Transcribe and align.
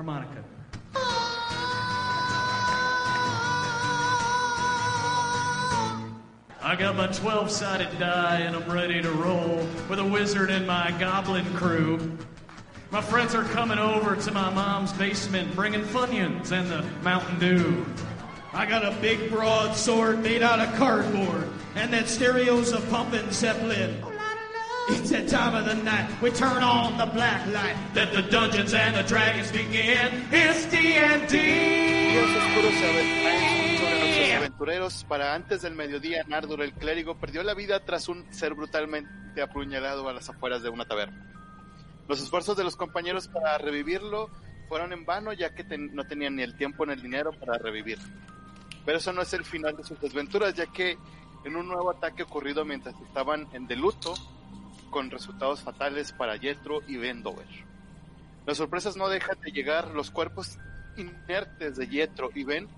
harmonica. 0.00 0.42
I 6.62 6.74
got 6.78 6.96
my 6.96 7.08
12 7.08 7.50
sided 7.50 7.98
die 7.98 8.38
and 8.38 8.56
I'm 8.56 8.70
ready 8.70 9.02
to 9.02 9.10
roll 9.10 9.66
with 9.90 9.98
a 9.98 10.04
wizard 10.04 10.50
and 10.50 10.66
my 10.66 10.94
goblin 10.98 11.44
crew. 11.52 12.16
My 12.90 13.02
friends 13.02 13.34
are 13.34 13.44
coming 13.44 13.78
over 13.78 14.16
to 14.16 14.32
my 14.32 14.48
mom's 14.48 14.94
basement 14.94 15.54
bringing 15.54 15.82
Funyuns 15.82 16.50
and 16.50 16.70
the 16.70 16.82
Mountain 17.02 17.38
Dew. 17.38 17.84
I 18.54 18.64
got 18.64 18.86
a 18.86 18.98
big 19.02 19.30
broad 19.30 19.76
sword 19.76 20.22
made 20.22 20.42
out 20.42 20.60
of 20.60 20.74
cardboard 20.76 21.46
and 21.74 21.92
that 21.92 22.08
stereo's 22.08 22.72
a 22.72 22.80
pumping 22.80 23.30
Zeppelin. 23.32 24.09
It's 24.92 25.10
time 25.32 25.54
of 25.54 25.66
the 25.66 25.74
night 25.82 26.08
we 26.22 26.30
turn 26.30 26.62
on 26.62 26.96
the 26.98 27.06
black 27.06 27.46
light. 27.48 27.76
Let 27.94 28.12
the 28.12 28.22
dungeons 28.22 28.74
and 28.74 28.94
the 28.96 29.02
dragons 29.04 29.50
begin. 29.52 30.26
It's 30.32 30.66
D&D. 30.70 31.36
Aventureros. 34.36 35.04
Para 35.08 35.34
antes 35.34 35.62
del 35.62 35.74
mediodía, 35.74 36.24
Nardur 36.26 36.62
el 36.62 36.72
clérigo 36.72 37.16
perdió 37.16 37.42
la 37.42 37.54
vida 37.54 37.84
tras 37.84 38.08
un 38.08 38.26
ser 38.32 38.54
brutalmente 38.54 39.40
apuñalado 39.42 40.08
a 40.08 40.12
las 40.12 40.28
afueras 40.28 40.62
de 40.62 40.68
una 40.70 40.84
taberna. 40.84 41.26
Los 42.08 42.20
esfuerzos 42.22 42.56
de 42.56 42.64
los 42.64 42.76
compañeros 42.76 43.28
para 43.28 43.56
revivirlo 43.58 44.28
fueron 44.68 44.92
en 44.92 45.04
vano, 45.04 45.32
ya 45.32 45.54
que 45.54 45.64
ten- 45.64 45.94
no 45.94 46.04
tenían 46.04 46.36
ni 46.36 46.42
el 46.42 46.56
tiempo 46.56 46.84
ni 46.86 46.92
el 46.94 47.02
dinero 47.02 47.32
para 47.32 47.58
revivirlo. 47.58 48.04
Pero 48.84 48.98
eso 48.98 49.12
no 49.12 49.22
es 49.22 49.32
el 49.34 49.44
final 49.44 49.76
de 49.76 49.84
sus 49.84 50.00
desventuras, 50.00 50.54
ya 50.54 50.66
que 50.66 50.96
en 51.44 51.56
un 51.56 51.68
nuevo 51.68 51.90
ataque 51.90 52.22
ocurrido 52.24 52.64
mientras 52.64 52.94
estaban 53.06 53.46
en 53.52 53.66
de 53.66 53.76
luto, 53.76 54.14
con 54.90 55.10
resultados 55.10 55.62
fatales 55.62 56.12
para 56.12 56.38
Jethro 56.38 56.80
y 56.86 56.96
Vendover. 56.96 57.46
Las 58.46 58.56
sorpresas 58.56 58.96
no 58.96 59.08
dejan 59.08 59.40
de 59.40 59.52
llegar, 59.52 59.88
los 59.88 60.10
cuerpos 60.10 60.58
inertes 60.96 61.76
de 61.76 61.86
Jethro 61.86 62.30
y 62.34 62.44
Ben 62.44 62.68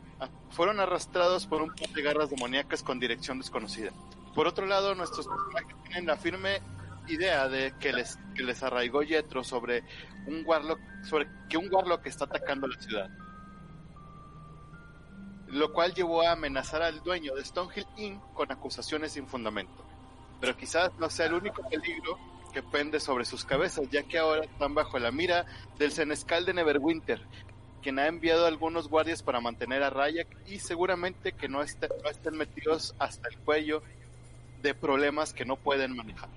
fueron 0.51 0.81
arrastrados 0.81 1.47
por 1.47 1.63
un 1.63 1.75
par 1.75 1.89
de 1.89 2.03
garras 2.03 2.31
demoníacas 2.31 2.83
con 2.83 3.01
dirección 3.01 3.39
desconocida. 3.39 3.91
Por 4.35 4.47
otro 4.47 4.67
lado, 4.67 4.95
nuestros 4.95 5.27
personajes 5.27 5.77
tienen 5.85 6.07
la 6.07 6.17
firme 6.17 6.61
idea 7.09 7.49
de 7.49 7.75
que 7.81 7.93
les, 7.93 8.19
que 8.35 8.43
les 8.43 8.63
arraigó 8.63 9.03
Jethro 9.03 9.43
sobre 9.43 9.83
un 10.27 10.43
warlock, 10.45 10.79
sobre 11.05 11.29
que 11.49 11.57
un 11.57 11.73
warlock 11.73 12.07
está 12.07 12.27
atacando 12.27 12.67
la 12.67 12.81
ciudad. 12.81 13.11
Lo 15.49 15.73
cual 15.73 15.93
llevó 15.95 16.23
a 16.23 16.33
amenazar 16.33 16.83
al 16.83 17.03
dueño 17.03 17.35
de 17.35 17.45
Stonehill 17.45 17.87
Inn 17.97 18.21
con 18.35 18.51
acusaciones 18.51 19.13
sin 19.13 19.27
fundamento. 19.27 19.85
Pero 20.43 20.57
quizás 20.57 20.91
no 20.99 21.09
sea 21.09 21.27
el 21.27 21.35
único 21.35 21.63
peligro 21.69 22.19
que 22.53 22.63
pende 22.65 22.99
sobre 23.01 23.25
sus 23.25 23.45
cabezas, 23.45 23.89
ya 23.91 24.03
que 24.03 24.19
ahora 24.19 24.45
están 24.45 24.75
bajo 24.75 24.99
la 24.99 25.13
mira 25.13 25.47
del 25.79 25.93
senescal 25.93 26.45
de 26.45 26.53
Neverwinter, 26.53 27.23
quien 27.81 27.99
ha 28.01 28.09
enviado 28.09 28.45
algunos 28.47 28.89
guardias 28.89 29.23
para 29.23 29.41
mantener 29.41 29.83
a 29.85 29.91
raya 29.91 30.27
y 30.47 30.59
seguramente 30.59 31.31
que 31.33 31.49
no, 31.49 31.63
esté- 31.63 31.89
no 32.03 32.11
estén 32.11 32.37
metidos 32.37 32.95
hasta 32.99 33.29
el 33.29 33.39
cuello 33.39 33.83
de 34.63 34.75
problemas 34.75 35.33
que 35.33 35.45
no 35.45 35.55
pueden 35.57 35.95
manejar. 35.97 36.29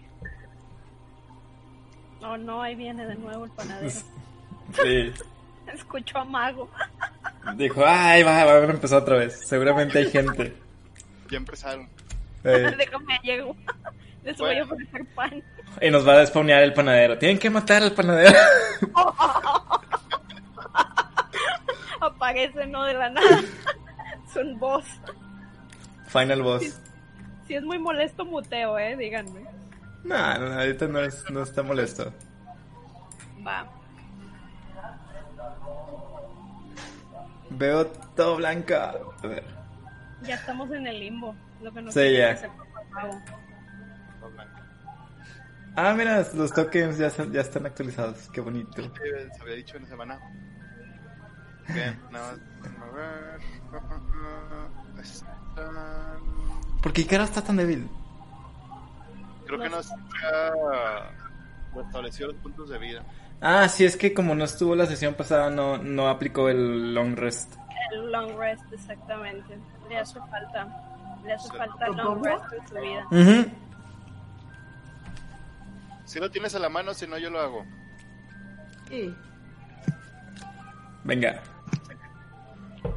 Oh 2.22 2.38
no, 2.38 2.62
ahí 2.62 2.76
viene 2.76 3.06
de 3.06 3.16
nuevo 3.16 3.46
el 3.46 3.52
panadero. 3.52 3.90
Sí. 3.90 5.12
Escucho 5.74 6.20
a 6.20 6.24
Mago. 6.26 6.70
Dijo, 7.56 7.84
ay, 7.86 8.22
va, 8.24 8.46
va 8.46 8.52
a 8.54 8.64
empezar 8.66 9.02
otra 9.02 9.18
vez. 9.18 9.48
Seguramente 9.48 9.98
hay 9.98 10.12
gente. 10.12 10.56
Ya 11.32 11.38
empezaron. 11.38 11.90
Eh, 12.46 12.74
Déjame 12.78 13.20
llego. 13.24 13.56
Les 14.24 14.38
voy 14.38 14.58
a 14.58 14.64
ofrecer 14.64 15.06
pan. 15.14 15.44
y 15.82 15.90
nos 15.92 16.08
va 16.08 16.14
a 16.14 16.20
despawnear 16.20 16.64
el 16.64 16.74
panadero. 16.74 17.18
Tienen 17.18 17.38
que 17.38 17.50
matar 17.50 17.84
al 17.84 17.92
panadero. 17.92 18.34
Aparece, 22.02 22.66
no 22.68 22.84
de 22.86 22.94
la 22.96 23.10
nada. 23.10 23.42
Es 24.28 24.36
un 24.36 24.58
boss. 24.60 24.86
Final 26.08 26.42
boss. 26.42 26.82
Si 27.48 27.54
es 27.54 27.64
muy 27.64 27.78
molesto, 27.78 28.26
muteo, 28.26 28.80
eh, 28.80 28.96
díganme. 28.98 29.46
No, 30.04 30.38
no, 30.40 30.54
ahorita 30.60 30.88
no, 30.88 31.00
es, 31.02 31.24
no 31.30 31.44
está 31.44 31.62
molesto. 31.62 32.12
Va. 33.46 33.68
Veo 37.52 37.86
todo 38.16 38.38
blanca. 38.38 38.96
A 39.24 39.28
ver. 39.28 39.44
Ya 40.24 40.36
estamos 40.36 40.72
en 40.72 40.88
el 40.88 41.00
limbo. 41.00 41.36
Lo 41.62 41.72
que 41.74 41.82
no 41.82 41.92
Sí, 41.92 42.18
ya. 42.18 42.34
que 42.36 42.38
se 42.42 42.48
ponga 42.50 42.66
bravo. 42.92 43.22
Ah, 45.78 45.94
mira, 45.94 46.26
los 46.34 46.54
tokens 46.54 46.98
ya, 46.98 47.10
ya 47.32 47.42
están 47.42 47.66
actualizados. 47.66 48.30
Qué 48.30 48.40
bonito. 48.40 48.82
Sí, 48.82 48.90
Se 49.36 49.42
había 49.42 49.56
dicho 49.56 49.76
en 49.78 49.86
semana. 49.88 50.18
Bien, 51.68 52.00
nada 52.12 52.32
más. 52.34 52.40
A 52.82 52.96
ver. 52.96 53.40
Están- 55.02 56.82
¿Por 56.82 56.94
qué 56.94 57.06
cara 57.06 57.24
está 57.26 57.42
tan 57.42 57.58
débil? 57.58 57.90
Creo 59.48 59.60
que 59.60 59.70
no 59.70 59.82
se 59.84 59.94
ha 60.34 61.10
restablecido 61.76 62.32
los 62.32 62.38
puntos 62.42 62.70
de 62.70 62.78
vida. 62.78 63.04
Ah, 63.42 63.68
sí, 63.68 63.84
es 63.84 63.98
que 63.98 64.14
como 64.14 64.34
no 64.34 64.46
estuvo 64.46 64.76
la 64.76 64.86
sesión 64.86 65.14
pasada, 65.16 65.50
no, 65.50 65.78
no 65.78 66.08
aplicó 66.08 66.48
el 66.50 66.94
long 66.94 67.16
rest. 67.18 67.54
El 67.92 68.12
long 68.12 68.38
rest, 68.40 68.64
exactamente. 68.72 69.58
Le 69.90 69.98
hace 69.98 70.20
falta. 70.20 70.68
Le 71.26 71.34
hace 71.34 71.50
falta 71.58 71.88
long 71.90 72.24
rest 72.24 72.54
en 72.54 72.68
su 72.68 72.76
vida. 72.76 73.06
Ujú. 73.12 73.52
Si 76.06 76.20
lo 76.20 76.30
tienes 76.30 76.54
a 76.56 76.60
la 76.60 76.70
mano, 76.70 76.94
si 76.94 77.08
no, 77.08 77.18
yo 77.18 77.30
lo 77.30 77.40
hago. 77.40 77.66
Sí. 78.88 79.14
Venga. 81.04 81.42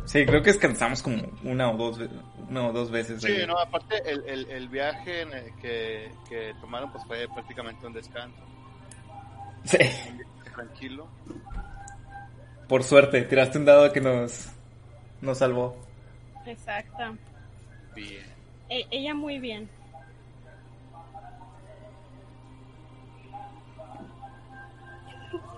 Sí, 0.05 0.25
creo 0.27 0.43
que 0.43 0.53
descansamos 0.53 1.03
como 1.03 1.23
una 1.43 1.71
o 1.71 1.77
dos, 1.77 1.99
una 2.49 2.69
o 2.69 2.73
dos 2.73 2.91
veces. 2.91 3.23
Sí, 3.23 3.33
ahí. 3.33 3.47
no, 3.47 3.59
aparte 3.59 4.03
el, 4.11 4.25
el, 4.27 4.51
el 4.51 4.69
viaje 4.69 5.23
en 5.23 5.33
el 5.33 5.55
que, 5.57 6.13
que 6.29 6.55
tomaron 6.61 6.93
pues 6.93 7.05
fue 7.07 7.27
prácticamente 7.29 7.87
un 7.87 7.93
descanso. 7.93 8.43
Sí. 9.65 9.79
Tranquilo. 10.55 11.09
Por 12.69 12.85
suerte, 12.85 13.23
tiraste 13.23 13.59
un 13.59 13.65
dado 13.65 13.93
que 13.93 14.01
nos, 14.01 14.51
nos 15.21 15.39
salvó. 15.39 15.77
Exacto. 16.47 17.17
Bien. 17.99 18.25
E- 18.69 18.87
ella 18.91 19.15
muy 19.15 19.39
bien. 19.39 19.69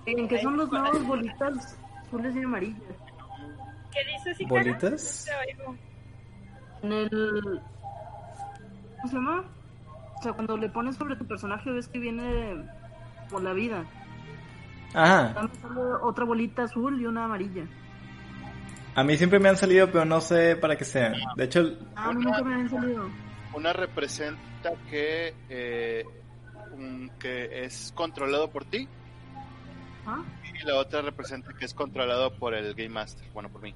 ¿En 0.07 0.29
qué 0.29 0.41
son 0.41 0.57
los 0.57 0.71
nuevos 0.71 1.07
bolitas 1.07 1.79
azules 2.07 2.35
y 2.35 2.43
amarillas? 2.43 2.83
¿Qué 3.93 4.01
dices? 4.05 4.49
¿Bolitas? 4.49 5.27
En 6.83 6.93
el... 6.93 7.61
¿Cómo 8.97 9.09
se 9.09 9.15
llama? 9.15 9.45
O 10.19 10.23
sea, 10.23 10.33
cuando 10.33 10.57
le 10.57 10.69
pones 10.69 10.97
sobre 10.97 11.17
tu 11.17 11.27
personaje 11.27 11.71
ves 11.71 11.89
que 11.89 11.99
viene 11.99 12.67
por 13.31 13.43
la 13.43 13.53
vida. 13.53 13.85
Ajá. 14.95 15.49
Otra 16.03 16.25
bolita 16.25 16.65
azul 16.65 17.01
y 17.01 17.07
una 17.07 17.25
amarilla. 17.25 17.67
A 18.95 19.05
mí 19.05 19.17
siempre 19.17 19.39
me 19.39 19.49
han 19.49 19.57
salido, 19.57 19.91
pero 19.91 20.05
no 20.05 20.21
sé 20.21 20.57
para 20.57 20.77
qué 20.77 20.85
sean. 20.85 21.15
De 21.37 21.45
hecho, 21.45 21.77
Ah, 21.95 22.13
nunca 22.13 22.43
me 22.43 22.69
salido. 22.69 23.09
Una 23.55 23.73
representa 23.73 24.73
que, 24.91 25.35
eh, 25.49 26.05
un- 26.73 27.11
que 27.19 27.65
es 27.65 27.93
controlado 27.95 28.49
por 28.51 28.65
ti 28.65 28.89
¿Ah? 30.07 30.23
y 30.45 30.65
la 30.67 30.77
otra 30.77 31.03
representa 31.03 31.53
que 31.53 31.65
es 31.65 31.75
controlado 31.75 32.33
por 32.35 32.55
el 32.55 32.75
Game 32.75 32.91
Master. 32.91 33.27
Bueno, 33.33 33.49
por 33.49 33.63
mí. 33.63 33.75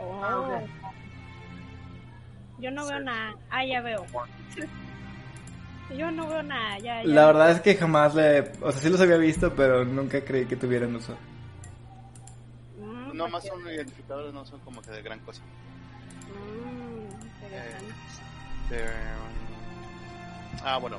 Oh. 0.00 0.20
Ah. 0.22 0.60
Yo 2.58 2.70
no 2.70 2.86
veo 2.86 3.00
nada. 3.00 3.34
Ah, 3.50 3.64
ya 3.64 3.80
veo. 3.80 4.04
Yo 5.96 6.10
no 6.10 6.28
veo 6.28 6.42
nada. 6.42 6.78
Ya, 6.78 7.02
ya. 7.02 7.08
la 7.08 7.26
verdad 7.26 7.50
es 7.52 7.60
que 7.60 7.74
jamás 7.76 8.14
le... 8.14 8.40
O 8.60 8.70
sea, 8.72 8.80
sí 8.82 8.90
los 8.90 9.00
había 9.00 9.16
visto, 9.16 9.54
pero 9.54 9.84
nunca 9.84 10.20
creí 10.24 10.44
que 10.46 10.56
tuvieran 10.56 10.94
uso. 10.94 11.16
No 13.18 13.28
más 13.28 13.44
son 13.44 13.60
identificadores, 13.68 14.32
no 14.32 14.46
son 14.46 14.60
como 14.60 14.80
que 14.80 14.92
de 14.92 15.02
gran 15.02 15.18
cosa. 15.18 15.42
Mm, 16.30 17.42
interesante. 17.44 17.94
Este, 18.70 18.84
ah, 20.62 20.78
bueno. 20.78 20.98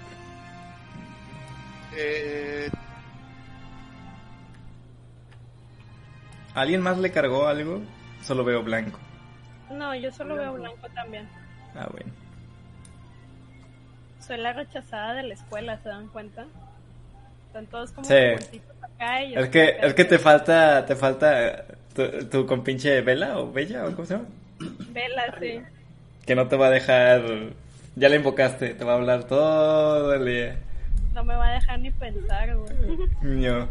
Eh, 1.95 2.69
¿Alguien 6.55 6.81
más 6.81 6.97
le 6.97 7.09
cargó 7.09 7.47
algo? 7.47 7.81
Solo 8.21 8.43
veo 8.43 8.63
blanco. 8.63 8.99
No, 9.71 9.95
yo 9.95 10.11
solo 10.11 10.35
veo 10.35 10.53
blanco 10.55 10.89
también. 10.93 11.25
Ah, 11.73 11.87
bueno. 11.89 12.11
Soy 14.19 14.39
la 14.39 14.51
rechazada 14.51 15.13
de 15.13 15.23
la 15.23 15.35
escuela, 15.35 15.77
¿se 15.81 15.87
dan 15.87 16.09
cuenta? 16.09 16.47
Están 17.47 17.65
todos 17.67 17.93
como 17.93 18.05
Sí. 18.05 18.13
acá 18.81 19.23
y 19.23 19.35
Es 19.35 19.47
que, 19.47 19.77
es 19.79 19.93
que 19.93 20.03
te 20.03 20.19
falta, 20.19 20.85
te 20.85 20.97
falta 20.97 21.63
tu, 22.07 22.25
tu 22.25 22.45
compinche 22.45 23.01
Vela 23.01 23.39
o 23.39 23.51
Bella 23.51 23.85
o 23.85 23.91
cómo 23.95 24.05
se 24.05 24.15
llama. 24.15 24.27
Vela, 24.91 25.35
sí. 25.39 25.61
Que 26.25 26.35
no 26.35 26.47
te 26.47 26.55
va 26.55 26.67
a 26.67 26.71
dejar, 26.71 27.23
ya 27.95 28.09
la 28.09 28.15
invocaste, 28.15 28.73
te 28.73 28.85
va 28.85 28.93
a 28.93 28.95
hablar 28.95 29.25
todo 29.25 30.13
el 30.13 30.25
día. 30.25 30.57
No 31.13 31.23
me 31.23 31.35
va 31.35 31.49
a 31.49 31.53
dejar 31.53 31.79
ni 31.79 31.91
pensar, 31.91 32.55
güey. 32.55 32.73
Niño. 33.21 33.67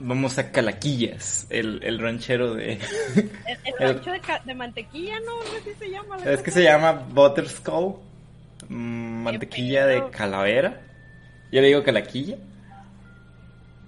Vamos 0.00 0.38
a 0.38 0.50
Calaquillas, 0.52 1.46
el, 1.50 1.80
el 1.82 1.98
ranchero 1.98 2.54
de... 2.54 2.74
El, 2.74 3.30
el 3.64 3.74
rancho 3.80 4.10
de, 4.44 4.54
mantequilla, 4.54 5.18
¿no? 5.20 5.36
No 5.36 5.42
sé 5.42 5.72
si 5.72 5.74
se 5.78 5.90
llama. 5.90 6.16
la 6.18 6.32
Es 6.32 6.38
que 6.40 6.44
cosa. 6.46 6.58
se 6.58 6.62
llama 6.64 6.92
Butterskull, 6.92 7.94
mm, 8.68 9.22
mantequilla 9.22 9.86
de 9.86 10.10
calavera. 10.10 10.80
Yo 11.50 11.60
le 11.60 11.68
digo 11.68 11.82
Calaquilla. 11.82 12.36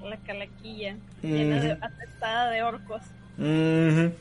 La 0.02 0.16
calaquilla. 0.18 0.96
Llena 1.22 1.60
de 1.60 1.72
atestada 1.72 2.50
de 2.50 2.62
orcos. 2.62 3.02
Ujú. 3.38 4.12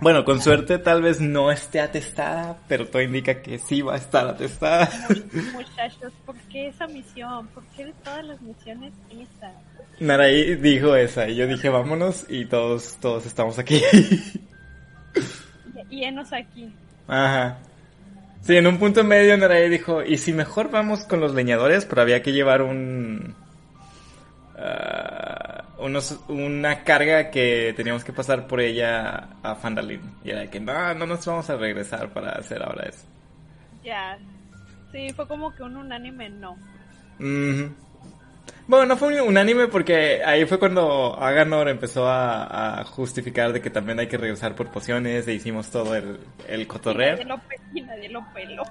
Bueno, 0.00 0.24
con 0.24 0.40
suerte 0.40 0.78
tal 0.78 1.02
vez 1.02 1.20
no 1.20 1.50
esté 1.50 1.80
atestada, 1.80 2.56
pero 2.68 2.86
todo 2.86 3.02
indica 3.02 3.40
que 3.42 3.58
sí 3.58 3.82
va 3.82 3.94
a 3.94 3.96
estar 3.96 4.28
atestada. 4.28 4.88
Muchachos, 5.52 6.12
¿por 6.26 6.36
qué 6.50 6.68
esa 6.68 6.86
misión? 6.86 7.46
¿Por 7.48 7.64
qué 7.76 7.86
de 7.86 7.92
todas 8.04 8.24
las 8.24 8.40
misiones 8.40 8.92
esa? 9.10 9.52
Naraí 10.00 10.54
dijo 10.56 10.94
esa 10.96 11.28
y 11.28 11.36
yo 11.36 11.46
dije 11.46 11.68
vámonos 11.68 12.26
y 12.28 12.46
todos, 12.46 12.96
todos 13.00 13.26
estamos 13.26 13.58
aquí. 13.58 13.80
Y 15.90 16.04
enos 16.04 16.32
aquí. 16.32 16.70
Ajá. 17.06 17.58
Sí, 18.42 18.56
en 18.56 18.66
un 18.66 18.78
punto 18.78 19.02
medio 19.04 19.36
Naraí 19.36 19.68
dijo, 19.68 20.02
¿y 20.02 20.18
si 20.18 20.32
mejor 20.32 20.70
vamos 20.70 21.04
con 21.04 21.20
los 21.20 21.34
leñadores? 21.34 21.86
Pero 21.86 22.02
había 22.02 22.22
que 22.22 22.32
llevar 22.32 22.62
un... 22.62 23.34
ah, 24.56 25.64
unos, 25.78 26.20
una 26.28 26.84
carga 26.84 27.30
que 27.30 27.72
teníamos 27.76 28.04
que 28.04 28.12
pasar 28.12 28.46
por 28.46 28.60
ella 28.60 29.30
a 29.42 29.54
Fandalin. 29.54 30.00
Y 30.24 30.30
era 30.30 30.40
de 30.40 30.50
que, 30.50 30.60
no, 30.60 30.94
no 30.94 31.06
nos 31.06 31.24
vamos 31.24 31.48
a 31.50 31.56
regresar 31.56 32.10
para 32.10 32.32
hacer 32.32 32.62
ahora 32.62 32.88
eso. 32.88 33.06
Ya. 33.82 34.18
Sí, 34.92 35.08
fue 35.14 35.26
como 35.26 35.54
que 35.54 35.62
un 35.62 35.76
unánime 35.76 36.28
no. 36.30 36.52
Ujú. 37.18 37.74
Bueno, 38.68 38.84
no 38.86 38.96
fue 38.98 39.14
un 39.20 39.28
unánime 39.28 39.66
porque 39.68 40.22
ahí 40.22 40.44
fue 40.44 40.58
cuando 40.58 41.18
Aganor 41.18 41.68
empezó 41.68 42.06
a, 42.06 42.80
a 42.80 42.84
justificar 42.84 43.52
de 43.54 43.62
que 43.62 43.70
también 43.70 43.98
hay 43.98 44.08
que 44.08 44.18
regresar 44.18 44.54
por 44.54 44.70
pociones 44.70 45.26
e 45.26 45.32
hicimos 45.32 45.70
todo 45.70 45.96
el, 45.96 46.18
el 46.46 46.60
Y 46.62 46.66
cotorreo. 46.66 47.12
nadie 47.16 47.24
lo, 47.24 47.40
y 47.74 47.80
nadie 47.80 48.08
lo 48.10 48.22
peló. 48.34 48.62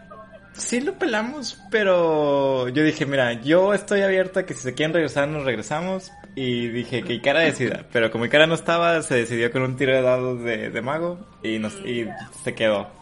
Sí 0.53 0.81
lo 0.81 0.93
pelamos, 0.99 1.59
pero 1.71 2.67
yo 2.69 2.83
dije, 2.83 3.05
mira, 3.07 3.33
yo 3.33 3.73
estoy 3.73 4.01
abierta 4.01 4.45
que 4.45 4.53
si 4.53 4.61
se 4.61 4.73
quieren 4.75 4.93
regresar, 4.93 5.27
nos 5.27 5.43
regresamos. 5.45 6.11
Y 6.35 6.67
dije 6.67 7.01
que 7.03 7.13
Ikara 7.13 7.39
decida, 7.41 7.85
pero 7.91 8.11
como 8.11 8.25
Ikara 8.25 8.45
no 8.45 8.53
estaba, 8.53 9.01
se 9.01 9.15
decidió 9.15 9.51
con 9.51 9.63
un 9.63 9.77
tiro 9.77 9.93
de 9.95 10.01
dados 10.03 10.43
de, 10.43 10.69
de 10.69 10.81
mago 10.83 11.19
y, 11.41 11.57
nos, 11.57 11.73
y 11.85 12.07
se 12.43 12.53
quedó. 12.53 12.87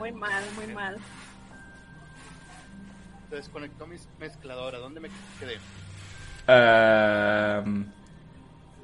Muy 0.00 0.12
mal, 0.12 0.42
muy 0.56 0.66
mal. 0.74 0.96
Se 3.30 3.36
desconectó 3.36 3.86
mi 3.86 3.96
mezcladora. 4.18 4.78
¿Dónde 4.78 5.00
me 5.00 5.08
quedé? 5.38 5.58
Ah, 6.48 7.64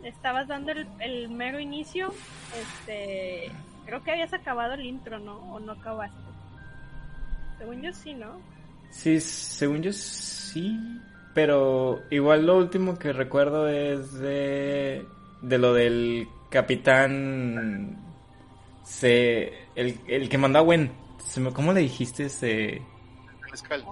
Estabas 0.04 0.46
dando 0.46 0.72
el, 0.72 0.86
el 1.00 1.28
mero 1.28 1.58
inicio. 1.58 2.14
Este. 2.54 3.50
Creo 3.86 4.02
que 4.02 4.12
habías 4.12 4.32
acabado 4.32 4.74
el 4.74 4.84
intro, 4.86 5.18
¿no? 5.18 5.36
¿O 5.52 5.60
no 5.60 5.72
acabaste? 5.72 6.16
Según 7.58 7.82
yo 7.82 7.92
sí, 7.92 8.14
¿no? 8.14 8.40
Sí, 8.90 9.20
según 9.20 9.82
yo 9.82 9.92
sí, 9.92 10.78
pero 11.34 12.02
igual 12.10 12.46
lo 12.46 12.56
último 12.56 12.98
que 12.98 13.12
recuerdo 13.12 13.68
es 13.68 14.12
de, 14.14 15.06
de 15.42 15.58
lo 15.58 15.74
del 15.74 16.28
capitán, 16.50 17.96
se, 18.84 19.52
el, 19.74 20.00
el 20.06 20.28
que 20.28 20.38
mandó 20.38 20.60
a 20.60 20.62
Gwen, 20.62 20.92
¿cómo 21.52 21.72
le 21.72 21.80
dijiste? 21.80 22.28
Se, 22.28 22.82
Mezcal. 23.50 23.84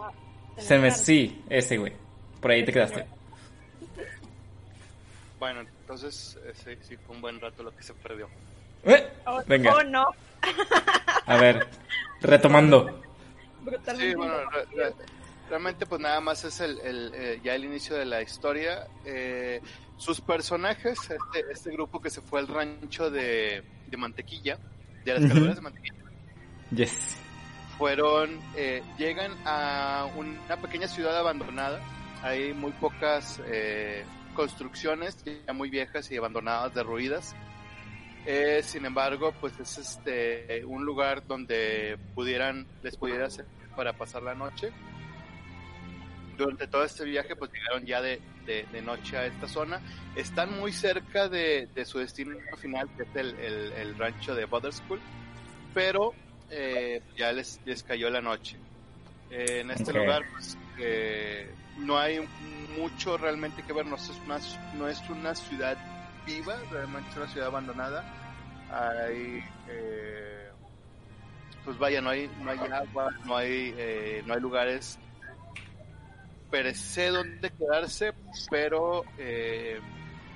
Se 0.58 0.78
me, 0.78 0.90
sí, 0.90 1.42
ese 1.48 1.76
güey, 1.78 1.92
por 2.40 2.50
ahí 2.50 2.64
te 2.64 2.72
quedaste. 2.72 3.06
Bueno, 5.38 5.60
entonces 5.60 6.38
sí, 6.54 6.70
sí 6.80 6.96
fue 6.96 7.14
un 7.16 7.20
buen 7.20 7.38
rato 7.40 7.62
lo 7.62 7.74
que 7.76 7.82
se 7.82 7.92
perdió. 7.94 8.28
Eh, 8.84 9.08
Oh, 9.26 9.42
Venga, 9.46 9.74
oh, 9.74 9.82
no. 9.82 10.06
a 11.26 11.36
ver, 11.36 11.66
retomando. 12.20 13.02
Brutalmente. 13.62 14.10
Sí, 14.10 14.14
bueno, 14.14 14.34
re- 14.50 14.64
re- 14.74 14.94
realmente 15.50 15.84
pues 15.86 16.00
nada 16.00 16.20
más 16.20 16.44
es 16.44 16.60
el, 16.60 16.78
el, 16.80 17.12
eh, 17.14 17.40
ya 17.42 17.54
el 17.54 17.64
inicio 17.64 17.96
de 17.96 18.04
la 18.06 18.22
historia. 18.22 18.86
Eh, 19.04 19.60
sus 19.98 20.20
personajes, 20.20 20.98
este, 21.10 21.52
este 21.52 21.70
grupo 21.72 22.00
que 22.00 22.10
se 22.10 22.20
fue 22.22 22.40
al 22.40 22.48
rancho 22.48 23.10
de, 23.10 23.62
de 23.86 23.96
Mantequilla, 23.96 24.58
de 25.04 25.12
las 25.14 25.26
calaveras 25.28 25.56
de 25.56 25.62
Mantequilla, 25.62 25.94
Yes. 26.74 27.16
Fueron, 27.78 28.40
eh, 28.56 28.82
llegan 28.98 29.32
a 29.44 30.08
una 30.16 30.56
pequeña 30.56 30.88
ciudad 30.88 31.16
abandonada. 31.16 31.80
Hay 32.22 32.52
muy 32.52 32.72
pocas 32.72 33.40
eh, 33.46 34.04
construcciones, 34.34 35.16
ya 35.24 35.52
muy 35.52 35.70
viejas 35.70 36.10
y 36.10 36.16
abandonadas, 36.16 36.74
derruidas. 36.74 37.34
Eh, 38.26 38.62
sin 38.62 38.86
embargo, 38.86 39.34
pues 39.40 39.58
es 39.60 39.76
este 39.76 40.64
un 40.64 40.84
lugar 40.84 41.26
donde 41.26 41.98
pudieran, 42.14 42.66
les 42.82 42.96
pudiera 42.96 43.26
hacer 43.26 43.44
para 43.76 43.92
pasar 43.92 44.22
la 44.22 44.34
noche. 44.34 44.72
Durante 46.38 46.66
todo 46.66 46.84
este 46.84 47.04
viaje, 47.04 47.36
pues 47.36 47.52
llegaron 47.52 47.84
ya 47.84 48.00
de, 48.00 48.20
de, 48.46 48.82
noche 48.82 49.16
a 49.16 49.26
esta 49.26 49.46
zona. 49.46 49.80
Están 50.16 50.58
muy 50.58 50.72
cerca 50.72 51.28
de, 51.28 51.68
de 51.74 51.84
su 51.84 51.98
destino 51.98 52.36
final, 52.58 52.88
que 52.96 53.04
es 53.04 53.08
el, 53.14 53.38
el, 53.72 53.96
rancho 53.96 54.34
de 54.34 54.46
Butterskull, 54.46 55.00
pero 55.72 56.12
eh, 56.50 57.00
ya 57.16 57.32
les, 57.32 57.60
les 57.64 57.82
cayó 57.82 58.10
la 58.10 58.20
noche. 58.20 58.56
Eh, 59.30 59.60
en 59.60 59.70
este 59.70 59.92
lugar, 59.92 60.24
pues 60.32 60.56
eh, 60.78 61.50
no 61.78 61.98
hay 61.98 62.20
mucho 62.78 63.16
realmente 63.16 63.62
que 63.62 63.72
ver, 63.72 63.86
no 63.86 63.96
es 63.96 64.10
una, 64.24 64.38
no 64.74 64.88
es 64.88 65.00
una 65.08 65.34
ciudad 65.34 65.76
viva, 66.26 66.56
realmente 66.70 67.10
es 67.10 67.16
una 67.16 67.28
ciudad 67.28 67.48
abandonada. 67.48 68.04
Hay, 68.70 69.44
eh, 69.68 70.48
pues 71.64 71.78
vaya, 71.78 72.00
no 72.00 72.10
hay, 72.10 72.30
no 72.42 72.50
hay 72.50 72.58
agua, 72.58 73.10
no 73.24 73.36
hay, 73.36 73.74
eh, 73.76 74.22
no 74.26 74.34
hay 74.34 74.40
lugares 74.40 74.98
per 76.50 76.74
se 76.74 77.08
donde 77.08 77.50
quedarse, 77.50 78.12
pero 78.50 79.04
eh, 79.18 79.80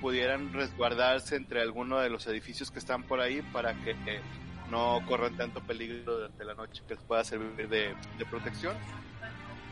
pudieran 0.01 0.51
resguardarse 0.51 1.35
entre 1.35 1.61
alguno 1.61 1.99
de 1.99 2.09
los 2.09 2.27
edificios 2.27 2.71
que 2.71 2.79
están 2.79 3.03
por 3.03 3.21
ahí 3.21 3.41
para 3.53 3.73
que 3.73 3.95
no 4.69 5.01
corran 5.07 5.35
tanto 5.35 5.61
peligro 5.61 6.15
durante 6.15 6.45
la 6.45 6.53
noche 6.55 6.81
que 6.87 6.95
les 6.95 7.03
pueda 7.03 7.23
servir 7.23 7.67
de, 7.67 7.93
de 8.17 8.25
protección. 8.29 8.75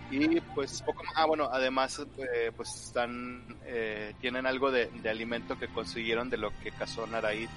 Y 0.09 0.39
pues 0.55 0.81
poco 0.83 1.03
más, 1.03 1.13
ah 1.17 1.25
bueno, 1.25 1.49
además 1.51 1.99
eh, 2.17 2.51
pues 2.55 2.73
están, 2.85 3.43
eh, 3.65 4.13
tienen 4.21 4.45
algo 4.45 4.71
de, 4.71 4.85
de 4.87 5.09
alimento 5.09 5.59
que 5.59 5.67
consiguieron 5.67 6.29
de 6.29 6.37
lo 6.37 6.51
que 6.63 6.71
cazó 6.71 7.05
Naraid 7.07 7.49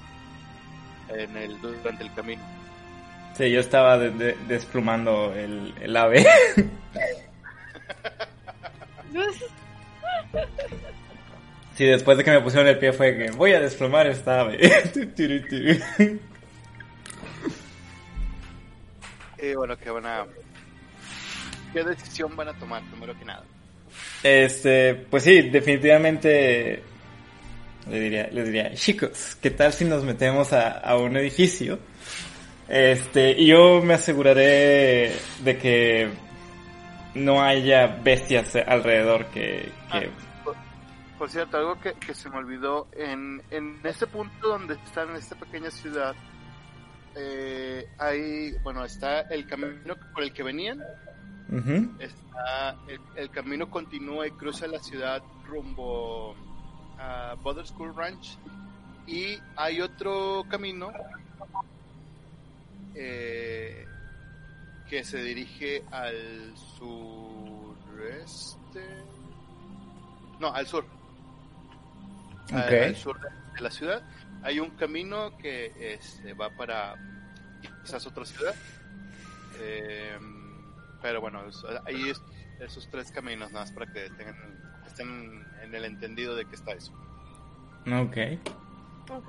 en 1.11 1.37
el, 1.37 1.61
durante 1.61 2.03
el 2.03 2.13
camino. 2.13 2.43
Sí, 3.37 3.51
yo 3.51 3.61
estaba 3.61 3.97
de- 3.99 4.11
de- 4.11 4.37
desplumando 4.49 5.33
el, 5.35 5.73
el 5.81 5.97
ave. 5.97 6.27
Sí, 11.75 11.87
después 11.87 12.19
de 12.19 12.25
que 12.25 12.31
me 12.31 12.41
pusieron 12.41 12.69
el 12.69 12.79
pie 12.79 12.93
fue 12.93 13.17
que 13.17 13.31
voy 13.31 13.53
a 13.53 13.61
desplumar 13.61 14.07
esta 14.07 14.41
ave. 14.41 14.59
Y 19.43 19.55
bueno, 19.55 19.77
que 19.77 19.91
van 19.91 20.07
a... 20.07 20.27
¿Qué 21.73 21.85
decisión 21.85 22.37
van 22.37 22.49
a 22.49 22.59
tomar 22.59 22.83
primero 22.91 23.17
que 23.19 23.25
nada? 23.25 23.45
Este, 24.23 24.95
pues 24.95 25.25
sí, 25.25 25.43
definitivamente 25.43 26.83
le 27.89 28.01
diría, 28.01 28.29
les 28.31 28.45
diría, 28.47 28.75
chicos, 28.75 29.37
¿qué 29.41 29.51
tal 29.51 29.73
si 29.73 29.85
nos 29.85 30.05
metemos 30.05 30.53
a, 30.53 30.79
a 30.79 30.97
un 30.97 31.17
edificio? 31.17 31.79
Este, 32.69 33.33
y 33.33 33.47
yo 33.47 33.81
me 33.83 33.95
aseguraré 33.95 35.13
de 35.43 35.59
que 35.59 36.09
no 37.15 37.43
haya 37.43 37.87
bestias 37.87 38.55
alrededor 38.55 39.27
que, 39.27 39.73
que 39.91 40.11
Por, 40.45 40.55
por 41.19 41.31
cierto, 41.31 41.57
algo 41.57 41.81
que, 41.81 41.95
que 41.95 42.15
se 42.15 42.29
me 42.31 42.37
olvidó, 42.37 42.87
en, 42.93 43.43
en 43.51 43.81
este 43.83 44.07
punto 44.07 44.49
donde 44.49 44.75
están 44.75 45.11
en 45.11 45.17
esta 45.17 45.35
pequeña 45.35 45.71
ciudad, 45.71 46.15
eh, 47.17 47.89
hay, 47.99 48.53
bueno, 48.63 48.85
está 48.85 49.21
el 49.23 49.47
camino 49.47 49.97
por 50.15 50.23
el 50.23 50.33
que 50.33 50.43
venían, 50.43 50.81
está 51.99 52.77
el, 52.89 53.01
el 53.17 53.31
camino 53.31 53.69
continúa 53.71 54.27
y 54.27 54.31
cruza 54.33 54.67
la 54.69 54.79
ciudad 54.79 55.23
rumbo 55.47 56.35
a 56.99 57.35
Butter 57.43 57.67
School 57.67 57.95
Ranch. 57.97 58.39
Y 59.07 59.39
hay 59.57 59.81
otro 59.81 60.45
camino 60.49 60.93
eh, 62.95 63.87
que 64.89 65.05
se 65.05 65.23
dirige 65.23 65.85
al 65.91 66.55
sureste. 66.79 68.85
No 70.39 70.53
al 70.53 70.67
sur. 70.67 70.85
Al- 72.53 72.69
sur 72.97 73.19
de 73.21 73.61
la 73.61 73.71
ciudad 73.71 74.03
hay 74.43 74.61
un 74.61 74.71
camino 74.71 75.37
que 75.39 75.73
este, 75.95 76.33
va 76.35 76.51
para 76.51 76.97
quizás 77.85 78.07
otra 78.07 78.25
ciudad 78.25 78.55
Eh, 79.63 80.17
pero 81.03 81.21
bueno, 81.21 81.47
es- 81.49 82.23
esos 82.61 82.89
tres 82.91 83.11
caminos 83.11 83.51
nada 83.53 83.65
más 83.65 83.73
para 83.73 83.91
que 83.93 84.09
tengan, 84.11 84.35
estén 84.87 85.45
en 85.63 85.75
el 85.75 85.85
entendido 85.85 86.35
de 86.37 86.45
que 86.47 86.55
está 86.57 86.73
eso. 86.73 86.93
Ok. 87.87 88.17
Ok. 89.11 89.29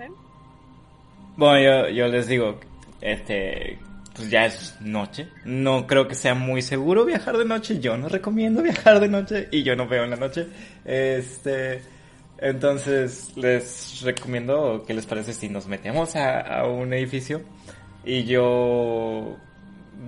Bueno, 1.37 1.87
yo, 1.87 1.89
yo 1.89 2.07
les 2.07 2.27
digo, 2.27 2.59
este, 2.99 3.79
pues 4.13 4.29
ya 4.29 4.45
es 4.45 4.75
noche. 4.81 5.29
No 5.45 5.87
creo 5.87 6.07
que 6.07 6.15
sea 6.15 6.35
muy 6.35 6.61
seguro 6.61 7.05
viajar 7.05 7.37
de 7.37 7.45
noche. 7.45 7.79
Yo 7.79 7.97
no 7.97 8.09
recomiendo 8.09 8.61
viajar 8.61 8.99
de 8.99 9.07
noche 9.07 9.47
y 9.51 9.63
yo 9.63 9.75
no 9.75 9.87
veo 9.87 10.03
en 10.03 10.09
la 10.11 10.17
noche. 10.17 10.47
Este, 10.85 11.81
entonces 12.41 13.31
les 13.37 14.01
recomiendo 14.01 14.83
que 14.85 14.93
les 14.93 15.05
parece 15.05 15.33
si 15.33 15.47
nos 15.47 15.67
metemos 15.67 16.15
a, 16.15 16.41
a 16.41 16.67
un 16.67 16.93
edificio 16.93 17.41
y 18.03 18.23
yo 18.23 19.37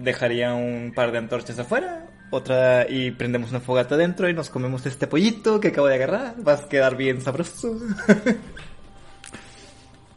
dejaría 0.01 0.53
un 0.53 0.91
par 0.95 1.11
de 1.11 1.19
antorchas 1.19 1.59
afuera, 1.59 2.07
otra 2.31 2.89
y 2.89 3.11
prendemos 3.11 3.51
una 3.51 3.59
fogata 3.59 3.95
dentro 3.95 4.27
y 4.27 4.33
nos 4.33 4.49
comemos 4.49 4.85
este 4.85 5.07
pollito 5.07 5.59
que 5.59 5.69
acabo 5.69 5.87
de 5.87 5.95
agarrar. 5.95 6.35
Va 6.45 6.53
a 6.53 6.67
quedar 6.67 6.97
bien 6.97 7.21
sabroso. 7.21 7.77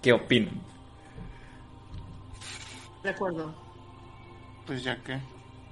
¿Qué 0.03 0.13
opinan? 0.13 0.61
De 3.03 3.11
acuerdo. 3.11 3.55
Pues 4.67 4.83
ya 4.83 4.97
que. 5.03 5.19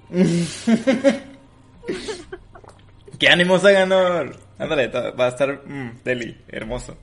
¡Qué 3.19 3.29
ánimo 3.29 3.59
ganador! 3.59 4.44
Ándale, 4.57 4.87
va 4.87 5.25
a 5.25 5.29
estar 5.29 5.61
mm, 5.67 5.99
deli, 6.03 6.37
hermoso. 6.47 6.97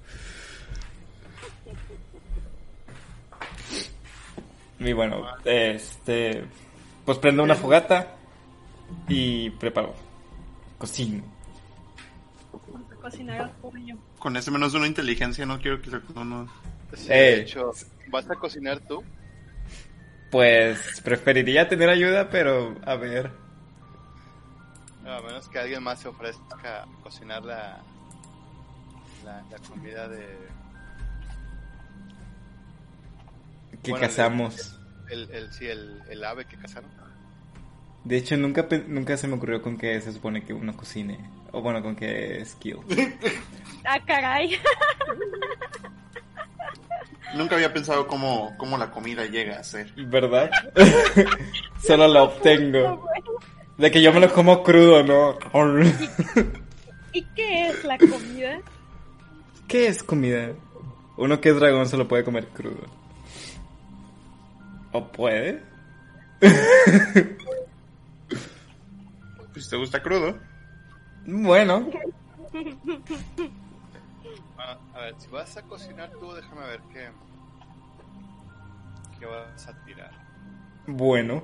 Y 4.78 4.92
bueno, 4.92 5.24
este. 5.44 6.44
Pues 7.04 7.18
prendo 7.18 7.42
una 7.42 7.54
fogata 7.54 8.14
y 9.08 9.50
preparo. 9.50 9.94
Cocino. 10.78 11.22
Vamos 12.72 12.90
a 12.92 12.94
cocinar 12.96 13.40
al 13.42 13.50
pollo. 13.50 13.96
Con 14.18 14.36
ese 14.36 14.50
menos 14.50 14.72
de 14.72 14.78
una 14.78 14.86
inteligencia 14.86 15.46
no 15.46 15.60
quiero 15.60 15.80
que 15.80 15.90
se 15.90 16.00
uno... 16.14 16.48
Sí, 16.94 17.06
Eh. 17.10 17.14
de 17.16 17.40
hecho, 17.42 17.70
¿vas 18.08 18.28
a 18.30 18.34
cocinar 18.36 18.80
tú? 18.80 19.02
Pues 20.30 21.00
preferiría 21.02 21.68
tener 21.68 21.88
ayuda, 21.88 22.28
pero 22.30 22.74
a 22.84 22.94
ver. 22.96 23.30
A 25.06 25.20
menos 25.20 25.48
que 25.48 25.58
alguien 25.58 25.82
más 25.82 26.00
se 26.00 26.08
ofrezca 26.08 26.82
a 26.82 26.86
cocinar 27.02 27.44
la, 27.44 27.80
la, 29.24 29.42
la 29.50 29.58
comida 29.68 30.08
de... 30.08 30.26
¿Qué 33.82 33.90
Bueno, 33.90 34.06
cazamos? 34.06 34.78
El, 35.10 35.28
el, 35.32 35.52
sí, 35.52 35.66
el, 35.66 36.00
el 36.08 36.24
ave 36.24 36.44
que 36.44 36.56
cazaron. 36.56 36.90
De 38.04 38.16
hecho, 38.16 38.36
nunca, 38.36 38.66
nunca 38.86 39.16
se 39.16 39.28
me 39.28 39.34
ocurrió 39.34 39.60
con 39.62 39.76
que 39.76 40.00
se 40.00 40.12
supone 40.12 40.44
que 40.44 40.52
uno 40.52 40.76
cocine. 40.76 41.18
O 41.52 41.60
bueno, 41.62 41.82
con 41.82 41.96
que 41.96 42.44
skill. 42.44 42.78
Ah, 43.84 43.98
caray. 44.06 44.56
Nunca 47.34 47.56
había 47.56 47.72
pensado 47.72 48.06
cómo, 48.06 48.54
cómo 48.56 48.78
la 48.78 48.92
comida 48.92 49.26
llega 49.26 49.58
a 49.58 49.64
ser. 49.64 49.92
¿Verdad? 49.96 50.50
Solo 51.84 52.06
lo 52.06 52.22
obtengo. 52.24 53.04
De 53.82 53.90
que 53.90 54.00
yo 54.00 54.12
me 54.12 54.20
lo 54.20 54.32
como 54.32 54.62
crudo, 54.62 55.02
¿no? 55.02 55.36
¿Y 57.12 57.24
qué 57.34 57.66
es 57.66 57.84
la 57.84 57.98
comida? 57.98 58.60
¿Qué 59.66 59.88
es 59.88 60.04
comida? 60.04 60.52
Uno 61.16 61.40
que 61.40 61.48
es 61.48 61.56
dragón 61.56 61.88
se 61.88 61.96
lo 61.96 62.06
puede 62.06 62.22
comer 62.22 62.46
crudo. 62.46 62.86
¿O 64.92 65.10
puede? 65.10 65.64
Pues 69.52 69.68
te 69.68 69.76
gusta 69.76 70.00
crudo. 70.00 70.38
Bueno. 71.26 71.90
Ah, 74.58 74.78
a 74.94 75.00
ver, 75.00 75.14
si 75.18 75.28
vas 75.28 75.56
a 75.56 75.62
cocinar 75.62 76.12
tú, 76.20 76.32
déjame 76.32 76.66
ver 76.68 76.80
qué, 76.92 77.08
qué 79.18 79.26
vas 79.26 79.66
a 79.66 79.84
tirar. 79.84 80.12
Bueno. 80.86 81.42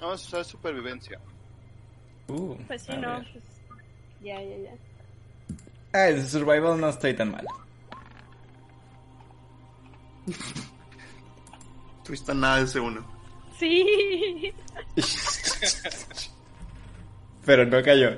Vamos 0.00 0.22
a 0.22 0.26
usar 0.26 0.44
supervivencia. 0.44 1.18
Uh, 2.28 2.56
Pues 2.66 2.82
sí, 2.82 2.92
a 2.92 2.96
no. 2.96 3.16
Pues, 3.32 3.44
ya, 4.22 4.40
ya, 4.42 4.56
ya. 4.58 4.72
Ah, 5.92 6.08
el 6.08 6.26
survival 6.26 6.80
no 6.80 6.88
estoy 6.90 7.14
tan 7.14 7.30
mal. 7.32 7.46
Tuviste 12.04 12.34
nada 12.34 12.56
de 12.58 12.64
ese 12.64 12.80
uno. 12.80 13.04
Sí. 13.58 14.52
Pero 17.44 17.64
no 17.66 17.82
cayó. 17.82 18.10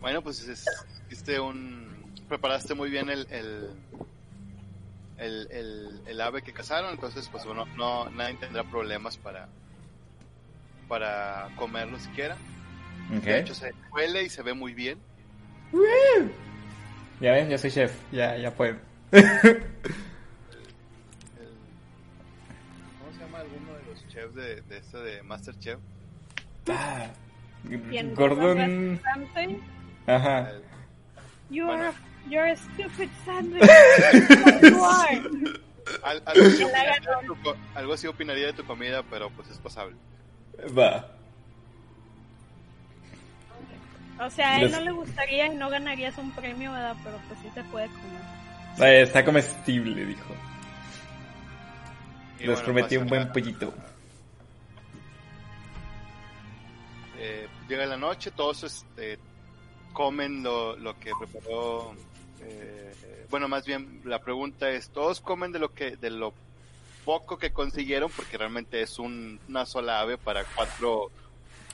Bueno, 0.00 0.22
pues 0.22 0.42
es, 0.48 0.64
hiciste 1.06 1.38
un... 1.40 1.92
Preparaste 2.28 2.74
muy 2.74 2.90
bien 2.90 3.08
el, 3.10 3.26
el, 3.30 3.70
el, 5.18 5.48
el, 5.50 6.00
el 6.06 6.20
ave 6.20 6.42
que 6.42 6.52
cazaron, 6.52 6.90
entonces 6.92 7.28
pues 7.30 7.44
bueno, 7.44 7.66
no, 7.76 8.08
nadie 8.10 8.36
tendrá 8.38 8.64
problemas 8.64 9.16
para, 9.18 9.48
para 10.92 11.48
comerlo 11.56 11.98
siquiera. 11.98 12.36
De 13.24 13.38
hecho 13.38 13.54
se 13.54 13.72
huele 13.92 14.24
y 14.24 14.28
se 14.28 14.42
ve 14.42 14.52
muy 14.52 14.74
bien. 14.74 14.98
Ya 17.18 17.32
ven, 17.32 17.48
ya 17.48 17.56
soy 17.56 17.70
chef. 17.70 17.94
Ya, 18.12 18.36
ya 18.36 18.50
puedo. 18.50 18.76
¿Cómo 19.10 19.22
se 23.14 23.20
llama 23.20 23.38
alguno 23.38 23.72
de 23.72 23.82
los 23.88 24.06
chefs 24.08 24.34
de, 24.34 24.60
de 24.60 24.76
este 24.76 24.98
de 24.98 25.22
Masterchef? 25.22 25.78
Ah, 26.68 27.06
Gordon. 28.14 29.00
Ajá. 30.06 30.52
You 31.48 31.64
Bueno. 31.68 31.84
are, 31.84 31.94
you're 32.28 32.50
a 32.52 32.56
stupid 32.56 33.08
sandwich. 33.24 33.62
you 34.62 34.84
are. 34.84 35.22
al- 36.04 36.22
algo, 36.26 36.46
así 36.46 36.62
Hola, 36.64 36.66
opinaría 36.66 36.92
de 37.20 37.26
tu 37.26 37.42
co- 37.42 37.56
algo 37.74 37.92
así 37.94 38.06
opinaría 38.08 38.46
de 38.48 38.52
tu 38.52 38.64
comida, 38.66 39.02
pero 39.04 39.30
pues 39.30 39.48
es 39.48 39.56
pasable. 39.58 39.96
Va. 40.76 41.08
O 44.20 44.30
sea, 44.30 44.54
a 44.56 44.60
él 44.60 44.70
no 44.70 44.80
le 44.80 44.92
gustaría 44.92 45.46
y 45.46 45.56
no 45.56 45.68
ganarías 45.68 46.16
un 46.18 46.30
premio, 46.32 46.70
¿verdad? 46.72 46.96
Pero 47.02 47.18
pues 47.28 47.40
sí 47.40 47.48
se 47.54 47.64
puede 47.64 47.88
comer. 47.88 48.88
Eh, 48.92 49.02
Está 49.02 49.24
comestible, 49.24 50.04
dijo. 50.04 50.34
Y 52.38 52.46
Les 52.46 52.48
bueno, 52.60 52.64
prometí 52.64 52.96
un 52.96 53.06
buen 53.08 53.32
pollito. 53.32 53.72
eh, 57.18 57.48
llega 57.68 57.86
la 57.86 57.96
noche, 57.96 58.30
todos 58.30 58.62
este, 58.64 59.18
comen 59.92 60.42
lo, 60.42 60.76
lo 60.76 60.98
que 60.98 61.10
preparó. 61.18 61.94
eh, 62.40 63.26
bueno, 63.30 63.48
más 63.48 63.64
bien 63.64 64.00
la 64.04 64.18
pregunta 64.20 64.68
es, 64.70 64.90
todos 64.90 65.20
comen 65.20 65.52
de 65.52 65.58
lo 65.58 65.72
que 65.72 65.96
de 65.96 66.10
lo 66.10 66.34
poco 67.04 67.38
que 67.38 67.52
consiguieron, 67.52 68.10
porque 68.14 68.38
realmente 68.38 68.82
es 68.82 68.98
un- 68.98 69.38
una 69.48 69.66
sola 69.66 70.00
ave 70.00 70.18
para 70.18 70.44
cuatro 70.54 71.10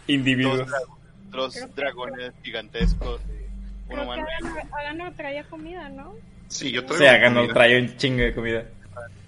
Individuos. 0.06 0.58
dos, 0.58 0.68
dra- 0.68 0.86
dos 1.30 1.54
Creo 1.54 1.66
que- 1.68 1.74
dragones 1.74 2.32
gigantescos. 2.42 3.20
eh, 3.28 3.48
un 3.82 3.86
Creo 3.86 3.98
que 3.98 4.04
humano. 4.04 4.26
Hagan, 4.42 4.68
Hagan 4.72 4.98
no 4.98 5.12
traía 5.14 5.44
comida, 5.44 5.88
¿no? 5.88 6.14
Sí, 6.48 6.70
yo 6.72 6.80
O 6.80 6.84
traigo 6.84 7.04
sea, 7.04 7.18
ganó, 7.18 7.40
comida. 7.40 7.54
trae 7.54 7.80
un 7.80 7.96
chingo 7.96 8.22
de 8.22 8.34
comida. 8.34 8.64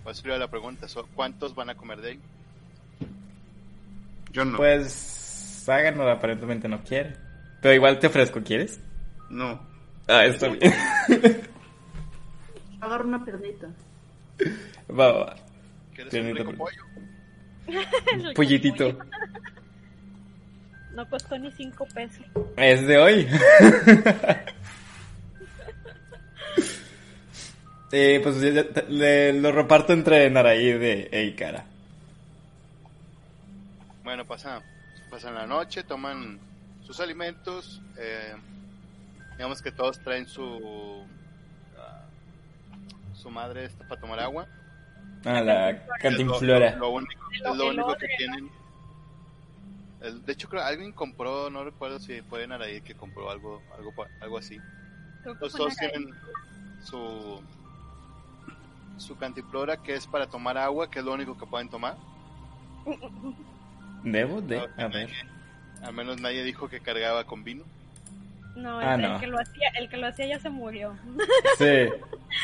Pues 0.02 0.16
sería 0.18 0.38
la 0.38 0.48
pregunta, 0.48 0.86
¿cuántos 1.14 1.54
van 1.54 1.70
a 1.70 1.74
comer 1.74 2.00
de 2.00 2.10
ahí? 2.12 2.20
Yo 4.32 4.44
no. 4.44 4.56
Pues 4.56 5.64
Háganlo 5.68 6.10
aparentemente 6.10 6.66
no 6.68 6.82
quiere. 6.82 7.14
Pero 7.60 7.74
igual 7.74 7.98
te 8.00 8.06
ofrezco, 8.08 8.40
¿quieres? 8.42 8.80
No. 9.28 9.60
Ah, 10.08 10.24
está 10.24 10.48
bien. 10.48 10.72
Agarro 12.80 13.04
una 13.06 13.24
piernita. 13.24 13.68
va, 14.90 15.12
va, 15.12 15.36
va. 16.04 16.10
¿Quieres 16.10 16.10
Tiene 16.10 16.30
un 16.32 16.36
rico 16.36 16.52
pollo? 16.54 16.82
Pollitito. 18.34 18.98
No 20.92 21.08
costó 21.08 21.38
ni 21.38 21.52
cinco 21.52 21.86
pesos. 21.94 22.26
Es 22.56 22.84
de 22.84 22.98
hoy. 22.98 23.28
eh, 27.92 28.20
pues 28.22 28.40
ya- 28.40 28.50
ya- 28.50 28.82
le- 28.88 29.32
lo 29.34 29.52
reparto 29.52 29.92
entre 29.92 30.28
Naraid 30.30 30.82
e 30.82 31.08
Eikara. 31.12 31.64
Bueno, 34.04 34.24
pasan, 34.26 34.62
pasan 35.10 35.34
la 35.34 35.46
noche, 35.46 35.82
toman 35.84 36.38
sus 36.82 37.00
alimentos. 37.00 37.80
eh, 37.96 38.34
digamos 39.36 39.62
que 39.62 39.72
todos 39.72 39.98
traen 40.00 40.26
su 40.28 41.04
ah, 41.78 42.04
su 43.14 43.30
madre 43.30 43.64
esta 43.64 43.86
para 43.86 44.00
tomar 44.00 44.20
agua. 44.20 44.46
Ah, 45.24 45.40
la 45.42 45.70
Es 45.70 45.76
lo- 45.86 45.92
cantinflora. 46.00 46.76
Lo, 46.76 46.90
único, 46.90 47.12
Lo 47.44 47.50
es 47.52 47.56
lo 47.56 47.64
que 47.64 47.70
único 47.70 47.94
que 47.96 48.06
tienen. 48.16 48.50
de 50.24 50.32
hecho, 50.32 50.48
creo 50.48 50.62
alguien 50.62 50.92
compró, 50.92 51.50
no 51.50 51.62
recuerdo 51.64 51.98
si 51.98 52.22
fue 52.22 52.46
Naraí 52.46 52.80
que 52.80 52.94
compró 52.94 53.30
algo, 53.30 53.62
algo, 53.76 53.92
pa- 53.92 54.08
algo 54.20 54.38
así. 54.38 54.58
Los 55.24 55.52
fue 55.52 55.60
dos 55.60 55.74
Nagai. 55.76 55.90
tienen 55.90 56.14
su 56.82 57.42
su 58.96 59.16
cantiflora 59.16 59.76
que 59.78 59.94
es 59.94 60.06
para 60.06 60.26
tomar 60.26 60.58
agua, 60.58 60.90
que 60.90 60.98
es 60.98 61.04
lo 61.04 61.12
único 61.14 61.36
que 61.36 61.46
pueden 61.46 61.68
tomar. 61.70 61.96
¿Debo 64.04 64.40
de? 64.40 64.58
A 64.76 64.88
ver. 64.88 65.10
Al 65.82 65.92
menos 65.94 66.20
nadie 66.20 66.42
dijo 66.44 66.68
que 66.68 66.80
cargaba 66.80 67.24
con 67.24 67.42
vino. 67.44 67.64
No, 68.56 68.78
Ah, 68.80 68.94
el, 68.96 69.20
que 69.20 69.26
lo 69.26 69.38
hacía, 69.40 69.68
el 69.78 69.88
que 69.88 69.96
lo 69.96 70.06
hacía 70.08 70.26
ya 70.26 70.38
se 70.40 70.50
murió. 70.50 70.94
Sí, 71.58 71.88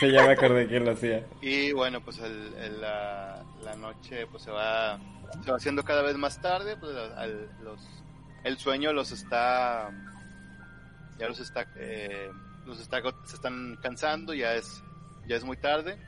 sí, 0.01 0.11
ya 0.13 0.25
me 0.25 0.33
acordé 0.33 0.67
quién 0.67 0.85
lo 0.85 0.93
hacía. 0.93 1.25
Y 1.43 1.73
bueno, 1.73 2.01
pues 2.01 2.19
el- 2.21 2.55
el- 2.55 2.81
la, 2.81 3.43
la 3.63 3.75
noche 3.77 4.27
pues 4.29 4.43
se 4.45 4.51
va, 4.51 4.99
se 5.45 5.51
va 5.51 5.57
haciendo 5.57 5.83
cada 5.85 6.03
vez 6.03 6.17
más 6.17 6.41
tarde, 6.41 6.77
pues 6.77 6.97
al- 7.17 7.51
los, 7.63 7.81
el 8.45 8.57
sueño 8.59 8.93
los 8.93 9.11
está, 9.13 9.91
ya 11.19 11.29
los 11.29 11.41
está, 11.41 11.67
eh, 11.77 12.31
los 12.65 12.81
está, 12.81 13.01
se 13.25 13.35
están 13.37 13.77
cansando, 13.83 14.33
ya 14.33 14.55
es, 14.55 14.83
ya 15.27 15.37
es 15.37 15.45
muy 15.45 15.57
tarde. 15.57 15.99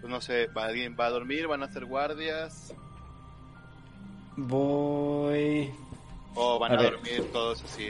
Pues 0.00 0.10
no 0.10 0.20
sé, 0.20 0.46
va, 0.48 0.66
alguien 0.66 0.96
va 0.98 1.06
a 1.06 1.10
dormir, 1.10 1.46
van 1.46 1.62
a 1.62 1.66
hacer 1.66 1.84
guardias, 1.84 2.74
Voy. 4.36 5.70
o 6.34 6.58
van 6.58 6.72
A 6.72 6.78
a, 6.78 6.82
dormir 6.82 7.24
todos 7.32 7.62
así. 7.64 7.88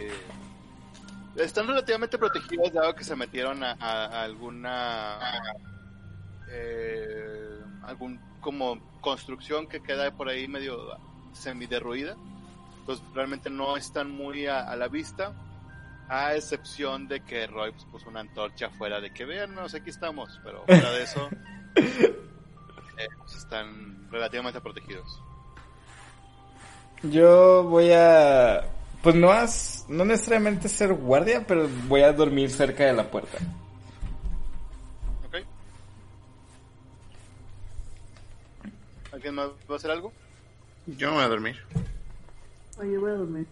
Están 1.37 1.67
relativamente 1.69 2.19
protegidos 2.19 2.73
dado 2.73 2.95
que 2.95 3.05
se 3.05 3.15
metieron 3.17 3.63
a, 3.65 3.73
a- 3.81 4.07
a 4.07 4.23
alguna 4.25 5.19
eh, 6.49 7.61
algún 7.85 8.21
como 8.41 8.81
construcción 9.01 9.67
que 9.69 9.81
queda 9.83 10.11
por 10.11 10.29
ahí 10.29 10.49
medio 10.49 10.79
semiderruida. 11.33 12.17
Entonces 12.81 13.05
realmente 13.15 13.51
no 13.51 13.77
están 13.77 14.11
muy 14.11 14.47
a, 14.47 14.61
a 14.69 14.75
la 14.77 14.89
vista, 14.89 15.33
a 16.09 16.35
excepción 16.35 17.07
de 17.07 17.21
que 17.21 17.47
Roy 17.47 17.71
pues, 17.73 17.85
puso 17.85 18.09
una 18.09 18.21
antorcha 18.21 18.67
afuera 18.67 19.01
de 19.01 19.13
que 19.13 19.25
vean, 19.25 19.55
no 19.55 19.69
sé, 19.69 19.79
aquí 19.79 19.91
estamos, 19.91 20.41
pero 20.43 20.65
fuera 20.65 20.91
de 20.91 21.03
eso 21.05 21.29
eh, 21.77 23.09
pues, 23.19 23.35
están 23.37 24.11
relativamente 24.11 24.61
protegidos. 24.61 25.23
Yo 27.03 27.63
voy 27.65 27.93
a. 27.93 28.63
Pues 29.02 29.14
no, 29.14 29.30
as- 29.30 29.87
no 29.88 30.04
necesariamente 30.04 30.69
ser 30.69 30.92
guardia, 30.92 31.45
pero 31.47 31.69
voy 31.88 32.02
a 32.02 32.12
dormir 32.12 32.50
cerca 32.50 32.85
de 32.85 32.92
la 32.92 33.11
puerta. 33.11 33.38
¿Ok? 35.26 35.37
¿Alguien 39.12 39.35
más 39.35 39.49
va 39.69 39.75
a 39.75 39.76
hacer 39.76 39.90
algo? 39.90 40.12
Yo 40.87 41.09
me 41.11 41.16
voy 41.16 41.25
a 41.25 41.28
dormir. 41.28 41.57
Oye, 42.78 42.99
voy 42.99 43.11
a 43.11 43.14
dormir. 43.14 43.47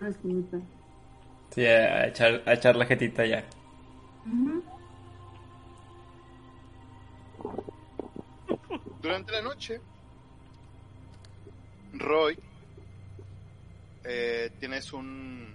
Una 0.00 0.08
esquinita. 0.08 0.58
Sí, 1.54 1.64
a 1.66 2.06
echar, 2.06 2.42
a 2.46 2.54
echar 2.54 2.76
la 2.76 2.86
jetita 2.86 3.26
ya. 3.26 3.44
Durante 9.02 9.32
la 9.32 9.42
noche, 9.42 9.80
Roy, 11.94 12.38
eh, 14.04 14.50
tienes 14.58 14.92
un... 14.92 15.54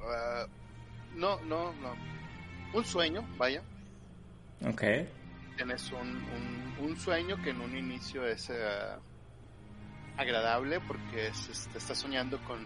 ah, 0.00 0.46
no, 1.14 1.40
no, 1.42 1.72
no. 1.74 1.94
Un 2.72 2.84
sueño, 2.84 3.22
vaya. 3.38 3.62
Ok. 4.66 4.82
Tienes 5.56 5.90
un, 5.92 6.08
un, 6.08 6.76
un 6.86 6.96
sueño 6.96 7.40
que 7.42 7.50
en 7.50 7.60
un 7.60 7.76
inicio 7.76 8.26
es 8.26 8.50
eh, 8.50 8.96
agradable 10.16 10.80
porque 10.80 11.28
es, 11.28 11.48
este, 11.48 11.78
estás 11.78 11.98
soñando 11.98 12.38
con, 12.44 12.64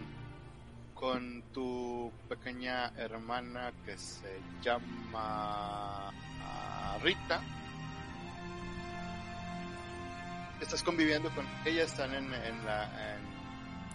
con 0.93 1.41
tu 1.53 2.11
pequeña 2.27 2.87
hermana 2.97 3.71
que 3.85 3.97
se 3.97 4.39
llama 4.61 6.09
ah, 6.43 6.97
Rita. 7.01 7.41
Estás 10.61 10.83
conviviendo 10.83 11.29
con 11.31 11.45
ella, 11.65 11.83
están 11.83 12.13
en, 12.13 12.31
en 12.33 12.65
la, 12.65 12.83
en- 13.15 13.40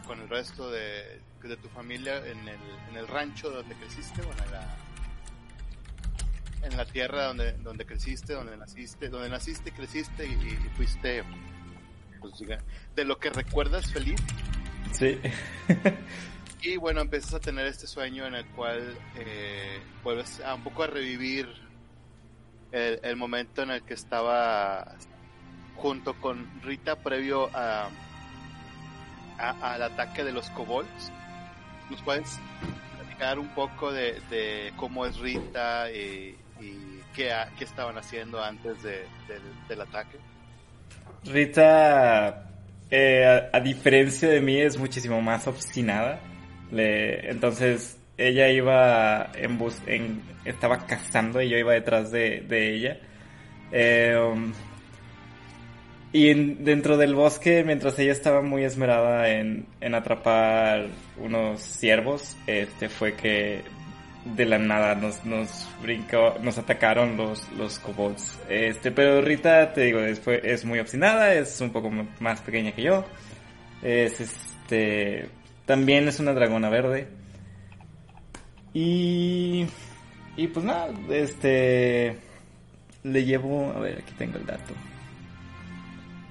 con 0.06 0.20
el 0.20 0.28
resto 0.28 0.70
de, 0.70 1.20
de 1.42 1.56
tu 1.56 1.68
familia 1.68 2.18
en 2.18 2.38
el, 2.48 2.60
en 2.90 2.96
el 2.96 3.08
rancho 3.08 3.50
donde 3.50 3.74
creciste, 3.74 4.22
bueno, 4.22 4.42
en 4.44 4.50
la, 4.52 4.76
en 6.62 6.76
la 6.76 6.84
tierra 6.84 7.24
donde, 7.24 7.52
donde 7.54 7.84
creciste, 7.84 8.32
donde 8.34 8.56
naciste, 8.56 9.08
donde 9.08 9.28
naciste, 9.28 9.72
creciste 9.72 10.26
y, 10.26 10.32
y 10.32 10.70
fuiste, 10.76 11.24
pues, 12.20 12.34
de 12.94 13.04
lo 13.04 13.18
que 13.18 13.30
recuerdas 13.30 13.92
feliz. 13.92 14.20
Sí. 14.92 15.18
Y 16.62 16.76
bueno, 16.78 17.02
empiezas 17.02 17.34
a 17.34 17.40
tener 17.40 17.66
este 17.66 17.86
sueño 17.86 18.26
en 18.26 18.34
el 18.34 18.46
cual 18.46 18.96
eh, 19.16 19.80
vuelves 20.02 20.40
a 20.40 20.54
un 20.54 20.64
poco 20.64 20.82
a 20.84 20.86
revivir 20.86 21.48
el, 22.72 22.98
el 23.02 23.16
momento 23.16 23.62
en 23.62 23.70
el 23.70 23.82
que 23.82 23.94
estaba 23.94 24.96
junto 25.76 26.18
con 26.20 26.60
Rita 26.62 26.96
previo 26.96 27.50
a, 27.54 27.88
al 29.38 29.82
ataque 29.82 30.24
de 30.24 30.32
los 30.32 30.50
kobolds. 30.50 31.12
¿Nos 31.90 32.02
puedes 32.02 32.38
platicar 32.96 33.38
un 33.38 33.48
poco 33.48 33.92
de, 33.92 34.20
de 34.30 34.72
cómo 34.76 35.06
es 35.06 35.18
Rita 35.18 35.90
y, 35.90 36.36
qué, 37.14 37.32
estaban 37.60 37.96
haciendo 37.96 38.42
antes 38.42 38.82
de- 38.82 39.06
del, 39.68 39.80
ataque? 39.80 40.18
Rita, 41.24 42.50
eh, 42.90 43.24
a, 43.52 43.56
a 43.56 43.60
diferencia 43.60 44.28
de 44.28 44.40
mí, 44.40 44.60
es 44.60 44.78
muchísimo 44.78 45.20
más 45.22 45.46
obstinada. 45.46 46.20
Le, 46.70 47.30
entonces, 47.30 47.98
ella 48.18 48.48
iba 48.48 49.30
en 49.34 49.58
bus, 49.58 49.80
en, 49.86 50.22
estaba 50.44 50.86
cazando 50.86 51.40
y 51.42 51.48
yo 51.48 51.56
iba 51.58 51.72
detrás 51.72 52.10
de, 52.10 52.40
de 52.40 52.74
ella. 52.74 52.98
Eh, 53.72 54.16
um, 54.16 54.52
y 56.16 56.30
en- 56.30 56.64
dentro 56.64 56.96
del 56.96 57.14
bosque, 57.14 57.62
mientras 57.64 57.98
ella 57.98 58.12
estaba 58.12 58.42
muy 58.42 58.64
esmerada 58.64 59.28
en, 59.30 59.66
en 59.80 59.94
atrapar 59.94 60.86
unos 61.18 61.60
ciervos, 61.60 62.36
este 62.46 62.88
fue 62.88 63.14
que 63.14 63.62
de 64.24 64.44
la 64.44 64.58
nada 64.58 64.94
nos, 64.94 65.24
nos 65.24 65.68
brincó, 65.82 66.34
nos 66.42 66.58
atacaron 66.58 67.16
los, 67.16 67.48
los 67.52 67.78
kobolds. 67.78 68.38
Este, 68.48 68.90
pero 68.90 69.20
Rita, 69.20 69.72
te 69.72 69.82
digo, 69.82 70.00
es, 70.00 70.20
es 70.26 70.64
muy 70.64 70.78
obstinada, 70.80 71.34
es 71.34 71.60
un 71.60 71.70
poco 71.70 71.90
más 72.20 72.40
pequeña 72.40 72.72
que 72.72 72.82
yo. 72.82 73.04
Es 73.82 74.20
este, 74.20 75.28
también 75.64 76.08
es 76.08 76.18
una 76.18 76.32
dragona 76.32 76.68
verde. 76.70 77.06
Y, 78.74 79.66
y 80.36 80.46
pues 80.48 80.64
nada, 80.64 80.88
este, 81.10 82.16
le 83.04 83.24
llevo, 83.24 83.72
a 83.74 83.80
ver, 83.80 83.98
aquí 83.98 84.12
tengo 84.18 84.38
el 84.38 84.46
dato. 84.46 84.74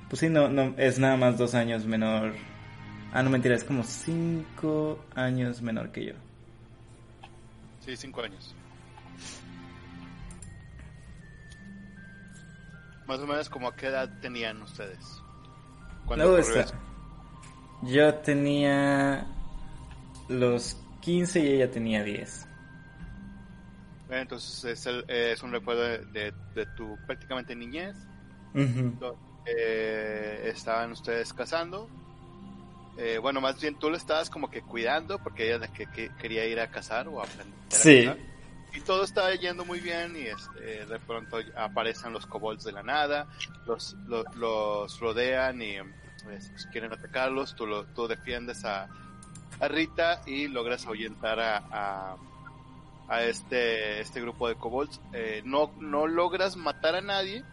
Pues 0.09 0.19
sí, 0.19 0.29
no, 0.29 0.47
no, 0.49 0.73
es 0.77 0.99
nada 0.99 1.17
más 1.17 1.37
dos 1.37 1.55
años 1.55 1.85
menor. 1.85 2.33
Ah, 3.13 3.23
no 3.23 3.29
mentira, 3.29 3.55
es 3.55 3.63
como 3.63 3.83
cinco 3.83 5.03
años 5.15 5.61
menor 5.61 5.91
que 5.91 6.05
yo. 6.07 6.13
Sí, 7.85 7.95
cinco 7.95 8.21
años. 8.21 8.53
Más 13.07 13.19
o 13.19 13.27
menos 13.27 13.49
como 13.49 13.67
a 13.67 13.75
qué 13.75 13.87
edad 13.87 14.09
tenían 14.21 14.61
ustedes. 14.61 15.21
Cuando. 16.05 16.25
Yo 17.83 18.13
tenía 18.15 19.25
los 20.27 20.77
15 21.01 21.39
y 21.39 21.47
ella 21.53 21.69
tenía 21.69 22.03
10. 22.03 22.29
eso? 22.39 22.47
Eh, 24.09 24.21
Entonces 24.21 24.63
es, 24.65 24.85
el- 24.87 25.05
es 25.07 25.43
un 25.43 25.51
recuerdo 25.51 25.83
de, 25.83 25.99
de- 26.05 26.33
de 26.55 26.65
tu 26.75 26.97
prácticamente 27.05 27.55
niñez. 27.55 27.95
Ujú. 28.53 28.93
Eh, 29.45 30.49
estaban 30.53 30.91
ustedes 30.91 31.33
cazando. 31.33 31.87
Eh, 32.97 33.17
bueno, 33.21 33.41
más 33.41 33.59
bien 33.59 33.75
tú 33.75 33.89
lo 33.89 33.97
estabas 33.97 34.29
como 34.29 34.49
que 34.49 34.61
cuidando 34.61 35.19
porque 35.19 35.47
ella 35.47 35.59
de 35.59 35.67
que, 35.69 35.85
que 35.87 36.09
quería 36.15 36.45
ir 36.45 36.59
a 36.59 36.67
cazar 36.71 37.07
o 37.07 37.19
a 37.19 37.25
aprender 37.25 37.59
a 37.71 37.75
Sí. 37.75 38.05
cazar. 38.05 38.17
Y 38.73 38.81
todo 38.81 39.03
estaba 39.03 39.33
yendo 39.35 39.63
muy 39.63 39.79
bien 39.79 40.15
y 40.17 40.23
este, 40.27 40.85
de 40.85 40.99
pronto 40.99 41.37
aparecen 41.55 42.11
los 42.11 42.25
kobolds 42.25 42.63
de 42.65 42.73
la 42.73 42.83
nada, 42.83 43.27
los, 43.65 43.93
lo- 44.07 44.25
los, 44.35 44.99
rodean 44.99 45.61
y 45.61 45.75
pues, 46.25 46.51
quieren 46.73 46.91
atacarlos, 46.91 47.55
tú, 47.55 47.65
lo, 47.67 47.85
tú 47.85 48.07
defiendes 48.07 48.65
a, 48.65 48.89
a 49.61 49.67
Rita 49.69 50.21
y 50.25 50.47
logras 50.49 50.85
ahuyentar 50.87 51.39
a, 51.39 51.57
a, 51.71 52.17
a 53.07 53.23
este, 53.23 54.01
este 54.01 54.19
grupo 54.19 54.49
de 54.49 54.55
kobolds. 54.55 54.99
Eh, 55.13 55.41
no, 55.45 55.71
no 55.79 56.05
logras 56.07 56.57
matar 56.57 56.95
a 56.95 57.01
nadie, 57.01 57.45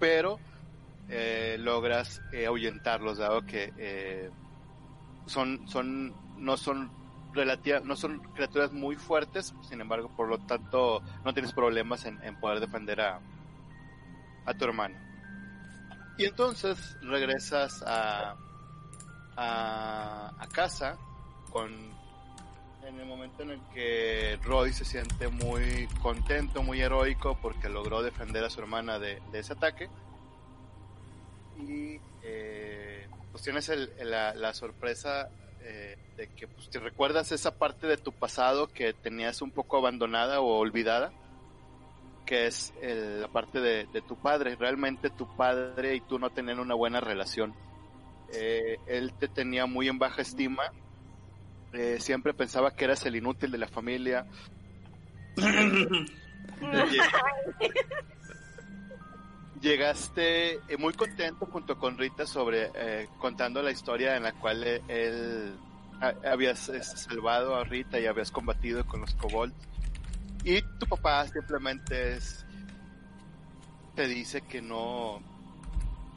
pero 0.00 0.40
eh, 1.08 1.56
logras 1.60 2.20
eh, 2.32 2.46
ahuyentarlos, 2.46 3.18
dado 3.18 3.42
que 3.46 3.72
eh, 3.78 4.30
son, 5.26 5.68
son, 5.68 6.14
no 6.38 6.56
son 6.56 6.90
relativa, 7.32 7.78
no 7.80 7.94
son 7.94 8.18
criaturas 8.34 8.72
muy 8.72 8.96
fuertes, 8.96 9.54
sin 9.68 9.80
embargo, 9.80 10.10
por 10.16 10.28
lo 10.28 10.38
tanto, 10.38 11.02
no 11.24 11.32
tienes 11.32 11.52
problemas 11.52 12.04
en, 12.06 12.20
en 12.24 12.34
poder 12.40 12.58
defender 12.58 13.00
a, 13.00 13.20
a 14.46 14.54
tu 14.54 14.64
hermano. 14.64 14.98
Y 16.18 16.24
entonces 16.24 16.96
regresas 17.02 17.82
a, 17.86 18.36
a, 19.36 20.32
a 20.38 20.48
casa 20.48 20.98
con 21.50 21.99
en 22.86 22.98
el 22.98 23.06
momento 23.06 23.42
en 23.42 23.50
el 23.50 23.60
que 23.72 24.38
Roy 24.42 24.72
se 24.72 24.84
siente 24.84 25.28
muy 25.28 25.86
contento, 26.02 26.62
muy 26.62 26.80
heroico 26.80 27.38
porque 27.40 27.68
logró 27.68 28.02
defender 28.02 28.44
a 28.44 28.50
su 28.50 28.60
hermana 28.60 28.98
de, 28.98 29.20
ese 29.32 29.52
ataque. 29.52 29.88
Y 31.58 32.00
eh, 32.22 33.06
pues 33.32 33.44
tienes 33.44 33.68
el- 33.68 33.90
la, 34.00 34.54
sorpresa 34.54 35.28
eh, 35.62 35.96
de 36.16 36.28
que 36.28 36.48
pues, 36.48 36.70
te 36.70 36.78
recuerdas 36.80 37.32
esa 37.32 37.56
parte 37.58 37.86
de 37.86 37.96
tu 37.96 38.12
pasado 38.12 38.68
que 38.68 38.92
tenías 38.94 39.42
un 39.42 39.50
poco 39.50 39.76
abandonada 39.76 40.40
o 40.40 40.58
olvidada, 40.58 41.12
que 42.24 42.46
es 42.46 42.72
el- 42.80 43.20
la 43.20 43.28
parte 43.28 43.60
de, 43.60 43.86
de 43.92 44.00
tu 44.02 44.16
padre. 44.16 44.56
Realmente 44.56 45.10
tu 45.10 45.26
padre 45.36 45.96
y 45.96 46.00
tú 46.00 46.18
no 46.18 46.30
tenían 46.30 46.60
una 46.60 46.74
buena 46.74 47.00
relación. 47.00 47.54
Eh, 48.32 48.78
él 48.86 49.12
te 49.18 49.28
tenía 49.28 49.66
muy 49.66 49.88
en 49.88 49.98
baja 49.98 50.22
estima 50.22 50.62
eh, 51.72 51.98
siempre 52.00 52.34
pensaba 52.34 52.72
que 52.72 52.84
eras 52.84 53.06
el 53.06 53.16
inútil 53.16 53.50
de 53.50 53.58
la 53.58 53.68
familia. 53.68 54.26
Llegaste 59.60 60.54
eh, 60.54 60.76
muy 60.78 60.94
contento 60.94 61.46
junto 61.46 61.78
con 61.78 61.96
Rita 61.98 62.26
sobre 62.26 62.70
eh, 62.74 63.08
contando 63.18 63.62
la 63.62 63.70
historia 63.70 64.16
en 64.16 64.24
la 64.24 64.32
cual 64.32 64.64
él 64.64 65.54
habías 66.24 66.72
salvado 66.82 67.54
a 67.54 67.64
Rita 67.64 68.00
y 68.00 68.06
habías 68.06 68.30
combatido 68.30 68.86
con 68.86 69.02
los 69.02 69.14
kobolds. 69.14 69.54
Y 70.44 70.62
tu 70.78 70.86
papá 70.86 71.26
simplemente 71.28 72.14
es, 72.14 72.46
te 73.94 74.08
dice 74.08 74.40
que 74.40 74.62
no, 74.62 75.22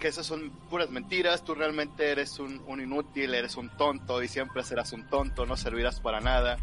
que 0.04 0.10
esas 0.10 0.26
son 0.26 0.50
puras 0.70 0.90
mentiras, 0.90 1.46
tú 1.46 1.56
realmente 1.56 2.12
eres 2.12 2.38
un, 2.38 2.62
un 2.68 2.82
inútil, 2.82 3.34
eres 3.34 3.56
un 3.56 3.70
tonto 3.78 4.22
y 4.22 4.28
siempre 4.28 4.62
serás 4.62 4.92
un 4.92 5.08
tonto, 5.08 5.46
no 5.46 5.56
servirás 5.56 6.02
para 6.02 6.20
nada. 6.20 6.58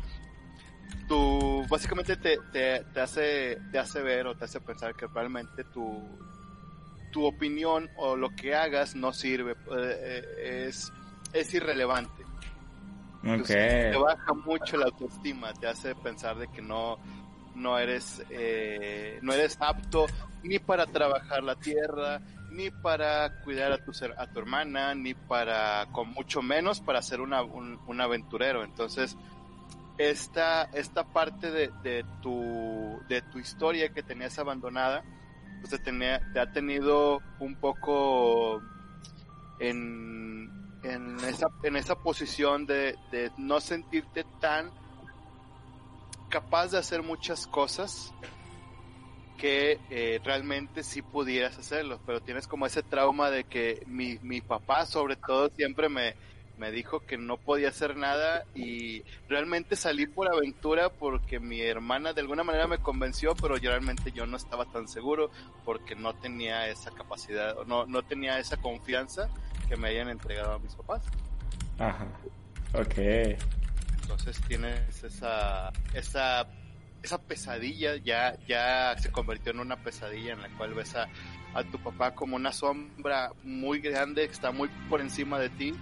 Tú 1.09 1.65
básicamente 1.71 2.19
te, 2.19 2.37
te, 2.53 2.85
te 2.85 3.01
hace, 3.01 3.57
te 3.73 3.79
hace 3.79 4.03
ver 4.03 4.27
o 4.27 4.37
te 4.37 4.45
hace 4.45 4.61
pensar 4.61 4.95
que 4.95 5.07
realmente 5.07 5.65
tu, 5.65 6.07
tu 7.11 7.25
opinión 7.25 7.89
o 7.97 8.15
lo 8.15 8.29
que 8.29 8.55
hagas 8.55 8.95
no 8.95 9.11
sirve, 9.15 9.53
eh, 9.53 9.57
eh, 9.71 10.67
es, 10.69 10.93
es 11.33 11.55
irrelevante. 11.55 12.23
Entonces, 13.23 13.93
te 13.93 13.97
baja 13.97 14.35
mucho 14.35 14.77
la 14.77 14.85
autoestima, 14.85 15.55
te 15.55 15.67
hace 15.67 15.95
pensar 15.95 16.37
de 16.37 16.47
que 16.49 16.61
no, 16.61 16.99
no 17.55 17.79
eres, 17.79 18.23
eh, 18.29 19.19
no 19.23 19.33
eres 19.33 19.57
apto 19.61 20.05
ni 20.43 20.59
para 20.59 20.85
trabajar 20.85 21.43
la 21.43 21.55
tierra, 21.55 22.21
ni 22.61 22.71
para 22.71 23.41
cuidar 23.43 23.73
a 23.73 23.79
tu, 23.79 23.93
a 24.17 24.27
tu 24.27 24.39
hermana, 24.39 24.95
ni 24.95 25.15
para, 25.15 25.87
con 25.93 26.11
mucho 26.11 26.43
menos, 26.43 26.81
para 26.81 27.01
ser 27.01 27.21
un, 27.21 27.33
aventurero. 28.01 28.63
Entonces, 28.63 29.17
esta, 29.97 30.65
esta 30.65 31.05
parte 31.05 31.51
de, 31.51 32.05
tu, 32.21 33.01
de 33.09 33.23
tu 33.23 33.39
historia 33.39 33.93
que 33.93 34.03
tenías 34.03 34.39
abandonada, 34.39 35.03
pues 35.61 35.71
te, 35.71 35.79
tenía, 35.79 36.21
te 36.33 36.41
ha 36.41 36.53
tenido 36.53 37.21
un 37.39 37.55
poco 37.57 38.61
en, 39.59 40.51
en, 40.83 41.17
esa, 41.25 41.49
en 41.63 41.77
esa 41.77 41.95
posición 41.97 42.67
de 42.67 42.95
no 43.39 43.61
sentirte 43.61 44.25
tan 44.41 44.71
capaz 46.29 46.69
de 46.69 46.79
hacer 46.79 47.03
muchas 47.03 47.47
cosas 47.47 48.13
que 49.41 49.79
eh, 49.91 50.21
realmente 50.23 50.83
sí 50.83 51.01
pudieras 51.01 51.57
hacerlo, 51.57 51.99
pero 52.05 52.21
tienes 52.21 52.47
como 52.47 52.67
ese 52.67 52.83
trauma 52.83 53.31
de 53.31 53.45
que 53.45 53.83
mi, 53.87 54.19
mi 54.23 54.43
papá 54.43 54.85
sobre 54.85 55.17
todo 55.17 55.49
siempre 55.57 55.89
me, 55.89 56.15
me 56.59 56.71
dijo 56.71 57.01
que 57.01 57.17
no 57.17 57.39
podía 57.39 57.71
hacer 57.71 57.97
nada 57.97 58.45
y 58.55 59.03
realmente 59.31 59.77
salí 59.77 60.07
por 60.07 60.29
aventura 60.29 60.91
porque 60.91 61.41
mi 61.41 61.63
hermana 61.63 62.13
de 62.13 62.21
alguna 62.21 62.45
manera 62.45 62.67
me 62.67 62.79
convenció, 62.79 63.35
pero 63.35 63.57
yo 63.57 63.71
realmente 63.71 64.13
yo 64.13 64.27
no 64.27 64.37
estaba 64.37 64.67
tan 64.67 64.87
seguro 64.87 65.31
porque 65.65 65.97
no 65.97 66.15
tenía 66.15 66.69
esa 66.69 66.91
capacidad, 66.91 67.57
no, 67.67 67.87
no 67.87 68.03
tenía 68.03 68.39
esa 68.39 68.59
confianza 68.59 69.31
que 69.71 69.77
me 69.79 69.89
hayan 69.89 70.11
entregado 70.11 70.53
a 70.53 70.59
mis 70.59 70.75
papás. 70.75 71.03
Ajá. 71.79 72.07
Ok. 72.75 72.99
Entonces 74.03 74.39
tienes 74.47 75.03
esa, 75.03 75.73
esa, 75.95 76.47
esa 77.03 77.19
pesadilla, 77.19 77.97
ya, 77.97 78.37
ya 78.47 78.95
se 78.99 79.11
convirtió 79.11 79.53
en 79.53 79.61
una 79.61 79.77
pesadilla 79.77 80.33
en 80.35 80.43
la 80.43 80.49
cual 80.51 80.75
ves 80.75 80.95
a, 80.97 81.09
a 81.55 81.65
tu 81.65 81.79
papá 81.79 82.15
como 82.15 82.37
una 82.37 82.53
sombra 82.53 83.33
muy 83.43 83.81
grande 83.81 84.27
que 84.27 84.33
está 84.33 84.51
muy 84.53 84.69
por 84.89 85.01
encima 85.01 85.39
de 85.39 85.49
ti 85.51 85.75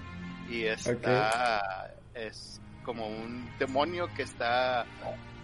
y 0.48 0.64
está, 0.64 1.92
es 2.14 2.60
como 2.84 3.06
un 3.06 3.50
demonio 3.58 4.08
que 4.14 4.22
está 4.22 4.86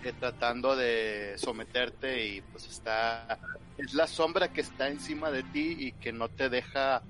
eh, 0.02 0.12
tratando 0.18 0.76
de 0.76 1.34
someterte 1.36 2.24
y 2.26 2.40
pues 2.40 2.66
está, 2.68 3.38
es 3.76 3.92
la 3.94 4.06
sombra 4.06 4.48
que 4.52 4.60
está 4.62 4.88
encima 4.88 5.30
de 5.30 5.42
ti 5.42 5.76
y 5.78 5.92
que 5.92 6.12
no 6.12 6.28
te 6.28 6.48
deja 6.48 7.02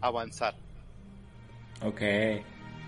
avanzar 0.00 0.54
Ok. 1.82 2.00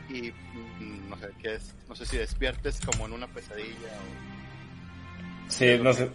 y 0.08 0.32
mm, 0.32 1.10
no 1.10 1.18
sé 1.18 1.28
qué 1.42 1.54
es, 1.56 1.74
no 1.88 1.94
sé 1.94 2.06
si 2.06 2.16
despiertes 2.16 2.80
como 2.80 3.06
en 3.06 3.12
una 3.12 3.26
pesadilla 3.26 3.88
o 3.88 4.35
Sí, 5.48 5.78
no 5.80 5.92
sé. 5.92 6.10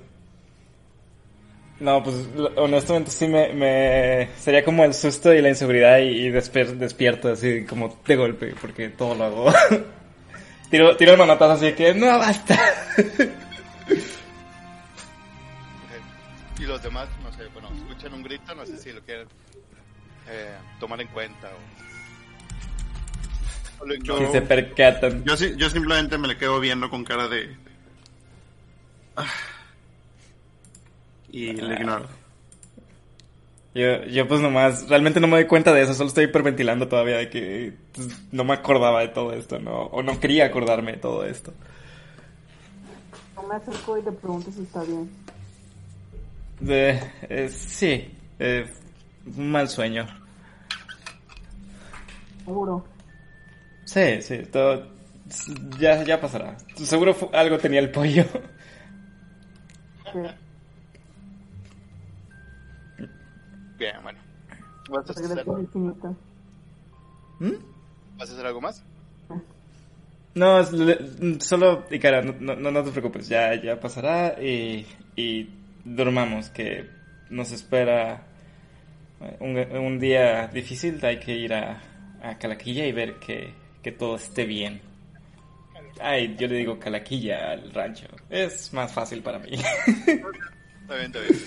No, 1.79 2.03
pues 2.03 2.15
honestamente 2.57 3.09
sí 3.09 3.27
me, 3.27 3.53
me... 3.53 4.29
Sería 4.37 4.63
como 4.63 4.83
el 4.83 4.93
susto 4.93 5.33
y 5.33 5.41
la 5.41 5.49
inseguridad 5.49 5.97
y, 5.99 6.27
y 6.27 6.29
desper- 6.29 6.75
despierto 6.77 7.29
así 7.29 7.65
como 7.65 7.97
de 8.05 8.15
golpe, 8.15 8.53
porque 8.61 8.89
todo 8.89 9.15
lo 9.15 9.23
hago. 9.23 9.51
tiro, 10.69 10.95
tiro 10.95 11.13
el 11.13 11.17
manotazo 11.17 11.53
así 11.53 11.73
que 11.73 11.93
no 11.95 12.05
basta. 12.19 12.55
y 16.59 16.63
los 16.65 16.81
demás 16.83 17.07
no 17.23 17.31
sé 17.33 17.47
bueno 17.53 17.69
escuchan 17.75 18.13
un 18.13 18.23
grito 18.23 18.53
no 18.53 18.65
sé 18.65 18.77
si 18.77 18.91
lo 18.91 19.01
quieren 19.01 19.27
eh, 20.29 20.55
tomar 20.79 21.01
en 21.01 21.07
cuenta 21.07 21.49
o, 23.79 23.83
o 23.83 23.87
lo 23.87 23.93
y 23.95 23.97
ignoran. 23.97 24.31
se 24.31 24.41
percatan. 24.43 25.23
Yo, 25.25 25.33
yo 25.35 25.69
simplemente 25.71 26.17
me 26.19 26.27
le 26.27 26.37
quedo 26.37 26.59
viendo 26.59 26.89
con 26.91 27.03
cara 27.03 27.27
de... 27.27 27.55
Ah. 29.21 29.27
Y 31.29 31.53
le 31.53 31.75
ignoro. 31.75 32.07
Yo, 33.73 34.03
yo 34.03 34.27
pues 34.27 34.41
nomás, 34.41 34.89
realmente 34.89 35.21
no 35.21 35.27
me 35.27 35.37
doy 35.37 35.47
cuenta 35.47 35.73
de 35.73 35.81
eso, 35.81 35.93
solo 35.93 36.09
estoy 36.09 36.25
hiperventilando 36.25 36.89
todavía 36.89 37.17
de 37.17 37.29
que 37.29 37.73
pues, 37.93 38.09
no 38.31 38.43
me 38.43 38.53
acordaba 38.53 38.99
de 38.99 39.07
todo 39.07 39.31
esto, 39.31 39.59
¿no? 39.59 39.83
O 39.85 40.03
no 40.03 40.19
quería 40.19 40.45
acordarme 40.45 40.93
de 40.93 40.97
todo 40.97 41.23
esto. 41.23 41.53
Yo 43.35 43.43
me 43.47 43.55
acerco 43.55 43.97
y 43.97 44.03
le 44.03 44.11
pregunto 44.11 44.51
si 44.51 44.63
está 44.63 44.83
bien. 44.83 45.09
De, 46.59 46.99
eh, 47.29 47.49
sí, 47.49 48.11
eh, 48.39 48.65
un 49.37 49.51
mal 49.51 49.69
sueño. 49.69 50.05
Seguro. 52.43 52.85
Sí, 53.85 54.21
sí, 54.21 54.39
todo, 54.51 54.85
ya, 55.79 56.03
ya 56.03 56.19
pasará. 56.19 56.57
Seguro 56.75 57.15
algo 57.31 57.57
tenía 57.57 57.79
el 57.79 57.89
pollo. 57.89 58.25
Bien 63.77 63.95
bueno 64.03 64.19
¿Vas 64.89 65.09
a, 65.09 65.11
hacer, 65.13 65.45
infinita. 65.47 66.09
¿Mm? 67.39 67.53
¿Vas 68.17 68.29
a 68.29 68.33
hacer 68.33 68.45
algo 68.45 68.61
más? 68.61 68.83
No, 70.33 70.63
solo, 71.39 71.85
Icara, 71.91 72.21
no, 72.21 72.55
no, 72.55 72.71
no 72.71 72.83
te 72.83 72.91
preocupes, 72.91 73.27
ya, 73.27 73.53
ya 73.61 73.79
pasará 73.79 74.41
y, 74.41 74.85
y 75.15 75.49
dormamos, 75.83 76.49
que 76.49 76.89
nos 77.29 77.51
espera 77.51 78.23
un, 79.39 79.57
un 79.57 79.99
día 79.99 80.47
difícil, 80.47 81.03
hay 81.05 81.19
que 81.19 81.35
ir 81.35 81.53
a, 81.53 81.81
a 82.23 82.37
Calaquilla 82.37 82.85
y 82.85 82.91
ver 82.91 83.15
que, 83.15 83.53
que 83.83 83.91
todo 83.91 84.15
esté 84.15 84.45
bien. 84.45 84.81
Ay, 86.01 86.35
yo 86.37 86.47
le 86.47 86.55
digo 86.55 86.79
Calaquilla 86.79 87.51
al 87.51 87.71
rancho, 87.71 88.07
es 88.29 88.73
más 88.73 88.91
fácil 88.91 89.21
para 89.21 89.39
mí. 89.39 89.51
Está 89.53 90.95
bien, 90.95 91.05
está 91.05 91.19
bien. 91.19 91.39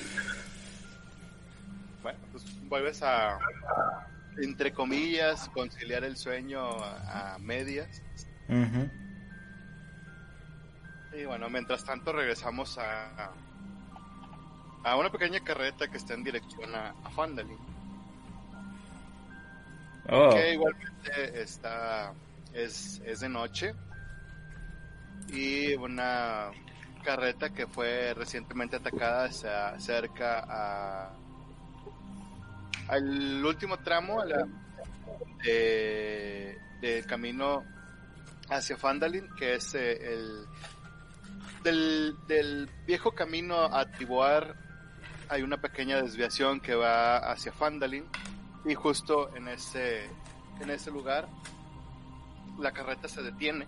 Bueno, 2.03 2.19
pues 2.33 2.45
vuelves 2.69 3.03
a, 3.03 3.38
entre 4.38 4.73
comillas, 4.73 5.49
conciliar 5.51 6.05
el 6.05 6.17
sueño 6.17 6.61
a, 6.83 7.35
a 7.35 7.38
medias. 7.38 8.03
Y 11.17 11.25
bueno, 11.25 11.49
mientras 11.49 11.85
tanto 11.85 12.12
regresamos 12.12 12.77
a, 12.79 13.33
a 14.85 14.97
una 14.97 15.11
pequeña 15.11 15.40
carreta 15.40 15.88
que 15.88 15.97
está 15.97 16.14
en 16.14 16.25
dirección 16.25 16.75
a, 16.75 16.95
a 17.05 17.11
Fandalin. 17.11 17.59
Oh, 20.11 20.31
que 20.31 20.53
igualmente 20.53 21.43
está 21.43 22.12
es, 22.53 23.01
es 23.07 23.21
de 23.21 23.29
noche 23.31 23.75
y 25.29 25.74
una 25.74 26.50
carreta 27.05 27.50
que 27.50 27.66
fue 27.66 28.14
recientemente 28.14 28.77
atacada 28.77 29.31
se 29.31 29.48
acerca 29.48 30.44
a 30.48 31.12
al 32.88 33.44
último 33.44 33.79
tramo 33.79 34.22
de, 35.42 36.59
del 36.81 37.07
camino 37.07 37.64
hacia 38.50 38.77
Fandalin, 38.77 39.29
que 39.38 39.55
es 39.55 39.74
eh, 39.74 39.98
el 40.12 40.46
del, 41.62 42.68
viejo 42.87 43.12
camino 43.12 43.57
a 43.57 43.87
Tibuar 43.87 44.55
hay 45.31 45.42
una 45.42 45.57
pequeña 45.57 46.03
desviación 46.03 46.61
que 46.61 46.74
va 46.74 47.16
hacia 47.16 47.53
Fandalin 47.53 48.05
y 48.66 48.74
justo 48.74 49.35
en 49.35 49.48
ese 49.48 50.05
en 50.61 50.70
ese 50.70 50.90
lugar 50.90 51.27
la 52.59 52.72
carreta 52.72 53.09
se 53.09 53.22
detiene 53.22 53.66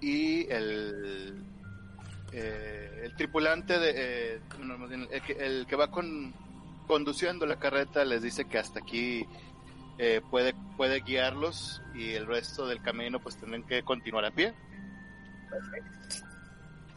y 0.00 0.46
el 0.50 1.44
eh, 2.32 3.02
el 3.04 3.14
tripulante 3.16 3.78
de 3.78 3.92
eh, 4.34 4.40
el, 5.10 5.22
que, 5.22 5.32
el 5.32 5.66
que 5.66 5.76
va 5.76 5.90
con 5.90 6.32
conduciendo 6.86 7.46
la 7.46 7.58
carreta 7.58 8.04
les 8.04 8.22
dice 8.22 8.46
que 8.46 8.58
hasta 8.58 8.80
aquí 8.80 9.26
eh, 9.98 10.20
puede 10.30 10.54
puede 10.76 11.00
guiarlos 11.00 11.82
y 11.94 12.10
el 12.12 12.26
resto 12.26 12.66
del 12.66 12.80
camino 12.82 13.20
pues 13.20 13.36
tendrán 13.36 13.62
que 13.64 13.82
continuar 13.82 14.24
a 14.24 14.30
pie. 14.30 14.54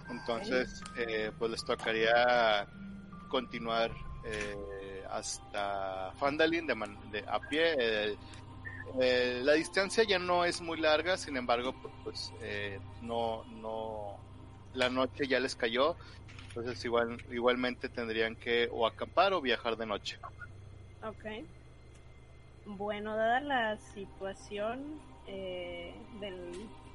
Entonces 0.09 0.81
eh, 0.97 1.31
pues 1.37 1.51
les 1.51 1.65
tocaría 1.65 2.67
continuar 3.29 3.91
eh, 4.25 5.03
hasta 5.09 6.11
Fandalin 6.17 6.67
de, 6.67 6.75
man- 6.75 6.97
de- 7.11 7.25
a 7.27 7.39
pie 7.39 8.15
Eh, 9.01 9.41
la 9.43 9.53
distancia 9.53 10.03
ya 10.03 10.19
no 10.19 10.45
es 10.45 10.61
muy 10.61 10.77
larga 10.79 11.17
sin 11.17 11.35
embargo 11.37 11.73
pu- 11.73 11.91
pues 12.03 12.31
eh, 12.41 12.79
no 13.01 13.43
no 13.45 14.17
la 14.73 14.89
noche 14.89 15.27
ya 15.27 15.39
les 15.39 15.55
cayó 15.55 15.95
entonces 16.49 16.83
igual 16.85 17.17
igualmente 17.31 17.89
tendrían 17.89 18.35
que 18.35 18.69
o 18.71 18.85
acampar 18.85 19.33
o 19.33 19.41
viajar 19.41 19.77
de 19.77 19.85
noche 19.87 20.17
Ok. 21.03 21.25
Bueno, 22.65 23.15
dada 23.17 23.41
la 23.41 23.77
situación 23.77 25.01
eh, 25.27 25.93
de 26.21 26.31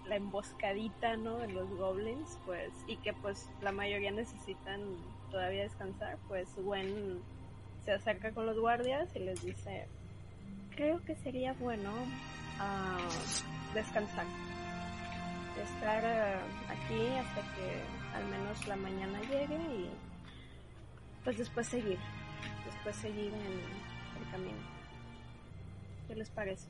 la 0.07 0.17
emboscadita, 0.17 1.17
¿no? 1.17 1.37
De 1.39 1.49
los 1.49 1.69
goblins, 1.77 2.39
pues, 2.47 2.73
y 2.87 2.97
que 2.97 3.13
pues 3.13 3.51
la 3.61 3.73
mayoría 3.73 4.11
necesitan 4.11 4.81
todavía 5.31 5.65
descansar, 5.65 6.17
pues 6.27 6.49
Gwen 6.57 7.21
se 7.85 7.93
acerca 7.93 8.33
con 8.33 8.47
los 8.47 8.59
guardias 8.59 9.15
y 9.15 9.19
les 9.19 9.45
dice, 9.45 9.89
creo 10.79 11.05
que 11.05 11.17
sería 11.17 11.53
bueno 11.55 11.93
ah, 12.61 13.09
descansar. 13.75 14.27
Estar 15.61 16.05
ah, 16.05 16.41
aquí 16.71 17.05
hasta 17.19 17.43
que 17.57 18.17
al 18.17 18.25
menos 18.27 18.69
la 18.69 18.77
mañana 18.77 19.21
llegue 19.23 19.57
y 19.57 19.91
pues 21.25 21.37
después 21.37 21.67
seguir. 21.67 21.99
Después 22.65 22.95
seguir 22.95 23.33
en 23.35 24.23
el 24.23 24.31
camino. 24.31 24.59
¿Qué 26.07 26.15
les 26.15 26.31
parece? 26.31 26.69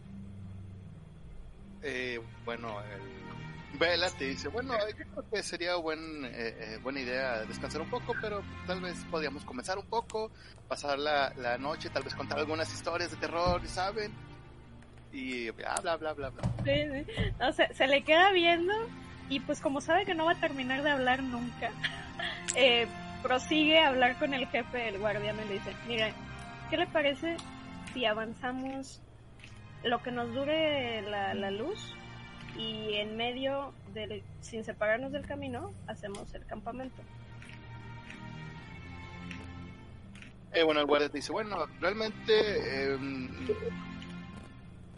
Eh, 1.83 2.19
bueno, 2.47 2.81
el 2.81 3.48
Vela 3.75 4.11
te 4.11 4.25
dice, 4.25 4.49
bueno, 4.49 4.75
yo 4.89 4.97
creo 4.97 5.31
que 5.31 5.43
sería 5.43 5.77
buen, 5.77 6.25
eh, 6.25 6.31
eh, 6.35 6.79
buena 6.83 7.01
idea 7.01 7.45
descansar 7.45 7.83
un 7.83 7.91
poco, 7.91 8.15
pero 8.21 8.43
tal 8.67 8.81
vez 8.81 9.05
podríamos 9.11 9.45
comenzar 9.45 9.79
un 9.79 9.87
poco, 9.87 10.31
pasar 10.67 10.99
la, 10.99 11.33
la 11.37 11.59
noche, 11.59 11.91
tal 11.91 12.03
vez 12.03 12.15
contar 12.15 12.39
algunas 12.39 12.73
historias 12.73 13.11
de 13.11 13.19
terror, 13.19 13.61
¿saben? 13.69 14.13
Y 15.13 15.51
bla, 15.51 15.75
bla, 15.83 15.97
bla, 15.97 16.13
bla, 16.15 16.31
bla. 16.31 16.43
Sí, 16.65 17.75
se 17.75 17.87
le 17.87 18.03
queda 18.05 18.33
viendo 18.33 18.73
y 19.29 19.41
pues 19.41 19.61
como 19.61 19.81
sabe 19.81 20.07
que 20.07 20.15
no 20.15 20.25
va 20.25 20.33
a 20.33 20.41
terminar 20.41 20.83
de 20.83 20.91
hablar 20.91 21.23
nunca, 21.23 21.71
eh, 22.57 22.87
prosigue 23.23 23.81
a 23.81 23.89
hablar 23.89 24.19
con 24.19 24.33
el 24.33 24.47
jefe 24.49 24.79
del 24.79 24.99
guardián 24.99 25.37
y 25.45 25.49
le 25.49 25.55
dice, 25.55 25.77
mira, 25.87 26.11
¿qué 26.71 26.79
le 26.79 26.87
parece 26.87 27.37
si 27.93 28.07
avanzamos 28.07 29.03
lo 29.85 30.03
que 30.03 30.11
nos 30.11 30.33
dure 30.35 31.03
la, 31.03 31.35
la 31.35 31.51
luz 31.51 31.95
y 32.59 32.95
en 32.95 33.17
medio 33.17 33.73
del, 33.95 34.23
sin 34.41 34.65
separarnos 34.65 35.13
del 35.13 35.25
camino, 35.27 35.71
hacemos 35.87 36.35
el 36.35 36.45
campamento? 36.45 37.03
Eh, 40.53 40.63
bueno, 40.65 40.81
el 40.81 40.87
guardia 40.87 41.09
te 41.09 41.19
dice, 41.19 41.31
bueno, 41.33 41.67
realmente 41.81 42.93
em, 42.95 43.29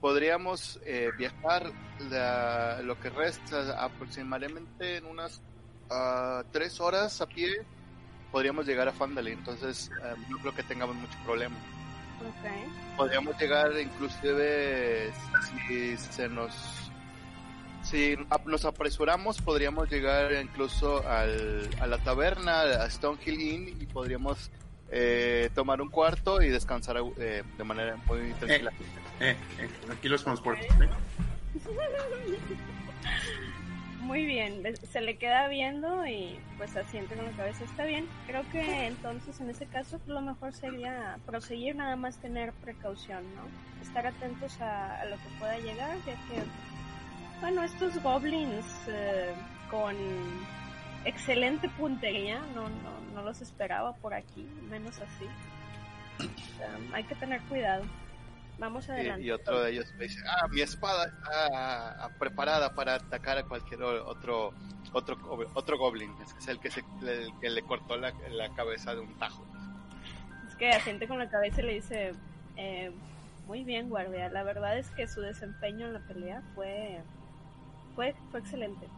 podríamos 0.01 0.81
eh, 0.87 1.11
viajar 1.19 1.71
la- 2.09 2.81
lo 2.83 2.99
que 2.99 3.11
resta 3.11 3.83
aproximadamente 3.85 4.97
en 4.97 5.07
unas 5.07 5.43
ah, 5.91 6.43
tres 6.53 6.81
horas 6.81 7.21
a 7.21 7.27
pie. 7.27 7.51
Podríamos 8.33 8.65
llegar 8.65 8.87
a 8.89 8.93
Fandalin, 8.93 9.39
entonces 9.39 9.91
em, 10.05 10.31
no 10.31 10.39
creo 10.39 10.55
que 10.55 10.63
tengamos 10.63 10.95
mucho 10.97 11.19
problema. 11.25 11.57
Ok. 12.21 12.97
podríamos 12.99 13.35
llegar 13.41 13.73
inclusive 13.81 15.11
si 15.67 15.97
se 15.97 16.29
nos 16.29 16.90
si 17.91 18.17
ap- 18.31 18.47
nos 18.47 18.65
apresuramos 18.65 19.41
podríamos 19.43 19.91
llegar 19.91 20.33
incluso 20.33 21.07
al, 21.09 21.69
a 21.81 21.87
la 21.87 21.99
taberna 21.99 22.61
a 22.63 22.89
Stonehill 22.91 23.41
Inn 23.41 23.69
y 23.81 23.87
podríamos 23.87 24.51
eh, 24.93 25.51
tomar 25.55 25.81
un 25.83 25.89
cuarto 25.89 26.41
y 26.43 26.49
descansar 26.49 26.97
eh, 27.19 27.43
de 27.59 27.65
manera 27.65 27.97
muy 28.07 28.33
tranquila 28.35 28.73
Eh, 29.21 29.37
eh, 29.59 29.69
aquí 29.93 30.09
los 30.09 30.23
transportes. 30.25 30.67
¿eh? 30.81 30.89
Muy 34.01 34.25
bien, 34.25 34.63
se 34.91 35.01
le 35.03 35.19
queda 35.19 35.47
viendo 35.49 36.05
y 36.07 36.37
pues 36.57 36.75
asiente 36.77 37.15
con 37.15 37.27
la 37.27 37.31
cabeza, 37.33 37.63
está 37.65 37.85
bien. 37.85 38.09
Creo 38.27 38.43
que 38.51 38.87
entonces 38.87 39.39
en 39.41 39.51
ese 39.51 39.67
caso 39.67 40.01
lo 40.07 40.21
mejor 40.21 40.53
sería 40.53 41.19
proseguir, 41.27 41.77
nada 41.77 41.95
más 41.97 42.17
tener 42.19 42.53
precaución, 42.55 43.23
¿no? 43.37 43.43
Estar 43.83 44.07
atentos 44.09 44.61
a, 44.61 45.01
a 45.01 45.05
lo 45.05 45.17
que 45.17 45.29
pueda 45.39 45.59
llegar, 45.59 45.97
ya 46.07 46.15
que, 46.15 46.43
bueno, 47.41 47.63
estos 47.63 48.03
goblins 48.03 48.67
eh, 48.89 49.35
con 49.71 49.97
excelente 51.05 51.69
puntería, 51.71 52.41
no, 52.55 52.69
no, 52.69 53.01
no 53.15 53.23
los 53.23 53.41
esperaba 53.41 53.95
por 53.95 54.15
aquí, 54.15 54.47
menos 54.69 54.99
así. 54.99 55.27
Sea, 56.57 56.77
hay 56.93 57.05
que 57.05 57.15
tener 57.15 57.41
cuidado. 57.43 57.85
Vamos 58.59 58.91
adelante. 58.91 59.25
y 59.25 59.31
otro 59.31 59.63
de 59.63 59.71
ellos 59.71 59.91
me 59.95 60.05
dice 60.05 60.21
ah 60.29 60.47
mi 60.51 60.61
espada 60.61 61.07
está 61.07 62.05
ah, 62.05 62.11
preparada 62.19 62.75
para 62.75 62.97
atacar 62.97 63.39
a 63.39 63.45
cualquier 63.45 63.83
otro 63.83 64.53
otro 64.93 65.17
otro 65.55 65.79
goblin 65.79 66.13
es 66.23 66.35
que 66.35 66.41
es 66.41 66.49
el 66.49 66.61
que 66.61 66.71
se 66.71 66.85
el 67.01 67.33
que 67.41 67.49
le 67.49 67.63
cortó 67.63 67.97
la, 67.97 68.13
la 68.31 68.51
cabeza 68.51 68.95
de 68.95 69.01
un 69.01 69.19
tajo 69.19 69.47
Es 70.47 70.55
que 70.57 70.69
asiente 70.69 71.09
con 71.09 71.19
la 71.19 71.31
cabeza 71.31 71.63
y 71.63 71.65
le 71.65 71.73
dice, 71.73 72.13
eh, 72.59 72.93
muy 73.47 73.65
bien 73.65 73.89
guardia, 73.89 74.29
la 74.29 74.43
verdad 74.43 74.79
es 74.79 74.91
que 74.91 75.09
su 75.09 75.21
desempeño 75.23 75.87
en 75.87 75.95
la 75.95 76.01
pelea 76.01 76.43
fue, 76.55 77.01
fue, 78.01 78.15
fue 78.31 78.41
excelente. 78.41 78.89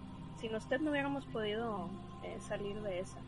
Sin 0.41 0.55
usted 0.55 0.79
no 0.81 0.93
hubiéramos 0.93 1.25
podido 1.27 1.91
eh, 2.23 2.39
salir 2.47 2.81
de 2.83 3.01
esa. 3.01 3.19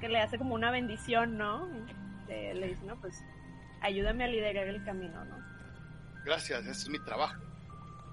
Que 0.00 0.08
le 0.08 0.20
hace 0.20 0.38
como 0.38 0.54
una 0.54 0.70
bendición, 0.70 1.36
¿no? 1.36 1.66
Eh, 2.28 2.54
le 2.54 2.68
dice, 2.68 2.84
no, 2.86 2.94
pues 3.00 3.20
ayúdame 3.80 4.22
a 4.22 4.28
liderar 4.28 4.68
el 4.68 4.84
camino, 4.84 5.24
¿no? 5.24 5.36
gracias 6.24 6.60
ese 6.60 6.70
es 6.70 6.88
mi 6.88 7.00
trabajo 7.00 7.34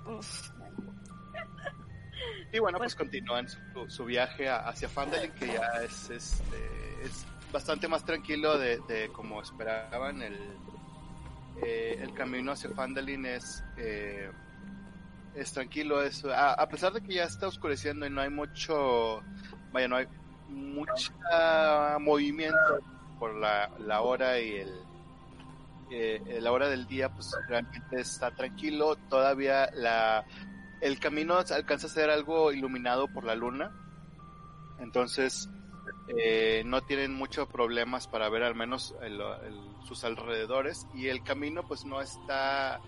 Mm, 0.05 0.19
bueno. 0.57 0.93
Y 2.51 2.57
bueno, 2.57 2.77
Pues- 2.79 2.95
pues, 2.95 2.95
continúan 2.95 3.47
su, 3.47 3.59
su 3.87 4.05
viaje 4.05 4.49
a- 4.49 4.67
hacia 4.67 4.89
Fandalin, 4.89 5.31
que 5.33 5.45
ya 5.45 5.67
es, 5.83 6.09
es, 6.09 6.41
eh, 6.51 7.01
es 7.03 7.27
bastante 7.53 7.87
más 7.87 8.03
tranquilo 8.03 8.57
de, 8.57 8.79
de 8.87 9.09
como 9.09 9.39
esperaban. 9.43 10.23
El, 10.23 10.35
eh, 11.63 11.99
el 12.01 12.11
camino 12.15 12.53
hacia 12.53 12.71
Fandalin 12.71 13.27
es, 13.27 13.63
eh, 13.77 14.31
es 15.35 15.51
tranquilo. 15.53 16.01
Es, 16.03 16.23
a, 16.25 16.53
a 16.53 16.67
pesar 16.69 16.93
de 16.93 17.01
que 17.01 17.15
ya 17.15 17.23
está 17.23 17.47
oscureciendo 17.47 18.05
y 18.05 18.09
no 18.09 18.21
hay 18.21 18.29
mucho, 18.29 19.21
vaya, 19.71 19.87
no 19.87 19.95
hay 19.97 20.07
mucho 20.49 21.11
movimiento 21.99 22.79
por 23.19 23.35
la, 23.35 23.69
la 23.79 24.01
hora 24.01 24.39
y 24.39 24.55
el, 24.55 24.73
eh, 25.91 26.39
la 26.41 26.51
hora 26.51 26.69
del 26.69 26.87
día, 26.87 27.09
pues 27.09 27.31
realmente 27.47 27.99
está 27.99 28.31
tranquilo. 28.31 28.95
Todavía 29.09 29.69
la, 29.73 30.25
el 30.81 30.99
camino 30.99 31.37
alcanza 31.37 31.87
a 31.87 31.89
ser 31.89 32.09
algo 32.09 32.51
iluminado 32.51 33.07
por 33.07 33.23
la 33.25 33.35
luna. 33.35 33.71
Entonces, 34.79 35.49
eh, 36.07 36.63
no 36.65 36.81
tienen 36.81 37.13
muchos 37.13 37.47
problemas 37.49 38.07
para 38.07 38.29
ver 38.29 38.43
al 38.43 38.55
menos 38.55 38.95
el- 39.01 39.19
sus 39.85 40.03
alrededores. 40.03 40.87
Y 40.93 41.07
el 41.07 41.23
camino, 41.23 41.63
pues 41.67 41.83
no 41.85 42.01
está 42.01 42.79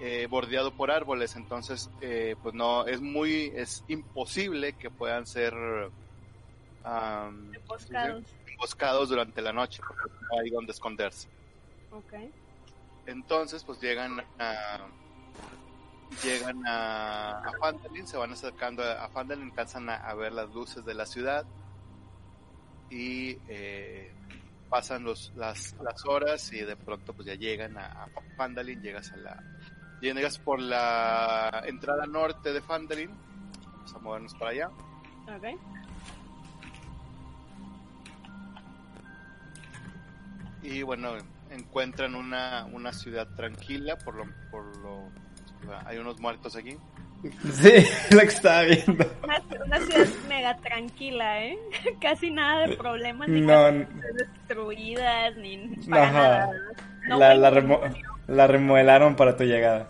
eh, 0.00 0.26
bordeado 0.28 0.72
por 0.72 0.90
árboles. 0.90 1.36
Entonces, 1.36 1.90
eh, 2.00 2.36
pues 2.42 2.54
no, 2.54 2.86
es 2.86 3.00
muy, 3.00 3.52
es 3.54 3.84
imposible 3.88 4.72
que 4.74 4.90
puedan 4.90 5.26
ser 5.26 5.54
Emboscados. 6.84 8.24
emboscados 8.46 9.08
durante 9.08 9.42
la 9.42 9.52
noche, 9.52 9.82
porque 9.86 10.08
no 10.30 10.40
hay 10.40 10.50
donde 10.50 10.72
esconderse. 10.72 11.28
Ok. 11.90 12.14
Entonces, 13.06 13.64
pues 13.64 13.80
llegan 13.80 14.20
a 14.38 14.78
llegan 16.22 16.64
a, 16.66 17.38
a 17.40 17.52
Phandalin, 17.58 18.06
se 18.06 18.16
van 18.16 18.32
acercando 18.32 18.82
a, 18.82 19.04
a 19.04 19.08
Phandalin, 19.08 19.50
alcanzan 19.50 19.88
a, 19.90 19.96
a 19.96 20.14
ver 20.14 20.32
las 20.32 20.48
luces 20.54 20.84
de 20.84 20.94
la 20.94 21.04
ciudad 21.06 21.44
y 22.90 23.36
eh, 23.48 24.12
pasan 24.70 25.02
los, 25.02 25.32
las, 25.34 25.74
las 25.82 26.04
horas 26.06 26.52
y 26.52 26.60
de 26.60 26.76
pronto 26.76 27.12
pues 27.12 27.26
ya 27.26 27.34
llegan 27.34 27.76
a, 27.76 28.04
a 28.04 28.08
Phandalin, 28.36 28.80
llegas 28.80 29.10
a 29.12 29.16
la 29.16 29.42
Llegas 30.00 30.38
por 30.38 30.60
la 30.60 31.62
entrada 31.66 32.06
norte 32.06 32.52
de 32.52 32.60
Fandelin. 32.60 33.10
Vamos 33.72 33.94
a 33.94 33.98
movernos 33.98 34.34
para 34.34 34.50
allá. 34.50 34.70
Ok. 35.36 35.58
Y 40.62 40.82
bueno, 40.82 41.12
encuentran 41.50 42.14
una, 42.14 42.66
una 42.66 42.92
ciudad 42.92 43.28
tranquila, 43.34 43.96
por 43.98 44.16
lo, 44.16 44.24
por 44.50 44.76
lo... 44.78 45.10
Hay 45.84 45.98
unos 45.98 46.20
muertos 46.20 46.56
aquí. 46.56 46.76
Sí, 47.22 47.72
lo 48.14 48.20
que 48.20 48.26
estaba 48.26 48.62
viendo. 48.62 49.04
Una, 49.24 49.42
una 49.64 49.78
ciudad 49.80 50.06
mega 50.28 50.56
tranquila, 50.58 51.44
¿eh? 51.44 51.58
Casi 52.00 52.30
nada 52.30 52.66
de 52.66 52.76
problemas, 52.76 53.28
ni 53.28 53.40
No, 53.40 53.64
destruidas, 54.14 55.36
ni 55.36 55.76
para 55.88 56.10
nada. 56.12 56.50
No 57.08 57.18
la, 57.18 57.34
la, 57.34 57.50
remo- 57.50 57.80
la 58.28 58.46
remodelaron 58.46 59.16
para 59.16 59.36
tu 59.36 59.44
llegada. 59.44 59.88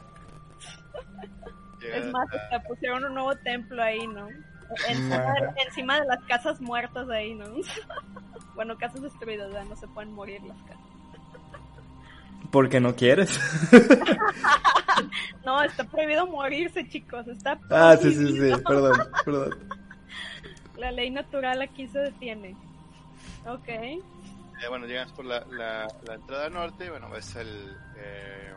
Es 1.94 2.04
más, 2.06 2.26
hasta 2.32 2.60
pusieron 2.64 3.04
un 3.04 3.14
nuevo 3.14 3.34
templo 3.36 3.82
ahí, 3.82 4.06
¿no? 4.06 4.28
Encima, 4.88 5.16
Ajá. 5.16 5.54
encima 5.64 6.00
de 6.00 6.06
las 6.06 6.22
casas 6.24 6.60
muertas 6.60 7.08
ahí, 7.08 7.34
¿no? 7.34 7.46
bueno, 8.54 8.76
casas 8.76 9.02
destruidas, 9.02 9.48
¿verdad? 9.48 9.64
No 9.68 9.76
se 9.76 9.86
pueden 9.88 10.12
morir 10.12 10.42
las 10.42 10.60
casas. 10.62 10.82
Porque 12.56 12.80
no 12.80 12.96
quieres. 12.96 13.38
No, 15.44 15.62
está 15.62 15.84
prohibido 15.84 16.26
morirse, 16.26 16.88
chicos. 16.88 17.28
Está 17.28 17.60
ah, 17.70 17.96
sí, 18.00 18.10
sí, 18.12 18.16
sí. 18.16 18.32
prohibido. 18.32 18.62
Perdón, 18.64 18.92
perdón. 19.24 19.68
La 20.76 20.90
ley 20.90 21.10
natural 21.10 21.60
aquí 21.62 21.86
se 21.86 21.98
detiene. 22.00 22.56
Ok. 23.46 23.68
Eh, 23.68 24.00
bueno, 24.70 24.86
llegas 24.86 25.12
por 25.12 25.24
la, 25.26 25.44
la, 25.50 25.86
la 26.04 26.14
entrada 26.14 26.48
norte, 26.48 26.88
bueno, 26.90 27.10
ves 27.10 27.36
el, 27.36 27.76
eh, 27.98 28.54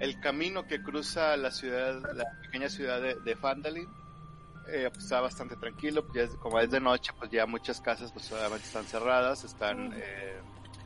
el 0.00 0.20
camino 0.20 0.66
que 0.68 0.82
cruza 0.82 1.36
la 1.38 1.50
ciudad, 1.50 1.94
la 2.14 2.24
pequeña 2.42 2.68
ciudad 2.68 3.00
de, 3.00 3.16
de 3.24 3.36
Fandalin. 3.36 3.88
Eh, 4.68 4.88
pues, 4.92 5.04
está 5.04 5.20
bastante 5.22 5.56
tranquilo, 5.56 6.04
pues, 6.06 6.14
ya 6.14 6.22
es- 6.24 6.36
como 6.36 6.60
es 6.60 6.70
de 6.70 6.78
noche, 6.78 7.10
pues 7.18 7.30
ya 7.30 7.46
muchas 7.46 7.80
casas 7.80 8.12
pues 8.12 8.26
solamente 8.26 8.66
están 8.66 8.84
cerradas, 8.84 9.42
están 9.44 9.88
Ujú. 9.88 9.96
eh, 9.96 10.40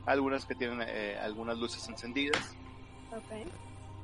algunas 0.06 0.44
que 0.46 0.54
tienen 0.54 0.82
eh, 0.88 1.18
algunas 1.18 1.56
luces 1.58 1.88
encendidas. 1.88 2.56
Ok. 3.10 3.32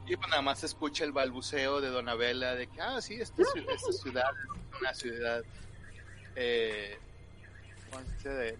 Y 0.06 0.16
pues 0.16 0.28
nada 0.30 0.42
más 0.42 0.58
se 0.60 0.66
escucha 0.66 1.04
el 1.04 1.12
balbuceo 1.12 1.80
de 1.80 1.88
Donabella 1.88 2.54
de 2.54 2.66
que, 2.66 2.80
ah, 2.80 3.00
sí, 3.00 3.14
esta, 3.20 3.42
esta 3.42 3.92
ciudad 4.02 4.24
es 4.72 4.80
una 4.80 4.94
ciudad 4.94 5.44
eh, 6.34 6.98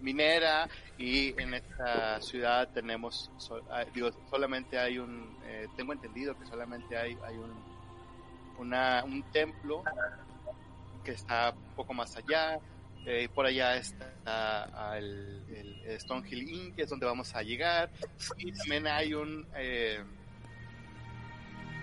minera 0.01 0.69
y 0.97 1.39
en 1.41 1.53
esta 1.55 2.21
ciudad 2.21 2.69
tenemos, 2.73 3.31
so- 3.37 3.61
ah, 3.69 3.85
digo, 3.93 4.09
solamente 4.29 4.77
hay 4.77 4.97
un, 4.99 5.37
eh, 5.43 5.67
tengo 5.75 5.93
entendido 5.93 6.37
que 6.37 6.45
solamente 6.45 6.97
hay, 6.97 7.17
hay 7.25 7.37
un, 7.37 7.63
una, 8.57 9.03
un 9.03 9.23
templo 9.31 9.83
que 11.03 11.11
está 11.11 11.51
un 11.55 11.75
poco 11.75 11.93
más 11.93 12.15
allá. 12.17 12.59
Eh, 13.05 13.29
por 13.33 13.45
allá 13.45 13.75
está 13.75 14.97
el, 14.97 15.41
el 15.85 15.99
Stonehill 15.99 16.49
Inn, 16.49 16.75
que 16.75 16.83
es 16.83 16.89
donde 16.89 17.05
vamos 17.05 17.35
a 17.35 17.41
llegar. 17.41 17.89
Y 18.37 18.51
también 18.51 18.87
hay 18.87 19.13
un... 19.13 19.45
eh, 19.55 20.03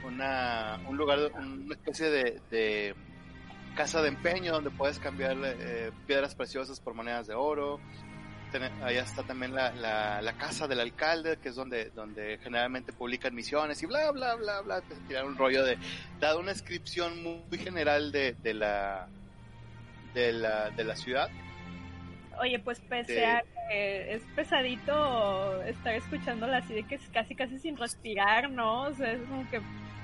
una, 0.05 0.81
un 0.87 0.97
lugar, 0.97 1.19
una 1.35 1.75
especie 1.75 2.09
de, 2.09 2.95
casa 3.77 4.03
de 4.03 4.09
empeño 4.09 4.53
donde 4.53 4.71
puedes 4.71 4.99
cambiar 4.99 5.37
eh, 5.45 5.93
piedras 6.07 6.35
preciosas 6.35 6.81
por 6.81 6.95
monedas 6.95 7.27
de 7.27 7.35
oro. 7.35 7.81
Allá 8.83 9.03
está 9.03 9.23
también 9.25 9.55
la, 9.55 9.73
la, 10.23 10.33
casa 10.39 10.67
del 10.67 10.81
alcalde, 10.81 11.37
que 11.37 11.51
es 11.51 11.55
donde, 11.55 11.91
donde 11.91 12.39
generalmente 12.43 12.95
publican 12.95 13.35
misiones 13.35 13.83
y 13.83 13.87
bla, 13.87 14.11
bla, 14.11 14.37
bla, 14.37 14.63
bla. 14.63 14.81
Te 14.81 14.95
tiran 15.07 15.27
un 15.27 15.37
rollo 15.37 15.65
de, 15.65 15.77
dado 16.19 16.41
una 16.41 16.53
descripción 16.53 17.23
muy 17.23 17.59
general 17.59 18.11
de, 18.11 18.33
de 18.43 18.55
la, 18.55 19.07
de 20.15 20.33
la, 20.33 20.71
de 20.71 20.85
la 20.85 20.97
ciudad. 20.97 21.29
Oye, 22.41 22.59
pues 22.61 22.81
pese 22.81 23.27
a 23.27 23.43
que 23.69 24.15
es 24.15 24.23
pesadito 24.37 25.63
estar 25.65 25.95
escuchándola 25.95 26.59
así 26.59 26.73
de 26.75 26.85
que 26.85 26.95
es 26.95 27.03
casi 27.13 27.35
casi 27.35 27.59
sin 27.59 27.77
respirar, 27.77 28.51
¿no? 28.51 28.83
O 28.83 28.95
sea, 28.95 29.13
es 29.13 29.21
como 29.23 29.49
que 29.51 29.61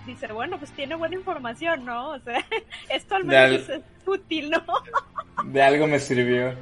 dice, 0.07 0.27
bueno, 0.33 0.59
pues 0.59 0.71
tiene 0.73 0.97
buena 0.97 1.15
información, 1.15 1.85
¿no? 1.85 2.11
O 2.11 2.19
sea, 2.21 2.45
esto 2.89 3.15
al 3.15 3.25
menos 3.25 3.69
es 3.69 3.83
útil, 4.07 4.51
¿no? 4.51 4.65
De 5.45 5.63
algo 5.63 5.87
me 5.87 5.99
sirvió. 5.99 6.55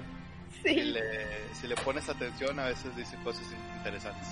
Si 0.62 0.68
Sí. 0.68 0.74
le, 0.82 1.00
si 1.54 1.66
le 1.66 1.74
pones 1.76 2.08
atención, 2.08 2.58
a 2.60 2.66
veces 2.66 2.94
dice 2.94 3.16
cosas 3.24 3.44
interesantes. 3.78 4.28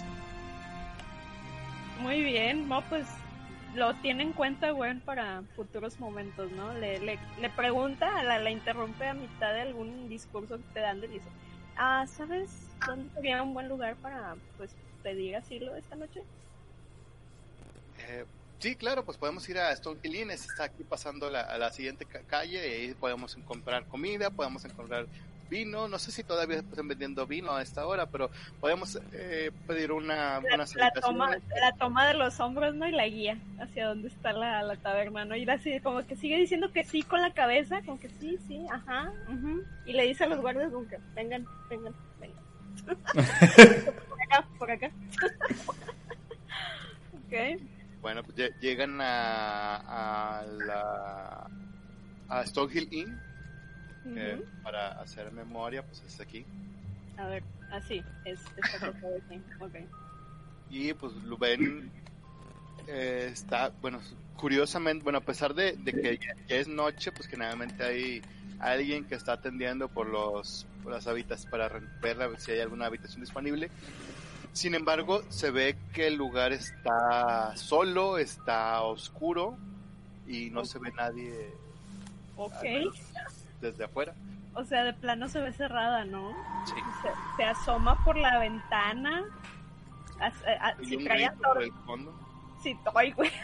Muy 2.00 2.22
bien, 2.22 2.68
no, 2.68 2.82
pues 2.82 3.06
lo 3.74 3.94
tiene 3.96 4.22
en 4.24 4.32
cuenta, 4.32 4.70
güey, 4.72 4.98
para 5.00 5.42
futuros 5.54 5.98
momentos, 6.00 6.50
¿no? 6.52 6.72
Le, 6.74 6.98
le, 7.00 7.18
le 7.40 7.50
pregunta, 7.50 8.22
la, 8.22 8.38
la 8.38 8.50
interrumpe 8.50 9.06
a 9.06 9.14
mitad 9.14 9.52
de 9.52 9.62
algún 9.62 10.08
discurso 10.08 10.56
que 10.56 10.64
te 10.74 10.80
dan, 10.80 11.00
le 11.00 11.08
dice, 11.08 11.28
ah, 11.76 12.06
¿sabes 12.06 12.50
dónde 12.86 13.12
sería 13.14 13.42
un 13.42 13.54
buen 13.54 13.68
lugar 13.68 13.96
para, 13.96 14.36
pues, 14.56 14.74
pedir 15.02 15.36
asilo 15.36 15.74
esta 15.76 15.96
noche? 15.96 16.22
Eh, 17.98 18.24
sí, 18.58 18.74
claro, 18.76 19.04
pues 19.04 19.18
podemos 19.18 19.48
ir 19.48 19.58
a 19.58 19.72
Stone 19.72 20.00
Inn, 20.04 20.30
está 20.30 20.64
aquí 20.64 20.82
pasando 20.84 21.30
la, 21.30 21.42
a 21.42 21.58
la 21.58 21.70
siguiente 21.70 22.04
ca- 22.06 22.22
calle 22.26 22.66
y 22.66 22.72
ahí 22.88 22.94
podemos 22.94 23.36
comprar 23.44 23.86
comida, 23.86 24.30
podemos 24.30 24.64
encontrar 24.64 25.06
vino, 25.50 25.88
no 25.88 25.98
sé 25.98 26.12
si 26.12 26.22
todavía 26.22 26.58
están 26.58 26.88
vendiendo 26.88 27.26
vino 27.26 27.52
a 27.52 27.60
esta 27.60 27.86
hora, 27.86 28.06
pero 28.06 28.30
podemos 28.60 28.98
eh, 29.12 29.50
pedir 29.66 29.92
una, 29.92 30.40
La, 30.76 30.90
toma, 30.92 31.36
la 31.60 31.72
toma 31.72 32.06
de 32.06 32.14
los 32.14 32.38
hombros, 32.40 32.74
¿no? 32.74 32.88
Y 32.88 32.92
la 32.92 33.06
guía 33.08 33.36
hacia 33.58 33.88
dónde 33.88 34.08
está 34.08 34.32
la, 34.32 34.62
la 34.62 34.76
taberna, 34.76 35.24
¿no? 35.24 35.36
Y 35.36 35.48
así, 35.50 35.80
como 35.80 36.06
que 36.06 36.16
sigue 36.16 36.38
diciendo 36.38 36.72
que 36.72 36.84
sí 36.84 37.02
con 37.02 37.20
la 37.20 37.32
cabeza, 37.34 37.82
como 37.82 37.98
que 38.00 38.08
sí, 38.08 38.38
sí, 38.46 38.64
ajá, 38.70 39.12
ujú. 39.28 39.62
Y 39.84 39.92
le 39.92 40.04
dice 40.04 40.24
a 40.24 40.28
los 40.28 40.40
guardias 40.40 40.70
como 40.72 40.88
que, 40.88 40.98
vengan, 41.14 41.44
vengan, 41.68 41.94
vengan. 42.20 42.40
por 44.08 44.22
acá, 44.22 44.48
por 44.58 44.70
acá. 44.70 44.90
ok. 47.26 47.60
Bueno, 48.00 48.22
pues 48.22 48.36
lle- 48.38 48.54
llegan 48.60 48.98
a, 49.00 50.38
a 50.38 50.42
la 50.46 51.46
a 52.28 52.42
Stone 52.44 52.72
Que 54.02 54.34
ujú. 54.36 54.44
para 54.62 54.92
hacer 55.00 55.30
memoria, 55.32 55.84
pues 55.84 56.02
es 56.06 56.20
aquí. 56.20 56.44
A 57.18 57.26
ver, 57.26 57.42
así, 57.70 58.02
es 58.24 58.40
esta 58.56 58.90
cosa 58.92 59.08
de 59.08 59.16
aquí, 59.18 59.42
ok. 59.60 59.76
y 60.70 60.92
pues 60.94 61.12
lo 61.24 61.36
ven 61.36 61.90
eh, 62.86 63.28
está 63.32 63.70
bueno 63.82 64.00
curiosamente 64.36 65.02
bueno 65.04 65.18
a 65.18 65.22
pesar 65.22 65.52
de, 65.52 65.72
de 65.72 65.92
que 65.92 66.16
ya, 66.16 66.34
ya 66.48 66.56
es 66.56 66.68
noche 66.68 67.12
pues 67.12 67.28
generalmente 67.28 67.82
hay 67.84 68.22
alguien 68.58 69.04
que 69.04 69.16
está 69.16 69.32
atendiendo 69.34 69.88
por 69.88 70.06
los 70.06 70.66
por 70.82 70.92
las 70.92 71.06
habitas 71.06 71.44
para 71.46 71.68
ver 72.00 72.40
si 72.40 72.52
hay 72.52 72.60
alguna 72.60 72.86
habitación 72.86 73.20
disponible 73.20 73.68
sin 74.52 74.74
embargo 74.74 75.22
se 75.28 75.50
ve 75.50 75.76
que 75.92 76.06
el 76.06 76.14
lugar 76.14 76.52
está 76.52 77.54
solo 77.56 78.16
está 78.16 78.80
oscuro 78.82 79.58
y 80.26 80.50
no 80.50 80.64
se 80.64 80.78
ve 80.78 80.90
nadie 80.96 81.52
Ok. 82.36 82.64
Desde 83.60 83.84
afuera 83.84 84.14
O 84.54 84.64
sea, 84.64 84.84
de 84.84 84.92
plano 84.92 85.28
se 85.28 85.40
ve 85.40 85.52
cerrada, 85.52 86.04
¿no? 86.04 86.32
sí 86.66 86.74
Se, 87.02 87.08
se 87.36 87.44
asoma 87.44 88.02
por 88.04 88.16
la 88.16 88.38
ventana. 88.38 89.22
a- 90.20 90.26
a- 90.68 90.74
y 90.82 90.96
por 90.98 91.12
antorcha- 91.12 91.62
el 91.64 91.72
fondo 91.86 92.12
Sí, 92.62 92.76
ay, 92.94 93.10
güey. 93.12 93.30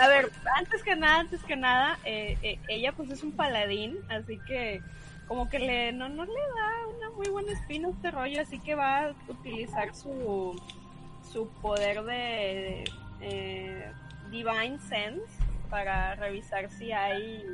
A 0.00 0.08
ver, 0.08 0.32
antes 0.56 0.82
que 0.82 0.96
nada, 0.96 1.20
antes 1.20 1.42
que 1.44 1.54
nada, 1.54 1.98
eh, 2.04 2.36
eh, 2.42 2.58
ella 2.68 2.90
pues 2.92 3.10
es 3.10 3.22
un 3.22 3.30
paladín, 3.32 3.96
así 4.10 4.40
que 4.48 4.82
como 5.28 5.48
que 5.48 5.60
le 5.60 5.92
no, 5.92 6.08
no 6.08 6.24
le 6.24 6.32
da 6.32 6.86
una 6.98 7.10
muy 7.16 7.28
buena 7.28 7.52
espina 7.52 7.86
a 7.88 7.90
este 7.92 8.10
rollo, 8.10 8.40
así 8.42 8.58
que 8.58 8.74
va 8.74 9.04
a 9.04 9.14
utilizar 9.28 9.94
su, 9.94 10.60
su 11.32 11.48
poder 11.62 12.02
de 12.02 12.84
eh, 13.20 13.92
Divine 14.30 14.78
Sense 14.80 15.22
para 15.74 16.14
revisar 16.14 16.70
si 16.70 16.92
hay 16.92 17.44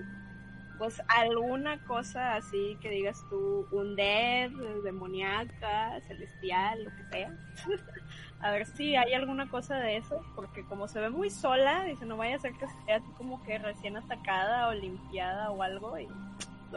pues 0.77 1.01
alguna 1.09 1.83
cosa 1.87 2.35
así 2.35 2.77
que 2.83 2.91
digas 2.91 3.19
tú, 3.31 3.67
un 3.73 3.97
dead, 3.97 4.51
demoníaca, 4.85 5.99
celestial, 6.07 6.85
lo 6.85 6.91
que 6.97 7.05
sea. 7.05 7.35
a 8.43 8.51
ver 8.51 8.67
si 8.67 8.95
hay 8.95 9.15
alguna 9.15 9.49
cosa 9.49 9.77
de 9.77 9.97
eso, 9.97 10.23
porque 10.37 10.67
como 10.67 10.87
se 10.87 11.01
ve 11.01 11.09
muy 11.09 11.31
sola, 11.31 11.85
dice, 11.85 12.05
no 12.05 12.19
vaya 12.19 12.37
a 12.37 12.41
ser 12.41 12.53
que 12.53 12.67
esté 12.67 12.93
así 12.93 13.11
como 13.17 13.43
que 13.43 13.57
recién 13.57 13.97
atacada 13.97 14.69
o 14.69 14.75
limpiada 14.75 15.51
o 15.51 15.63
algo. 15.63 15.99
Y. 15.99 16.07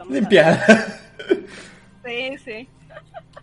Limpiada. 0.08 0.64
Sí, 2.06 2.36
sí. 2.38 2.68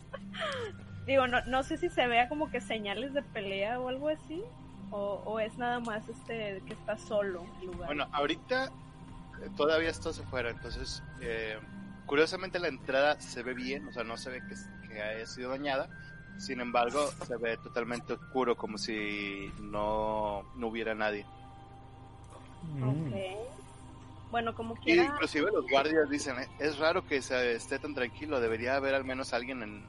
Digo, 1.08 1.28
no, 1.28 1.44
no 1.46 1.64
sé 1.64 1.78
si 1.78 1.90
se 1.90 2.08
vea 2.08 2.30
como 2.30 2.50
que 2.50 2.62
señales 2.62 3.14
de 3.14 3.24
pelea 3.24 3.80
o 3.80 3.90
algo 3.90 4.10
así, 4.10 4.44
o, 4.92 5.22
o 5.26 5.40
es 5.40 5.58
nada 5.58 5.80
más 5.80 6.08
este 6.08 6.62
que 6.68 6.74
está 6.74 6.98
solo 6.98 7.44
el 7.62 7.68
lugar. 7.68 7.88
Bueno, 7.88 8.08
ahorita 8.12 8.66
eh, 8.66 9.50
todavía 9.58 9.90
está 9.90 10.10
hacia 10.10 10.24
afuera, 10.24 10.50
entonces 10.52 11.02
eh, 11.22 11.58
curiosamente 12.06 12.60
la 12.60 12.68
entrada 12.68 13.20
se 13.20 13.42
ve 13.44 13.54
bien, 13.54 13.88
o 13.88 13.92
sea, 13.94 14.04
no 14.04 14.18
se 14.18 14.30
ve 14.30 14.42
que, 14.48 14.56
que 14.88 15.02
haya 15.02 15.26
sido 15.26 15.50
dañada, 15.52 15.90
Sin 16.38 16.60
embargo, 16.60 17.08
se 17.28 17.38
ve 17.38 17.58
totalmente 17.58 18.14
oscuro, 18.14 18.56
como 18.56 18.78
si 18.78 19.52
no, 19.62 20.44
no 20.56 20.68
hubiera 20.68 20.96
nadie. 20.96 21.26
Mm. 22.64 22.84
Ok. 22.84 23.16
Bueno, 24.32 24.56
como 24.56 24.76
Y 24.76 24.80
quiera, 24.80 25.04
inclusive 25.04 25.52
los 25.52 25.70
guardias 25.70 26.10
dicen, 26.10 26.40
"Eh, 26.40 26.48
es 26.60 26.78
raro 26.80 27.06
que 27.06 27.22
se 27.22 27.54
esté 27.54 27.80
tan 27.80 27.94
tranquilo, 27.94 28.40
debería 28.40 28.76
haber 28.76 28.96
al 28.96 29.04
menos 29.04 29.34
alguien 29.34 29.62
en, 29.62 29.86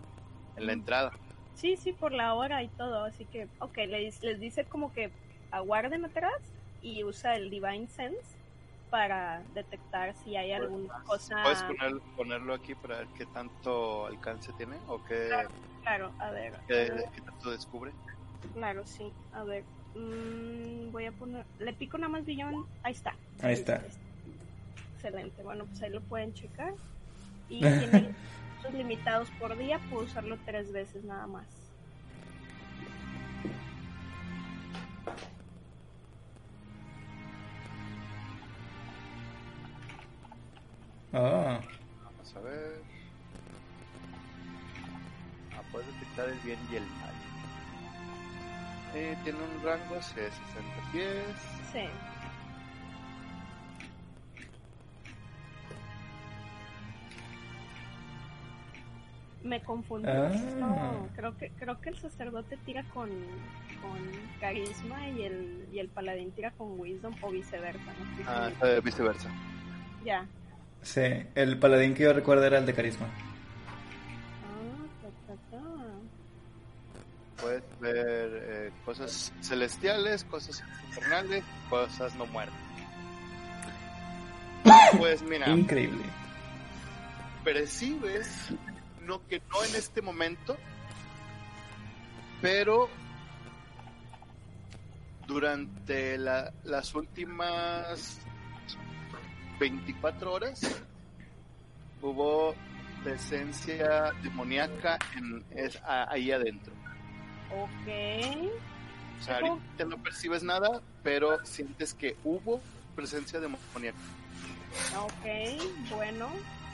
en 0.57 0.66
la 0.66 0.72
entrada. 0.72 1.12
Sí, 1.55 1.76
sí, 1.76 1.92
por 1.92 2.12
la 2.12 2.34
hora 2.34 2.62
y 2.62 2.68
todo, 2.68 3.05
así 3.05 3.24
que, 3.26 3.48
ok, 3.61 3.76
les, 3.88 4.22
les 4.22 4.40
dice 4.40 4.64
como 4.64 4.92
que 4.92 5.11
aguarden 5.50 6.05
atrás 6.05 6.32
y 6.80 7.05
usa 7.05 7.36
el 7.36 7.50
Divine 7.50 7.88
Sense 7.88 8.36
para 8.90 9.42
detectar 9.55 10.14
si 10.14 10.36
hay 10.36 10.53
alguna 10.53 10.92
cosa. 11.07 11.42
¿Puedes 11.42 11.62
poner- 11.62 12.03
ponerlo 12.14 12.55
aquí 12.55 12.74
para 12.74 12.98
ver 12.98 13.09
qué 13.14 13.26
tanto 13.26 14.07
alcance 14.07 14.53
tiene 14.53 14.76
o 14.86 15.03
qué, 15.03 15.30
Claro, 15.82 16.12
a 16.18 16.30
ver. 16.30 16.61
qué- 16.68 16.90
qué 17.14 17.20
tanto 17.22 17.50
descubre? 17.50 17.92
Claro, 18.53 18.84
sí. 18.86 19.12
A 19.32 19.44
ver. 19.44 19.64
mm, 19.94 20.90
voy 20.90 21.05
a 21.07 21.12
poner. 21.12 21.44
Le 21.59 21.72
pico 21.74 21.98
nada 21.98 22.09
más 22.11 22.24
billón. 22.24 22.64
Ahí 22.82 22.92
está. 22.92 23.14
Ahí 23.42 23.53
está. 23.55 23.82
Excelente. 24.94 25.42
Bueno, 25.42 25.66
pues 25.66 25.82
ahí 25.82 25.90
lo 25.90 26.00
pueden 26.03 26.32
checar. 26.32 26.72
Y 27.48 27.61
tiene 28.09 28.14
limitados 28.70 29.30
por 29.32 29.56
día. 29.56 29.78
Puedo 29.90 30.04
usarlo 30.04 30.38
tres 30.44 30.72
veces 30.72 31.04
nada 31.04 31.26
más. 31.26 31.46
Ah, 41.12 41.60
Vamos 42.04 42.36
a 42.36 42.40
ver. 42.40 42.82
Ah, 45.54 45.62
puedes 45.70 45.86
detectar 45.94 46.28
el 46.28 46.38
bien 46.40 46.58
y 46.70 46.76
el 46.76 46.82
mal. 46.82 47.12
Eh, 48.94 49.16
tiene 49.24 49.38
un 49.38 49.62
rango 49.64 49.94
de 49.94 50.02
60 50.02 50.30
pies. 50.92 51.24
Sí. 51.72 51.88
Me 59.45 59.61
confundí. 59.62 60.09
Ah. 60.09 60.30
No, 60.59 61.09
creo 61.16 61.36
que 61.36 61.51
creo 61.59 61.80
que 61.80 61.88
el 61.90 61.99
sacerdote 61.99 62.57
tira 62.64 62.84
con, 62.95 63.11
con 63.80 63.99
carisma 64.40 65.09
y 65.09 65.22
el, 65.24 65.68
y 65.72 65.78
el 65.80 65.88
paladín 65.88 66.30
tira 66.32 66.53
con 66.53 66.78
wisdom 66.78 67.14
o 67.20 67.30
viceversa. 67.30 67.84
¿no? 67.84 68.24
Ah, 68.30 68.51
eh, 68.62 68.80
viceversa. 68.84 69.28
Ya. 70.05 70.26
sí, 70.82 71.03
el 71.34 71.59
paladín 71.59 71.95
que 71.95 72.05
yo 72.05 72.12
recuerdo 72.12 72.45
era 72.47 72.59
el 72.59 72.66
de 72.66 72.74
carisma. 72.74 73.07
Ah, 74.45 74.86
ta, 75.26 75.34
ta, 75.34 75.40
ta. 75.51 75.62
Puedes 77.43 77.62
ver 77.80 78.30
eh, 78.45 78.70
cosas 78.84 79.32
celestiales, 79.40 80.22
cosas 80.24 80.62
infernales, 80.88 81.43
cosas 81.68 82.14
no 82.16 82.26
muertas. 82.26 82.57
Pues 84.99 85.22
mira, 85.22 85.49
Increíble. 85.51 86.05
percibes, 87.43 88.53
no 89.07 89.26
que 89.26 89.40
no 89.50 89.64
en 89.64 89.74
este 89.74 90.03
momento, 90.03 90.57
pero 92.40 92.88
durante 95.26 96.18
la- 96.18 96.53
las 96.64 96.94
últimas 96.94 98.18
24 99.59 100.32
horas 100.32 100.61
hubo 102.00 102.55
presencia 103.05 104.12
demoníaca 104.22 104.98
en, 105.16 105.44
es, 105.50 105.76
a- 105.84 106.11
ahí 106.11 106.30
adentro. 106.32 106.72
Ok. 107.50 108.50
O 109.20 109.24
sea, 109.24 109.36
ahorita 109.38 109.84
no 109.84 110.03
percibes 110.03 110.42
nada, 110.42 110.80
pero 111.05 111.44
sientes 111.44 111.94
que 111.94 112.16
hubo 112.24 112.61
presencia 112.96 113.38
demoníaca. 113.40 113.98
Ok, 114.98 115.90
bueno, 115.94 116.28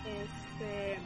este, 0.07 0.99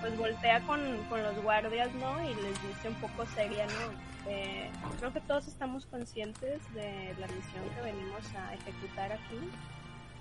pues 0.00 0.16
voltea 0.16 0.60
con, 0.60 0.80
con 1.08 1.22
los 1.22 1.36
guardias, 1.42 1.92
¿no? 1.94 2.22
Y 2.22 2.34
les 2.34 2.62
dice 2.62 2.88
un 2.88 2.94
poco 2.96 3.26
seria, 3.26 3.66
¿no? 3.66 4.30
Eh, 4.30 4.70
creo 4.98 5.12
que 5.12 5.20
todos 5.20 5.48
estamos 5.48 5.86
conscientes 5.86 6.60
de 6.74 7.14
la 7.18 7.26
misión 7.28 7.64
que 7.74 7.82
venimos 7.82 8.34
a 8.34 8.54
ejecutar 8.54 9.12
aquí. 9.12 9.38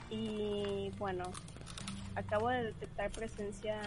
Y 0.10 0.92
bueno, 0.98 1.26
acabo 2.16 2.50
de 2.50 2.64
detectar 2.64 3.12
presencia 3.12 3.80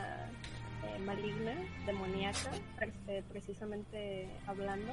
eh, 0.85 0.99
maligna, 1.01 1.55
demoníaca, 1.87 2.51
pre- 2.77 3.23
precisamente 3.23 4.29
hablando. 4.47 4.93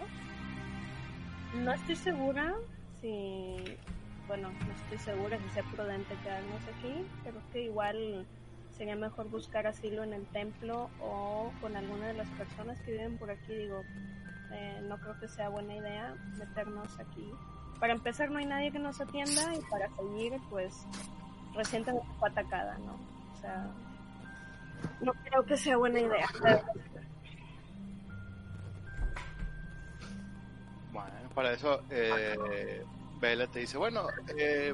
No 1.55 1.73
estoy 1.73 1.95
segura 1.95 2.53
si 3.01 3.57
bueno, 4.27 4.49
no 4.49 4.73
estoy 4.83 4.97
segura 5.13 5.37
si 5.37 5.49
sea 5.53 5.63
prudente 5.63 6.13
quedarnos 6.23 6.61
aquí. 6.77 7.05
Creo 7.23 7.41
que 7.53 7.63
igual 7.63 8.25
sería 8.77 8.95
mejor 8.95 9.27
buscar 9.29 9.65
asilo 9.67 10.03
en 10.03 10.13
el 10.13 10.25
templo 10.27 10.89
o 11.01 11.51
con 11.61 11.75
alguna 11.75 12.07
de 12.07 12.13
las 12.13 12.27
personas 12.29 12.79
que 12.81 12.91
viven 12.91 13.17
por 13.17 13.31
aquí. 13.31 13.53
Digo, 13.53 13.81
eh, 14.51 14.79
no 14.83 14.97
creo 14.99 15.19
que 15.19 15.27
sea 15.27 15.49
buena 15.49 15.75
idea 15.75 16.15
meternos 16.37 16.99
aquí. 16.99 17.29
Para 17.79 17.93
empezar, 17.93 18.29
no 18.29 18.39
hay 18.39 18.45
nadie 18.45 18.71
que 18.71 18.79
nos 18.79 18.99
atienda 19.01 19.53
y 19.55 19.61
para 19.69 19.89
seguir, 19.95 20.33
pues, 20.49 20.85
recientemente 21.53 22.07
fue 22.19 22.29
atacada, 22.29 22.77
¿no? 22.79 22.93
O 23.33 23.41
sea, 23.41 23.67
no 25.01 25.13
creo 25.25 25.43
que 25.43 25.57
sea 25.57 25.77
buena 25.77 25.99
idea. 25.99 26.27
Bueno, 30.91 31.11
para 31.35 31.53
eso 31.53 31.81
eh, 31.89 32.83
Bella 33.19 33.47
te 33.47 33.59
dice, 33.59 33.77
bueno, 33.77 34.07
eh, 34.37 34.73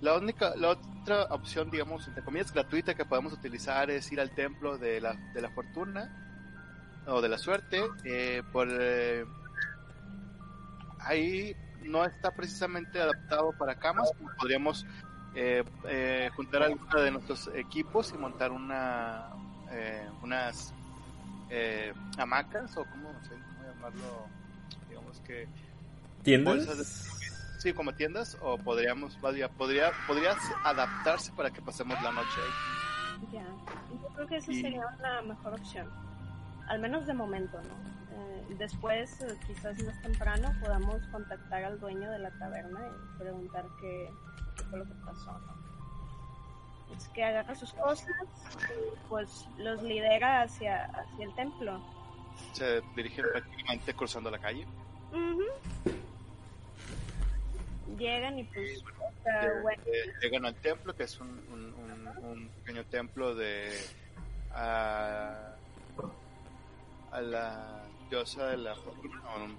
la 0.00 0.16
única, 0.16 0.54
la 0.56 0.76
otra 1.02 1.24
opción, 1.34 1.68
digamos, 1.70 2.06
entre 2.06 2.22
comillas, 2.22 2.52
gratuita 2.52 2.94
que 2.94 3.04
podemos 3.04 3.32
utilizar 3.32 3.90
es 3.90 4.10
ir 4.12 4.20
al 4.20 4.30
templo 4.30 4.78
de 4.78 5.00
la, 5.00 5.14
de 5.34 5.40
la 5.42 5.50
fortuna 5.50 6.08
o 7.06 7.20
de 7.20 7.28
la 7.28 7.38
suerte. 7.38 7.82
eh, 8.04 8.42
por 8.52 8.68
eh, 8.70 9.24
ahí 11.00 11.56
no 11.84 12.04
está 12.04 12.30
precisamente 12.30 13.00
adaptado 13.00 13.52
para 13.58 13.74
camas, 13.74 14.12
podríamos 14.38 14.86
eh, 15.34 15.64
eh, 15.88 16.30
juntar 16.36 16.62
alguno 16.62 17.00
de 17.00 17.10
nuestros 17.10 17.50
equipos 17.54 18.12
y 18.14 18.18
montar 18.18 18.52
una 18.52 19.30
eh, 19.72 20.08
unas 20.22 20.72
eh, 21.50 21.92
hamacas 22.16 22.76
o 22.76 22.84
cómo, 22.84 23.12
no 23.12 23.24
sé 23.24 23.30
cómo 23.30 23.64
llamarlo, 23.74 24.26
digamos 24.88 25.18
que 25.26 25.48
¿Tiendas? 26.22 26.68
Sí 27.62 27.72
como 27.72 27.92
tiendas 27.94 28.36
o 28.42 28.58
podríamos 28.58 29.16
podría 29.18 29.48
podría 29.48 29.92
podría 30.06 30.34
adaptarse 30.64 31.32
para 31.32 31.50
que 31.50 31.62
pasemos 31.62 32.00
la 32.02 32.10
noche 32.12 32.40
ahí. 32.40 33.28
Ya, 33.32 33.44
yo 33.44 34.08
creo 34.14 34.26
que 34.26 34.36
esa 34.36 34.52
Y- 34.52 34.60
sería 34.60 34.84
una 34.98 35.22
mejor 35.22 35.54
opción. 35.54 35.88
Al 36.68 36.80
menos 36.80 37.06
de 37.06 37.14
momento, 37.14 37.60
¿no? 37.62 37.92
Eh, 38.16 38.56
después, 38.58 39.20
eh, 39.22 39.38
quizás 39.46 39.80
más 39.84 40.00
temprano, 40.02 40.52
podamos 40.60 41.06
contactar 41.12 41.64
al 41.64 41.78
dueño 41.78 42.10
de 42.10 42.18
la 42.18 42.30
taberna 42.38 42.80
y 42.88 43.18
preguntar 43.18 43.64
qué, 43.80 44.10
qué 44.58 44.64
fue 44.64 44.78
lo 44.80 44.84
que 44.84 44.94
pasó, 45.06 45.32
¿no? 45.38 45.62
Es 46.96 47.08
que 47.08 47.24
agarra 47.24 47.54
sus 47.54 47.72
cosas 47.74 48.06
y 48.06 49.08
pues 49.08 49.46
los 49.56 49.82
lidera 49.82 50.42
hacia, 50.42 50.84
hacia 50.86 51.24
el 51.24 51.34
templo. 51.34 51.80
Se 52.52 52.82
dirigen 52.96 53.24
prácticamente 53.32 53.94
cruzando 53.94 54.30
la 54.30 54.38
calle. 54.38 54.66
Ujú. 55.10 55.44
Llegan 57.96 58.38
y 58.38 58.44
pues, 58.44 58.82
está 59.16 59.52
bueno. 59.62 59.82
eh, 59.86 60.12
llegan 60.22 60.46
al 60.46 60.56
templo, 60.56 60.94
que 60.94 61.04
es 61.04 61.20
un, 61.20 61.28
un, 61.50 61.74
un- 61.74 62.06
un 62.24 62.50
pequeño 62.50 62.84
templo 62.86 63.34
de 63.34 63.70
a, 64.50 65.56
a 67.10 67.20
la 67.20 67.88
diosa 68.08 68.48
de 68.48 68.56
la 68.58 68.74
fortuna. 68.74 69.58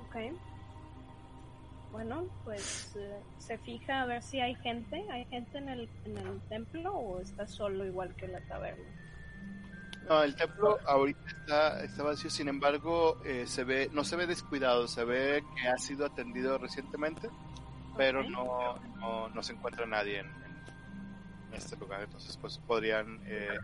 Ok. 0.00 0.16
Bueno, 1.90 2.26
pues 2.44 2.94
eh, 2.96 3.22
se 3.38 3.58
fija 3.58 4.02
a 4.02 4.06
ver 4.06 4.22
si 4.22 4.40
hay 4.40 4.54
gente. 4.56 5.02
¿Hay 5.10 5.24
gente 5.26 5.58
en 5.58 5.68
el, 5.68 5.90
en 6.04 6.18
el 6.18 6.42
templo 6.48 6.92
o 6.94 7.20
está 7.20 7.46
solo 7.46 7.84
igual 7.84 8.14
que 8.16 8.28
la 8.28 8.40
taberna? 8.46 8.84
No, 10.08 10.22
el 10.22 10.36
templo 10.36 10.78
ahorita 10.86 11.28
está, 11.28 11.84
está 11.84 12.02
vacío, 12.04 12.30
sin 12.30 12.48
embargo, 12.48 13.20
eh, 13.24 13.44
se 13.46 13.64
ve, 13.64 13.90
no 13.92 14.04
se 14.04 14.16
ve 14.16 14.26
descuidado, 14.26 14.86
se 14.86 15.04
ve 15.04 15.42
que 15.56 15.68
ha 15.68 15.76
sido 15.78 16.06
atendido 16.06 16.58
recientemente, 16.58 17.28
pero 17.96 18.22
no, 18.22 18.78
no, 18.98 19.28
no 19.28 19.42
se 19.42 19.52
encuentra 19.54 19.86
nadie 19.86 20.20
en, 20.20 20.46
este 21.52 21.76
lugar, 21.76 22.02
entonces 22.02 22.36
pues 22.36 22.58
podrían 22.58 23.18
eh, 23.24 23.56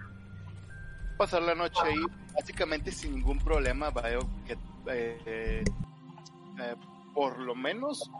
pasar 1.19 1.43
la 1.43 1.55
noche 1.55 1.81
ahí. 1.85 2.03
Básicamente 2.35 2.91
sin 2.91 3.15
ningún 3.15 3.39
problema, 3.39 3.91
veo 3.91 4.21
que 4.47 4.57
eh, 4.87 5.63
eh, 6.59 6.77
por 7.15 7.39
lo 7.39 7.55
menos 7.55 8.11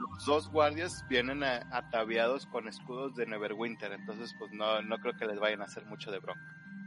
los 0.00 0.26
dos 0.26 0.50
guardias 0.50 1.04
vienen 1.08 1.42
eh, 1.42 1.60
ataviados 1.70 2.46
con 2.46 2.68
escudos 2.68 3.14
de 3.14 3.26
Neverwinter, 3.26 3.92
entonces 3.92 4.34
pues 4.38 4.52
no, 4.52 4.82
no 4.82 4.98
creo 4.98 5.16
que 5.16 5.26
les 5.26 5.38
vayan 5.38 5.62
a 5.62 5.64
hacer 5.64 5.84
mucho 5.86 6.10
de 6.10 6.18
bronca. 6.18 6.40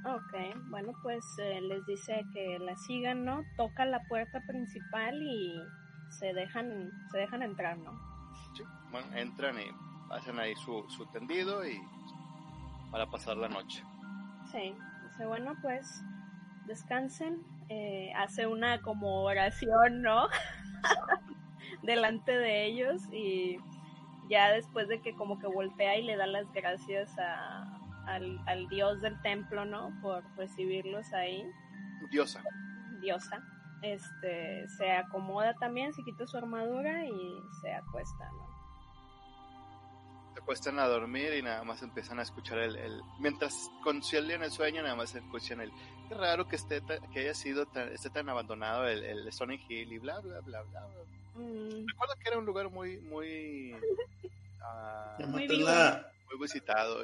Ok, 0.04 0.34
bueno, 0.70 0.94
pues 1.04 1.24
eh, 1.38 1.62
les 1.62 1.86
dice 1.86 2.26
que 2.34 2.58
la 2.58 2.76
sigan, 2.76 3.24
¿no? 3.24 3.44
Toca 3.56 3.86
la 3.86 4.02
puerta 4.04 4.42
principal 4.48 5.22
y 5.22 5.62
se 6.10 6.34
dejan, 6.34 6.92
se 7.12 7.20
dejan 7.20 7.44
entrar, 7.44 7.78
¿no? 7.78 7.92
Sí, 8.56 8.64
bueno, 8.90 9.16
entran 9.16 9.60
y 9.60 9.66
hacen 10.12 10.40
ahí 10.40 10.56
su, 10.56 10.84
su 10.90 11.06
tendido 11.08 11.68
y 11.68 11.80
para 12.92 13.06
pasar 13.06 13.38
la 13.38 13.48
noche. 13.48 13.84
Sí, 14.52 14.74
dice, 15.04 15.26
bueno, 15.26 15.56
pues 15.62 16.04
descansen. 16.66 17.44
Eh, 17.70 18.12
hace 18.18 18.48
una 18.48 18.82
como 18.82 19.24
oración, 19.24 20.02
¿no? 20.02 20.28
Delante 21.84 22.32
de 22.32 22.66
ellos 22.66 23.02
y 23.14 23.58
ya 24.30 24.52
después 24.52 24.88
de 24.88 25.00
que 25.00 25.14
como 25.16 25.40
que 25.40 25.48
voltea 25.48 25.98
y 25.98 26.04
le 26.04 26.18
da 26.18 26.26
las 26.26 26.52
gracias 26.52 27.18
a, 27.18 27.82
al, 28.08 28.40
al 28.48 28.68
dios 28.68 29.02
del 29.02 29.20
templo, 29.22 29.66
¿no? 29.66 29.92
Por 30.02 30.24
recibirlos 30.38 31.12
ahí, 31.14 31.44
Diosa. 32.10 32.44
diosa. 33.00 33.42
Este, 33.82 34.68
se 34.78 34.92
acomoda 34.92 35.54
también, 35.56 35.94
se 35.94 36.04
quita 36.04 36.28
su 36.28 36.38
armadura 36.38 37.06
y 37.06 37.40
se 37.62 37.74
acuesta, 37.74 38.26
¿no? 38.32 38.52
Se 40.34 40.40
acuestan 40.40 40.80
a 40.80 40.86
dormir 40.88 41.34
y 41.34 41.42
nada 41.42 41.64
más 41.64 41.82
empiezan 41.82 42.20
a 42.20 42.22
escuchar 42.22 42.60
el... 42.60 42.76
el... 42.76 43.02
Mientras 43.20 43.70
concilian 43.84 44.44
el 44.44 44.52
sueño, 44.52 44.82
nada 44.84 44.96
más 44.96 45.14
escuchan 45.16 45.62
el... 45.62 45.72
Qué 46.08 46.16
raro 46.16 46.48
que 46.48 46.56
esté 46.58 46.80
ta- 46.82 47.00
que 47.12 47.22
haya 47.22 47.34
sido 47.34 47.66
tan, 47.66 47.90
esté 47.92 48.10
tan 48.10 48.30
abandonado 48.30 48.88
el, 48.88 49.04
el 49.04 49.28
Stony 49.30 49.58
Hill 49.68 49.92
y 49.94 49.98
bla, 50.00 50.20
bla, 50.20 50.40
bla, 50.42 50.62
bla. 50.64 50.86
bla. 50.86 51.44
Mm, 51.44 51.88
Recuerdo 51.88 52.14
que 52.22 52.30
era 52.30 52.38
un 52.38 52.46
lugar 52.46 52.70
muy, 52.70 52.98
muy... 53.00 53.76
ah, 54.62 55.18
Muy 55.20 55.48
muy 55.48 56.38
visitado. 56.40 57.04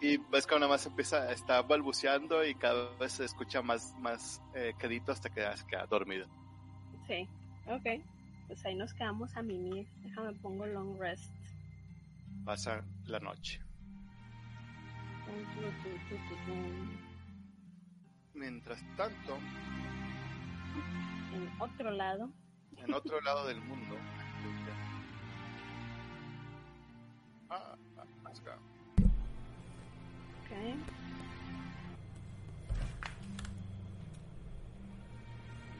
Y 0.00 0.16
ves 0.18 0.46
que 0.46 0.54
nada 0.54 0.68
más 0.68 0.84
empieza, 0.86 1.32
está 1.32 1.62
balbuceando 1.62 2.44
y 2.44 2.54
cada 2.54 2.94
vez 2.96 3.12
se 3.12 3.24
escucha 3.24 3.62
más, 3.62 3.94
más 3.98 4.42
eh, 4.54 4.74
quedito 4.78 5.12
hasta 5.12 5.30
que 5.30 5.40
se 5.56 5.66
queda 5.66 5.86
dormido. 5.86 6.26
sí, 7.06 7.28
ok. 7.66 8.02
Pues 8.46 8.64
ahí 8.66 8.74
nos 8.74 8.92
quedamos 8.92 9.34
a 9.36 9.42
mimir. 9.42 9.86
Déjame 10.02 10.34
pongo 10.34 10.66
long 10.66 10.98
rest. 10.98 11.32
Pasa 12.44 12.84
la 13.06 13.18
noche. 13.18 13.60
Mientras 18.34 18.82
tanto, 18.96 19.38
En 21.32 21.60
otro 21.60 21.90
lado, 21.90 22.30
en 22.76 22.92
otro 22.92 23.20
lado 23.22 23.46
del 23.46 23.60
mundo. 23.62 23.96
Ok. 30.44 30.50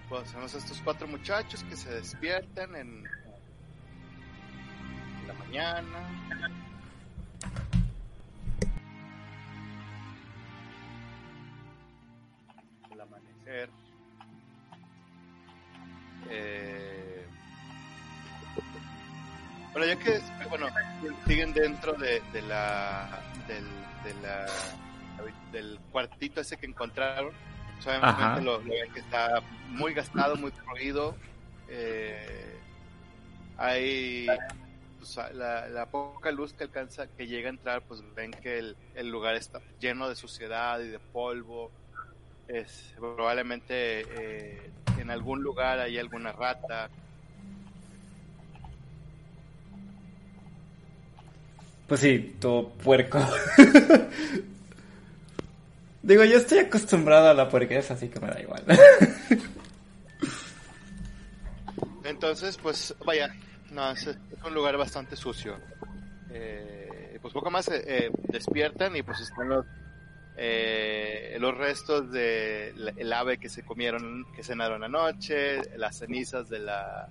Pues 0.09 0.35
a 0.35 0.45
estos 0.45 0.81
cuatro 0.83 1.09
muchachos 1.09 1.65
que 1.65 1.77
se 1.77 1.91
despiertan 1.91 2.77
en 2.77 3.05
la 5.27 5.35
mañana. 5.35 6.09
El 12.93 13.01
amanecer. 13.01 13.71
Eh, 16.31 16.74
Bueno, 19.75 19.87
ya 19.89 19.99
que 19.99 20.21
bueno, 20.49 20.69
siguen 21.27 21.53
dentro 21.53 21.93
de, 21.95 22.23
de 22.33 22.43
la 22.43 23.09
del, 23.49 23.65
de 24.05 24.23
la 24.23 24.47
del 25.51 25.79
cuartito 25.91 26.41
ese 26.41 26.57
que 26.57 26.67
encontraron, 26.67 27.33
obviamente 27.83 28.07
Ajá. 28.07 28.41
lo, 28.41 28.59
lo 28.61 28.71
ven 28.71 28.93
que 28.93 29.01
está 29.01 29.43
muy 29.69 29.93
gastado, 29.93 30.37
muy 30.37 30.53
corrido. 30.53 31.17
Eh, 31.69 32.57
hay 33.57 34.27
pues, 34.99 35.17
la, 35.35 35.69
la 35.69 35.87
poca 35.87 36.31
luz 36.31 36.53
que 36.53 36.65
alcanza, 36.65 37.09
que 37.09 37.27
llega 37.27 37.49
a 37.49 37.51
entrar, 37.51 37.83
pues 37.83 38.03
ven 38.15 38.31
que 38.31 38.59
el, 38.59 38.77
el 38.95 39.09
lugar 39.11 39.35
está 39.35 39.61
lleno 39.81 40.09
de 40.09 40.15
suciedad 40.15 40.79
y 40.81 40.89
de 40.89 40.99
polvo. 41.01 41.73
Es 42.47 42.95
probablemente 42.97 44.03
eh, 44.03 44.71
en 44.99 45.11
algún 45.11 45.43
lugar 45.43 45.81
hay 45.81 45.99
alguna 45.99 46.31
rata. 46.33 46.91
Pues 51.87 52.01
sí, 52.01 52.37
todo 52.41 52.71
puerco. 52.71 53.19
Digo, 56.03 56.25
yo 56.25 56.37
estoy 56.37 56.59
acostumbrado 56.59 57.29
a 57.29 57.35
la 57.35 57.49
puerquez, 57.49 57.91
así 57.91 58.09
que 58.09 58.21
me 58.21 58.29
da 58.29 58.41
igual. 58.41 58.63
Entonces, 62.05 62.59
pues 62.59 62.95
vaya, 63.05 63.35
no, 63.71 63.91
es, 63.91 64.09
un 64.45 64.55
lugar 64.55 64.77
bastante 64.77 65.17
sucio. 65.17 65.59
Eh, 66.31 67.19
pues 67.25 67.33
poco 67.33 67.51
más 67.51 67.69
eh, 67.69 67.83
eh, 67.87 68.11
despiertan 68.29 68.95
y 68.97 69.03
pues 69.03 69.19
están 69.21 69.49
los, 69.49 69.65
eh, 70.37 71.39
los 71.41 71.57
restos 71.57 72.13
del 72.13 72.93
el 72.99 73.13
ave 73.15 73.39
que 73.39 73.49
se 73.49 73.63
comieron, 73.63 74.27
que 74.37 74.45
cenaron 74.45 74.85
anoche, 74.85 75.63
las 75.79 75.97
cenizas 75.97 76.51
de 76.51 76.59
la, 76.59 77.09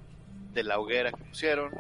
de 0.54 0.64
la 0.64 0.78
hoguera 0.78 1.12
que 1.12 1.24
pusieron. 1.24 1.72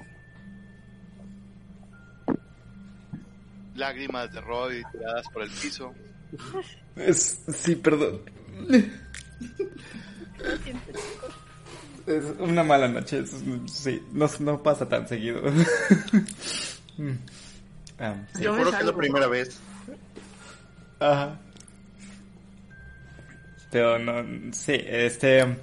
Lágrimas 3.75 4.31
de 4.31 4.41
Roy 4.41 4.83
tiradas 4.91 5.27
por 5.29 5.43
el 5.43 5.49
piso. 5.49 5.93
Es- 6.95 7.41
sí, 7.55 7.75
perdón. 7.75 8.21
Es 12.05 12.23
una 12.39 12.63
mala 12.63 12.87
noche, 12.87 13.19
es- 13.19 13.41
sí, 13.71 14.05
no, 14.11 14.27
no 14.39 14.61
pasa 14.61 14.87
tan 14.87 15.07
seguido. 15.07 15.41
Ah, 17.99 18.15
sí. 18.35 18.43
Yo 18.43 18.53
Seguro 18.53 18.71
que 18.71 18.77
es 18.77 18.85
la 18.85 18.95
primera 18.95 19.27
vez. 19.27 19.59
Ajá. 20.99 21.39
Pero 23.71 23.97
no, 23.99 24.23
sí, 24.53 24.73
este, 24.85 25.57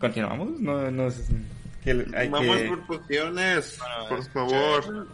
continuamos, 0.00 0.58
no, 0.60 0.90
no, 0.90 1.06
es- 1.08 1.28
que 1.84 1.90
hay 2.16 2.28
Vamos 2.28 2.56
que, 2.56 2.68
por 2.68 2.98
Bueno, 2.98 4.08
por 4.08 4.18
escuché- 4.18 4.28
favor. 4.32 5.08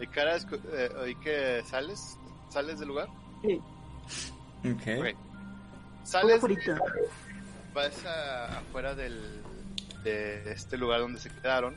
¿Y 0.00 0.06
cara, 0.06 0.36
eh, 0.36 0.90
oí 1.00 1.14
que 1.16 1.62
sales? 1.64 2.16
¿Sales 2.50 2.78
del 2.78 2.88
lugar? 2.88 3.08
Sí, 3.42 3.60
ok. 4.64 5.00
Ok. 5.00 5.16
Sales, 6.04 6.40
vas 7.74 8.06
a- 8.06 8.58
afuera 8.58 8.94
del, 8.94 9.42
de 10.04 10.50
este 10.52 10.76
lugar 10.78 11.00
donde 11.00 11.20
se 11.20 11.28
quedaron 11.30 11.74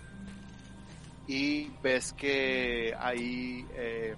y 1.27 1.69
ves 1.83 2.13
que 2.13 2.95
hay 2.99 3.65
eh, 3.73 4.15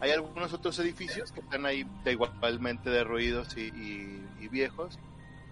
hay 0.00 0.10
algunos 0.12 0.52
otros 0.52 0.78
edificios 0.78 1.30
que 1.32 1.40
están 1.40 1.66
ahí 1.66 1.84
de 2.04 2.12
igualmente 2.12 2.88
derruidos 2.90 3.56
y, 3.56 3.62
y- 3.68 4.26
y 4.40 4.48
viejos 4.48 4.98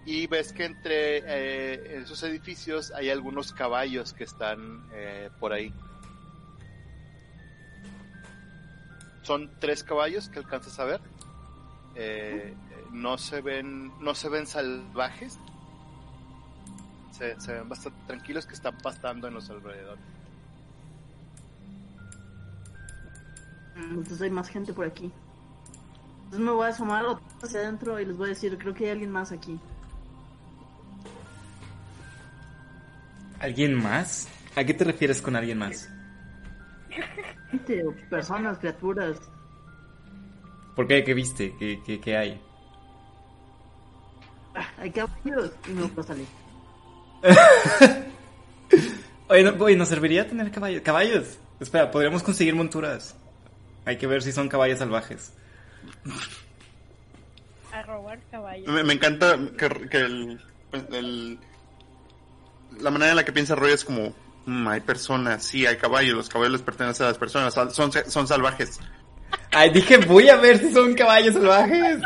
y 0.07 0.27
ves 0.27 0.53
que 0.53 0.65
entre 0.65 1.19
eh, 1.27 2.01
esos 2.03 2.23
edificios 2.23 2.93
hay 2.93 3.11
algunos 3.11 3.53
caballos 3.53 4.13
que 4.13 4.25
están 4.25 4.87
eh, 4.93 5.31
por 5.41 5.53
ahí 5.53 5.73
son 9.29 9.51
tres 9.61 9.85
caballos 9.85 10.29
que 10.31 10.39
alcanzas 10.39 10.79
a 10.79 10.85
ver 10.85 11.01
eh, 11.95 12.55
no 12.93 13.19
se 13.19 13.41
ven 13.43 13.93
no 14.01 14.15
se 14.15 14.29
ven 14.31 14.47
salvajes 14.47 15.39
se, 17.13 17.39
se 17.41 17.53
ven 17.53 17.69
bastante 17.69 17.99
tranquilos 18.07 18.47
que 18.47 18.55
están 18.55 18.77
pastando 18.79 19.29
en 19.29 19.35
los 19.35 19.51
alrededores 19.51 20.03
Mm, 23.79 23.99
Entonces 23.99 24.21
hay 24.23 24.31
más 24.31 24.49
gente 24.49 24.73
por 24.73 24.87
aquí. 24.87 25.13
Entonces 26.25 26.41
me 26.41 26.51
voy 26.51 26.67
a 26.67 26.71
asomar 26.71 27.05
hacia 27.43 27.61
adentro 27.61 27.99
y 28.01 28.05
les 28.05 28.17
voy 28.17 28.27
a 28.27 28.29
decir, 28.31 28.59
creo 28.59 28.75
que 28.75 28.87
hay 28.87 28.91
alguien 28.91 29.11
más 29.11 29.33
aquí. 29.33 29.59
¿Alguien 33.41 33.75
más? 33.75 34.29
¿A 34.57 34.65
qué 34.65 34.75
te 34.75 34.85
refieres 34.85 35.23
con 35.23 35.37
alguien 35.37 35.59
más? 35.59 35.89
Gente, 37.51 37.87
o 37.87 37.95
personas, 38.11 38.59
criaturas. 38.59 39.19
¿Por 40.77 40.87
qué? 40.87 41.03
¿Qué 41.05 41.15
viste? 41.15 41.55
¿Qué, 41.59 41.81
qué, 41.85 42.01
qué 42.01 42.17
hay? 42.17 42.41
Ah, 44.55 44.67
hay 44.79 44.91
caballos 44.91 45.53
y 45.69 45.73
no 45.73 45.89
puedo 45.89 46.07
salir. 46.07 46.27
Oye, 49.31 49.43
no, 49.45 49.63
oye, 49.63 49.77
¿nos 49.77 49.89
serviría 49.89 50.27
tener 50.27 50.51
caballos? 50.51 50.81
¿Caballos? 50.83 51.39
Espera, 51.61 51.91
podríamos 51.91 52.23
conseguir 52.23 52.55
monturas. 52.55 53.15
Hay 53.85 53.99
que 53.99 54.07
ver 54.07 54.23
si 54.23 54.33
son 54.33 54.49
caballos 54.49 54.79
salvajes. 54.79 55.35
A 57.73 57.83
robar 57.83 58.19
caballos. 58.31 58.67
Me, 58.69 58.83
me 58.85 58.95
encanta 58.95 59.37
que, 59.59 59.69
que 59.91 59.99
el, 59.99 60.41
el- 60.93 61.39
la 62.81 62.91
manera 62.91 63.11
en 63.11 63.17
la 63.17 63.25
que 63.25 63.33
piensa 63.33 63.55
Roy 63.55 63.73
es 63.73 63.85
como 63.85 64.15
Mm, 64.49 64.67
hay 64.67 64.81
personas, 64.81 65.45
sí, 65.45 65.67
hay 65.67 65.77
caballos. 65.77 66.17
Los 66.17 66.31
caballos 66.31 66.53
les 66.53 66.63
pertenecen 66.63 67.05
a 67.05 67.11
las 67.11 67.19
personas. 67.19 67.53
Son, 67.75 67.93
son 67.93 68.27
salvajes. 68.27 68.81
Ay, 69.53 69.69
dije, 69.69 69.99
voy 69.99 70.31
a 70.31 70.37
ver 70.37 70.59
si 70.59 70.73
son 70.73 70.95
caballos 70.95 71.35
salvajes. 71.35 72.01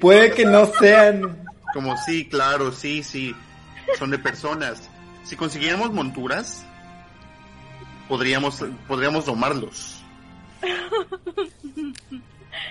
Puede 0.00 0.32
que 0.32 0.44
no 0.44 0.66
sean. 0.66 1.44
Como 1.72 1.96
sí, 1.98 2.28
claro, 2.28 2.72
sí, 2.72 3.04
sí. 3.04 3.36
Son 3.96 4.10
de 4.10 4.18
personas. 4.18 4.90
Si 5.22 5.36
consiguiéramos 5.36 5.92
monturas, 5.92 6.66
podríamos, 8.08 8.64
podríamos 8.88 9.26
domarlos. 9.26 10.02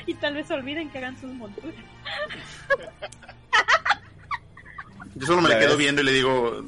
Y 0.08 0.14
tal 0.16 0.34
vez 0.36 0.50
olviden 0.52 0.90
que 0.90 0.98
hagan 0.98 1.20
sus 1.20 1.32
monturas. 1.32 1.74
Yo 5.16 5.26
solo 5.28 5.42
me 5.42 5.50
le 5.50 5.60
quedo 5.60 5.70
ves. 5.70 5.78
viendo 5.78 6.02
y 6.02 6.06
le 6.06 6.12
digo... 6.12 6.66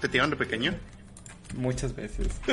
¿Te 0.00 0.08
tiraron 0.08 0.30
de 0.30 0.36
pequeño? 0.36 0.74
Muchas 1.56 1.94
veces. 1.94 2.28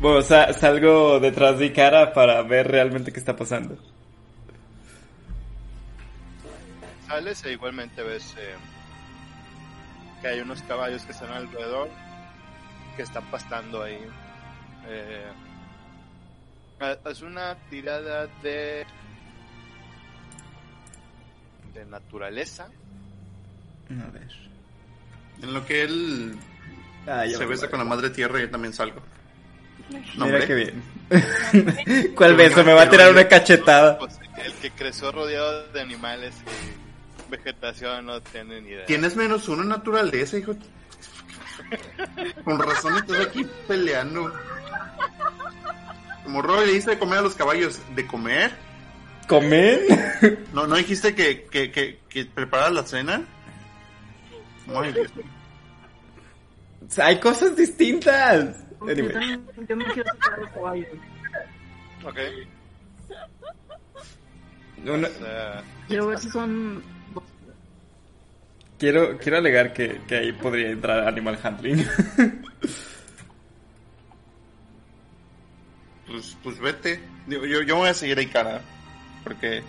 bueno, 0.00 0.22
sa- 0.22 0.52
salgo 0.52 1.20
detrás 1.20 1.58
de 1.58 1.72
cara 1.72 2.12
para 2.12 2.42
ver 2.42 2.68
realmente 2.68 3.12
qué 3.12 3.20
está 3.20 3.36
pasando. 3.36 3.76
Sales 7.06 7.44
e 7.44 7.52
igualmente 7.52 8.02
ves 8.02 8.34
eh, 8.38 8.54
que 10.20 10.28
hay 10.28 10.40
unos 10.40 10.62
caballos 10.62 11.02
que 11.04 11.12
están 11.12 11.30
alrededor, 11.30 11.88
que 12.96 13.02
están 13.02 13.24
pastando 13.30 13.82
ahí. 13.82 13.98
Eh, 14.88 15.30
es 17.08 17.22
una 17.22 17.54
tirada 17.70 18.26
de 18.42 18.84
de 21.74 21.84
naturaleza. 21.86 22.68
A 23.90 24.10
ver. 24.10 24.28
En 25.42 25.52
lo 25.54 25.66
que 25.66 25.82
él 25.82 26.38
Ah, 27.06 27.26
ya 27.26 27.36
se 27.36 27.46
besa 27.46 27.68
con 27.68 27.78
la 27.80 27.84
madre 27.84 28.10
tierra, 28.10 28.38
yo 28.40 28.48
también 28.50 28.72
salgo. 28.72 29.00
No, 30.16 30.26
Mira 30.26 30.46
qué 30.46 30.54
bien. 30.54 30.82
¿Cuál 32.14 32.36
beso? 32.36 32.64
Me 32.64 32.72
va 32.72 32.82
a 32.82 32.90
tirar 32.90 33.10
una 33.10 33.26
cachetada. 33.26 33.98
El 34.44 34.52
que 34.54 34.70
creció 34.70 35.10
rodeado 35.10 35.66
de 35.72 35.80
animales 35.80 36.34
y 37.26 37.30
vegetación 37.30 38.06
no 38.06 38.20
tiene 38.20 38.60
ni 38.60 38.70
idea. 38.70 38.86
Tienes 38.86 39.16
menos 39.16 39.48
uno 39.48 39.62
en 39.62 39.68
naturaleza, 39.68 40.38
hijo. 40.38 40.54
Con 42.44 42.58
razón 42.58 42.96
estás 42.96 43.26
aquí 43.26 43.46
peleando. 43.66 44.32
Como 46.24 46.40
Roy 46.40 46.66
le 46.66 46.72
dice 46.74 46.90
de 46.90 46.98
comer 46.98 47.18
a 47.18 47.22
los 47.22 47.34
caballos, 47.34 47.80
¿de 47.94 48.06
comer? 48.06 48.52
¿Comer? 49.32 49.80
¿No, 50.52 50.66
no 50.66 50.76
dijiste 50.76 51.14
que, 51.14 51.44
que, 51.44 51.70
que, 51.70 52.00
que 52.08 52.24
preparas 52.26 52.70
la 52.72 52.82
cena? 52.84 53.22
Dios 54.66 55.16
mío. 55.16 55.24
Hay 57.02 57.18
cosas 57.18 57.56
distintas. 57.56 58.58
Yo 58.80 58.86
también- 58.86 59.46
yo 59.66 59.76
me 59.76 59.84
quiero 59.86 60.10
sacar 60.20 60.38
el 60.40 60.50
caballo. 60.50 60.86
Ok. 62.04 62.18
Una- 64.84 65.08
Quiero 65.88 66.08
ver 66.08 66.18
si 66.18 66.28
son. 66.28 66.82
quiero, 68.78 69.16
quiero 69.16 69.38
alegar 69.38 69.72
que, 69.72 70.00
que 70.06 70.16
ahí 70.16 70.32
podría 70.32 70.70
entrar 70.70 71.08
Animal 71.08 71.38
Handling. 71.42 71.86
Pues, 76.06 76.36
pues 76.42 76.58
vete. 76.58 77.00
Digo, 77.26 77.46
Yo, 77.46 77.62
yo 77.62 77.76
voy 77.76 77.88
a 77.88 77.94
seguir 77.94 78.18
ahí 78.18 78.26
cara. 78.26 78.60
Porque 79.24 79.62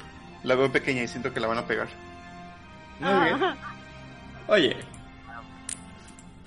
la 0.44 0.56
veo 0.56 0.72
pequeña 0.72 1.04
y 1.04 1.08
siento 1.08 1.34
que 1.34 1.40
la 1.40 1.48
van 1.48 1.58
a 1.60 1.68
pegar. 1.68 1.88
Muy 3.00 3.10
bien. 3.26 3.38
Oye. 4.48 4.78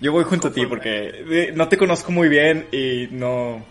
Yo 0.00 0.12
voy 0.12 0.24
junto 0.24 0.48
a 0.48 0.52
ti 0.52 0.60
porque 0.68 1.24
eh, 1.48 1.52
no 1.54 1.68
te 1.68 1.78
conozco 1.78 2.12
muy 2.12 2.28
bien 2.28 2.68
y 2.70 3.08
no 3.12 3.64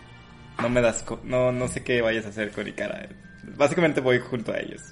no 0.60 0.68
me 0.68 0.80
das 0.80 1.02
co- 1.04 1.20
no 1.22 1.52
no 1.52 1.68
sé 1.68 1.84
qué 1.84 2.02
vayas 2.02 2.26
a 2.26 2.30
hacer 2.30 2.50
con 2.50 2.66
Ikara. 2.66 3.08
Básicamente 3.56 4.00
voy 4.00 4.18
junto 4.18 4.52
a 4.52 4.58
ellos. 4.58 4.82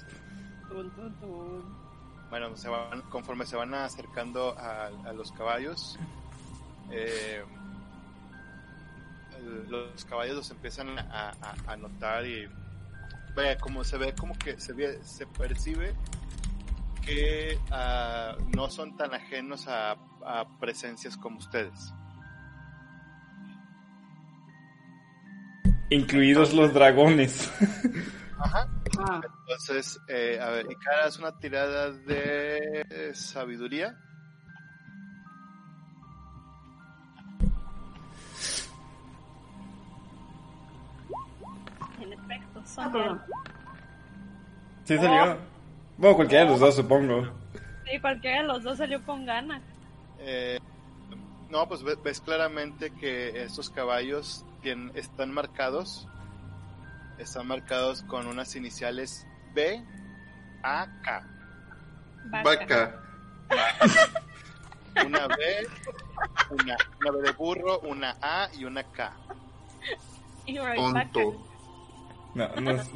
Bueno, 2.29 2.55
se 2.55 2.69
van, 2.69 3.01
conforme 3.09 3.45
se 3.45 3.55
van 3.57 3.73
acercando 3.73 4.57
a, 4.57 4.87
a 5.05 5.13
los 5.13 5.31
caballos, 5.33 5.97
eh, 6.91 7.43
los 9.69 10.05
caballos 10.05 10.35
los 10.35 10.51
empiezan 10.51 10.97
a, 10.99 11.31
a- 11.41 11.55
a 11.73 11.77
notar 11.77 12.25
y 12.25 12.47
vaya, 13.35 13.57
como 13.57 13.83
se 13.83 13.97
ve, 13.97 14.13
como 14.15 14.33
que 14.37 14.59
se 14.59 14.73
ve, 14.73 14.99
se 15.03 15.27
percibe 15.27 15.93
que 17.01 17.59
ah, 17.71 18.35
no 18.55 18.69
son 18.69 18.97
tan 18.97 19.13
ajenos 19.13 19.67
a, 19.67 19.91
a 20.25 20.57
presencias 20.59 21.15
como 21.17 21.37
ustedes. 21.37 21.93
Incluidos 25.89 26.53
los 26.53 26.73
dragones. 26.73 27.51
Ajá. 28.39 28.67
Ah, 28.99 29.21
Entonces, 29.41 29.99
eh, 30.07 30.39
a 30.41 30.49
ver, 30.49 30.65
Ikara 30.69 31.07
es 31.07 31.19
una 31.19 31.37
tirada 31.37 31.91
de 31.91 33.11
sabiduría. 33.13 33.97
Ah. 42.77 43.25
Sí 44.83 44.97
salió. 44.97 45.37
Bueno, 45.97 46.15
cualquiera 46.15 46.43
de 46.45 46.51
los 46.51 46.59
dos 46.59 46.75
supongo. 46.75 47.27
Sí, 47.89 47.99
cualquiera 47.99 48.41
de 48.41 48.47
los 48.47 48.63
dos 48.63 48.77
salió 48.77 49.03
con 49.03 49.25
ganas. 49.25 49.61
Eh, 50.19 50.59
no, 51.49 51.67
pues 51.67 51.83
ve- 51.83 51.97
ves 52.03 52.19
claramente 52.21 52.91
que 52.91 53.43
estos 53.43 53.69
caballos 53.69 54.43
están 54.95 55.31
marcados. 55.31 56.07
Están 57.17 57.47
marcados 57.47 58.01
con 58.03 58.27
unas 58.27 58.55
iniciales 58.55 59.25
B, 59.53 59.81
A, 60.63 60.87
K. 61.03 61.23
Vaca. 62.43 63.01
Una 65.05 65.27
B, 65.27 65.67
una, 66.49 66.77
una 66.99 67.11
B 67.11 67.21
de 67.21 67.31
burro, 67.33 67.79
una 67.81 68.15
A 68.21 68.49
y 68.57 68.65
una 68.65 68.83
K. 68.83 69.13
Y 70.45 70.57
right 70.59 70.77
back. 70.93 71.11
Tonto. 71.11 71.45
No, 72.35 72.47
nos, 72.61 72.87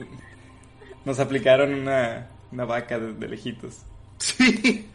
nos 1.06 1.20
aplicaron 1.20 1.74
una, 1.74 2.28
una 2.52 2.66
vaca 2.66 3.00
de, 3.00 3.14
de 3.14 3.28
lejitos. 3.28 3.80
Sí. 4.20 4.88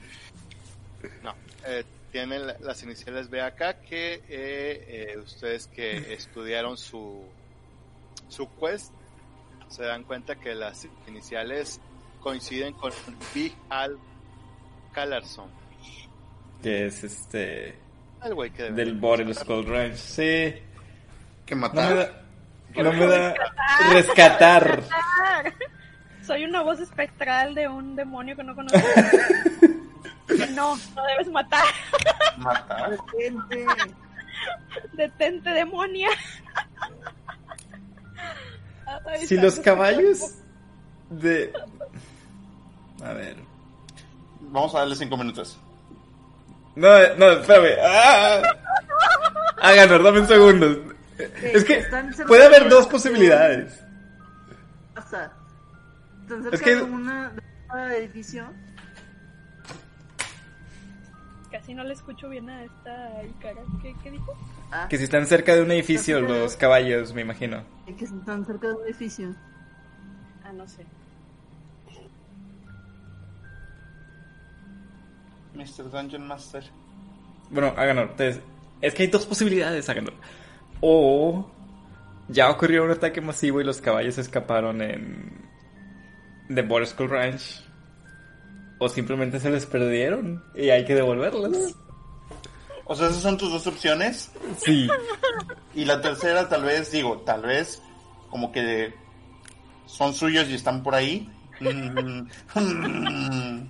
No, 1.23 1.35
eh, 1.67 1.83
tiene 2.13 2.39
la- 2.39 2.57
las 2.61 2.83
iniciales 2.83 3.29
B, 3.31 3.41
A, 3.41 3.55
K 3.55 3.81
que 3.81 4.15
eh, 4.15 4.23
eh, 4.29 5.19
ustedes 5.19 5.67
que 5.67 6.13
estudiaron 6.15 6.77
su, 6.77 7.25
su 8.29 8.49
quest 8.61 8.93
se 9.69 9.83
dan 9.85 10.05
cuenta 10.05 10.37
que 10.37 10.55
las 10.55 10.87
iniciales 11.09 11.81
coinciden 12.21 12.75
con 12.75 12.93
Big 13.35 13.55
Al 13.71 13.99
Calarson. 14.93 15.49
Que 16.63 16.87
es 16.87 17.03
este. 17.05 17.75
El 18.25 18.35
güey 18.35 18.51
que 18.51 18.65
debe- 18.65 18.75
Del 18.77 18.95
Borel 18.95 19.35
Skull 19.35 19.67
Ranch. 19.67 19.97
Sí. 19.97 20.55
Que 21.45 21.55
No 21.55 21.57
me 21.57 21.61
matar. 21.69 21.97
da. 21.97 22.24
No 22.77 22.93
me 22.93 23.07
da. 23.07 23.35
Rescatar. 23.93 24.83
Soy 26.27 26.45
una 26.45 26.63
voz 26.63 26.81
espectral 26.81 27.55
de 27.55 27.69
un 27.69 27.95
demonio 27.97 28.35
que 28.35 28.43
no 28.43 28.55
conozco. 28.55 28.79
Que 30.27 30.47
no, 30.53 30.77
no 30.77 31.05
debes 31.07 31.31
matar. 31.31 31.65
Matar. 32.39 32.97
Gente. 33.19 33.67
Detente, 34.95 35.51
demonia. 35.51 36.09
Ay, 39.07 39.27
Si 39.27 39.37
los 39.37 39.61
caballos 39.61 40.37
de. 41.11 41.53
A 43.05 43.13
ver. 43.13 43.37
Vamos 44.41 44.75
a 44.75 44.81
darle 44.81 44.97
cinco 44.97 45.17
minutos. 45.17 45.59
No, 46.75 46.89
no, 47.17 47.31
espérame. 47.33 47.77
¡Ah! 47.83 48.43
Háganos, 49.61 50.03
dame 50.03 50.21
un 50.21 50.29
segundo. 50.29 50.94
Es 51.19 51.65
que 51.65 51.85
puede 52.27 52.45
haber 52.47 52.69
dos 52.69 52.87
posibilidades. 52.87 53.81
Pasa. 54.95 55.33
Están 56.23 56.43
cerca 56.43 56.57
Es 56.57 56.63
que- 56.63 56.77
de 56.77 56.83
una 56.83 57.31
de 57.31 57.41
un 57.73 57.79
edificio. 57.93 58.47
Casi 61.51 61.73
no 61.75 61.85
le 61.85 61.93
escucho 61.95 62.29
bien 62.29 62.51
a 62.51 62.65
esta 62.65 63.23
Ikara. 63.25 63.63
¿Qué, 63.81 63.95
qué 64.03 64.11
dijo? 64.11 64.37
Ah, 64.73 64.87
Que 64.89 64.99
si 64.99 65.05
están 65.05 65.25
cerca 65.27 65.55
de 65.55 65.63
un 65.63 65.71
edificio, 65.71 66.21
los 66.21 66.57
caballos, 66.57 67.15
me 67.15 67.21
imagino. 67.21 67.63
que 67.97 68.05
están 68.05 68.45
cerca 68.45 68.69
de 68.69 68.75
un 68.75 68.85
edificio. 68.85 69.35
Ah, 70.45 70.53
no 70.53 70.67
sé. 70.67 70.85
Mr. 75.55 75.91
Dungeon 75.91 76.27
Master. 76.27 76.65
Bueno, 77.51 77.73
entonces, 77.79 78.41
Es 78.81 78.93
que 78.95 79.05
hay 79.05 79.09
dos 79.09 79.25
posibilidades, 79.25 79.89
Háganos. 79.89 80.15
O 80.81 81.51
ya 82.29 82.51
ocurrió 82.51 82.85
un 82.85 82.91
ataque 82.91 83.21
masivo 83.21 83.61
y 83.61 83.65
los 83.65 83.81
caballos 83.81 84.19
escaparon 84.19 84.81
en 84.83 85.49
The 86.53 86.63
Border 86.63 86.89
School 86.89 87.11
Ranch. 87.11 87.63
o 88.79 88.89
simplemente 88.89 89.39
se 89.41 89.51
les 89.51 89.67
perdieron 89.67 90.43
y 90.55 90.71
hay 90.71 90.85
que 90.85 90.95
devolverlas. 90.95 91.75
O 92.87 92.95
sea, 92.95 93.09
esas 93.09 93.23
son 93.23 93.39
tus 93.39 93.51
dos 93.51 93.67
opciones. 93.67 94.31
Sí. 94.63 94.89
Y 95.75 95.85
la 95.85 96.01
tercera, 96.01 96.49
tal 96.49 96.65
vez, 96.65 96.93
digo, 96.93 97.23
tal 97.23 97.43
vez, 97.43 97.83
como 98.31 98.53
que 98.53 98.93
son 99.87 100.15
suyos 100.15 100.49
y 100.49 100.55
están 100.55 100.83
por 100.83 100.95
ahí. 100.95 101.31
Mm, 101.61 102.29
mm. 102.55 103.69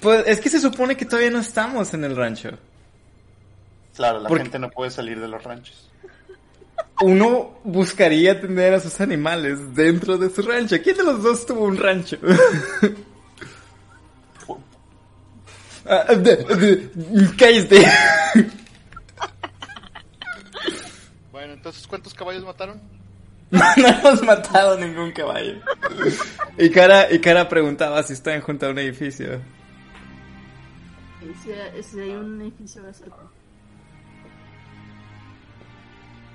Pues 0.00 0.26
es 0.26 0.40
que 0.40 0.48
se 0.48 0.60
supone 0.60 0.96
que 0.96 1.04
todavía 1.04 1.30
no 1.30 1.38
estamos 1.38 1.94
en 1.94 2.04
el 2.04 2.16
rancho. 2.16 2.58
Claro, 3.98 4.20
la 4.20 4.28
Porque- 4.28 4.44
gente 4.44 4.60
no 4.60 4.70
puede 4.70 4.92
salir 4.92 5.18
de 5.20 5.26
los 5.26 5.42
ranchos. 5.42 5.90
Uno 7.02 7.58
buscaría 7.64 8.30
atender 8.32 8.72
a 8.74 8.78
sus 8.80 9.00
animales 9.00 9.74
dentro 9.74 10.16
de 10.16 10.30
su 10.30 10.42
rancho. 10.42 10.76
¿Quién 10.80 10.96
de 10.96 11.02
los 11.02 11.20
dos 11.20 11.44
tuvo 11.44 11.64
un 11.64 11.76
rancho? 11.76 12.16
Ah, 15.90 16.04
Cállate. 17.38 17.86
Bueno, 21.32 21.54
entonces, 21.54 21.86
¿cuántos 21.86 22.12
caballos 22.12 22.44
mataron? 22.44 22.78
No, 23.50 23.64
hemos 23.88 24.22
matado 24.22 24.78
ningún 24.78 25.10
caballo. 25.12 25.54
Y 26.58 26.68
Cara, 26.68 27.10
y 27.10 27.18
Cara 27.20 27.48
preguntaba 27.48 28.02
si 28.02 28.12
están 28.12 28.42
junto 28.42 28.66
a 28.66 28.70
un 28.70 28.78
edificio. 28.80 29.40
Si, 31.42 32.00
hay 32.00 32.10
un 32.10 32.42
edificio 32.42 32.82
cerca. 32.92 33.16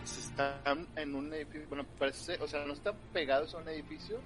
Están 0.03 0.87
en 0.95 1.15
un 1.15 1.33
edificio, 1.33 1.67
bueno, 1.69 1.85
parece, 1.97 2.37
o 2.41 2.47
sea, 2.47 2.65
no 2.65 2.73
están 2.73 2.95
pegados 3.13 3.53
a 3.53 3.57
un 3.59 3.67
edificio, 3.69 4.19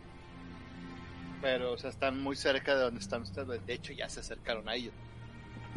pero, 1.42 1.74
o 1.74 1.78
sea, 1.78 1.90
están 1.90 2.22
muy 2.22 2.36
cerca 2.36 2.76
de 2.76 2.82
donde 2.84 3.00
están 3.00 3.22
ustedes. 3.22 3.66
De 3.66 3.74
hecho, 3.74 3.94
ya 3.94 4.10
se 4.10 4.22
acercaron 4.22 4.68
a 4.68 4.76
ellos. 4.76 4.94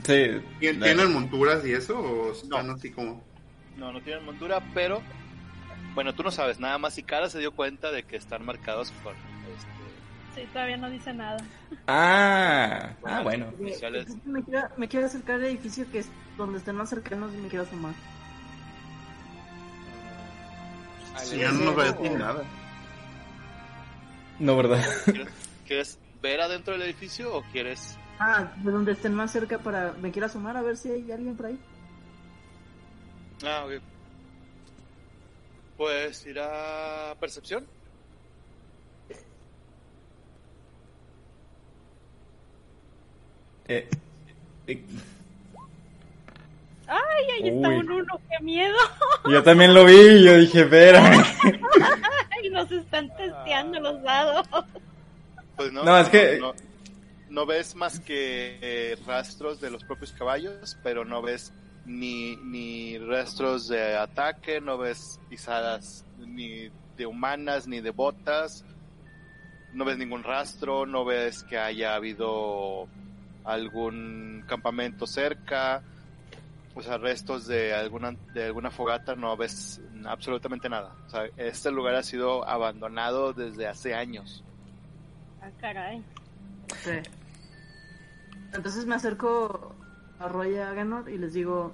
Sí. 0.04 0.40
¿Tien- 0.60 0.82
¿Tienen 0.82 1.12
monturas 1.12 1.64
y 1.66 1.72
eso? 1.72 1.98
¿O 1.98 2.32
están 2.32 2.70
así 2.70 2.90
como.? 2.90 3.22
No, 3.76 3.92
no 3.92 4.00
tienen 4.00 4.24
montura, 4.24 4.62
pero, 4.74 5.02
bueno, 5.94 6.14
tú 6.14 6.22
no 6.22 6.30
sabes, 6.30 6.58
nada 6.58 6.78
más 6.78 6.94
si 6.94 7.02
Cara 7.02 7.28
se 7.28 7.38
dio 7.38 7.52
cuenta 7.52 7.90
de 7.92 8.02
que 8.04 8.16
están 8.16 8.44
marcados 8.44 8.90
con, 9.02 9.14
este, 9.14 10.40
Sí, 10.42 10.48
todavía 10.52 10.76
no 10.76 10.88
dice 10.88 11.12
nada. 11.12 11.38
Ah, 11.88 12.94
ah, 13.04 13.20
bueno. 13.22 13.52
Me 13.58 14.42
quiero, 14.44 14.68
me 14.76 14.88
quiero 14.88 15.06
acercar 15.06 15.34
al 15.36 15.44
edificio 15.46 15.90
que 15.90 15.98
es 15.98 16.08
donde 16.38 16.58
estén 16.58 16.76
más 16.76 16.88
cercanos 16.88 17.34
y 17.34 17.38
me 17.38 17.48
quiero 17.48 17.64
asomar. 17.64 17.94
Si 21.24 21.38
ya 21.38 21.50
no 21.52 21.64
nos 21.64 21.78
va 21.78 21.84
a 21.84 21.92
decir 21.92 22.12
nada. 22.18 22.42
No, 24.38 24.56
¿verdad? 24.56 24.84
¿Quieres, 25.04 25.28
quieres 25.66 25.98
ver 26.22 26.40
adentro 26.40 26.72
del 26.74 26.82
edificio 26.82 27.34
o 27.34 27.42
quieres 27.52 27.98
Ah, 28.22 28.52
de 28.62 28.70
donde 28.70 28.92
estén 28.92 29.14
más 29.14 29.32
cerca 29.32 29.58
para... 29.58 29.92
Me 29.92 30.12
quiero 30.12 30.26
asomar 30.26 30.54
a 30.54 30.60
ver 30.60 30.76
si 30.76 30.90
hay 30.90 31.10
alguien 31.10 31.36
por 31.36 31.46
ahí. 31.46 31.58
Ah, 33.42 33.64
ok. 33.64 33.82
Pues 35.78 36.26
irá 36.26 37.16
percepción. 37.18 37.66
Eh, 43.68 43.88
eh, 44.66 44.84
¡Ay, 46.90 47.24
ahí 47.42 47.48
está 47.50 47.68
Uy. 47.68 47.76
un 47.76 47.90
uno! 47.92 48.20
¡Qué 48.28 48.44
miedo! 48.44 48.76
yo 49.30 49.42
también 49.42 49.72
lo 49.74 49.84
vi 49.84 49.92
y 49.94 50.24
yo 50.24 50.36
dije, 50.38 50.62
espérame. 50.62 51.22
¡Ay, 52.30 52.50
nos 52.50 52.70
están 52.72 53.14
testeando 53.16 53.78
los 53.80 54.02
dados! 54.02 54.46
Pues 55.56 55.72
no, 55.72 55.84
No, 55.84 55.98
es 55.98 56.08
que- 56.08 56.38
no, 56.40 56.52
no 57.28 57.46
ves 57.46 57.74
más 57.76 58.00
que 58.00 58.58
eh, 58.60 58.96
rastros 59.06 59.60
de 59.60 59.70
los 59.70 59.84
propios 59.84 60.12
caballos, 60.12 60.76
pero 60.82 61.04
no 61.04 61.22
ves 61.22 61.52
ni, 61.86 62.36
ni 62.36 62.98
rastros 62.98 63.68
de 63.68 63.96
ataque, 63.96 64.60
no 64.60 64.76
ves 64.78 65.20
pisadas 65.28 66.04
ni 66.18 66.70
de 66.96 67.06
humanas 67.06 67.66
ni 67.68 67.80
de 67.80 67.90
botas, 67.90 68.64
no 69.72 69.84
ves 69.84 69.96
ningún 69.96 70.24
rastro, 70.24 70.86
no 70.86 71.04
ves 71.04 71.44
que 71.44 71.56
haya 71.56 71.94
habido 71.94 72.88
algún 73.44 74.44
campamento 74.46 75.06
cerca, 75.06 75.82
o 76.74 76.82
sea, 76.82 76.98
restos 76.98 77.46
de 77.46 77.74
alguna, 77.74 78.12
de 78.32 78.44
alguna 78.44 78.70
fogata, 78.70 79.14
no 79.16 79.36
ves 79.36 79.80
absolutamente 80.04 80.68
nada. 80.68 80.94
O 81.06 81.10
sea, 81.10 81.24
este 81.36 81.70
lugar 81.70 81.94
ha 81.96 82.02
sido 82.02 82.46
abandonado 82.48 83.32
desde 83.32 83.66
hace 83.66 83.94
años. 83.94 84.44
¡Ah, 85.42 85.50
caray! 85.60 86.02
Sí. 86.82 86.92
Entonces 88.52 88.86
me 88.86 88.94
acerco 88.94 89.74
a 90.18 90.28
Roy 90.28 90.54
y 90.54 90.58
a 90.58 90.72
Ganor 90.72 91.08
y 91.08 91.18
les 91.18 91.32
digo... 91.32 91.72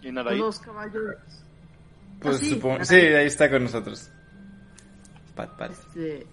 Y 0.00 0.10
Naraí, 0.10 0.38
Los 0.38 0.58
caballos... 0.58 1.16
Pues 2.20 2.36
Ah, 2.36 2.38
sí, 2.38 2.50
supongo. 2.50 2.84
Sí, 2.84 2.96
ahí 2.96 3.26
está 3.26 3.50
con 3.50 3.64
nosotros. 3.64 4.10
Pat, 5.34 5.56
pat. 5.56 5.72
Este, 5.72 6.26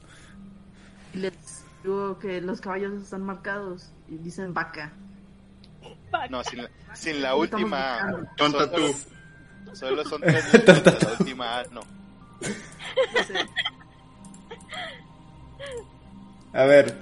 y 1.14 1.18
les 1.18 1.66
digo 1.84 2.20
que 2.20 2.42
los 2.42 2.62
caballos 2.62 3.02
están 3.02 3.24
marcados 3.24 3.92
y 4.08 4.18
dicen 4.18 4.54
vaca. 4.54 4.94
No, 6.30 6.44
sin 6.44 6.64
la, 6.64 6.70
sin 6.94 7.22
la 7.22 7.36
última 7.36 8.00
A. 8.00 8.36
Tonta 8.36 8.72
tú. 8.72 8.96
Solo 9.74 10.04
son 10.04 10.22
tres 10.26 10.54
letras 10.54 10.84
de 10.84 10.92
la 10.92 11.12
última 11.20 11.60
A, 11.60 11.64
no. 11.66 11.82
A 16.54 16.64
ver. 16.66 16.96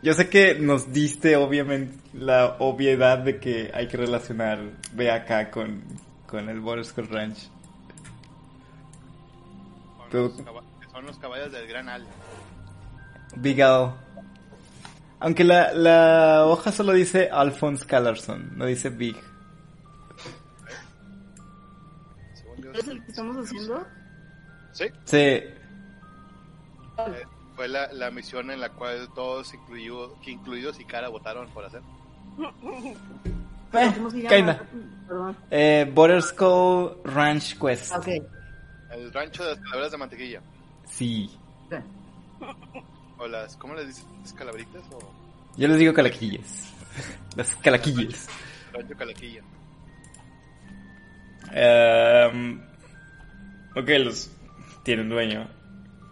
Yo 0.00 0.14
sé 0.14 0.28
que 0.28 0.54
nos 0.54 0.92
diste 0.92 1.36
obviamente 1.36 1.98
la 2.12 2.56
obviedad 2.60 3.18
de 3.18 3.40
que 3.40 3.70
hay 3.74 3.88
que 3.88 3.96
relacionar 3.96 4.60
acá 5.12 5.50
con, 5.50 5.82
con 6.26 6.48
el 6.48 6.60
Borderscore 6.60 7.08
Ranch. 7.08 7.50
Los, 10.12 10.32
son 10.92 11.04
los 11.04 11.18
caballos 11.18 11.52
del 11.52 11.66
Gran 11.66 11.88
Al. 11.88 12.06
Big 13.36 13.60
Al. 13.60 13.94
Aunque 15.20 15.42
la, 15.44 15.72
la 15.72 16.46
hoja 16.46 16.70
solo 16.72 16.92
dice 16.92 17.28
Alphonse 17.32 17.84
Callarson, 17.86 18.56
no 18.56 18.66
dice 18.66 18.88
Big. 18.90 19.16
¿Es 22.74 22.86
el 22.88 23.02
que 23.04 23.10
estamos 23.10 23.36
haciendo? 23.36 23.86
Sí, 24.72 24.84
Sí. 25.04 25.16
eh, 25.16 25.54
fue 27.56 27.66
la, 27.68 27.92
la 27.92 28.10
misión 28.10 28.50
en 28.50 28.60
la 28.60 28.68
cual 28.70 29.08
todos, 29.14 29.52
incluido, 29.54 30.14
que 30.20 30.30
incluidos 30.32 30.78
y 30.78 30.84
Cara, 30.84 31.08
votaron 31.08 31.48
por 31.50 31.64
hacer. 31.64 31.82
Eh, 33.70 33.92
¿Cómo 33.96 34.10
se 34.10 34.22
llama? 34.22 34.34
kinda. 34.34 34.62
Perdón. 35.06 35.36
Eh, 35.50 35.90
Borderscore 35.94 36.96
Ranch 37.04 37.58
Quest. 37.58 37.94
Ok. 37.94 38.08
El 38.90 39.12
rancho 39.12 39.44
de 39.44 39.50
las 39.50 39.60
calaveras 39.60 39.92
de 39.92 39.98
mantequilla. 39.98 40.40
Sí. 40.86 41.30
ok. 41.66 41.74
O 43.18 43.26
las, 43.26 43.56
¿cómo 43.56 43.74
les 43.74 43.86
dices? 43.88 44.06
¿Calabritas 44.36 44.82
o 44.92 44.98
Yo 45.56 45.68
les 45.68 45.78
digo 45.78 45.92
calaquillas. 45.92 46.72
Las 47.36 47.54
calaquillas. 47.56 48.28
rancho 48.72 48.96
calaquilla? 48.96 49.42
Ehm, 51.52 52.60
ok, 53.76 53.88
los 54.04 54.30
tienen 54.84 55.08
dueño. 55.08 55.48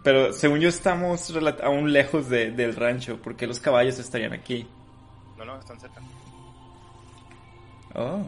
Pero 0.03 0.31
según 0.33 0.59
yo 0.59 0.69
estamos 0.69 1.31
aún 1.63 1.91
lejos 1.91 2.29
de- 2.29 2.51
del 2.51 2.75
rancho, 2.75 3.19
porque 3.21 3.45
los 3.47 3.59
caballos 3.59 3.99
estarían 3.99 4.33
aquí. 4.33 4.67
No, 5.37 5.45
no, 5.45 5.59
están 5.59 5.79
cerca. 5.79 6.01
Oh. 7.95 8.25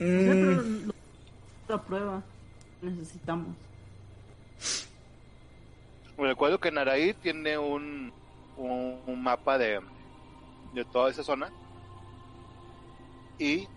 Mm, 0.00 0.86
lo- 0.86 0.94
la 1.68 1.82
prueba 1.82 2.22
necesitamos. 2.82 3.56
Me 6.16 6.28
recuerdo 6.28 6.58
que 6.58 6.70
Naraí 6.70 7.14
tiene 7.14 7.56
un, 7.58 8.12
un, 8.56 9.00
un 9.06 9.22
mapa 9.22 9.56
de, 9.56 9.80
de 10.74 10.84
toda 10.86 11.10
esa 11.10 11.22
zona. 11.22 11.50
Y 13.38 13.68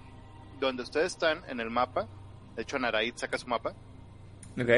donde 0.60 0.84
ustedes 0.84 1.14
están 1.14 1.42
en 1.48 1.60
el 1.60 1.70
mapa, 1.70 2.08
de 2.56 2.64
hecho 2.64 2.80
Naraí 2.80 3.14
saca 3.16 3.38
su 3.38 3.48
mapa 3.48 3.74
ok. 4.60 4.70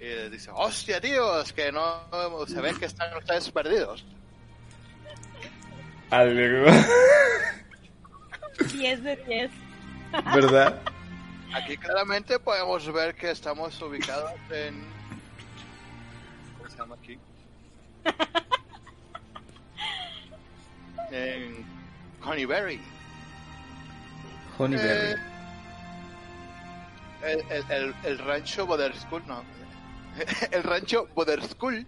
y 0.00 0.04
les 0.04 0.30
dice, 0.30 0.50
hostia 0.54 1.00
tíos, 1.00 1.52
que 1.52 1.72
no 1.72 2.00
se 2.46 2.60
ven 2.60 2.76
que 2.78 2.84
están 2.86 3.16
ustedes 3.16 3.50
perdidos. 3.50 4.04
Algo. 6.10 6.70
10 8.74 9.02
de 9.02 9.16
10. 9.16 9.50
¿Verdad? 10.34 10.80
Aquí 11.54 11.76
claramente 11.76 12.38
podemos 12.38 12.92
ver 12.92 13.14
que 13.14 13.30
estamos 13.30 13.80
ubicados 13.80 14.32
en... 14.50 14.84
¿Cómo 16.58 16.70
se 16.70 16.76
llama 16.76 16.96
aquí? 16.96 17.18
En 21.12 21.64
Honeyberry. 22.24 22.80
Honeyberry. 24.58 25.12
Eh, 25.12 25.16
el, 27.22 27.40
el, 27.50 27.70
el, 27.70 27.94
el 28.02 28.18
rancho 28.18 28.66
Boderskull, 28.66 29.24
no. 29.26 29.44
El 30.50 30.62
rancho 30.62 31.08
Boderskull 31.14 31.86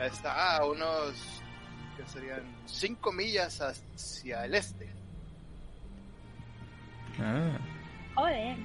está 0.00 0.56
a 0.56 0.64
unos, 0.66 1.14
que 1.96 2.06
serían 2.06 2.42
5 2.66 3.12
millas 3.12 3.60
hacia 3.60 4.44
el 4.44 4.54
este. 4.54 4.92
Ah, 7.20 7.56
Joder. 8.16 8.56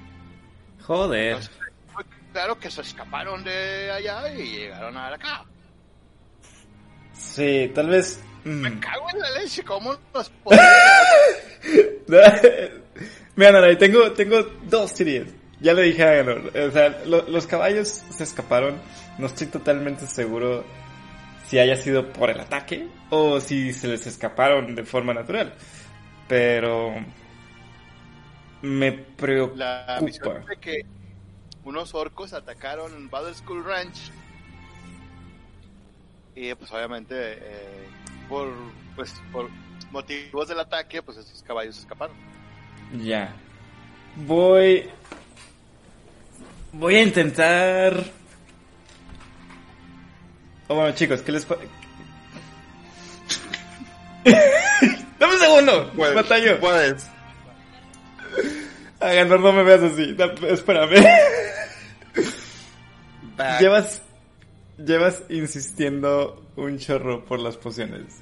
joder. 0.80 1.26
Entonces, 1.36 1.50
claro 2.32 2.58
que 2.58 2.70
se 2.70 2.80
escaparon 2.80 3.44
de 3.44 3.90
allá 3.90 4.32
y 4.34 4.58
llegaron 4.58 4.96
a 4.96 5.08
acá. 5.14 5.44
Sí, 7.12 7.70
tal 7.74 7.88
vez... 7.88 8.20
mm. 8.44 8.48
Me 8.50 8.80
cago 8.80 9.06
en 9.12 9.20
la 9.20 9.30
leche, 9.38 9.62
¿cómo 9.62 9.94
podemos... 10.12 10.66
Mira, 13.36 13.52
Nanay, 13.52 13.76
tengo, 13.78 14.12
tengo 14.12 14.42
dos 14.64 14.92
teorías. 14.94 15.28
Ya 15.60 15.72
le 15.74 15.82
dije 15.82 16.02
a 16.02 16.14
Ganor. 16.14 16.52
O 16.56 16.70
sea, 16.70 16.88
lo- 17.06 17.28
los 17.28 17.46
caballos 17.46 17.88
se 17.88 18.24
escaparon. 18.24 18.80
No 19.18 19.26
estoy 19.26 19.46
totalmente 19.46 20.06
seguro 20.06 20.64
si 21.46 21.58
haya 21.58 21.76
sido 21.76 22.12
por 22.12 22.30
el 22.30 22.40
ataque 22.40 22.88
o 23.10 23.40
si 23.40 23.72
se 23.72 23.88
les 23.88 24.06
escaparon 24.06 24.74
de 24.74 24.84
forma 24.84 25.14
natural. 25.14 25.54
Pero 26.28 26.94
me 28.62 28.92
preocupa. 28.92 29.56
La 29.56 29.98
misión 30.00 30.44
de 30.46 30.56
que 30.56 30.86
unos 31.64 31.94
orcos 31.94 32.32
atacaron 32.32 33.10
Battle 33.10 33.34
School 33.34 33.64
Ranch 33.64 34.10
y 36.34 36.54
pues 36.54 36.72
obviamente 36.72 37.14
eh, 37.14 37.86
por 38.28 38.48
pues 38.96 39.14
por 39.30 39.50
motivos 39.90 40.48
del 40.48 40.60
ataque 40.60 41.02
pues 41.02 41.18
esos 41.18 41.42
caballos 41.42 41.78
escaparon. 41.78 42.16
Ya. 43.04 43.34
Voy. 44.16 44.88
Voy 46.72 46.96
a 46.96 47.02
intentar. 47.02 48.04
Oh, 50.68 50.76
bueno, 50.76 50.94
chicos, 50.94 51.20
¿qué 51.22 51.32
les 51.32 51.46
Dame 55.18 55.34
un 55.34 55.40
segundo. 55.40 55.90
Puedes, 55.94 56.14
Batallo. 56.14 56.60
puedes. 56.60 57.11
Ganor, 59.00 59.40
no 59.40 59.52
me 59.52 59.62
veas 59.64 59.82
así. 59.82 60.16
Espérame. 60.48 61.04
Back. 63.36 63.60
llevas. 63.60 64.02
Llevas 64.78 65.22
insistiendo 65.28 66.44
un 66.56 66.78
chorro 66.78 67.24
por 67.24 67.38
las 67.38 67.56
pociones. 67.56 68.20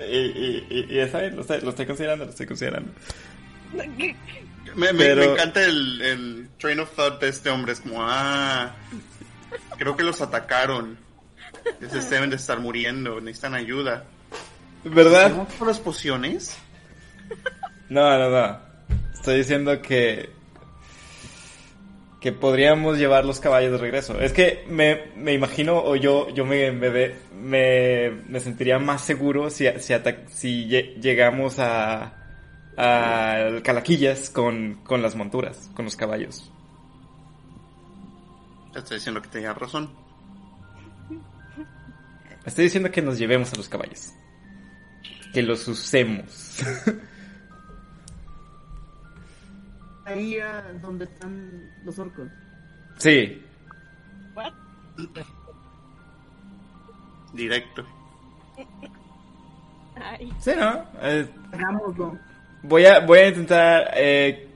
Y, 0.00 0.02
y, 0.16 0.66
y, 0.70 0.94
y 0.94 0.98
está 0.98 1.20
bien, 1.20 1.36
lo 1.36 1.42
estoy, 1.42 1.60
lo 1.60 1.70
estoy 1.70 1.86
considerando, 1.86 2.24
lo 2.24 2.30
estoy 2.30 2.46
considerando. 2.46 2.90
Me, 4.74 4.92
me- 4.92 4.98
Pero- 4.98 5.24
me 5.26 5.32
encanta 5.32 5.62
el, 5.64 6.02
el 6.02 6.48
train 6.58 6.80
of 6.80 6.90
thought 6.94 7.20
de 7.20 7.28
este 7.28 7.50
hombre. 7.50 7.72
Es 7.72 7.80
como, 7.80 7.98
ah, 8.00 8.74
creo 9.78 9.96
que 9.96 10.02
los 10.02 10.20
atacaron. 10.20 10.98
Entonces 11.80 12.08
deben 12.10 12.30
de 12.30 12.36
estar 12.36 12.58
muriendo, 12.60 13.20
necesitan 13.20 13.54
ayuda. 13.54 14.04
¿Verdad? 14.84 15.26
¿Hacemos 15.26 15.52
por 15.54 15.68
las 15.68 15.80
pociones? 15.80 16.56
No, 17.88 18.18
no, 18.18 18.30
no. 18.30 18.65
Estoy 19.26 19.38
diciendo 19.38 19.82
que. 19.82 20.30
que 22.20 22.30
podríamos 22.30 22.96
llevar 22.96 23.24
los 23.24 23.40
caballos 23.40 23.72
de 23.72 23.78
regreso. 23.78 24.20
Es 24.20 24.32
que 24.32 24.64
me, 24.70 25.06
me 25.16 25.32
imagino, 25.32 25.82
o 25.82 25.96
yo, 25.96 26.28
yo 26.30 26.46
me, 26.46 26.70
me, 26.70 28.38
sentiría 28.38 28.78
más 28.78 29.00
seguro 29.02 29.50
si, 29.50 29.66
si, 29.80 29.92
ata- 29.94 30.28
si 30.28 30.68
lle- 30.68 30.94
llegamos 31.00 31.58
a. 31.58 32.14
a 32.76 33.48
Calaquillas 33.64 34.30
con, 34.30 34.76
con 34.84 35.02
las 35.02 35.16
monturas, 35.16 35.70
con 35.74 35.86
los 35.86 35.96
caballos. 35.96 36.48
Estoy 38.76 38.98
diciendo 38.98 39.20
que 39.22 39.28
tenía 39.28 39.52
razón. 39.54 39.90
Estoy 42.44 42.66
diciendo 42.66 42.92
que 42.92 43.02
nos 43.02 43.18
llevemos 43.18 43.52
a 43.52 43.56
los 43.56 43.68
caballos. 43.68 44.12
Que 45.34 45.42
los 45.42 45.66
usemos. 45.66 46.60
Ahí 50.06 50.38
a 50.38 50.62
donde 50.80 51.04
están 51.04 51.70
los 51.84 51.98
orcos. 51.98 52.28
sí. 52.98 53.42
What? 54.34 54.52
Directo. 57.32 57.84
Ay, 59.96 60.32
Sí, 60.40 60.52
¿no? 60.58 60.84
Eh, 61.02 61.26
Hagámoslo. 61.52 62.18
Voy 62.62 62.86
a, 62.86 63.00
voy 63.00 63.18
a 63.18 63.28
intentar, 63.28 63.90
eh, 63.94 64.48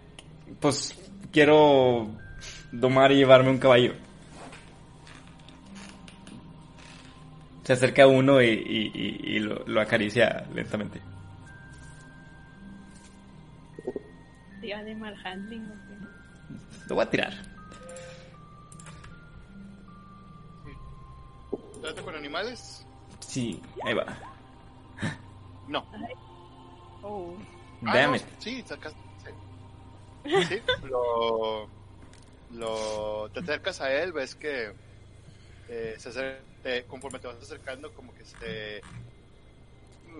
pues 0.60 0.94
quiero 1.32 2.08
domar 2.72 3.10
y 3.12 3.16
llevarme 3.16 3.50
un 3.50 3.58
caballo. 3.58 3.94
Se 7.64 7.72
acerca 7.74 8.06
uno 8.06 8.40
y, 8.42 8.46
y- 8.48 8.90
y- 8.94 9.36
y 9.36 9.38
lo, 9.40 9.64
lo 9.66 9.80
acaricia 9.80 10.44
lentamente. 10.54 11.00
Tío, 14.60 14.76
animal 14.76 15.16
handling. 15.24 15.66
Lo 16.88 16.94
voy 16.96 17.04
a 17.04 17.10
tirar. 17.10 17.32
¿Trata 21.80 22.02
con 22.02 22.14
animales? 22.14 22.84
Sí, 23.20 23.62
ahí 23.84 23.94
va. 23.94 24.06
No. 25.68 25.84
Oh, 27.02 27.34
Ah, 27.86 27.94
Damn 27.94 28.10
no, 28.10 28.16
it. 28.16 28.22
Sí, 28.40 28.62
sacas. 28.66 28.92
Sí. 29.24 30.44
Sí, 30.48 30.60
lo, 30.82 31.66
lo. 32.52 33.30
Te 33.30 33.40
acercas 33.40 33.80
a 33.80 33.90
él, 33.92 34.12
ves 34.12 34.34
que. 34.34 34.74
eh, 35.68 35.94
se 35.98 36.10
acer- 36.10 36.40
eh, 36.64 36.84
conforme 36.86 37.18
te 37.20 37.26
vas 37.28 37.36
acercando, 37.38 37.90
como 37.94 38.12
que 38.14 38.24
se. 38.26 38.82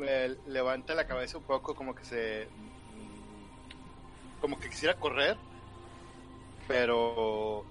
le- 0.00 0.36
levanta 0.46 0.94
la 0.94 1.06
cabeza 1.06 1.36
un 1.36 1.44
poco, 1.44 1.74
como 1.74 1.94
que 1.94 2.04
se. 2.06 2.48
Como 4.40 4.58
que 4.58 4.68
quisiera 4.68 4.94
correr, 4.94 5.36
pero. 6.68 7.64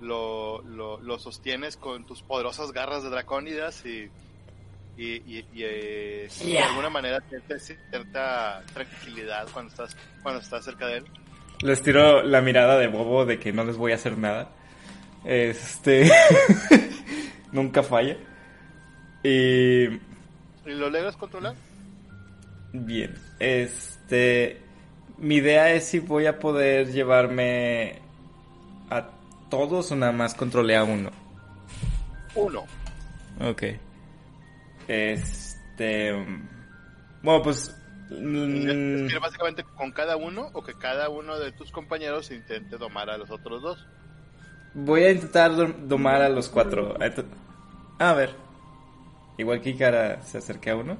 Lo, 0.00 0.60
lo, 0.62 1.00
lo 1.00 1.18
sostienes 1.20 1.76
con 1.76 2.04
tus 2.04 2.22
poderosas 2.22 2.72
garras 2.72 3.04
de 3.04 3.10
dracónidas 3.10 3.84
y. 3.86 4.10
Y, 4.94 5.22
y, 5.24 5.46
y, 5.54 5.62
eh, 5.62 6.28
de 6.44 6.58
alguna 6.58 6.90
manera 6.90 7.22
sientes 7.28 7.74
cierta 7.88 8.62
tranquilidad 8.74 9.48
cuando 9.52 9.70
estás 9.70 9.96
cuando 10.22 10.40
estás 10.40 10.64
cerca 10.64 10.86
de 10.86 10.98
él. 10.98 11.04
Les 11.62 11.80
tiro 11.82 12.22
la 12.22 12.40
mirada 12.42 12.76
de 12.76 12.88
bobo 12.88 13.24
de 13.24 13.38
que 13.38 13.52
no 13.52 13.64
les 13.64 13.76
voy 13.76 13.92
a 13.92 13.94
hacer 13.94 14.18
nada. 14.18 14.50
Este. 15.24 16.10
Nunca 17.52 17.82
falla. 17.82 18.16
Y. 19.22 19.84
¿Y 19.84 20.00
lo 20.66 20.90
logras 20.90 21.16
controlar? 21.16 21.54
Bien, 22.72 23.14
este, 23.38 24.61
mi 25.22 25.36
idea 25.36 25.70
es 25.72 25.86
si 25.86 25.98
voy 26.00 26.26
a 26.26 26.38
poder 26.38 26.92
llevarme 26.92 28.00
a 28.90 29.08
todos 29.48 29.90
o 29.92 29.96
nada 29.96 30.12
más 30.12 30.34
controlé 30.34 30.76
a 30.76 30.84
uno. 30.84 31.10
Uno. 32.34 32.64
Ok. 33.40 33.62
Este, 34.88 36.12
mm, 36.12 36.48
bueno, 37.22 37.42
pues, 37.42 37.74
mm, 38.10 38.56
Es 38.56 38.64
decir, 39.04 39.20
básicamente 39.20 39.64
con 39.64 39.92
cada 39.92 40.16
uno 40.16 40.50
o 40.52 40.62
que 40.62 40.74
cada 40.74 41.08
uno 41.08 41.38
de 41.38 41.52
tus 41.52 41.70
compañeros 41.70 42.30
intente 42.30 42.76
domar 42.76 43.08
a 43.10 43.16
los 43.18 43.30
otros 43.30 43.62
dos. 43.62 43.86
voy 44.74 45.02
a 45.04 45.10
intentar 45.12 45.52
dom- 45.52 45.76
domar 45.86 46.22
a 46.22 46.28
los 46.30 46.48
cuatro. 46.48 46.96
A 47.98 48.12
ver, 48.14 48.30
igual 49.38 49.60
que 49.60 49.70
Ikara 49.70 50.22
se 50.22 50.38
acerque 50.38 50.70
a 50.70 50.76
uno. 50.76 50.96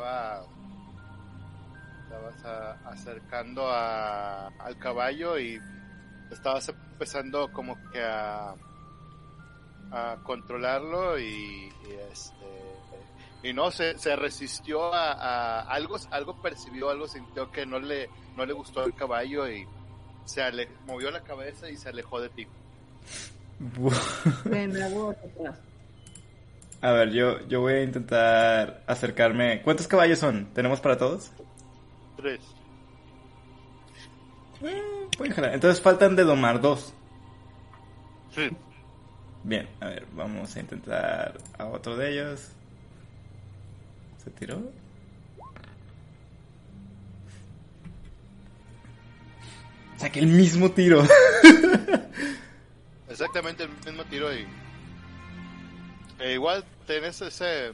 Estaba 0.00 0.42
estabas 2.04 2.44
a- 2.44 2.88
acercando 2.90 3.70
a- 3.70 4.48
al 4.58 4.78
caballo 4.78 5.38
y 5.38 5.60
estabas 6.30 6.68
empezando 6.70 7.52
como 7.52 7.76
que 7.90 8.02
a 8.02 8.54
a 9.92 10.16
controlarlo 10.22 11.18
y, 11.18 11.24
y, 11.24 11.90
este 12.12 12.46
y 13.42 13.52
no 13.52 13.70
se, 13.72 13.98
se 13.98 14.14
resistió 14.14 14.94
a, 14.94 15.12
a 15.12 15.60
algo 15.62 15.96
algo 16.12 16.40
percibió 16.40 16.90
algo 16.90 17.08
sintió 17.08 17.50
que 17.50 17.66
no 17.66 17.80
le 17.80 18.08
no 18.36 18.46
le 18.46 18.52
gustó 18.52 18.84
el 18.84 18.94
caballo 18.94 19.48
y 19.48 19.66
se 20.24 20.42
ale- 20.42 20.68
movió 20.86 21.10
la 21.10 21.22
cabeza 21.22 21.68
y 21.68 21.76
se 21.76 21.88
alejó 21.88 22.20
de 22.20 22.28
ti 22.30 22.46
atrás. 25.10 25.58
A 26.82 26.92
ver, 26.92 27.10
yo, 27.10 27.46
yo 27.46 27.60
voy 27.60 27.74
a 27.74 27.82
intentar 27.82 28.82
acercarme. 28.86 29.60
¿Cuántos 29.62 29.86
caballos 29.86 30.18
son? 30.18 30.46
¿Tenemos 30.54 30.80
para 30.80 30.96
todos? 30.96 31.30
tres 32.16 32.40
Voy 35.18 35.28
a 35.28 35.34
jalar. 35.34 35.54
Entonces 35.54 35.82
faltan 35.82 36.16
de 36.16 36.24
domar 36.24 36.60
dos. 36.60 36.94
Sí. 38.34 38.48
Bien, 39.42 39.68
a 39.80 39.86
ver, 39.86 40.06
vamos 40.12 40.54
a 40.54 40.60
intentar 40.60 41.38
a 41.58 41.66
otro 41.66 41.96
de 41.96 42.12
ellos. 42.12 42.52
¿Se 44.22 44.30
tiró? 44.30 44.60
Saqué 49.96 50.20
el 50.20 50.28
mismo 50.28 50.70
tiro. 50.70 51.02
Exactamente 53.08 53.64
el 53.64 53.70
mismo 53.70 54.04
tiro 54.04 54.32
y 54.32 54.46
e 56.20 56.32
igual 56.34 56.64
tenés 56.86 57.20
ese 57.22 57.72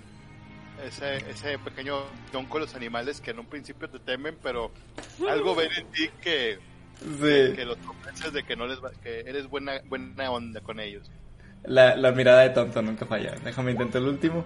ese, 0.85 1.17
ese 1.31 1.59
pequeño 1.59 2.03
don 2.33 2.45
con 2.47 2.61
los 2.61 2.75
animales 2.75 3.21
que 3.21 3.31
en 3.31 3.39
un 3.39 3.47
principio 3.47 3.89
te 3.89 3.99
temen, 3.99 4.37
pero 4.43 4.71
algo 5.29 5.55
ven 5.55 5.71
en 5.77 5.87
ti 5.93 6.11
que, 6.23 6.59
Sí. 7.01 7.55
que 7.55 7.65
los 7.67 7.77
convences 7.79 8.33
de 8.33 8.43
que 8.43 8.57
no 8.57 8.67
les 8.67 8.83
va- 8.83 8.93
que 9.03 9.21
eres 9.21 9.49
buena 9.49 9.81
buena 9.87 10.31
onda 10.31 10.61
con 10.61 10.81
ellos. 10.81 11.11
La, 11.65 11.97
la 11.97 12.13
mirada 12.13 12.43
de 12.43 12.51
tonto 12.51 12.81
nunca 12.83 13.07
falla. 13.07 13.35
Déjame 13.45 13.73
intentar 13.73 14.01
el 14.03 14.09
último. 14.09 14.45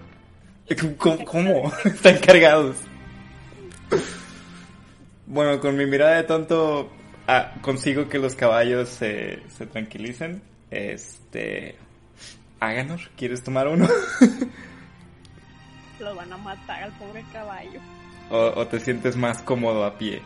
¿Cómo? 0.98 1.24
cómo? 1.24 1.72
Están 1.84 2.18
cargados. 2.18 2.76
Bueno, 5.26 5.60
con 5.60 5.76
mi 5.76 5.86
mirada 5.86 6.16
de 6.16 6.24
tonto 6.24 6.90
ah, 7.28 7.54
consigo 7.62 8.08
que 8.08 8.18
los 8.18 8.34
caballos 8.34 8.88
se, 8.88 9.42
se 9.56 9.66
tranquilicen. 9.66 10.42
Este... 10.70 11.76
Aganor, 12.60 13.00
¿quieres 13.16 13.42
tomar 13.42 13.68
uno? 13.68 13.88
Lo 15.98 16.14
van 16.14 16.32
a 16.32 16.36
matar 16.38 16.84
al 16.84 16.92
pobre 16.92 17.24
caballo. 17.32 17.80
o, 18.30 18.52
o 18.56 18.66
te 18.66 18.80
sientes 18.80 19.16
más 19.16 19.42
cómodo 19.42 19.84
a 19.84 19.98
pie? 19.98 20.22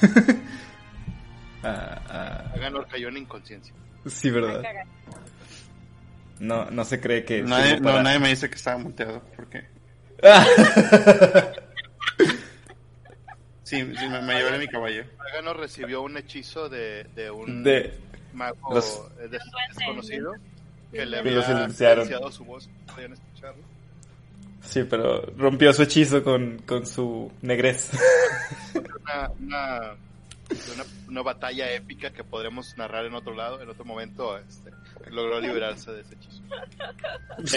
Ah, 1.64 2.50
Aganor 2.56 2.88
cayó 2.88 3.08
en 3.08 3.18
inconsciencia. 3.18 3.72
sí, 4.06 4.30
¿verdad? 4.30 4.62
No, 6.40 6.68
no 6.72 6.84
se 6.84 7.00
cree 7.00 7.24
que... 7.24 7.40
Nadie, 7.42 7.76
no, 7.78 7.84
para- 7.84 8.02
nadie 8.02 8.18
me 8.18 8.30
dice 8.30 8.50
que 8.50 8.56
estaba 8.56 8.78
muteado. 8.78 9.22
¿Por 9.36 9.48
qué? 9.48 9.68
Sí, 13.64 13.76
sí 13.96 14.08
me, 14.08 14.20
me 14.22 14.34
llevaré 14.34 14.58
mi 14.58 14.68
caballo. 14.68 15.04
Aganor 15.30 15.58
recibió 15.58 16.02
un 16.02 16.16
hechizo 16.16 16.68
de, 16.68 17.04
de 17.14 17.30
un 17.30 17.62
de... 17.62 17.94
mago 18.32 18.74
Los- 18.74 19.02
eh, 19.20 19.28
des- 19.28 19.42
desconocido 19.76 20.32
que 20.90 21.06
le 21.06 21.18
había 21.18 21.42
silenciaron. 21.42 22.04
silenciado 22.06 22.32
su 22.32 22.44
voz, 22.44 22.68
podían 22.92 23.12
escucharlo. 23.12 23.62
Sí, 24.62 24.84
pero 24.84 25.22
rompió 25.36 25.72
su 25.72 25.82
hechizo 25.82 26.22
con, 26.22 26.58
con 26.66 26.86
su 26.86 27.30
negrez. 27.42 27.90
Una, 28.74 29.30
una, 29.40 29.80
una, 30.74 30.84
una 31.08 31.22
batalla 31.22 31.70
épica 31.72 32.10
que 32.12 32.24
podremos 32.24 32.76
narrar 32.76 33.04
en 33.06 33.14
otro 33.14 33.34
lado, 33.34 33.60
en 33.62 33.68
otro 33.68 33.84
momento, 33.84 34.36
este, 34.38 34.70
logró 35.10 35.40
liberarse 35.40 35.90
de 35.92 36.00
ese 36.02 36.14
hechizo. 36.14 36.42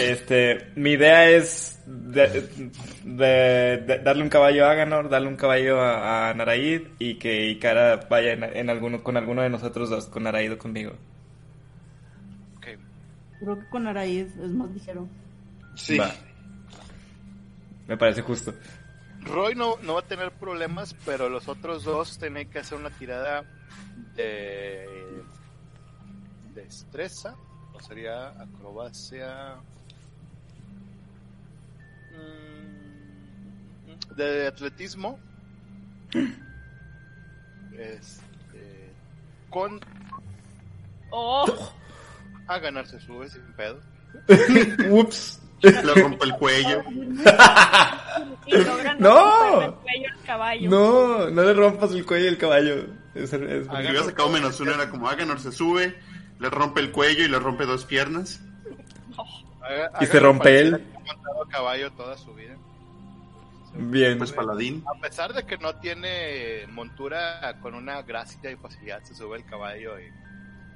Este, 0.00 0.72
mi 0.76 0.92
idea 0.92 1.28
es 1.30 1.78
de- 1.86 2.48
de- 3.04 3.76
de 3.86 3.98
darle 4.02 4.22
un 4.22 4.28
caballo 4.28 4.66
a 4.66 4.72
Aganor, 4.72 5.08
darle 5.08 5.28
un 5.28 5.36
caballo 5.36 5.80
a, 5.80 6.30
a 6.30 6.34
Naraid 6.34 6.82
y 6.98 7.14
que 7.16 7.48
Ikara 7.50 7.96
vaya 8.08 8.32
en, 8.32 8.44
en 8.44 8.70
alguno, 8.70 9.02
con 9.02 9.16
alguno 9.16 9.42
de 9.42 9.50
nosotros 9.50 9.90
dos, 9.90 10.06
con 10.06 10.24
Naraid 10.24 10.52
o 10.52 10.58
conmigo. 10.58 10.92
Ok. 12.56 12.66
Creo 13.40 13.58
que 13.58 13.68
con 13.68 13.86
Araíz 13.86 14.28
es 14.36 14.50
más 14.50 14.70
ligero. 14.70 15.08
Sí. 15.74 15.98
Va. 15.98 16.10
Me 17.86 17.96
parece 17.96 18.22
justo. 18.22 18.52
Roy 19.26 19.54
no, 19.54 19.76
no 19.82 19.94
va 19.94 20.00
a 20.00 20.06
tener 20.06 20.30
problemas, 20.32 20.94
pero 21.04 21.28
los 21.28 21.48
otros 21.48 21.84
dos 21.84 22.18
tienen 22.18 22.48
que 22.48 22.60
hacer 22.60 22.78
una 22.78 22.90
tirada 22.90 23.44
de 24.14 24.86
destreza, 26.54 27.34
o 27.74 27.80
sería 27.80 28.28
acrobacia. 28.40 29.56
mm, 32.12 34.14
De 34.16 34.46
atletismo. 34.46 35.18
Este, 37.76 38.90
con 39.50 39.80
¡Oh! 41.10 41.72
a 42.46 42.58
ganarse 42.58 43.00
sube 43.00 43.28
sin 43.28 43.42
pedo. 43.54 43.80
Ups. 44.90 45.42
Le 45.62 45.94
rompo 45.94 46.24
el 46.24 46.32
cuello. 46.34 46.82
Y 48.46 48.56
logran 48.64 48.98
¡No! 49.00 49.62
el 49.62 49.72
cuello 49.74 50.08
al 50.14 50.22
caballo. 50.24 50.70
No, 50.70 51.30
no 51.30 51.42
le 51.42 51.52
rompas 51.54 51.92
el 51.92 52.04
cuello 52.06 52.28
al 52.28 52.38
caballo. 52.38 52.74
Es- 53.14 53.32
es- 53.32 53.66
Si 53.66 53.70
hubiera 53.70 54.04
sacado 54.04 54.28
menos 54.30 54.58
uno, 54.60 54.72
era 54.72 54.88
como 54.90 55.08
Aganor 55.08 55.40
se 55.40 55.50
sube, 55.52 55.96
le 56.38 56.50
rompe 56.50 56.80
el 56.80 56.92
cuello 56.92 57.24
y 57.24 57.28
le 57.28 57.38
rompe 57.38 57.64
dos 57.66 57.84
piernas. 57.84 58.40
Haga- 59.62 59.90
Y 60.00 60.06
se 60.06 60.20
rompe 60.20 60.60
él. 60.60 60.76
que 60.78 61.10
ha 61.10 61.14
montado 61.14 61.42
a 61.44 61.48
caballo 61.48 61.90
toda 61.92 62.16
su 62.16 62.32
vida. 62.34 62.54
Bien. 63.78 64.16
Pues 64.18 64.32
paladín. 64.32 64.82
A 64.86 64.98
pesar 65.00 65.34
de 65.34 65.44
que 65.44 65.58
no 65.58 65.74
tiene 65.76 66.66
montura 66.68 67.58
con 67.60 67.74
una 67.74 68.00
gracia 68.02 68.50
y 68.50 68.56
facilidad, 68.56 69.02
se 69.02 69.14
sube 69.14 69.36
el 69.38 69.44
caballo 69.44 69.98
y, 70.00 70.04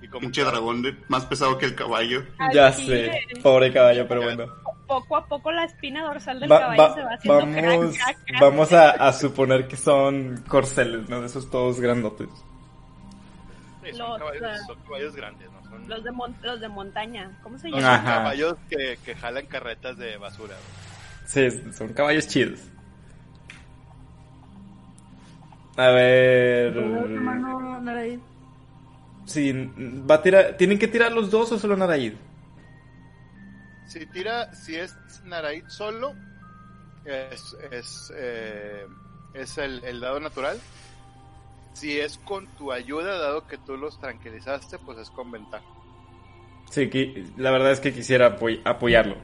y 0.02 0.08
como 0.08 0.20
Pinche 0.20 0.42
dragón 0.44 0.82
de- 0.82 0.96
más 1.08 1.26
pesado 1.26 1.58
que 1.58 1.66
el 1.66 1.74
caballo. 1.74 2.22
Al 2.38 2.52
Ya 2.54 2.72
sé, 2.72 3.10
pobre 3.42 3.72
caballo, 3.72 4.06
pero 4.08 4.22
bueno. 4.22 4.46
Poco 4.86 5.16
a 5.16 5.24
poco 5.26 5.52
la 5.52 5.64
espina 5.64 6.02
dorsal 6.02 6.40
del 6.40 6.50
Va- 6.50 6.58
caballo 6.60 6.82
va- 6.82 6.94
se 6.94 7.02
va 7.02 7.14
haciendo 7.14 7.38
vamos 7.40 7.56
crack, 7.96 8.04
crack, 8.04 8.26
crack. 8.26 8.40
vamos 8.40 8.72
a, 8.72 8.90
a 8.90 9.12
suponer 9.12 9.68
que 9.68 9.76
son 9.76 10.42
corceles, 10.48 11.08
¿no? 11.08 11.20
De 11.20 11.26
esos 11.26 11.48
todos 11.50 11.78
grandotes. 11.80 12.28
Sí, 13.84 13.92
son, 13.92 14.08
Los, 14.10 14.18
caballos, 14.18 14.60
son 14.66 14.76
caballos 14.82 15.14
grandes, 15.16 15.48
¿no? 15.52 15.70
Son, 15.70 15.88
Los 15.88 16.02
de, 16.04 16.10
mon- 16.10 16.36
los 16.42 16.60
de 16.60 16.68
montaña. 16.68 17.30
¿Cómo 17.42 17.56
se 17.58 17.68
llama? 17.70 17.80
son 17.82 17.90
Ajá. 17.90 18.14
caballos 18.16 18.56
que, 18.68 18.98
que 19.04 19.14
jalan 19.14 19.46
carretas 19.46 19.96
de 19.96 20.16
basura. 20.16 20.56
Sí, 21.26 21.48
son 21.72 21.92
caballos 21.92 22.26
chidos. 22.26 22.60
A 25.76 25.88
ver. 25.90 26.74
Sí, 29.30 29.52
va 29.52 30.16
a 30.16 30.22
tirar. 30.22 30.56
¿Tienen 30.56 30.76
que 30.76 30.88
tirar 30.88 31.12
los 31.12 31.30
dos 31.30 31.52
o 31.52 31.58
solo 31.58 31.76
Naraid? 31.76 32.14
Si 33.86 34.04
tira, 34.06 34.52
si 34.54 34.74
es 34.74 34.96
Naraid 35.24 35.64
solo, 35.68 36.14
es, 37.04 37.56
es, 37.70 38.12
eh, 38.16 38.86
es 39.34 39.56
el, 39.58 39.84
el 39.84 40.00
dado 40.00 40.18
natural. 40.18 40.58
Si 41.74 42.00
es 42.00 42.18
con 42.18 42.48
tu 42.56 42.72
ayuda, 42.72 43.18
dado 43.18 43.46
que 43.46 43.56
tú 43.58 43.76
los 43.76 44.00
tranquilizaste, 44.00 44.78
pues 44.80 44.98
es 44.98 45.10
con 45.10 45.30
ventaja. 45.30 45.64
Sí, 46.70 46.90
que, 46.90 47.24
la 47.36 47.52
verdad 47.52 47.70
es 47.70 47.78
que 47.78 47.92
quisiera 47.92 48.36
apoy- 48.36 48.60
apoyarlo. 48.64 49.14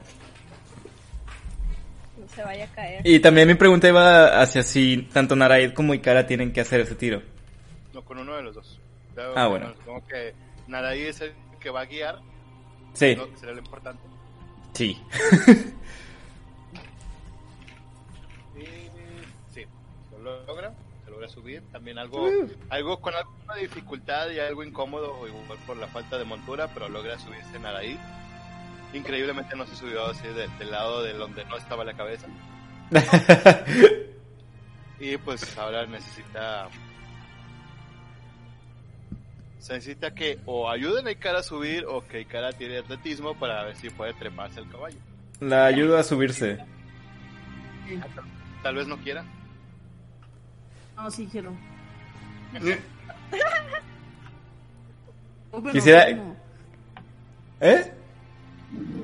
No 2.17 2.27
se 2.33 2.43
vaya 2.43 2.63
a 2.63 2.67
caer. 2.67 3.01
Y 3.05 3.19
también 3.19 3.47
mi 3.49 3.55
pregunta 3.55 3.89
iba 3.89 4.41
hacia 4.41 4.63
si 4.63 5.09
tanto 5.13 5.35
Naraid 5.35 5.73
como 5.73 5.93
Ikara 5.93 6.25
tienen 6.25 6.53
que 6.53 6.61
hacer 6.61 6.79
ese 6.79 6.95
tiro. 6.95 7.21
No, 7.93 8.03
con 8.05 8.17
uno 8.19 8.35
de 8.37 8.43
los 8.43 8.55
dos. 8.55 8.76
Dado 9.17 9.33
Ah, 9.37 9.47
bueno. 9.47 9.69
no- 9.69 9.75
Como 9.85 10.07
que 10.07 10.33
Naraid 10.67 11.07
es 11.07 11.21
el 11.21 11.33
que 11.59 11.69
va 11.69 11.81
a 11.81 11.85
guiar, 11.85 12.19
Sí, 12.93 13.17
será 13.35 13.51
lo 13.51 13.59
importante. 13.59 14.01
sí. 14.73 15.01
Y 18.55 18.65
sí, 19.53 19.65
lo 20.23 20.43
logra, 20.45 20.73
se 21.05 21.11
logra 21.11 21.27
subir. 21.29 21.61
También 21.71 21.97
algo, 21.99 22.27
algo 22.69 22.99
con 23.01 23.13
alguna 23.13 23.55
dificultad 23.55 24.29
y 24.31 24.39
algo 24.39 24.63
incómodo, 24.63 25.15
por 25.65 25.77
la 25.77 25.87
falta 25.87 26.17
de 26.17 26.25
montura, 26.25 26.67
pero 26.73 26.89
logra 26.89 27.19
subirse 27.19 27.59
Naraí. 27.59 27.99
Increíblemente 28.93 29.55
no 29.55 29.65
se 29.67 29.75
subió 29.75 30.05
así 30.07 30.27
de- 30.27 30.47
del 30.59 30.71
lado 30.71 31.03
de 31.03 31.13
donde 31.13 31.43
no 31.45 31.57
estaba 31.57 31.83
la 31.83 31.93
cabeza. 31.95 32.27
Y 34.99 35.15
pues 35.17 35.55
ahora 35.59 35.85
necesita. 35.85 36.69
Se 39.59 39.73
necesita 39.73 40.13
que 40.13 40.39
o 40.45 40.69
ayuden 40.69 41.07
a 41.07 41.11
Ikara 41.11 41.39
a 41.39 41.43
subir 41.43 41.85
o 41.85 42.05
que 42.07 42.21
Ikara 42.21 42.51
tire 42.53 42.77
atletismo 42.79 43.37
para 43.37 43.63
ver 43.63 43.75
si 43.75 43.89
puede 43.89 44.13
treparse 44.13 44.59
el 44.59 44.69
caballo. 44.69 44.97
La 45.39 45.65
ayuda 45.65 45.99
a 45.99 46.03
subirse. 46.03 46.57
Tal 48.63 48.75
vez 48.75 48.87
no 48.87 48.97
quiera. 48.97 49.23
No, 50.95 51.09
sí 51.11 51.27
quiero. 51.31 51.51
Quisiera- 55.71 56.11
no. 56.13 56.35
¿Eh? 57.61 57.91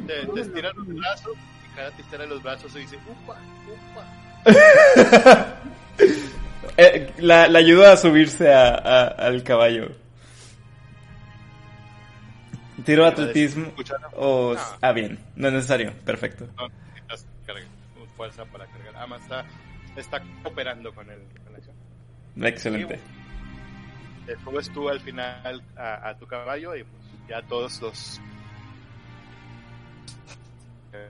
Te, 0.07 0.25
te 0.27 0.41
estira 0.41 0.71
los 0.73 0.87
brazos, 0.87 1.33
Ikara 1.71 1.91
te 1.91 2.01
estira 2.01 2.25
los 2.25 2.43
brazos 2.43 2.75
y 2.75 2.79
dice, 2.79 2.97
upa, 3.07 3.37
upa. 3.91 4.05
Eh, 6.75 7.13
la, 7.19 7.47
la 7.49 7.59
ayuda 7.59 7.93
a 7.93 7.97
subirse 7.97 8.51
a, 8.51 8.69
a- 8.69 9.07
al 9.09 9.43
caballo. 9.43 9.91
¿Tiro 12.85 13.05
atletismo? 13.05 13.71
O... 14.15 14.53
No. 14.55 14.59
Ah, 14.81 14.91
bien. 14.91 15.19
No 15.35 15.47
es 15.47 15.53
necesario. 15.53 15.93
Perfecto. 16.05 16.47
No 16.57 16.67
necesitas 16.67 17.25
cargar, 17.45 17.63
fuerza 18.15 18.45
para 18.45 18.65
cargar. 18.67 18.95
Además 18.95 19.21
está, 19.23 19.45
está 19.95 20.23
cooperando 20.43 20.93
con 20.93 21.09
el 21.09 21.19
con 21.43 21.53
la 21.53 21.57
acción. 21.59 21.75
Excelente. 22.41 22.99
te 24.25 24.35
subes 24.43 24.69
tú 24.71 24.89
al 24.89 24.99
final 25.01 25.61
a, 25.75 26.09
a 26.09 26.17
tu 26.17 26.25
caballo 26.27 26.75
y 26.75 26.83
pues 26.83 27.03
ya 27.27 27.41
todos 27.43 27.81
los 27.81 28.21
eh, 30.93 31.09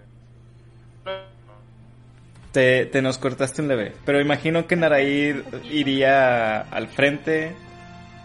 Te, 2.52 2.86
te 2.86 3.02
nos 3.02 3.18
cortaste 3.18 3.62
un 3.62 3.68
leve. 3.68 3.94
Pero 4.06 4.22
imagino 4.22 4.68
que 4.68 4.76
Naraid 4.76 5.38
iría 5.72 6.62
al 6.62 6.88
frente, 6.88 7.56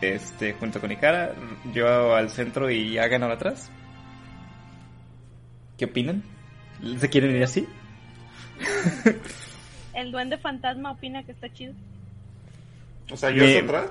este, 0.00 0.52
junto 0.54 0.80
con 0.80 0.92
Ikara, 0.92 1.34
yo 1.74 2.14
al 2.14 2.30
centro 2.30 2.70
y 2.70 2.98
Hagan 2.98 3.22
ahora 3.22 3.34
atrás. 3.36 3.70
¿Qué 5.76 5.84
opinan? 5.86 6.22
¿Se 6.98 7.08
quieren 7.08 7.34
ir 7.36 7.42
así? 7.42 7.66
El 9.94 10.12
duende 10.12 10.38
fantasma 10.38 10.92
opina 10.92 11.24
que 11.24 11.32
está 11.32 11.52
chido. 11.52 11.72
O 13.10 13.16
sea, 13.16 13.30
yo 13.30 13.44
hacia 13.44 13.60
atrás. 13.62 13.90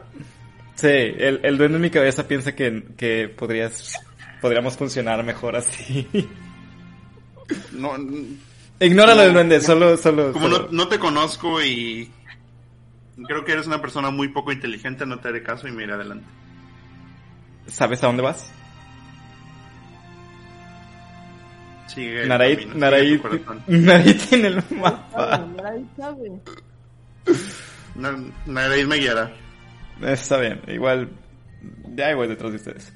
Sí, 0.76 0.88
el, 0.88 1.40
el 1.44 1.58
duende 1.58 1.78
en 1.78 1.82
mi 1.82 1.90
cabeza 1.90 2.28
piensa 2.28 2.56
que, 2.56 2.84
que 2.96 3.28
podrías, 3.30 4.00
podríamos 4.42 4.78
funcionar 4.78 5.24
mejor 5.24 5.56
así. 5.56 6.08
No, 7.74 7.96
Ignóralo 8.80 9.16
No, 9.18 9.24
del 9.24 9.34
duende, 9.34 9.60
solo, 9.62 9.98
solo. 9.98 10.32
como 10.34 10.48
solo- 10.50 10.68
no, 10.72 10.72
no 10.84 10.88
te 10.88 11.00
conozco 11.00 11.62
y 11.64 12.10
creo 13.26 13.44
que 13.46 13.54
eres 13.54 13.68
una 13.68 13.82
persona 13.82 14.10
muy 14.12 14.28
poco 14.30 14.52
inteligente, 14.52 15.06
no 15.06 15.20
te 15.20 15.30
haré 15.30 15.44
caso 15.44 15.68
y 15.68 15.72
me 15.72 15.84
iré 15.84 15.94
adelante. 15.94 16.26
¿Sabes 17.68 18.04
a 18.04 18.08
dónde 18.08 18.24
vas? 18.24 18.52
Sigue 21.88 22.24
el 22.24 22.30
Naraid, 22.30 22.60
camino, 22.70 22.90
sigue 22.92 23.18
tu 23.18 23.22
corazón. 23.24 23.64
Naraid 23.86 24.22
tiene 24.30 24.48
el 24.50 24.64
mapa. 24.72 25.38
Naraid 25.56 25.86
sabe. 25.98 26.32
Na- 27.96 28.24
Naraid 28.46 28.86
me 28.86 28.98
guiará. 28.98 29.32
Está 30.02 30.38
bien, 30.38 30.62
igual. 30.68 31.10
Ya 31.96 32.14
voy 32.16 32.28
detrás 32.28 32.52
de 32.52 32.58
ustedes. 32.58 32.94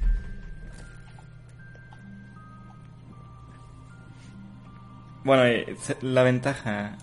Bueno, 5.23 5.43
eh, 5.45 5.75
se- 5.79 5.97
la 6.01 6.23
ventaja, 6.23 6.97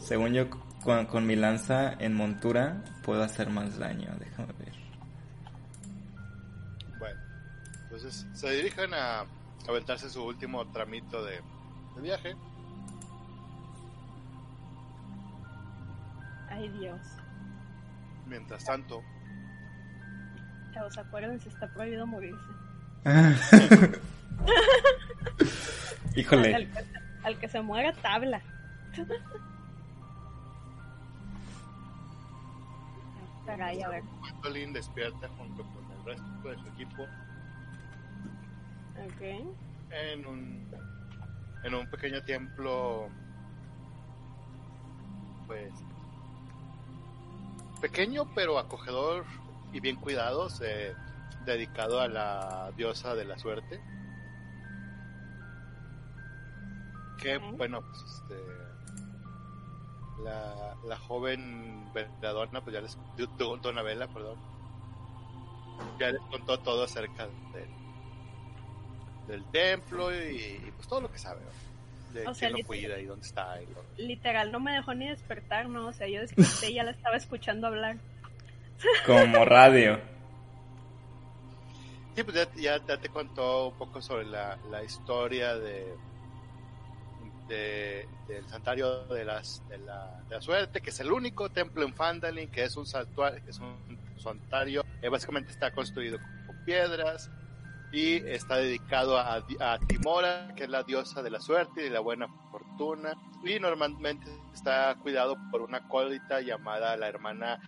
según 0.00 0.32
yo, 0.34 0.46
con, 0.82 1.06
con 1.06 1.26
mi 1.26 1.36
lanza 1.36 1.92
en 1.94 2.14
montura 2.14 2.82
puedo 3.02 3.22
hacer 3.22 3.50
más 3.50 3.78
daño. 3.78 4.14
Déjame 4.18 4.52
ver. 4.54 4.72
Bueno, 6.98 7.20
entonces 7.84 8.26
se 8.34 8.50
dirigen 8.50 8.94
a 8.94 9.24
aventarse 9.68 10.08
su 10.10 10.24
último 10.24 10.66
tramito 10.72 11.24
de, 11.24 11.40
de 11.96 12.02
viaje. 12.02 12.36
Ay, 16.50 16.68
Dios. 16.70 17.00
Mientras 18.26 18.64
tanto, 18.64 19.02
Chavos, 20.72 20.98
acuérdense, 20.98 21.48
está 21.48 21.66
prohibido 21.68 22.06
morirse. 22.06 22.38
Híjole. 26.16 26.54
Al, 26.54 26.70
que, 26.70 26.84
al 27.24 27.38
que 27.38 27.48
se 27.48 27.60
muera, 27.62 27.92
tabla. 27.94 28.42
Caray, 33.48 33.80
a 33.82 33.88
ver. 33.88 34.02
Despierta 34.74 35.26
junto 35.38 35.62
con 35.62 35.90
el 35.90 36.04
resto 36.04 36.48
de 36.50 36.58
su 36.58 36.66
equipo 36.68 37.04
Ok. 39.06 39.22
en 39.90 40.26
un 40.26 40.70
en 41.64 41.74
un 41.74 41.90
pequeño 41.90 42.22
templo 42.24 43.08
pues 45.46 45.72
pequeño 47.80 48.28
pero 48.34 48.58
acogedor 48.58 49.24
y 49.72 49.80
bien 49.80 49.96
cuidado 49.96 50.50
dedicado 51.46 52.00
a 52.02 52.08
la 52.08 52.70
diosa 52.76 53.14
de 53.14 53.24
la 53.24 53.38
suerte 53.38 53.80
que 57.22 57.38
Ok. 57.38 57.56
bueno 57.56 57.80
pues 57.80 58.02
este 58.02 58.67
la, 60.24 60.74
la 60.84 60.96
joven 60.96 61.90
veladora 61.92 62.60
pues 62.60 62.74
ya 62.74 62.80
les 62.80 62.96
do- 63.36 63.56
dona 63.58 63.82
vela 63.82 64.06
perdón 64.08 64.36
ya 66.00 66.10
les 66.10 66.20
contó 66.30 66.58
todo 66.58 66.84
acerca 66.84 67.26
del 67.52 67.68
del 69.28 69.44
templo 69.50 70.12
y, 70.12 70.36
y, 70.66 70.72
pues 70.74 70.88
todo 70.88 71.02
lo 71.02 71.10
que 71.12 71.18
sabe 71.18 71.40
¿no? 71.44 72.14
de 72.14 72.26
O 72.26 72.34
sea, 72.34 72.48
quién 72.48 72.52
lo 72.52 72.56
literal- 72.58 72.66
cuida 72.66 72.98
y 73.00 73.04
dónde 73.04 73.26
está 73.26 73.62
y 73.62 73.66
todo. 73.66 73.84
Literal, 73.98 74.50
no 74.50 74.60
me 74.60 74.72
dejó 74.72 74.94
ni 74.94 75.08
despertar, 75.08 75.68
¿no? 75.68 75.88
O 75.88 75.92
sea, 75.92 76.08
yo 76.08 76.20
desperté 76.22 76.70
y 76.70 76.74
ya 76.76 76.82
la 76.84 76.92
estaba 76.92 77.16
escuchando 77.16 77.66
hablar. 77.66 77.98
Como 79.04 79.44
radio. 79.44 80.00
Sí, 82.14 82.22
pues 82.24 82.34
ya, 82.34 82.48
ya- 82.54 82.84
ya 82.86 82.96
te 82.98 83.10
contó 83.10 83.68
un 83.68 83.74
poco 83.76 84.00
sobre 84.00 84.24
la, 84.24 84.58
la 84.70 84.82
historia 84.82 85.54
de, 85.56 85.94
de- 87.48 88.06
del 88.28 88.46
santuario 88.48 89.06
de, 89.06 89.24
las, 89.24 89.66
de, 89.68 89.78
la, 89.78 90.22
de 90.28 90.34
la 90.36 90.40
suerte, 90.40 90.80
que 90.80 90.90
es 90.90 91.00
el 91.00 91.10
único 91.10 91.48
templo 91.50 91.84
en 91.84 91.94
Fandalin, 91.94 92.50
que 92.50 92.62
es 92.64 92.76
un 92.76 92.86
santuario, 92.86 93.42
que 93.42 93.50
es 93.50 93.58
un 93.58 93.98
santuario, 94.18 94.84
básicamente 95.10 95.50
está 95.50 95.70
construido 95.72 96.18
con 96.46 96.64
piedras 96.64 97.30
y 97.90 98.16
está 98.28 98.56
dedicado 98.56 99.18
a, 99.18 99.36
a 99.60 99.78
Timora, 99.86 100.52
que 100.54 100.64
es 100.64 100.68
la 100.70 100.82
diosa 100.82 101.22
de 101.22 101.30
la 101.30 101.40
suerte 101.40 101.80
y 101.80 101.84
de 101.84 101.90
la 101.90 102.00
buena 102.00 102.28
fortuna, 102.50 103.14
y 103.44 103.58
normalmente 103.58 104.26
está 104.52 104.94
cuidado 104.96 105.36
por 105.50 105.62
una 105.62 105.78
acólita 105.78 106.40
llamada 106.42 106.96
la 106.96 107.08
hermana 107.08 107.58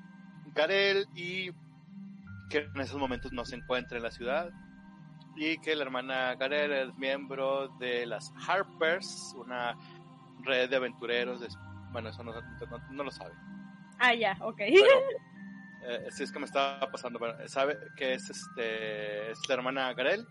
Garel 0.54 1.06
y 1.14 1.50
que 2.50 2.58
en 2.74 2.80
esos 2.80 2.98
momentos 2.98 3.32
no 3.32 3.44
se 3.44 3.56
encuentra 3.56 3.96
en 3.96 4.02
la 4.02 4.10
ciudad 4.10 4.50
y 5.36 5.58
que 5.58 5.74
la 5.76 5.82
hermana 5.84 6.34
Garel 6.34 6.72
es 6.72 6.96
miembro 6.98 7.68
de 7.78 8.06
las 8.06 8.32
Harpers, 8.46 9.34
una 9.36 9.76
red 10.42 10.68
de 10.70 10.76
aventureros. 10.76 11.40
De, 11.40 11.48
bueno, 11.92 12.08
eso 12.10 12.22
no, 12.22 12.32
no- 12.32 12.78
no 12.90 13.04
lo 13.04 13.10
sabe. 13.10 13.32
Ah, 13.98 14.14
ya, 14.14 14.36
ok. 14.40 14.56
Pero 14.56 14.84
eh, 15.86 16.06
sí 16.10 16.24
es 16.24 16.32
que 16.32 16.38
me 16.38 16.46
estaba 16.46 16.90
pasando. 16.90 17.18
Bueno, 17.18 17.34
sabe 17.48 17.78
que 17.96 18.14
es 18.14 18.28
este 18.30 19.30
es 19.30 19.38
la 19.48 19.54
hermana 19.54 19.92
Garel 19.94 20.26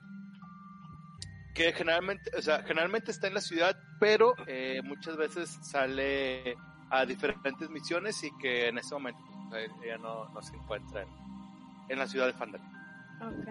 que 1.53 1.73
generalmente, 1.73 2.31
o 2.37 2.41
sea, 2.41 2.61
generalmente 2.63 3.11
está 3.11 3.27
en 3.27 3.33
la 3.33 3.41
ciudad, 3.41 3.75
pero 3.99 4.33
eh, 4.47 4.81
muchas 4.83 5.17
veces 5.17 5.49
sale 5.61 6.55
a 6.89 7.05
diferentes 7.05 7.69
misiones 7.69 8.23
y 8.23 8.31
que 8.37 8.67
en 8.69 8.77
ese 8.77 8.93
momento 8.93 9.19
pues, 9.49 9.69
ella 9.83 9.97
no, 9.97 10.29
no 10.29 10.41
se 10.41 10.55
encuentra 10.55 11.01
en, 11.01 11.09
en 11.89 11.99
la 11.99 12.07
ciudad 12.07 12.27
de 12.27 12.33
Fandal. 12.33 12.61
Ok. 13.21 13.47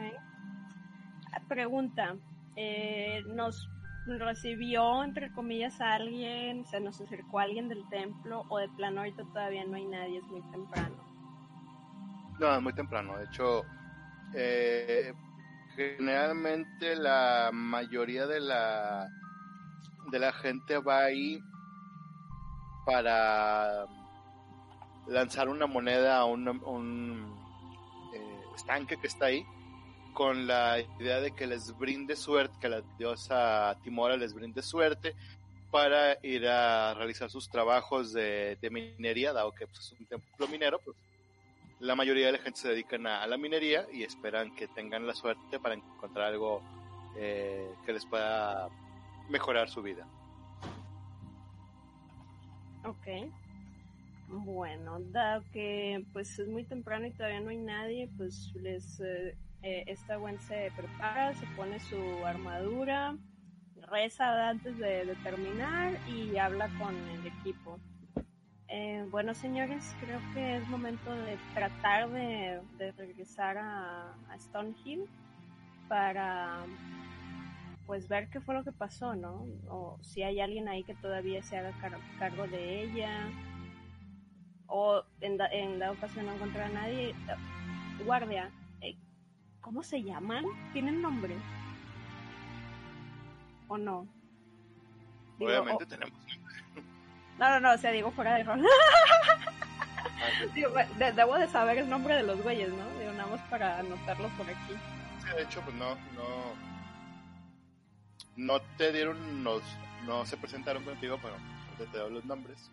Pregunta. 1.48 2.16
Eh, 2.56 3.22
¿Nos 3.26 3.68
recibió, 4.06 5.04
entre 5.04 5.30
comillas, 5.32 5.80
a 5.80 5.94
alguien? 5.94 6.64
¿Se 6.66 6.80
nos 6.80 7.00
acercó 7.00 7.38
alguien 7.38 7.68
del 7.68 7.88
templo? 7.88 8.44
¿O 8.48 8.58
de 8.58 8.68
plano 8.70 9.00
ahorita 9.00 9.24
todavía 9.24 9.64
no 9.64 9.76
hay 9.76 9.86
nadie? 9.86 10.18
Es 10.18 10.24
muy 10.24 10.42
temprano. 10.50 10.96
No, 12.38 12.54
es 12.54 12.62
muy 12.62 12.72
temprano. 12.72 13.18
De 13.18 13.24
hecho, 13.24 13.62
eh, 14.34 15.12
generalmente 15.74 16.96
la 16.96 17.50
mayoría 17.52 18.26
de 18.26 18.40
la 18.40 19.08
de 20.10 20.18
la 20.18 20.32
gente 20.32 20.78
va 20.78 21.04
ahí 21.04 21.38
para 22.86 23.84
lanzar 25.06 25.48
una 25.48 25.66
moneda 25.66 26.18
a 26.18 26.24
un, 26.24 26.48
un, 26.48 27.34
eh, 28.14 28.40
estanque 28.54 28.96
que 28.96 29.06
está 29.06 29.26
ahí 29.26 29.44
con 30.18 30.48
la 30.48 30.80
idea 30.98 31.20
de 31.20 31.30
que 31.30 31.46
les 31.46 31.78
brinde 31.78 32.16
suerte, 32.16 32.58
que 32.60 32.68
la 32.68 32.82
diosa 32.98 33.78
Timora 33.84 34.16
les 34.16 34.34
brinde 34.34 34.62
suerte 34.62 35.14
para 35.70 36.18
ir 36.26 36.48
a 36.48 36.92
realizar 36.94 37.30
sus 37.30 37.48
trabajos 37.48 38.12
de, 38.12 38.58
minería, 38.68 39.32
dado 39.32 39.52
que 39.52 39.68
pues, 39.68 39.78
es 39.78 39.92
un 39.92 40.06
templo 40.06 40.48
minero, 40.48 40.80
pues 40.84 40.96
la 41.78 41.94
mayoría 41.94 42.26
de 42.26 42.32
la 42.32 42.38
gente 42.38 42.58
se 42.58 42.68
dedican 42.68 43.06
a, 43.06 43.22
a 43.22 43.28
la 43.28 43.36
minería 43.36 43.86
y 43.92 44.02
esperan 44.02 44.52
que 44.56 44.66
tengan 44.66 45.06
la 45.06 45.14
suerte 45.14 45.60
para 45.60 45.76
encontrar 45.76 46.32
algo 46.32 46.62
eh, 47.16 47.70
que 47.86 47.92
les 47.92 48.04
pueda 48.04 48.68
mejorar 49.28 49.70
su 49.70 49.82
vida. 49.82 50.04
Ok. 52.84 53.30
Bueno, 54.26 54.98
dado 55.12 55.44
que 55.52 56.04
pues 56.12 56.40
es 56.40 56.48
muy 56.48 56.64
temprano 56.64 57.06
y 57.06 57.12
todavía 57.12 57.38
no 57.38 57.50
hay 57.50 57.58
nadie, 57.58 58.10
pues 58.16 58.52
les 58.56 58.98
eh, 58.98 59.36
eh, 59.62 59.84
esta 59.86 60.16
Gwen 60.16 60.38
se 60.40 60.72
prepara, 60.76 61.34
se 61.34 61.46
pone 61.56 61.80
su 61.80 62.24
armadura, 62.24 63.16
reza 63.82 64.48
antes 64.48 64.78
de, 64.78 65.16
terminar 65.22 65.92
y 66.08 66.36
habla 66.38 66.68
con 66.78 66.94
el 67.10 67.26
equipo. 67.26 67.78
Eh, 68.68 69.06
bueno, 69.10 69.34
señores, 69.34 69.94
creo 70.00 70.20
que 70.34 70.56
es 70.56 70.68
momento 70.68 71.10
de 71.10 71.38
tratar 71.54 72.10
de, 72.10 72.60
regresar 72.96 73.56
a, 73.58 74.12
a 74.28 74.38
Stonehill 74.38 75.08
para 75.88 76.66
pues 77.86 78.06
ver 78.06 78.28
qué 78.28 78.40
fue 78.40 78.54
lo 78.54 78.64
que 78.64 78.72
pasó, 78.72 79.16
¿no? 79.16 79.46
O 79.70 79.96
si 80.02 80.22
hay 80.22 80.40
alguien 80.40 80.68
ahí 80.68 80.84
que 80.84 80.94
todavía 80.94 81.42
se 81.42 81.56
haga 81.56 81.72
car- 81.80 81.98
cargo 82.18 82.46
de 82.46 82.82
ella. 82.82 83.08
O 84.66 85.02
en, 85.22 85.38
da- 85.38 85.48
en 85.50 85.78
dado 85.78 85.94
caso 85.94 86.22
no 86.22 86.34
encontrar 86.34 86.64
a 86.70 86.74
nadie, 86.74 87.10
eh, 87.10 87.14
guardia, 88.04 88.50
¿Cómo 89.60 89.82
se 89.82 90.02
llaman? 90.02 90.44
¿Tienen 90.72 91.02
nombre? 91.02 91.36
¿O 93.68 93.76
no? 93.76 94.06
Digo, 95.38 95.50
Obviamente 95.50 95.84
o- 95.84 95.86
tenemos. 95.86 96.18
No, 97.38 97.48
no, 97.50 97.60
no, 97.60 97.72
o 97.74 97.78
sea, 97.78 97.90
digo 97.92 98.10
fuera 98.10 98.34
de 98.36 98.44
rol. 98.44 98.64
Digo, 100.54 100.70
de- 100.98 101.12
debo 101.12 101.36
de 101.38 101.46
saber 101.48 101.78
el 101.78 101.88
nombre 101.88 102.14
de 102.16 102.22
los 102.22 102.42
güeyes, 102.42 102.70
¿no? 102.70 102.84
Digo, 102.98 103.12
nada 103.12 103.30
más 103.30 103.40
para 103.48 103.78
anotarlo 103.78 104.28
por 104.30 104.48
aquí. 104.48 104.74
Sí, 105.22 105.28
de 105.36 105.42
hecho, 105.42 105.60
pues 105.62 105.74
no, 105.76 105.94
no, 106.14 106.54
no 108.36 108.60
te 108.76 108.92
dieron 108.92 109.44
los, 109.44 109.62
no 110.06 110.26
se 110.26 110.36
presentaron 110.36 110.84
contigo, 110.84 111.18
pero 111.22 111.34
te 111.90 111.98
doy 111.98 112.12
los 112.12 112.24
nombres. 112.24 112.70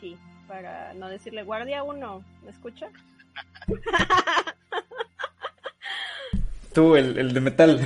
Sí, 0.00 0.18
para 0.46 0.92
no 0.94 1.08
decirle 1.08 1.42
guardia 1.44 1.82
uno, 1.82 2.22
¿me 2.42 2.50
escucha? 2.50 2.88
Tú, 6.76 6.94
el, 6.94 7.16
el 7.16 7.32
de 7.32 7.40
metal. 7.40 7.80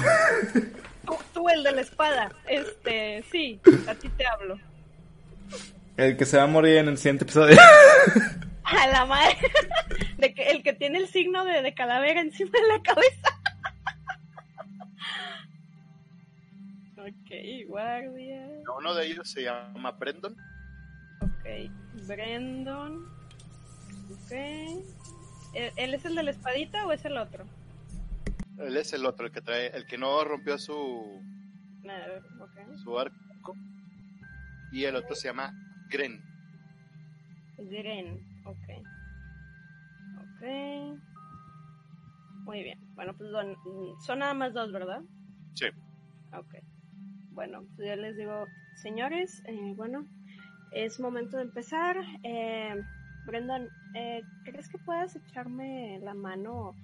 Tú, 1.06 1.14
tú, 1.32 1.48
el 1.48 1.62
de 1.62 1.70
la 1.70 1.80
espada, 1.80 2.32
este, 2.48 3.22
sí, 3.30 3.60
a 3.86 3.94
ti 3.94 4.08
te 4.08 4.26
hablo. 4.26 4.58
El 5.96 6.16
que 6.16 6.26
se 6.26 6.38
va 6.38 6.42
a 6.42 6.46
morir 6.48 6.78
en 6.78 6.88
el 6.88 6.98
siguiente 6.98 7.22
episodio. 7.22 7.56
A 8.64 8.88
la 8.88 9.06
madre, 9.06 9.36
de 10.18 10.34
que, 10.34 10.50
el 10.50 10.64
que 10.64 10.72
tiene 10.72 10.98
el 10.98 11.06
signo 11.06 11.44
de, 11.44 11.62
de 11.62 11.72
calavera 11.72 12.20
encima 12.20 12.50
de 12.50 12.66
la 12.66 12.82
cabeza. 12.82 13.40
Ok, 16.98 17.68
guardia. 17.68 18.48
Uno 18.76 18.92
de 18.94 19.06
ellos 19.06 19.30
se 19.30 19.44
llama 19.44 19.92
Brendon. 19.92 20.36
Ok, 21.22 21.70
Brandon. 22.08 23.06
Ok. 24.10 24.32
¿Él, 24.32 25.72
él 25.76 25.94
es 25.94 26.04
el 26.04 26.16
de 26.16 26.24
la 26.24 26.32
espadita 26.32 26.86
o 26.86 26.92
es 26.92 27.04
el 27.04 27.16
otro? 27.16 27.46
Él 28.60 28.76
es 28.76 28.92
el 28.92 29.06
otro, 29.06 29.26
el 29.26 29.32
que 29.32 29.40
trae, 29.40 29.68
el 29.68 29.86
que 29.86 29.96
no 29.96 30.22
rompió 30.24 30.58
su, 30.58 31.22
su 32.82 32.98
arco. 32.98 33.54
Y 34.72 34.84
el 34.84 34.96
otro 34.96 35.14
se 35.14 35.28
llama 35.28 35.52
Gren. 35.88 36.22
Gren, 37.58 38.18
ok. 38.44 38.56
Ok. 40.18 41.00
Muy 42.44 42.62
bien. 42.62 42.78
Bueno, 42.94 43.16
pues 43.16 43.30
son, 43.30 43.56
son 44.06 44.18
nada 44.18 44.34
más 44.34 44.52
dos, 44.52 44.70
¿verdad? 44.72 45.02
Sí. 45.54 45.66
Ok. 46.32 46.54
Bueno, 47.30 47.64
pues 47.76 47.88
yo 47.88 47.96
les 47.96 48.16
digo, 48.16 48.46
señores, 48.76 49.42
eh, 49.46 49.72
bueno, 49.76 50.06
es 50.72 51.00
momento 51.00 51.38
de 51.38 51.44
empezar. 51.44 51.96
Eh, 52.22 52.74
Brendan, 53.26 53.68
eh, 53.94 54.22
¿crees 54.44 54.68
que 54.68 54.78
puedas 54.78 55.16
echarme 55.16 55.98
la 56.02 56.14
mano 56.14 56.74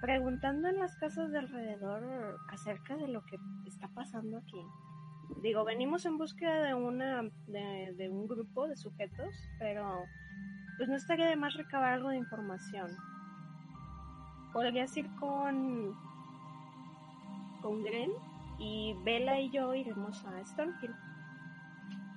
preguntando 0.00 0.68
en 0.68 0.78
las 0.78 0.96
casas 0.96 1.30
de 1.30 1.38
alrededor 1.38 2.38
acerca 2.48 2.96
de 2.96 3.08
lo 3.08 3.24
que 3.24 3.36
está 3.66 3.88
pasando 3.88 4.38
aquí? 4.38 4.62
Digo, 5.42 5.64
venimos 5.64 6.04
en 6.06 6.18
búsqueda 6.18 6.62
de 6.62 6.74
una 6.74 7.22
de, 7.46 7.94
de 7.96 8.08
un 8.08 8.26
grupo 8.26 8.66
de 8.66 8.76
sujetos, 8.76 9.34
pero 9.58 10.04
pues 10.76 10.88
no 10.88 10.96
estaría 10.96 11.26
de 11.26 11.36
más 11.36 11.54
recabar 11.54 11.92
algo 11.92 12.08
de 12.08 12.16
información. 12.16 12.90
Podrías 14.52 14.96
ir 14.96 15.08
con 15.16 15.94
con 17.60 17.82
Gren 17.84 18.10
y 18.58 18.94
Bella 19.04 19.38
y 19.38 19.50
yo 19.50 19.74
iremos 19.74 20.24
a 20.24 20.44
Stonehill. 20.44 20.94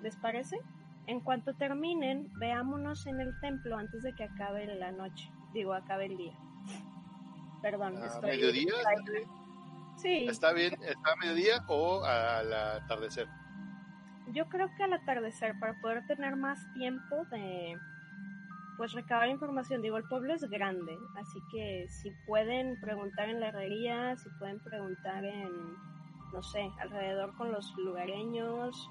¿Les 0.02 0.16
parece? 0.18 0.58
En 1.06 1.20
cuanto 1.20 1.54
terminen, 1.54 2.32
veámonos 2.40 3.06
en 3.08 3.20
el 3.20 3.38
templo 3.42 3.78
antes 3.78 4.04
de 4.04 4.14
que 4.14 4.24
acabe 4.24 4.66
la 4.76 4.92
noche. 4.92 5.30
Digo, 5.54 5.74
acabe 5.74 6.06
el 6.06 6.18
día. 6.18 6.34
Perdón, 7.64 7.98
¿A 7.98 8.06
estoy... 8.06 8.30
mediodía? 8.30 8.74
Sí, 9.96 10.28
¿Está 10.28 10.54
bien? 10.54 10.74
¿Está 10.84 11.14
a 11.14 11.16
mediodía 11.16 11.64
o 11.68 12.04
al 12.04 12.54
atardecer? 12.54 13.28
yo 14.28 14.48
creo 14.48 14.70
que 14.76 14.84
al 14.84 14.94
atardecer, 14.94 15.58
para 15.60 15.80
poder 15.82 16.06
tener 16.08 16.36
más 16.36 16.60
tiempo 16.74 17.26
de 17.32 17.78
pues 18.78 18.94
recabar 18.94 19.30
información. 19.30 19.82
Digo, 19.82 19.98
el 19.98 20.04
pueblo 20.06 20.34
es 20.34 20.50
grande, 20.50 20.98
así 21.16 21.40
que 21.52 21.88
si 21.90 22.12
pueden 22.26 22.80
preguntar 22.82 23.30
en 23.30 23.40
la 23.40 23.50
herrería, 23.50 24.16
si 24.18 24.30
pueden 24.40 24.60
preguntar 24.60 25.24
en, 25.24 25.52
no 26.34 26.42
sé, 26.42 26.72
alrededor 26.80 27.36
con 27.36 27.52
los 27.52 27.72
lugareños, 27.78 28.90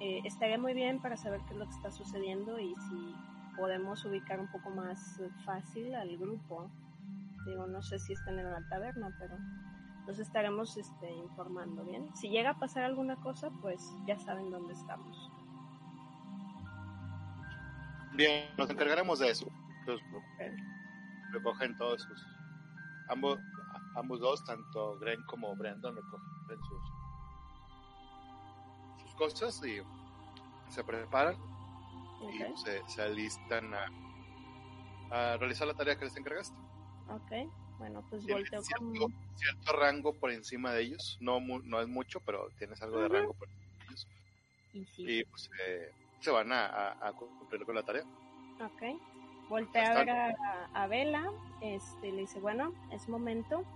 eh, 0.00 0.20
estaría 0.24 0.58
muy 0.58 0.74
bien 0.74 1.00
para 1.00 1.16
saber 1.16 1.40
qué 1.46 1.52
es 1.52 1.58
lo 1.58 1.66
que 1.66 1.76
está 1.76 1.92
sucediendo 1.92 2.58
y 2.58 2.74
si 2.74 3.14
podemos 3.56 4.04
ubicar 4.04 4.40
un 4.40 4.50
poco 4.50 4.70
más 4.70 5.20
fácil 5.44 5.94
al 5.94 6.16
grupo. 6.18 6.68
Digo, 7.44 7.66
no 7.66 7.82
sé 7.82 7.98
si 7.98 8.12
están 8.12 8.38
en 8.38 8.50
la 8.50 8.66
taberna, 8.68 9.14
pero 9.18 9.36
nos 10.06 10.18
estaremos 10.18 10.76
este, 10.76 11.12
informando 11.12 11.84
bien. 11.84 12.14
Si 12.14 12.28
llega 12.28 12.50
a 12.50 12.58
pasar 12.58 12.84
alguna 12.84 13.16
cosa, 13.16 13.50
pues 13.60 13.80
ya 14.06 14.18
saben 14.18 14.50
dónde 14.50 14.74
estamos. 14.74 15.30
Bien, 18.12 18.50
nos 18.56 18.70
encargaremos 18.70 19.18
de 19.18 19.30
eso. 19.30 19.46
Entonces, 19.80 20.06
recogen 21.32 21.76
todos 21.76 22.02
sus. 22.02 22.26
Ambos, 23.08 23.38
ambos 23.96 24.20
dos, 24.20 24.44
tanto 24.44 24.98
Gren 24.98 25.22
como 25.24 25.54
Brandon, 25.56 25.94
recogen 25.94 26.58
sus, 26.62 26.82
sus 29.02 29.14
cosas 29.16 29.62
y 29.66 29.82
se 30.70 30.82
preparan 30.84 31.36
y 32.22 32.56
se, 32.56 32.82
se 32.88 33.02
alistan 33.02 33.74
a, 33.74 33.84
a 35.10 35.36
realizar 35.36 35.66
la 35.66 35.74
tarea 35.74 35.98
que 35.98 36.06
les 36.06 36.16
encargaste. 36.16 36.56
Ok. 37.06 37.32
Bueno, 37.78 38.02
pues 38.08 38.24
volteo 38.26 38.62
cierto, 38.62 38.84
con... 39.00 39.14
cierto 39.34 39.72
rango 39.72 40.14
por 40.14 40.30
encima 40.30 40.72
de 40.72 40.82
ellos, 40.82 41.16
no, 41.20 41.40
no 41.40 41.80
es 41.80 41.88
mucho, 41.88 42.20
pero 42.20 42.50
tienes 42.58 42.80
algo 42.82 43.00
de 43.00 43.08
rango 43.08 43.34
por 43.34 43.48
encima 43.48 43.66
de 43.78 43.84
ellos. 43.88 44.08
Y 44.72 44.86
sí, 44.86 45.02
Y 45.06 45.24
pues 45.24 45.48
eh, 45.66 45.90
se 46.20 46.30
van 46.30 46.52
a, 46.52 46.66
a- 46.66 46.96
a 47.08 47.12
cumplir 47.12 47.64
con 47.64 47.74
la 47.74 47.82
tarea. 47.82 48.04
ok. 48.60 48.82
Voltea 49.48 49.92
a 49.92 49.94
ver 49.98 50.10
a, 50.10 50.34
a 50.72 50.86
Vela, 50.86 51.24
este, 51.60 52.12
le 52.12 52.22
dice, 52.22 52.40
bueno, 52.40 52.72
es 52.90 53.08
momento. 53.08 53.66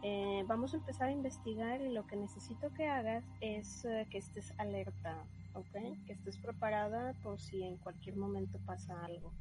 Eh, 0.00 0.42
vamos 0.46 0.72
a 0.74 0.78
empezar 0.78 1.08
a 1.08 1.12
investigar 1.12 1.80
y 1.80 1.92
lo 1.92 2.04
que 2.04 2.16
necesito 2.16 2.70
que 2.72 2.88
hagas 2.88 3.24
es 3.40 3.84
eh, 3.84 4.06
que 4.10 4.18
estés 4.18 4.52
alerta, 4.58 5.26
¿ok? 5.52 5.70
Que 6.06 6.12
estés 6.14 6.38
preparada 6.38 7.14
por 7.22 7.38
si 7.40 7.62
en 7.62 7.76
cualquier 7.78 8.16
momento 8.16 8.58
pasa 8.64 9.04
algo. 9.04 9.34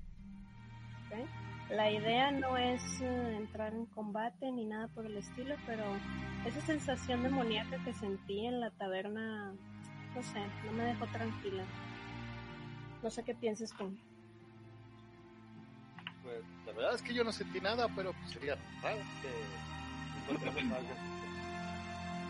¿ok? 1.09 1.29
La 1.71 1.89
idea 1.89 2.31
no 2.31 2.57
es 2.57 2.81
eh, 2.99 3.35
entrar 3.37 3.73
en 3.73 3.85
combate 3.85 4.51
ni 4.51 4.65
nada 4.65 4.89
por 4.89 5.05
el 5.05 5.15
estilo, 5.15 5.55
pero 5.65 5.83
esa 6.45 6.59
sensación 6.61 7.23
demoníaca 7.23 7.81
que 7.85 7.93
sentí 7.93 8.45
en 8.45 8.59
la 8.59 8.71
taberna, 8.71 9.53
no 10.13 10.21
sé, 10.21 10.45
no 10.65 10.73
me 10.73 10.83
dejó 10.83 11.07
tranquila. 11.07 11.63
No 13.01 13.09
sé 13.09 13.23
qué 13.23 13.33
pienses 13.33 13.71
tú. 13.77 13.97
Pues, 16.23 16.43
la 16.65 16.73
verdad 16.73 16.95
es 16.95 17.01
que 17.01 17.13
yo 17.13 17.23
no 17.23 17.31
sentí 17.31 17.61
nada, 17.61 17.87
pero 17.95 18.11
pues, 18.13 18.31
sería 18.31 18.57
raro 18.83 18.99
que. 19.21 19.29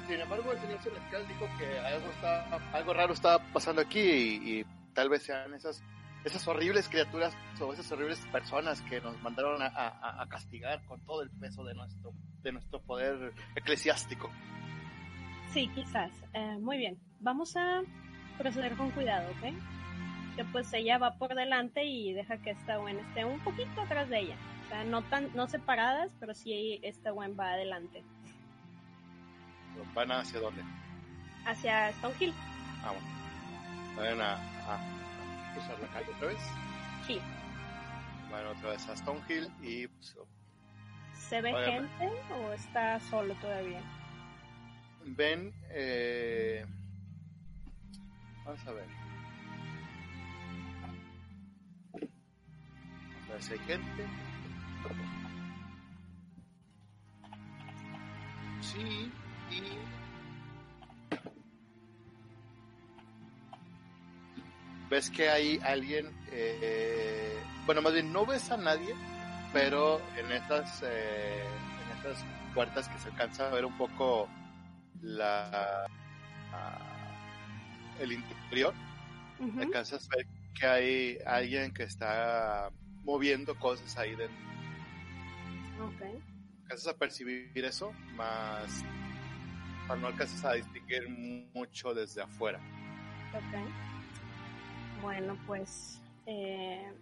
Sin 0.08 0.22
embargo, 0.22 0.52
el 0.52 0.60
señor 0.60 0.82
Celestial 0.82 1.28
dijo 1.28 1.48
que 1.58 1.80
algo, 1.80 2.08
está, 2.10 2.78
algo 2.78 2.94
raro 2.94 3.14
estaba 3.14 3.40
pasando 3.52 3.82
aquí 3.82 4.00
y, 4.00 4.60
y 4.60 4.66
tal 4.94 5.10
vez 5.10 5.24
sean 5.24 5.54
esas, 5.54 5.84
esas 6.24 6.48
horribles 6.48 6.88
criaturas 6.88 7.34
o 7.60 7.74
esas 7.74 7.92
horribles 7.92 8.20
personas 8.32 8.82
que 8.84 9.02
nos 9.02 9.20
mandaron 9.22 9.62
a, 9.62 9.68
a- 9.68 10.22
a 10.22 10.28
castigar 10.28 10.84
con 10.86 11.00
todo 11.06 11.22
el 11.24 11.30
peso 11.32 11.64
de 11.64 11.74
nuestro, 11.74 12.14
de 12.44 12.52
nuestro 12.52 12.80
poder 12.82 13.34
eclesiástico. 13.56 14.30
Sí, 15.52 15.70
quizás. 15.76 16.12
Eh, 16.34 16.58
muy 16.60 16.78
bien. 16.78 16.98
Vamos 17.20 17.56
a 17.58 17.82
proceder 18.38 18.76
con 18.78 18.92
cuidado, 18.92 19.30
¿ok? 19.32 19.54
Que 20.38 20.46
pues 20.46 20.72
ella 20.74 20.98
va 20.98 21.16
por 21.18 21.36
delante 21.36 21.84
y 21.84 22.14
deja 22.14 22.38
que 22.38 22.52
esta 22.52 22.78
Gwen 22.78 22.98
esté 23.00 23.26
un 23.26 23.40
poquito 23.42 23.82
atrás 23.82 24.08
de 24.10 24.20
ella. 24.20 24.36
O 24.66 24.70
sea, 24.70 24.84
no 24.86 25.02
tan, 25.04 25.36
no 25.36 25.48
separadas, 25.48 26.12
pero 26.20 26.34
sí 26.34 26.80
esta 26.84 27.12
Gwen 27.12 27.36
va 27.38 27.52
adelante. 27.54 28.04
¿Van 29.94 30.12
hacia 30.12 30.40
dónde? 30.40 30.62
Hacia 31.46 31.92
Stonehill. 31.94 32.34
Ah, 32.84 32.94
bueno. 33.96 34.24
A- 34.24 34.36
a 34.76 34.80
cruzar 35.54 35.80
la 35.80 35.88
calle 35.88 36.10
otra 36.16 36.28
vez. 36.28 36.42
Sí. 37.08 37.20
Van 38.32 38.46
otra 38.46 38.70
vez 38.72 38.88
a 38.90 38.96
Stonehill 38.96 39.52
y 39.62 39.88
pues, 39.88 40.16
¿Se 41.14 41.42
ve 41.42 41.54
gente 41.54 42.10
o 42.34 42.54
está 42.54 43.00
solo 43.00 43.34
todavía? 43.36 43.82
ven 45.06 45.54
eh, 45.70 46.66
vamos 48.46 48.68
a 48.68 48.72
ver 48.72 48.86
a 53.30 53.34
ver 53.34 53.44
si 53.44 53.54
hay 53.54 53.60
gente 53.60 54.08
sí 58.62 59.12
y 59.50 60.01
ves 64.92 65.10
que 65.10 65.30
hay 65.30 65.60
alguien 65.64 66.12
eh, 66.32 67.36
bueno 67.66 67.82
más 67.82 67.94
bien 67.94 68.14
no 68.14 68.26
ves 68.26 68.52
a 68.52 68.58
nadie 68.58 68.94
pero 69.54 70.00
en 70.18 70.32
estas 70.32 70.84
eh, 70.84 71.44
en 71.86 71.98
estas 71.98 72.24
puertas 72.54 72.88
que 72.88 73.00
se 73.00 73.10
alcanza 73.10 73.48
a 73.48 73.52
ver 73.52 73.66
un 73.66 73.78
poco 73.78 74.30
la 75.02 75.88
ah, 76.54 76.92
el 78.00 78.14
interior. 78.14 78.74
Ujú. 79.40 79.60
Alcanzas 79.60 80.08
a 80.12 80.18
ver 80.18 80.28
que 80.54 80.66
hay 80.66 81.18
alguien 81.26 81.74
que 81.74 81.84
está 81.84 82.70
moviendo 83.04 83.56
cosas 83.56 83.98
ahí 83.98 84.16
dentro. 84.16 84.46
Ok. 85.86 86.02
Alcanzas 86.64 86.88
a 86.94 86.98
percibir 86.98 87.52
eso, 87.66 87.92
más 88.16 88.84
no 90.00 90.08
alcanzas 90.08 90.46
a 90.46 90.54
distinguir 90.54 91.10
mucho 91.54 91.94
desde 91.94 92.22
afuera. 92.22 92.60
Ok. 93.34 93.91
Bueno, 95.02 95.38
pues 95.48 96.02
eh, 96.26 96.94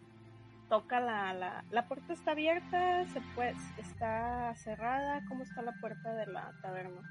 toca 0.69 0.99
la, 0.99 1.33
la, 1.33 1.63
la 1.71 1.87
puerta 1.87 2.13
está 2.13 2.31
abierta, 2.31 3.05
se 3.07 3.21
puede, 3.35 3.55
está 3.77 4.53
cerrada, 4.55 5.21
¿cómo 5.27 5.43
está 5.43 5.61
la 5.61 5.73
puerta 5.81 6.13
de 6.13 6.27
la 6.27 6.51
taberna? 6.61 7.01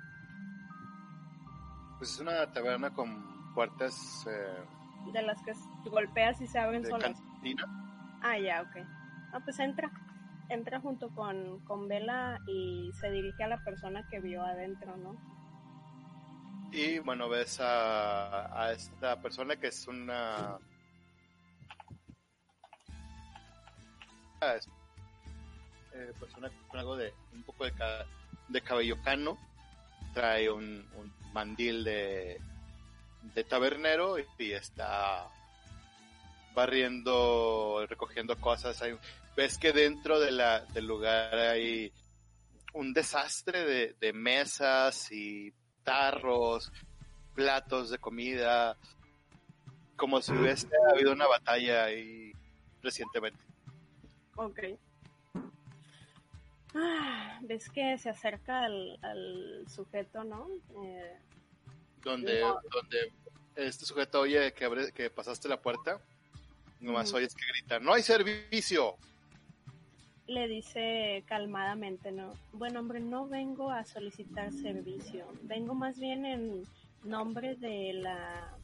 Pues 1.99 2.13
es 2.15 2.21
una 2.21 2.51
taberna 2.53 2.91
con 2.91 3.53
puertas 3.55 4.25
eh, 4.31 5.13
De 5.13 5.23
las 5.23 5.43
que 5.43 5.53
golpeas 5.91 6.41
y 6.41 6.47
se 6.47 6.59
abren 6.59 6.83
de 6.83 6.89
solas. 6.91 7.21
cantina. 7.21 7.65
Ah, 8.23 8.39
ya, 8.39 8.63
ok. 8.63 8.77
Ah, 9.33 9.41
pues 9.45 9.59
entra. 9.59 9.91
Entra 10.49 10.81
junto 10.81 11.11
con, 11.11 11.61
con 11.67 11.89
Vela 11.89 12.39
y 12.47 12.91
se 12.95 13.11
dirige 13.11 13.45
a 13.45 13.49
la 13.49 13.63
persona 13.65 14.07
que 14.09 14.19
vio 14.21 14.43
adentro, 14.43 14.97
¿no? 14.97 15.15
Y 16.73 16.99
bueno, 17.01 17.29
ves 17.29 17.61
a, 17.61 18.59
a 18.63 18.73
esta 18.73 19.21
persona 19.21 19.57
que 19.57 19.67
es 19.67 19.87
una... 19.89 20.59
eh, 24.41 26.13
persona 26.19 26.51
con 26.69 26.81
algo 26.81 26.97
de 26.97 27.13
un 27.33 27.43
poco 27.43 27.65
de, 27.65 27.73
de 28.49 28.61
cabello 28.61 29.01
cano, 29.03 29.39
trae 30.15 30.51
un, 30.51 30.87
un 30.97 31.13
mandil 31.33 31.85
de, 31.85 32.41
de 33.35 33.45
tabernero 33.45 34.17
y, 34.19 34.53
está 34.53 35.29
barriendo, 36.55 37.85
recogiendo 37.89 38.37
cosas. 38.41 38.83
Ves 39.37 39.59
que 39.59 39.73
dentro 39.73 40.19
de 40.19 40.33
del 40.73 40.87
lugar 40.87 41.35
hay 41.35 41.93
un 42.75 42.93
desastre 42.93 43.65
de, 43.65 43.97
de 44.01 44.13
mesas 44.13 45.11
y 45.13 45.53
tarros, 45.85 46.73
platos 47.35 47.91
de 47.91 47.99
comida, 47.99 48.77
como 49.97 50.21
si 50.21 50.33
hubiese 50.33 50.69
habido 50.93 51.13
una 51.13 51.27
batalla 51.27 51.85
ahí 51.85 52.33
recientemente. 52.83 53.39
Ok. 54.39 54.61
Ah, 56.75 57.39
ves 57.43 57.69
que 57.71 57.99
se 57.99 58.09
acerca 58.11 58.65
al, 58.65 58.99
al 59.03 59.65
sujeto, 59.69 60.23
¿no? 60.25 60.47
Eh, 60.85 61.17
Donde, 62.05 62.41
No. 62.41 62.61
donde 62.71 63.13
este 63.57 63.85
sujeto 63.85 64.21
oye 64.21 64.53
que, 64.53 64.65
abre, 64.65 64.93
que 64.93 65.11
pasaste 65.11 65.49
la 65.49 65.61
puerta, 65.61 66.01
nomás 66.81 67.09
Ujú. 67.09 67.17
oyes 67.19 67.35
que 67.35 67.45
grita, 67.53 67.81
¡No 67.81 67.93
hay 67.93 68.03
servicio! 68.03 68.97
le 70.29 70.47
dice 70.47 71.25
calmadamente, 71.27 72.13
¿no? 72.13 72.35
Bueno, 72.53 72.81
hombre, 72.81 73.01
no 73.01 73.27
vengo 73.27 73.71
a 73.71 73.87
solicitar 73.87 74.53
servicio. 74.53 75.27
Vengo 75.45 75.75
más 75.75 75.99
bien 75.99 76.27
en 76.27 76.65
nombre 77.03 77.57
de 77.57 77.95
la 77.95 78.55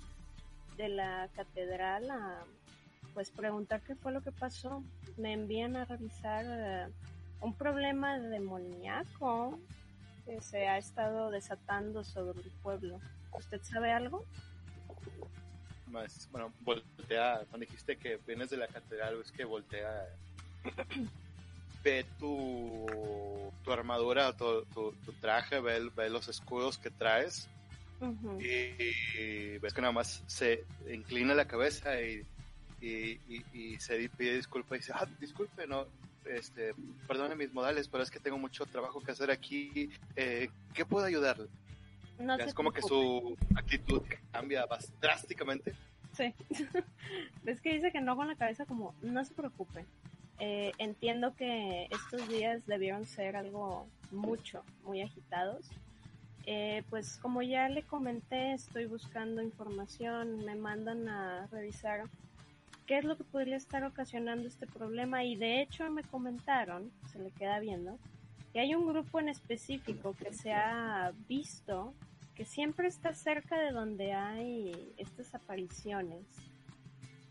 de 0.77 0.89
la 0.91 1.31
catedral 1.35 2.11
a 2.11 2.45
pues 3.15 3.31
preguntar 3.31 3.81
qué 3.83 3.95
fue 3.95 4.13
lo 4.13 4.21
que 4.21 4.33
pasó. 4.33 4.83
Me 5.17 5.33
envían 5.33 5.77
a 5.77 5.85
revisar 5.85 6.45
eh, 6.47 6.93
un 7.41 7.55
problema 7.55 8.19
demoníaco 8.19 9.59
que 10.27 10.41
se 10.41 10.67
ha 10.67 10.77
estado 10.77 11.31
desatando 11.31 12.03
sobre 12.03 12.41
el 12.41 12.51
pueblo. 12.63 13.01
¿Usted 13.33 13.63
sabe 13.63 13.93
algo? 13.93 14.25
Más, 15.87 16.29
bueno, 16.33 16.53
voltea, 16.61 17.45
cuando 17.49 17.59
dijiste 17.67 17.97
que 17.97 18.17
vienes 18.27 18.51
de 18.51 18.57
la 18.57 18.67
catedral, 18.67 19.17
ves 19.17 19.31
que 19.31 19.45
voltea, 19.45 20.09
ve 21.85 22.05
tu, 22.19 22.87
tu 23.63 23.73
armadura, 23.73 24.37
tu, 24.37 24.65
tu, 24.67 24.93
tu 25.05 25.13
traje, 25.13 25.61
ve, 25.61 25.89
ve 25.95 26.11
los 26.11 26.29
escudos 26.29 26.79
que 26.79 26.91
traes 26.91 27.49
Ujú. 28.01 28.41
y 28.41 29.59
ves 29.59 29.73
que 29.73 29.81
nada 29.81 29.93
más 29.93 30.25
se 30.27 30.65
inclina 30.91 31.35
la 31.35 31.47
cabeza 31.47 32.01
y, 32.01 32.27
y, 32.81 33.21
y, 33.29 33.45
y 33.53 33.81
se 33.81 34.09
pide 34.11 34.37
disculpa 34.37 34.77
y 34.77 34.79
dice, 34.79 34.93
ah, 34.95 35.07
disculpe, 35.21 35.67
no, 35.67 35.87
este, 36.27 36.75
perdone 37.07 37.35
mis 37.35 37.53
modales, 37.53 37.89
pero 37.89 38.03
es 38.03 38.11
que 38.11 38.21
tengo 38.21 38.39
mucho 38.39 38.67
trabajo 38.67 39.01
que 39.01 39.13
hacer 39.13 39.31
aquí, 39.31 39.91
eh, 40.17 40.49
¿qué 40.73 40.85
puedo 40.85 41.05
ayudarle? 41.05 41.49
No 42.19 42.37
es 42.37 42.55
como 42.55 42.73
que 42.73 42.83
su 42.83 43.37
actitud 43.57 44.03
cambia 44.31 44.67
drásticamente. 45.01 45.75
Sí. 46.13 46.33
es 47.45 47.61
que 47.61 47.75
dice 47.75 47.91
que 47.91 48.01
no 48.01 48.17
con 48.17 48.29
la 48.29 48.37
cabeza 48.37 48.67
como, 48.67 48.95
no 49.03 49.25
se 49.25 49.35
preocupe. 49.35 49.85
Eh, 50.39 50.73
entiendo 50.79 51.35
que 51.35 51.89
estos 51.91 52.29
días 52.29 52.67
debieron 52.67 53.05
ser 53.05 53.37
algo 53.37 53.87
mucho, 54.11 54.65
muy 54.85 55.03
agitados. 55.03 55.67
Eh, 56.47 56.83
pues 56.91 57.17
como 57.19 57.43
ya 57.43 57.69
le 57.69 57.83
comenté, 57.83 58.53
estoy 58.53 58.87
buscando 58.87 59.43
información, 59.43 60.45
me 60.45 60.55
mandan 60.55 61.09
a 61.09 61.47
revisar 61.51 62.05
qué 62.87 62.99
es 62.99 63.05
lo 63.05 63.17
que 63.17 63.25
podría 63.25 63.57
estar 63.57 63.85
ocasionando 63.85 64.49
este 64.49 64.67
problema 64.67 65.25
y 65.25 65.37
de 65.37 65.63
hecho 65.63 65.89
me 65.91 66.03
comentaron, 66.03 66.93
se 67.11 67.19
le 67.19 67.31
queda 67.31 67.59
viendo, 67.61 67.99
que 68.53 68.61
hay 68.61 68.75
un 68.75 68.87
grupo 68.87 69.21
en 69.21 69.29
específico 69.29 70.15
que 70.15 70.33
se 70.33 70.53
ha 70.53 71.13
visto 71.29 71.95
que 72.35 72.45
siempre 72.45 72.89
está 72.89 73.15
cerca 73.15 73.59
de 73.59 73.71
donde 73.71 74.13
hay 74.13 74.93
estas 74.97 75.35
apariciones. 75.35 76.25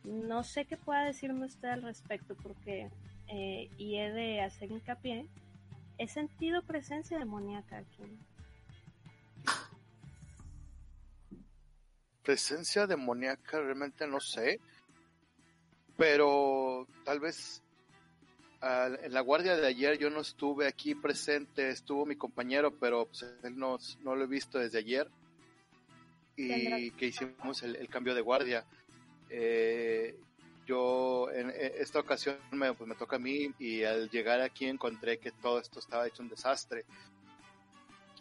No 0.05 0.43
sé 0.43 0.65
qué 0.65 0.77
pueda 0.77 1.03
decirme 1.03 1.45
usted 1.45 1.69
al 1.69 1.81
respecto 1.84 2.35
porque, 2.35 2.89
eh, 3.27 3.69
y 3.77 3.97
he 3.97 4.11
de 4.11 4.41
hacer 4.41 4.71
hincapié, 4.71 5.27
he 5.97 6.07
sentido 6.07 6.61
presencia 6.63 7.19
demoníaca 7.19 7.77
aquí. 7.80 8.03
presencia 12.23 12.88
demoníaca 12.88 13.59
realmente 13.59 14.07
no 14.07 14.21
sé, 14.21 14.59
pero 15.98 16.88
tal 17.03 17.20
vez 17.20 17.61
al- 18.61 18.99
en 19.03 19.14
la 19.14 19.22
guardia 19.22 19.56
de 19.57 19.68
ayer 19.68 19.98
yo 19.98 20.10
no 20.10 20.22
estuve 20.22 20.68
aquí 20.68 20.95
presente, 20.95 21.70
estuvo 21.70 22.06
mi 22.06 22.15
compañero, 22.15 22.72
pero 22.72 23.06
pues, 23.06 23.24
él 23.44 23.57
no, 23.57 23.78
no 24.02 24.15
lo 24.15 24.24
he 24.24 24.28
visto 24.28 24.57
desde 24.60 24.80
ayer 24.80 25.07
y 26.36 26.91
que 26.91 27.07
hicimos 27.07 27.61
el, 27.64 27.76
el 27.76 27.90
cambio 27.90 28.15
de 28.15 28.22
guardia. 28.22 28.65
Eh, 29.30 30.15
yo 30.65 31.30
en 31.32 31.49
en 31.49 31.72
esta 31.80 31.99
ocasión 31.99 32.38
me, 32.52 32.74
pues, 32.74 32.88
me 32.88 32.95
toca 32.95 33.18
a 33.18 33.20
mí 33.20 33.52
y 33.60 33.84
al 33.84 34.10
llegar 34.10 34.40
aquí 34.41 34.65
encontré 34.65 35.18
que 35.20 35.32
todo 35.32 35.60
esto 35.60 35.80
estaba 35.80 36.07
hecho 36.07 36.24
un 36.24 36.30
desastre. 36.30 36.86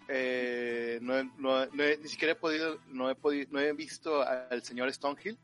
Eh, 0.09 0.99
no, 1.01 1.23
no 1.39 1.65
no 1.67 1.85
ni 2.03 2.09
siquiera 2.09 2.33
he 2.33 2.37
podido, 2.37 2.79
no 2.89 3.09
he 3.09 3.15
podido, 3.15 3.47
no 3.53 3.61
he 3.61 3.73
visto 3.73 4.21
al 4.23 4.63
señor 4.65 4.93
Stonehill. 4.93 5.39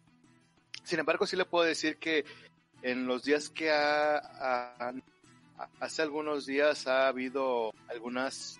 Sin 0.88 0.98
embargo, 1.00 1.26
sí 1.26 1.36
le 1.36 1.44
puedo 1.44 1.64
decir 1.66 1.98
que 1.98 2.24
en 2.80 3.06
los 3.06 3.24
días 3.24 3.50
que 3.50 3.70
ha, 3.70 4.16
ha- 4.16 4.88
ha- 5.58 5.68
hace 5.80 6.00
algunos 6.00 6.46
días 6.46 6.86
ha 6.86 7.08
habido 7.08 7.74
algunas 7.90 8.58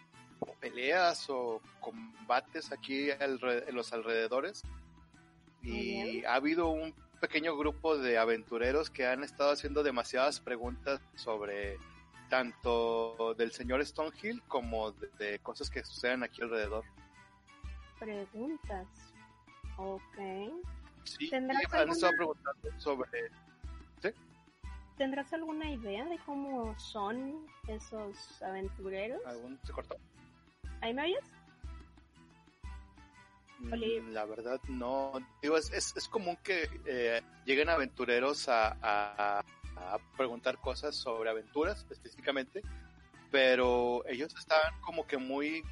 peleas 0.60 1.24
o 1.30 1.62
combates 1.80 2.70
aquí 2.70 3.10
en 3.10 3.38
los 3.74 3.92
alrededores 3.94 4.62
y 5.62 6.22
ha 6.26 6.34
habido 6.34 6.68
un 6.68 6.92
pequeño 7.20 7.56
grupo 7.56 7.96
de 7.96 8.18
aventureros 8.18 8.90
que 8.90 9.06
han 9.06 9.24
estado 9.24 9.50
haciendo 9.52 9.82
demasiadas 9.82 10.38
preguntas 10.40 11.00
sobre 11.16 11.78
tanto 12.28 13.34
del 13.38 13.52
señor 13.52 13.84
Stonehill 13.86 14.42
como 14.48 14.92
de, 14.92 15.08
de 15.18 15.38
cosas 15.38 15.70
que 15.70 15.82
suceden 15.82 16.22
aquí 16.24 16.42
alrededor. 16.42 16.84
Preguntas. 17.98 18.86
Ok. 19.78 20.18
Sí, 21.16 21.30
¿Tendrás 21.30 21.72
alguna- 21.74 22.10
preguntando 22.16 22.80
sobre 22.80 23.10
¿Tendrás 24.96 25.32
alguna 25.32 25.70
idea 25.70 26.04
de 26.06 26.18
cómo 26.26 26.76
son 26.78 27.46
esos 27.68 28.42
aventureros? 28.42 29.24
algún 29.26 29.56
se 29.62 29.72
cortó. 29.72 29.96
¿Ahí 30.80 30.92
me 30.92 31.02
oyes? 31.04 31.24
Mm. 33.60 34.12
La 34.12 34.24
verdad 34.24 34.60
no. 34.68 35.12
Digo, 35.42 35.56
es, 35.56 35.72
es, 35.72 35.96
es 35.96 36.08
común 36.08 36.36
que 36.42 36.68
eh, 36.86 37.22
lleguen 37.44 37.68
aventureros 37.68 38.48
a, 38.48 38.76
a, 38.82 39.38
a 39.76 39.98
preguntar 40.16 40.58
cosas 40.60 40.94
sobre 40.96 41.30
aventuras 41.30 41.78
específicamente, 41.90 42.62
pero 43.30 44.04
ellos 44.08 44.34
estaban 44.38 44.80
como 44.80 45.06
que 45.06 45.16
muy 45.16 45.62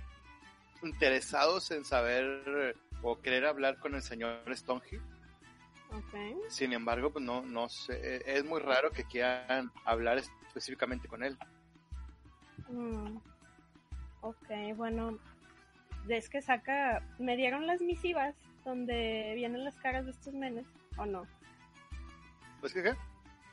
interesados 0.82 1.70
en 1.70 1.84
saber 1.84 2.76
o 3.02 3.20
querer 3.20 3.46
hablar 3.46 3.78
con 3.78 3.94
el 3.94 4.02
señor 4.02 4.40
Stonehill. 4.56 5.00
Ok. 5.90 6.48
Sin 6.48 6.72
embargo, 6.72 7.10
pues 7.10 7.24
no, 7.24 7.42
no 7.42 7.68
sé, 7.68 8.22
es 8.26 8.44
muy 8.44 8.60
raro 8.60 8.90
que 8.90 9.04
quieran 9.04 9.70
hablar 9.84 10.18
específicamente 10.18 11.08
con 11.08 11.22
él. 11.22 11.38
Mm. 12.68 13.18
Ok, 14.20 14.48
bueno, 14.74 15.18
es 16.08 16.28
que 16.28 16.42
saca, 16.42 17.02
me 17.18 17.36
dieron 17.36 17.66
las 17.66 17.80
misivas 17.80 18.34
donde 18.64 19.32
vienen 19.36 19.64
las 19.64 19.76
caras 19.76 20.04
de 20.04 20.10
estos 20.10 20.34
menes, 20.34 20.66
¿o 20.96 21.06
no? 21.06 21.26
Pues 22.60 22.72
que 22.72 22.82
qué? 22.82 22.94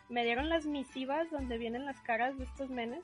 Me 0.10 0.24
dieron 0.24 0.50
las 0.50 0.66
misivas 0.66 1.30
donde 1.32 1.58
vienen 1.58 1.86
las 1.86 2.00
caras 2.02 2.38
de 2.38 2.46
estos 2.46 2.70
menes. 2.70 3.04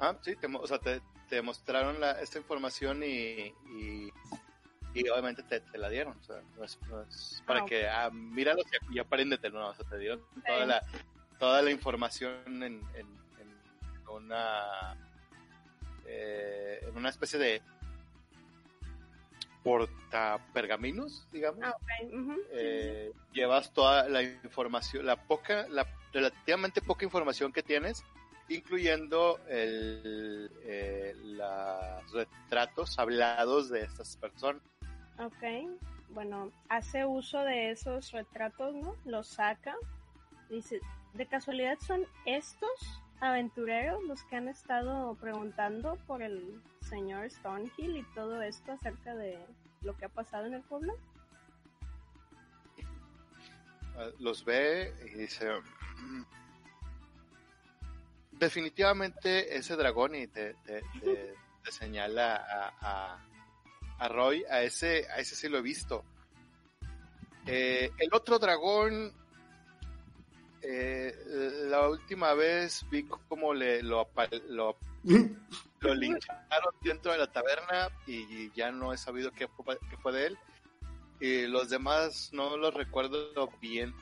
Ah, 0.00 0.16
sí, 0.22 0.36
te, 0.36 0.46
o 0.46 0.66
sea, 0.66 0.78
te, 0.78 1.00
te 1.28 1.42
mostraron 1.42 2.00
la, 2.00 2.20
esta 2.20 2.38
información 2.38 3.02
y, 3.02 3.52
y, 3.78 4.12
y 5.00 5.08
obviamente 5.08 5.42
te, 5.42 5.60
te 5.60 5.78
la 5.78 5.88
dieron. 5.88 6.16
O 6.18 6.22
sea, 6.24 6.40
no 6.56 6.64
es, 6.64 6.78
no 6.88 7.02
es 7.02 7.42
para 7.46 7.60
Ah, 7.60 7.62
ok. 7.64 7.68
que, 7.68 7.88
ah, 7.88 8.10
míralo 8.10 8.62
y, 8.90 8.96
y 8.96 8.98
apréndete, 8.98 9.50
no, 9.50 9.68
o 9.68 9.74
sea, 9.74 9.86
te 9.88 9.98
dieron 9.98 10.22
toda 10.46 10.66
la, 10.66 10.82
toda 11.38 11.62
la 11.62 11.70
información 11.70 12.34
en, 12.46 12.80
en, 12.94 13.06
en 13.38 14.08
una, 14.08 14.96
eh, 16.06 16.80
en 16.88 16.96
una 16.96 17.08
especie 17.10 17.38
de 17.38 17.62
portapergaminos, 19.62 21.26
digamos. 21.32 21.60
Ah, 21.64 21.74
sí, 22.00 22.06
sí. 22.10 22.40
Eh, 22.52 23.12
llevas 23.32 23.72
toda 23.72 24.08
la 24.08 24.22
información, 24.22 25.04
la 25.04 25.16
poca, 25.16 25.66
la 25.68 25.86
relativamente 26.12 26.80
poca 26.80 27.04
información 27.04 27.52
que 27.52 27.62
tienes, 27.62 28.02
incluyendo 28.48 29.40
el, 29.48 30.50
eh, 30.62 31.14
los 31.24 32.12
retratos 32.12 32.98
hablados 32.98 33.68
de 33.68 33.82
estas 33.82 34.16
personas. 34.16 34.62
Ok, 35.18 35.70
bueno, 36.10 36.50
hace 36.68 37.04
uso 37.06 37.40
de 37.40 37.70
esos 37.70 38.12
retratos, 38.12 38.74
¿no? 38.74 38.94
Los 39.04 39.28
saca. 39.28 39.74
Dice, 40.50 40.80
¿de 41.14 41.26
casualidad 41.26 41.78
son 41.80 42.06
estos 42.26 42.70
aventureros 43.20 44.02
los 44.04 44.22
que 44.24 44.36
han 44.36 44.48
estado 44.48 45.14
preguntando 45.14 45.96
por 46.06 46.22
el 46.22 46.62
señor 46.82 47.30
Stonehill 47.30 47.96
y 47.96 48.02
todo 48.14 48.42
esto 48.42 48.72
acerca 48.72 49.14
de 49.14 49.38
lo 49.82 49.96
que 49.96 50.04
ha 50.04 50.08
pasado 50.10 50.46
en 50.46 50.54
el 50.54 50.62
pueblo? 50.62 50.94
Eh, 53.98 54.12
Los 54.18 54.44
ve 54.44 54.94
y 55.06 55.18
dice, 55.18 55.48
"Mm, 55.96 56.22
definitivamente 58.32 59.56
ese 59.56 59.76
dragón 59.76 60.14
y 60.14 60.26
te, 60.26 60.54
señala 61.70 62.36
a- 62.82 63.18
a 63.98 64.08
Roy, 64.08 64.44
a 64.50 64.62
ese, 64.62 65.06
a 65.10 65.18
ese 65.18 65.34
sí 65.34 65.48
lo 65.48 65.58
he 65.58 65.62
visto. 65.62 66.04
Eh, 67.46 67.90
el 67.98 68.08
otro 68.12 68.38
dragón, 68.38 69.12
eh, 70.62 71.14
la 71.68 71.88
última 71.88 72.34
vez 72.34 72.84
vi 72.90 73.04
cómo 73.28 73.54
le 73.54 73.82
lo, 73.82 74.08
lo, 74.48 74.76
lo 75.80 75.94
lincharon 75.94 76.74
dentro 76.82 77.12
de 77.12 77.18
la 77.18 77.30
taberna 77.30 77.88
y 78.06 78.50
ya 78.52 78.72
no 78.72 78.92
he 78.92 78.98
sabido 78.98 79.30
qué 79.30 79.46
fue, 79.48 79.78
qué 79.88 79.96
fue 79.96 80.12
de 80.12 80.26
él. 80.26 80.38
Y 81.20 81.46
los 81.46 81.70
demás 81.70 82.30
no 82.32 82.56
los 82.56 82.74
recuerdo 82.74 83.48
bien, 83.60 83.94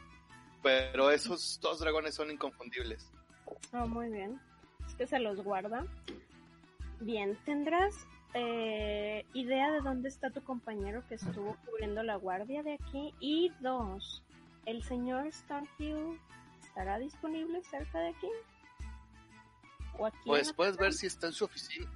pero 0.62 1.10
esos 1.10 1.60
dos 1.60 1.78
dragones 1.78 2.14
son 2.14 2.30
inconfundibles. 2.30 3.12
Oh, 3.72 3.86
muy 3.86 4.08
bien. 4.08 4.40
Es 4.86 4.94
que 4.94 5.06
se 5.06 5.20
los 5.20 5.40
guarda. 5.42 5.86
Bien, 7.00 7.38
¿tendrás 7.44 8.06
eh, 8.34 9.24
idea 9.32 9.70
de 9.70 9.80
dónde 9.80 10.08
está 10.08 10.30
tu 10.30 10.42
compañero 10.42 11.06
que 11.08 11.14
estuvo 11.14 11.56
cubriendo 11.64 12.02
la 12.02 12.16
guardia 12.16 12.62
de 12.62 12.74
aquí? 12.74 13.14
Y 13.20 13.52
dos, 13.60 14.22
¿el 14.66 14.82
señor 14.82 15.32
Starhill 15.32 16.20
estará 16.62 16.98
disponible 16.98 17.62
cerca 17.62 18.00
de 18.00 18.08
aquí? 18.08 18.28
¿O 19.98 20.06
aquí 20.06 20.18
Pues 20.26 20.52
puedes 20.52 20.76
ver 20.76 20.92
si 20.92 21.06
está 21.06 21.28
en 21.28 21.32
su 21.32 21.44
oficina. 21.44 21.90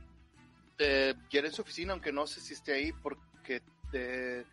Eh, 0.78 1.14
quiere 1.28 1.48
en 1.48 1.52
su 1.52 1.62
oficina, 1.62 1.92
aunque 1.92 2.12
no 2.12 2.26
sé 2.28 2.40
si 2.40 2.54
esté 2.54 2.72
ahí, 2.72 2.92
porque 2.92 3.60
eh, 3.92 4.44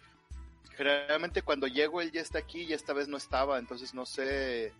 generalmente 0.71 1.43
cuando 1.43 1.67
llego 1.67 2.01
él 2.01 2.11
ya 2.11 2.21
está 2.21 2.39
aquí 2.39 2.63
y 2.63 2.73
esta 2.73 2.93
vez 2.93 3.07
no 3.07 3.17
estaba, 3.17 3.59
entonces 3.59 3.93
no 3.93 4.07
sé 4.07 4.73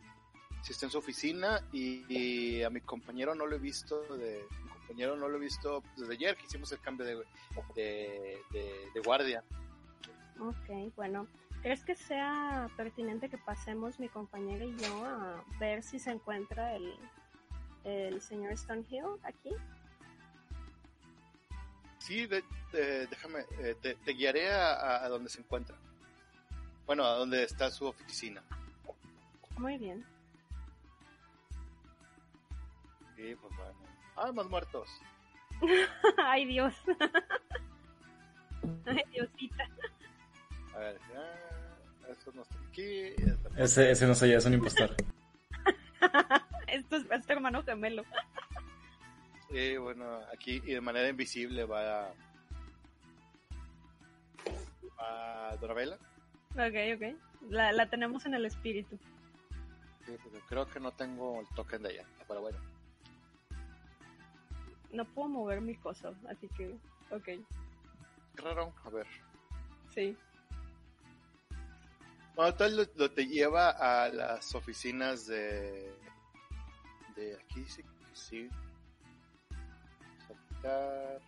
si 0.63 0.71
está 0.71 0.87
en 0.87 0.91
su 0.91 0.97
oficina 0.97 1.61
y, 1.71 2.03
y 2.09 2.63
a 2.63 2.71
mi 2.71 2.81
compañero 2.81 3.35
no 3.35 3.45
lo 3.45 3.55
he 3.55 3.59
visto 3.59 4.01
de 4.15 4.43
compañero 4.87 5.15
no 5.15 5.27
lo 5.27 5.37
he 5.37 5.39
visto 5.39 5.83
desde 5.97 6.13
ayer 6.13 6.35
que 6.37 6.45
hicimos 6.45 6.71
el 6.71 6.79
cambio 6.79 7.05
de, 7.05 7.15
de, 7.75 8.39
de- 8.51 8.91
de 8.93 8.99
guardia. 9.01 9.43
Ok, 10.39 10.93
bueno. 10.95 11.27
¿Crees 11.61 11.83
que 11.83 11.95
sea 11.95 12.69
pertinente 12.77 13.27
que 13.29 13.39
pasemos 13.39 13.99
mi 13.99 14.07
compañera 14.07 14.63
y 14.63 14.75
yo 14.77 15.03
a 15.05 15.43
ver 15.59 15.81
si 15.81 15.97
se 15.97 16.11
encuentra 16.11 16.75
el, 16.75 16.95
el 17.83 18.21
señor 18.21 18.55
Stonehill 18.55 19.05
aquí? 19.23 19.49
Sí, 21.97 22.27
de- 22.27 22.43
de- 22.71 23.07
déjame, 23.07 23.39
eh, 23.59 23.75
te, 23.81 23.95
te 23.95 24.11
guiaré 24.11 24.51
a, 24.51 24.73
a- 24.73 25.05
a 25.05 25.09
donde 25.09 25.29
se 25.29 25.39
encuentra. 25.39 25.75
Bueno, 26.85 27.03
a 27.03 27.15
donde 27.15 27.41
está 27.43 27.71
su 27.71 27.87
oficina. 27.87 28.43
Muy 29.57 29.77
bien. 29.79 30.05
Sí, 33.15 33.35
pues 33.41 33.55
bueno. 33.57 33.84
Ah, 34.15 34.31
más 34.31 34.47
muertos. 34.47 34.89
Ay, 36.17 36.45
Dios. 36.45 36.73
Ay, 38.85 39.03
Diosita. 39.11 39.67
A 40.73 40.79
ver, 40.79 40.99
ah, 41.15 42.11
eso 42.11 42.31
no 42.33 42.41
está 42.41 42.55
aquí. 42.69 43.13
está 43.17 43.49
Ese, 43.57 43.91
ese 43.91 44.07
no 44.07 44.15
sé, 44.15 44.29
ya 44.29 44.37
es 44.37 44.45
un 44.45 44.53
impostor. 44.53 44.95
Esto 46.67 46.95
es 46.97 47.05
este 47.09 47.33
hermano 47.33 47.63
gemelo. 47.63 48.03
Sí, 49.49 49.77
bueno, 49.77 50.19
aquí 50.33 50.61
y 50.65 50.73
de 50.73 50.81
manera 50.81 51.07
invisible 51.07 51.63
va. 51.65 52.11
Va 54.99 55.55
Dorabella. 55.57 55.97
Ok, 56.51 56.75
ok. 56.95 57.15
La, 57.49 57.71
la 57.71 57.89
tenemos 57.89 58.25
en 58.25 58.33
el 58.33 58.45
espíritu. 58.45 58.97
Sí, 60.05 60.17
porque 60.21 60.39
creo 60.47 60.67
que 60.67 60.79
no 60.79 60.91
tengo 60.91 61.39
el 61.39 61.47
token 61.55 61.83
de 61.83 61.93
ella, 61.93 62.05
pero 62.27 62.41
bueno. 62.41 62.57
No 64.91 65.05
puedo 65.05 65.27
mover 65.27 65.61
mi 65.61 65.75
coso, 65.75 66.15
así 66.29 66.47
que, 66.49 66.75
ok. 67.11 67.29
Raro, 68.35 68.73
a 68.83 68.89
ver. 68.89 69.07
Sí. 69.93 70.17
Bueno, 72.35 72.53
tal 72.55 72.75
lo, 72.75 72.83
lo 72.95 73.11
te 73.11 73.25
lleva 73.27 73.69
a 73.69 74.09
las 74.09 74.53
oficinas 74.55 75.25
de. 75.25 75.93
De 77.15 77.35
aquí, 77.35 77.65
sí, 77.65 77.81
sí. 78.13 78.49
Saltar. 80.27 81.21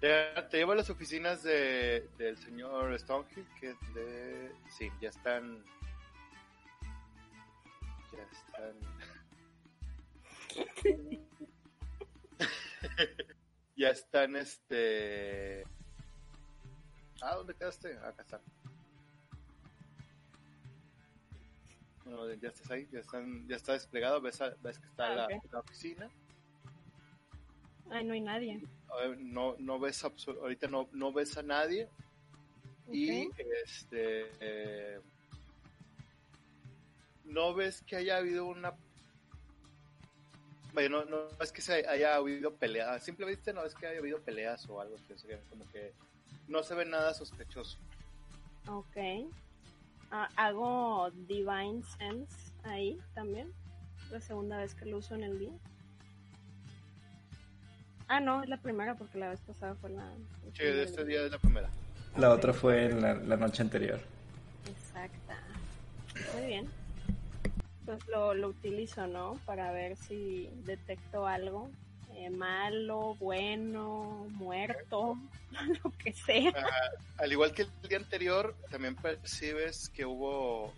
Te, 0.00 0.42
te 0.42 0.58
lleva 0.58 0.74
a 0.74 0.76
las 0.76 0.90
oficinas 0.90 1.42
de, 1.42 2.08
del 2.18 2.36
señor 2.38 2.96
Stonehill, 3.00 3.46
que 3.58 3.74
de. 3.94 4.52
Sí, 4.68 4.88
ya 5.00 5.08
están. 5.08 5.64
Ya 8.12 8.22
están. 8.30 9.15
ya 13.76 13.90
están, 13.90 14.36
este. 14.36 15.64
Ah, 17.22 17.34
¿dónde 17.36 17.54
quedaste? 17.54 17.96
Acá 17.98 18.22
está. 18.22 18.40
Bueno, 22.04 22.32
ya 22.34 22.48
estás 22.48 22.70
ahí, 22.70 22.86
ya, 22.92 23.00
están, 23.00 23.48
ya 23.48 23.56
está 23.56 23.72
desplegado, 23.72 24.20
ves, 24.20 24.40
a- 24.40 24.54
ves 24.62 24.78
que 24.78 24.86
está 24.86 25.12
Ah, 25.12 25.16
la, 25.16 25.28
la 25.50 25.58
oficina. 25.60 26.08
Ay, 27.90 28.04
no 28.04 28.14
hay 28.14 28.20
nadie. 28.20 28.62
Ver, 29.00 29.18
no, 29.18 29.56
no 29.58 29.78
ves 29.80 30.04
ahorita 30.04 30.68
no, 30.68 30.88
no 30.92 31.12
ves 31.12 31.36
a 31.36 31.42
nadie 31.42 31.88
y 32.90 33.28
este 33.64 34.30
eh, 34.40 35.00
no 37.24 37.52
ves 37.54 37.82
que 37.82 37.96
haya 37.96 38.16
habido 38.18 38.46
una 38.46 38.76
Vaya, 40.76 40.90
no, 40.90 41.06
no 41.06 41.28
es 41.40 41.50
que 41.52 41.62
se 41.62 41.88
haya 41.88 42.16
habido 42.16 42.54
peleas, 42.54 43.02
simplemente 43.02 43.54
no 43.54 43.64
es 43.64 43.74
que 43.74 43.86
haya 43.86 43.98
habido 43.98 44.20
peleas 44.20 44.68
o 44.68 44.78
algo 44.78 44.96
que 45.08 45.14
o 45.14 45.18
sea, 45.18 45.40
como 45.48 45.66
que 45.70 45.94
no 46.48 46.62
se 46.62 46.74
ve 46.74 46.84
nada 46.84 47.14
sospechoso. 47.14 47.78
Ok. 48.68 48.96
Ah, 50.10 50.28
hago 50.36 51.10
Divine 51.26 51.82
Sense 51.98 52.52
ahí 52.64 53.00
también. 53.14 53.50
La 54.10 54.20
segunda 54.20 54.58
vez 54.58 54.74
que 54.74 54.84
lo 54.84 54.98
uso 54.98 55.14
en 55.14 55.24
el 55.24 55.38
día. 55.38 55.52
Ah, 58.08 58.20
no, 58.20 58.42
es 58.42 58.48
la 58.50 58.58
primera 58.58 58.94
porque 58.96 59.18
la 59.18 59.30
vez 59.30 59.40
pasada 59.40 59.74
fue 59.76 59.88
la... 59.90 60.12
Sí, 60.52 60.62
de 60.62 60.82
este 60.84 61.04
día 61.06 61.22
es 61.24 61.30
la 61.32 61.38
primera. 61.38 61.70
La 62.18 62.30
Ok. 62.30 62.36
otra 62.38 62.52
fue 62.52 62.84
en 62.84 63.00
la, 63.00 63.14
la 63.14 63.36
noche 63.38 63.62
anterior. 63.62 63.98
Exacta. 64.70 65.38
Muy 66.36 66.46
bien. 66.46 66.68
Pues 67.86 68.06
lo, 68.08 68.34
lo 68.34 68.48
utilizo, 68.48 69.06
¿no? 69.06 69.34
Para 69.46 69.70
ver 69.72 69.96
si 69.96 70.50
detecto 70.64 71.26
algo 71.26 71.70
eh, 72.14 72.28
malo, 72.30 73.14
bueno, 73.20 74.26
muerto, 74.32 75.16
lo 75.84 75.90
que 75.92 76.12
sea. 76.12 76.52
Ah, 76.56 76.90
al 77.18 77.32
igual 77.32 77.52
que 77.52 77.62
el 77.62 77.70
día 77.88 77.98
anterior, 77.98 78.54
también 78.70 78.96
percibes 78.96 79.88
que 79.90 80.04
hubo 80.04 80.72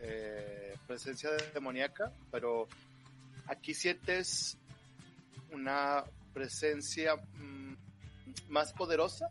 eh, 0.00 0.76
presencia 0.86 1.30
demoníaca, 1.54 2.12
pero 2.30 2.66
aquí 3.46 3.72
sientes 3.74 4.58
una 5.52 6.02
presencia 6.34 7.16
mm, 7.16 7.74
más 8.48 8.72
poderosa 8.72 9.30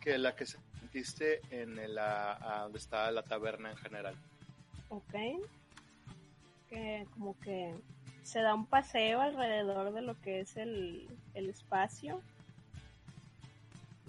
que 0.00 0.16
la 0.18 0.34
que 0.34 0.46
sentiste 0.46 1.40
en 1.50 1.78
el, 1.78 1.98
a- 1.98 2.60
a 2.60 2.62
donde 2.62 2.78
está 2.78 3.10
la 3.10 3.22
taberna 3.22 3.70
en 3.72 3.76
general. 3.76 4.14
Ok. 4.90 5.14
Que 6.68 7.06
como 7.14 7.38
que 7.40 7.74
se 8.22 8.40
da 8.40 8.54
un 8.54 8.66
paseo 8.66 9.20
alrededor 9.20 9.92
de 9.92 10.02
lo 10.02 10.20
que 10.20 10.40
es 10.40 10.56
el, 10.56 11.08
el 11.34 11.48
espacio. 11.50 12.20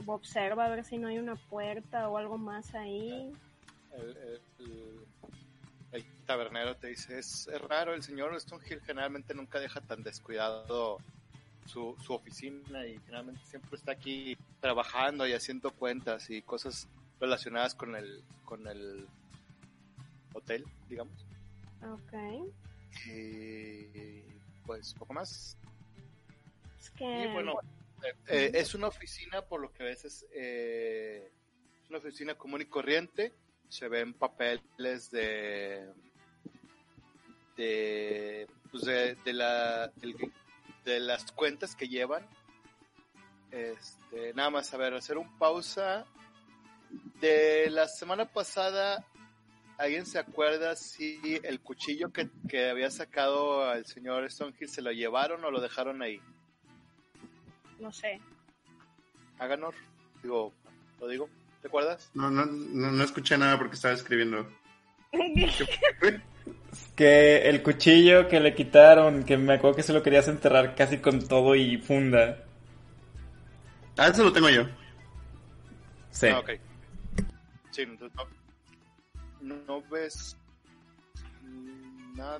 Observa 0.06 0.66
a 0.66 0.70
ver 0.70 0.84
si 0.86 0.98
no 0.98 1.08
hay 1.10 1.20
una 1.20 1.36
puerta 1.36 2.10
o 2.10 2.18
algo 2.18 2.38
más 2.38 2.74
ahí. 2.76 3.32
El, 3.94 4.18
el- 4.60 5.00
tabernero 6.26 6.76
te 6.76 6.90
dice, 6.90 7.18
es, 7.18 7.48
es 7.52 7.60
raro, 7.62 7.96
el 7.96 8.04
señor 8.04 8.40
Stonehill 8.40 8.82
generalmente 8.82 9.34
nunca 9.34 9.60
deja 9.60 9.82
tan 9.82 10.04
descuidado 10.04 11.00
su, 11.66 11.96
su 12.06 12.14
oficina 12.14 12.86
y 12.86 13.00
generalmente 13.00 13.42
siempre 13.48 13.76
está 13.76 13.94
aquí 13.94 14.38
trabajando 14.60 15.26
y 15.28 15.34
haciendo 15.34 15.72
cuentas 15.72 16.30
y 16.30 16.44
cosas 16.44 16.88
relacionadas 17.20 17.74
con 17.74 17.96
el, 17.96 18.22
con 18.46 18.68
el 18.68 19.08
hotel, 20.34 20.66
digamos. 20.88 21.26
Ok. 21.84 22.14
Y 23.08 24.22
pues 24.66 24.94
poco 24.94 25.14
más. 25.14 25.58
Es 26.80 26.90
que... 26.92 27.24
Y 27.24 27.28
bueno, 27.34 27.54
eh, 28.04 28.14
eh, 28.28 28.52
es 28.54 28.76
una 28.76 28.88
oficina, 28.88 29.42
por 29.42 29.62
lo 29.62 29.72
que 29.72 29.84
a 29.84 29.86
veces 29.88 30.26
eh, 30.34 31.32
es 31.84 31.90
una 31.90 32.00
oficina 32.00 32.36
común 32.36 32.62
y 32.62 32.66
corriente. 32.66 33.34
Se 33.70 33.88
ven 33.88 34.14
papeles 34.14 35.12
de 35.12 35.88
de 37.58 38.48
pues 38.72 38.84
de, 38.86 39.16
de 39.16 39.34
la 39.34 39.88
del- 39.96 40.32
de 40.86 41.00
las 41.00 41.32
cuentas 41.32 41.76
que 41.76 41.88
llevan. 41.88 42.26
Este, 43.52 44.34
nada 44.34 44.50
más 44.50 44.74
a 44.74 44.78
ver, 44.78 44.94
hacer 44.94 45.18
un 45.18 45.38
pausa. 45.38 46.06
De 47.20 47.70
la 47.70 47.88
semana 47.88 48.26
pasada, 48.26 49.06
¿alguien 49.80 50.06
se 50.06 50.20
acuerda 50.20 50.76
si 50.76 51.40
el 51.44 51.62
cuchillo 51.62 52.12
que, 52.12 52.30
que 52.48 52.70
había 52.70 52.92
sacado 52.92 53.64
al 53.64 53.86
señor 53.86 54.30
Stonehill 54.30 54.70
se 54.70 54.82
lo 54.82 54.92
llevaron 54.92 55.44
o 55.44 55.50
lo 55.50 55.62
dejaron 55.62 56.02
ahí? 56.02 56.22
No 57.80 57.92
sé. 57.92 58.20
Haganor. 59.40 59.74
Digo, 60.22 60.54
lo 61.00 61.08
digo. 61.08 61.30
¿Te 61.62 61.70
acuerdas? 61.70 62.12
No, 62.14 62.30
no, 62.30 62.46
no, 62.46 62.92
no 62.92 63.04
escuché 63.04 63.38
nada 63.38 63.58
porque 63.58 63.76
estaba 63.76 63.96
escribiendo. 63.96 64.48
Que 66.96 67.50
el 67.50 67.64
cuchillo 67.64 68.28
que 68.28 68.40
le 68.40 68.54
quitaron, 68.54 69.24
que 69.24 69.38
me 69.38 69.54
acuerdo 69.54 69.78
que 69.78 69.84
se 69.84 69.94
lo 69.94 70.04
querías 70.04 70.28
enterrar 70.28 70.76
casi 70.76 71.00
con 71.00 71.28
todo 71.28 71.56
y 71.56 71.78
funda. 71.78 72.44
Ah, 73.98 74.08
eso 74.08 74.24
lo 74.24 74.32
tengo 74.32 74.50
yo. 74.50 74.64
Sí. 76.12 76.28
Ah, 76.28 76.40
ok. 76.40 76.52
Sí, 77.72 77.82
entonces 77.82 78.18
no, 79.42 79.56
no 79.68 79.82
ves 79.90 80.38
nada. 82.16 82.40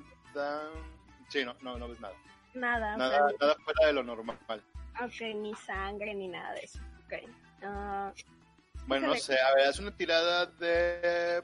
Sí, 1.30 1.44
no, 1.46 1.56
no, 1.62 1.78
no 1.78 1.88
ves 1.90 2.00
nada. 2.00 2.16
Nada. 2.54 2.98
Nada, 2.98 3.28
sea, 3.30 3.38
nada 3.40 3.56
fuera 3.64 3.88
de 3.88 3.94
lo 3.94 4.04
normal. 4.04 4.38
ok, 4.50 5.22
ni 5.36 5.54
sangre 5.56 6.14
ni 6.14 6.28
nada 6.28 6.54
de 6.54 6.62
eso. 6.62 6.80
Ok. 7.06 7.14
Ah, 7.64 8.12
Bueno, 8.88 9.08
no 9.08 9.16
sé, 9.16 9.40
a 9.40 9.54
ver, 9.56 9.68
haz 9.68 9.80
una 9.80 9.92
tirada 9.96 10.46
de 10.48 11.42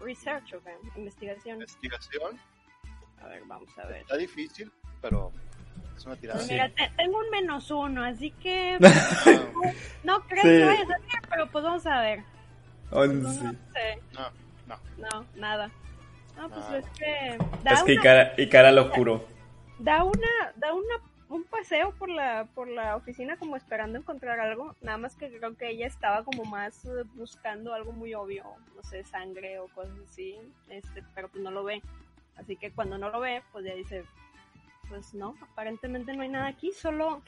research, 0.00 0.54
ok. 0.54 0.66
Investigación. 0.96 1.56
investigación. 1.56 2.38
A 3.22 3.26
ver, 3.28 3.42
vamos 3.46 3.76
a 3.78 3.86
ver. 3.86 3.98
Está 4.02 4.16
difícil, 4.16 4.72
pero 5.00 5.32
es 5.96 6.04
una 6.06 6.16
tirada. 6.16 6.38
Pues 6.38 6.50
mira, 6.50 6.68
te- 6.70 6.90
tengo 6.96 7.18
un 7.18 7.30
menos 7.30 7.70
uno, 7.70 8.04
así 8.04 8.30
que 8.32 8.78
no 10.04 10.20
creo 10.26 10.42
Sí. 10.42 10.48
que 10.48 10.64
vaya 10.64 10.82
a 10.82 10.86
salir, 10.86 11.08
pero 11.28 11.50
pues 11.50 11.64
vamos 11.64 11.86
a 11.86 12.00
ver. 12.00 12.20
No, 12.90 12.98
Once. 12.98 13.42
no 13.42 13.52
sé. 13.72 14.02
No, 14.68 14.76
no. 14.98 15.26
Nada. 15.36 15.70
No, 16.36 16.48
pues 16.50 16.64
Ah. 16.68 16.78
es 16.78 16.86
que 16.90 17.38
da 17.64 17.70
Es 17.72 17.82
que 17.82 17.92
una, 17.92 18.00
Ikara, 18.00 18.32
Ikara 18.38 18.70
lo 18.72 18.90
juró. 18.90 19.24
da 19.80 20.04
una, 20.04 20.28
da 20.56 20.72
una, 20.72 20.94
un 21.28 21.42
paseo 21.44 21.92
por 21.96 22.08
la, 22.08 22.46
por 22.54 22.68
la 22.68 22.94
oficina 22.96 23.36
como 23.36 23.56
esperando 23.56 23.98
encontrar 23.98 24.38
algo, 24.40 24.74
nada 24.80 24.98
más 24.98 25.16
que 25.16 25.28
creo 25.36 25.56
que 25.56 25.70
ella 25.70 25.86
estaba 25.86 26.22
como 26.24 26.44
más 26.44 26.84
eh, 26.84 27.02
buscando 27.14 27.74
algo 27.74 27.92
muy 27.92 28.14
obvio, 28.14 28.44
no 28.76 28.82
sé, 28.84 29.02
sangre 29.04 29.58
o 29.58 29.66
cosas 29.68 29.98
así, 30.08 30.36
este, 30.68 31.02
pero 31.14 31.28
pues 31.28 31.42
no 31.42 31.50
lo 31.50 31.64
ve. 31.64 31.82
Así 32.36 32.54
que 32.56 32.70
cuando 32.70 32.98
no 32.98 33.10
lo 33.10 33.18
ve, 33.20 33.42
pues 33.50 33.64
ya 33.64 33.74
dice, 33.74 34.04
pues 34.88 35.12
no, 35.14 35.34
aparentemente 35.42 36.14
no 36.14 36.22
hay 36.22 36.28
nada 36.28 36.46
aquí, 36.46 36.70
solo 36.72 37.20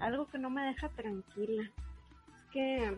algo 0.00 0.26
que 0.28 0.38
no 0.38 0.48
me 0.48 0.62
deja 0.62 0.88
tranquila. 0.88 1.64
Es 1.64 2.50
que 2.50 2.96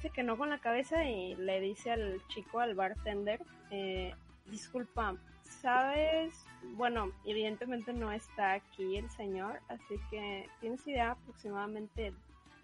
dice 0.00 0.14
que 0.14 0.22
no 0.22 0.38
con 0.38 0.48
la 0.48 0.60
cabeza 0.60 1.04
y 1.04 1.34
le 1.36 1.60
dice 1.60 1.90
al 1.90 2.26
chico, 2.28 2.60
al 2.60 2.74
bartender, 2.74 3.38
eh, 3.70 4.14
disculpa, 4.46 5.14
¿sabes? 5.60 6.32
Bueno, 6.74 7.12
evidentemente 7.26 7.92
no 7.92 8.10
está 8.10 8.54
aquí 8.54 8.96
el 8.96 9.10
señor, 9.10 9.60
así 9.68 10.00
que 10.10 10.48
¿tienes 10.60 10.86
idea 10.86 11.10
aproximadamente 11.10 12.14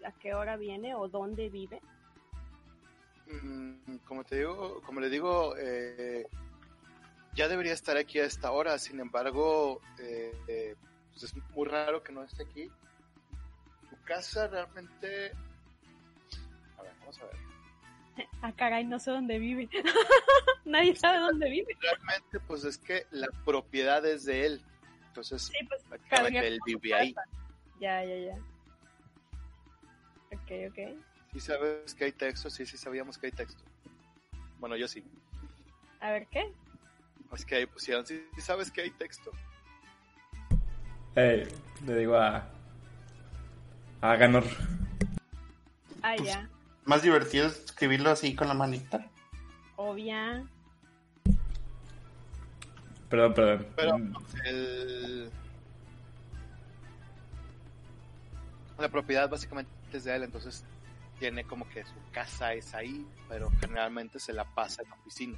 a 0.03 0.11
qué 0.13 0.33
hora 0.33 0.57
viene 0.57 0.95
o 0.95 1.07
dónde 1.09 1.49
vive? 1.49 1.79
Mm, 3.27 3.97
como 4.05 4.23
te 4.23 4.37
digo, 4.37 4.81
como 4.81 4.99
le 4.99 5.09
digo, 5.09 5.55
eh, 5.57 6.25
ya 7.35 7.47
debería 7.47 7.73
estar 7.73 7.97
aquí 7.97 8.17
a 8.17 8.25
esta 8.25 8.51
hora. 8.51 8.79
Sin 8.79 8.99
embargo, 8.99 9.79
eh, 9.99 10.35
eh, 10.47 10.75
pues 11.11 11.23
es 11.23 11.35
muy 11.53 11.67
raro 11.67 12.01
que 12.01 12.13
no 12.13 12.23
esté 12.23 12.43
aquí. 12.43 12.71
Su 13.89 13.95
casa 14.05 14.47
realmente. 14.47 15.33
Vamos 17.07 17.21
a 17.21 17.25
ver. 17.27 18.27
Ah, 18.41 18.51
caray, 18.51 18.83
no 18.83 18.99
sé 18.99 19.11
dónde 19.11 19.39
vive. 19.39 19.69
Nadie 20.65 20.93
sabe 20.93 21.19
dónde 21.19 21.49
vive. 21.49 21.77
Realmente, 21.79 22.39
pues 22.41 22.65
es 22.65 22.77
que 22.77 23.05
la 23.11 23.27
propiedad 23.45 24.05
es 24.05 24.25
de 24.25 24.45
él. 24.45 24.61
Entonces, 25.07 25.43
Sí, 25.43 25.65
pues 25.69 25.81
prácticamente 25.85 26.47
él 26.47 26.59
vive 26.65 26.93
ahí. 26.93 27.15
Ya, 27.79 28.03
ya, 28.03 28.15
ya. 28.17 28.33
Ok, 30.33 30.51
ok. 30.69 30.99
¿Sí 31.31 31.39
sabes 31.39 31.93
que 31.95 32.03
hay 32.05 32.11
texto? 32.11 32.49
Sí, 32.49 32.65
sí 32.65 32.75
sabíamos 32.77 33.17
que 33.17 33.27
hay 33.27 33.31
texto. 33.31 33.63
Bueno, 34.59 34.75
yo 34.75 34.89
sí. 34.89 35.01
A 36.01 36.11
ver, 36.11 36.27
¿qué? 36.27 36.51
Es 37.33 37.45
que 37.45 37.55
ahí 37.55 37.65
pusieron, 37.67 38.05
sí, 38.05 38.21
sí 38.35 38.41
sabes 38.41 38.69
que 38.69 38.81
hay 38.81 38.91
texto. 38.91 39.31
Eh, 41.15 41.47
le 41.85 41.95
digo 41.99 42.17
a. 42.17 42.49
A 44.01 44.15
Ganor. 44.17 44.43
Ah, 46.01 46.15
Pues- 46.17 46.27
ya. 46.27 46.49
Más 46.87 47.01
divertido 47.01 47.47
es 47.47 47.65
escribirlo 47.65 48.09
así 48.09 48.33
con 48.33 48.47
la 48.47 48.53
manita. 48.53 49.05
Obvia. 49.75 50.47
Perdón, 53.09 53.33
perdón. 53.33 53.67
Pero 53.75 53.97
Mm, 53.97 54.13
el... 54.45 55.31
La 58.79 58.87
propiedad 58.87 59.29
básicamente 59.29 59.69
es 59.91 60.05
de 60.05 60.15
él, 60.15 60.23
entonces 60.23 60.63
tiene 61.19 61.43
como 61.43 61.67
que 61.67 61.83
su 61.83 61.95
casa 62.13 62.53
es 62.53 62.73
ahí, 62.73 63.05
pero 63.27 63.51
generalmente 63.59 64.17
se 64.17 64.31
la 64.31 64.45
pasa 64.45 64.81
en 64.83 64.89
la 64.89 64.95
oficina. 64.95 65.37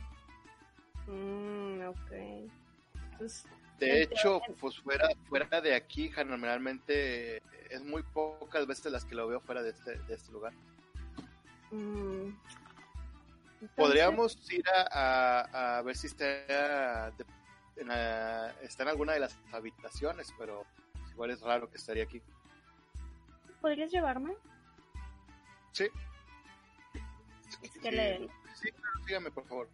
Mm, 1.07 1.81
ok. 1.87 2.11
Entonces, 3.13 3.45
De 3.79 4.03
hecho, 4.03 4.39
pues 4.59 4.77
fuera, 4.77 5.07
fuera 5.27 5.61
de 5.61 5.73
aquí, 5.73 6.11
generalmente 6.11 7.37
es 7.71 7.83
muy 7.83 8.03
pocas 8.03 8.67
veces 8.67 8.91
las 8.91 9.03
que 9.03 9.15
lo 9.15 9.27
veo 9.27 9.39
fuera 9.39 9.63
de 9.63 9.71
este, 9.71 9.97
de 9.97 10.13
este 10.13 10.31
lugar. 10.31 10.53
Mm, 11.71 12.33
entonces- 13.61 13.69
Podríamos 13.75 14.51
ir 14.51 14.63
a, 14.69 15.41
a- 15.43 15.77
a 15.77 15.81
ver 15.81 15.95
si 15.97 16.07
está, 16.07 17.07
en 17.75 17.87
la- 17.87 18.51
está 18.61 18.83
en 18.83 18.89
alguna 18.89 19.13
de 19.13 19.19
las 19.19 19.37
habitaciones, 19.51 20.33
pero 20.37 20.65
igual 21.11 21.31
es 21.31 21.41
raro 21.41 21.69
que 21.69 21.77
estaría 21.77 22.03
aquí. 22.03 22.21
¿Podrías 23.61 23.91
llevarme? 23.91 24.33
Sí. 25.73 25.87
Que 27.81 27.91
le, 27.91 28.29
Sí, 28.55 28.71
claro, 28.71 28.99
sígame, 29.05 29.31
por 29.31 29.45
favor. 29.45 29.69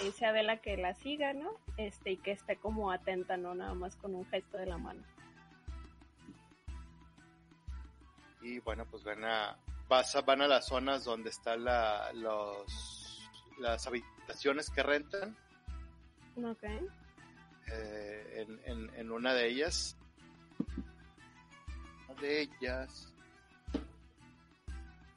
le 0.00 0.06
dice 0.06 0.26
a 0.26 0.32
Vela 0.32 0.58
que 0.58 0.76
la 0.76 0.94
siga, 0.94 1.32
¿no? 1.32 1.58
Este, 1.76 2.12
y 2.12 2.16
que 2.18 2.32
esté 2.32 2.56
como 2.56 2.90
atenta, 2.92 3.36
no 3.36 3.54
nada 3.54 3.74
más 3.74 3.96
con 3.96 4.14
un 4.14 4.24
gesto 4.26 4.56
de 4.58 4.66
la 4.66 4.78
mano. 4.78 5.02
Y 8.40 8.58
bueno, 8.60 8.84
pues 8.86 9.04
van 9.04 9.24
a, 9.24 9.56
vas 9.88 10.14
a- 10.16 10.22
van 10.22 10.42
a 10.42 10.48
las 10.48 10.66
zonas 10.66 11.04
donde 11.04 11.30
están 11.30 11.64
la, 11.64 12.12
los, 12.14 13.28
las 13.58 13.86
habitaciones 13.86 14.70
que 14.70 14.82
rentan. 14.82 15.36
Ok. 16.42 16.62
eh, 17.68 18.46
en, 18.46 18.60
en, 18.64 18.94
en 18.96 19.10
una 19.10 19.34
de 19.34 19.48
ellas. 19.48 19.96
Una 22.08 22.20
de 22.20 22.42
ellas. 22.42 23.12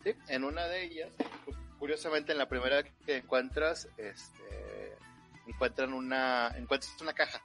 Sí, 0.03 0.13
en 0.27 0.43
una 0.43 0.65
de 0.67 0.83
ellas. 0.83 1.09
cu- 1.45 1.53
Curiosamente, 1.79 2.31
en 2.31 2.37
la 2.37 2.47
primera 2.47 2.83
que 2.83 3.17
encuentras, 3.17 3.87
este, 3.97 4.97
encuentran 5.47 5.93
una, 5.93 6.47
encuentras 6.55 6.99
una 7.01 7.13
caja 7.13 7.41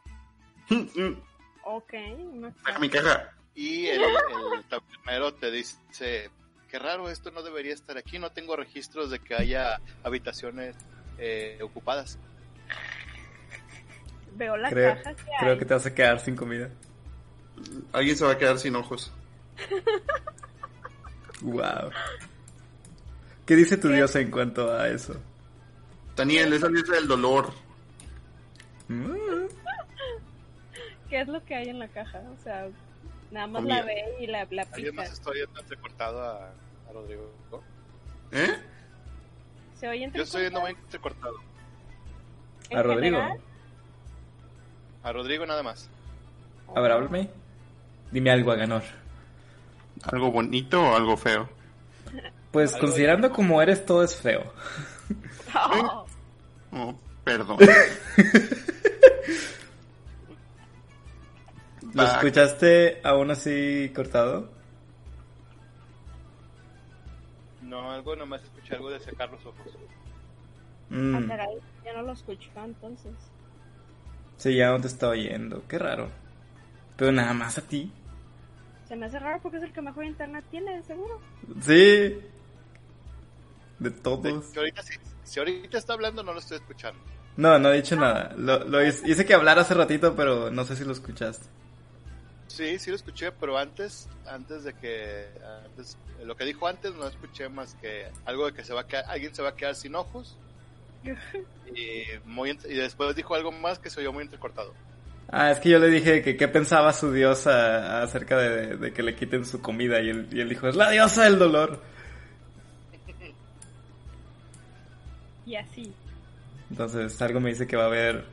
Ok, 1.64 1.92
una 2.18 2.52
Saca 2.64 2.78
mi 2.78 2.88
caja. 2.88 3.34
y 3.55 3.86
el, 3.88 4.02
el 4.02 4.64
tabernero 4.68 5.34
te 5.34 5.51
dice, 5.51 6.30
qué 6.70 6.78
raro, 6.78 7.10
esto 7.10 7.30
no 7.30 7.42
debería 7.42 7.74
estar 7.74 7.98
aquí, 7.98 8.18
no 8.18 8.30
tengo 8.30 8.55
registros 8.56 9.10
de 9.10 9.18
que 9.18 9.34
haya 9.34 9.80
habitaciones 10.05 10.76
eh, 11.18 11.59
ocupadas. 11.62 12.18
Veo 14.36 14.56
la 14.56 14.70
Creo, 14.70 14.94
caja 14.97 15.14
que 15.14 15.24
creo 15.40 15.52
hay. 15.52 15.59
que 15.59 15.64
te 15.64 15.74
vas 15.74 15.86
a 15.86 15.94
quedar 15.94 16.20
sin 16.20 16.36
comida. 16.36 16.70
Alguien 17.92 18.16
se 18.16 18.24
va 18.24 18.32
a 18.32 18.38
quedar 18.38 18.59
sin 18.59 18.76
ojos. 18.76 19.12
Wow. 21.42 21.90
¿Qué 23.47 23.56
dice 23.56 23.78
tu 23.78 23.88
dios 23.88 24.14
en 24.16 24.30
cuanto 24.30 24.70
a 24.70 24.88
eso? 24.88 25.14
Daniel, 26.14 26.52
esa 26.52 26.68
dice 26.68 26.92
del 26.92 27.09
dolor. 27.09 27.51
Mm, 28.88 29.47
¿Qué 31.09 31.20
es 31.22 31.28
lo 31.28 31.42
que 31.47 31.55
hay 31.55 31.70
en 31.70 31.78
la 31.78 31.88
caja? 31.88 32.20
O 32.38 32.42
sea, 32.42 32.68
nada 33.31 33.47
más 33.47 33.65
la 33.65 33.82
ve 33.82 34.16
y 34.20 34.27
la, 34.27 34.47
la 34.51 34.62
¿Alguien 34.62 34.90
pica. 34.93 35.02
más 35.02 35.12
está 35.12 35.31
oyendo 35.31 35.61
entrecortado 35.61 36.23
a, 36.23 36.48
a 36.89 36.93
Rodrigo? 36.93 37.32
¿Eh? 38.32 38.48
¿Se 39.78 39.89
oye 39.89 40.05
entre 40.05 40.19
Yo 40.19 40.24
estoy 40.24 40.40
oyendo 40.43 40.61
muy 40.61 40.70
entrecortado. 40.70 41.36
¿A 42.74 42.82
Rodrigo? 42.82 43.19
A 45.02 45.12
Rodrigo 45.12 45.47
nada 45.47 45.62
más. 45.62 45.89
A 46.74 46.81
ver, 46.81 46.93
háblame. 46.93 47.31
Dime 48.12 48.31
algo, 48.31 48.52
Aganor. 48.52 48.82
¿Algo 50.05 50.31
bonito 50.31 50.81
o 50.82 50.94
algo 50.97 51.16
feo? 51.16 51.48
Pues 52.52 52.74
Algo 52.74 52.86
considerando 52.86 53.31
como 53.32 53.61
eres, 53.62 53.85
todo 53.85 54.02
es 54.05 54.16
feo. 54.16 54.52
Oh, 55.52 56.07
Oh, 56.73 56.94
perdón. 57.24 57.59
¿Lo 61.92 62.02
escuchaste 62.04 63.00
aún 63.04 63.30
así 63.30 63.90
cortado? 63.94 64.50
No, 67.60 67.90
algo 67.92 68.16
nomás 68.16 68.42
escuché 68.42 68.74
algo 68.74 68.90
de 68.90 69.00
secar 69.00 69.30
los 69.30 69.44
ojos. 69.46 69.76
Mm, 70.88 71.14
ah, 71.14 71.24
caray, 71.26 71.58
ya 71.84 71.92
no 71.94 72.02
lo 72.02 72.12
escucho 72.12 72.50
entonces. 72.64 73.12
sí, 74.36 74.56
ya 74.56 74.70
no 74.70 74.80
te 74.80 74.88
está 74.88 75.08
oyendo. 75.08 75.62
Qué 75.68 75.78
raro. 75.78 76.10
Pero 76.96 77.12
nada 77.12 77.32
más 77.34 77.58
a 77.58 77.62
ti. 77.62 77.92
Se 78.88 78.96
me 78.96 79.06
hace 79.06 79.18
raro 79.18 79.40
porque 79.42 79.58
es 79.58 79.62
el 79.62 79.72
que 79.72 79.82
mejor 79.82 80.04
internet 80.04 80.44
tiene, 80.50 80.76
de 80.76 80.82
seguro. 80.82 81.20
Sí. 81.60 82.18
De 83.78 83.90
De- 83.90 83.90
todos. 83.90 84.44
Si 84.46 84.58
ahorita, 84.58 84.82
si, 84.82 84.94
si 85.24 85.38
ahorita 85.38 85.78
está 85.78 85.92
hablando, 85.94 86.22
no 86.22 86.32
lo 86.32 86.40
estoy 86.40 86.58
escuchando. 86.58 87.00
No, 87.36 87.58
no 87.58 87.70
he 87.72 87.76
dicho 87.76 87.96
nada. 87.96 88.34
Lo, 88.36 88.64
lo 88.64 88.84
hice, 88.84 89.08
hice 89.08 89.24
que 89.24 89.34
hablar 89.34 89.58
hace 89.58 89.74
ratito, 89.74 90.14
pero 90.16 90.50
no 90.50 90.64
sé 90.64 90.76
si 90.76 90.84
lo 90.84 90.92
escuchaste. 90.92 91.46
Sí, 92.51 92.78
sí 92.81 92.90
lo 92.90 92.97
escuché, 92.97 93.31
pero 93.31 93.56
antes, 93.56 94.09
antes 94.27 94.64
de 94.64 94.72
que, 94.72 95.28
antes, 95.66 95.97
lo 96.24 96.36
que 96.36 96.44
dijo 96.44 96.66
antes 96.66 96.93
no 96.94 97.06
escuché 97.06 97.48
más 97.48 97.77
que 97.77 98.09
algo 98.24 98.47
de 98.47 98.52
que 98.52 98.64
se 98.64 98.74
va 98.74 98.81
a 98.81 98.86
quedar, 98.89 99.05
alguien 99.06 99.32
se 99.32 99.40
va 99.40 99.51
a 99.51 99.55
quedar 99.55 99.77
sin 99.77 99.94
ojos. 99.94 100.36
y, 101.05 102.06
muy, 102.24 102.59
y 102.68 102.74
después 102.74 103.14
dijo 103.14 103.36
algo 103.36 103.52
más 103.52 103.78
que 103.78 103.89
se 103.89 104.01
oyó 104.01 104.12
muy 104.12 104.24
entrecortado. 104.24 104.74
Ah, 105.28 105.52
es 105.52 105.60
que 105.60 105.68
yo 105.68 105.78
le 105.78 105.90
dije 105.90 106.22
que 106.22 106.36
qué 106.36 106.48
pensaba 106.48 106.93
su 106.93 107.12
diosa 107.12 108.02
acerca 108.02 108.36
de, 108.36 108.77
de 108.77 108.93
que 108.93 109.05
le 109.05 109.14
quiten 109.14 109.44
su 109.44 109.62
comida 109.62 110.01
y 110.01 110.10
él, 110.10 110.28
y 110.32 110.40
él 110.40 110.48
dijo, 110.48 110.66
es 110.66 110.74
la 110.74 110.90
diosa 110.90 111.22
del 111.24 111.39
dolor. 111.39 111.81
Y 115.47 115.55
así. 115.55 115.94
Entonces 116.68 117.22
algo 117.22 117.39
me 117.40 117.51
dice 117.51 117.68
que 117.68 117.77
va 117.77 117.85
a 117.85 117.86
haber 117.86 118.24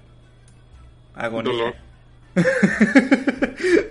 agonía. 1.14 1.54
Dolor. 1.54 1.76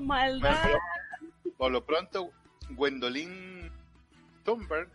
Maldad. 0.00 0.72
Por 1.56 1.72
lo 1.72 1.84
pronto, 1.84 2.30
Gwendolyn 2.70 3.70
Thunberg 4.44 4.88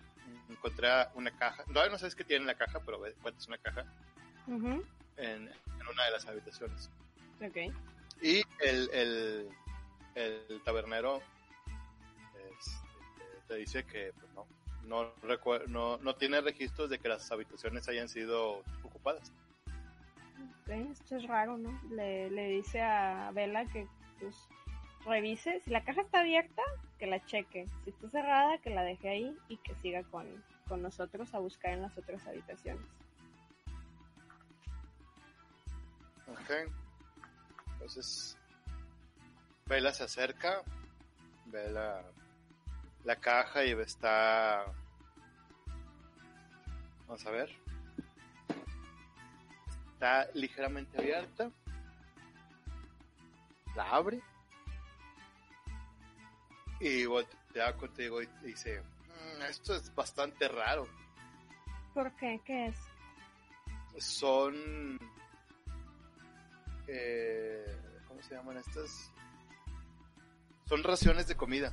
encontré 0.49 0.89
una 1.15 1.31
caja. 1.31 1.63
Todavía 1.65 1.91
no 1.91 1.97
sabes 1.97 2.15
qué 2.15 2.23
tiene 2.23 2.41
en 2.41 2.47
la 2.47 2.55
caja, 2.55 2.79
pero 2.85 3.05
encuentras 3.05 3.47
una 3.47 3.57
caja 3.57 3.85
en, 4.47 4.77
en 5.17 5.87
una 5.91 6.05
de 6.05 6.11
las 6.11 6.25
habitaciones. 6.27 6.89
Ok. 7.41 7.73
Y 8.21 8.43
el, 8.59 8.89
el, 8.93 9.49
el 10.15 10.61
tabernero 10.63 11.21
este, 12.59 12.77
te 13.47 13.55
dice 13.55 13.83
que 13.85 14.13
pues, 14.13 14.31
no, 14.85 15.11
no, 15.23 15.59
no, 15.67 15.97
no 15.97 16.15
tiene 16.15 16.41
registros 16.41 16.89
de 16.89 16.99
que 16.99 17.09
las 17.09 17.31
habitaciones 17.31 17.87
hayan 17.87 18.09
sido 18.09 18.61
ocupadas. 18.83 19.31
Ok, 20.63 20.69
esto 20.91 21.15
es 21.15 21.27
raro, 21.27 21.57
¿no? 21.57 21.81
Le, 21.89 22.29
le 22.29 22.49
dice 22.49 22.81
a 22.81 23.31
Vela 23.31 23.65
que 23.65 23.87
pues 24.19 24.35
revise. 25.05 25.59
Si 25.61 25.69
la 25.69 25.83
caja 25.83 26.01
está 26.01 26.19
abierta, 26.19 26.61
que 26.99 27.07
la 27.07 27.23
cheque. 27.25 27.67
Si 27.83 27.89
está 27.89 28.09
cerrada, 28.09 28.57
que 28.59 28.69
la 28.69 28.83
deje 28.83 29.09
ahí 29.09 29.37
y 29.47 29.57
que 29.57 29.75
siga 29.75 30.03
con, 30.03 30.27
con 30.67 30.81
nosotros 30.81 31.33
a 31.33 31.39
buscar 31.39 31.73
en 31.73 31.81
las 31.81 31.97
otras 31.97 32.25
habitaciones. 32.27 32.85
Ok. 36.27 36.71
Entonces, 37.73 38.37
Vela 39.71 39.93
se 39.93 40.03
acerca, 40.03 40.61
ve 41.45 41.71
la, 41.71 42.03
la 43.05 43.15
caja 43.15 43.63
y 43.63 43.71
está... 43.71 44.65
Vamos 47.07 47.25
a 47.25 47.31
ver. 47.31 47.49
Está 49.93 50.29
ligeramente 50.33 50.97
abierta. 50.97 51.49
La 53.75 53.89
abre. 53.91 54.21
Y 56.81 57.05
voltea 57.05 57.77
contigo 57.77 58.21
y 58.21 58.27
dice, 58.43 58.81
"Mm, 58.81 59.43
esto 59.43 59.75
es 59.75 59.93
bastante 59.93 60.47
raro. 60.47 60.87
¿Por 61.93 62.11
qué? 62.15 62.41
¿Qué 62.45 62.67
es? 62.67 62.75
son 63.97 64.97
eh, 66.87 67.77
¿cómo 68.07 68.21
se 68.23 68.35
llaman 68.35 68.57
estas? 68.57 69.11
Son 70.65 70.83
raciones 70.83 71.27
de 71.27 71.35
comida. 71.35 71.71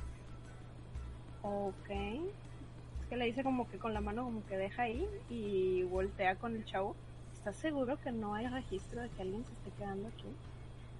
Ok. 1.41 1.89
Es 1.89 3.07
que 3.09 3.15
le 3.15 3.25
dice 3.25 3.43
como 3.43 3.67
que 3.69 3.79
con 3.79 3.93
la 3.93 4.01
mano 4.01 4.25
como 4.25 4.45
que 4.45 4.57
deja 4.57 4.83
ahí 4.83 5.07
y 5.29 5.83
voltea 5.83 6.35
con 6.35 6.55
el 6.55 6.65
chavo. 6.65 6.95
¿Estás 7.33 7.55
seguro 7.55 7.97
que 8.01 8.11
no 8.11 8.35
hay 8.35 8.47
registro 8.47 9.01
de 9.01 9.09
que 9.09 9.21
alguien 9.21 9.45
se 9.45 9.53
esté 9.53 9.71
quedando 9.77 10.09
aquí? 10.09 10.27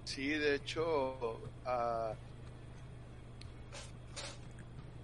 Sí, 0.06 0.30
de 0.30 0.56
hecho, 0.56 1.40
ah, 1.66 2.14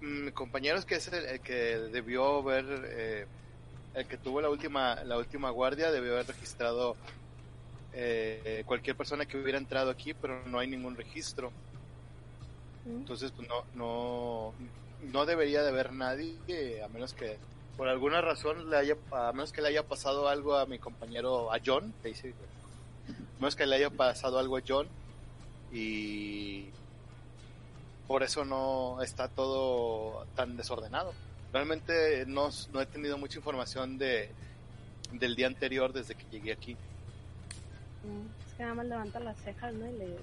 mi 0.05 0.31
compañero 0.31 0.77
es 0.77 0.85
que 0.85 0.95
es 0.95 1.07
el, 1.07 1.25
el 1.25 1.39
que 1.41 1.77
debió 1.91 2.43
ver, 2.43 2.65
eh, 2.85 3.25
el 3.95 4.05
que 4.05 4.17
tuvo 4.17 4.39
la 4.41 4.49
última, 4.49 5.03
la 5.03 5.17
última 5.17 5.49
guardia, 5.49 5.91
debió 5.91 6.13
haber 6.13 6.27
registrado 6.27 6.95
eh, 7.93 8.63
cualquier 8.65 8.95
persona 8.95 9.25
que 9.25 9.37
hubiera 9.37 9.57
entrado 9.57 9.89
aquí, 9.89 10.13
pero 10.13 10.45
no 10.45 10.59
hay 10.59 10.67
ningún 10.67 10.95
registro. 10.95 11.51
¿Mm? 12.85 12.97
Entonces, 12.97 13.31
pues 13.31 13.47
no, 13.47 13.63
no, 13.73 14.53
no 15.11 15.25
debería 15.25 15.63
de 15.63 15.69
haber 15.69 15.91
nadie, 15.91 16.83
a 16.83 16.87
menos 16.87 17.13
que 17.13 17.37
por 17.77 17.87
alguna 17.87 18.21
razón 18.21 18.69
le 18.69 18.77
haya, 18.77 18.95
a 19.11 19.31
menos 19.31 19.51
que 19.51 19.61
le 19.61 19.69
haya 19.69 19.83
pasado 19.83 20.29
algo 20.29 20.55
a 20.55 20.65
mi 20.65 20.77
compañero, 20.79 21.51
a 21.51 21.59
John, 21.65 21.93
dice, 22.03 22.33
a 23.07 23.39
menos 23.39 23.55
que 23.55 23.65
le 23.65 23.75
haya 23.75 23.89
pasado 23.89 24.39
algo 24.39 24.57
a 24.57 24.61
John 24.65 24.87
y 25.71 26.69
por 28.07 28.23
eso 28.23 28.45
no 28.45 29.01
está 29.01 29.27
todo 29.27 30.25
tan 30.35 30.57
desordenado. 30.57 31.13
Realmente 31.51 32.25
no, 32.27 32.49
no 32.71 32.81
he 32.81 32.85
tenido 32.85 33.17
mucha 33.17 33.39
información 33.39 33.97
de 33.97 34.33
del 35.11 35.35
día 35.35 35.47
anterior 35.47 35.93
desde 35.93 36.15
que 36.15 36.25
llegué 36.31 36.51
aquí. 36.51 36.75
Mm, 38.03 38.25
Es 38.47 38.53
que 38.55 38.63
nada 38.63 38.75
más 38.75 38.85
levanta 38.87 39.19
las 39.19 39.37
cejas, 39.39 39.73
¿no? 39.73 39.87
Y 39.87 39.93
le, 39.93 40.07
le- 40.07 40.19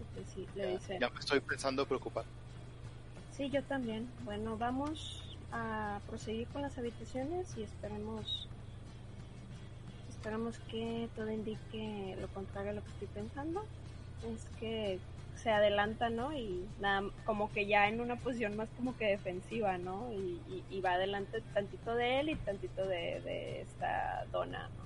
le 0.55 0.73
dice... 0.73 0.99
Ya 1.01 1.09
me 1.09 1.19
estoy 1.21 1.41
pensando 1.41 1.87
preocupar. 1.87 2.25
Sí, 3.37 3.49
yo 3.51 3.63
también. 3.63 4.09
Bueno, 4.25 4.57
vamos 4.59 5.37
a 5.53 6.01
proseguir 6.09 6.47
con 6.49 6.63
las 6.63 6.77
habitaciones 6.79 7.47
y 7.57 7.63
esperemos 7.63 8.49
esperemos 10.09 10.57
que 10.71 11.09
todo 11.17 11.31
indique 11.33 12.17
lo 12.21 12.29
contrario 12.29 12.71
a 12.71 12.75
lo 12.75 12.83
que 12.83 12.91
estoy 12.91 13.09
pensando. 13.09 13.63
Es 14.23 14.45
que 14.61 15.01
se 15.43 15.51
adelanta, 15.51 16.09
¿no? 16.09 16.33
Y 16.33 16.67
nada, 16.81 17.09
como 17.25 17.51
que 17.53 17.67
ya 17.67 17.89
en 17.89 18.01
una 18.01 18.17
posición 18.17 18.57
más 18.57 18.69
como 18.77 18.97
que 18.97 19.07
defensiva, 19.07 19.77
¿no? 19.79 20.13
Y, 20.13 20.41
y- 20.49 20.65
y 20.71 20.81
va 20.81 20.93
adelante 20.93 21.43
tantito 21.53 21.95
de 21.97 22.21
él 22.21 22.29
y 22.31 22.37
tantito 22.37 22.87
de, 22.87 23.21
de 23.23 23.63
esta 23.63 24.25
dona, 24.31 24.69
¿no? 24.69 24.83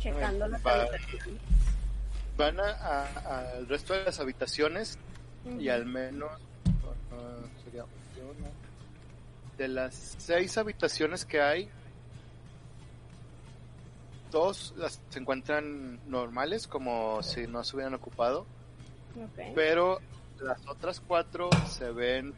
Checando 0.00 0.46
las 0.48 0.64
Va. 0.64 0.82
habitaciones. 0.82 1.40
Van 2.36 2.60
al 2.60 3.66
resto 3.68 3.94
de 3.94 4.04
las 4.04 4.20
habitaciones 4.20 4.98
y 5.58 5.68
al 5.68 5.86
menos 5.86 6.30
uh, 6.32 7.64
sería 7.64 7.84
uno, 7.84 8.48
de 9.56 9.68
las 9.68 9.94
seis 10.18 10.58
habitaciones 10.58 11.24
que 11.24 11.40
hay, 11.40 11.70
dos 14.30 14.74
las 14.76 15.00
se 15.08 15.18
encuentran 15.18 16.00
normales, 16.08 16.66
como 16.66 17.22
si 17.22 17.46
no 17.46 17.64
se 17.64 17.76
hubieran 17.76 17.94
ocupado, 17.94 18.46
Ok. 19.16 19.52
pero 19.54 20.00
las 20.40 20.66
otras 20.66 21.00
cuatro 21.00 21.50
se 21.68 21.90
ven 21.90 22.34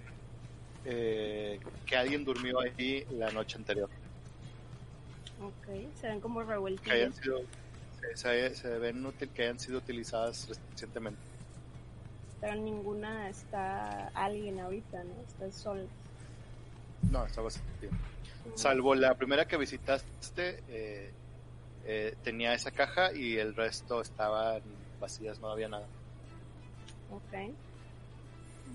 eh, 0.85 1.61
que 1.85 1.97
alguien 1.97 2.25
durmió 2.25 2.61
ahí 2.61 3.05
la 3.11 3.31
noche 3.31 3.57
anterior. 3.57 3.89
Ok. 5.43 5.77
Se 6.01 6.09
ven 6.09 6.21
como 6.21 6.41
sido, 6.43 7.43
se, 8.15 8.79
ven 8.79 9.05
útil 9.05 9.29
que 9.31 9.43
hayan 9.43 9.59
sido 9.59 9.79
utilizadas 9.79 10.49
recientemente. 10.71 11.21
Pero 12.41 12.55
ninguna 12.55 13.29
está 13.29 14.09
alguien 14.15 14.61
ahorita, 14.61 15.03
¿no? 15.05 15.15
Está 15.27 15.51
sola. 15.51 15.85
No, 17.11 17.27
estaba 17.27 17.49
bien. 17.81 17.93
Salvo 18.55 18.95
la 18.95 19.15
primera 19.15 19.47
que 19.47 19.57
visitaste, 19.57 20.63
eh, 20.69 21.11
eh, 21.91 22.15
tenía 22.23 22.53
esa 22.53 22.71
caja 22.71 23.15
y 23.15 23.39
el 23.39 23.55
resto 23.55 24.03
estaban 24.03 24.61
vacías, 25.01 25.41
no 25.41 25.49
había 25.49 25.69
nada. 25.69 25.87
Ok. 27.11 27.51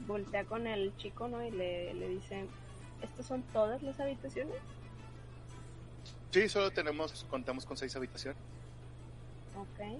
Voltea 0.07 0.43
con 0.45 0.65
el 0.65 0.97
chico, 0.97 1.27
¿no? 1.27 1.45
Y 1.45 1.51
le, 1.51 1.93
le 1.93 2.09
dice, 2.09 2.47
¿estas 3.03 3.27
son 3.27 3.43
todas 3.53 3.83
las 3.83 3.99
habitaciones? 3.99 4.55
Sí, 6.31 6.49
solo 6.49 6.71
tenemos, 6.71 7.23
contamos 7.29 7.65
con 7.67 7.77
seis 7.77 7.95
habitaciones. 7.95 8.41
Ok. 9.55 9.99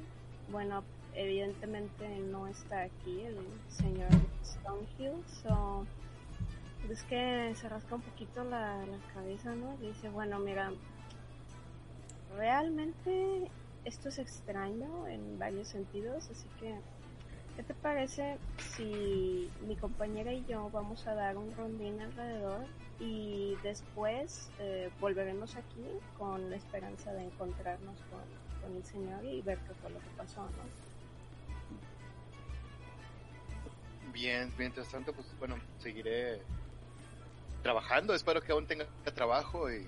Bueno, 0.50 0.84
evidentemente 1.14 2.10
no 2.18 2.48
está 2.48 2.82
aquí 2.82 3.22
el 3.22 3.38
señor 3.70 4.10
Stonehill, 4.44 5.24
so... 5.44 5.86
Es 6.90 7.04
que 7.04 7.54
se 7.56 7.70
rasca 7.70 7.96
un 7.96 8.02
poquito 8.02 8.44
la, 8.44 8.86
la 8.86 8.98
cabeza, 9.14 9.56
¿no? 9.56 9.78
Y 9.82 9.88
dice, 9.88 10.10
bueno, 10.10 10.40
mira, 10.40 10.70
realmente 12.36 13.50
esto 13.86 14.10
es 14.10 14.20
extraño 14.20 15.08
en 15.08 15.38
varios 15.38 15.68
sentidos, 15.68 16.30
así 16.30 16.48
que, 16.60 16.76
¿qué 17.56 17.64
te 17.64 17.74
parece 17.74 18.38
si 18.58 19.50
mi 19.68 19.76
compañera 19.76 20.32
y 20.32 20.46
yo 20.46 20.70
vamos 20.72 21.06
a 21.08 21.14
dar 21.14 21.38
un 21.38 21.52
rondín 21.56 22.00
alrededor 22.02 22.66
y 23.00 23.56
después 23.64 24.50
eh, 24.60 24.90
volveremos 25.00 25.56
aquí 25.56 25.86
con 26.18 26.50
la 26.50 26.56
esperanza 26.56 27.12
de 27.14 27.26
encontrarnos 27.26 28.00
con, 28.10 28.22
con 28.62 28.78
el 28.78 28.86
señor 28.86 29.26
y 29.26 29.42
ver 29.42 29.58
qué 29.60 29.74
fue 29.76 29.90
lo 29.90 30.00
que 30.00 30.10
pasó, 30.18 30.42
¿no? 30.42 30.94
Bien, 34.14 34.54
mientras 34.60 34.88
tanto, 34.90 35.12
pues 35.12 35.28
bueno, 35.40 35.56
seguiré 35.80 36.40
trabajando. 37.64 38.14
Espero 38.14 38.42
que 38.42 38.52
aún 38.52 38.68
tenga 38.68 38.86
trabajo 39.16 39.72
y, 39.72 39.88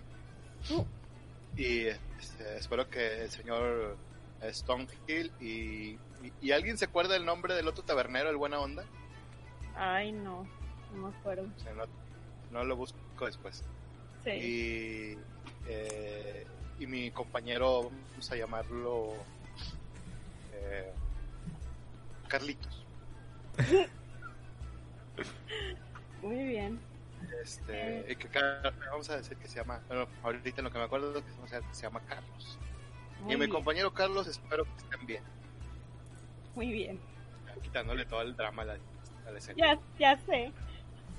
y 1.57 1.87
este, 1.87 2.57
espero 2.57 2.89
que 2.89 3.23
el 3.23 3.29
señor 3.31 3.97
Stonehill 4.43 5.31
y, 5.39 5.97
y, 6.23 6.33
y 6.41 6.51
alguien 6.51 6.77
se 6.77 6.85
acuerda 6.85 7.13
del 7.13 7.25
nombre 7.25 7.53
del 7.53 7.67
otro 7.67 7.83
tabernero, 7.83 8.29
el 8.29 8.37
Buena 8.37 8.59
Onda. 8.59 8.83
Ay, 9.75 10.11
no, 10.11 10.47
no 10.93 11.07
me 11.09 11.15
acuerdo. 11.15 11.47
O 11.55 11.59
sea, 11.59 11.73
no, 11.73 11.83
no 12.51 12.63
lo 12.63 12.75
busco 12.75 12.97
después. 13.25 13.63
Sí, 14.23 14.31
y, 14.31 15.17
eh, 15.67 16.45
y 16.79 16.87
mi 16.87 17.11
compañero, 17.11 17.91
vamos 18.11 18.31
a 18.31 18.35
llamarlo 18.35 19.13
eh, 20.53 20.91
Carlitos. 22.27 22.85
muy 26.21 26.43
bien. 26.43 26.79
Este, 27.43 28.05
y 28.09 28.15
que 28.15 28.27
vamos 28.89 29.09
a 29.09 29.17
decir 29.17 29.37
que 29.37 29.47
se 29.47 29.57
llama, 29.59 29.81
bueno, 29.87 30.07
ahorita 30.23 30.61
en 30.61 30.65
lo 30.65 30.71
que 30.71 30.77
me 30.77 30.83
acuerdo 30.85 31.13
que 31.13 31.31
vamos 31.31 31.51
a 31.51 31.55
decir 31.57 31.69
que 31.69 31.75
se 31.75 31.83
llama 31.83 32.01
Carlos. 32.07 32.57
Muy 33.21 33.33
y 33.33 33.35
mi 33.37 33.41
bien, 33.45 33.51
compañero 33.51 33.93
Carlos, 33.93 34.27
espero 34.27 34.63
que 34.65 34.71
estén 34.77 35.05
bien, 35.05 35.23
muy 36.55 36.71
bien. 36.71 36.99
quitándole 37.61 38.05
todo 38.05 38.21
el 38.21 38.35
drama 38.35 38.63
a 38.63 38.65
la, 38.65 38.77
a 39.27 39.31
la 39.31 39.37
escena. 39.37 39.57
Ya, 39.57 39.79
ya 39.99 40.17
sé. 40.25 40.51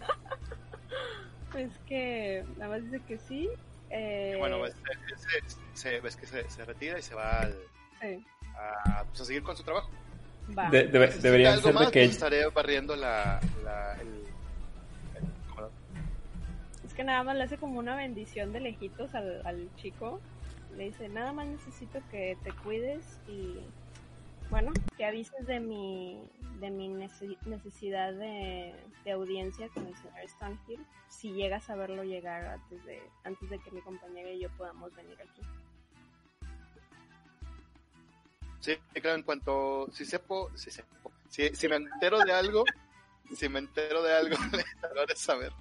es 1.56 1.72
que 1.86 2.44
nada 2.56 2.70
más 2.72 2.84
dice 2.90 3.00
que 3.06 3.18
sí. 3.18 3.48
Eh, 3.90 4.32
Y 4.34 4.38
bueno, 4.38 4.60
ves, 4.60 4.74
se- 5.16 5.58
se- 5.74 6.00
ves 6.00 6.16
que 6.16 6.26
se, 6.26 6.48
se 6.50 6.64
retira 6.64 6.98
y 6.98 7.02
se 7.02 7.14
va 7.14 7.40
al- 7.40 7.58
sí, 8.00 8.24
a, 8.56 9.04
pues, 9.04 9.20
a 9.20 9.24
seguir 9.24 9.42
con 9.42 9.56
su 9.56 9.62
trabajo. 9.62 9.90
va. 10.56 10.68
De- 10.70 10.88
Si 11.12 11.18
deberían 11.20 11.60
ser 11.60 11.74
de 11.74 11.84
que 11.90 12.00
pues, 12.00 12.10
estaré 12.12 12.46
barriendo 12.48 12.94
la, 12.96 13.40
la- 13.64 13.94
el, 13.94 14.08
el- 14.08 14.14
¿cómo 14.14 14.14
Es 14.14 14.15
que 16.96 17.04
nada 17.04 17.22
más 17.22 17.36
le 17.36 17.44
hace 17.44 17.58
como 17.58 17.78
una 17.78 17.94
bendición 17.94 18.52
de 18.52 18.60
lejitos 18.60 19.14
al, 19.14 19.70
chico. 19.76 20.20
Le 20.76 20.84
dice, 20.84 21.08
nada 21.08 21.32
más 21.32 21.46
necesito 21.46 22.00
que 22.10 22.36
te 22.42 22.52
cuides 22.52 23.20
y 23.28 23.58
bueno, 24.50 24.72
que 24.96 25.04
avises 25.04 25.46
de 25.46 25.60
mi, 25.60 26.20
de 26.60 26.70
mi 26.70 26.88
nece- 26.88 27.38
necesidad 27.44 28.12
de, 28.14 28.74
audiencia 29.12 29.68
con 29.68 29.86
el 29.86 29.94
señor 29.96 30.28
Stonehill 30.28 30.84
si 31.08 31.32
llegas 31.32 31.70
a 31.70 31.76
verlo 31.76 32.02
llegar 32.02 32.44
antes 32.44 32.84
de, 32.84 33.00
antes 33.24 33.48
de 33.48 33.58
que 33.60 33.70
mi 33.70 33.80
compañera 33.80 34.30
y 34.30 34.40
yo 34.40 34.50
podamos 34.56 34.94
venir 34.94 35.16
aquí. 35.20 35.42
Sí, 38.60 38.76
claro, 39.00 39.16
en 39.16 39.22
cuanto, 39.22 39.88
si 39.92 40.04
sepo, 40.04 40.50
si 40.56 40.70
sepo, 40.70 41.12
si, 41.28 41.54
si 41.54 41.68
me 41.68 41.76
entero 41.76 42.18
de 42.18 42.32
algo, 42.32 42.64
si 43.34 43.48
me 43.48 43.60
entero 43.60 44.02
de 44.02 44.12
algo, 44.12 44.36
le 44.94 45.00
haré 45.00 45.14
saber. 45.14 45.52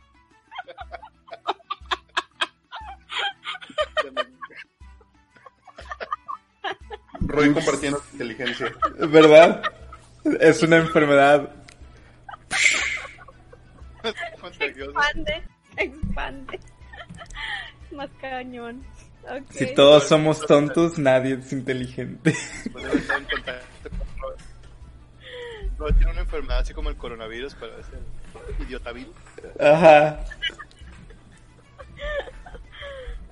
Roy 7.21 7.53
compartiendo 7.53 7.99
su 7.99 8.11
inteligencia. 8.13 8.73
¿Verdad? 9.09 9.63
Es 10.39 10.61
una 10.63 10.77
enfermedad. 10.77 11.49
Expande, 14.59 15.43
expande. 15.77 16.59
Más 17.91 18.09
cañón. 18.21 18.85
Ok. 19.23 19.51
Si 19.51 19.73
todos 19.73 20.07
somos 20.07 20.45
tontos, 20.45 20.97
nadie 20.99 21.35
es 21.35 21.51
inteligente. 21.51 22.35
Robert 25.77 25.97
tiene 25.97 26.11
una 26.11 26.21
enfermedad 26.21 26.59
así 26.59 26.73
como 26.73 26.89
el 26.89 26.95
coronavirus, 26.97 27.55
pero 27.59 27.77
es 27.79 27.87
el 27.89 28.65
idiotavirus. 28.65 29.15
Ajá. 29.59 30.19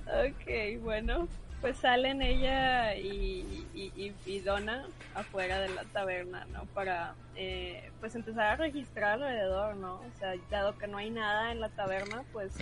Ok, 0.06 0.80
bueno, 0.82 1.26
pues 1.60 1.78
salen 1.78 2.20
ella 2.22 2.94
y, 2.94 3.68
y, 3.74 3.92
y- 3.96 4.14
y 4.26 4.40
Donna 4.40 4.84
afuera 5.14 5.58
de 5.60 5.68
la 5.70 5.84
taberna, 5.84 6.44
¿no? 6.46 6.66
Para, 6.66 7.14
eh, 7.36 7.90
pues 8.00 8.14
empezar 8.14 8.46
a 8.46 8.56
registrar 8.56 9.12
alrededor, 9.12 9.76
¿no? 9.76 9.94
O 9.96 10.12
sea, 10.18 10.34
dado 10.50 10.76
que 10.76 10.86
no 10.86 10.98
hay 10.98 11.10
nada 11.10 11.52
en 11.52 11.60
la 11.60 11.70
taberna, 11.70 12.22
pues 12.32 12.52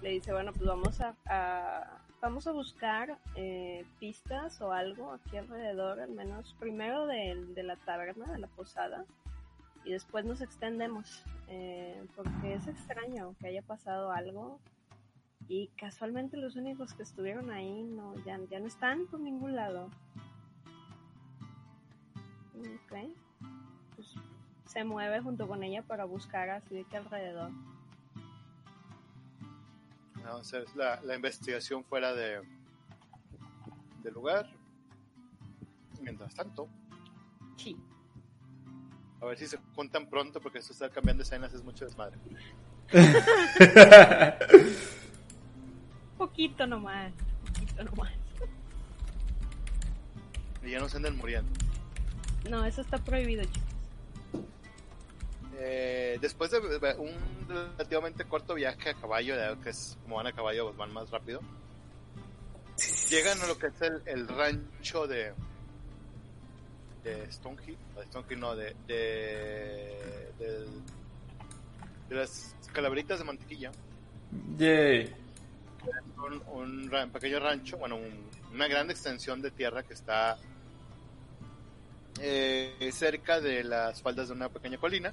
le 0.00 0.10
dice, 0.10 0.32
bueno, 0.32 0.52
pues 0.52 0.64
vamos 0.66 1.00
a, 1.00 1.14
a- 1.26 1.99
vamos 2.20 2.46
a 2.46 2.52
buscar 2.52 3.18
eh, 3.34 3.84
pistas 3.98 4.60
o 4.60 4.72
algo 4.72 5.12
aquí 5.12 5.36
alrededor, 5.36 6.00
al 6.00 6.10
menos 6.10 6.54
primero 6.58 7.06
de, 7.06 7.46
de 7.54 7.62
la 7.62 7.76
taberna, 7.76 8.26
de 8.32 8.38
la 8.38 8.48
posada, 8.48 9.04
y 9.84 9.92
después 9.92 10.24
nos 10.24 10.40
extendemos, 10.40 11.24
eh, 11.48 12.04
porque 12.14 12.54
es 12.54 12.66
extraño 12.66 13.34
que 13.40 13.48
haya 13.48 13.62
pasado 13.62 14.12
algo 14.12 14.60
y 15.48 15.68
casualmente 15.76 16.36
los 16.36 16.54
únicos 16.56 16.94
que 16.94 17.02
estuvieron 17.02 17.50
ahí 17.50 17.82
no, 17.82 18.14
ya, 18.24 18.38
ya 18.50 18.60
no 18.60 18.66
están 18.66 19.06
por 19.06 19.20
ningún 19.20 19.56
lado. 19.56 19.90
Ok. 22.56 23.10
Pues 23.96 24.14
se 24.66 24.84
mueve 24.84 25.20
junto 25.20 25.48
con 25.48 25.64
ella 25.64 25.82
para 25.82 26.04
buscar 26.04 26.50
así 26.50 26.74
de 26.76 26.84
que 26.84 26.98
alrededor. 26.98 27.50
Vamos 30.24 30.38
a 30.54 30.58
hacer 30.58 30.64
la, 30.76 31.00
la 31.02 31.14
investigación 31.16 31.84
fuera 31.84 32.14
de 32.14 32.40
del 34.02 34.14
lugar. 34.14 34.48
Mientras 36.00 36.34
tanto, 36.34 36.68
Sí. 37.56 37.76
a 39.20 39.26
ver 39.26 39.36
si 39.38 39.46
se 39.46 39.58
juntan 39.74 40.08
pronto 40.08 40.40
porque 40.40 40.58
esto 40.58 40.72
estar 40.72 40.90
cambiando 40.90 41.22
escenas 41.22 41.52
es 41.52 41.62
mucho 41.62 41.84
desmadre. 41.84 42.16
Poquito 46.16 46.66
nomás. 46.66 47.12
Poquito 47.46 47.84
nomás. 47.84 48.12
Y 50.62 50.70
ya 50.70 50.80
no 50.80 50.88
se 50.88 50.96
anden 50.98 51.16
muriendo. 51.16 51.50
No, 52.48 52.64
eso 52.64 52.80
está 52.80 52.98
prohibido, 52.98 53.44
chicos. 53.44 53.69
Eh, 55.62 56.16
después 56.22 56.50
de 56.50 56.58
un 56.98 57.46
relativamente 57.46 58.24
corto 58.24 58.54
viaje 58.54 58.90
a 58.90 58.94
caballo, 58.94 59.34
que 59.62 59.68
es 59.70 59.98
como 60.02 60.16
van 60.16 60.26
a 60.26 60.32
caballo, 60.32 60.64
pues 60.66 60.76
van 60.78 60.90
más 60.92 61.10
rápido. 61.10 61.40
Llegan 63.10 63.38
a 63.42 63.46
lo 63.46 63.58
que 63.58 63.66
es 63.66 63.82
el, 63.82 64.02
el 64.06 64.28
rancho 64.28 65.06
de 65.06 65.34
de 67.04 67.30
Stonehill, 67.32 67.76
de 67.96 68.04
Stonehill 68.06 68.40
no, 68.40 68.56
de 68.56 68.74
de, 68.86 70.32
del- 70.38 70.82
de 72.08 72.14
las 72.14 72.54
calaveritas 72.72 73.18
de 73.18 73.24
mantequilla. 73.26 73.70
Yay. 74.56 75.14
un, 76.52 76.90
un 76.92 77.10
pequeño 77.12 77.38
rancho, 77.38 77.76
bueno, 77.76 77.96
un- 77.96 78.30
una 78.54 78.66
gran 78.66 78.90
extensión 78.90 79.42
de 79.42 79.50
tierra 79.50 79.82
que 79.82 79.92
está 79.94 80.38
eh, 82.20 82.90
cerca 82.92 83.40
de 83.40 83.62
las 83.64 84.00
faldas 84.02 84.28
de 84.28 84.34
una 84.34 84.48
pequeña 84.48 84.78
colina. 84.78 85.12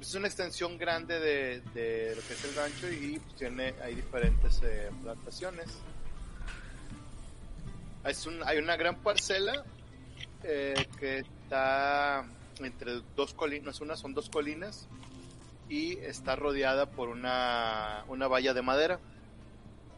Pues 0.00 0.08
es 0.08 0.14
una 0.14 0.28
extensión 0.28 0.78
grande 0.78 1.20
de, 1.20 1.60
de 1.74 2.16
lo 2.16 2.22
que 2.22 2.32
es 2.32 2.44
el 2.46 2.54
rancho 2.54 2.90
y 2.90 3.18
pues, 3.18 3.36
tiene 3.36 3.74
hay 3.82 3.94
diferentes 3.96 4.58
eh, 4.62 4.88
plantaciones. 5.02 5.66
Es 8.06 8.24
un- 8.24 8.42
hay 8.46 8.56
una 8.56 8.76
gran 8.76 8.96
parcela 9.02 9.62
eh, 10.42 10.86
que 10.98 11.18
está 11.18 12.24
entre 12.60 13.02
dos 13.14 13.34
colinas, 13.34 13.82
una 13.82 13.94
son 13.94 14.14
dos 14.14 14.30
colinas 14.30 14.88
y 15.68 15.98
está 15.98 16.34
rodeada 16.34 16.86
por 16.86 17.10
una, 17.10 18.02
una 18.08 18.26
valla 18.26 18.54
de 18.54 18.62
madera. 18.62 18.98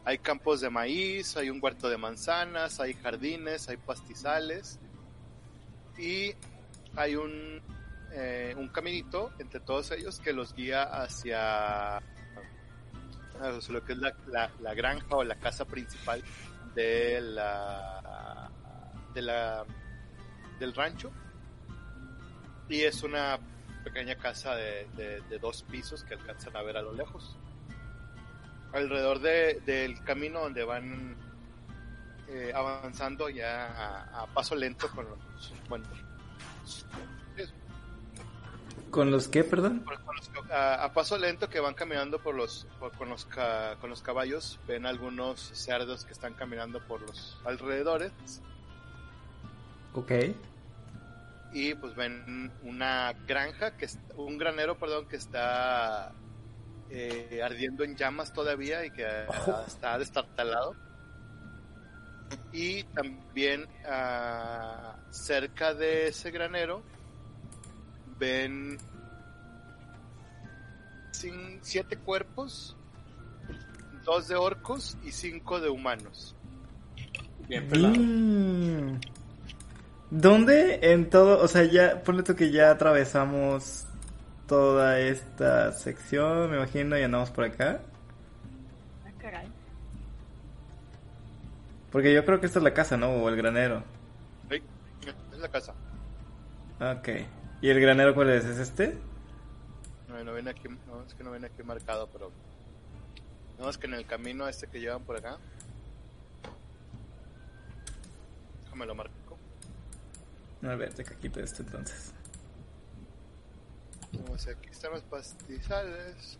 Hay 0.03 0.17
campos 0.17 0.59
de 0.59 0.69
maíz, 0.69 1.37
hay 1.37 1.49
un 1.49 1.59
huerto 1.63 1.87
de 1.87 1.95
manzanas, 1.97 2.81
hay 2.81 2.93
jardines, 2.93 3.69
hay 3.69 3.77
pastizales 3.77 4.79
y 5.97 6.33
hay 6.97 7.15
un, 7.15 7.61
eh, 8.13 8.53
un 8.57 8.67
caminito 8.69 9.31
entre 9.39 9.59
todos 9.59 9.91
ellos 9.91 10.19
que 10.19 10.33
los 10.33 10.53
guía 10.53 10.83
hacia 10.83 11.99
lo 13.69 13.83
que 13.83 13.93
es 13.93 13.97
la, 13.99 14.13
la- 14.61 14.73
granja 14.73 15.15
o 15.15 15.23
la 15.23 15.35
casa 15.35 15.65
principal 15.65 16.23
de 16.75 17.19
la, 17.21 18.49
de 19.13 19.21
la 19.21 19.65
del 20.59 20.73
rancho. 20.73 21.11
Y 22.69 22.81
es 22.81 23.03
una 23.03 23.37
pequeña 23.83 24.15
casa 24.15 24.55
de, 24.55 24.87
de- 24.95 25.39
dos 25.39 25.63
pisos 25.63 26.03
que 26.03 26.13
alcanzan 26.13 26.55
a 26.55 26.61
ver 26.61 26.77
a 26.77 26.81
lo 26.81 26.93
lejos. 26.93 27.35
Alrededor 28.73 29.19
de- 29.19 29.61
del 29.65 30.01
camino 30.03 30.39
donde 30.41 30.63
van 30.63 31.15
eh, 32.29 32.51
avanzando 32.55 33.29
ya 33.29 33.65
a, 33.67 34.21
a 34.23 34.27
paso 34.27 34.55
lento 34.55 34.89
con 34.91 35.05
los 35.05 35.19
bueno, 35.67 35.85
¿Con 38.93 39.09
los 39.09 39.27
qué, 39.27 39.43
perdón? 39.43 39.79
con- 39.79 39.97
con 40.03 40.15
los- 40.15 40.51
a, 40.51 40.83
a 40.83 40.93
paso 40.93 41.17
lento 41.17 41.49
que 41.49 41.59
van 41.59 41.73
caminando 41.73 42.19
por 42.21 42.35
los 42.35 42.67
por- 42.79 42.91
con 42.95 43.09
los 43.09 43.25
ca- 43.25 43.75
con 43.81 43.89
los 43.89 44.01
caballos 44.03 44.59
ven 44.67 44.85
algunos 44.85 45.39
cerdos 45.53 46.05
que 46.05 46.13
están 46.13 46.35
caminando 46.35 46.79
por 46.87 47.01
los 47.01 47.37
alrededores 47.43 48.11
Ok. 49.95 50.11
y 51.53 51.73
pues 51.75 51.95
ven 51.95 52.51
una 52.61 53.13
granja 53.27 53.75
que 53.77 53.87
un 54.15 54.37
granero 54.37 54.77
perdón 54.77 55.07
que 55.07 55.15
está 55.15 56.11
eh, 56.91 57.41
ardiendo 57.43 57.83
en 57.83 57.95
llamas 57.95 58.31
todavía 58.31 58.85
y 58.85 58.91
que 58.91 59.25
está 59.67 59.97
destartalado 59.97 60.75
y 62.51 62.83
también 62.83 63.67
ah, 63.87 64.97
cerca 65.09 65.73
de 65.73 66.07
ese 66.09 66.29
granero 66.29 66.83
ven 68.23 68.77
siete 71.61 71.97
cuerpos 71.97 72.77
dos 74.05 74.27
de 74.27 74.35
orcos 74.35 74.97
y 75.03 75.11
cinco 75.11 75.59
de 75.59 75.69
humanos 75.69 76.35
Bien 77.49 77.67
pelado. 77.67 77.95
Mm. 77.97 79.01
¿Dónde 80.09 80.79
en 80.81 81.09
todo, 81.09 81.43
o 81.43 81.47
sea, 81.47 81.63
ya, 81.65 82.01
ponle 82.03 82.23
tú 82.23 82.35
que 82.35 82.51
ya 82.51 82.71
atravesamos 82.71 83.85
toda 84.47 84.99
esta 84.99 85.73
sección, 85.73 86.51
me 86.51 86.57
imagino, 86.57 86.97
y 86.97 87.03
andamos 87.03 87.31
por 87.31 87.43
acá? 87.43 87.81
Ah, 89.05 89.11
caray. 89.19 89.47
Porque 91.91 92.13
yo 92.13 92.23
creo 92.23 92.39
que 92.39 92.45
esta 92.45 92.59
es 92.59 92.63
la 92.63 92.73
casa, 92.73 92.95
¿no? 92.95 93.09
O 93.09 93.27
el 93.27 93.35
granero. 93.35 93.83
Ey, 94.49 94.63
es 95.33 95.39
la 95.39 95.49
casa 95.49 95.73
Ok. 96.79 97.09
¿Y 97.63 97.69
el 97.69 97.79
granero 97.79 98.13
cuál 98.13 98.29
es? 98.29 98.43
¿Es 98.43 98.57
este? 98.59 98.97
No, 100.09 100.21
no 100.21 100.33
viene 100.33 100.49
aquí, 100.51 100.67
no, 100.67 101.01
es 101.07 101.13
que 101.13 101.23
no 101.23 101.31
viene 101.31 101.47
aquí 101.47 101.63
marcado, 101.63 102.07
pero 102.11 102.29
no 103.57 103.69
es 103.69 103.77
que 103.77 103.87
en 103.87 103.93
el 103.93 104.05
camino 104.05 104.47
este 104.49 104.67
que 104.67 104.81
llevan 104.81 105.03
por 105.03 105.15
acá, 105.17 105.37
déjame 108.65 108.85
lo 108.85 108.95
marco. 108.95 109.37
A 110.63 110.75
ver, 110.75 110.93
te 110.93 111.03
quito 111.05 111.39
esto 111.39 111.63
entonces. 111.63 112.13
No 114.29 114.37
sé, 114.37 114.51
aquí 114.51 114.69
están 114.69 114.91
los 114.91 115.03
pastizales. 115.03 116.37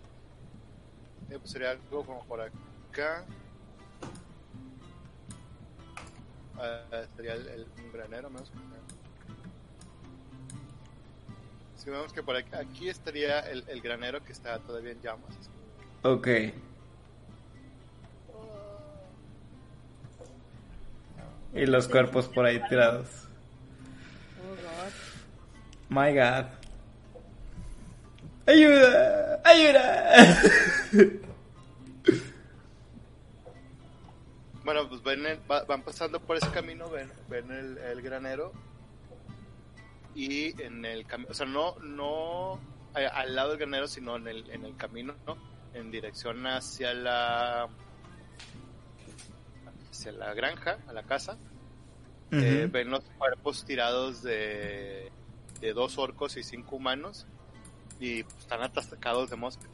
Eh, 1.29 1.37
pues 1.39 1.51
sería 1.51 1.71
algo 1.71 2.05
como 2.05 2.25
por 2.25 2.41
acá. 2.41 3.25
Ah, 6.57 7.05
sería 7.15 7.33
el, 7.35 7.47
el- 7.47 7.67
un 7.83 7.91
granero, 7.93 8.29
menos 8.29 8.49
que 8.51 8.57
Si 11.83 11.89
vemos 11.89 12.13
que 12.13 12.23
por 12.23 12.35
aquí, 12.35 12.49
aquí 12.55 12.89
estaría 12.89 13.39
el, 13.41 13.65
el 13.67 13.81
granero 13.81 14.23
que 14.23 14.31
está 14.31 14.57
todavía 14.59 14.91
en 14.91 15.01
llamas. 15.01 15.35
Ok. 16.03 16.27
Y 21.53 21.65
los 21.65 21.87
cuerpos 21.87 22.27
por 22.29 22.45
ahí 22.45 22.61
tirados. 22.69 23.07
Oh, 24.41 24.55
God. 24.55 24.91
My 25.89 26.13
God. 26.15 26.45
¡Ayuda! 28.47 29.41
¡Ayuda! 29.45 30.41
Bueno, 34.65 34.87
pues 34.89 35.03
ven 35.03 35.25
el- 35.25 35.39
va- 35.51 35.63
van 35.65 35.83
pasando 35.83 36.19
por 36.21 36.37
ese 36.37 36.49
camino, 36.51 36.89
ven, 36.89 37.11
ven 37.29 37.51
el, 37.51 37.77
el 37.77 38.01
granero 38.01 38.51
y 40.15 40.61
en 40.61 40.85
el 40.85 41.05
camino, 41.05 41.31
o 41.31 41.33
sea, 41.33 41.45
no, 41.45 41.75
no 41.79 42.59
al 42.93 43.35
lado 43.35 43.49
del 43.49 43.59
granero, 43.59 43.87
sino 43.87 44.15
en 44.15 44.27
el, 44.27 44.49
en 44.51 44.65
el 44.65 44.75
camino, 44.75 45.15
¿no? 45.25 45.37
En 45.73 45.89
dirección 45.91 46.45
hacia 46.45 46.93
la 46.93 47.67
hacia 49.89 50.11
la 50.11 50.33
granja, 50.33 50.79
a 50.87 50.93
la 50.93 51.03
casa, 51.03 51.37
eh, 52.31 52.67
ven 52.71 52.89
los 52.89 53.03
cuerpos 53.17 53.63
tirados 53.65 54.23
de, 54.23 55.11
de 55.61 55.73
dos 55.73 55.97
orcos 55.97 56.35
y 56.37 56.43
cinco 56.43 56.75
humanos 56.77 57.27
y 57.99 58.23
pues, 58.23 58.37
están 58.39 58.61
atacados 58.63 59.29
de 59.29 59.35
moscas. 59.35 59.69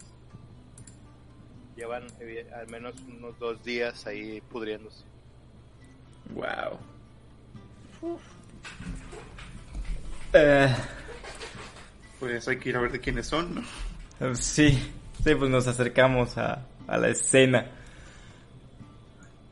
Llevan 1.75 2.07
eh, 2.19 2.49
al 2.53 2.67
menos 2.67 2.95
unos 3.07 3.39
dos 3.39 3.63
días 3.63 4.05
ahí 4.07 4.41
pudriéndose. 4.41 5.05
Wow. 6.33 6.77
Eh, 10.33 10.75
Pues 12.19 12.47
hay 12.47 12.57
que 12.59 12.69
ir 12.69 12.75
a 12.77 12.81
ver 12.81 12.91
de 12.91 12.99
quiénes 12.99 13.27
son, 13.27 13.55
¿no? 13.55 14.35
sí, 14.35 14.71
sí, 15.23 15.35
pues 15.35 15.49
nos 15.49 15.67
acercamos 15.67 16.37
a, 16.37 16.65
a 16.87 16.97
la 16.97 17.07
escena. 17.09 17.65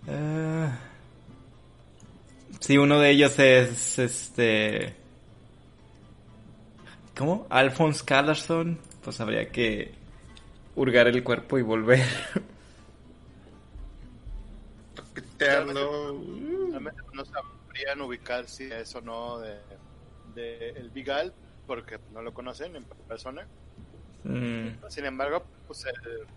Eh, 0.07 0.69
sí, 2.59 2.77
uno 2.77 2.99
de 2.99 3.09
ellos 3.11 3.37
es 3.39 3.99
este. 3.99 4.95
¿Cómo? 7.17 7.47
Alphonse 7.49 8.03
Callerson. 8.05 8.79
Pues 9.03 9.19
habría 9.21 9.49
que 9.51 9.93
hurgar 10.75 11.07
el 11.07 11.23
cuerpo 11.23 11.57
y 11.57 11.61
volver. 11.61 12.05
Toquetearlo. 14.95 16.21
Realmente 16.71 17.01
no 17.13 17.23
sabrían 17.25 18.01
ubicar 18.01 18.47
si 18.47 18.65
es 18.65 18.93
o 18.95 19.01
no 19.01 19.39
de, 19.39 19.57
de 20.37 20.69
el 20.69 20.89
Vigal, 20.91 21.33
porque 21.65 21.99
no 22.13 22.21
lo 22.21 22.33
conocen 22.33 22.75
en 22.75 22.85
persona. 23.07 23.45
Mm, 24.23 24.67
Sin 24.89 25.05
embargo, 25.05 25.45
pues 25.67 25.85
el- 25.85 26.27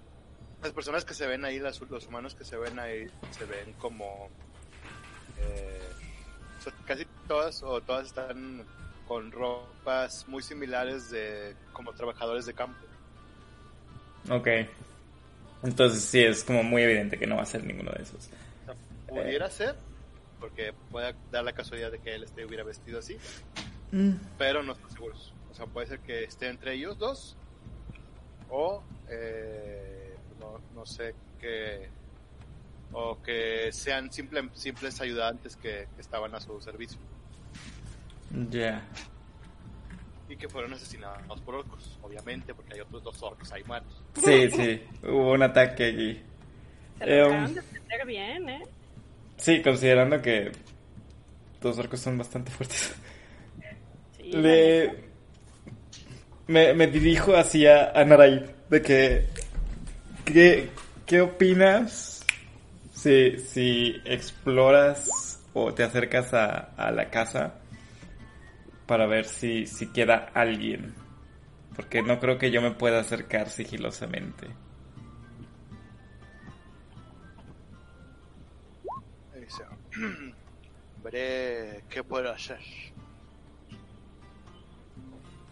las 0.63 0.73
personas 0.73 1.05
que 1.05 1.15
se 1.15 1.27
ven 1.27 1.45
ahí, 1.45 1.59
las- 1.59 1.81
los 1.81 2.07
humanos 2.07 2.35
que 2.35 2.45
se 2.45 2.57
ven 2.57 2.79
ahí, 2.79 3.07
se 3.31 3.45
ven 3.45 3.73
como 3.75 4.29
eh, 5.39 5.89
casi 6.87 7.07
todas 7.27 7.63
o 7.63 7.81
todas 7.81 8.07
están 8.09 8.65
con 9.09 9.33
ropas 9.33 10.27
muy 10.29 10.43
similares 10.43 11.11
de 11.11 11.55
como 11.73 11.93
trabajadores 11.93 12.47
de 12.47 12.53
campo. 12.55 12.79
ok. 14.31 14.49
Entonces 15.63 16.03
sí, 16.03 16.23
es 16.23 16.45
como 16.45 16.63
muy 16.63 16.83
evidente 16.83 17.19
que 17.19 17.27
no 17.27 17.37
va 17.37 17.43
a 17.43 17.47
ser 17.47 17.65
ninguno 17.65 17.91
de 17.93 18.03
esos. 18.03 18.17
O 18.17 18.65
sea, 18.67 18.75
pudiera 19.09 19.51
ser, 19.51 19.75
porque 20.39 20.73
puede 20.91 21.15
dar 21.31 21.45
la 21.45 21.53
casualidad 21.53 21.91
de 21.91 21.99
que 21.99 22.15
él 22.15 22.25
este 22.25 22.45
hubiera 22.45 22.65
vestido 22.65 22.99
así, 22.99 23.19
Mm, 23.93 24.13
pero 24.39 24.63
no 24.63 24.73
estoy 24.73 24.91
seguro. 24.93 25.17
O 25.51 25.55
sea, 25.55 25.67
puede 25.67 25.87
ser 25.89 25.99
que 26.01 26.25
esté 26.25 26.49
entre 26.49 26.75
ellos 26.75 26.99
dos 26.99 27.37
o 28.49 28.83
eh, 29.09 30.15
no, 30.39 30.61
no 30.75 30.87
sé 30.87 31.15
qué 31.41 31.89
o 32.93 33.21
que 33.23 33.71
sean 33.73 34.11
simple- 34.13 34.49
simples 34.55 35.01
ayudantes 35.01 35.57
que, 35.57 35.87
que 35.95 36.01
estaban 36.01 36.35
a 36.35 36.41
su 36.41 36.61
servicio. 36.61 36.99
Ya. 38.51 38.83
y 40.29 40.37
que 40.37 40.49
fueron 40.49 40.73
asesinados 40.73 41.41
por 41.41 41.57
orcos, 41.57 41.99
obviamente, 42.03 42.55
porque 42.55 42.75
hay 42.75 42.81
otros 42.81 43.03
dos 43.03 43.21
orcos 43.23 43.51
ahí 43.53 43.65
muertos. 43.65 44.01
Sí, 44.15 44.49
sí, 44.51 44.81
hubo 45.03 45.33
un 45.33 45.43
ataque 45.43 45.85
allí. 45.87 46.23
Se 46.99 47.05
Eh, 47.05 47.19
lo 47.21 47.27
um, 47.27 47.33
acaban 47.33 47.55
de 47.55 47.61
defender 47.63 48.07
bien, 48.07 48.49
¿eh? 48.49 48.63
Sí, 49.37 49.61
considerando 49.63 50.23
que 50.23 50.53
los 51.63 51.79
orcos 51.79 51.99
son 52.01 52.17
bastante 52.19 52.51
fuertes. 52.53 52.95
Le... 54.33 55.11
Me, 56.47 56.75
me 56.75 56.87
dirijo 56.87 57.37
hacia 57.37 57.91
Anarai 57.93 58.45
de 58.69 58.83
que... 58.83 59.27
¿Qué, 60.25 60.71
qué 61.07 61.21
opinas 61.23 62.25
si, 62.93 63.39
si 63.39 64.01
exploras 64.05 65.43
o 65.55 65.75
te 65.75 65.83
acercas 65.83 66.33
a, 66.35 66.57
a 66.77 66.93
la 66.93 67.11
casa 67.11 67.55
para 68.87 69.07
ver 69.07 69.25
si, 69.25 69.67
si 69.67 69.93
queda 69.93 70.31
alguien? 70.35 70.95
Porque 71.75 72.03
no 72.03 72.21
creo 72.21 72.39
que 72.39 72.51
yo 72.51 72.61
me 72.61 72.73
pueda 72.73 73.01
acercar 73.01 73.49
sigilosamente. 73.49 74.49
Dice, 79.35 79.65
veré 81.03 81.85
qué 81.89 82.05
puedo 82.05 82.31
hacer. 82.31 82.61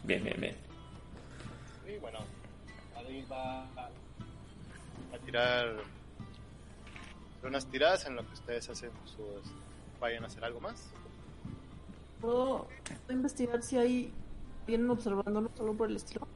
Bien, 0.08 0.24
bien, 0.24 0.40
bien. 0.40 0.56
Y 1.86 1.98
bueno, 1.98 2.18
ahí 2.96 3.22
va 3.30 3.64
a, 3.64 3.90
a 5.12 5.18
tirar 5.22 5.76
unas 7.42 7.66
tiradas 7.66 8.06
en 8.06 8.16
lo 8.16 8.26
que 8.26 8.32
ustedes 8.32 8.70
hacen 8.70 8.90
sus... 9.04 9.52
Vayan 10.00 10.24
a 10.24 10.28
hacer 10.28 10.42
algo 10.44 10.60
más. 10.60 10.90
¿Puedo 12.22 12.68
investigar 13.10 13.62
si 13.62 13.76
hay 13.76 14.12
alguien 14.60 14.88
observándonos 14.88 15.52
algo 15.60 15.76
por 15.76 15.90
el 15.90 15.96
estilo? 15.96 16.26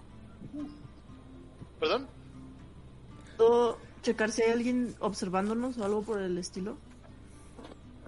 ¿Perdón? 1.81 2.09
¿Puedo 3.39 3.79
checar 4.03 4.33
si 4.33 4.43
hay 4.43 4.51
alguien 4.51 4.95
observándonos 5.01 5.79
o 5.79 5.85
algo 5.85 6.03
por 6.03 6.21
el 6.21 6.37
estilo? 6.37 6.77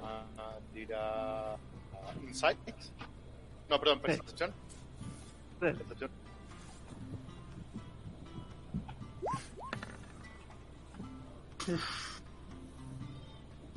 Ah, 0.02 0.58
tira 0.74 1.54
ah, 1.54 1.58
Insight. 2.22 2.58
No, 3.70 3.80
perdón, 3.80 4.00
percepción. 4.02 4.52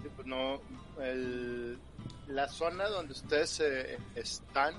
Sí, 0.02 0.10
pues 0.16 0.28
no, 0.28 0.62
la 2.28 2.48
zona 2.50 2.88
donde 2.88 3.14
ustedes 3.14 3.60
eh, 3.62 3.98
están 4.16 4.76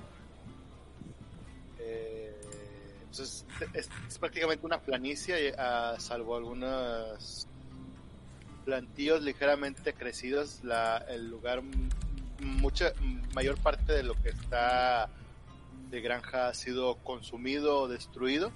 eh, 1.79 2.39
pues 3.07 3.19
es, 3.73 3.89
es- 4.07 4.17
prácticamente 4.19 4.65
una 4.65 4.79
planicie, 4.81 5.53
ah, 5.57 5.95
salvo 5.97 6.35
algunos 6.37 7.47
plantíos 8.65 9.21
ligeramente 9.23 9.93
crecidos, 9.93 10.63
la, 10.63 10.97
el 11.09 11.29
lugar, 11.29 11.61
mucha 12.39 12.93
mayor 13.33 13.57
parte 13.57 13.93
de 13.93 14.03
lo 14.03 14.13
que 14.21 14.29
está 14.29 15.09
de 15.89 16.01
granja 16.01 16.47
ha 16.47 16.53
sido 16.53 16.95
consumido 16.97 17.81
o 17.81 17.87
destruido. 17.87 18.51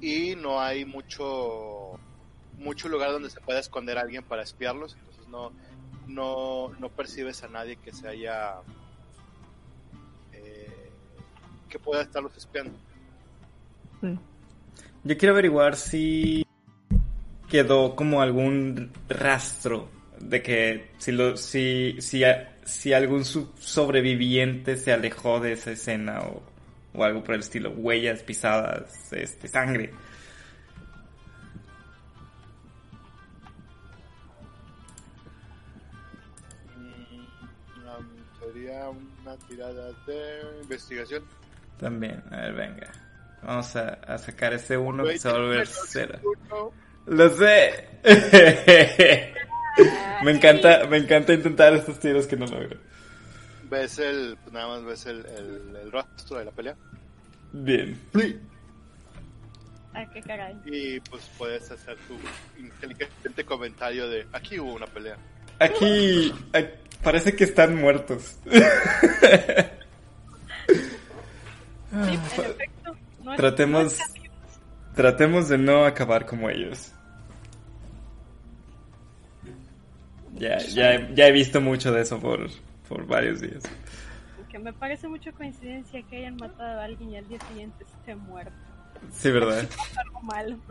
Y 0.00 0.36
no 0.36 0.60
hay 0.60 0.84
mucho 0.84 1.98
mucho 2.58 2.88
lugar 2.88 3.12
donde 3.12 3.28
se 3.28 3.40
pueda 3.40 3.60
esconder 3.60 3.98
a 3.98 4.00
alguien 4.00 4.22
para 4.22 4.42
espiarlos, 4.42 4.96
entonces 4.98 5.28
no 5.28 5.52
no, 6.06 6.72
no 6.78 6.88
percibes 6.88 7.42
a 7.42 7.48
nadie 7.48 7.76
que 7.76 7.92
se 7.92 8.08
haya 8.08 8.54
eh, 10.32 10.90
que 11.68 11.78
pueda 11.78 12.02
estarlos 12.02 12.36
espiando. 12.36 12.72
Yo 15.04 15.18
quiero 15.18 15.32
averiguar 15.34 15.76
si 15.76 16.44
quedó 17.48 17.96
como 17.96 18.20
algún 18.20 18.92
rastro 19.08 19.88
de 20.18 20.42
que 20.42 20.90
si 20.98 21.12
lo 21.12 21.36
si 21.36 21.96
si, 22.00 22.22
si 22.66 22.92
algún 22.92 23.24
sobreviviente 23.24 24.76
se 24.76 24.92
alejó 24.92 25.38
de 25.40 25.52
esa 25.52 25.70
escena 25.70 26.20
o, 26.20 26.42
o 26.94 27.04
algo 27.04 27.22
por 27.22 27.36
el 27.36 27.40
estilo, 27.40 27.70
huellas, 27.70 28.22
pisadas, 28.24 29.12
este 29.12 29.46
sangre. 29.46 29.92
Mm, 36.76 38.40
sería 38.40 38.88
una 38.88 39.36
tirada 39.48 39.92
de 40.06 40.40
investigación. 40.62 41.24
También, 41.78 42.22
a 42.32 42.36
ver, 42.36 42.54
venga. 42.54 42.92
Vamos 43.42 43.76
a, 43.76 43.90
a 43.90 44.18
sacar 44.18 44.54
ese 44.54 44.76
uno 44.76 45.04
que 45.04 45.18
se 45.20 45.28
va 45.28 45.36
a 45.36 45.38
volver 45.38 45.68
cero. 45.68 46.18
Lo 47.06 47.30
sé. 47.30 47.88
me 50.24 50.30
encanta, 50.32 50.86
me 50.86 50.96
encanta 50.98 51.32
intentar 51.34 51.74
estos 51.74 51.98
tiros 52.00 52.26
que 52.26 52.36
no 52.36 52.46
logro. 52.46 52.76
Ves 53.70 53.98
el, 53.98 54.36
pues 54.42 54.52
nada 54.52 54.68
más 54.68 54.84
ves 54.84 55.06
el, 55.06 55.26
el, 55.26 55.76
el 55.82 55.92
rastro 55.92 56.38
de 56.38 56.44
la 56.44 56.50
pelea 56.52 56.76
Bien. 57.52 57.98
Ah, 59.94 60.04
qué 60.12 60.20
caray. 60.22 60.54
y 60.66 61.00
pues 61.00 61.28
puedes 61.38 61.70
hacer 61.70 61.96
tu 62.06 62.16
inteligente 62.60 63.44
comentario 63.44 64.08
de 64.08 64.26
aquí 64.32 64.58
hubo 64.60 64.74
una 64.74 64.86
pelea. 64.86 65.16
Aquí, 65.58 66.32
parece 67.02 67.34
que 67.34 67.44
están 67.44 67.76
muertos. 67.76 68.38
Sí, 71.88 72.12
en 72.14 72.14
efecto. 72.50 72.96
No 73.24 73.30
es- 73.32 73.36
Tratemos, 73.38 73.98
no 73.98 74.94
tratemos 74.94 75.48
de 75.48 75.56
no 75.58 75.84
acabar 75.86 76.26
como 76.26 76.50
ellos. 76.50 76.92
Ya, 80.38 80.58
ya, 80.58 81.08
ya 81.14 81.28
he 81.28 81.32
visto 81.32 81.60
mucho 81.60 81.92
de 81.92 82.02
eso 82.02 82.20
por, 82.20 82.48
por 82.88 83.06
varios 83.06 83.40
días. 83.40 83.62
Que 84.50 84.58
me 84.58 84.72
parece 84.72 85.08
mucho 85.08 85.32
coincidencia 85.32 86.02
que 86.02 86.18
hayan 86.18 86.36
matado 86.36 86.80
a 86.80 86.84
alguien 86.84 87.10
y 87.10 87.16
al 87.16 87.28
día 87.28 87.38
siguiente 87.48 87.84
esté 87.84 88.14
muerto. 88.14 88.52
Sí, 89.12 89.30
¿verdad? 89.30 89.68
Algo 89.96 90.22
malo. 90.22 90.58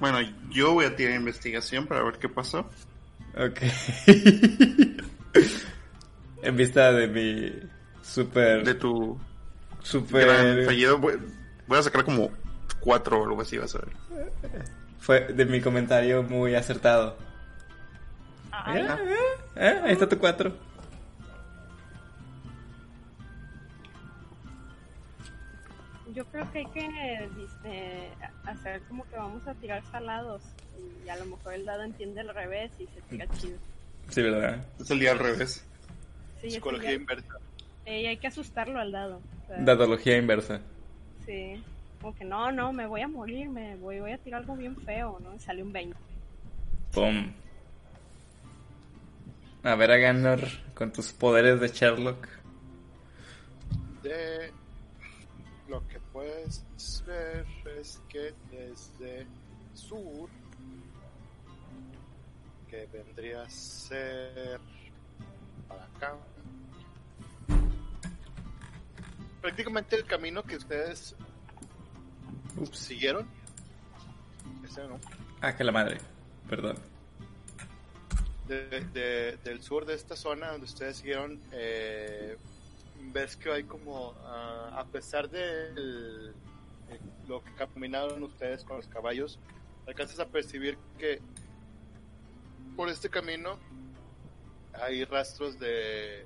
Bueno, 0.00 0.20
yo 0.50 0.74
voy 0.74 0.84
a 0.84 0.94
tirar 0.94 1.16
investigación 1.16 1.86
para 1.86 2.04
ver 2.04 2.18
qué 2.18 2.28
pasó. 2.28 2.70
Ok. 3.36 3.62
en 6.42 6.56
vista 6.56 6.92
de 6.92 7.08
mi 7.08 7.52
super, 8.00 8.64
De 8.64 8.74
tu 8.74 9.14
gran 9.16 9.82
super, 9.82 10.64
fallido, 10.66 10.98
voy, 10.98 11.14
voy 11.66 11.78
a 11.78 11.82
sacar 11.82 12.04
como 12.04 12.30
cuatro 12.80 13.20
o 13.20 13.24
algo 13.24 13.42
así, 13.42 13.58
vas 13.58 13.74
a 13.74 13.80
ver. 13.80 13.92
Fue 14.98 15.20
de 15.32 15.44
mi 15.44 15.60
comentario 15.60 16.22
muy 16.22 16.54
acertado. 16.54 17.16
Ay, 18.50 18.82
¿Eh? 18.82 18.86
¿Eh? 19.56 19.80
Ahí 19.84 19.92
está 19.92 20.08
tu 20.08 20.18
cuatro. 20.18 20.52
yo 26.18 26.24
creo 26.26 26.50
que 26.50 26.58
hay 26.58 26.66
que 26.66 27.28
este, 27.44 28.08
hacer 28.44 28.82
como 28.88 29.08
que 29.08 29.16
vamos 29.16 29.46
a 29.46 29.54
tirar 29.54 29.84
salados. 29.92 30.42
Y 31.04 31.08
a 31.08 31.16
lo 31.16 31.26
mejor 31.26 31.54
el 31.54 31.64
dado 31.64 31.84
entiende 31.84 32.20
al 32.20 32.34
revés 32.34 32.72
y 32.80 32.86
se 32.86 33.00
tira 33.02 33.26
chido. 33.38 33.56
Sí, 34.08 34.22
¿verdad? 34.22 34.64
Es 34.80 34.90
el 34.90 34.98
día 34.98 35.12
al 35.12 35.20
revés. 35.20 35.64
Sí, 36.40 36.50
Psicología 36.50 36.92
inversa. 36.92 37.34
eh, 37.84 38.08
hay 38.08 38.16
que 38.16 38.26
asustarlo 38.26 38.80
al 38.80 38.90
dado. 38.90 39.16
o 39.16 39.46
sea, 39.46 39.58
Dadología 39.60 40.16
inversa. 40.16 40.60
Sí. 41.24 41.62
Como 42.00 42.14
que 42.14 42.24
no, 42.24 42.52
no, 42.52 42.72
me 42.72 42.86
voy 42.86 43.00
a 43.00 43.08
morir, 43.08 43.48
me 43.48 43.76
voy, 43.76 44.00
voy 44.00 44.12
a 44.12 44.18
tirar 44.18 44.42
algo 44.42 44.56
bien 44.56 44.76
feo, 44.76 45.18
¿no? 45.20 45.34
Y 45.34 45.38
sale 45.38 45.62
un 45.62 45.72
20. 45.72 45.96
Pum. 46.92 47.32
A 49.64 49.74
ver, 49.74 49.90
Aganor, 49.90 50.40
con 50.74 50.92
tus 50.92 51.12
poderes 51.12 51.60
de 51.60 51.68
Sherlock. 51.68 52.28
De 54.02 54.52
lo 55.68 55.86
que 55.88 55.98
puedes 56.12 56.64
ver 57.04 57.44
es 57.78 58.00
que 58.08 58.32
desde 58.50 59.26
sur, 59.74 60.30
que 62.70 62.86
vendría 62.86 63.42
a 63.42 63.50
ser 63.50 64.60
para 65.66 65.84
acá, 65.84 66.16
prácticamente 69.40 69.96
el 69.96 70.04
camino 70.04 70.42
que 70.42 70.56
ustedes 70.56 71.16
Ups. 72.60 72.78
siguieron, 72.78 73.26
ese 74.64 74.86
no, 74.86 74.98
Ah, 75.40 75.56
que 75.56 75.64
la 75.64 75.72
madre. 75.72 75.98
Perdón. 76.48 76.76
de- 78.46 78.80
de- 78.94 79.36
del 79.44 79.62
sur 79.62 79.84
de 79.84 79.92
esta 79.94 80.16
zona 80.16 80.52
donde 80.52 80.64
ustedes 80.64 80.96
siguieron, 80.96 81.38
eh, 81.52 82.38
ves 83.12 83.36
que 83.36 83.52
hay 83.52 83.64
como, 83.64 84.14
ah, 84.24 84.70
a 84.78 84.84
pesar 84.86 85.28
de 85.28 85.68
el- 85.68 86.32
eh, 86.88 86.98
lo 87.28 87.44
que 87.44 87.52
caminaron 87.56 88.22
ustedes 88.22 88.64
con 88.64 88.78
los 88.78 88.86
caballos, 88.88 89.38
alcanzas 89.86 90.18
a 90.20 90.26
percibir 90.28 90.78
que 90.98 91.20
por 92.74 92.88
este 92.88 93.10
camino 93.10 93.58
hay 94.72 95.04
rastros 95.04 95.58
de, 95.58 96.24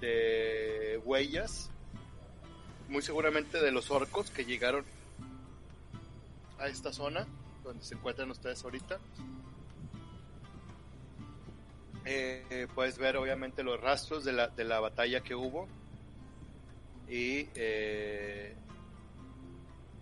de 0.00 1.00
huellas, 1.04 1.70
muy 2.88 3.00
seguramente 3.02 3.60
de 3.60 3.70
los 3.70 3.92
orcos 3.92 4.28
que 4.30 4.44
llegaron 4.44 4.84
a 6.62 6.68
esta 6.68 6.92
zona 6.92 7.26
donde 7.64 7.84
se 7.84 7.94
encuentran 7.94 8.30
ustedes 8.30 8.62
ahorita. 8.64 8.98
Eh, 12.04 12.66
puedes 12.74 12.98
ver 12.98 13.16
obviamente 13.16 13.62
los 13.62 13.80
rastros 13.80 14.24
de 14.24 14.32
la, 14.32 14.48
de 14.48 14.64
la 14.64 14.80
batalla 14.80 15.22
que 15.22 15.34
hubo 15.34 15.68
y 17.08 17.48
eh, 17.54 18.54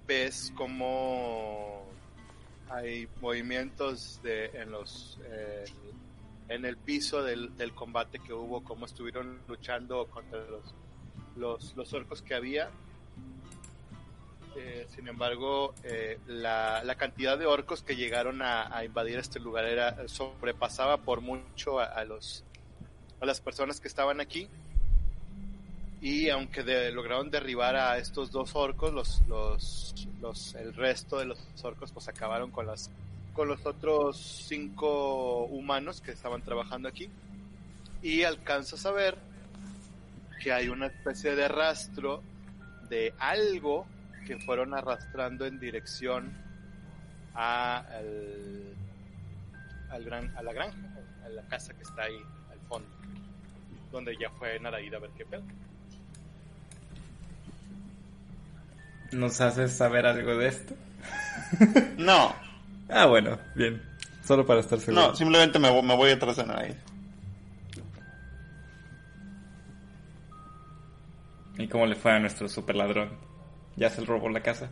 ves 0.06 0.52
como 0.56 1.84
hay 2.70 3.08
movimientos 3.20 4.20
de, 4.22 4.46
en 4.46 4.70
los 4.70 5.18
eh, 5.24 5.64
en 6.48 6.64
el 6.64 6.76
piso 6.76 7.22
del, 7.22 7.56
del 7.56 7.72
combate 7.74 8.18
que 8.18 8.32
hubo, 8.32 8.64
cómo 8.64 8.86
estuvieron 8.86 9.40
luchando 9.46 10.06
contra 10.06 10.44
los, 10.46 10.74
los, 11.36 11.76
los 11.76 11.92
orcos 11.92 12.22
que 12.22 12.34
había. 12.34 12.70
Eh, 14.56 14.86
sin 14.94 15.06
embargo, 15.06 15.74
eh, 15.84 16.18
la, 16.26 16.94
cantidad 16.98 17.38
de 17.38 17.46
orcos 17.46 17.82
que 17.82 17.96
llegaron 17.96 18.42
a, 18.42 18.84
invadir 18.84 19.18
este 19.18 19.38
lugar 19.38 19.64
era 19.64 20.08
sobrepasaba 20.08 20.98
por 20.98 21.20
mucho 21.20 21.78
a, 21.78 22.04
los 22.04 22.44
a 23.20 23.26
las 23.26 23.40
personas 23.40 23.80
que 23.80 23.88
estaban 23.88 24.20
aquí. 24.20 24.48
Y 26.00 26.30
aunque 26.30 26.62
lograron 26.90 27.30
derribar 27.30 27.76
a 27.76 27.98
estos 27.98 28.30
dos 28.30 28.56
orcos, 28.56 28.92
los, 28.92 29.22
los, 29.28 30.08
los, 30.20 30.54
el 30.54 30.74
resto 30.74 31.18
de 31.18 31.26
los 31.26 31.38
orcos 31.62 31.92
pues 31.92 32.08
acabaron 32.08 32.50
con 32.50 32.66
las 32.66 32.90
con 33.34 33.46
los 33.46 33.64
otros 33.64 34.16
cinco 34.48 35.44
humanos 35.44 36.00
que 36.00 36.10
estaban 36.10 36.42
trabajando 36.42 36.88
aquí. 36.88 37.08
Y 38.02 38.22
alcanzas 38.22 38.84
a 38.86 38.92
ver 38.92 39.18
que 40.42 40.52
hay 40.52 40.68
una 40.68 40.86
especie 40.86 41.36
de 41.36 41.48
rastro 41.48 42.22
de 42.88 43.14
algo 43.18 43.86
que 44.26 44.38
fueron 44.38 44.74
arrastrando 44.74 45.46
en 45.46 45.58
dirección 45.60 46.32
a, 47.34 47.78
al, 47.78 48.74
al 49.90 50.04
gran, 50.04 50.36
a 50.36 50.42
la 50.42 50.52
granja, 50.52 50.78
a 51.24 51.28
la 51.28 51.42
casa 51.48 51.72
que 51.74 51.82
está 51.82 52.02
ahí 52.02 52.16
al 52.50 52.58
fondo, 52.68 52.88
donde 53.92 54.16
ya 54.20 54.30
fue 54.30 54.58
Naraída 54.60 54.96
a 54.96 55.00
ver 55.00 55.10
qué 55.16 55.24
pedo. 55.26 55.42
¿Nos 59.12 59.40
haces 59.40 59.72
saber 59.72 60.06
algo 60.06 60.36
de 60.36 60.48
esto? 60.48 60.74
No, 61.98 62.34
Ah, 62.88 63.06
bueno, 63.06 63.38
bien. 63.54 63.80
Solo 64.24 64.44
para 64.44 64.60
estar 64.60 64.78
seguro. 64.80 65.08
no, 65.08 65.14
simplemente 65.16 65.58
me, 65.58 65.70
me 65.82 65.94
voy 65.96 66.10
atrás 66.10 66.36
de 66.36 66.46
nadie. 66.46 66.76
¿Y 71.58 71.68
cómo 71.68 71.86
le 71.86 71.94
fue 71.94 72.12
a 72.12 72.18
nuestro 72.20 72.48
super 72.48 72.74
ladrón? 72.76 73.10
¿Ya 73.80 73.88
se 73.88 74.04
robó 74.04 74.28
la 74.28 74.42
casa? 74.42 74.68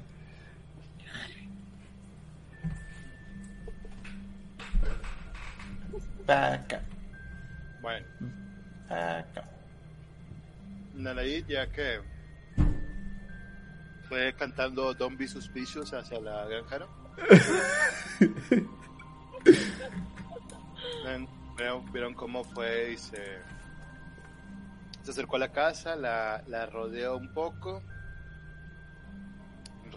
Paca, 6.26 6.82
Bueno, 7.80 8.06
paca. 8.86 9.44
Naraid 10.92 11.46
ya 11.46 11.72
que 11.72 12.02
fue 14.10 14.34
cantando 14.34 14.92
Don't 14.92 15.18
Be 15.18 15.26
Suspicious 15.26 15.94
hacia 15.94 16.20
la 16.20 16.44
granja, 16.44 16.86
vieron 21.94 22.12
cómo 22.12 22.44
fue 22.44 22.92
y 22.92 22.98
se, 22.98 23.38
se 25.02 25.10
acercó 25.10 25.36
a 25.36 25.38
la 25.38 25.52
casa, 25.52 25.96
la, 25.96 26.44
la 26.46 26.66
rodeó 26.66 27.16
un 27.16 27.32
poco, 27.32 27.82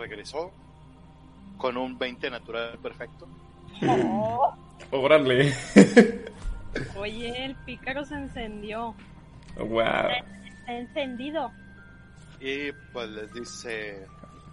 regresó 0.01 0.51
con 1.57 1.77
un 1.77 1.97
20 1.97 2.29
natural 2.29 2.77
perfecto. 2.81 3.27
Oh, 3.83 4.53
¡Órale! 4.91 5.53
oye, 6.95 7.45
el 7.45 7.55
pícaro 7.65 8.03
se 8.05 8.15
encendió. 8.15 8.93
¡Wow! 9.57 9.79
Está 9.79 10.73
encendido. 10.73 11.51
Y 12.39 12.71
pues 12.93 13.09
les 13.09 13.33
dice, 13.33 14.05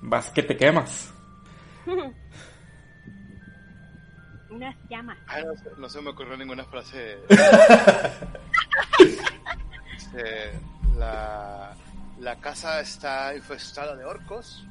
Vas 0.03 0.31
que 0.31 0.43
te 0.43 0.57
quemas. 0.57 1.12
Unas 4.51 4.77
llamas. 4.89 5.19
Ay, 5.27 5.45
no, 5.45 5.55
se- 5.57 5.70
no 5.81 5.89
se 5.89 6.01
me 6.03 6.11
ocurrió 6.11 6.37
ninguna 6.37 6.65
frase. 6.65 7.19
Dice, 9.93 10.53
la, 10.97 11.75
la 12.19 12.37
casa 12.37 12.81
está 12.81 13.35
infestada 13.35 13.95
de 13.97 14.05
orcos. 14.05 14.66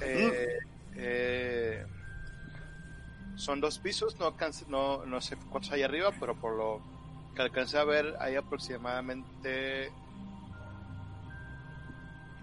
Eh, 0.00 0.58
eh, 0.96 1.86
son 3.36 3.60
dos 3.60 3.78
pisos, 3.78 4.18
no, 4.18 4.26
alcancé- 4.34 4.66
no, 4.66 5.04
no 5.06 5.20
sé 5.20 5.36
cuántos 5.48 5.72
hay 5.72 5.82
arriba, 5.82 6.10
pero 6.18 6.34
por 6.34 6.56
lo 6.56 6.80
que 7.34 7.42
alcancé 7.42 7.78
a 7.78 7.84
ver 7.84 8.16
hay 8.20 8.34
aproximadamente 8.36 9.92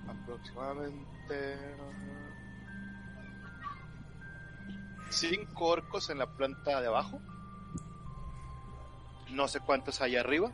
aproximadamente 0.07 1.75
cinco 5.09 5.65
orcos 5.67 6.09
en 6.09 6.19
la 6.19 6.25
planta 6.27 6.81
de 6.81 6.87
abajo. 6.87 7.21
No 9.29 9.47
sé 9.47 9.59
cuántos 9.59 10.01
hay 10.01 10.15
arriba. 10.15 10.51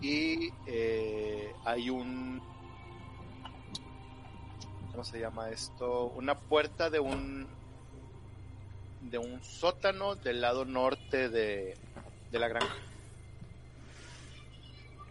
Y 0.00 0.52
eh, 0.66 1.54
hay 1.64 1.90
un 1.90 2.40
¿cómo 4.90 5.04
se 5.04 5.20
llama 5.20 5.50
esto? 5.50 6.06
Una 6.16 6.34
puerta 6.34 6.90
de 6.90 7.00
un 7.00 7.46
de 9.02 9.18
un 9.18 9.42
sótano 9.42 10.14
del 10.14 10.40
lado 10.40 10.64
norte 10.64 11.28
de, 11.28 11.74
de 12.30 12.38
la 12.38 12.48
granja. 12.48 12.74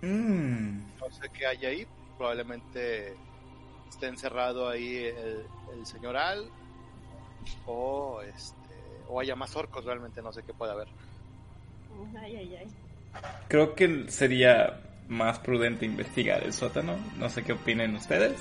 Mm. 0.02 0.80
No 1.00 1.12
sé 1.12 1.30
qué 1.34 1.48
hay 1.48 1.66
ahí, 1.66 1.88
probablemente 2.18 3.16
esté 3.90 4.08
encerrado 4.08 4.70
ahí 4.70 5.06
el, 5.06 5.44
el 5.74 5.86
señor 5.86 6.16
Al 6.16 6.50
o 7.66 8.22
este 8.22 8.56
o 9.08 9.20
haya 9.20 9.36
más 9.36 9.56
orcos, 9.56 9.86
realmente 9.86 10.22
no 10.22 10.32
sé 10.32 10.44
qué 10.44 10.54
puede 10.54 10.72
haber. 10.72 10.88
Ay, 12.22 12.36
ay, 12.36 12.56
ay. 12.58 12.68
Creo 13.48 13.74
que 13.74 14.06
sería 14.10 14.82
más 15.08 15.40
prudente 15.40 15.86
investigar 15.86 16.44
el 16.44 16.54
sótano. 16.54 16.96
No 17.18 17.30
sé 17.30 17.44
qué 17.44 17.54
opinen 17.54 17.96
ustedes. 17.96 18.40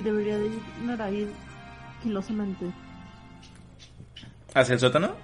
Y 0.00 0.02
debería 0.02 0.38
de 0.38 0.46
ir 0.46 0.62
Naraid 0.84 1.28
filosamente. 2.02 2.66
¿Hacia 4.54 4.72
el 4.72 4.80
sótano? 4.80 5.14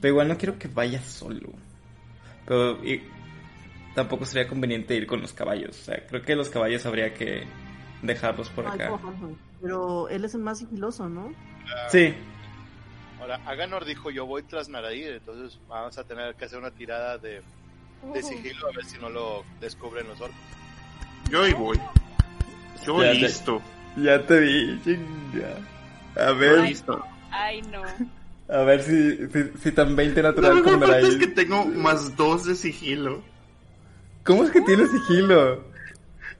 Pero 0.00 0.12
igual 0.12 0.28
no 0.28 0.36
quiero 0.38 0.58
que 0.58 0.68
vaya 0.68 1.00
solo. 1.02 1.52
Pero 2.46 2.84
y- 2.84 3.02
tampoco 3.94 4.24
sería 4.24 4.48
conveniente 4.48 4.94
ir 4.94 5.06
con 5.06 5.20
los 5.20 5.32
caballos. 5.32 5.78
O 5.78 5.84
sea, 5.84 6.04
creo 6.06 6.22
que 6.22 6.34
los 6.34 6.48
caballos 6.48 6.84
habría 6.86 7.14
que 7.14 7.44
dejarlos 8.02 8.48
por 8.50 8.66
Ay, 8.66 8.74
acá. 8.74 9.00
Pero 9.60 10.08
él 10.08 10.24
es 10.24 10.34
el 10.34 10.40
más 10.40 10.58
sigiloso, 10.58 11.08
¿no? 11.08 11.32
Sí, 11.90 12.14
Ahora, 13.20 13.38
Aganor 13.46 13.84
dijo 13.84 14.10
yo 14.10 14.24
voy 14.24 14.42
tras 14.42 14.70
Naradir, 14.70 15.12
entonces 15.12 15.60
vamos 15.68 15.96
a 15.98 16.04
tener 16.04 16.34
que 16.34 16.46
hacer 16.46 16.58
una 16.58 16.70
tirada 16.70 17.18
de, 17.18 17.42
de 18.14 18.22
sigilo 18.22 18.68
a 18.68 18.72
ver 18.76 18.84
si 18.84 18.98
no 18.98 19.08
lo 19.10 19.44
descubren 19.60 20.06
los 20.08 20.20
orcos. 20.20 20.36
Yo 21.30 21.42
ahí 21.42 21.52
voy. 21.52 21.78
Yo 22.84 23.02
Ya 23.02 23.12
te- 23.12 23.18
listo. 23.18 23.62
ya 23.96 24.26
te 24.26 24.40
vi, 24.40 24.80
chinga. 24.84 25.58
A 26.16 26.32
ver, 26.32 26.60
listo. 26.60 27.04
Ay, 27.30 27.62
no. 27.62 27.82
a 28.52 28.62
ver 28.62 28.82
si, 28.82 29.16
si, 29.28 29.50
si 29.62 29.72
tan 29.72 29.94
20 29.94 30.22
La 30.22 30.30
natural 30.30 30.62
como 30.62 30.78
mejor 30.78 30.88
parte 30.94 31.08
es 31.08 31.16
que 31.16 31.26
tengo 31.28 31.64
más 31.66 32.16
dos 32.16 32.44
de 32.46 32.54
sigilo. 32.56 33.22
¿Cómo 34.24 34.44
es 34.44 34.50
que 34.50 34.60
tienes 34.62 34.90
sigilo? 34.90 35.64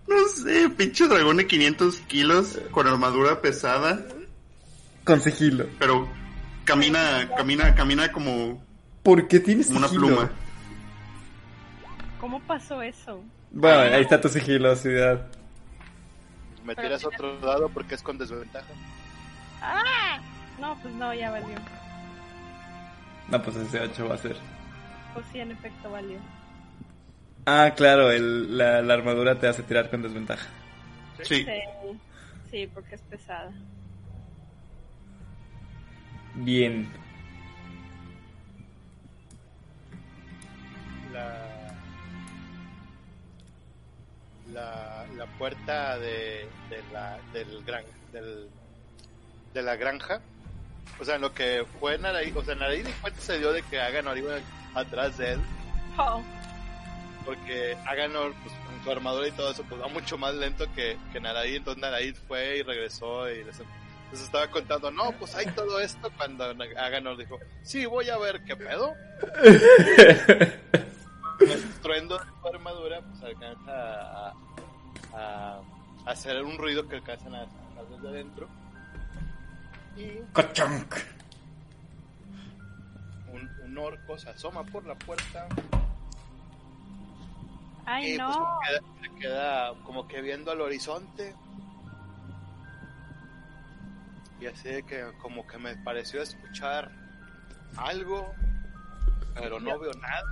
No 0.08 0.16
sé, 0.34 0.68
pinche 0.70 1.06
dragón 1.06 1.36
de 1.36 1.46
500 1.46 1.96
kilos 2.08 2.58
con 2.72 2.88
armadura 2.88 3.40
pesada, 3.40 4.04
Con 5.04 5.20
sigilo. 5.20 5.66
pero 5.78 6.08
camina, 6.64 7.30
camina, 7.36 7.74
camina 7.76 8.10
como, 8.10 8.60
¿Por 9.04 9.28
qué 9.28 9.38
tienes 9.38 9.68
como 9.68 9.78
una 9.78 9.88
pluma. 9.88 10.30
¿Cómo 12.20 12.40
pasó 12.40 12.82
eso? 12.82 13.22
Bueno, 13.50 13.94
ahí 13.96 14.02
está 14.02 14.20
tu 14.20 14.28
sigilosidad. 14.28 15.26
Me 16.64 16.76
tiras 16.76 17.04
otro 17.04 17.38
dado 17.40 17.68
porque 17.70 17.94
es 17.94 18.02
con 18.02 18.18
desventaja. 18.18 18.68
¡Ah! 19.62 20.20
No, 20.60 20.76
pues 20.82 20.94
no, 20.94 21.14
ya 21.14 21.30
valió. 21.30 21.56
No, 23.28 23.42
pues 23.42 23.56
ese 23.56 23.80
8 23.80 24.08
va 24.08 24.14
a 24.14 24.18
ser. 24.18 24.36
Pues 25.14 25.24
sí, 25.32 25.40
en 25.40 25.52
efecto 25.52 25.90
valió. 25.90 26.18
Ah, 27.46 27.72
claro, 27.74 28.10
el, 28.10 28.56
la, 28.58 28.82
la 28.82 28.94
armadura 28.94 29.38
te 29.38 29.48
hace 29.48 29.62
tirar 29.62 29.88
con 29.88 30.02
desventaja. 30.02 30.46
Sí. 31.22 31.44
Sí, 31.44 31.60
sí, 32.50 32.66
porque 32.72 32.96
es 32.96 33.02
pesada. 33.02 33.50
Bien. 36.34 36.88
La, 44.52 45.06
la 45.16 45.26
puerta 45.38 45.98
de, 45.98 46.46
de 46.68 46.82
la, 46.92 47.18
del 47.32 47.62
gran, 47.64 47.84
del, 48.12 48.48
de 49.54 49.62
la 49.62 49.76
granja. 49.76 50.20
O 50.98 51.04
sea, 51.04 51.14
en 51.16 51.22
lo 51.22 51.32
que 51.32 51.64
fue 51.78 51.96
Naraí, 51.98 52.32
o 52.34 52.44
sea, 52.44 52.54
Naraí 52.54 52.82
ni 52.82 52.92
cuenta 52.92 53.20
se 53.20 53.38
dio 53.38 53.52
de 53.52 53.62
que 53.62 53.80
Aganor 53.80 54.18
iba 54.18 54.36
atrás 54.74 55.16
de 55.18 55.32
él, 55.32 55.40
Oh, 55.98 56.22
porque 57.24 57.76
Aganor, 57.86 58.32
pues, 58.42 58.54
con 58.66 58.84
su 58.84 58.90
armadura 58.90 59.28
y 59.28 59.32
todo 59.32 59.50
eso, 59.50 59.64
pues 59.68 59.80
va 59.80 59.88
mucho 59.88 60.16
más 60.16 60.34
lento 60.34 60.66
que, 60.74 60.96
que 61.12 61.20
Naraí, 61.20 61.56
entonces 61.56 61.80
Naraí 61.80 62.12
fue 62.12 62.58
y 62.58 62.62
regresó 62.62 63.28
y 63.30 63.44
les, 63.44 63.58
les 64.12 64.20
estaba 64.20 64.46
contando, 64.48 64.90
no, 64.90 65.12
pues 65.12 65.34
hay 65.34 65.46
todo 65.46 65.80
esto, 65.80 66.10
cuando 66.16 66.44
Aganor 66.44 67.16
dijo, 67.16 67.38
sí, 67.62 67.86
voy 67.86 68.08
a 68.08 68.18
ver 68.18 68.42
qué 68.44 68.56
pedo. 68.56 68.94
el 71.40 71.50
estruendo 71.52 72.18
de 72.18 72.24
su 72.24 72.48
armadura 72.48 73.00
pues 73.02 73.22
alcanza 73.22 73.72
a, 73.72 74.34
a- 75.14 75.60
a 76.06 76.10
hacer 76.10 76.42
un 76.44 76.56
ruido 76.58 76.86
que 76.88 76.96
alcanzan 76.96 77.34
a 77.34 77.44
sacar 77.46 77.86
desde 77.90 78.08
adentro. 78.08 78.48
Y 79.96 80.18
un, 83.32 83.50
un 83.64 83.78
orco 83.78 84.18
se 84.18 84.30
asoma 84.30 84.64
por 84.64 84.84
la 84.86 84.94
puerta. 84.94 85.46
Ay, 87.86 88.14
y 88.14 88.18
pues, 88.18 88.28
no. 88.28 88.32
se, 88.62 88.68
queda, 88.68 88.80
se 89.02 89.20
queda 89.20 89.74
como 89.84 90.06
que 90.08 90.20
viendo 90.20 90.50
al 90.50 90.60
horizonte. 90.60 91.34
Y 94.40 94.46
así 94.46 94.68
de 94.68 94.82
que 94.84 95.04
como 95.20 95.46
que 95.46 95.58
me 95.58 95.76
pareció 95.76 96.22
escuchar 96.22 96.90
algo 97.76 98.32
pero 99.34 99.60
no 99.60 99.78
veo 99.78 99.92
nada 99.94 100.22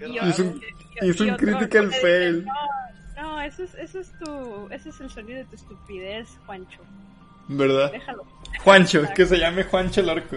Y. 0.00 0.18
Es 0.18 0.38
un- 0.38 0.60
y- 1.00 1.08
es 1.08 1.20
un 1.20 1.26
y 1.28 1.30
otro 1.30 1.46
critical 1.46 1.88
dice, 1.88 2.00
fail. 2.00 2.44
No, 2.44 3.22
no, 3.22 3.40
eso 3.40 3.62
es, 3.64 3.74
eso 3.74 4.00
es 4.00 4.12
tu, 4.18 4.68
ese 4.70 4.88
es 4.90 5.00
el 5.00 5.10
sonido 5.10 5.38
de 5.38 5.44
tu 5.44 5.56
estupidez, 5.56 6.28
Juancho. 6.46 6.80
¿Verdad? 7.48 7.92
Déjalo. 7.92 8.24
Juancho, 8.64 9.02
que 9.14 9.26
se 9.26 9.38
llame 9.38 9.64
Juancho 9.64 10.00
el 10.00 10.08
orco. 10.10 10.36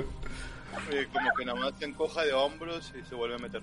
Y 0.91 1.05
como 1.07 1.29
que 1.37 1.45
nada 1.45 1.59
más 1.59 1.73
se 1.79 1.85
encoja 1.85 2.23
de 2.23 2.33
hombros 2.33 2.93
y 2.99 3.07
se 3.07 3.15
vuelve 3.15 3.35
a 3.35 3.39
meter 3.39 3.61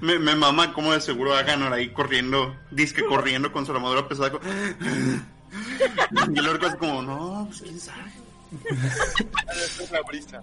Me, 0.00 0.18
me 0.18 0.34
mama 0.34 0.72
como 0.72 0.92
de 0.92 1.00
seguro 1.00 1.34
hagan 1.34 1.70
ahí 1.72 1.90
corriendo, 1.90 2.56
disque 2.70 3.04
corriendo 3.04 3.52
con 3.52 3.66
su 3.66 3.72
armadura 3.72 4.08
pesada. 4.08 4.30
co- 4.32 4.40
Y 6.34 6.38
el 6.38 6.48
orco 6.48 6.66
es 6.66 6.74
como, 6.76 7.02
no, 7.02 7.46
pues 7.48 7.62
quién 7.62 7.78
sabe. 7.80 8.10
Esa 8.70 9.82
es 9.84 9.90
la 9.90 10.00
brisa 10.02 10.42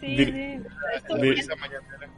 Sí, 0.00 0.16
sí. 0.16 0.24
la 0.32 0.96
Esto- 0.96 1.16
brisa 1.18 1.54
mañanera 1.56 2.08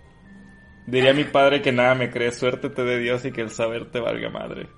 Diría 0.87 1.15
mi 1.15 1.25
padre 1.25 1.63
que 1.63 1.73
nada 1.73 1.95
me 1.95 2.11
cree, 2.11 2.31
suerte 2.31 2.69
te 2.69 2.85
dé 2.85 2.99
Dios 2.99 3.25
y 3.25 3.33
que 3.33 3.41
el 3.41 3.51
saber 3.51 3.91
te 3.91 4.01
valga 4.01 4.29
madre. 4.29 4.69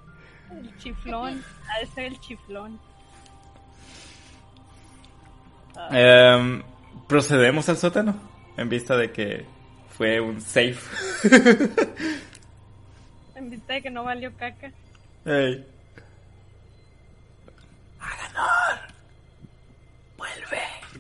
El 0.51 0.77
chiflón. 0.79 1.43
Ha 1.69 1.81
de 1.81 1.87
ser 1.87 2.05
el 2.05 2.21
chiflón. 2.21 2.79
Em, 5.91 6.63
procedemos 7.09 7.69
al 7.69 7.77
sótano 7.77 8.15
en 8.57 8.69
vista 8.69 8.97
de 8.97 9.11
que 9.11 9.47
fue 9.91 10.21
un 10.21 10.41
safe. 10.41 10.79
en 13.35 13.51
vista 13.51 13.75
de 13.75 13.83
que 13.83 13.91
no 13.91 14.05
valió 14.05 14.33
caca. 14.37 14.71
Ey. 15.25 15.67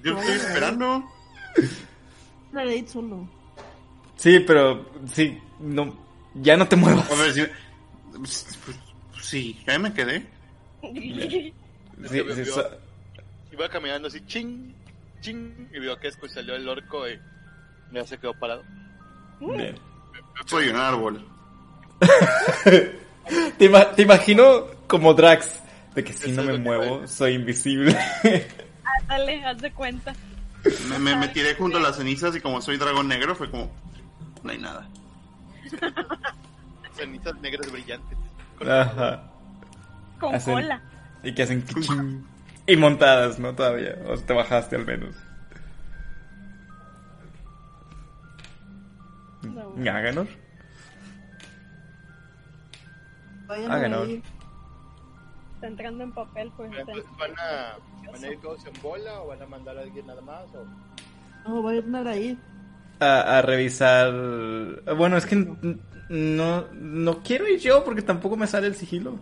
Yo 0.02 0.18
estoy 0.18 0.34
esperando. 0.34 1.04
Naraid 2.52 2.86
solo. 2.86 3.35
Sí, 4.16 4.40
pero 4.40 4.90
sí, 5.12 5.38
no, 5.60 5.96
ya 6.34 6.56
no 6.56 6.66
te 6.68 6.76
muevas. 6.76 7.10
A 7.10 7.14
ver 7.14 7.32
si. 7.32 7.42
pues, 8.16 8.58
pues, 8.64 8.76
sí, 9.24 9.62
ya 9.66 9.78
me 9.78 9.92
quedé. 9.92 10.26
Sí, 10.82 11.22
sí, 12.34 12.44
so- 12.46 12.70
Iba 13.52 13.68
caminando 13.70 14.08
así, 14.08 14.20
ching, 14.26 14.74
ching, 15.20 15.68
y 15.74 15.80
vio 15.80 15.98
que 15.98 16.08
después 16.08 16.32
salió 16.32 16.54
el 16.56 16.68
orco 16.68 17.08
y 17.08 17.18
ya 17.92 18.04
se 18.06 18.18
quedó 18.18 18.34
parado. 18.38 18.62
bien. 19.40 19.76
Soy 20.46 20.68
un 20.68 20.76
árbol. 20.76 21.26
Te, 23.58 23.64
ima- 23.70 23.92
te 23.94 24.02
imagino 24.02 24.66
como 24.86 25.14
Drax, 25.14 25.60
de 25.94 26.04
que 26.04 26.12
si 26.12 26.30
no 26.32 26.42
me 26.44 26.58
muevo, 26.58 27.06
soy 27.08 27.32
invisible. 27.34 27.96
Dale, 29.08 29.44
haz 29.44 29.58
de 29.60 29.72
cuenta. 29.72 30.14
Me, 30.90 30.98
me, 30.98 31.16
me 31.16 31.28
tiré 31.28 31.54
junto 31.54 31.78
a 31.78 31.80
las 31.80 31.96
cenizas 31.96 32.34
y 32.36 32.40
como 32.40 32.60
soy 32.60 32.76
dragón 32.76 33.08
negro 33.08 33.34
fue 33.34 33.50
como, 33.50 33.72
no 34.42 34.50
hay 34.50 34.58
nada. 34.58 34.88
Cenizas 36.92 37.38
negras 37.40 37.70
brillantes. 37.70 38.18
Ajá. 38.60 39.22
Con 40.20 40.34
Hacen- 40.34 40.54
cola. 40.54 40.82
Y 41.22 41.34
que 41.34 41.42
hacen 41.42 41.62
kichín. 41.62 42.26
Y 42.66 42.76
montadas, 42.76 43.38
¿no? 43.38 43.54
Todavía. 43.54 43.96
O 44.06 44.16
te 44.16 44.32
bajaste 44.32 44.76
al 44.76 44.86
menos. 44.86 45.14
Ganó. 49.76 50.26
ir. 54.04 54.22
Está 55.54 55.66
entrando 55.68 56.04
en 56.04 56.12
papel, 56.12 56.52
pues. 56.56 56.70
¿Van 56.70 57.32
a, 57.38 57.76
¿Van 58.10 58.24
a 58.24 58.28
ir 58.28 58.40
todos 58.40 58.64
en 58.66 58.82
bola 58.82 59.22
o 59.22 59.28
van 59.28 59.42
a 59.42 59.46
mandar 59.46 59.78
a 59.78 59.82
alguien 59.82 60.06
nada 60.06 60.20
más? 60.20 60.44
O... 60.54 60.64
No, 61.48 61.62
va 61.62 61.70
a 61.70 61.74
ir 61.74 61.86
Naraid. 61.86 62.36
A, 63.00 63.38
a 63.38 63.42
revisar. 63.42 64.12
Bueno, 64.96 65.16
es 65.16 65.26
que 65.26 65.36
no, 66.08 66.64
no 66.72 67.22
quiero 67.22 67.48
ir 67.48 67.60
yo 67.60 67.84
porque 67.84 68.02
tampoco 68.02 68.36
me 68.36 68.46
sale 68.46 68.66
el 68.68 68.74
sigilo. 68.74 69.18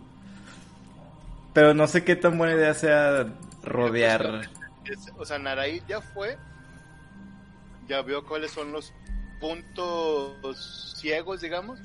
Pero 1.53 1.73
no 1.73 1.87
sé 1.87 2.03
qué 2.03 2.15
tan 2.15 2.37
buena 2.37 2.53
idea 2.53 2.73
sea 2.73 3.27
rodear. 3.63 4.49
O 5.17 5.25
sea, 5.25 5.39
Naraí 5.39 5.81
ya 5.87 6.01
fue, 6.01 6.37
ya 7.87 8.01
vio 8.01 8.25
cuáles 8.25 8.51
son 8.51 8.71
los 8.71 8.93
puntos 9.39 10.95
ciegos, 10.99 11.41
digamos. 11.41 11.79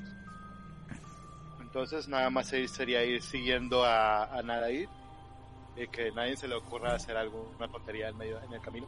Entonces 1.61 2.07
nada 2.07 2.29
más 2.29 2.47
se- 2.47 2.67
sería 2.67 3.03
ir 3.03 3.21
siguiendo 3.21 3.83
a, 3.85 4.25
a 4.25 4.41
Naraí 4.43 4.85
y 5.75 5.87
que 5.87 6.11
nadie 6.11 6.35
se 6.35 6.47
le 6.47 6.55
ocurra 6.55 6.95
hacer 6.95 7.15
alguna 7.15 7.67
tontería 7.69 8.09
en 8.09 8.17
medio 8.17 8.41
en 8.43 8.53
el 8.53 8.61
camino. 8.61 8.87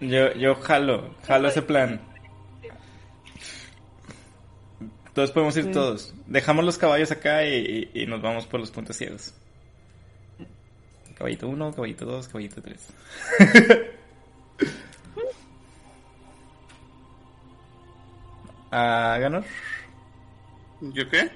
Yo, 0.00 0.32
yo 0.34 0.56
jalo, 0.56 1.14
jalo 1.26 1.48
ese 1.48 1.62
plan. 1.62 2.00
Todos 5.14 5.30
podemos 5.30 5.56
ir 5.56 5.64
Sí. 5.64 5.70
todos. 5.72 6.14
Dejamos 6.26 6.64
los 6.64 6.78
caballos 6.78 7.10
acá 7.10 7.44
y, 7.46 7.90
y- 7.94 8.02
y 8.02 8.06
nos 8.06 8.22
vamos 8.22 8.46
por 8.46 8.60
los 8.60 8.70
puntos 8.70 8.96
ciegos. 8.96 9.34
Caballito 11.16 11.48
1, 11.48 11.72
caballito 11.74 12.04
2, 12.06 12.28
caballito 12.28 12.62
3. 12.62 12.88
Ah, 18.70 19.18
Ganor, 19.20 19.44
¿Yo 20.80 21.08
qué? 21.10 21.30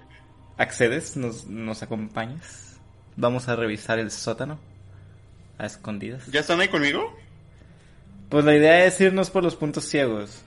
accedes, 0.57 1.17
nos, 1.17 1.47
nos 1.47 1.83
acompañas. 1.83 2.79
Vamos 3.17 3.49
a 3.49 3.57
revisar 3.57 3.99
el 3.99 4.11
sótano. 4.11 4.59
A 5.59 5.67
escondidas. 5.67 6.27
¿Ya 6.27 6.41
están 6.41 6.61
ahí 6.61 6.69
conmigo? 6.69 7.15
Pues 8.29 8.45
la 8.45 8.55
idea 8.55 8.85
es 8.85 9.01
irnos 9.01 9.31
por 9.31 9.43
los 9.43 9.55
puntos 9.57 9.85
ciegos. 9.85 10.43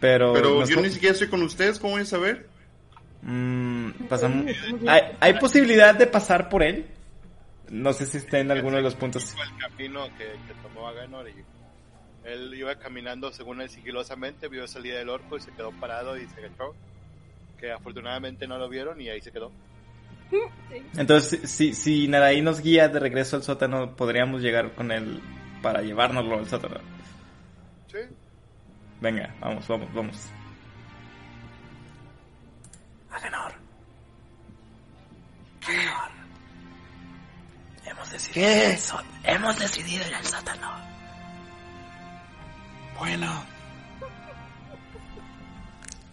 Pero, 0.00 0.32
Pero 0.32 0.66
yo 0.66 0.80
ni 0.80 0.90
siquiera 0.90 1.12
estoy 1.12 1.28
con 1.28 1.42
ustedes, 1.42 1.78
¿cómo 1.78 1.94
voy 1.94 2.02
a 2.02 2.06
saber? 2.06 2.48
Mm, 3.22 3.90
pasamos... 4.08 4.46
¿Hay, 4.86 5.02
hay 5.20 5.32
posibilidad 5.38 5.94
de 5.94 6.06
pasar 6.06 6.48
por 6.48 6.62
él? 6.62 6.86
No 7.70 7.92
sé 7.92 8.06
si 8.06 8.18
está 8.18 8.38
en 8.38 8.50
alguno 8.50 8.76
de 8.76 8.82
los 8.82 8.94
puntos. 8.94 9.34
El 9.34 9.58
camino 9.58 10.06
que, 10.16 10.24
que 10.24 10.54
tomó 10.62 10.86
Aganor 10.86 11.28
y 11.28 11.34
él 12.24 12.54
iba 12.54 12.74
caminando 12.76 13.32
según 13.32 13.60
él 13.60 13.70
sigilosamente, 13.70 14.48
vio 14.48 14.66
salida 14.66 14.98
del 14.98 15.08
orco 15.08 15.36
y 15.36 15.40
se 15.40 15.52
quedó 15.52 15.72
parado 15.72 16.16
y 16.16 16.26
se 16.26 16.38
agachó. 16.38 16.74
Que 17.58 17.72
afortunadamente 17.72 18.46
no 18.46 18.58
lo 18.58 18.68
vieron 18.68 19.00
y 19.00 19.08
ahí 19.08 19.20
se 19.20 19.32
quedó. 19.32 19.50
Entonces, 20.96 21.48
si, 21.50 21.72
si 21.72 22.08
Naraí 22.08 22.42
nos 22.42 22.60
guía 22.60 22.88
de 22.88 22.98
regreso 22.98 23.36
al 23.36 23.42
sótano, 23.42 23.94
podríamos 23.96 24.42
llegar 24.42 24.74
con 24.74 24.90
él 24.90 25.20
para 25.62 25.82
llevárnoslo 25.82 26.38
al 26.38 26.48
sótano. 26.48 26.80
Sí. 27.86 27.98
Venga, 29.00 29.34
vamos, 29.40 29.66
vamos, 29.68 29.92
vamos. 29.94 30.16
Agenor. 33.10 33.52
Agenor. 35.62 36.10
Hemos 37.84 38.10
decidido, 38.10 38.46
ir 38.50 38.66
al 38.72 38.78
só- 38.78 39.02
hemos 39.24 39.58
decidido 39.58 40.06
ir 40.06 40.14
al 40.14 40.24
sótano. 40.24 40.70
Bueno. 42.98 43.44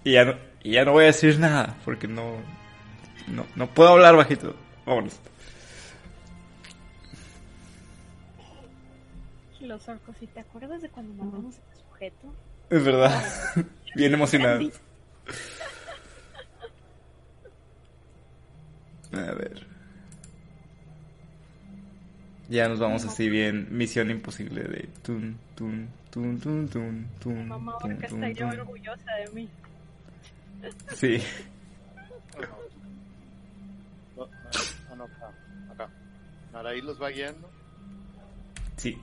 Y 0.04 0.14
ya 0.14 0.26
no, 0.26 0.34
y 0.62 0.72
ya 0.74 0.84
no 0.86 0.92
voy 0.92 1.04
a 1.06 1.08
decir 1.08 1.40
nada, 1.40 1.76
porque 1.86 2.08
no, 2.08 2.36
no, 3.28 3.46
no 3.56 3.68
puedo 3.68 3.90
hablar 3.90 4.16
bajito. 4.16 4.56
Vámonos. 4.86 5.20
Los 9.62 9.88
orcos, 9.88 10.16
¿y 10.22 10.28
te 10.28 10.42
acuerdas 10.42 10.82
de 10.82 10.90
cuando 10.90 11.14
matamos 11.24 11.56
a 11.56 11.60
ese 11.74 11.84
sujeto? 11.90 12.34
Es 12.74 12.84
verdad. 12.84 13.24
Bien 13.96 14.12
emocionado. 14.16 14.68
A 19.12 19.18
ver. 19.36 19.68
Ya 22.50 22.68
nos 22.68 22.80
vamos 22.80 23.06
así 23.06 23.30
bien. 23.30 23.68
Misión 23.70 24.10
imposible 24.10 24.64
de 24.64 24.90
tun, 25.04 25.38
tun, 25.56 25.88
tun, 26.10 26.40
tun, 26.40 26.68
tun, 26.68 27.08
tun. 27.20 27.48
Mamá, 27.48 27.78
tun, 27.80 27.96
tun, 28.00 28.34
tun, 28.34 28.60
orgullosa 28.60 29.14
de 29.18 29.30
mí. 29.34 29.50
Sí. 30.96 31.22
Ah, 34.90 34.96
no, 34.96 35.08
acá. 35.72 35.90
Naraí 36.52 36.82
los 36.82 37.00
va 37.00 37.10
guiando. 37.10 37.52
Sí. 38.78 38.98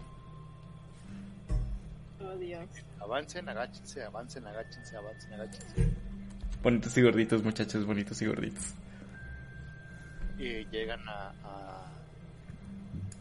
Dios. 2.38 2.68
Avancen, 3.00 3.48
agáchense, 3.48 4.02
avancen, 4.04 4.46
agáchense, 4.46 4.96
avancen, 4.96 5.32
agáchense. 5.34 5.88
Bonitos 6.62 6.96
y 6.96 7.02
gorditos, 7.02 7.42
muchachos, 7.42 7.86
bonitos 7.86 8.20
y 8.22 8.26
gorditos. 8.26 8.74
Y 10.38 10.64
llegan 10.66 11.00
a, 11.08 11.30
a 11.44 11.86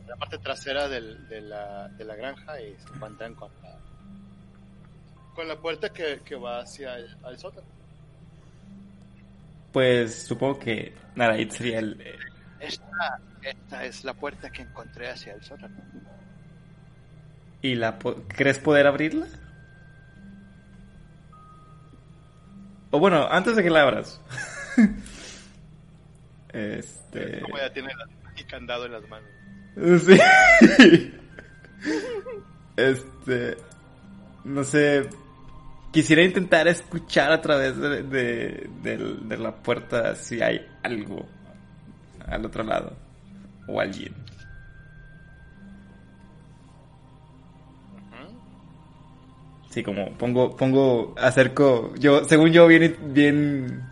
la 0.07 0.15
parte 0.17 0.37
trasera 0.39 0.87
del- 0.87 1.27
de, 1.27 1.41
la, 1.41 1.87
de 1.89 2.03
la 2.05 2.15
granja 2.15 2.59
y 2.61 2.75
se 2.77 2.93
encuentran 2.93 3.35
con 3.35 3.49
la, 3.61 3.77
con 5.35 5.47
la 5.47 5.57
puerta 5.59 5.89
que, 5.89 6.19
que 6.25 6.35
va 6.35 6.59
hacia 6.61 6.95
el 6.97 7.15
al 7.23 7.37
sótano. 7.37 7.67
Pues 9.71 10.23
supongo 10.23 10.59
que 10.59 10.93
Narait 11.15 11.51
sería 11.51 11.79
el. 11.79 11.99
eh, 12.01 12.15
Esta, 12.59 13.19
esta 13.43 13.85
es 13.85 14.03
la 14.03 14.13
puerta 14.13 14.49
que 14.49 14.63
encontré 14.63 15.09
hacia 15.09 15.33
el 15.33 15.43
sótano. 15.43 15.75
¿Y 17.61 17.75
la 17.75 17.99
po- 17.99 18.15
crees 18.27 18.59
poder 18.59 18.87
abrirla? 18.87 19.27
O 22.91 22.99
bueno, 22.99 23.27
antes 23.29 23.55
de 23.55 23.63
que 23.63 23.69
la 23.69 23.83
abras. 23.83 24.19
este. 26.53 27.39
Como 27.41 27.57
ya 27.57 27.71
tiene 27.71 27.89
el 28.37 28.45
candado 28.47 28.85
en 28.85 28.91
las 28.93 29.03
manos. 29.07 29.29
Sí. 30.05 31.13
Este. 32.75 33.55
No 34.43 34.63
sé. 34.63 35.07
Quisiera 35.91 36.23
intentar 36.23 36.67
escuchar 36.67 37.31
a 37.31 37.41
través 37.41 37.77
de, 37.77 38.03
de, 38.03 38.67
de 39.21 39.37
la 39.37 39.55
puerta 39.55 40.15
si 40.15 40.41
hay 40.41 40.67
algo 40.83 41.27
al 42.27 42.45
otro 42.45 42.63
lado. 42.63 42.95
O 43.67 43.79
alguien. 43.79 44.13
Sí, 49.69 49.83
como 49.83 50.17
pongo, 50.17 50.55
pongo, 50.55 51.13
acerco, 51.17 51.93
yo, 51.95 52.23
según 52.23 52.51
yo, 52.51 52.65
bien, 52.67 52.97
bien 53.13 53.83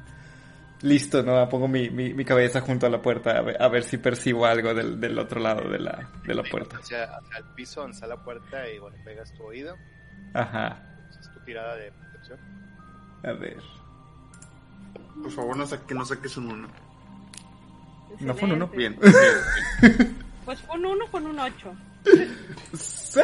listo, 0.82 1.22
¿no? 1.22 1.48
Pongo 1.50 1.68
mi, 1.68 1.90
mi, 1.90 2.14
mi 2.14 2.26
cabeza 2.26 2.62
junto 2.62 2.88
a 2.88 2.90
la 2.90 3.02
puerta 3.02 3.38
a 3.38 3.42
ver, 3.42 3.62
a 3.62 3.68
ver 3.68 3.84
si 3.84 3.98
percibo 3.98 4.46
algo 4.46 4.74
del, 4.74 5.00
del 5.00 5.18
otro 5.20 5.40
lado 5.40 5.70
de 5.70 5.80
la, 5.80 6.10
de 6.26 6.34
la 6.34 6.44
puerta. 6.44 6.78
Hacia, 6.78 7.04
hacia 7.04 7.38
el 7.38 7.46
piso 7.56 7.82
donde 7.82 7.96
está 7.96 8.08
la 8.08 8.24
puerta 8.24 8.68
y 8.70 8.80
bueno, 8.80 8.98
pegas 9.04 9.32
tu 9.34 9.44
oído. 9.44 9.76
Ajá. 10.34 10.82
Es 11.20 11.32
tu 11.32 11.40
tirada 11.42 11.76
de 11.76 11.92
protección. 11.92 12.40
A 13.24 13.32
ver. 13.34 13.58
Por 15.22 15.32
favor, 15.32 15.58
no, 15.58 15.66
saque, 15.68 15.94
no 15.94 16.06
saques 16.06 16.38
un 16.38 16.52
uno. 16.52 16.68
No 18.20 18.34
fue 18.34 18.48
un 18.48 18.56
uno. 18.56 18.66
Excelente. 18.66 19.08
Bien, 19.82 19.96
bien. 19.98 20.28
Pues 20.48 20.62
fue 20.62 20.78
un 20.78 20.86
1 20.86 21.08
con 21.12 21.26
un 21.26 21.40
8. 21.40 21.76
Sí. 22.74 23.22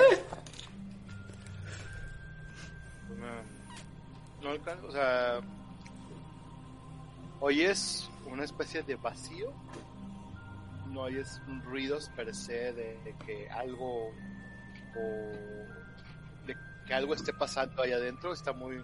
No, 4.44 4.50
alcanzo, 4.50 4.88
o 4.88 4.92
sea, 4.92 5.40
oyes 7.40 8.10
una 8.26 8.44
especie 8.44 8.84
de 8.84 8.96
vacío, 8.96 9.54
no 10.90 11.04
oyes 11.04 11.42
ruidos 11.64 12.10
per 12.16 12.36
se 12.36 12.74
de, 12.74 13.16
que 13.26 13.50
algo 13.50 14.10
o 14.96 15.32
de 16.46 16.56
que 16.86 16.94
algo 16.94 17.14
esté 17.14 17.32
pasando 17.32 17.82
ahí 17.82 17.94
adentro, 17.94 18.34
está 18.34 18.52
muy 18.52 18.84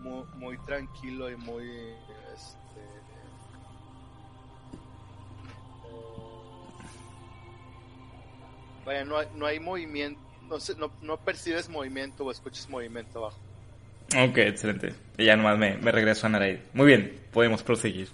muy, 0.00 0.56
tranquilo 0.58 1.28
y 1.28 1.36
muy 1.36 1.64
este, 2.34 2.80
vaya, 8.84 9.04
no 9.04 9.18
hay, 9.18 9.28
no 9.34 9.46
hay 9.46 9.60
movimiento, 9.60 10.20
no, 10.48 10.60
sé, 10.60 10.74
no, 10.76 10.90
no 11.02 11.18
percibes 11.18 11.68
movimiento 11.68 12.24
o 12.24 12.30
escuchas 12.30 12.68
movimiento 12.68 13.18
abajo. 13.18 13.49
Ok, 14.16 14.38
excelente. 14.38 14.92
Y 15.16 15.26
ya 15.26 15.36
nomás 15.36 15.56
me, 15.56 15.76
me 15.76 15.92
regreso 15.92 16.26
a 16.26 16.30
Naray. 16.30 16.62
Muy 16.72 16.86
bien, 16.86 17.20
podemos 17.32 17.62
proseguir. 17.62 18.08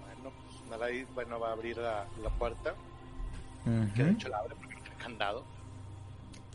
Bueno, 0.00 0.32
pues 0.32 0.70
Narai 0.70 1.04
bueno, 1.14 1.38
va 1.38 1.50
a 1.50 1.52
abrir 1.52 1.76
la, 1.76 2.04
la 2.22 2.30
puerta, 2.30 2.74
que 3.94 4.02
de 4.02 4.10
hecho 4.10 4.28
la 4.28 4.38
abre 4.38 4.54
porque 4.56 4.74
no 4.74 4.82
tiene 4.82 4.96
candado. 4.96 5.44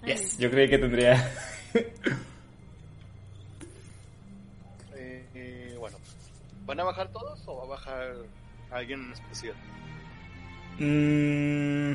Yes, 0.04 0.38
yo 0.38 0.52
creí 0.52 0.70
que 0.70 0.78
tendría. 0.78 1.32
Eh, 1.74 1.94
eh, 5.36 5.76
bueno, 5.80 5.98
¿van 6.66 6.80
a 6.82 6.84
bajar 6.84 7.12
todos 7.12 7.42
o 7.46 7.56
va 7.56 7.64
a 7.64 7.68
bajar 7.68 8.16
alguien 8.72 9.06
en 9.06 9.14
especial? 9.14 9.56
Mm, 10.80 11.94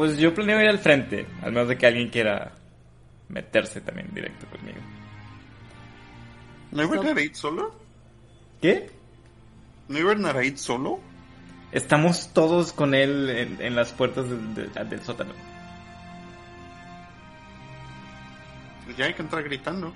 pues 0.00 0.16
yo 0.18 0.32
planeo 0.34 0.60
ir 0.62 0.68
al 0.68 0.78
frente, 0.78 1.26
al 1.42 1.52
menos 1.52 1.68
de 1.68 1.76
que 1.76 1.86
alguien 1.86 2.08
quiera 2.08 2.52
meterse 3.28 3.80
también 3.82 4.08
directo 4.14 4.46
conmigo. 4.46 4.78
¿No 6.72 6.82
iba 6.84 7.02
Naraid 7.02 7.34
solo? 7.34 7.74
¿Qué? 8.62 8.90
¿No 9.88 9.98
iba 9.98 10.14
Naraid 10.14 10.56
solo? 10.56 11.00
Estamos 11.72 12.32
todos 12.32 12.72
con 12.72 12.94
él 12.94 13.28
en, 13.30 13.60
en 13.60 13.76
las 13.76 13.92
puertas 13.92 14.26
del, 14.28 15.00
sótano. 15.02 15.32
Ya 18.96 19.04
hay 19.04 19.14
que 19.14 19.22
entrar 19.22 19.44
gritando. 19.44 19.92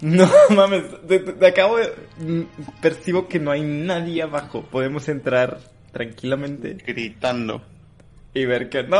No 0.00 0.26
mames, 0.50 0.84
de, 1.06 1.18
de- 1.18 1.32
de 1.34 1.46
acabo 1.46 1.76
de. 1.76 1.92
mm, 2.18 2.42
Percibo 2.80 3.28
que 3.28 3.38
no 3.38 3.50
hay 3.50 3.62
nadie 3.62 4.22
abajo. 4.22 4.62
Podemos 4.62 5.08
entrar 5.08 5.58
tranquilamente 5.92 6.74
Gritando. 6.86 7.62
Y 8.34 8.44
ver 8.44 8.68
que. 8.68 8.82
¡No! 8.82 8.98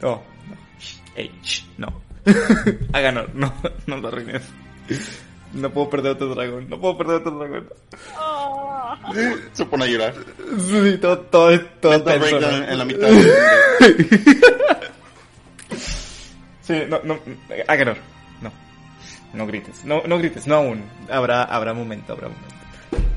No, 0.00 0.22
no. 0.48 0.56
Shh, 0.78 1.00
ey, 1.16 1.30
shh, 1.42 1.64
no. 1.78 2.02
Háganos, 2.92 3.32
no, 3.34 3.52
no 3.86 3.96
lo 3.98 4.08
arruines. 4.08 4.42
No 5.52 5.70
puedo 5.70 5.88
perder 5.88 6.12
otro 6.12 6.34
dragón, 6.34 6.68
no 6.68 6.78
puedo 6.80 6.98
perder 6.98 7.16
otro 7.16 7.38
dragón. 7.38 7.68
Se 9.52 9.64
pone 9.64 9.84
a 9.84 9.86
llorar. 9.86 10.14
Sí, 10.58 10.98
todo, 10.98 11.18
todo, 11.20 11.60
todo 11.80 12.02
tenso, 12.02 12.40
¿no? 12.40 12.48
en 12.48 12.78
la 12.78 12.84
mitad. 12.84 13.08
Sí, 16.62 16.74
no, 16.88 17.00
no, 17.04 17.16
Agenor, 17.68 17.96
no. 18.42 18.50
No 19.34 19.46
grites, 19.46 19.84
no, 19.84 20.02
no 20.04 20.18
grites, 20.18 20.48
no 20.48 20.56
aún. 20.56 20.82
Habrá, 21.08 21.44
habrá 21.44 21.72
momento, 21.72 22.12
habrá 22.12 22.26
momento. 22.28 22.54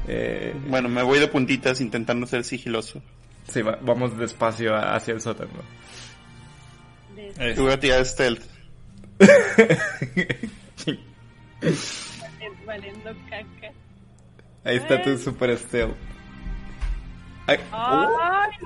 Eh, 0.08 0.54
Bueno, 0.68 0.88
me 0.88 1.02
voy 1.02 1.18
de 1.18 1.28
puntitas 1.28 1.82
intentando 1.82 2.28
ser 2.28 2.44
sigiloso. 2.44 3.02
Sí, 3.50 3.62
va- 3.62 3.78
vamos 3.82 4.18
despacio 4.18 4.76
hacia 4.76 5.14
el 5.14 5.22
sótano. 5.22 5.52
Te 7.38 7.54
voy 7.60 7.72
a 7.72 7.80
tirar 7.80 8.06
stealth. 8.06 8.44
valiendo 12.66 13.12
caca. 13.30 13.74
Ahí 14.64 14.78
está 14.78 15.02
tu 15.02 15.18
super 15.18 15.58
stealth. 15.58 15.96
Ay, 17.48 17.58
no, 17.72 18.18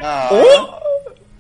Ah, 0.02 0.30
¡Oh! 0.32 0.80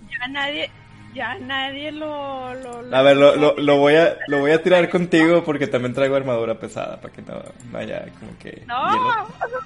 ya 0.10 0.28
nadie, 0.30 0.72
ya 1.14 1.36
nadie 1.40 1.92
lo, 1.92 2.54
lo, 2.56 2.82
lo- 2.84 2.96
A 2.96 3.02
ver, 3.02 3.18
lo, 3.18 3.36
lo, 3.36 3.56
lo 3.58 3.78
voy 3.78 3.96
a, 3.96 4.18
lo 4.28 4.40
voy 4.40 4.52
a 4.52 4.64
tirar 4.64 4.90
contigo 4.90 5.44
porque 5.44 5.68
también 5.68 5.94
traigo 5.94 6.16
armadura 6.16 6.58
pesada 6.58 7.02
para 7.02 7.14
que 7.14 7.22
no, 7.22 7.42
no 7.72 7.78
haya 7.78 8.06
como 8.20 8.38
que 8.40 8.64
No, 8.66 8.92
hielo. 8.92 9.28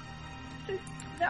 Esto 0.68 1.24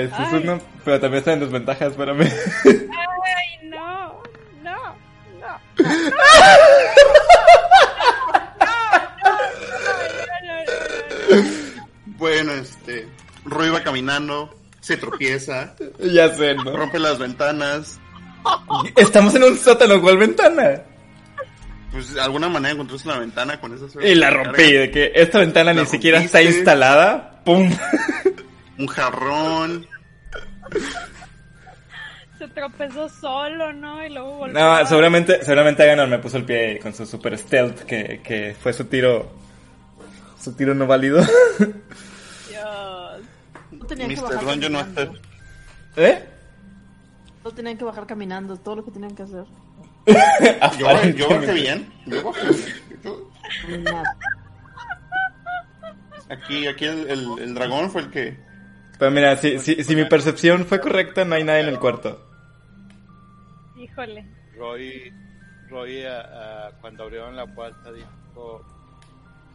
es 0.00 0.32
una, 0.32 0.60
pero 0.84 1.00
también 1.00 1.18
está 1.18 1.32
en 1.32 1.40
desventaja, 1.40 1.86
espérame. 1.86 2.22
ay, 2.64 3.68
no, 3.68 4.22
no, 4.62 4.96
no. 5.40 5.60
Bueno, 12.18 12.52
este. 12.52 13.08
Roy 13.44 13.70
va 13.70 13.82
caminando, 13.82 14.52
se 14.80 14.96
tropieza, 14.96 15.74
ya 16.00 16.34
sé, 16.34 16.54
¿no? 16.54 16.76
rompe 16.76 16.98
las 16.98 17.18
ventanas. 17.18 18.00
Estamos 18.96 19.34
en 19.36 19.44
un 19.44 19.58
sótano, 19.58 20.00
¿cuál 20.00 20.18
ventana? 20.18 20.82
Pues 21.92 22.14
de 22.14 22.20
alguna 22.20 22.48
manera 22.48 22.74
encontraste 22.74 23.08
una 23.08 23.18
ventana 23.18 23.60
con 23.60 23.74
esa 23.74 23.88
suerte 23.88 24.10
Y 24.10 24.14
la 24.16 24.30
rompí, 24.30 24.72
de 24.72 24.90
que 24.90 25.12
esta 25.14 25.38
ventana 25.38 25.72
La 25.72 25.82
ni 25.82 25.86
siquiera 25.88 26.20
está 26.20 26.42
instalada. 26.42 27.40
¡Pum! 27.44 27.70
Un 28.78 28.86
jarrón. 28.86 29.86
Se 32.38 32.46
tropezó 32.48 33.08
solo, 33.08 33.72
¿no? 33.72 34.04
Y 34.04 34.10
luego 34.10 34.36
volvió. 34.38 34.58
No, 34.58 34.72
a- 34.72 34.84
seguramente, 34.86 35.42
seguramente 35.42 35.82
Aganor 35.82 36.08
me 36.08 36.18
puso 36.18 36.36
el 36.36 36.44
pie 36.44 36.78
con 36.82 36.92
su 36.94 37.06
super 37.06 37.36
stealth, 37.38 37.80
que, 37.84 38.20
que 38.22 38.54
fue 38.60 38.72
su 38.74 38.84
tiro. 38.84 39.32
Su 40.38 40.54
tiro 40.54 40.74
no 40.74 40.86
válido. 40.86 41.22
Dios. 42.48 43.20
No 43.72 43.86
tenían 43.86 44.10
que 44.14 44.20
bajar 44.20 44.44
Dungeon 44.44 44.72
caminando. 44.74 45.12
Master. 45.12 45.20
¿Eh? 45.96 46.24
No 47.42 47.50
tenían 47.52 47.78
que 47.78 47.84
bajar 47.84 48.06
caminando, 48.06 48.56
todo 48.58 48.76
lo 48.76 48.84
que 48.84 48.90
tenían 48.90 49.14
que 49.14 49.22
hacer. 49.22 49.44
Yo, 50.78 50.86
bajé- 50.86 51.14
yo 51.14 51.28
bajé 51.28 51.52
bien. 51.52 51.92
Yo 52.06 52.22
bajé 52.22 52.46
yo- 53.02 53.30
Caminar. 53.62 54.04
Aquí, 56.28 56.66
aquí 56.66 56.84
el, 56.84 57.08
el, 57.10 57.38
el 57.40 57.54
dragón 57.54 57.90
fue 57.90 58.02
el 58.02 58.10
que. 58.10 58.45
Pero 58.98 59.10
mira, 59.10 59.36
si, 59.36 59.58
si, 59.58 59.82
si 59.84 59.94
mi 59.96 60.04
percepción 60.06 60.64
fue 60.66 60.80
correcta, 60.80 61.24
no 61.24 61.34
hay 61.34 61.44
nadie 61.44 61.60
en 61.62 61.68
el 61.68 61.78
cuarto. 61.78 62.18
Híjole. 63.76 64.26
Roy, 64.56 65.12
Roy 65.68 66.02
ah, 66.04 66.22
ah, 66.32 66.70
cuando 66.80 67.02
abrieron 67.04 67.36
la 67.36 67.46
puerta 67.46 67.92
dijo, 67.92 68.62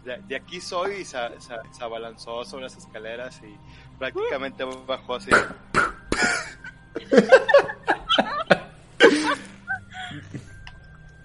de, 0.06 0.18
de 0.28 0.36
aquí 0.36 0.62
soy 0.62 0.98
y 1.02 1.06
se, 1.06 1.18
se- 1.40 1.56
se 1.72 1.84
abalanzó 1.84 2.44
sobre 2.44 2.64
las 2.66 2.76
escaleras 2.78 3.42
y 3.44 3.56
prácticamente 3.98 4.64
bajó 4.88 5.16
así. 5.16 5.32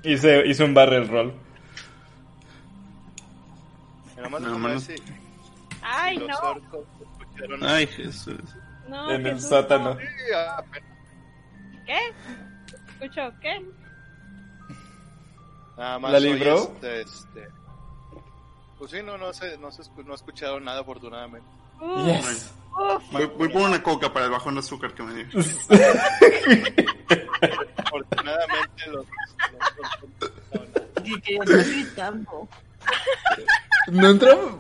Hice, 0.03 0.47
hice 0.47 0.65
un 0.65 0.75
barrel 0.75 1.09
roll. 1.09 1.35
Nomás 4.23 4.41
No, 4.41 4.59
mano. 4.59 4.81
si- 4.81 4.95
Ay, 5.83 6.19
si 6.19 6.25
no. 6.27 6.39
orcos 6.39 6.85
Ay, 7.63 7.87
Jesús. 7.87 8.41
No, 8.89 9.11
En 9.11 9.27
el 9.27 9.41
sótano. 9.41 9.91
Apenas. 9.91 10.91
¿Qué? 11.87 11.99
¿Escucho 13.01 13.33
qué? 13.41 13.65
Nada 15.77 15.99
más 15.99 16.13
¿La 16.13 16.21
libró? 16.21 16.57
Este, 16.57 17.01
este, 17.03 17.49
Pues 18.79 18.91
sí, 18.93 19.03
no, 19.05 19.19
no, 19.19 19.33
sé, 19.33 19.59
no, 19.59 19.71
se 19.71 19.83
no 20.05 20.13
he 20.13 20.15
escuchado 20.15 20.59
nada 20.61 20.81
afortunadamente. 20.81 21.47
Yes. 22.05 22.53
Voy, 23.13 23.27
voy 23.27 23.49
por 23.51 23.63
una 23.63 23.83
coca 23.83 24.13
para 24.13 24.27
el 24.27 24.31
bajón 24.31 24.55
de 24.55 24.61
azúcar 24.61 24.95
que 24.95 25.03
me 25.03 25.15
dio. 25.15 25.27
Afortunadamente 27.77 28.87
los... 28.89 29.07
los- 29.07 29.77
los- 30.21 30.33
no, 30.55 31.05
Y 31.05 31.21
que 31.21 31.35
está 31.37 31.57
gritando. 31.57 32.49
No 33.89 34.11
entró. 34.11 34.59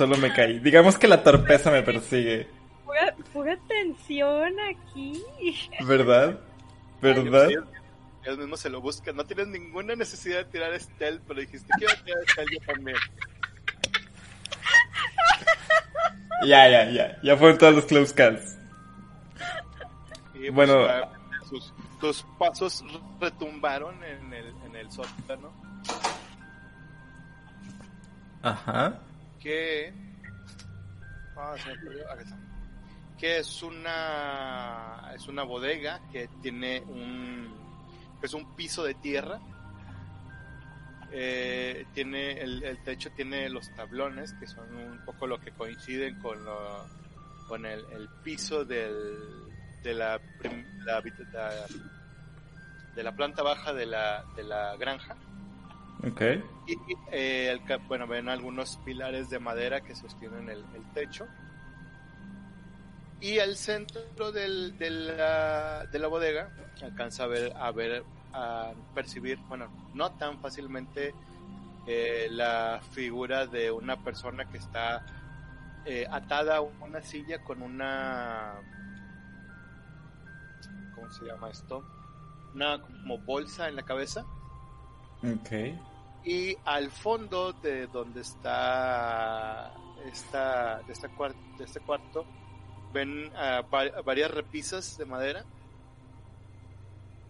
Solo 0.00 0.16
me 0.16 0.32
caí. 0.32 0.58
Digamos 0.60 0.96
que 0.96 1.06
la 1.06 1.22
torpeza 1.22 1.70
me 1.70 1.82
persigue. 1.82 2.48
Pura, 2.86 3.14
pura 3.34 3.58
tensión 3.68 4.50
aquí. 4.70 5.22
¿Verdad? 5.84 6.40
¿Verdad? 7.02 7.50
Ellos, 7.50 7.64
ellos 8.24 8.38
mismos 8.38 8.60
se 8.60 8.70
lo 8.70 8.80
buscan. 8.80 9.14
No 9.14 9.26
tienes 9.26 9.48
ninguna 9.48 9.94
necesidad 9.94 10.38
de 10.38 10.44
tirar 10.46 10.80
stealth, 10.80 11.20
pero 11.28 11.40
dijiste, 11.40 11.68
quiero 11.76 11.92
tirar 12.02 12.22
stealth 12.30 12.48
yo 12.50 12.72
también. 12.72 12.96
Ya, 16.46 16.66
ya, 16.70 16.90
ya. 16.90 17.18
Ya 17.22 17.36
fueron 17.36 17.58
todos 17.58 17.74
los 17.74 17.84
close 17.84 18.14
calls. 18.14 18.56
Y 20.32 20.50
pues, 20.50 20.54
Bueno. 20.54 20.76
obviamente 20.84 21.18
sus, 21.46 21.74
tus 22.00 22.22
pasos 22.38 22.82
retumbaron 23.20 24.02
en 24.02 24.32
el, 24.32 24.46
en 24.64 24.76
el 24.76 24.90
sótano. 24.90 25.52
Ajá. 28.42 28.98
Que. 29.40 29.92
Ah. 31.36 31.54
Que 33.18 33.38
es 33.38 33.62
una. 33.62 35.12
Es 35.14 35.26
una 35.28 35.42
bodega 35.44 36.00
que 36.12 36.28
tiene 36.42 36.80
un. 36.82 37.52
Es 38.22 38.34
un 38.34 38.54
piso 38.54 38.82
de 38.84 38.94
tierra. 38.94 39.40
Eh, 41.12 41.86
tiene 41.92 42.40
el, 42.40 42.78
techo 42.84 43.10
tiene 43.10 43.48
los 43.50 43.68
tablones 43.74 44.32
que 44.34 44.46
son 44.46 44.72
un 44.76 45.04
poco 45.04 45.26
lo 45.26 45.40
que 45.40 45.50
coinciden 45.50 46.20
con 46.20 46.44
lo- 46.44 46.86
con 47.48 47.66
el, 47.66 47.80
el 47.90 48.08
piso 48.22 48.64
del, 48.64 48.94
de 49.82 49.92
la, 49.92 50.20
la- 50.84 51.02
de 52.94 53.02
la 53.02 53.12
planta 53.16 53.42
baja 53.42 53.72
de 53.72 53.86
la, 53.86 54.24
de 54.36 54.44
la 54.44 54.76
granja 54.76 55.16
Ok. 56.06 56.22
y 56.66 56.76
eh, 57.12 57.50
el 57.50 57.78
bueno, 57.80 58.06
ven 58.06 58.28
algunos 58.28 58.78
pilares 58.78 59.28
de 59.28 59.38
madera 59.38 59.82
que 59.82 59.94
sostienen 59.94 60.48
el, 60.48 60.64
el 60.74 60.84
techo. 60.94 61.26
Y 63.20 63.38
al 63.38 63.56
centro 63.56 64.32
del, 64.32 64.78
de, 64.78 64.90
la, 64.90 65.86
de 65.86 65.98
la 65.98 66.08
bodega 66.08 66.50
alcanza 66.82 67.24
a 67.24 67.26
ver, 67.26 67.52
a 67.54 67.70
ver, 67.70 68.02
a 68.32 68.72
percibir, 68.94 69.38
bueno, 69.48 69.68
no 69.92 70.12
tan 70.12 70.40
fácilmente 70.40 71.14
eh, 71.86 72.28
la 72.30 72.80
figura 72.92 73.46
de 73.46 73.70
una 73.70 74.02
persona 74.02 74.46
que 74.46 74.56
está 74.56 75.04
eh, 75.84 76.06
atada 76.10 76.56
a 76.56 76.60
una 76.62 77.02
silla 77.02 77.42
con 77.44 77.60
una, 77.60 78.54
¿cómo 80.94 81.10
se 81.10 81.26
llama 81.26 81.50
esto? 81.50 81.84
Una 82.54 82.80
como 82.80 83.18
bolsa 83.18 83.68
en 83.68 83.76
la 83.76 83.82
cabeza 83.82 84.24
Ok. 85.22 85.50
Y 86.24 86.56
al 86.64 86.90
fondo 86.90 87.52
de 87.52 87.86
donde 87.86 88.20
está 88.20 89.72
esta, 90.06 90.80
de, 90.86 90.92
esta 90.92 91.08
de 91.08 91.64
este 91.64 91.80
cuarto 91.80 92.24
ven 92.92 93.30
ah, 93.36 93.62
va- 93.72 94.02
varias 94.02 94.30
repisas 94.30 94.96
de 94.98 95.04
madera 95.06 95.44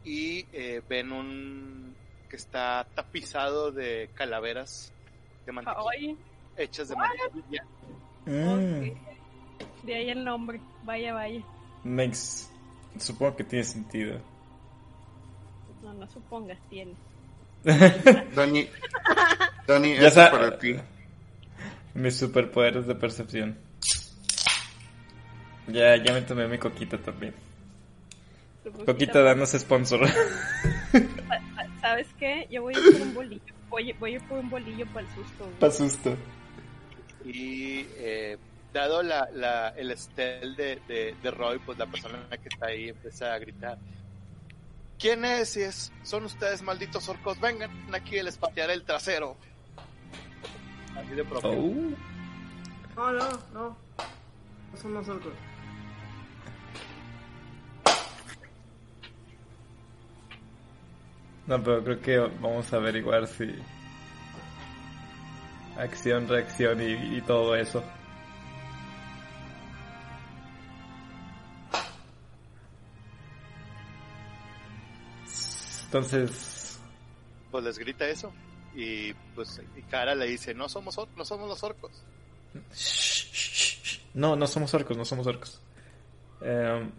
y 0.05 0.47
eh, 0.53 0.83
ven 0.89 1.13
un 1.13 1.95
que 2.29 2.37
está 2.37 2.87
tapizado 2.95 3.71
de 3.73 4.09
calaveras 4.15 4.93
de 5.47 5.53
mantequilla, 5.53 5.91
Ay, 5.93 6.17
hechas 6.57 6.89
de 6.89 6.97
mantequilla. 6.97 7.65
Mm, 8.25 9.87
de 9.87 9.95
ahí 9.95 10.11
el 10.11 10.25
nombre. 10.25 10.61
Vaya, 10.85 11.13
vaya. 11.13 11.43
makes. 11.85 12.49
Supongo 12.99 13.37
que 13.37 13.45
tiene 13.45 13.65
sentido. 13.65 14.21
No, 15.83 15.93
no 15.95 16.07
supongas, 16.09 16.59
tiene. 16.69 16.95
Dani, 17.65 18.69
Dani, 19.67 19.93
eso 19.93 20.07
es 20.23 20.29
para 20.31 20.59
ti. 20.59 20.77
Mis 21.95 22.17
superpoderes 22.17 22.87
de 22.87 22.95
percepción. 22.95 23.57
Ya, 25.69 25.97
ya 25.97 26.13
me 26.13 26.23
tomé 26.23 26.49
mi 26.49 26.59
coquita 26.59 26.99
también. 26.99 27.35
Tu 28.65 28.71
poquita- 28.73 28.85
Coquita, 28.93 29.23
danos 29.23 29.51
sponsor. 29.51 30.01
¿Sabes 31.81 32.09
qué? 32.19 32.47
Yo 32.51 32.63
voy 32.63 32.75
a 32.75 32.79
ir 32.79 32.93
por 32.93 33.01
un 33.03 33.15
bolillo. 33.15 33.55
Voy, 33.69 33.93
voy 33.95 34.13
a 34.13 34.15
ir 34.17 34.23
por 34.23 34.39
un 34.39 34.51
bolillo 34.51 34.87
para 34.89 35.07
el 35.07 35.15
susto. 35.15 35.45
güey. 35.45 35.59
Pa' 35.59 35.71
susto. 35.71 36.17
y 37.25 37.87
eh, 37.99 38.37
dado 38.73 39.03
la, 39.03 39.29
la, 39.33 39.69
el 39.71 39.91
estel 39.93 40.57
de, 40.57 40.81
de, 40.89 41.15
de 41.23 41.31
Roy, 41.31 41.59
pues 41.61 41.79
la 41.79 41.87
persona 41.87 42.19
que 42.31 42.49
está 42.49 42.67
ahí 42.67 42.89
empieza 42.89 43.33
a 43.35 43.39
gritar. 43.39 43.79
¿Quién 45.01 45.25
es? 45.25 45.57
Y 45.57 45.63
es, 45.63 45.91
son 46.03 46.27
ustedes 46.27 46.61
malditos 46.63 47.09
orcos, 47.09 47.41
vengan 47.41 47.71
aquí, 47.95 48.21
les 48.23 48.37
patearé 48.37 48.75
el 48.75 48.85
trasero. 48.85 49.35
Así 50.95 51.15
de 51.15 51.25
propio. 51.25 51.51
Oh. 51.51 51.97
No, 52.97 53.13
no, 53.13 53.29
no. 53.55 53.79
No 54.71 54.77
son 54.77 54.95
nosotros. 54.95 55.33
No, 61.47 61.63
pero 61.63 61.83
creo 61.83 62.01
que 62.03 62.19
vamos 62.41 62.71
a 62.73 62.77
averiguar 62.77 63.27
si. 63.27 63.55
Acción, 65.79 66.29
reacción 66.29 66.83
y, 66.83 67.17
y 67.17 67.23
todo 67.23 67.57
eso. 67.57 67.83
Entonces. 75.91 76.79
Pues 77.51 77.65
les 77.65 77.77
grita 77.79 78.07
eso. 78.07 78.33
Y 78.77 79.13
pues 79.35 79.61
y 79.77 79.83
Cara 79.83 80.15
le 80.15 80.27
dice, 80.27 80.55
no 80.55 80.69
somos, 80.69 80.97
or- 80.99 81.09
no 81.17 81.25
somos 81.25 81.49
los 81.49 81.61
orcos. 81.65 81.91
No, 84.15 84.37
no 84.37 84.47
somos 84.47 84.73
orcos, 84.73 84.97
no 84.97 85.05
somos 85.05 85.27
orcos. 85.27 85.61
Em, 86.43 86.91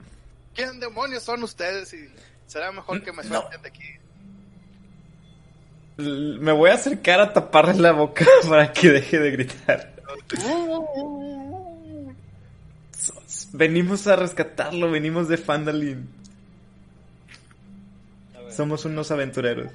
¿Quién 0.54 0.80
demonios 0.82 1.24
son 1.24 1.42
ustedes? 1.44 1.94
Y 1.94 2.10
será 2.48 2.72
mejor 2.74 3.02
que 3.02 3.14
me 3.14 3.24
suelten 3.24 3.62
de 3.62 3.70
aquí. 3.70 3.84
me 5.98 6.52
voy 6.52 6.70
a 6.72 6.74
acercar 6.74 7.22
a 7.22 7.32
taparle 7.32 7.76
la 7.82 7.94
boca 7.94 8.26
para 8.50 8.74
que 8.74 8.90
deje 8.90 9.20
de 9.20 9.32
gritar. 9.32 9.94
Venimos 13.54 14.08
a 14.08 14.16
rescatarlo, 14.18 14.92
venimos 14.92 15.28
de 15.30 15.38
Fandalin. 15.38 16.10
Somos 18.52 18.86
unos 18.86 19.12
aventureros. 19.12 19.72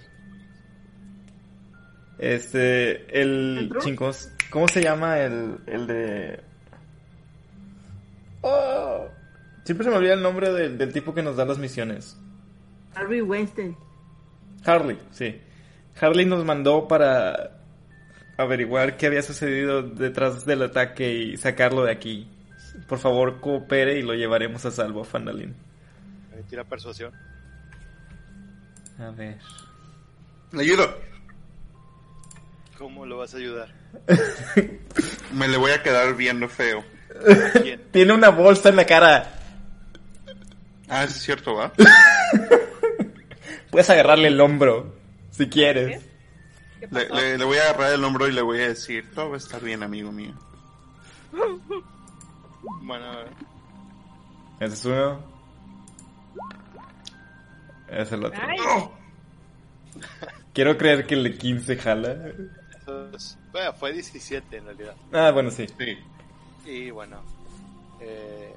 Este, 2.18 3.20
el 3.20 3.70
chingos, 3.80 4.30
¿cómo 4.50 4.68
se 4.68 4.82
llama 4.82 5.18
el, 5.20 5.58
el 5.66 5.86
de... 5.86 6.40
Oh, 8.40 9.06
Siempre 9.64 9.84
se 9.84 9.90
me 9.90 9.96
olvida 9.96 10.14
el 10.14 10.22
nombre 10.22 10.52
del, 10.52 10.78
del 10.78 10.92
tipo 10.92 11.12
que 11.12 11.22
nos 11.24 11.36
da 11.36 11.44
las 11.44 11.58
misiones. 11.58 12.16
Harvey 12.94 13.20
Weinstein. 13.20 13.76
Harley, 14.64 14.98
sí. 15.10 15.40
Harley 16.00 16.24
nos 16.24 16.44
mandó 16.44 16.86
para 16.86 17.58
averiguar 18.36 18.96
qué 18.96 19.06
había 19.06 19.22
sucedido 19.22 19.82
detrás 19.82 20.46
del 20.46 20.62
ataque 20.62 21.12
y 21.12 21.36
sacarlo 21.36 21.84
de 21.84 21.92
aquí. 21.92 22.28
Por 22.86 22.98
favor, 22.98 23.40
coopere 23.40 23.98
y 23.98 24.02
lo 24.02 24.14
llevaremos 24.14 24.64
a 24.66 24.70
salvo 24.70 25.02
a 25.02 25.04
Fandalin. 25.04 25.54
Tira 26.48 26.62
persuasión. 26.62 27.12
A 28.98 29.10
ver. 29.10 29.38
Le 30.52 30.62
ayudo. 30.62 30.98
¿Cómo 32.78 33.06
lo 33.06 33.18
vas 33.18 33.34
a 33.34 33.38
ayudar? 33.38 33.68
Me 35.32 35.48
le 35.48 35.56
voy 35.56 35.70
a 35.72 35.82
quedar 35.82 36.14
viendo 36.14 36.48
feo. 36.48 36.84
¿A 37.54 37.58
quién? 37.60 37.82
Tiene 37.92 38.12
una 38.12 38.28
bolsa 38.30 38.68
en 38.68 38.76
la 38.76 38.84
cara. 38.86 39.32
Ah, 40.88 41.04
es 41.04 41.14
cierto, 41.14 41.54
¿va? 41.54 41.72
Puedes 43.70 43.90
agarrarle 43.90 44.28
el 44.28 44.40
hombro, 44.40 44.94
si 45.30 45.48
quieres. 45.48 46.02
¿Qué 46.80 46.86
Le, 46.90 47.06
pasó? 47.06 47.14
le- 47.20 47.38
le 47.38 47.44
voy 47.44 47.56
a 47.58 47.70
agarrar 47.70 47.92
el 47.94 48.04
hombro 48.04 48.28
y 48.28 48.32
le 48.32 48.42
voy 48.42 48.60
a 48.60 48.68
decir, 48.68 49.10
todo 49.14 49.30
va 49.30 49.34
a 49.34 49.38
estar 49.38 49.60
bien, 49.62 49.82
amigo 49.82 50.12
mío. 50.12 50.32
Bueno, 52.82 53.04
Ese 54.60 54.74
es 54.74 54.84
uno. 54.84 55.35
Ese 57.88 58.02
es 58.02 58.12
el 58.12 58.24
otro. 58.24 58.40
Ay, 58.42 58.58
Quiero 60.52 60.76
creer 60.76 61.06
que 61.06 61.14
el 61.14 61.24
de 61.24 61.36
15 61.38 61.76
jala. 61.76 62.16
eso 62.82 63.10
es- 63.14 63.38
bueno, 63.52 63.72
fue 63.74 63.92
17 63.92 64.56
en 64.58 64.64
realidad. 64.66 64.94
Ah, 65.12 65.30
bueno, 65.32 65.50
sí. 65.50 65.66
Sí. 65.78 65.98
Y 66.70 66.90
bueno, 66.90 67.20
eh, 68.00 68.52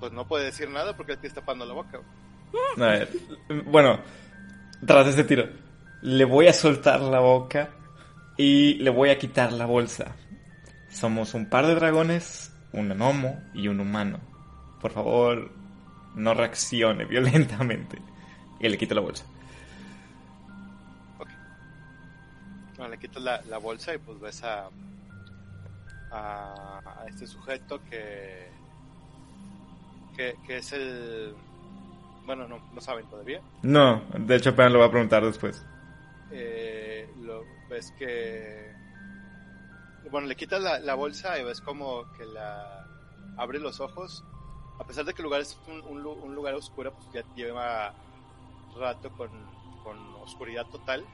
pues 0.00 0.12
no 0.12 0.26
puede 0.26 0.46
decir 0.46 0.68
nada 0.68 0.96
porque 0.96 1.16
te 1.16 1.26
está 1.26 1.40
tapando 1.40 1.64
la 1.66 1.74
boca. 1.74 2.00
A 2.76 2.80
ver. 2.80 3.08
Bueno, 3.66 4.00
tras 4.86 5.06
ese 5.08 5.24
tiro, 5.24 5.48
le 6.02 6.24
voy 6.24 6.46
a 6.48 6.52
soltar 6.52 7.00
la 7.00 7.20
boca 7.20 7.70
y 8.36 8.74
le 8.74 8.90
voy 8.90 9.10
a 9.10 9.18
quitar 9.18 9.52
la 9.52 9.66
bolsa. 9.66 10.14
Somos 10.90 11.34
un 11.34 11.46
par 11.48 11.66
de 11.66 11.74
dragones, 11.74 12.52
un 12.72 12.88
gnomo 12.88 13.42
y 13.54 13.68
un 13.68 13.80
humano. 13.80 14.18
Por 14.80 14.92
favor, 14.92 15.50
no 16.16 16.34
reaccione 16.34 17.04
violentamente. 17.06 17.98
Y 18.58 18.68
le 18.68 18.76
quito 18.76 18.94
la 18.94 19.02
bolsa. 19.02 19.24
Bueno, 22.76 22.90
le 22.90 22.98
quitas 22.98 23.22
la, 23.22 23.40
la 23.42 23.58
bolsa 23.58 23.94
y 23.94 23.98
pues 23.98 24.20
ves 24.20 24.42
a, 24.44 24.68
a, 26.10 26.80
a 26.84 27.06
este 27.08 27.26
sujeto 27.26 27.80
que, 27.88 28.48
que, 30.14 30.36
que 30.46 30.58
es 30.58 30.72
el... 30.72 31.34
Bueno, 32.26 32.46
no, 32.48 32.58
no 32.74 32.80
saben 32.80 33.08
todavía. 33.08 33.40
No, 33.62 34.02
de 34.18 34.36
hecho 34.36 34.50
apenas 34.50 34.72
lo 34.72 34.78
voy 34.80 34.88
a 34.88 34.90
preguntar 34.90 35.24
después. 35.24 35.64
Eh, 36.30 37.08
lo, 37.22 37.44
ves 37.70 37.92
que... 37.98 38.74
Bueno, 40.10 40.26
le 40.26 40.36
quitas 40.36 40.60
la, 40.60 40.78
la 40.78 40.94
bolsa 40.94 41.38
y 41.38 41.44
ves 41.44 41.60
como 41.60 42.10
que 42.12 42.26
la... 42.26 42.86
Abre 43.38 43.58
los 43.58 43.80
ojos. 43.80 44.22
A 44.78 44.84
pesar 44.84 45.04
de 45.04 45.14
que 45.14 45.22
el 45.22 45.24
lugar 45.24 45.40
es 45.40 45.58
un, 45.68 45.80
un 45.82 46.02
lu- 46.02 46.12
un 46.12 46.34
lugar 46.34 46.54
oscuro, 46.54 46.92
pues 46.92 47.08
ya 47.12 47.22
lleva 47.34 47.94
rato 48.78 49.10
con, 49.12 49.30
con 49.82 49.98
oscuridad 50.16 50.66
total. 50.66 51.04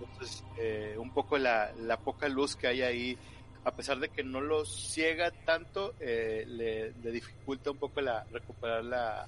Entonces, 0.00 0.44
eh, 0.56 0.96
un 0.98 1.10
poco 1.10 1.38
la, 1.38 1.72
la 1.72 1.96
poca 1.98 2.28
luz 2.28 2.56
que 2.56 2.66
hay 2.66 2.82
ahí, 2.82 3.18
a 3.64 3.70
pesar 3.70 3.98
de 3.98 4.08
que 4.08 4.24
no 4.24 4.40
lo 4.40 4.64
ciega 4.64 5.30
tanto, 5.30 5.94
eh, 6.00 6.44
le, 6.46 6.92
le 6.92 7.10
dificulta 7.12 7.70
un 7.70 7.78
poco 7.78 8.00
la, 8.00 8.24
recuperar 8.32 8.84
la, 8.84 9.26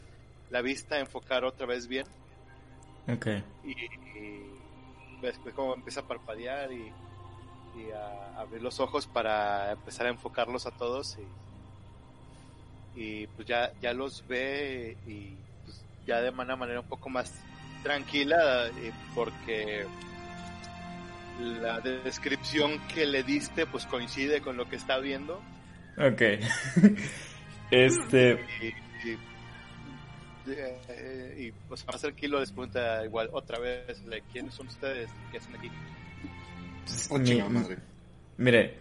la 0.50 0.60
vista, 0.62 0.98
enfocar 0.98 1.44
otra 1.44 1.66
vez 1.66 1.86
bien. 1.86 2.06
Ok. 3.08 3.26
Y, 3.64 3.70
y 4.18 4.50
ves 5.22 5.38
como 5.54 5.74
empieza 5.74 6.00
a 6.00 6.06
parpadear 6.08 6.72
y, 6.72 6.92
y 7.76 7.90
a 7.92 8.40
abrir 8.40 8.62
los 8.62 8.80
ojos 8.80 9.06
para 9.06 9.72
empezar 9.72 10.06
a 10.06 10.10
enfocarlos 10.10 10.66
a 10.66 10.70
todos. 10.72 11.18
Y, 11.18 11.26
y 12.94 13.26
pues 13.28 13.46
ya, 13.48 13.70
ya 13.80 13.92
los 13.92 14.26
ve 14.28 14.96
y 15.06 15.34
pues, 15.64 15.82
ya 16.06 16.20
de 16.20 16.30
una 16.30 16.56
manera 16.56 16.80
un 16.80 16.86
poco 16.88 17.08
más 17.08 17.32
tranquila 17.82 18.66
eh, 18.68 18.92
porque 19.14 19.86
la 21.40 21.80
descripción 21.80 22.78
que 22.88 23.06
le 23.06 23.22
diste 23.22 23.64
pues 23.66 23.86
coincide 23.86 24.40
con 24.42 24.56
lo 24.56 24.68
que 24.68 24.76
está 24.76 24.98
viendo 24.98 25.40
Ok. 25.96 26.22
este. 27.70 28.44
y, 28.60 28.66
y, 29.08 29.18
eh, 30.48 31.36
y, 31.38 31.52
pues 31.68 31.86
más 31.86 32.00
tranquilo 32.00 32.40
les 32.40 32.50
pregunta 32.52 33.04
igual 33.04 33.28
otra 33.32 33.58
vez 33.58 34.02
like, 34.06 34.26
quiénes 34.32 34.54
son 34.54 34.66
ustedes 34.66 35.08
qué 35.30 35.38
hacen 35.38 35.54
aquí 35.56 35.70
Oh, 37.10 37.18
mi- 37.18 37.40
madre. 37.42 37.78
Mire, 38.36 38.74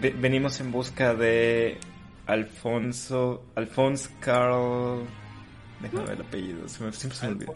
ve- 0.00 0.14
venimos 0.16 0.58
en 0.60 0.72
busca 0.72 1.14
de 1.14 1.78
Alfonso. 2.26 3.44
Alfonso 3.54 4.10
Carl. 4.20 5.06
Déjame 5.80 6.02
ver 6.04 6.12
el 6.12 6.22
apellido, 6.22 6.68
se 6.68 6.84
me, 6.84 6.92
siempre 6.92 7.18
se 7.18 7.26
me 7.26 7.32
olvida. 7.32 7.52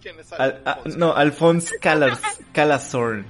Quién 0.00 0.18
es 0.18 0.32
Al- 0.32 0.62
ah, 0.66 0.80
no, 0.96 1.14
Calazorn. 2.52 3.24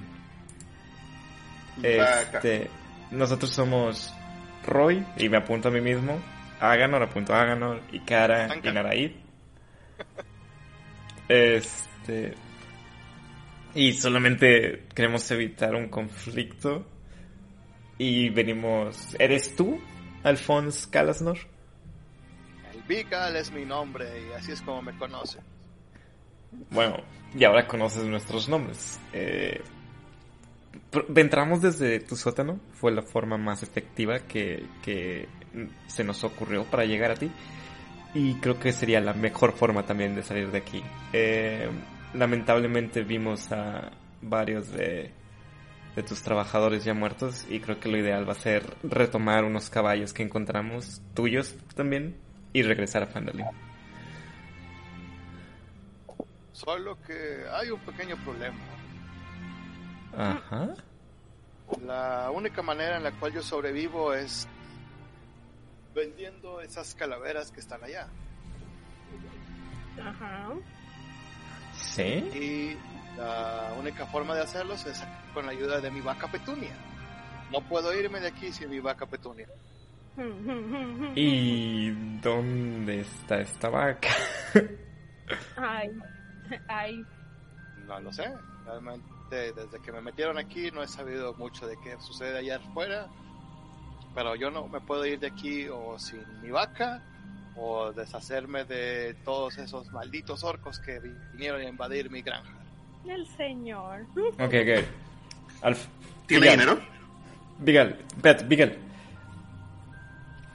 Vaca. 1.76 2.38
Este, 2.38 2.70
nosotros 3.10 3.50
somos 3.52 4.14
Roy, 4.66 5.04
y 5.18 5.28
me 5.28 5.36
apunto 5.36 5.68
a 5.68 5.70
mí 5.70 5.80
mismo. 5.80 6.18
Aganor, 6.60 7.02
apunto 7.02 7.34
a 7.34 7.42
Aganor, 7.42 7.82
y 7.92 8.00
Kara 8.00 8.56
y. 8.56 8.72
Naraid. 8.72 9.12
Este. 11.28 12.34
Y 13.74 13.92
solamente 13.94 14.86
queremos 14.94 15.30
evitar 15.30 15.74
un 15.74 15.88
conflicto. 15.88 16.86
Y 17.98 18.28
venimos. 18.30 19.14
¿Eres 19.18 19.54
tú, 19.56 19.80
Alphonse 20.22 20.88
Calasnor? 20.90 21.38
El 22.72 22.82
Vical 22.82 23.36
es 23.36 23.50
mi 23.52 23.64
nombre 23.64 24.06
y 24.28 24.32
así 24.32 24.52
es 24.52 24.62
como 24.62 24.82
me 24.82 24.96
conoce. 24.96 25.38
Bueno, 26.70 26.96
y 27.34 27.44
ahora 27.44 27.66
conoces 27.66 28.04
nuestros 28.04 28.48
nombres. 28.48 29.00
Eh, 29.12 29.62
entramos 31.16 31.62
desde 31.62 32.00
tu 32.00 32.16
sótano, 32.16 32.60
fue 32.72 32.92
la 32.92 33.02
forma 33.02 33.38
más 33.38 33.62
efectiva 33.62 34.20
que, 34.20 34.66
que 34.82 35.28
se 35.86 36.04
nos 36.04 36.24
ocurrió 36.24 36.64
para 36.64 36.84
llegar 36.84 37.12
a 37.12 37.14
ti. 37.14 37.30
Y 38.14 38.34
creo 38.34 38.58
que 38.58 38.72
sería 38.72 39.00
la 39.00 39.14
mejor 39.14 39.52
forma 39.52 39.86
también 39.86 40.14
de 40.14 40.22
salir 40.22 40.50
de 40.50 40.58
aquí. 40.58 40.82
Eh, 41.14 41.68
lamentablemente 42.12 43.02
vimos 43.02 43.50
a 43.52 43.90
varios 44.20 44.70
de, 44.72 45.10
de 45.94 46.02
tus 46.02 46.22
trabajadores 46.22 46.84
ya 46.84 46.94
muertos 46.94 47.46
y 47.48 47.60
creo 47.60 47.78
que 47.78 47.88
lo 47.88 47.98
ideal 47.98 48.26
va 48.26 48.32
a 48.32 48.36
ser 48.36 48.64
retomar 48.82 49.44
unos 49.44 49.68
caballos 49.68 50.12
que 50.12 50.22
encontramos, 50.22 51.02
tuyos 51.14 51.54
también, 51.74 52.16
y 52.52 52.62
regresar 52.62 53.02
a 53.02 53.06
Fandalin. 53.06 53.46
Solo 56.52 57.00
que 57.02 57.44
hay 57.50 57.70
un 57.70 57.80
pequeño 57.80 58.16
problema. 58.24 58.58
Ajá. 60.16 60.74
La 61.84 62.30
única 62.30 62.62
manera 62.62 62.96
en 62.98 63.02
la 63.02 63.12
cual 63.12 63.32
yo 63.32 63.42
sobrevivo 63.42 64.14
es 64.14 64.46
vendiendo 65.94 66.60
esas 66.60 66.94
calaveras 66.94 67.50
que 67.50 67.60
están 67.60 67.82
allá. 67.82 68.08
Ajá. 70.00 70.50
¿Sí? 71.74 72.02
Y 72.02 72.76
la 73.16 73.74
única 73.78 74.06
forma 74.06 74.34
de 74.34 74.42
hacerlos 74.42 74.84
es 74.86 75.02
con 75.34 75.46
la 75.46 75.52
ayuda 75.52 75.80
de 75.80 75.90
mi 75.90 76.00
vaca 76.00 76.28
Petunia. 76.28 76.74
No 77.50 77.60
puedo 77.60 77.92
irme 77.98 78.20
de 78.20 78.28
aquí 78.28 78.52
sin 78.52 78.70
mi 78.70 78.80
vaca 78.80 79.06
Petunia. 79.06 79.46
¿Y 81.14 81.90
dónde 82.20 83.00
está 83.00 83.40
esta 83.40 83.68
vaca? 83.68 84.10
Ay, 85.56 85.90
ay. 86.68 87.04
No 87.86 88.00
lo 88.00 88.12
sé. 88.12 88.32
Realmente 88.64 89.06
desde 89.52 89.80
que 89.82 89.92
me 89.92 90.00
metieron 90.00 90.38
aquí 90.38 90.70
no 90.70 90.82
he 90.82 90.88
sabido 90.88 91.34
mucho 91.34 91.66
de 91.66 91.76
qué 91.82 91.96
sucede 92.00 92.38
allá 92.38 92.56
afuera. 92.56 93.08
Pero 94.14 94.34
yo 94.36 94.50
no 94.50 94.68
me 94.68 94.80
puedo 94.80 95.04
ir 95.06 95.18
de 95.20 95.28
aquí 95.28 95.68
o 95.68 95.98
sin 95.98 96.22
mi 96.42 96.50
vaca 96.50 97.02
o 97.56 97.92
deshacerme 97.92 98.64
de 98.64 99.14
todos 99.24 99.58
esos 99.58 99.90
malditos 99.92 100.42
orcos 100.44 100.78
que 100.80 100.98
vi- 101.00 101.14
vinieron 101.32 101.60
a 101.60 101.64
invadir 101.68 102.10
mi 102.10 102.22
granja. 102.22 102.61
El 103.06 103.26
señor. 103.36 104.06
Ok, 104.38 104.54
ok. 104.62 104.84
Alf, 105.62 105.86
¿Tiene 106.26 106.50
dinero? 106.50 106.78
Vigal, 107.58 107.98
Vigal. 108.46 108.76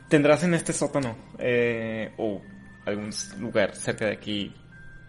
¿Tendrás 0.09 0.43
en 0.43 0.53
este 0.53 0.73
sótano 0.73 1.15
eh, 1.37 2.13
o 2.17 2.41
algún 2.85 3.09
lugar 3.39 3.75
cerca 3.75 4.05
de 4.05 4.13
aquí 4.13 4.53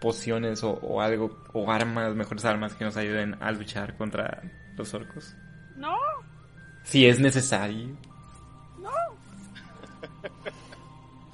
pociones 0.01 0.63
o, 0.63 0.71
o 0.71 1.01
algo, 1.01 1.43
o 1.53 1.71
armas, 1.71 2.13
mejores 2.15 2.45
armas 2.45 2.73
que 2.75 2.85
nos 2.85 2.97
ayuden 2.97 3.35
a 3.41 3.51
luchar 3.51 3.95
contra 3.97 4.41
los 4.75 4.93
orcos? 4.93 5.35
No, 5.75 5.95
Si 6.83 7.05
es 7.05 7.19
necesario. 7.19 7.95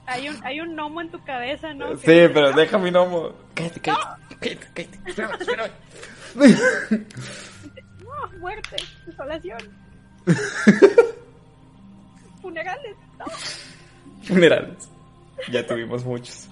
Hay 0.08 0.30
un, 0.30 0.44
hay 0.46 0.60
un 0.62 0.76
gnomo 0.76 1.02
en 1.02 1.10
tu 1.12 1.24
cabeza, 1.24 1.74
¿no? 1.74 1.96
Sí, 1.98 2.06
Que- 2.06 2.30
pero 2.30 2.52
deja 2.54 2.78
mi 2.78 2.92
gnomo. 2.92 3.32
Cállate, 3.54 3.80
cállate, 3.82 4.38
cállate, 4.40 4.68
cállate. 4.74 5.00
Espérame, 5.10 5.34
espérame. 6.36 7.06
No, 8.04 8.40
muerte, 8.40 8.76
desolación. 9.06 9.60
Funerales, 12.42 12.96
no. 13.18 13.26
Funerales. 14.24 14.90
Ya 15.52 15.66
tuvimos 15.66 16.04
muchos. 16.06 16.48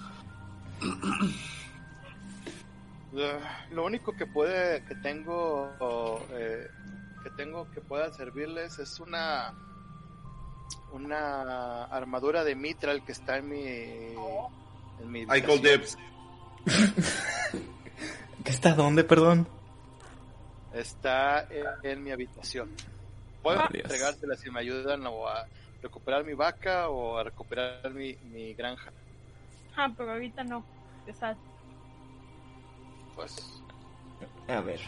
Ah, 3.16 3.66
Lo 3.72 3.86
único 3.86 4.14
que 4.14 4.26
puede, 4.26 4.84
que 4.86 4.96
tengo, 4.96 5.72
eh, 6.32 6.68
que 7.24 7.30
tengo 7.32 7.70
que 7.72 7.82
pueda 7.82 8.12
servirles 8.12 8.80
es 8.80 9.00
una, 9.00 9.54
una 10.92 11.86
armadura 11.86 12.44
de 12.44 12.56
mitral 12.56 13.04
que 13.04 13.12
está 13.12 13.38
en 13.38 13.50
mi, 13.50 13.62
en 13.62 15.12
mi 15.12 15.22
I 15.22 15.42
call 15.42 15.62
dibs. 15.62 15.98
¿Qué 18.44 18.52
está 18.52 18.74
dónde, 18.74 19.04
perdón? 19.04 19.48
Está 20.74 21.48
en, 21.50 21.66
en 21.84 22.04
mi 22.04 22.12
habitación. 22.12 22.70
Puedo 23.42 23.60
Ah, 23.60 23.70
entregártela 23.74 24.36
si 24.36 24.50
me 24.50 24.60
ayudan 24.62 25.06
o 25.08 25.28
a 25.28 25.46
recuperar 25.82 26.24
mi 26.24 26.34
vaca 26.34 26.90
o 26.90 27.18
a 27.18 27.24
recuperar 27.24 27.92
mi, 27.94 28.16
mi 28.32 28.54
granja. 28.54 28.92
Ah, 29.76 29.92
pero 29.96 30.12
ahorita 30.14 30.44
no. 30.44 30.64
Exacto. 31.08 31.42
Pues 33.16 33.62
A 34.48 34.62
ver. 34.62 34.80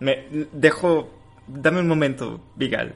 Me 0.00 0.26
dejo. 0.52 1.10
Dame 1.46 1.80
un 1.80 1.88
momento, 1.88 2.40
Vigal. 2.56 2.94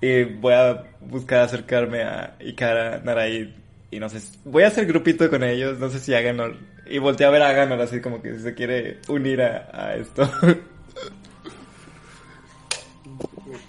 Y 0.00 0.24
voy 0.24 0.52
a 0.54 0.84
buscar 1.00 1.40
acercarme 1.40 2.02
a 2.02 2.36
Ikara, 2.40 3.00
Naraid. 3.02 3.48
Y 3.90 3.98
no 3.98 4.08
sé. 4.08 4.20
si- 4.20 4.38
Voy 4.44 4.62
a 4.64 4.68
hacer 4.68 4.86
grupito 4.86 5.28
con 5.30 5.42
ellos. 5.44 5.78
No 5.78 5.88
sé 5.88 6.00
si 6.00 6.12
Aganor. 6.14 6.56
Y 6.88 6.98
volteé 6.98 7.26
a 7.26 7.30
ver 7.30 7.42
a 7.42 7.48
Aganor 7.48 7.80
así 7.80 8.00
como 8.00 8.20
que 8.22 8.38
se 8.38 8.54
quiere 8.54 9.00
unir 9.08 9.40
a, 9.42 9.68
a 9.72 9.94
esto. 9.96 10.30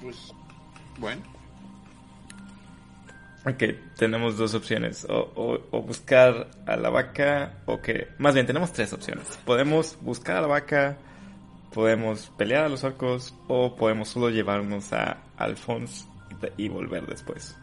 Pues, 0.01 0.33
bueno. 0.99 1.21
ok, 3.45 3.63
tenemos 3.97 4.37
dos 4.37 4.53
opciones. 4.55 5.05
O, 5.09 5.31
o- 5.35 5.61
o 5.71 5.81
buscar 5.81 6.47
a 6.65 6.75
la 6.75 6.89
vaca. 6.89 7.53
O 7.65 7.81
que. 7.81 8.07
Más 8.17 8.33
bien, 8.33 8.45
tenemos 8.45 8.73
tres 8.73 8.91
opciones. 8.93 9.39
Podemos 9.45 9.97
buscar 10.01 10.37
a 10.37 10.41
la 10.41 10.47
vaca. 10.47 10.97
Podemos 11.73 12.31
pelear 12.37 12.65
a 12.65 12.69
los 12.69 12.83
orcos. 12.83 13.35
O 13.47 13.75
podemos 13.75 14.09
solo 14.09 14.29
llevarnos 14.29 14.93
a 14.93 15.17
Alphonse 15.37 16.05
y 16.57 16.69
volver 16.69 17.05
después. 17.05 17.57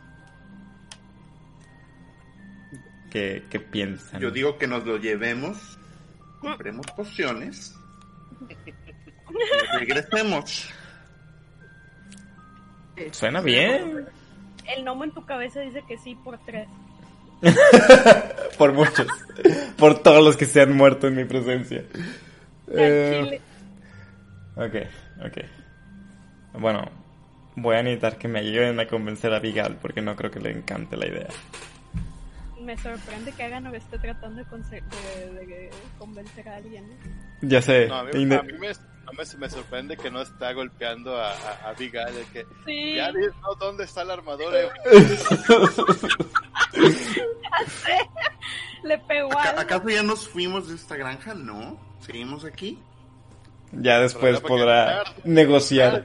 ¿Qué, 3.10 3.44
qué 3.48 3.60
piensan? 3.60 4.20
Yo 4.20 4.31
digo 4.31 4.59
que 4.59 4.66
nos 4.66 4.85
lo 4.85 4.97
llevemos, 4.97 5.78
compremos 6.40 6.86
pociones 6.97 7.76
y 8.51 9.78
regresemos. 9.78 10.69
Suena 13.12 13.40
bien. 13.40 14.06
El 14.66 14.85
gnomo 14.85 15.04
en 15.04 15.12
tu 15.12 15.24
cabeza 15.27 15.61
dice 15.61 15.82
que 15.87 15.98
sí 15.98 16.16
por 16.16 16.38
tres. 16.45 16.69
Por 18.59 18.72
muchos. 18.72 19.06
Por 19.77 19.98
todos 20.03 20.24
los 20.24 20.37
que 20.37 20.46
se 20.46 20.62
han 20.62 20.74
muerto 20.74 21.09
en 21.09 21.16
mi 21.16 21.24
presencia. 21.24 21.85
Eh. 22.69 23.40
Ok, 24.57 24.74
ok. 25.27 25.39
Bueno, 26.61 26.89
voy 27.57 27.77
a 27.77 27.83
necesitar 27.83 28.16
que 28.19 28.29
me 28.29 28.39
ayuden 28.41 28.79
a 28.81 28.87
convencer 28.87 29.33
a 29.35 29.41
Vigal 29.41 29.79
porque 29.81 30.01
no 30.03 30.15
creo 30.16 30.31
que 30.31 30.41
le 30.41 30.51
encante 30.53 30.97
la 30.97 31.07
idea. 31.07 31.29
Me 32.61 32.77
sorprende 32.79 33.33
que 33.33 33.43
Aganor 33.43 33.74
esté 33.77 33.99
tratando 33.99 34.43
de, 34.43 34.47
conse- 34.49 34.83
de- 34.83 35.31
de 35.47 35.71
convencer 35.99 36.49
a 36.49 36.57
alguien. 36.57 36.89
¿no? 36.89 36.95
Ya 37.49 37.61
sé. 37.61 37.89
no, 37.89 37.97
a 37.97 38.05
mí, 38.05 38.11
a 38.13 38.15
mí 38.16 38.24
me, 38.24 38.39
no 39.05 39.13
me, 39.13 39.24
me 39.39 39.51
sorprende 39.51 39.97
que 39.99 40.11
no 40.11 40.23
está 40.23 40.53
golpeando 40.55 41.15
a, 41.21 41.33
a, 41.33 41.69
a 41.69 41.73
Big 41.74 41.95
Al, 41.99 42.15
de 42.15 42.24
que 42.33 42.47
Sí, 42.65 42.95
ya 42.95 43.13
dinos 43.13 43.35
dónde 43.61 43.85
está 43.85 44.03
la 44.05 44.15
armadura. 44.15 44.57
le 48.83 48.99
pegó 48.99 49.33
Aca- 49.33 49.51
algo. 49.51 49.61
¿Acaso 49.61 49.89
ya 49.91 50.03
nos 50.03 50.29
fuimos 50.29 50.69
de 50.69 50.74
esta 50.77 50.97
granja? 50.97 51.35
No. 51.35 51.79
¿Seguimos 52.01 52.45
aquí? 52.45 52.79
Ya 53.80 54.01
después 54.01 54.40
podrá 54.40 55.04
negociar. 55.24 56.04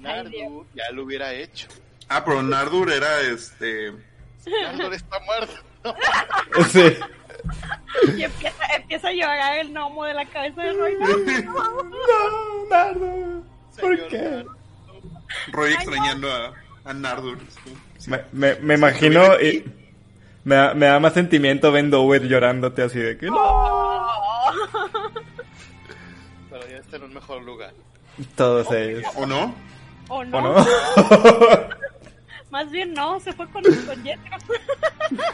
Nardu 0.00 0.66
ya 0.74 0.90
lo 0.92 1.04
hubiera 1.04 1.32
hecho. 1.32 1.68
Ah, 2.08 2.24
pero 2.24 2.42
Nardur 2.42 2.92
era 2.92 3.20
este. 3.22 3.92
Nardu 4.46 4.92
está 4.92 5.18
muerto. 5.20 5.54
Sí. 6.70 6.96
Y 8.16 8.24
empieza, 8.24 8.64
empieza 8.74 9.08
a 9.08 9.12
llorar 9.12 9.58
el 9.60 9.70
gnomo 9.72 10.04
de 10.04 10.14
la 10.14 10.24
cabeza 10.26 10.62
de 10.62 10.72
Roy. 10.72 10.94
No, 11.44 12.68
Nardo. 12.70 13.42
¿Por 13.80 13.94
Señor 13.96 14.08
qué? 14.08 14.18
Nardu. 14.18 14.50
Roy 15.52 15.72
extrañando 15.72 16.32
a, 16.32 16.52
a 16.84 16.92
Nardur. 16.94 17.38
sí. 17.98 18.10
Me, 18.10 18.20
me, 18.32 18.54
me 18.56 18.74
imagino 18.74 19.40
y 19.40 19.64
me 20.44 20.54
da, 20.54 20.74
me 20.74 20.86
da 20.86 21.00
más 21.00 21.12
sentimiento 21.14 21.72
Vendover 21.72 22.22
llorándote 22.22 22.82
así 22.82 22.98
de 23.00 23.16
que 23.18 23.26
no. 23.26 23.85
En 26.96 27.04
un 27.04 27.14
mejor 27.14 27.42
lugar. 27.42 27.72
Todos 28.34 28.70
ellos. 28.72 29.04
¿O 29.14 29.26
no? 29.26 29.54
¿O 30.08 30.24
no? 30.24 30.38
¿O 30.38 30.40
no? 30.40 30.54
Más 32.50 32.70
bien 32.70 32.94
no, 32.94 33.20
se 33.20 33.32
fue 33.32 33.46
con, 33.50 33.62
con 33.62 34.02
Jethro. 34.02 34.36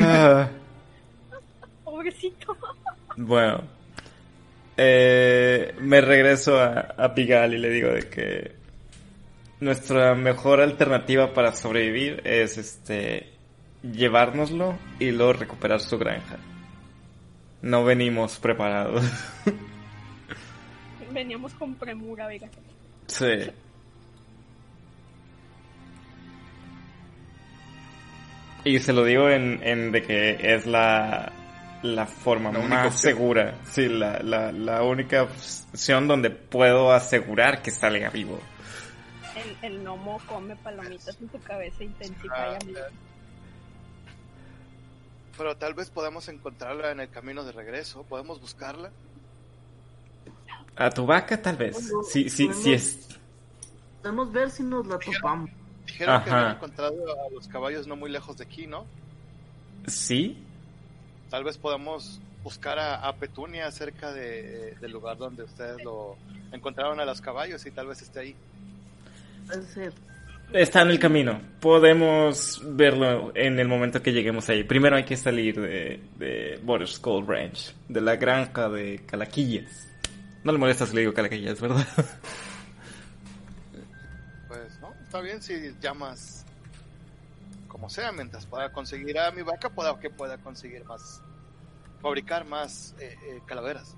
Ah, 0.00 0.48
Pobrecito. 1.84 2.56
bueno. 3.16 3.62
Eh, 4.76 5.74
me 5.80 6.00
regreso 6.00 6.58
a, 6.58 6.94
a 6.96 7.14
Pigal 7.14 7.54
y 7.54 7.58
le 7.58 7.70
digo 7.70 7.90
de 7.90 8.08
que 8.08 8.56
nuestra 9.60 10.14
mejor 10.14 10.60
alternativa 10.60 11.32
para 11.34 11.54
sobrevivir 11.54 12.22
es 12.24 12.58
este 12.58 13.32
llevárnoslo 13.82 14.76
y 14.98 15.10
luego 15.10 15.34
recuperar 15.34 15.80
su 15.80 15.98
granja. 15.98 16.38
No 17.60 17.84
venimos 17.84 18.38
preparados. 18.38 19.04
Veníamos 21.12 21.52
con 21.54 21.74
premura, 21.74 22.26
venga. 22.26 22.48
sí. 23.06 23.50
Y 28.64 28.78
se 28.78 28.92
lo 28.92 29.04
digo 29.04 29.28
en, 29.28 29.60
en 29.64 29.90
de 29.90 30.02
que 30.02 30.54
es 30.54 30.66
la, 30.66 31.32
la 31.82 32.06
forma 32.06 32.52
La 32.52 32.60
más 32.60 32.86
opción. 32.94 33.00
segura. 33.14 33.58
Sí, 33.64 33.88
la, 33.88 34.20
la, 34.20 34.52
la 34.52 34.82
única 34.84 35.24
opción 35.24 36.06
donde 36.06 36.30
puedo 36.30 36.92
asegurar 36.92 37.60
que 37.60 37.72
salga 37.72 38.10
vivo. 38.10 38.38
El, 39.62 39.72
el 39.72 39.82
gnomo 39.82 40.20
come 40.28 40.54
palomitas 40.54 41.18
en 41.20 41.28
tu 41.28 41.40
cabeza 41.40 41.82
intensifica 41.82 42.34
Ah, 42.36 42.58
ya 42.60 42.66
mismo. 42.66 42.84
Pero 45.36 45.56
tal 45.56 45.74
vez 45.74 45.90
podamos 45.90 46.28
encontrarla 46.28 46.92
en 46.92 47.00
el 47.00 47.08
camino 47.10 47.42
de 47.42 47.50
regreso. 47.50 48.04
Podemos 48.04 48.40
buscarla. 48.40 48.92
A 50.76 50.90
tu 50.90 51.06
vaca 51.06 51.40
tal 51.40 51.56
vez. 51.56 51.74
Bueno, 51.74 52.02
Sí, 52.04 52.28
sí, 52.30 52.46
bueno. 52.46 52.60
sí 52.62 52.72
es. 52.72 53.08
Podemos 54.02 54.32
ver 54.32 54.50
si 54.50 54.62
nos 54.62 54.86
la 54.86 54.98
topamos. 54.98 55.50
Dijeron 55.86 56.22
que 56.22 56.30
Ajá. 56.30 56.40
habían 56.40 56.56
encontrado 56.56 56.94
a 57.26 57.30
los 57.34 57.46
caballos 57.48 57.86
no 57.86 57.96
muy 57.96 58.10
lejos 58.10 58.36
de 58.38 58.44
aquí, 58.44 58.66
¿no? 58.66 58.86
Sí. 59.86 60.38
Tal 61.30 61.44
vez 61.44 61.58
podamos 61.58 62.20
buscar 62.42 62.78
a, 62.78 62.96
a 63.06 63.14
Petunia 63.16 63.70
cerca 63.70 64.12
de, 64.12 64.74
del 64.80 64.90
lugar 64.92 65.16
donde 65.16 65.44
ustedes 65.44 65.82
lo 65.84 66.16
encontraron 66.52 66.98
a 67.00 67.04
los 67.04 67.20
caballos 67.20 67.64
y 67.66 67.70
tal 67.70 67.86
vez 67.86 68.02
esté 68.02 68.20
ahí. 68.20 68.36
Puede 69.46 69.62
ser. 69.66 69.92
Está 70.52 70.82
en 70.82 70.90
el 70.90 70.98
camino. 70.98 71.40
Podemos 71.60 72.60
verlo 72.64 73.32
en 73.34 73.58
el 73.58 73.68
momento 73.68 74.02
que 74.02 74.12
lleguemos 74.12 74.48
ahí. 74.50 74.64
Primero 74.64 74.96
hay 74.96 75.04
que 75.04 75.16
salir 75.16 75.58
de, 75.60 76.00
de 76.18 76.86
Skull 76.86 77.26
Ranch, 77.26 77.74
de 77.88 78.00
la 78.00 78.16
granja 78.16 78.68
de 78.68 79.00
Calaquillas. 79.06 79.88
No 80.44 80.52
le 80.52 80.58
molesta 80.58 80.86
si 80.86 80.94
le 80.94 81.00
digo 81.02 81.14
Calaquillas, 81.14 81.60
¿verdad? 81.60 81.86
Pues 84.48 84.78
no, 84.80 84.92
está 85.02 85.22
bien 85.22 85.40
si 85.40 85.54
llamas 85.80 86.44
como 87.68 87.88
sea, 87.88 88.12
mientras 88.12 88.44
pueda 88.44 88.70
conseguir 88.70 89.18
a 89.18 89.30
mi 89.30 89.40
vaca, 89.40 89.70
pueda 89.70 89.98
que 89.98 90.10
pueda 90.10 90.36
conseguir 90.36 90.84
más, 90.84 91.22
fabricar 92.02 92.44
más 92.44 92.94
eh, 93.00 93.16
eh, 93.28 93.40
calaveras. 93.46 93.96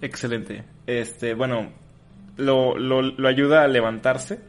Excelente. 0.00 0.64
Este, 0.86 1.34
bueno, 1.34 1.70
lo, 2.38 2.78
lo, 2.78 3.02
lo 3.02 3.28
ayuda 3.28 3.62
a 3.62 3.68
levantarse 3.68 4.40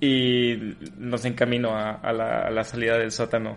y 0.00 0.76
nos 0.96 1.24
encamino 1.24 1.76
a, 1.76 1.90
a 1.90 2.12
la, 2.12 2.42
a 2.42 2.50
la 2.50 2.62
salida 2.62 2.96
del 2.96 3.10
sótano. 3.10 3.56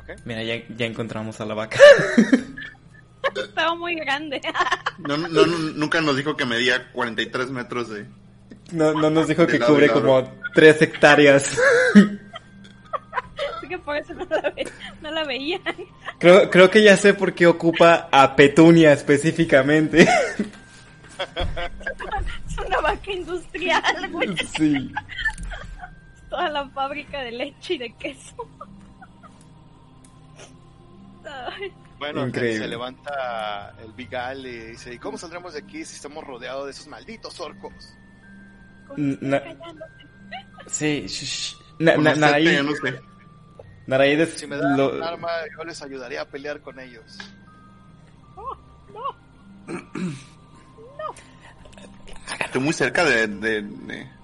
¿Ok? 0.00 0.18
Mira, 0.24 0.42
ya, 0.42 0.66
ya 0.74 0.86
encontramos 0.86 1.42
a 1.42 1.44
la 1.44 1.52
vaca. 1.52 1.78
Estaba 3.44 3.74
muy 3.74 3.94
grande. 3.94 4.40
No, 4.98 5.16
no, 5.16 5.28
no, 5.28 5.46
nunca 5.46 6.00
nos 6.00 6.16
dijo 6.16 6.36
que 6.36 6.44
medía 6.44 6.90
43 6.92 7.50
metros 7.50 7.88
de. 7.88 8.06
No, 8.72 8.92
no 8.92 9.10
nos 9.10 9.28
dijo 9.28 9.46
que 9.46 9.58
cubre 9.58 9.88
como 9.88 10.30
tres 10.54 10.82
hectáreas. 10.82 11.58
creo 11.92 13.68
que 13.68 13.78
por 13.78 13.96
eso 13.96 14.14
no 14.14 14.24
la, 14.24 14.50
ve, 14.50 14.68
no 15.00 15.10
la 15.10 15.24
veían. 15.24 15.62
Creo, 16.18 16.50
creo 16.50 16.70
que 16.70 16.82
ya 16.82 16.96
sé 16.96 17.14
por 17.14 17.34
qué 17.34 17.46
ocupa 17.46 18.08
a 18.10 18.36
Petunia 18.36 18.92
específicamente. 18.92 20.06
Es 22.48 22.58
una 22.66 22.80
vaca 22.80 23.12
industrial, 23.12 24.10
güey. 24.10 24.36
Sí. 24.56 24.92
Toda 26.28 26.48
la 26.50 26.68
fábrica 26.68 27.22
de 27.22 27.32
leche 27.32 27.74
y 27.74 27.78
de 27.78 27.92
queso. 27.94 28.48
Ay, 31.24 31.72
Bueno, 31.98 32.20
se- 32.22 32.26
Increíble. 32.28 32.58
se 32.58 32.68
levanta 32.68 33.74
el 33.82 33.92
Vigal 33.92 34.46
y 34.46 34.56
dice, 34.68 34.94
¿y 34.94 34.98
cómo 34.98 35.18
saldremos 35.18 35.52
de 35.54 35.60
aquí 35.60 35.84
si 35.84 35.96
estamos 35.96 36.24
rodeados 36.24 36.66
de 36.66 36.70
esos 36.70 36.86
malditos 36.86 37.38
orcos? 37.40 37.72
Na-. 38.96 39.42
Sí, 40.66 41.06
Na- 41.78 41.96
na- 41.96 42.14
Naraí, 42.14 42.62
no. 42.62 42.72
Naraí 43.86 44.26
Si 44.26 44.46
me 44.46 44.56
dan 44.56 44.76
lo- 44.76 44.94
un 44.96 45.02
arma, 45.02 45.28
yo 45.56 45.64
les 45.64 45.80
ayudaría 45.82 46.22
a 46.22 46.24
pelear 46.26 46.60
con 46.60 46.78
ellos. 46.78 47.18
Estoy 52.44 52.60
muy 52.62 52.72
cerca 52.72 53.04
de... 53.04 53.26
de, 53.26 53.62
de- 53.62 54.18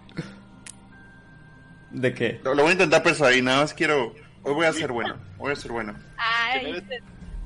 ¿De 1.90 2.12
qué? 2.12 2.40
Lo, 2.42 2.54
lo 2.54 2.62
voy 2.62 2.70
a 2.70 2.72
intentar 2.72 3.02
persuadir, 3.02 3.42
nada 3.44 3.60
más 3.62 3.72
quiero... 3.72 4.12
Hoy 4.42 4.52
voy 4.52 4.66
a 4.66 4.72
ser 4.72 4.90
bueno, 4.92 5.16
voy 5.38 5.52
a 5.52 5.56
ser 5.56 5.70
bueno. 5.72 5.94
Ay, 6.18 6.82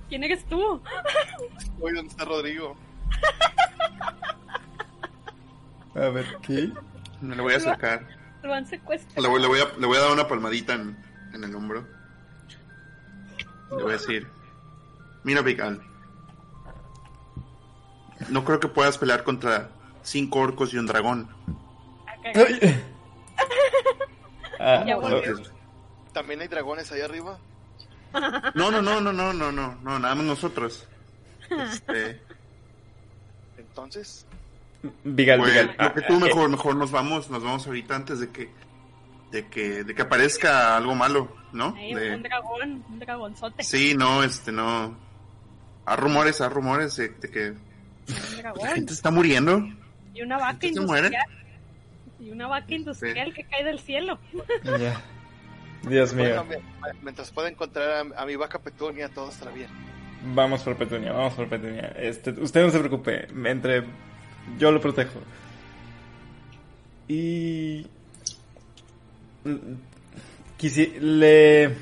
¿Quién 0.09 0.25
eres? 0.25 0.45
¿quién 0.45 0.61
eres 0.61 0.81
tú? 0.81 0.83
Oye, 1.81 1.95
¿dónde 1.95 2.11
está 2.11 2.25
Rodrigo? 2.25 2.77
A 5.95 6.09
ver, 6.11 6.27
¿qué? 6.43 6.70
Me 7.20 7.35
lo 7.35 7.43
voy 7.43 7.55
a 7.55 7.57
acercar. 7.57 8.07
Lo 8.43 8.55
han 8.55 8.67
secuestrado. 8.67 9.23
Le 9.23 9.28
voy, 9.28 9.41
le 9.41 9.49
voy 9.49 9.61
a, 9.61 9.78
le 9.78 9.87
voy 9.87 9.97
a 9.97 10.01
dar 10.01 10.12
una 10.12 10.28
palmadita 10.28 10.75
en, 10.75 10.97
en 11.33 11.45
el 11.45 11.55
hombro. 11.55 11.87
Le 13.70 13.83
voy 13.83 13.91
a 13.91 13.97
decir... 13.97 14.28
Mira, 15.25 15.43
Vigal. 15.43 15.83
No 18.31 18.45
creo 18.45 18.61
que 18.61 18.69
puedas 18.69 18.99
pelear 18.99 19.25
contra 19.25 19.70
cinco 20.03 20.41
orcos 20.41 20.73
y 20.73 20.78
un 20.78 20.87
dragón. 20.87 21.28
Ah. 24.61 24.85
¿También 26.12 26.41
hay 26.41 26.49
dragones 26.49 26.91
ahí 26.91 27.01
arriba? 27.01 27.39
No, 28.55 28.70
no, 28.70 28.83
no, 28.83 29.01
no, 29.01 29.12
no, 29.12 29.33
no, 29.33 29.53
no, 29.53 29.75
no, 29.83 29.99
nada 29.99 30.15
más 30.15 30.25
nosotros. 30.25 30.87
Este, 31.51 32.20
Entonces, 33.57 34.27
Vigal, 35.05 35.39
pues, 35.41 35.51
Vigal. 35.53 35.67
lo 35.78 35.95
que 35.95 36.01
Ah, 36.01 36.07
tú 36.07 36.15
eh, 36.15 36.20
mejor, 36.20 36.49
mejor 36.51 36.77
nos 36.77 36.91
vamos, 36.91 37.31
nos 37.31 37.43
vamos 37.43 37.67
ahorita 37.67 37.97
antes 37.97 38.20
de 38.20 38.31
que, 38.31 38.51
de 39.31 39.47
que, 39.49 39.85
de 39.85 39.95
que 39.95 40.03
aparezca 40.03 40.77
algo 40.77 40.95
malo, 40.95 41.35
¿no? 41.53 41.75
Ay, 41.77 41.95
De- 41.95 42.15
un 42.15 42.23
dragón, 42.23 42.85
un 42.89 42.99
dragonzote. 42.99 43.62
sí, 43.62 43.95
no, 43.97 44.23
este, 44.23 44.53
no. 44.53 44.97
Hay 45.87 45.97
rumores, 45.97 46.41
hay 46.41 46.49
rumores 46.49 46.97
de, 46.97 47.09
de 47.09 47.31
que 47.31 47.49
Un 47.51 48.43
la 48.62 48.75
gente 48.75 48.93
está 48.93 49.11
muriendo. 49.11 49.67
Y 50.15 50.23
una 50.23 50.39
vaca 50.39 50.67
industrial. 50.67 51.12
Y 52.20 52.31
una 52.31 52.47
vaca 52.49 52.75
industrial 52.75 53.33
que 53.33 53.45
cae 53.45 53.65
del 53.65 53.78
cielo. 53.81 54.19
Ya. 54.78 55.01
Dios 55.82 56.12
mío. 56.15 56.44
mi- 56.44 56.57
mientras 57.02 57.31
pueda 57.31 57.48
encontrar 57.48 57.90
a, 58.16 58.23
a 58.23 58.26
mi 58.26 58.36
vaca 58.36 58.58
Petunia, 58.58 59.08
todo 59.08 59.31
estará 59.31 59.50
bien. 59.52 59.68
Vamos 60.34 60.62
por 60.62 60.76
Petunia, 60.76 61.12
vamos 61.12 61.34
por 61.34 61.48
Petunia. 61.48 61.92
Este, 61.97 62.31
usted 62.32 62.62
no 62.65 62.70
se 62.70 62.78
preocupe, 62.81 63.28
entre 63.44 63.84
yo 64.58 64.73
lo 64.73 64.81
protejo. 64.81 65.20
Y 67.07 67.86
quisi 70.57 70.86
le 71.00 71.74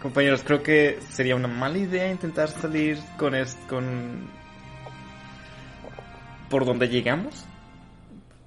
compañeros, 0.00 0.42
creo 0.44 0.62
que 0.62 0.98
sería 1.08 1.34
una 1.34 1.48
mala 1.48 1.78
idea 1.78 2.10
intentar 2.10 2.48
salir 2.48 2.98
con 3.18 3.34
es 3.34 3.56
con 3.68 4.28
por 6.50 6.64
donde 6.64 6.88
llegamos. 6.88 7.44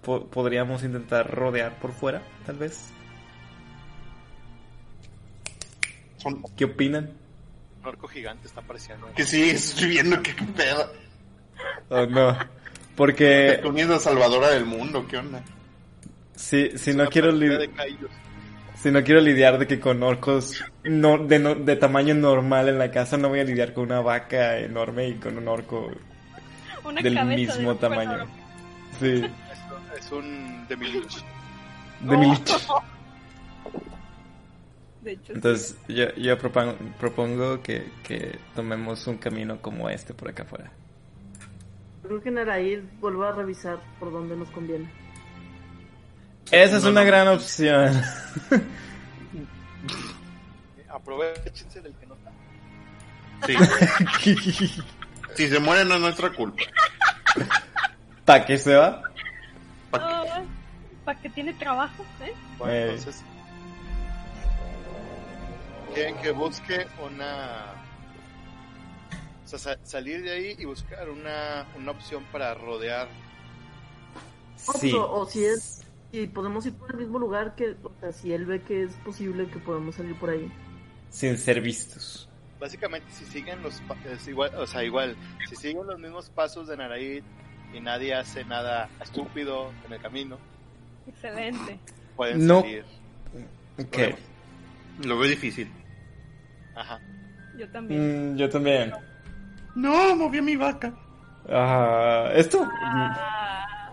Po- 0.04 0.26
podríamos 0.28 0.84
intentar 0.84 1.30
rodear 1.32 1.80
por 1.80 1.92
fuera, 1.92 2.22
tal 2.46 2.58
vez. 2.58 2.94
Son, 6.20 6.44
¿Qué 6.56 6.66
opinan? 6.66 7.12
Un 7.82 7.88
orco 7.88 8.08
gigante 8.08 8.48
está 8.48 8.62
apareciendo. 8.62 9.08
que 9.16 9.24
sí, 9.24 9.50
estoy 9.50 9.90
viendo 9.90 10.22
que 10.22 10.36
qué 10.36 10.44
pedo. 10.46 10.92
Oh, 11.90 12.06
no. 12.06 12.38
Porque 12.96 13.60
Comiendo 13.64 13.98
salvadora 14.00 14.50
del 14.50 14.66
mundo, 14.66 15.06
¿qué 15.08 15.18
onda? 15.18 15.42
si, 16.36 16.78
si 16.78 16.90
Es 16.92 16.96
no 16.96 17.08
quiero 17.08 17.30
partida 17.30 17.52
li- 17.52 17.58
de 17.58 17.72
caillos. 17.72 18.12
Si 18.76 18.92
no 18.92 19.04
quiero 19.04 19.20
lidiar 19.22 19.58
de 19.60 19.68
que 19.68 19.80
con 19.80 20.02
orcos 20.04 20.62
no, 20.86 21.18
de, 21.18 21.40
no- 21.40 21.56
de 21.56 21.76
tamaño 21.76 22.14
normal 22.16 22.70
en 22.70 22.78
la 22.80 22.92
casa, 22.92 23.18
no 23.18 23.28
voy 23.30 23.40
a 23.42 23.44
lidiar 23.44 23.74
con 23.74 23.86
una 23.86 24.00
vaca 24.02 24.58
enorme 24.60 25.08
y 25.10 25.14
con 25.16 25.38
un 25.38 25.48
orco 25.50 25.90
Una 26.86 27.02
del 27.02 27.16
de 27.16 27.24
mismo 27.24 27.72
un 27.72 27.78
tamaño. 27.78 28.26
Sí, 29.00 29.24
Es, 29.96 30.06
es 30.06 30.12
un 30.12 30.66
Demilich. 30.68 31.24
de 32.02 32.18
mi 32.18 32.30
lich. 32.32 32.52
De 35.02 35.12
hecho, 35.14 35.28
sí. 35.28 35.32
Entonces 35.36 35.78
yo, 35.88 36.14
yo 36.16 36.38
propongo, 36.38 36.76
propongo 37.00 37.62
que, 37.62 37.90
que 38.04 38.38
tomemos 38.56 39.06
un 39.08 39.18
camino 39.18 39.62
como 39.62 39.90
este 39.90 40.14
por 40.14 40.30
acá 40.30 40.44
afuera. 40.44 40.72
Creo 42.04 42.22
que 42.22 42.32
Naraid 42.32 42.80
vuelva 43.00 43.30
a 43.30 43.32
revisar 43.34 43.80
por 44.00 44.12
dónde 44.12 44.36
nos 44.36 44.50
conviene. 44.52 44.90
Esa 46.52 46.78
es 46.78 46.84
No, 46.84 46.90
una 46.90 47.02
no. 47.02 47.08
gran 47.08 47.28
opción. 47.28 47.94
Aprovechense 50.90 51.82
del 51.82 51.94
que 51.94 52.06
no 52.08 52.16
está. 52.16 52.32
Sí. 53.46 54.34
si 55.36 55.48
se 55.48 55.60
muere 55.60 55.86
no 55.86 55.96
es 55.96 56.02
nuestra 56.02 56.30
culpa. 56.32 56.64
¿Para 58.26 58.46
qué 58.46 58.58
se 58.58 58.76
va? 58.76 59.02
¿Para 59.92 60.44
Ah, 61.06 61.16
que 61.16 61.30
tiene 61.30 61.54
trabajo? 61.54 62.04
¿eh? 62.24 62.34
Bueno, 62.60 62.74
Eh. 62.74 62.90
entonces. 62.90 63.24
Quieren 65.94 66.16
que 66.18 66.32
busque 66.32 66.88
una. 67.04 67.74
O 69.46 69.48
sea, 69.48 69.60
sa- 69.60 69.80
salir 69.84 70.22
de 70.22 70.32
ahí 70.32 70.56
y 70.60 70.66
buscar 70.66 71.10
una, 71.10 71.66
una 71.76 71.92
opción 71.92 72.24
para 72.32 72.54
rodear. 72.54 73.08
O, 74.68 74.74
Sí. 74.74 74.94
o- 74.94 75.12
o 75.12 75.26
si 75.26 75.44
es, 75.46 75.84
si 76.12 76.28
podemos 76.28 76.66
ir 76.66 76.74
por 76.74 76.92
el 76.92 76.98
mismo 76.98 77.18
lugar 77.18 77.56
que, 77.56 77.76
o 77.84 77.92
sea, 78.00 78.12
si 78.14 78.32
él 78.34 78.46
ve 78.46 78.62
que 78.62 78.84
es 78.84 78.92
posible 78.98 79.48
que 79.48 79.58
podamos 79.60 79.96
salir 79.96 80.16
por 80.16 80.30
ahí. 80.30 80.52
Sin 81.10 81.36
ser 81.38 81.62
vistos. 81.62 82.30
Básicamente, 82.60 83.08
si 83.12 83.26
siguen 83.26 83.62
los. 83.64 83.80
pa- 83.82 83.98
Es 84.06 84.28
igual, 84.28 84.54
o 84.56 84.68
sea, 84.68 84.84
igual. 84.84 85.16
Si 85.50 85.56
siguen 85.56 85.88
los 85.88 85.98
mismos 85.98 86.30
pasos 86.30 86.68
de 86.68 86.78
Naraid 86.78 87.24
y 87.74 87.80
nadie 87.80 88.14
hace 88.14 88.44
nada 88.46 88.90
estúpido 89.02 89.72
en 89.88 89.94
el 89.94 90.02
camino, 90.02 90.38
Excelente. 91.08 91.80
pueden 92.16 92.46
No. 92.46 92.62
salir. 92.62 92.86
Ok. 93.80 93.98
Lo 95.06 95.18
veo 95.18 95.30
difícil. 95.30 95.72
Ajá. 96.80 97.00
Yo 97.58 97.70
también. 97.70 98.34
Mm, 98.34 98.38
yo 98.38 98.50
también. 98.50 98.94
No, 99.76 100.16
moví 100.16 100.38
a 100.38 100.42
mi 100.42 100.56
vaca. 100.56 100.94
Ah, 101.50 102.30
esto. 102.34 102.66
Ah, 102.82 103.92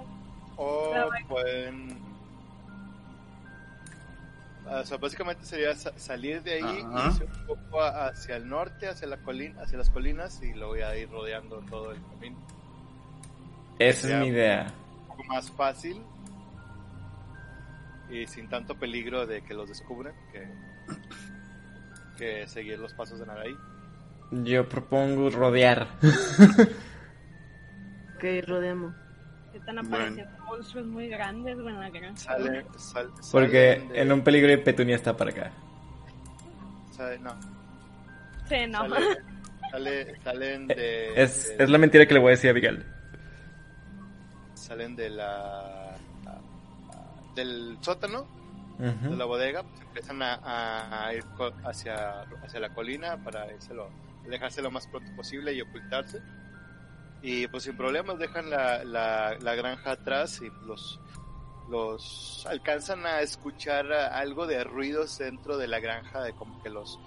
O 0.56 0.90
Pero- 0.92 1.08
pueden. 1.28 1.96
O 4.68 4.84
sea, 4.84 4.96
básicamente 4.98 5.44
sería 5.44 5.74
sa- 5.74 5.96
salir 5.96 6.42
de 6.42 6.54
ahí, 6.54 6.82
Ajá. 6.92 7.08
irse 7.08 7.24
un 7.24 7.46
poco 7.46 7.82
hacia 7.82 8.36
el 8.36 8.48
norte, 8.48 8.88
hacia 8.88 9.06
la 9.06 9.16
colina, 9.18 9.62
hacia 9.62 9.78
las 9.78 9.90
colinas 9.90 10.42
y 10.42 10.52
luego 10.54 10.76
ya 10.76 10.96
ir 10.96 11.08
rodeando 11.10 11.58
todo 11.68 11.92
el 11.92 12.00
camino. 12.10 12.36
Esa 13.78 14.08
es 14.14 14.20
mi 14.20 14.28
idea. 14.28 14.66
Un 15.02 15.06
poco 15.08 15.24
más 15.24 15.50
fácil 15.52 16.02
y 18.10 18.26
sin 18.26 18.48
tanto 18.48 18.74
peligro 18.76 19.24
de 19.26 19.42
que 19.42 19.54
los 19.54 19.68
descubran 19.68 20.14
que, 20.32 20.48
que 22.16 22.46
seguir 22.48 22.78
los 22.78 22.92
pasos 22.94 23.18
de 23.20 23.26
Naraí. 23.26 23.56
Yo 24.30 24.68
propongo 24.68 25.30
rodear. 25.30 25.86
Ok, 28.16 28.24
rodeamos. 28.46 28.94
están 29.54 29.78
apareciendo 29.78 30.30
monstruos 30.44 30.86
muy 30.86 31.08
grandes 31.08 31.56
en 31.58 31.80
la 31.80 31.90
granja. 31.90 32.16
Sale, 32.16 32.66
sal- 32.78 33.10
Porque 33.32 33.58
de- 33.90 34.00
en 34.02 34.12
un 34.12 34.22
peligro 34.22 34.50
de 34.50 34.58
Petunia 34.58 34.96
está 34.96 35.16
para 35.16 35.30
acá. 35.30 35.52
sale- 36.92 37.18
no, 37.18 37.30
Sí, 38.48 38.56
no. 38.68 38.88
sale- 38.88 39.18
sale- 39.70 40.20
salen 40.22 40.66
de, 40.68 41.22
Es, 41.22 41.56
de- 41.56 41.64
es 41.64 41.70
la 41.70 41.78
mentira 41.78 42.06
que 42.06 42.14
le 42.14 42.20
voy 42.20 42.28
a 42.28 42.30
decir 42.32 42.48
a 42.48 42.52
Abigail. 42.52 42.84
salen 44.54 44.94
de 44.96 45.10
la 45.10 45.94
del 47.34 47.76
sótano 47.80 48.26
De 49.10 49.16
la 49.16 49.24
bodega 49.24 49.62
pues 49.62 49.80
empiezan 49.80 50.22
a, 50.22 51.10
ir 51.14 51.24
hacia, 51.64 52.22
hacia 52.44 52.60
la 52.60 52.74
colina 52.74 53.16
para 53.22 53.46
írselo- 53.52 53.88
alejarse 54.26 54.60
lo 54.62 54.70
más 54.70 54.86
pronto 54.86 55.10
posible 55.16 55.52
y 55.54 55.60
ocultarse 55.62 56.20
y 57.22 57.46
pues 57.48 57.62
sin 57.64 57.76
problemas 57.76 58.18
dejan 58.18 58.50
la, 58.50 58.84
la, 58.84 59.36
la 59.40 59.54
granja 59.54 59.92
atrás 59.92 60.40
y 60.42 60.50
los 60.66 61.00
los 61.68 62.46
alcanzan 62.48 63.04
a 63.06 63.22
escuchar 63.22 63.90
algo 63.92 64.46
de 64.46 64.62
ruidos 64.62 65.18
dentro 65.18 65.56
de 65.58 65.66
la 65.66 65.80
granja 65.80 66.22
de 66.22 66.32
como 66.34 66.62
que 66.62 66.70
los 66.70 66.98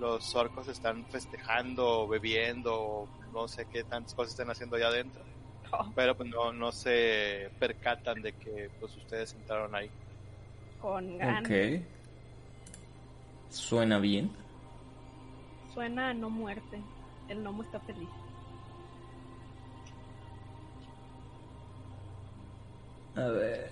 los 0.00 0.34
orcos 0.34 0.66
están 0.66 1.04
festejando, 1.06 2.08
bebiendo, 2.08 3.06
no 3.32 3.46
sé 3.46 3.66
qué 3.66 3.84
tantas 3.84 4.12
cosas 4.14 4.32
están 4.32 4.50
haciendo 4.50 4.74
allá 4.74 4.88
adentro. 4.88 5.22
Oh, 5.70 5.92
Pero 5.94 6.16
pues 6.16 6.28
no, 6.28 6.52
no 6.52 6.72
se 6.72 7.50
percatan 7.60 8.20
de 8.20 8.32
que 8.32 8.70
pues 8.80 8.96
ustedes 8.96 9.32
entraron 9.34 9.72
ahí. 9.76 9.88
Con. 10.84 11.14
Ok. 11.14 11.82
Suena 13.48 13.98
bien. 13.98 14.30
Suena 15.72 16.10
a 16.10 16.14
no 16.14 16.28
muerte. 16.28 16.80
El 17.28 17.38
gnomo 17.42 17.62
está 17.62 17.80
feliz. 17.80 18.08
A 23.16 23.26
ver. 23.28 23.70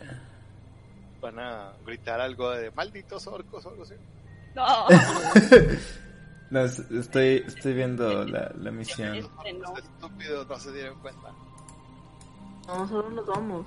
Van 1.21 1.39
a 1.39 1.73
gritar 1.85 2.21
algo 2.21 2.51
de 2.51 2.71
malditos 2.71 3.27
orcos 3.27 3.65
o 3.67 3.71
algo 3.71 3.83
así. 3.83 3.95
No, 4.55 4.87
No, 6.51 6.61
es- 6.61 6.79
estoy, 6.91 7.43
estoy 7.47 7.73
viendo 7.75 8.25
la, 8.25 8.53
la 8.57 8.71
misión. 8.71 9.15
este 9.17 9.53
no. 9.55 9.77
Estúpidos 9.77 10.47
no 10.49 10.59
se 10.59 10.73
dieron 10.73 10.99
cuenta. 11.01 11.33
No, 12.67 12.87
solo 12.89 13.11
nos 13.11 13.27
vamos. 13.27 13.67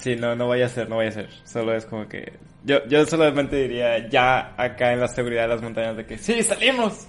Sí, 0.00 0.14
no, 0.14 0.36
no 0.36 0.46
vaya 0.46 0.66
a 0.66 0.68
ser, 0.68 0.88
no 0.88 0.96
vaya 0.96 1.10
a 1.10 1.12
ser. 1.12 1.28
Solo 1.44 1.74
es 1.74 1.84
como 1.84 2.08
que... 2.08 2.38
Yo, 2.64 2.86
yo 2.86 3.04
solamente 3.04 3.56
diría 3.56 4.08
ya 4.08 4.54
acá 4.56 4.92
en 4.92 5.00
la 5.00 5.08
seguridad 5.08 5.42
de 5.42 5.48
las 5.48 5.62
montañas 5.62 5.96
de 5.96 6.06
que 6.06 6.18
¡Sí, 6.18 6.40
salimos! 6.42 7.06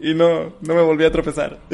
Y 0.00 0.14
no, 0.14 0.54
no 0.60 0.74
me 0.74 0.82
volví 0.82 1.04
a 1.04 1.10
tropezar. 1.12 1.58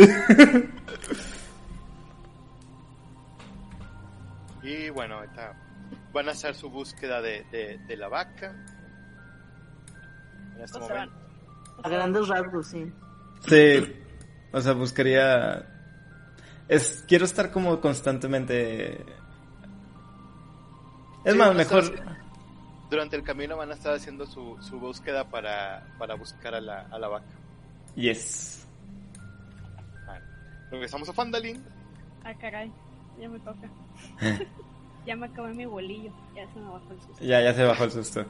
Y 4.65 4.89
bueno, 4.89 5.17
ahorita 5.17 5.53
van 6.13 6.29
a 6.29 6.33
hacer 6.33 6.55
su 6.55 6.71
búsqueda 6.71 7.21
de, 7.21 7.45
de, 7.53 7.79
de 7.87 7.97
la 7.99 8.09
vaca. 8.09 8.57
En 10.57 10.63
este 10.63 10.79
O 10.79 10.87
sea, 10.87 10.97
momento. 10.97 11.17
A 11.83 11.89
grandes 11.91 12.29
rasgos, 12.29 12.69
sí. 12.69 12.91
Sí, 13.47 13.95
o 14.53 14.61
sea, 14.63 14.73
buscaría... 14.73 15.67
Es, 16.67 17.05
quiero 17.07 17.27
estar 17.27 17.51
como 17.51 17.79
constantemente... 17.79 19.05
Es 21.25 21.33
Sí, 21.33 21.39
más, 21.39 21.57
estar 21.57 21.83
mejor... 21.83 22.15
Durante 22.91 23.17
el 23.17 23.23
camino 23.25 23.57
van 23.57 23.71
a 23.71 23.75
estar 23.75 23.95
haciendo 23.95 24.27
su, 24.27 24.57
su 24.61 24.79
búsqueda 24.79 25.29
para, 25.29 25.87
para 25.99 26.15
buscar 26.15 26.55
a 26.55 26.61
la, 26.61 26.83
a 26.83 26.99
la 26.99 27.09
vaca. 27.09 27.27
Yes. 27.97 28.69
Bueno, 30.05 30.25
regresamos 30.71 31.09
a 31.09 31.13
Fandalin. 31.13 31.65
Ah, 32.25 32.35
caray. 32.35 32.71
Ya 33.19 33.29
me 33.29 33.39
toca. 33.41 33.69
ya 35.07 35.17
me 35.17 35.27
acabé 35.27 35.55
mi 35.55 35.65
bolillo. 35.65 36.13
Ya 36.35 36.47
se 36.53 36.59
me 36.61 36.71
bajó 36.71 36.91
el 36.91 37.01
susto. 37.01 37.25
Ya, 37.25 37.41
ya 37.41 37.55
se 37.55 37.65
bajó 37.65 37.85
el 37.85 37.91
susto. 37.91 38.27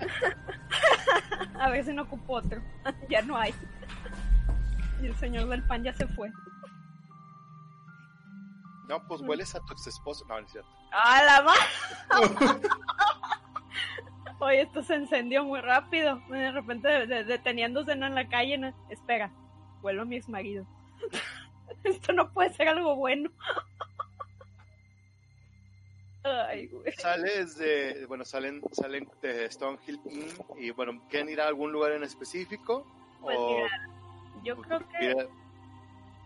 A 1.60 1.70
ver 1.70 1.84
si 1.84 1.92
no 1.92 2.02
ocupo 2.02 2.34
otro. 2.34 2.60
ya 3.08 3.22
no 3.22 3.36
hay. 3.36 3.54
Y 5.02 5.06
el 5.06 5.16
señor 5.16 5.48
del 5.48 5.62
pan 5.66 5.82
ya 5.84 5.92
se 5.92 6.06
fue. 6.08 6.30
No, 8.88 9.06
pues 9.06 9.20
hueles 9.22 9.54
a 9.54 9.60
tu 9.60 9.72
ex 9.72 9.86
esposo. 9.86 10.24
No, 10.28 10.38
no 10.40 10.46
es 10.46 10.52
cierto. 10.52 10.70
¡A 10.94 11.24
la 11.24 11.42
ma- 11.42 11.52
Oye, 14.40 14.60
esto 14.62 14.82
se 14.82 14.94
encendió 14.94 15.42
muy 15.44 15.60
rápido. 15.60 16.20
De 16.28 16.52
repente 16.52 16.88
de- 16.88 17.06
de- 17.06 17.24
deteniéndose 17.24 17.96
¿no? 17.96 18.06
en 18.06 18.14
la 18.14 18.28
calle. 18.28 18.58
¿no? 18.58 18.72
Espera, 18.90 19.32
vuelvo 19.80 20.02
a 20.02 20.04
mi 20.04 20.16
ex 20.16 20.28
marido. 20.28 20.66
esto 21.84 22.12
no 22.12 22.30
puede 22.32 22.52
ser 22.52 22.68
algo 22.68 22.94
bueno. 22.96 23.30
Ay, 26.24 26.68
güey. 26.68 26.92
Sales 26.94 27.58
de, 27.58 28.06
bueno, 28.06 28.24
salen, 28.24 28.62
salen 28.72 29.06
de 29.20 29.50
Stonehill 29.50 30.00
Inn 30.06 30.28
y 30.56 30.70
bueno, 30.70 31.02
¿quieren 31.10 31.28
ir 31.28 31.38
a 31.40 31.46
algún 31.48 31.70
lugar 31.70 31.92
en 31.92 32.02
específico? 32.02 32.86
Pues 33.20 33.36
o 33.38 33.48
mira, 33.56 33.88
yo 34.42 34.56
creo 34.56 34.88
que 34.88 35.28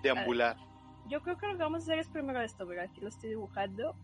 deambular? 0.02 0.56
yo 1.08 1.20
creo 1.20 1.36
que 1.36 1.46
lo 1.48 1.56
que 1.56 1.62
vamos 1.64 1.80
a 1.80 1.82
hacer 1.82 1.98
es 1.98 2.08
primero 2.08 2.40
esto, 2.40 2.64
mira, 2.64 2.84
aquí 2.84 3.00
lo 3.00 3.08
estoy 3.08 3.30
dibujando. 3.30 3.96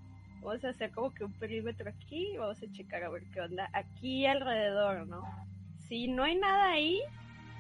Vamos 0.45 0.63
a 0.63 0.69
hacer 0.69 0.91
como 0.91 1.13
que 1.15 1.25
un 1.25 1.33
perímetro 1.33 1.89
aquí 1.89 2.37
vamos 2.37 2.63
a 2.63 2.71
checar 2.71 3.03
a 3.03 3.09
ver 3.09 3.23
qué 3.33 3.41
onda 3.41 3.71
aquí 3.73 4.27
alrededor, 4.27 5.07
¿no? 5.07 5.25
Si 5.89 6.07
no 6.07 6.25
hay 6.25 6.37
nada 6.37 6.73
ahí, 6.73 7.01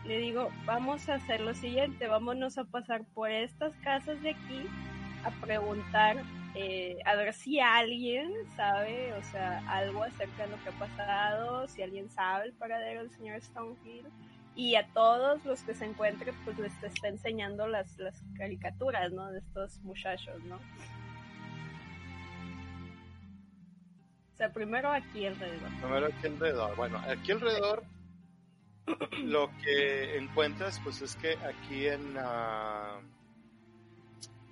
le 0.04 0.18
digo, 0.18 0.50
vamos 0.66 1.08
a 1.08 1.14
hacer 1.14 1.40
lo 1.40 1.54
siguiente, 1.54 2.08
vámonos 2.08 2.58
a 2.58 2.64
pasar 2.64 3.04
por 3.14 3.30
estas 3.30 3.74
casas 3.76 4.20
de 4.20 4.30
aquí 4.30 4.66
a 5.24 5.30
preguntar, 5.40 6.22
eh, 6.54 6.98
a 7.06 7.14
ver 7.16 7.32
si 7.32 7.58
alguien 7.58 8.30
sabe, 8.54 9.14
o 9.14 9.22
sea, 9.22 9.62
algo 9.66 10.04
acerca 10.04 10.44
de 10.44 10.50
lo 10.50 10.62
que 10.62 10.68
ha 10.68 10.72
pasado, 10.72 11.66
si 11.68 11.80
alguien 11.80 12.10
sabe 12.10 12.48
el 12.48 12.52
paradero 12.52 13.00
del 13.00 13.10
señor 13.12 13.40
Stonehill 13.40 14.06
y 14.54 14.74
a 14.74 14.86
todos 14.88 15.42
los 15.46 15.62
que 15.62 15.72
se 15.72 15.86
encuentren, 15.86 16.34
pues 16.44 16.58
les 16.58 16.82
está 16.82 17.08
enseñando 17.08 17.66
las, 17.66 17.98
las 17.98 18.22
caricaturas, 18.36 19.10
¿no? 19.10 19.32
De 19.32 19.38
estos 19.38 19.80
muchachos, 19.84 20.44
¿no? 20.44 20.58
O 24.34 24.36
sea, 24.36 24.52
primero 24.52 24.90
aquí 24.90 25.26
alrededor. 25.26 25.70
Primero 25.80 26.06
aquí 26.06 26.26
alrededor. 26.26 26.76
Bueno, 26.76 26.98
aquí 27.08 27.30
alrededor 27.30 27.84
lo 29.22 29.48
que 29.62 30.18
encuentras 30.18 30.80
pues 30.82 31.00
es 31.02 31.14
que 31.14 31.36
aquí 31.36 31.86
en, 31.86 32.16
ah, 32.18 32.98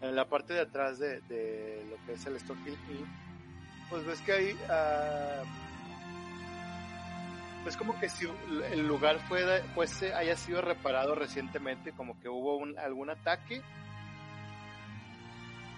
en 0.01 0.15
la 0.15 0.29
parte 0.29 0.55
de 0.55 0.61
atrás 0.61 1.01
de, 1.01 1.21
de 1.23 1.85
lo 1.91 2.07
que 2.07 2.13
es 2.13 2.25
el 2.27 2.39
Stonehill 2.39 2.79
Inn, 2.91 3.07
pues 3.91 4.07
ves 4.07 4.21
que 4.21 4.33
hay 4.33 4.57
ah, 4.71 5.43
pues 7.65 7.77
como 7.77 7.99
que 7.99 8.09
si 8.09 8.27
el 8.71 8.87
lugar 8.87 9.19
fue, 9.29 9.63
pues 9.75 10.03
haya 10.03 10.37
sido 10.37 10.63
reparado 10.63 11.17
recientemente, 11.17 11.93
como 11.93 12.19
que 12.21 12.29
hubo 12.29 12.57
un, 12.57 12.79
algún 12.79 13.11
ataque 13.11 13.63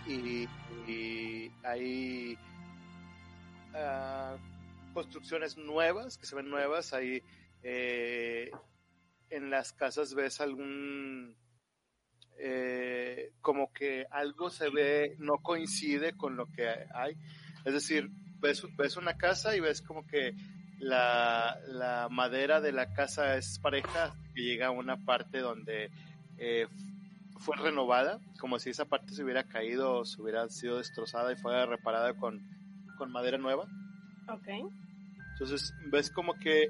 y, 0.06 0.46
y 0.90 1.50
hay 1.62 2.38
ah, 3.74 4.36
construcciones 4.92 5.56
nuevas, 5.56 6.18
que 6.18 6.26
se 6.26 6.36
ven 6.36 6.48
nuevas, 6.48 6.92
hay 6.92 7.22
eh, 7.62 8.50
en 9.30 9.50
las 9.50 9.72
casas 9.72 10.14
ves 10.14 10.40
algún 10.40 11.36
eh, 12.38 13.32
como 13.40 13.72
que 13.72 14.06
algo 14.10 14.50
se 14.50 14.68
ve 14.68 15.16
no 15.18 15.38
coincide 15.38 16.16
con 16.16 16.36
lo 16.36 16.46
que 16.46 16.68
hay. 16.94 17.16
Es 17.64 17.72
decir 17.72 18.10
ves, 18.40 18.62
ves 18.76 18.96
una 18.96 19.16
casa 19.16 19.56
y 19.56 19.60
ves 19.60 19.82
como 19.82 20.06
que 20.06 20.34
la, 20.78 21.58
la 21.68 22.08
madera 22.10 22.60
de 22.60 22.72
la 22.72 22.92
casa 22.92 23.36
es 23.36 23.58
pareja 23.58 24.14
que 24.34 24.42
llega 24.42 24.66
a 24.66 24.70
una 24.70 24.96
parte 25.04 25.38
donde 25.38 25.90
eh, 26.36 26.66
fue 27.38 27.56
renovada 27.56 28.20
como 28.38 28.58
si 28.58 28.70
esa 28.70 28.84
parte 28.84 29.14
se 29.14 29.24
hubiera 29.24 29.44
caído 29.44 29.98
o 29.98 30.04
se 30.04 30.20
hubiera 30.20 30.48
sido 30.48 30.78
destrozada 30.78 31.32
y 31.32 31.36
fuera 31.36 31.66
reparada 31.66 32.14
con, 32.14 32.42
con 32.96 33.10
madera 33.12 33.38
nueva 33.38 33.64
Ok. 34.28 34.48
entonces, 35.32 35.74
ves 35.90 36.10
como 36.10 36.34
que 36.34 36.68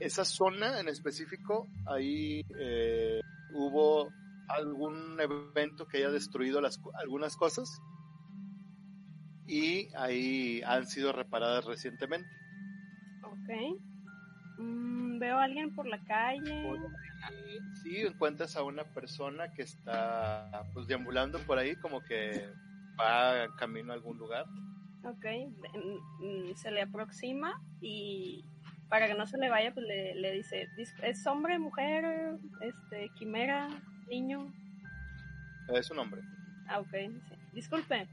esa 0.00 0.24
zona 0.24 0.80
en 0.80 0.88
específico, 0.88 1.66
ahí 1.86 2.42
eh, 2.58 3.20
hubo 3.52 4.12
algún 4.48 5.18
evento 5.20 5.86
que 5.86 5.98
haya 5.98 6.10
destruido 6.10 6.60
las, 6.60 6.80
algunas 7.00 7.36
cosas 7.36 7.68
y 9.46 9.88
ahí 9.94 10.62
han 10.62 10.86
sido 10.86 11.12
reparadas 11.12 11.64
recientemente. 11.64 12.28
Ok. 13.22 13.78
Mm, 14.58 15.18
veo 15.18 15.36
a 15.36 15.44
alguien 15.44 15.74
por 15.74 15.86
la 15.86 16.02
calle. 16.04 16.64
Sí 17.82 17.98
encuentras 17.98 18.56
a 18.56 18.62
una 18.62 18.84
persona 18.84 19.52
que 19.52 19.62
está 19.62 20.64
pues 20.72 20.86
deambulando 20.86 21.38
por 21.40 21.58
ahí 21.58 21.76
como 21.76 22.00
que 22.02 22.48
va 22.98 23.46
camino 23.56 23.92
a 23.92 23.96
algún 23.96 24.18
lugar. 24.18 24.46
Ok. 25.06 25.24
Mm, 26.20 26.54
Se 26.56 26.70
le 26.70 26.82
aproxima 26.82 27.60
y 27.80 28.44
para 28.88 29.06
que 29.08 29.14
no 29.14 29.26
se 29.26 29.38
le 29.38 29.48
vaya, 29.48 29.72
pues 29.74 29.86
le, 29.86 30.14
le 30.14 30.32
dice, 30.32 30.68
"Dis- 30.76 30.94
¿es 31.02 31.26
hombre, 31.26 31.58
mujer, 31.58 32.38
este, 32.60 33.08
quimera, 33.18 33.68
niño? 34.08 34.52
Es 35.74 35.90
un 35.90 35.98
hombre. 35.98 36.22
Ah, 36.68 36.80
ok. 36.80 36.90
sí. 36.92 37.34
Disculpe, 37.52 38.06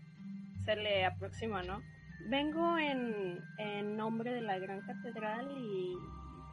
se 0.65 0.75
le 0.75 1.05
aproxima, 1.05 1.61
¿no? 1.63 1.81
Vengo 2.29 2.77
en, 2.77 3.39
en 3.57 3.97
nombre 3.97 4.33
de 4.33 4.41
la 4.41 4.57
Gran 4.59 4.81
Catedral 4.81 5.47
y 5.57 5.95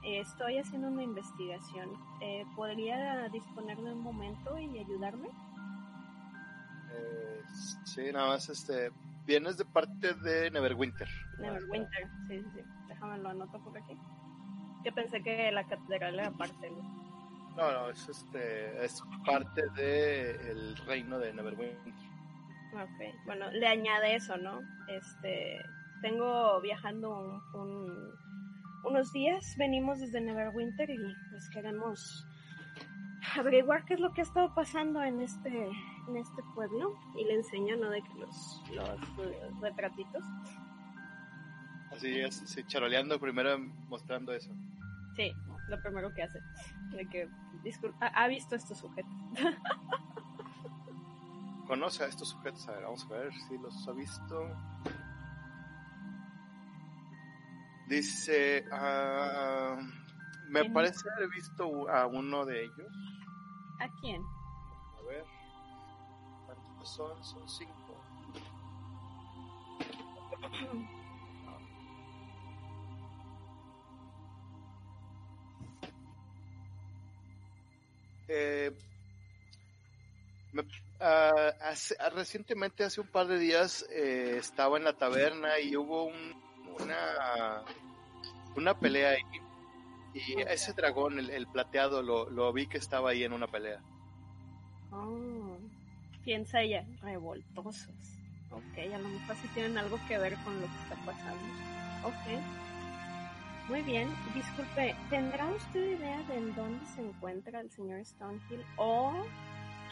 estoy 0.05 0.59
haciendo 0.59 0.89
una 0.89 1.03
investigación. 1.03 1.91
Eh, 2.21 2.45
¿Podría 2.57 3.29
disponer 3.29 3.77
de 3.79 3.93
un 3.93 4.01
momento 4.03 4.59
y 4.59 4.79
ayudarme? 4.79 5.29
Eh, 6.93 7.43
sí, 7.85 8.11
nada 8.13 8.29
más 8.29 8.49
este... 8.49 8.91
Vienes 9.31 9.57
de 9.59 9.65
parte 9.65 10.13
de 10.13 10.51
Neverwinter. 10.51 11.09
Neverwinter, 11.39 12.09
sí, 12.27 12.41
sí, 12.41 12.47
sí. 12.53 12.61
Déjame 12.89 13.17
lo 13.19 13.29
anoto 13.29 13.63
por 13.63 13.79
aquí. 13.79 13.97
Que 14.83 14.91
pensé 14.91 15.23
que 15.23 15.53
la 15.53 15.63
catedral 15.69 16.19
era 16.19 16.33
parte, 16.33 16.69
¿no? 16.69 16.83
No, 17.57 17.71
no, 17.73 17.91
es 17.91 18.09
este 18.09 18.85
es 18.85 19.01
parte 19.25 19.63
del 19.77 20.77
reino 20.79 21.21
de 21.21 21.33
Neverwinter. 21.33 21.95
Ok, 22.75 23.25
bueno, 23.27 23.49
le 23.53 23.69
añade 23.69 24.17
eso, 24.17 24.37
¿no? 24.37 24.59
Este, 24.89 25.61
tengo 26.03 26.61
viajando 26.61 27.17
un, 27.55 27.61
un- 27.61 28.11
unos 28.83 29.13
días, 29.13 29.45
venimos 29.59 30.01
desde 30.01 30.21
Neverwinter 30.21 30.91
y 30.91 30.99
pues 31.31 31.49
queremos 31.51 32.27
averiguar 33.37 33.85
qué 33.85 33.95
es 33.95 34.01
lo 34.01 34.11
que 34.13 34.23
ha 34.23 34.25
estado 34.25 34.53
pasando 34.57 35.01
en 35.05 35.21
este 35.21 35.71
en 36.09 36.17
este 36.17 36.43
pueblo 36.55 36.95
y 37.17 37.25
le 37.25 37.35
enseño 37.35 37.77
no 37.77 37.91
de 37.91 38.03
que 38.03 38.15
los, 38.15 38.63
los, 38.75 39.61
retratitos 39.61 40.25
Así 41.93 42.21
es, 42.21 42.37
sí, 42.47 42.63
charoleando 42.67 43.19
primero 43.19 43.59
mostrando 43.89 44.33
eso. 44.33 44.51
sí 45.17 45.33
lo 45.69 45.81
primero 45.83 46.13
que 46.15 46.23
hace 46.23 46.41
de 46.91 47.07
que 47.09 47.29
disculpa 47.63 48.07
ha 48.09 48.27
visto 48.29 48.57
estos 48.57 48.79
sujetos 48.79 49.13
Conoce 51.71 52.03
a 52.03 52.09
estos 52.09 52.31
sujetos, 52.31 52.69
a 52.69 52.73
ver, 52.73 52.83
vamos 52.83 53.07
a 53.09 53.15
ver 53.15 53.33
si 53.33 53.57
los 53.57 53.87
ha 53.87 53.93
visto. 53.93 54.57
Dice, 57.87 58.65
ah, 58.73 59.79
me 60.49 60.69
parece 60.71 61.09
haber 61.17 61.29
visto 61.29 61.89
a 61.89 62.09
uno 62.09 62.45
de 62.45 62.65
ellos. 62.65 62.93
a 63.79 63.89
quién 64.01 64.21
A 64.21 64.25
ver, 64.25 64.31
¿cuántos 64.31 64.40
son? 66.87 67.23
Son 67.25 67.49
cinco. 67.49 67.97
Eh, 78.29 78.71
ah, 81.01 81.53
hace- 81.63 81.97
ah, 81.99 82.11
recientemente, 82.11 82.85
hace 82.85 83.01
un 83.01 83.09
par 83.09 83.27
de 83.27 83.39
días, 83.39 83.85
eh, 83.91 84.37
estaba 84.39 84.77
en 84.79 84.85
la 84.85 84.93
taberna 84.97 85.59
y 85.61 85.77
hubo 85.77 86.05
un- 86.05 86.35
una, 86.81 87.63
una 88.57 88.79
pelea 88.79 89.11
ahí. 89.11 89.23
Y 90.15 90.41
ese 90.43 90.73
dragón, 90.73 91.19
el, 91.19 91.31
el 91.31 91.47
plateado, 91.47 92.03
lo, 92.03 92.29
lo 92.31 92.53
vi 92.53 92.67
que 92.67 92.79
estaba 92.79 93.11
ahí 93.11 93.23
en 93.25 93.33
una 93.33 93.47
pelea. 93.47 93.81
Oh, 94.93 95.40
piensa 96.23 96.61
ella, 96.63 96.85
revoltosos. 97.03 98.19
Ok, 98.51 98.79
a 98.93 98.99
lo 98.99 99.09
mejor 99.11 99.37
sí 99.37 99.49
tienen 99.49 99.79
algo 99.79 99.99
que 100.05 100.19
ver 100.19 100.39
con 100.41 100.61
lo 100.61 100.69
que 100.69 100.77
está 100.79 100.97
pasando. 100.97 101.55
Ok. 102.03 102.45
Muy 103.67 103.83
bien, 103.83 104.17
disculpe, 104.33 104.97
¿tendrá 105.09 105.49
usted 105.55 105.81
idea 105.97 106.25
de 106.25 106.35
en 106.37 106.55
dónde 106.55 106.85
se 106.87 107.03
encuentra 107.03 107.61
el 107.61 107.71
señor 107.71 108.05
Stonehill 108.05 108.67
o 108.75 109.15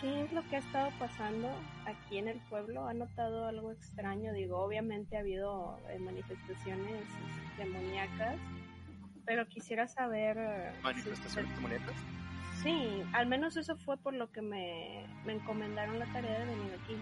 qué 0.01 0.23
es 0.23 0.33
lo 0.33 0.45
que 0.49 0.57
ha 0.57 0.59
estado 0.59 0.91
pasando 0.99 1.65
aquí 1.85 2.19
en 2.19 2.27
el 2.27 2.41
pueblo? 2.41 2.89
¿Ha 2.89 2.95
notado 2.95 3.47
algo 3.47 3.71
extraño? 3.71 4.33
Digo, 4.33 4.59
obviamente 4.59 5.17
ha 5.17 5.21
habido 5.21 5.81
eh, 5.91 6.01
manifestaciones 6.01 7.17
demoníacas, 7.57 8.41
pero 9.25 9.47
quisiera 9.47 9.87
saber... 9.87 10.37
eh, 10.39 10.73
si 10.77 10.83
Manifestaciones 10.83 11.51
usted- 11.51 11.55
demoníacas. 11.55 12.05
Sí, 12.63 13.03
al 13.13 13.27
menos 13.27 13.57
eso 13.57 13.77
fue 13.77 13.97
por 13.97 14.15
lo 14.15 14.31
que 14.33 14.43
me, 14.43 15.07
me 15.25 15.35
encomendaron 15.35 15.99
la 15.99 16.07
tarea 16.07 16.41
de 16.41 16.47
venir 16.47 16.73
aquí. 16.83 16.97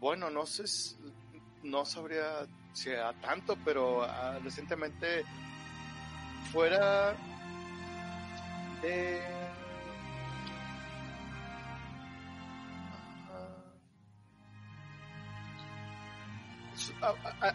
Bueno, 0.00 0.30
no 0.30 0.46
sé, 0.46 0.64
no 1.62 1.84
sabría 1.84 2.46
si 2.72 2.92
a 2.92 3.12
tanto, 3.14 3.56
pero 3.64 4.04
ah, 4.04 4.38
recientemente 4.42 5.24
fuera 6.52 7.14
de... 8.82 9.43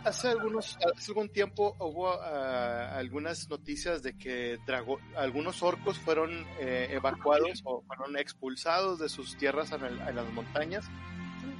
Hace 0.05 0.29
algunos, 0.29 0.77
hace 0.95 1.11
algún 1.11 1.29
tiempo 1.29 1.75
hubo 1.79 2.11
ah, 2.21 2.95
algunas 2.97 3.49
noticias 3.49 4.01
de 4.03 4.17
que 4.17 4.57
drago- 4.65 4.99
algunos 5.17 5.61
orcos 5.63 5.97
fueron 5.99 6.45
eh, 6.59 6.87
evacuados 6.91 7.61
o 7.65 7.81
fueron 7.81 8.17
expulsados 8.17 8.99
de 8.99 9.09
sus 9.09 9.35
tierras 9.37 9.71
en, 9.71 9.83
el- 9.83 9.99
en 9.99 10.15
las 10.15 10.31
montañas 10.31 10.85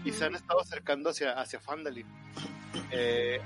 y 0.05 0.11
se 0.11 0.25
han 0.25 0.35
estado 0.35 0.61
acercando 0.61 1.09
hacia, 1.09 1.33
hacia 1.33 1.59
Fandalin. 1.59 2.05
Eh, 2.91 3.39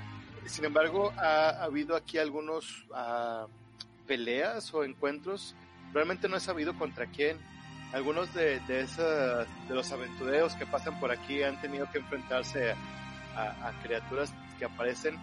sin 0.46 0.64
embargo, 0.64 1.12
ha, 1.16 1.62
habido 1.64 1.96
aquí 1.96 2.18
algunos 2.18 2.86
ah, 2.94 3.46
peleas 4.06 4.72
o 4.74 4.84
encuentros. 4.84 5.54
Realmente 5.92 6.28
no 6.28 6.36
he 6.36 6.40
sabido 6.40 6.76
contra 6.78 7.06
quién. 7.06 7.38
Algunos 7.92 8.32
de, 8.34 8.60
de, 8.60 8.80
esas, 8.80 9.46
de 9.68 9.74
los 9.74 9.90
aventureros 9.92 10.54
que 10.54 10.66
pasan 10.66 10.98
por 11.00 11.10
aquí 11.12 11.42
han 11.42 11.60
tenido 11.60 11.88
que 11.90 11.98
enfrentarse 11.98 12.72
a, 12.72 12.76
a 13.36 13.72
criaturas 13.82 14.32
que 14.58 14.64
aparecen. 14.64 15.16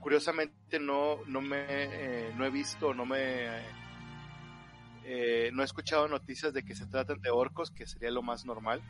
Curiosamente 0.00 0.78
no, 0.80 1.18
no 1.26 1.40
me 1.40 1.64
eh, 1.68 2.32
no 2.36 2.44
he 2.44 2.50
visto, 2.50 2.94
no 2.94 3.04
me 3.04 3.48
eh, 5.04 5.50
no 5.52 5.62
he 5.62 5.64
escuchado 5.64 6.08
noticias 6.08 6.52
de 6.52 6.62
que 6.62 6.74
se 6.74 6.86
tratan 6.86 7.20
de 7.20 7.30
orcos, 7.30 7.70
que 7.70 7.86
sería 7.86 8.10
lo 8.10 8.22
más 8.22 8.44
normal. 8.44 8.80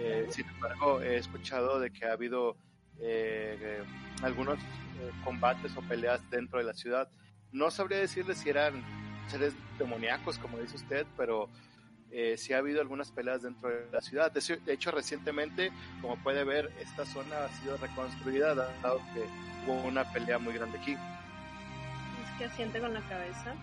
Eh, 0.00 0.26
sin 0.30 0.48
embargo, 0.48 1.00
he 1.00 1.16
escuchado 1.16 1.78
de 1.78 1.90
que 1.90 2.06
ha 2.06 2.12
habido 2.12 2.56
algunos 4.22 4.58
combates 5.22 5.76
o 5.76 5.82
peleas 5.82 6.20
dentro 6.30 6.58
de 6.58 6.64
la 6.64 6.72
ciudad. 6.72 7.10
No 7.52 7.70
sabría 7.70 7.98
decirle 7.98 8.34
si 8.34 8.48
eran 8.48 8.82
seres 9.28 9.54
demoníacos, 9.78 10.38
como 10.38 10.58
dice 10.58 10.76
usted, 10.76 11.06
pero 11.16 11.50
eh, 12.18 12.38
sí 12.38 12.54
ha 12.54 12.58
habido 12.58 12.80
algunas 12.80 13.12
peleas 13.12 13.42
dentro 13.42 13.68
de 13.68 13.90
la 13.92 14.00
ciudad. 14.00 14.32
De 14.32 14.72
hecho- 14.72 14.90
recientemente, 14.90 15.70
como 16.00 16.16
puede 16.22 16.44
ver, 16.44 16.72
esta 16.80 17.04
zona 17.04 17.44
ha 17.44 17.48
sido 17.60 17.76
reconstruida, 17.76 18.54
dado 18.54 19.02
que 19.12 19.26
hubo 19.66 19.82
una 19.82 20.10
pelea 20.10 20.38
muy 20.38 20.54
grande 20.54 20.78
aquí. 20.78 20.92
Es 20.94 22.38
que 22.38 22.46
asiente 22.46 22.80
con 22.80 22.94
la 22.94 23.06
cabeza. 23.06 23.54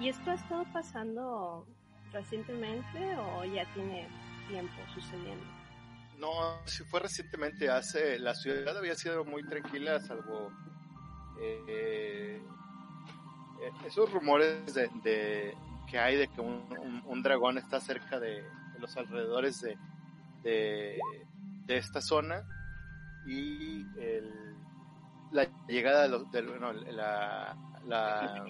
¿Y 0.00 0.08
esto 0.08 0.30
ha 0.30 0.34
estado 0.34 0.64
pasando 0.72 1.66
recientemente 2.10 3.16
o 3.18 3.44
ya 3.44 3.66
tiene 3.74 4.08
tiempo 4.48 4.72
sucediendo? 4.94 5.44
No, 6.18 6.58
si 6.64 6.82
fue 6.84 7.00
recientemente, 7.00 7.68
hace, 7.68 8.18
la 8.18 8.34
ciudad 8.34 8.78
había 8.78 8.94
sido 8.94 9.26
muy 9.26 9.42
tranquila, 9.46 10.00
salvo 10.00 10.50
eh, 11.38 12.40
eh, 13.60 13.70
esos 13.86 14.10
rumores 14.10 14.72
de, 14.72 14.88
de 15.02 15.54
que 15.90 15.98
hay 15.98 16.16
de 16.16 16.28
que 16.28 16.40
un, 16.40 17.22
dragón 17.22 17.58
está 17.58 17.80
cerca 17.80 18.18
de, 18.20 18.44
los 18.78 18.96
alrededores 18.96 19.60
de, 19.60 19.76
de, 20.42 20.98
esta 21.76 22.00
zona 22.00 22.44
y 23.26 23.84
el, 23.98 24.56
la 25.32 25.48
llegada 25.68 26.02
de 26.02 26.08
los, 26.08 26.24
bueno, 26.30 26.72
la, 26.72 27.56
la, 27.86 28.46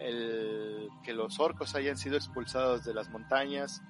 el, 0.00 0.88
que 1.04 1.12
los 1.12 1.38
orcos 1.38 1.74
hayan 1.74 1.96
sido 1.96 2.16
expulsados 2.16 2.84
de 2.84 2.94
las 2.94 3.10
montañas. 3.10 3.82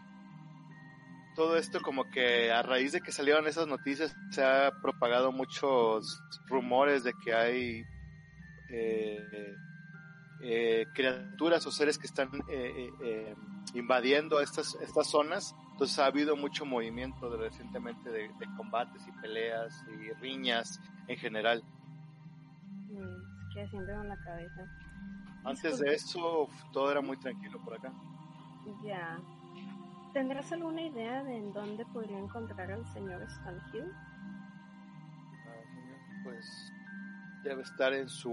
Todo 1.35 1.57
esto 1.57 1.81
como 1.81 2.11
que 2.11 2.51
a 2.51 2.63
raíz 2.63 2.93
de 2.93 3.01
que 3.01 3.13
salieron 3.13 3.47
esas 3.47 3.67
noticias 3.67 4.17
se 4.31 4.43
ha 4.43 4.73
propagado 4.83 5.33
muchos 5.33 6.21
rumores 6.47 7.05
de 7.05 7.13
que 7.25 7.35
hay 7.35 7.85
eh, 8.71 9.55
eh, 10.43 10.87
criaturas 10.95 11.67
o 11.67 11.71
seres 11.71 11.99
que 11.99 12.07
están 12.07 12.29
eh, 12.49 12.73
eh, 12.89 12.91
eh, 13.03 13.35
invadiendo 13.75 14.41
estas, 14.41 14.75
estas 14.83 15.09
zonas. 15.09 15.55
Entonces 15.73 15.99
ha 15.99 16.07
habido 16.07 16.37
mucho 16.37 16.65
movimiento 16.65 17.29
de, 17.31 17.37
recientemente 17.39 18.11
de, 18.11 18.29
de 18.29 18.47
combates 18.57 19.07
y 19.07 19.13
peleas 19.21 19.85
y 19.89 20.13
riñas 20.21 20.81
en 21.09 21.17
general. 21.19 21.63
Mm, 22.91 22.99
Es 23.49 23.55
que 23.55 23.61
asiente 23.63 23.93
con 23.93 24.09
la 24.09 24.17
cabeza. 24.17 24.63
Antes 25.45 25.79
de 25.79 25.95
eso 25.95 26.49
todo 26.73 26.91
era 26.91 27.01
muy 27.01 27.17
tranquilo 27.19 27.61
por 27.63 27.75
acá. 27.75 27.93
Ya. 28.83 29.19
¿Tendrás 30.13 30.51
alguna 30.51 30.83
idea 30.83 31.23
de 31.23 31.37
en 31.37 31.53
dónde 31.53 31.85
podría 31.87 32.19
encontrar 32.19 32.73
al 32.73 32.85
señor 32.87 33.23
Stonehill? 33.31 33.93
Ah, 35.47 36.23
Pues 36.25 36.73
debe 37.45 37.63
estar 37.63 37.93
en 37.93 38.09
su 38.09 38.33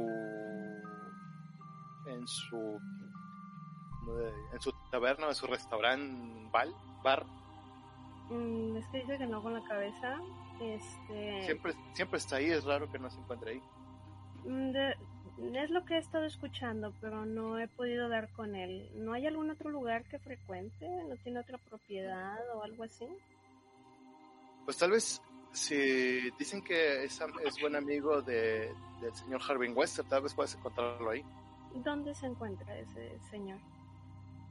en 2.06 2.28
su 2.28 2.80
en 4.54 4.60
su 4.60 4.74
taberna, 4.92 5.28
en 5.30 5.36
su 5.36 5.48
restaurante 5.48 6.50
bar, 6.52 6.68
bar. 7.04 7.26
Mm, 8.30 8.78
es 8.78 8.88
que 8.88 8.98
dice 9.00 9.18
que 9.18 9.26
no 9.28 9.42
con 9.42 9.54
la 9.54 9.64
cabeza. 9.64 10.18
Este. 10.60 11.44
Siempre, 11.46 11.74
siempre 11.94 12.18
está 12.20 12.36
ahí, 12.38 12.50
es 12.52 12.64
raro 12.66 12.92
que 12.92 13.00
no 13.00 13.10
se 13.10 13.20
encuentre 13.20 13.52
ahí. 13.52 13.62
Mm, 14.46 14.72
de- 14.72 14.98
es 15.56 15.70
lo 15.72 15.84
que 15.86 15.96
he 15.96 15.98
estado 15.98 16.26
escuchando, 16.26 16.94
pero 17.02 17.26
no 17.26 17.58
he 17.58 17.68
podido 17.68 18.08
dar 18.10 18.32
con 18.34 18.56
él. 18.56 18.90
¿No 18.96 19.14
hay 19.14 19.26
algún 19.26 19.50
otro 19.50 19.70
lugar 19.72 20.04
que 20.04 20.20
frecuente? 20.20 20.88
¿No 21.10 21.16
tiene 21.24 21.40
otra 21.40 21.58
propiedad 21.58 22.38
o 22.56 22.62
algo 22.64 22.84
así? 22.84 23.08
Pues 24.66 24.78
tal 24.78 24.92
vez 24.92 25.22
si 25.52 26.30
dicen 26.38 26.62
que 26.64 27.04
es, 27.06 27.20
es 27.44 27.60
buen 27.62 27.76
amigo 27.76 28.22
de, 28.22 28.72
del 29.02 29.14
señor 29.16 29.42
Harvin 29.48 29.76
Wester, 29.76 30.06
tal 30.06 30.22
vez 30.24 30.34
puedes 30.36 30.56
encontrarlo 30.56 31.10
ahí. 31.10 31.24
¿Dónde 31.76 32.14
se 32.14 32.28
encuentra 32.28 32.78
ese 32.78 33.20
señor? 33.30 33.60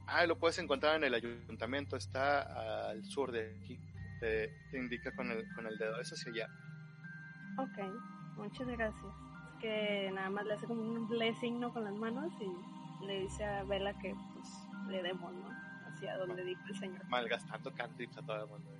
Ah, 0.07 0.25
lo 0.25 0.37
puedes 0.37 0.59
encontrar 0.59 0.97
en 0.97 1.05
el 1.05 1.13
ayuntamiento, 1.13 1.95
está 1.95 2.89
al 2.89 3.03
sur 3.05 3.31
de 3.31 3.57
aquí. 3.63 3.79
Te, 4.19 4.49
te 4.71 4.77
indica 4.77 5.13
con 5.15 5.31
el, 5.31 5.43
con 5.55 5.65
el 5.65 5.77
dedo, 5.77 5.99
es 5.99 6.11
hacia 6.11 6.31
allá. 6.31 6.49
Ok. 7.57 7.93
Muchas 8.37 8.67
gracias. 8.67 9.05
Es 9.53 9.61
que 9.61 10.11
nada 10.13 10.29
más 10.29 10.45
le 10.45 10.53
hace 10.53 10.65
como 10.65 10.81
un 10.81 11.07
blessing 11.07 11.59
¿no? 11.59 11.71
con 11.71 11.83
las 11.83 11.93
manos 11.93 12.33
y 12.41 13.05
le 13.05 13.21
dice 13.21 13.43
a 13.45 13.63
Vela 13.63 13.93
que 13.99 14.13
pues 14.33 14.47
le 14.89 15.03
demos, 15.03 15.33
¿no? 15.33 15.49
Hacia 15.87 16.17
donde 16.17 16.43
dijo 16.43 16.61
el 16.67 16.75
señor. 16.75 17.05
Malgastando 17.07 17.73
cantrips 17.73 18.17
a 18.17 18.21
todo 18.21 18.43
el 18.43 18.47
mundo. 18.49 18.71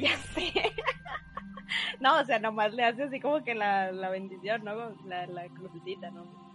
ya 0.00 0.16
sé. 0.16 0.52
no, 2.00 2.20
o 2.20 2.24
sea, 2.24 2.38
nomás 2.38 2.72
le 2.74 2.84
hace 2.84 3.04
así 3.04 3.20
como 3.20 3.44
que 3.44 3.54
la, 3.54 3.92
la 3.92 4.10
bendición, 4.10 4.64
¿no? 4.64 4.90
La, 5.04 5.26
la 5.26 5.48
crucecita, 5.48 6.10
¿no? 6.10 6.49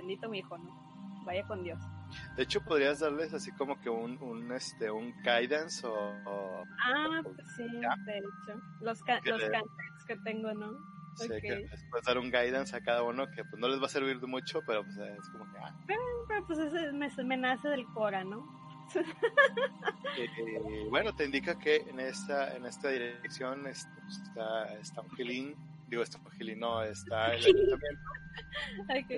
Bendito 0.00 0.28
mi 0.28 0.38
hijo, 0.38 0.56
¿no? 0.58 1.22
Vaya 1.24 1.42
con 1.46 1.62
Dios. 1.62 1.78
De 2.36 2.42
hecho, 2.44 2.60
podrías 2.62 3.00
darles 3.00 3.34
así 3.34 3.52
como 3.52 3.78
que 3.80 3.90
un, 3.90 4.16
un, 4.22 4.50
este, 4.52 4.90
un 4.90 5.12
guidance 5.22 5.86
o... 5.86 5.92
o- 6.24 6.64
Ah, 6.82 7.20
pues 7.22 7.36
sí, 7.56 7.64
Ya. 7.82 7.94
de 8.06 8.18
hecho. 8.18 8.60
Los, 8.80 9.02
ca 9.02 9.20
Que 9.20 9.30
los 9.30 9.40
le- 9.40 9.50
cantrips 9.50 10.04
que 10.06 10.16
tengo, 10.24 10.54
¿no? 10.54 10.72
sí, 11.16 11.24
Ok. 11.26 11.40
que 11.42 11.56
les 11.70 11.84
puedes 11.90 12.06
dar 12.06 12.16
un 12.18 12.30
guidance 12.30 12.74
a 12.76 12.80
cada 12.80 13.02
uno 13.02 13.26
que 13.26 13.42
pues 13.44 13.60
no 13.60 13.68
les 13.68 13.80
va 13.82 13.86
a 13.86 13.90
servir 13.90 14.20
de 14.20 14.26
mucho, 14.28 14.60
pero 14.66 14.84
pues 14.84 14.96
es 14.96 15.28
como 15.30 15.44
que... 15.52 15.58
ah, 15.58 15.74
Pero 15.86 16.00
pues 16.46 16.58
ese 16.60 16.92
me, 16.92 17.08
me 17.24 17.36
nace 17.36 17.68
del 17.68 17.84
Cora, 17.92 18.22
¿no? 18.24 18.46
Eh, 20.16 20.86
bueno, 20.88 21.14
te 21.14 21.24
indica 21.26 21.58
que 21.58 21.76
en 21.76 22.00
esta, 22.00 22.56
en 22.56 22.64
esta 22.66 22.88
dirección 22.88 23.66
este, 23.66 23.90
pues, 24.02 24.18
está, 24.20 24.74
está 24.78 25.00
un 25.02 25.10
gilín, 25.10 25.54
digo, 25.88 26.02
está 26.02 26.18
un 26.18 26.30
gilín, 26.32 26.60
no, 26.60 26.82
está 26.82 27.34
el 27.34 27.44
ayuntamiento, 27.44 28.10
Ok. 28.88 29.10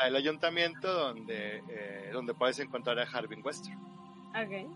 Está 0.00 0.08
el 0.08 0.16
ayuntamiento 0.16 0.92
donde, 0.92 1.62
eh, 1.68 2.10
donde 2.12 2.32
puedes 2.32 2.58
encontrar 2.58 2.98
a 2.98 3.02
Harvin 3.02 3.44
Wester. 3.44 3.74
Ok, 4.30 4.66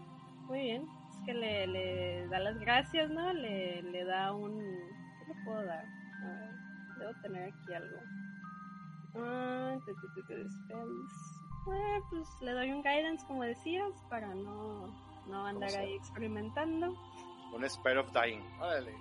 muy 0.49 0.61
bien. 0.61 0.87
Es 1.11 1.21
que 1.25 1.33
le, 1.33 1.67
le 1.67 2.29
da 2.29 2.41
las 2.41 2.59
gracias, 2.59 3.11
¿no? 3.11 3.33
Le, 3.33 3.83
le 3.83 4.05
da 4.05 4.33
un... 4.33 4.59
¿Qué 4.59 5.27
le 5.33 5.45
puedo 5.45 5.65
dar? 5.65 5.85
A 6.23 6.29
ver, 6.29 6.51
debo 6.99 7.13
tener 7.23 7.53
aquí 7.53 7.75
algo. 7.75 7.99
Ah. 9.17 9.77
Eh, 11.67 12.01
pues 12.11 12.29
le 12.43 12.53
doy 12.53 12.71
un 12.73 12.83
guidance, 12.83 13.27
como 13.27 13.45
decías, 13.45 13.93
para 14.11 14.35
no, 14.35 14.89
no 15.27 15.47
andar 15.47 15.71
ahí 15.71 15.95
experimentando. 15.95 16.95
Un 17.55 17.71
Spare 17.71 18.01
of 18.01 18.13
Dying, 18.13 18.43
órale. 18.61 18.95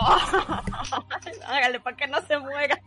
Hágale 1.46 1.80
para 1.80 1.96
que 1.96 2.06
no 2.06 2.20
se 2.22 2.38
muera. 2.38 2.78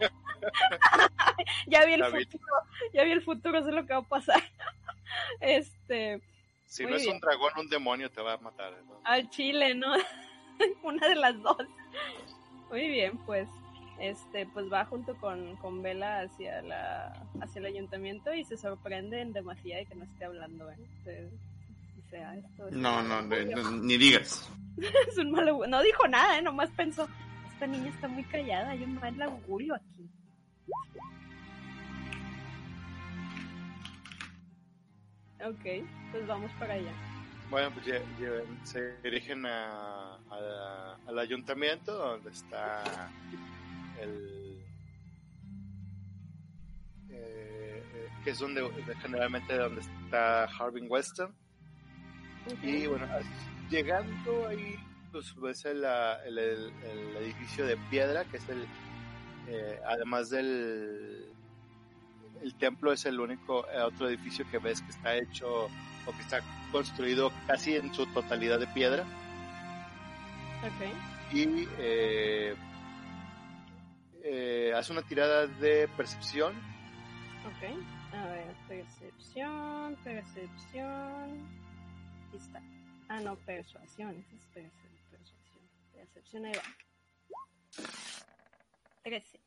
ya 1.66 1.84
vi 1.84 1.94
el 1.94 2.00
David. 2.00 2.28
futuro, 2.30 2.54
ya 2.92 3.04
vi 3.04 3.10
el 3.12 3.22
futuro, 3.22 3.64
sé 3.64 3.72
lo 3.72 3.86
que 3.86 3.92
va 3.94 4.00
a 4.00 4.02
pasar. 4.02 4.42
Este, 5.40 6.20
Si 6.66 6.84
no 6.84 6.96
es 6.96 7.02
bien. 7.02 7.14
un 7.14 7.20
dragón, 7.20 7.52
un 7.56 7.68
demonio 7.68 8.10
te 8.10 8.20
va 8.20 8.34
a 8.34 8.38
matar. 8.38 8.72
¿no? 8.86 9.00
al 9.04 9.30
chile, 9.30 9.74
¿no? 9.74 9.94
Una 10.82 11.08
de 11.08 11.14
las 11.14 11.40
dos. 11.42 11.56
Muy 12.70 12.88
bien, 12.88 13.16
pues, 13.24 13.48
este, 13.98 14.46
pues 14.46 14.70
va 14.70 14.84
junto 14.84 15.16
con, 15.16 15.56
con 15.56 15.80
Vela 15.82 16.20
hacia 16.20 16.60
la, 16.62 17.12
hacia 17.40 17.60
el 17.60 17.66
ayuntamiento 17.66 18.34
y 18.34 18.44
se 18.44 18.56
sorprende 18.58 19.20
en 19.20 19.32
demasía 19.32 19.76
de 19.78 19.86
que 19.86 19.94
no 19.94 20.04
esté 20.04 20.24
hablando, 20.26 20.70
¿eh? 20.70 20.76
Sea, 22.10 22.34
esto 22.36 22.68
es- 22.68 22.74
No, 22.74 23.02
no, 23.02 23.22
no, 23.22 23.36
no, 23.44 23.70
ni 23.82 23.96
digas. 23.96 24.48
es 25.08 25.18
un 25.18 25.30
mal 25.30 25.48
augurio. 25.48 25.70
No 25.70 25.82
dijo 25.82 26.06
nada, 26.08 26.38
¿eh? 26.38 26.42
Nomás 26.42 26.70
pensó, 26.70 27.08
esta 27.52 27.66
niña 27.66 27.88
está 27.90 28.08
muy 28.08 28.24
callada, 28.24 28.70
hay 28.70 28.82
un 28.84 28.94
mal 28.96 29.20
augurio 29.22 29.74
aquí. 29.74 30.08
Ok, 35.44 35.84
pues 36.12 36.26
vamos 36.26 36.50
para 36.58 36.74
allá. 36.74 36.92
Bueno, 37.50 37.70
pues 37.72 37.86
lle- 37.86 38.02
lle- 38.18 38.44
se 38.64 38.96
dirigen 39.02 39.46
a, 39.46 40.14
a- 40.30 40.96
al 41.06 41.18
ayuntamiento 41.18 41.92
donde 41.94 42.30
está 42.30 42.82
el... 44.00 44.58
eh, 47.10 47.82
eh, 47.94 48.08
que 48.24 48.30
es 48.30 48.38
donde 48.38 48.68
generalmente 49.00 49.56
donde 49.56 49.80
está 49.82 50.44
Harbin 50.44 50.86
Western. 50.90 51.32
Y 52.62 52.86
bueno, 52.86 53.06
llegando 53.70 54.46
ahí, 54.48 54.76
pues 55.12 55.34
ves 55.40 55.64
el, 55.64 55.84
el, 55.84 56.38
el- 56.38 56.72
el 56.84 57.16
edificio 57.22 57.66
de 57.66 57.76
piedra, 57.90 58.24
que 58.24 58.36
es 58.38 58.48
el, 58.48 58.66
eh, 59.48 59.80
además 59.86 60.30
del 60.30 61.26
el 62.42 62.54
templo, 62.56 62.92
es 62.92 63.06
el 63.06 63.18
único 63.18 63.66
eh, 63.70 63.80
otro 63.80 64.08
edificio 64.08 64.44
que 64.50 64.58
ves 64.58 64.80
que 64.82 64.90
está 64.90 65.16
hecho 65.16 65.64
o 66.06 66.12
que 66.16 66.22
está 66.22 66.40
construido 66.70 67.32
casi 67.46 67.74
en 67.74 67.92
su 67.94 68.06
totalidad 68.06 68.60
de 68.60 68.66
piedra. 68.68 69.04
Ok. 70.62 71.34
Y 71.34 71.66
eh, 71.78 72.54
eh, 74.22 74.72
hace 74.76 74.92
una 74.92 75.02
tirada 75.02 75.46
de 75.46 75.88
percepción. 75.96 76.52
Ok, 77.46 78.14
a 78.14 78.26
ver, 78.26 78.54
percepción, 78.68 79.96
percepción. 80.04 81.65
Ah, 83.08 83.20
no, 83.20 83.36
persuasión, 83.36 84.14
es 84.16 84.26
persuasión. 84.52 84.92
Percepción, 85.92 86.44
ahí 86.46 86.52
va. 86.54 86.62
13. 89.04 89.40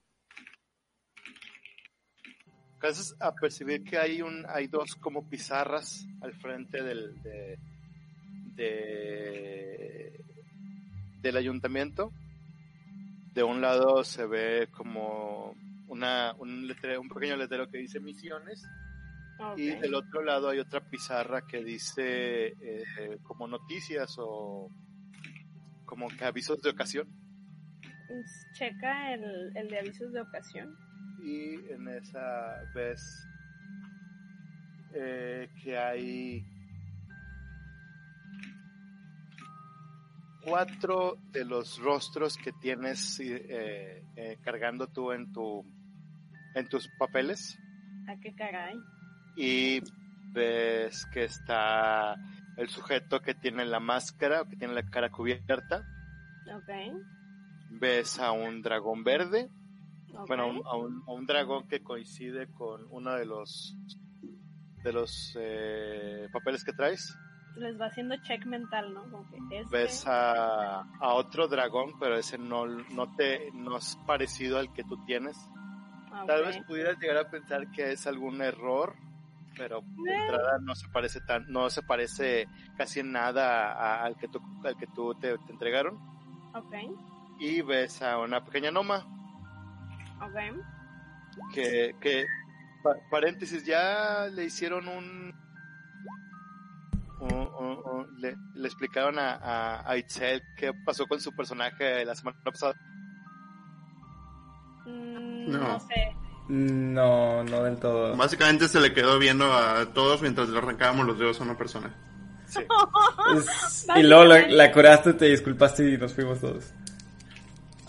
Alcanzas 2.76 3.16
a 3.20 3.34
percibir 3.34 3.84
que 3.84 3.98
hay 3.98 4.22
un 4.22 4.46
hay 4.48 4.68
dos 4.68 4.96
como 4.96 5.28
pizarras 5.30 6.06
al 6.22 6.34
frente 6.36 6.82
del 6.82 7.22
de, 7.22 7.60
de- 8.56 10.24
del 11.22 11.36
ayuntamiento. 11.38 12.14
De 13.34 13.44
un 13.44 13.60
lado 13.60 14.04
se 14.06 14.26
ve 14.26 14.70
como 14.72 15.54
una 15.88 16.34
un 16.40 16.64
un 17.00 17.10
pequeño 17.10 17.36
letrero 17.36 17.70
que 17.70 17.80
dice 17.80 18.00
misiones 18.00 18.64
Y 19.56 19.70
del 19.76 19.94
otro 19.96 20.22
lado 20.24 20.50
hay 20.50 20.60
otra 20.60 20.82
pizarra 20.90 21.48
que 21.48 21.64
dice 21.64 22.48
eh, 22.48 23.20
como 23.24 23.48
noticias 23.48 24.16
o 24.18 24.70
como 25.86 26.08
que 26.10 26.26
avisos 26.26 26.62
de 26.62 26.70
ocasión. 26.72 27.08
Checa 28.54 29.14
el, 29.14 29.56
el 29.56 29.70
de 29.70 29.80
avisos 29.80 30.12
de 30.12 30.22
ocasión. 30.22 30.76
y 31.24 31.56
en 31.72 31.88
esa 31.90 32.64
ves 32.74 33.28
eh, 34.94 35.50
que 35.62 35.78
hay 35.78 36.44
cuatro 40.44 41.18
de 41.32 41.46
los 41.46 41.78
rostros 41.80 42.38
que 42.38 42.52
tienes 42.54 43.20
eh, 43.20 44.04
eh, 44.16 44.38
cargando 44.44 44.88
tú 44.88 45.12
en 45.12 45.32
tu 45.32 45.64
en 46.56 46.68
tus 46.68 46.88
papeles 46.98 47.58
¿A 48.08 48.20
qué 48.20 48.34
caray? 48.34 48.76
Y 49.42 49.82
ves 50.34 51.06
que 51.14 51.24
está 51.24 52.16
el 52.58 52.68
sujeto 52.70 53.22
que 53.22 53.34
tiene 53.34 53.66
la 53.66 53.80
máscara 53.80 54.42
o 54.42 54.46
que 54.50 54.56
tiene 54.58 54.74
la 54.74 54.84
cara 54.90 55.10
cubierta 55.10 55.84
Ok. 56.56 56.70
ves 57.72 58.20
a 58.20 58.32
un 58.32 58.62
dragón 58.62 59.04
verde 59.04 59.50
ok. 60.14 60.28
bueno, 60.28 60.44
a 60.44 60.76
un, 60.78 61.04
a 61.08 61.12
un- 61.14 61.26
dragón 61.26 61.68
que 61.68 61.82
coincide 61.82 62.48
con 62.54 62.86
uno 62.92 63.14
de 63.16 63.26
los 63.26 63.76
de 64.84 64.94
los 64.94 65.36
eh, 65.40 66.28
papeles 66.32 66.64
que 66.64 66.72
traes. 66.74 67.14
Les 67.58 67.78
va 67.80 67.88
haciendo 67.88 68.16
check 68.24 68.46
mental, 68.46 68.94
¿no? 68.94 69.04
Como 69.12 69.30
que 69.30 69.60
este... 69.60 69.78
Ves 69.78 70.08
a, 70.08 70.82
a 70.84 71.14
otro 71.16 71.48
dragón, 71.50 72.00
pero 72.00 72.16
ese 72.18 72.38
no, 72.38 72.66
no 72.66 73.14
te 73.16 73.52
no 73.54 73.78
es 73.78 73.98
parecido 74.08 74.58
al 74.58 74.72
que 74.72 74.84
tú 74.86 75.04
tienes. 75.06 75.36
Ah, 76.14 76.24
Tal 76.26 76.46
vez 76.46 76.58
pudieras 76.66 76.98
llegar 76.98 77.18
a 77.18 77.30
pensar 77.30 77.70
que 77.72 77.92
es 77.92 78.08
algún 78.08 78.42
error, 78.42 78.96
pero 79.60 79.82
de 79.82 80.12
Eh. 80.12 80.16
entrada 80.22 80.58
no 80.62 80.74
se 80.74 80.88
parece 80.90 81.22
tan, 81.22 81.46
no 81.52 81.70
se 81.70 81.84
parece 81.84 82.48
casi 82.78 83.02
en 83.02 83.12
nada 83.12 83.72
a- 83.74 84.04
al 84.06 84.16
que 84.18 84.28
tú, 84.28 84.40
al 84.66 84.76
que 84.78 84.88
tú 84.88 85.14
te, 85.16 85.38
te 85.38 85.52
entregaron. 85.52 85.96
Ok, 86.56 86.74
Y 87.40 87.62
ves 87.62 88.02
a 88.02 88.18
una 88.18 88.44
pequeña 88.44 88.72
noma 88.72 89.06
ok. 90.22 90.58
que, 91.54 91.96
que 92.02 92.26
pa- 92.84 92.96
paréntesis, 93.12 93.64
ya 93.66 94.26
le 94.32 94.46
hicieron 94.46 94.88
un, 94.88 95.34
un- 97.22 97.50
un- 97.60 97.82
un- 97.86 98.22
le, 98.22 98.36
le 98.56 98.68
explicaron 98.68 99.20
a, 99.20 99.36
a, 99.36 99.90
a 99.90 99.98
Itzel 99.98 100.42
qué 100.58 100.72
pasó 100.86 101.06
con 101.06 101.20
su 101.20 101.32
personaje 101.36 102.04
la 102.06 102.16
semana 102.16 102.38
pasada. 102.44 102.74
Mm, 104.86 105.52
No. 105.52 105.58
no 105.60 105.80
sé. 105.82 106.16
No, 106.50 107.44
no 107.44 107.64
del 107.64 107.78
todo. 107.78 108.16
Básicamente 108.18 108.68
se 108.68 108.80
le 108.80 108.92
quedó 108.94 109.20
viendo 109.20 109.54
a 109.54 109.86
todos 109.94 110.22
mientras 110.22 110.50
le 110.50 110.58
arrancábamos 110.58 111.06
los 111.06 111.20
dedos 111.20 111.40
a 111.40 111.44
una 111.44 111.58
persona. 111.58 111.96
Sí. 112.48 112.62
Es- 113.38 113.88
y 113.96 114.04
luego 114.04 114.26
la, 114.26 114.48
la 114.48 114.72
curaste, 114.72 115.14
te 115.14 115.26
disculpaste 115.26 115.88
y 115.88 115.98
nos 115.98 116.14
fuimos 116.14 116.40
todos. 116.42 116.74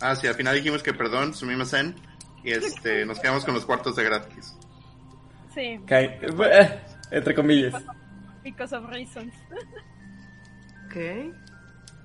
Ah, 0.03 0.15
sí, 0.15 0.27
al 0.27 0.35
final 0.35 0.55
dijimos 0.55 0.83
que 0.83 0.93
perdón, 0.93 1.35
sumimasen. 1.35 1.95
Y 2.45 2.53
este, 2.53 3.05
nos 3.07 3.19
quedamos 3.19 3.45
con 3.45 3.55
los 3.55 3.65
cuartos 3.67 3.97
de 3.97 4.05
gratis. 4.05 4.55
Sí, 5.55 5.79
eh, 5.89 6.81
Entre 7.11 7.35
comillas. 7.35 7.75
because 8.45 8.75
of 8.77 8.89
reasons. 8.91 9.33
Ok. 10.87 10.97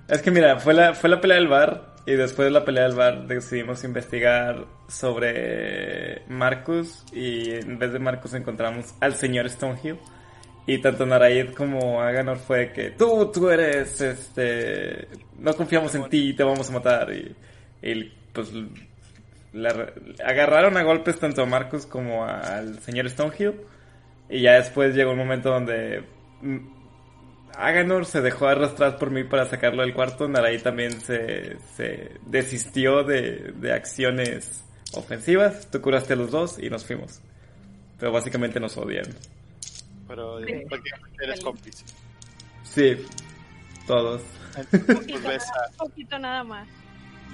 Es 0.08 0.22
que 0.22 0.30
mira, 0.30 0.58
fue 0.60 0.72
la, 0.74 0.94
fue 0.94 1.08
la 1.10 1.20
pelea 1.20 1.36
del 1.38 1.48
bar 1.48 1.95
Y 2.06 2.12
después 2.12 2.46
de 2.46 2.52
la 2.52 2.64
pelea 2.64 2.84
del 2.84 2.94
bar 2.94 3.26
decidimos 3.26 3.82
investigar 3.82 4.64
sobre 4.86 6.22
Marcus 6.28 7.04
y 7.12 7.50
en 7.50 7.80
vez 7.80 7.92
de 7.92 7.98
Marcus 7.98 8.32
encontramos 8.34 8.94
al 9.00 9.14
señor 9.14 9.50
Stonehill. 9.50 9.98
Y 10.68 10.78
tanto 10.78 11.04
Naraid 11.04 11.52
como 11.54 12.00
Aganor 12.00 12.38
fue 12.38 12.72
que 12.72 12.92
tú, 12.92 13.30
tú 13.32 13.50
eres, 13.50 14.00
este, 14.00 15.08
no 15.38 15.52
confiamos 15.54 15.94
en 15.96 16.08
ti, 16.08 16.32
te 16.32 16.44
vamos 16.44 16.70
a 16.70 16.72
matar. 16.72 17.08
Y, 17.12 18.12
pues 18.32 18.52
agarraron 20.24 20.76
a 20.76 20.82
golpes 20.82 21.18
tanto 21.18 21.42
a 21.42 21.46
Marcus 21.46 21.86
como 21.86 22.24
al 22.24 22.78
señor 22.80 23.10
Stonehill. 23.10 23.54
Y 24.28 24.42
ya 24.42 24.54
después 24.54 24.94
llegó 24.94 25.10
un 25.10 25.18
momento 25.18 25.50
donde 25.50 26.04
Aganor 27.56 28.04
se 28.06 28.20
dejó 28.20 28.46
arrastrar 28.48 28.98
por 28.98 29.10
mí 29.10 29.24
para 29.24 29.46
sacarlo 29.46 29.82
del 29.82 29.94
cuarto. 29.94 30.28
Narai 30.28 30.58
también 30.62 31.00
se, 31.00 31.58
se 31.76 32.12
desistió 32.26 33.02
de, 33.02 33.52
de 33.56 33.72
acciones 33.72 34.64
ofensivas. 34.94 35.70
Tú 35.70 35.80
curaste 35.80 36.12
a 36.12 36.16
los 36.16 36.30
dos 36.30 36.58
y 36.58 36.68
nos 36.70 36.84
fuimos. 36.84 37.20
Pero 37.98 38.12
básicamente 38.12 38.60
nos 38.60 38.76
odian. 38.76 39.06
Pero 40.06 40.38
Sí. 40.44 40.52
prácticamente 40.68 41.24
eres 41.24 41.40
cómplice. 41.40 41.84
Sí, 42.62 42.96
todos. 43.86 44.22
Entonces, 44.56 44.80
Poquito, 44.96 45.12
pues 45.20 45.22
ves, 45.24 45.42
nada, 45.48 45.66
a- 45.66 45.76
poquito 45.76 46.18
nada 46.18 46.44
más. 46.44 46.68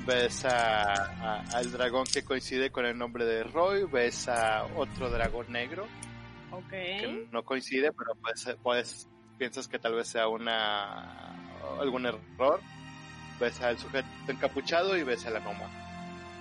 ves 0.06 0.44
a, 0.44 0.92
a- 0.92 1.40
al 1.56 1.70
dragón 1.72 2.04
que 2.12 2.22
coincide 2.22 2.70
con 2.70 2.86
el 2.86 2.96
nombre 2.96 3.24
de 3.24 3.42
Roy, 3.44 3.84
ves 3.84 4.28
a 4.28 4.64
otro 4.76 5.10
dragón 5.10 5.50
negro 5.52 5.86
Ok. 6.50 6.68
que 6.70 7.28
no 7.32 7.42
coincide, 7.44 7.92
pero 7.92 8.14
puedes, 8.20 8.56
puedes 8.62 9.08
piensas 9.42 9.66
que 9.66 9.80
tal 9.80 9.96
vez 9.96 10.06
sea 10.06 10.28
una 10.28 11.34
algún 11.80 12.06
error. 12.06 12.60
Ves 13.40 13.60
al 13.60 13.76
sujeto 13.76 14.06
encapuchado 14.28 14.96
y 14.96 15.02
ves 15.02 15.26
a 15.26 15.30
la 15.30 15.40
noma. 15.40 15.64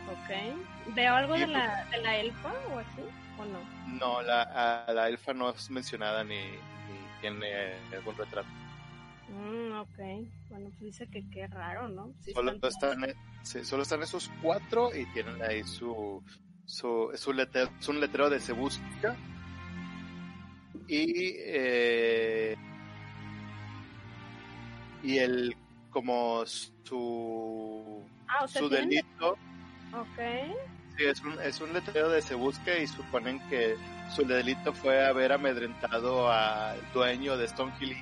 Ok. 0.07 0.93
¿Veo 0.93 1.15
algo 1.15 1.33
de 1.33 1.47
la, 1.47 1.83
de 1.85 1.97
la 1.97 2.17
elfa 2.17 2.53
o 2.71 2.77
así? 2.77 3.01
¿O 3.39 3.45
no? 3.45 3.59
No, 3.99 4.21
la, 4.21 4.83
a 4.85 4.93
la 4.93 5.07
elfa 5.07 5.33
no 5.33 5.49
es 5.49 5.67
mencionada 5.71 6.23
ni, 6.23 6.35
ni 6.37 7.21
tiene 7.21 7.73
algún 7.91 8.15
retrato. 8.15 8.47
Mm, 9.29 9.79
ok. 9.79 9.97
Bueno, 10.49 10.69
pues 10.69 10.79
dice 10.81 11.07
que 11.07 11.27
qué 11.31 11.47
raro, 11.47 11.89
¿no? 11.89 12.13
Solo 12.35 12.51
están- 12.51 12.69
están, 12.99 13.15
sí, 13.41 13.65
solo 13.65 13.81
están 13.81 14.03
esos 14.03 14.29
cuatro 14.43 14.95
y 14.95 15.07
tienen 15.07 15.41
ahí 15.41 15.63
su, 15.63 16.21
su, 16.67 17.09
su 17.15 17.33
letrero, 17.33 17.71
es 17.79 17.87
un 17.87 17.99
letrero 17.99 18.29
de 18.29 18.39
se 18.39 18.53
busca. 18.53 19.15
Y, 20.87 21.35
eh, 21.37 22.55
y 25.03 25.17
el, 25.19 25.55
como 25.89 26.45
su, 26.45 28.03
Ah, 28.27 28.47
su 28.47 28.69
delito, 28.69 29.37
Ok. 29.93 30.19
sí, 30.97 31.03
es 31.03 31.21
un, 31.21 31.41
es 31.41 31.59
un 31.59 31.73
letrero 31.73 32.09
de 32.09 32.21
se 32.21 32.35
busca 32.35 32.77
y 32.77 32.87
suponen 32.87 33.39
que 33.49 33.75
su 34.15 34.25
delito 34.25 34.73
fue 34.73 35.05
haber 35.05 35.31
amedrentado 35.33 36.31
al 36.31 36.79
dueño 36.93 37.37
de 37.37 37.47
Stonehill 37.47 37.97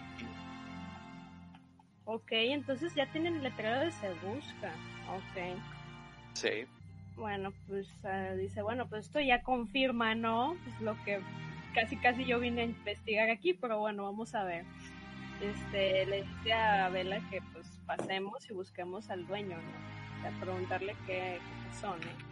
Ok, 2.06 2.32
entonces 2.32 2.96
ya 2.96 3.06
tienen 3.12 3.36
el 3.36 3.44
letrero 3.44 3.82
de 3.82 3.92
se 3.92 4.10
busca. 4.26 4.72
Ok. 5.10 5.60
sí. 6.34 6.66
Bueno, 7.16 7.54
pues 7.68 7.88
ah, 8.06 8.32
dice, 8.36 8.62
bueno, 8.62 8.88
pues 8.88 9.06
esto 9.06 9.20
ya 9.20 9.44
confirma, 9.44 10.16
¿no? 10.16 10.56
Pues 10.64 10.82
lo 10.82 11.04
que 11.04 11.20
casi 11.76 11.98
casi 11.98 12.26
yo 12.26 12.40
vine 12.40 12.62
a 12.62 12.66
investigar 12.66 13.30
aquí, 13.30 13.54
pero 13.54 13.78
bueno, 13.80 14.04
vamos 14.06 14.34
a 14.34 14.44
ver. 14.44 14.66
Este, 15.42 16.06
le 16.06 16.24
dice 16.24 16.54
a 16.54 16.90
Vela 16.90 17.22
que 17.30 17.42
pues 17.54 17.66
pasemos 17.86 18.50
y 18.50 18.54
busquemos 18.54 19.10
al 19.10 19.26
dueño, 19.26 19.58
¿no? 19.58 20.28
A 20.28 20.42
preguntarle 20.42 20.96
qué, 21.06 21.40
qué 21.40 21.68
pasó, 21.70 21.96
¿no? 21.96 22.30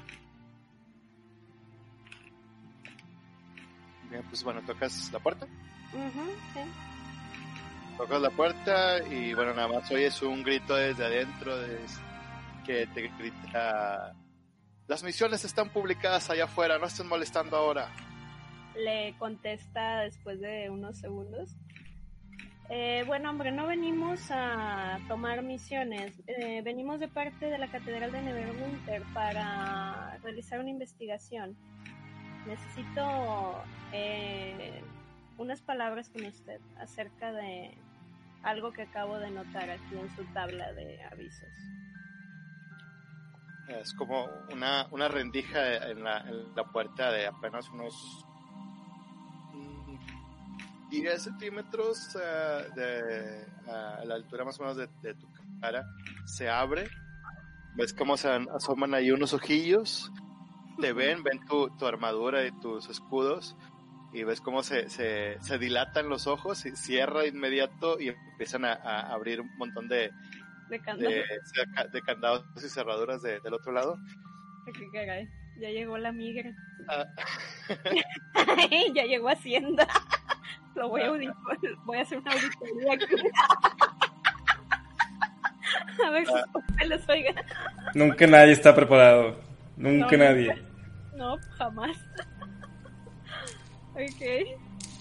Bien, 4.10 4.24
pues 4.30 4.44
bueno, 4.44 4.62
tocas 4.66 5.10
la 5.12 5.20
puerta. 5.20 5.46
Ujú, 5.46 6.32
sí. 6.54 6.60
Tocas 7.98 8.22
la 8.22 8.30
puerta 8.30 9.04
y 9.08 9.34
bueno, 9.34 9.54
nada 9.54 9.68
más 9.68 9.90
oyes 9.92 10.22
un 10.22 10.44
grito 10.44 10.76
desde 10.76 11.06
adentro 11.06 11.54
que 12.66 12.88
te 12.88 13.10
grita... 13.18 14.14
Las 14.88 15.04
misiones 15.04 15.44
están 15.44 15.70
publicadas 15.70 16.30
allá 16.30 16.46
afuera, 16.46 16.78
no 16.78 16.86
estén 16.86 17.08
molestando 17.08 17.58
ahora. 17.58 17.90
Le 18.76 19.16
contesta 19.18 20.02
después 20.02 20.40
de 20.40 20.70
unos 20.70 20.98
segundos. 20.98 21.56
Eh, 22.70 23.06
bueno, 23.08 23.30
hombre, 23.30 23.52
no 23.52 23.66
venimos 23.66 24.20
a 24.30 25.00
tomar 25.08 25.42
misiones. 25.42 26.14
Eh, 26.28 26.62
venimos 26.64 27.00
de 27.00 27.08
parte 27.08 27.46
de 27.46 27.58
la 27.58 27.70
Catedral 27.72 28.12
de 28.12 28.22
Neverwinter 28.22 29.04
para 29.14 30.18
realizar 30.22 30.60
una 30.60 30.70
investigación. 30.70 31.56
Necesito 32.46 33.64
eh, 33.94 34.82
unas 35.38 35.62
palabras 35.62 36.10
con 36.10 36.26
usted 36.26 36.60
acerca 36.78 37.32
de 37.32 37.78
algo 38.44 38.72
que 38.74 38.82
acabo 38.82 39.18
de 39.18 39.32
notar 39.32 39.70
aquí 39.70 39.98
en 39.98 40.14
su 40.16 40.26
tabla 40.34 40.74
de 40.74 41.02
avisos. 41.04 41.50
Es 43.70 43.94
como 43.94 44.26
una, 44.52 44.88
una 44.92 45.08
rendija 45.08 45.90
en 45.90 46.04
la, 46.04 46.20
en 46.20 46.56
la 46.56 46.64
puerta 46.66 47.12
de 47.12 47.28
apenas 47.28 47.70
unos 47.70 48.27
10 50.90 51.22
centímetros 51.22 52.14
de 52.76 53.46
a 53.68 54.04
la 54.06 54.16
altura 54.16 54.46
más 54.46 54.60
o 54.60 54.64
menos 54.64 54.78
de, 54.78 54.88
de 55.02 55.14
tu 55.16 55.28
cara. 55.62 55.86
Se 56.26 56.50
abre, 56.50 56.88
ves 57.76 57.94
cómo 57.94 58.16
se 58.18 58.30
an- 58.30 58.48
asoman 58.56 58.94
ahí 58.94 59.12
unos 59.12 59.34
ojillos, 59.34 60.12
te 60.80 60.94
ven, 60.94 61.24
ven 61.24 61.44
tu, 61.46 61.70
tu 61.78 61.86
armadura 61.86 62.46
y 62.46 62.52
tus 62.60 62.90
escudos. 62.90 63.56
Y 64.14 64.24
ves 64.24 64.40
cómo 64.40 64.64
se, 64.64 64.90
se, 64.90 65.38
se 65.42 65.58
dilatan 65.58 66.08
los 66.08 66.28
ojos 66.28 66.66
y 66.66 66.76
cierra 66.78 67.22
de 67.22 67.28
inmediato 67.28 68.00
y 68.00 68.08
empiezan 68.08 68.64
a, 68.64 68.74
a 68.74 69.14
abrir 69.14 69.42
un 69.42 69.50
montón 69.58 69.90
de, 69.90 70.12
De 70.70 70.80
candado. 70.80 71.12
de, 71.12 71.24
de 71.92 72.02
candados 72.02 72.46
y 72.56 72.70
cerraduras 72.70 73.22
de- 73.22 73.42
del 73.42 73.54
otro 73.54 73.74
lado. 73.74 73.98
Qué 74.74 74.90
caray. 74.94 75.28
Ya 75.60 75.70
llegó 75.70 75.98
la 75.98 76.12
migra. 76.14 76.52
Ah, 76.88 77.06
ya 78.96 79.04
llegó 79.04 79.30
Hacienda. 79.30 79.86
Lo 80.78 80.90
voy 80.90 81.02
a 81.02 81.12
voy 81.86 81.98
a 81.98 82.02
hacer 82.02 82.18
una 82.20 82.32
auditoría 82.32 82.94
aquí. 82.94 83.06
A 86.06 86.10
ver 86.12 86.26
sus 86.26 86.42
papeles, 86.54 87.10
oiga. 87.10 87.34
Nunca 87.96 88.28
nadie 88.28 88.52
está 88.54 88.74
preparado. 88.74 89.36
Nunca 89.76 90.16
No, 90.16 90.24
nadie. 90.24 90.64
No, 91.16 91.38
jamás. 91.58 91.98
Ok. 93.94 94.22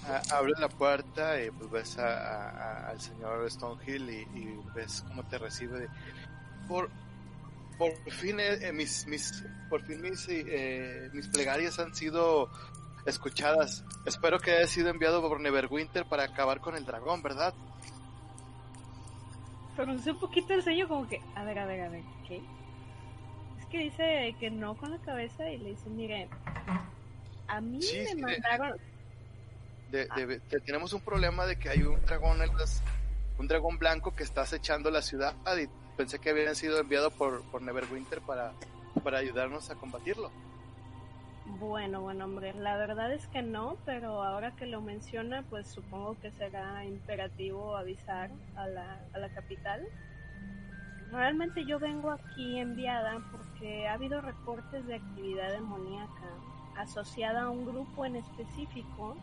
a- 0.08 0.22
abre 0.38 0.52
la 0.58 0.70
puerta 0.70 1.38
y 1.42 1.50
pues 1.50 1.70
ves 1.70 1.98
a- 1.98 2.06
a- 2.06 2.50
a- 2.50 2.88
al 2.88 2.98
señor 3.00 3.50
Stonehill 3.50 4.08
y, 4.08 4.20
y 4.38 4.58
ves 4.74 5.02
cómo 5.06 5.22
te 5.24 5.36
recibe. 5.36 5.80
de, 5.80 5.88
por, 6.66 6.88
por 7.76 7.92
fin 8.10 8.40
eh, 8.40 8.54
eh, 8.62 8.72
mis, 8.72 9.06
mis, 9.06 9.44
por 9.68 9.82
fin 9.84 10.00
mis, 10.00 10.26
eh, 10.30 11.10
mis 11.12 11.28
plegarias 11.28 11.78
han 11.78 11.94
sido 11.94 12.50
escuchadas. 13.06 13.84
Espero 14.04 14.38
que 14.38 14.52
haya 14.52 14.66
sido 14.66 14.88
enviado 14.90 15.20
por 15.26 15.40
Neverwinter 15.40 16.04
para 16.06 16.24
acabar 16.24 16.60
con 16.60 16.76
el 16.76 16.84
dragón, 16.84 17.22
¿verdad? 17.22 17.54
Pronunció 19.74 20.12
un 20.14 20.20
poquito 20.20 20.54
el 20.54 20.62
sello 20.62 20.88
como 20.88 21.06
que, 21.06 21.20
a 21.34 21.44
ver, 21.44 21.58
a 21.58 21.66
ver, 21.66 21.82
a 21.82 21.88
ver, 21.88 22.02
¿qué? 22.26 22.40
Es 23.60 23.66
que 23.66 23.78
dice 23.78 24.34
que 24.40 24.50
no 24.50 24.74
con 24.76 24.90
la 24.90 24.98
cabeza 24.98 25.50
y 25.50 25.58
le 25.58 25.70
dice, 25.70 25.88
mire, 25.90 26.28
a 27.48 27.60
mí 27.60 27.82
Sí, 27.82 27.98
me 27.98 28.14
de- 28.14 28.22
mandaron... 28.40 28.76
De- 29.90 30.08
de- 30.16 30.26
de- 30.26 30.60
tenemos 30.60 30.92
un 30.92 31.00
problema 31.02 31.46
de 31.46 31.58
que 31.58 31.68
hay 31.68 31.82
un 31.82 32.00
dragón 32.06 32.42
en 32.42 32.56
las- 32.56 32.82
un 33.38 33.46
dragón 33.46 33.78
blanco 33.78 34.14
que 34.14 34.22
está 34.24 34.42
acechando 34.42 34.90
la 34.90 35.02
ciudad 35.02 35.34
y 35.62 35.68
pensé 35.96 36.18
que 36.18 36.30
habían 36.30 36.56
sido 36.56 36.78
enviado 36.80 37.10
por, 37.10 37.42
por 37.50 37.60
Neverwinter 37.62 38.20
para, 38.22 38.52
para 39.04 39.18
ayudarnos 39.18 39.68
a 39.70 39.74
combatirlo. 39.74 40.30
Bueno, 41.58 42.02
bueno, 42.02 42.26
hombre, 42.26 42.52
la 42.52 42.76
verdad 42.76 43.12
es 43.14 43.26
que 43.28 43.40
no, 43.40 43.76
pero 43.86 44.22
ahora 44.22 44.54
que 44.56 44.66
lo 44.66 44.82
menciona, 44.82 45.42
pues 45.48 45.66
supongo 45.68 46.18
que 46.20 46.30
será 46.32 46.84
imperativo 46.84 47.76
avisar 47.76 48.30
a 48.56 48.66
la, 48.66 49.00
a 49.14 49.18
la 49.18 49.28
capital. 49.30 49.80
Realmente 51.10 51.64
yo 51.64 51.78
vengo 51.78 52.10
aquí 52.10 52.58
enviada 52.58 53.18
porque 53.32 53.88
ha 53.88 53.94
habido 53.94 54.20
reportes 54.20 54.86
de 54.86 54.96
actividad 54.96 55.50
demoníaca 55.52 56.28
asociada 56.76 57.44
a 57.44 57.50
un 57.50 57.64
grupo 57.64 58.04
en 58.04 58.16
específico 58.16 59.16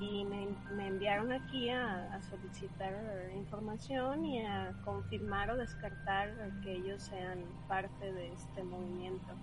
y 0.00 0.24
me, 0.26 0.46
me 0.76 0.86
enviaron 0.86 1.32
aquí 1.32 1.68
a, 1.70 2.14
a 2.14 2.22
solicitar 2.22 2.92
información 3.34 4.24
y 4.24 4.44
a 4.46 4.72
confirmar 4.84 5.50
o 5.50 5.56
descartar 5.56 6.30
que 6.62 6.74
ellos 6.76 7.02
sean 7.02 7.38
parte 7.66 8.12
de 8.12 8.32
este 8.32 8.62
movimiento. 8.62 9.34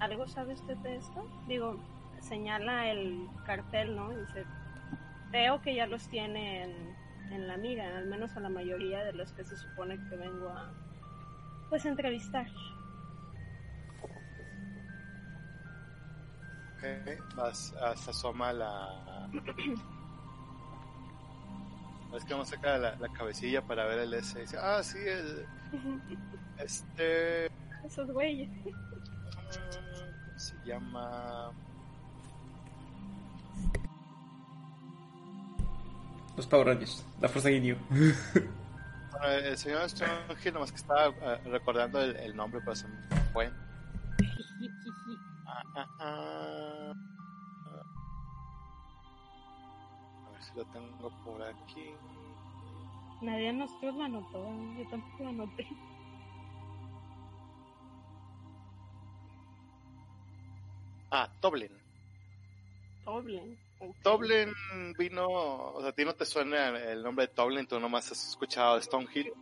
¿Algo 0.00 0.26
sabe 0.26 0.54
usted 0.54 0.76
de 0.78 0.96
esto? 0.96 1.28
Digo, 1.46 1.78
señala 2.20 2.90
el 2.90 3.28
cartel, 3.44 3.94
¿no? 3.94 4.10
Dice, 4.10 4.44
veo 5.30 5.60
que 5.60 5.74
ya 5.74 5.86
los 5.86 6.08
tiene 6.08 6.64
en, 6.64 7.32
en 7.32 7.46
la 7.46 7.56
mira, 7.56 7.96
al 7.96 8.06
menos 8.06 8.36
a 8.36 8.40
la 8.40 8.48
mayoría 8.48 9.04
de 9.04 9.12
los 9.12 9.32
que 9.32 9.44
se 9.44 9.56
supone 9.56 9.98
que 10.08 10.16
vengo 10.16 10.48
a, 10.48 10.72
pues 11.68 11.84
entrevistar. 11.84 12.46
Ok, 16.76 16.82
vas, 17.36 17.74
se 17.96 18.10
asoma 18.10 18.52
la... 18.52 19.28
Es 22.16 22.24
que 22.24 22.32
vamos 22.32 22.52
a 22.52 22.56
sacar 22.56 22.80
la, 22.80 22.96
la 22.96 23.08
cabecilla 23.10 23.62
para 23.62 23.84
ver 23.84 24.00
el 24.00 24.12
S. 24.14 24.40
Dice, 24.40 24.56
ah, 24.60 24.82
sí, 24.82 24.98
el, 24.98 25.46
este... 26.58 27.46
Esos 27.84 28.10
güeyes. 28.10 28.50
¿Cómo 30.40 30.62
se 30.62 30.66
llama? 30.66 31.52
Los 36.34 36.46
Power 36.46 36.68
Rangers, 36.68 37.04
la 37.20 37.28
fuerza 37.28 37.50
guiño. 37.50 37.76
Bueno, 39.10 39.34
el 39.34 39.58
señor 39.58 39.90
Stronghill, 39.90 40.54
nomás 40.54 40.70
que 40.70 40.78
estaba 40.78 41.08
eh, 41.08 41.40
recordando 41.44 42.00
el, 42.00 42.16
el 42.16 42.34
nombre, 42.34 42.58
pero 42.60 42.74
se 42.74 42.88
me 42.88 42.96
fue. 43.34 43.52
Ah, 45.46 45.62
ah, 45.74 45.86
ah. 45.98 46.92
A 50.26 50.30
ver 50.30 50.42
si 50.42 50.56
lo 50.56 50.64
tengo 50.66 51.10
por 51.22 51.42
aquí. 51.42 51.90
Nadie 53.20 53.48
de 53.48 53.52
nosotros 53.52 53.94
lo 53.94 54.04
anotó, 54.04 54.48
yo 54.78 54.88
tampoco 54.88 55.24
lo 55.24 55.28
anoté. 55.28 55.68
Ah, 61.10 61.28
Toblin. 61.40 61.70
Toblen. 63.04 63.58
ok. 63.80 63.96
Toblin 64.02 64.52
vino, 64.98 65.26
o 65.26 65.80
sea, 65.80 65.90
a 65.90 65.92
ti 65.92 66.04
no 66.04 66.14
te 66.14 66.24
suena 66.24 66.68
el 66.78 67.02
nombre 67.02 67.26
de 67.26 67.32
Toblin, 67.32 67.66
tú 67.66 67.80
nomás 67.80 68.10
has 68.12 68.28
escuchado 68.28 68.76
de 68.76 68.82
Stonehill 68.82 69.32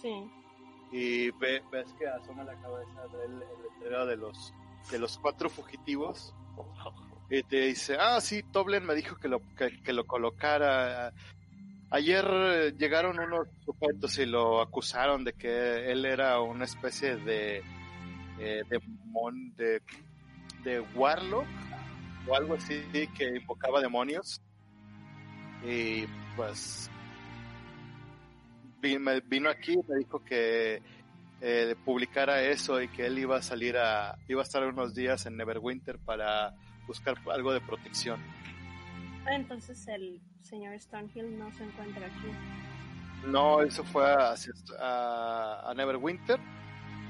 Sí. 0.00 0.30
y 0.92 1.30
ve- 1.32 1.62
ves 1.70 1.92
que 1.98 2.06
asoma 2.06 2.44
la 2.44 2.54
cabeza 2.60 3.06
del 3.18 3.32
el 3.42 3.62
letrero 3.62 4.06
de 4.06 4.16
los, 4.16 4.54
de 4.90 4.98
los 4.98 5.18
cuatro 5.18 5.50
fugitivos 5.50 6.34
y 7.28 7.42
te 7.42 7.60
dice, 7.66 7.96
ah, 8.00 8.20
sí, 8.20 8.42
Toblin 8.42 8.84
me 8.84 8.94
dijo 8.94 9.16
que 9.16 9.28
lo, 9.28 9.40
que, 9.56 9.82
que 9.82 9.92
lo 9.92 10.04
colocara. 10.06 11.12
Ayer 11.90 12.74
llegaron 12.76 13.18
unos 13.18 13.48
sujetos 13.64 14.16
y 14.18 14.26
lo 14.26 14.60
acusaron 14.60 15.24
de 15.24 15.32
que 15.32 15.90
él 15.90 16.04
era 16.06 16.40
una 16.40 16.64
especie 16.64 17.16
de, 17.16 17.58
eh, 18.38 18.62
de, 18.68 18.80
mon- 19.06 19.54
de, 19.56 19.82
de 20.64 20.80
warlock 20.94 21.46
o 22.26 22.34
algo 22.34 22.54
así 22.54 22.82
que 23.16 23.36
invocaba 23.36 23.80
demonios. 23.80 24.40
Y 25.64 26.06
pues 26.36 26.90
me 28.82 29.20
vino 29.20 29.50
aquí 29.50 29.74
y 29.74 29.90
me 29.90 29.98
dijo 29.98 30.24
que 30.24 30.82
eh, 31.40 31.74
publicara 31.84 32.42
eso 32.42 32.80
y 32.80 32.88
que 32.88 33.06
él 33.06 33.18
iba 33.18 33.36
a 33.36 33.42
salir 33.42 33.76
a, 33.76 34.16
iba 34.28 34.40
a 34.40 34.44
estar 34.44 34.62
unos 34.64 34.94
días 34.94 35.26
en 35.26 35.36
Neverwinter 35.36 35.98
para 35.98 36.54
buscar 36.86 37.16
algo 37.30 37.52
de 37.52 37.60
protección. 37.60 38.20
Ah, 39.26 39.34
Entonces 39.34 39.86
el 39.88 40.20
señor 40.42 40.78
Stonehill 40.80 41.38
no 41.38 41.52
se 41.52 41.64
encuentra 41.64 42.06
aquí. 42.06 42.30
No, 43.26 43.62
eso 43.62 43.84
fue 43.84 44.10
a, 44.10 44.34
a, 44.80 45.70
a 45.70 45.74
Neverwinter 45.74 46.40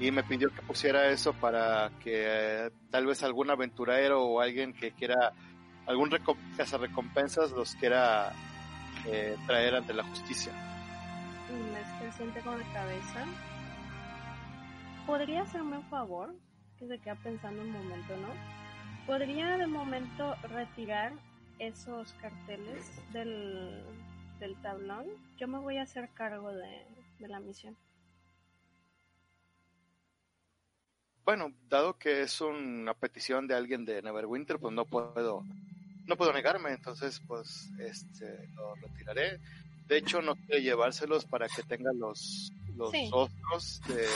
y 0.01 0.11
me 0.11 0.23
pidió 0.23 0.49
que 0.53 0.61
pusiera 0.63 1.07
eso 1.07 1.31
para 1.33 1.91
que 2.03 2.65
eh, 2.65 2.71
tal 2.89 3.05
vez 3.05 3.23
algún 3.23 3.49
aventurero 3.51 4.23
o 4.23 4.41
alguien 4.41 4.73
que 4.73 4.91
quiera, 4.91 5.31
algún 5.85 6.09
reco- 6.09 6.35
recompensas 6.79 7.51
los 7.51 7.75
quiera 7.75 8.33
eh, 9.05 9.37
traer 9.45 9.75
ante 9.75 9.93
la 9.93 10.03
justicia. 10.03 10.51
Él 12.03 12.11
siente 12.13 12.41
con 12.41 12.59
la 12.59 12.65
cabeza. 12.73 13.25
¿Podría 15.05 15.43
hacerme 15.43 15.77
un 15.77 15.85
favor? 15.89 16.33
Que 16.79 16.87
se 16.87 16.97
queda 16.99 17.15
pensando 17.15 17.61
un 17.61 17.71
momento, 17.71 18.15
¿no? 18.17 18.29
¿Podría 19.05 19.57
de 19.57 19.67
momento 19.67 20.35
retirar 20.49 21.13
esos 21.59 22.13
carteles 22.13 22.91
del, 23.13 23.83
del 24.39 24.55
tablón? 24.61 25.05
Yo 25.37 25.47
me 25.47 25.59
voy 25.59 25.77
a 25.77 25.83
hacer 25.83 26.09
cargo 26.15 26.51
de, 26.53 26.85
de 27.19 27.27
la 27.27 27.39
misión. 27.39 27.75
Bueno, 31.31 31.53
dado 31.69 31.97
que 31.97 32.23
es 32.23 32.41
una 32.41 32.93
petición 32.93 33.47
de 33.47 33.55
alguien 33.55 33.85
de 33.85 34.01
Neverwinter, 34.01 34.59
pues 34.59 34.73
no 34.73 34.83
puedo, 34.83 35.45
no 36.05 36.17
puedo 36.17 36.33
negarme, 36.33 36.71
entonces 36.71 37.21
pues 37.25 37.71
este 37.79 38.49
lo 38.53 38.75
retiraré. 38.75 39.39
De 39.87 39.95
hecho, 39.95 40.21
no 40.21 40.35
quiero 40.35 40.59
llevárselos 40.61 41.23
para 41.23 41.47
que 41.47 41.63
tengan 41.63 41.97
los, 41.97 42.51
los 42.75 42.91
Sí. 42.91 43.09
de, 43.87 44.07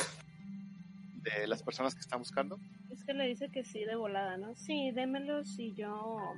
de 1.31 1.47
las 1.47 1.63
personas 1.63 1.95
que 1.95 2.01
están 2.01 2.19
buscando. 2.19 2.59
Es 2.91 3.01
que 3.05 3.13
le 3.13 3.27
dice 3.29 3.49
que 3.49 3.63
sí 3.63 3.85
de 3.85 3.95
volada, 3.95 4.35
¿no? 4.35 4.53
Sí, 4.57 4.91
démelos 4.91 5.57
y 5.57 5.73
yo 5.73 6.37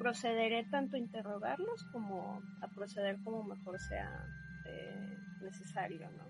procederé 0.00 0.64
tanto 0.72 0.96
a 0.96 0.98
interrogarlos 0.98 1.84
como 1.92 2.42
a 2.62 2.66
proceder 2.74 3.16
como 3.22 3.44
mejor 3.44 3.78
sea 3.78 4.26
eh, 4.66 5.16
necesario, 5.40 6.10
¿no? 6.10 6.24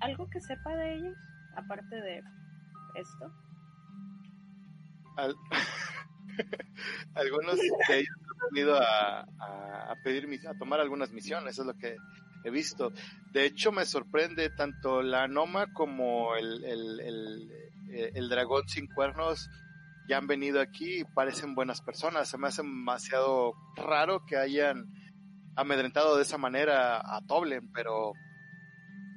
¿Algo 0.00 0.28
que 0.30 0.40
sepa 0.40 0.74
de 0.76 0.94
ellos, 0.94 1.16
aparte 1.58 1.96
de 1.96 2.22
esto? 2.94 3.32
Al- 5.16 5.36
algunos 7.14 7.56
de 7.56 7.98
ellos 7.98 8.16
han 8.30 8.48
venido 8.52 8.76
a, 8.76 9.20
a, 9.20 9.90
a 9.92 9.96
pedir 10.04 10.28
mis- 10.28 10.46
a 10.46 10.54
tomar 10.54 10.80
algunas 10.80 11.10
misiones, 11.12 11.52
eso 11.54 11.62
es 11.62 11.66
lo 11.68 11.74
que 11.74 11.96
he 12.44 12.50
visto. 12.50 12.92
De 13.32 13.44
hecho, 13.44 13.72
me 13.72 13.84
sorprende 13.84 14.50
tanto 14.50 15.02
la 15.02 15.26
Noma 15.28 15.66
como 15.72 16.34
el, 16.36 16.64
el, 16.64 17.00
el, 17.00 17.50
eh, 17.90 18.12
el 18.14 18.28
dragón 18.28 18.68
sin 18.68 18.86
cuernos 18.86 19.48
ya 20.08 20.16
han 20.18 20.26
venido 20.26 20.60
aquí 20.60 21.00
y 21.00 21.04
parecen 21.04 21.54
buenas 21.54 21.82
personas. 21.82 22.28
Se 22.28 22.38
me 22.38 22.46
hace 22.48 22.62
demasiado 22.62 23.52
raro 23.76 24.24
que 24.24 24.36
hayan 24.38 24.86
amedrentado 25.56 26.16
de 26.16 26.22
esa 26.22 26.38
manera 26.38 26.98
a 26.98 27.20
Toblen, 27.26 27.68
pero 27.72 28.12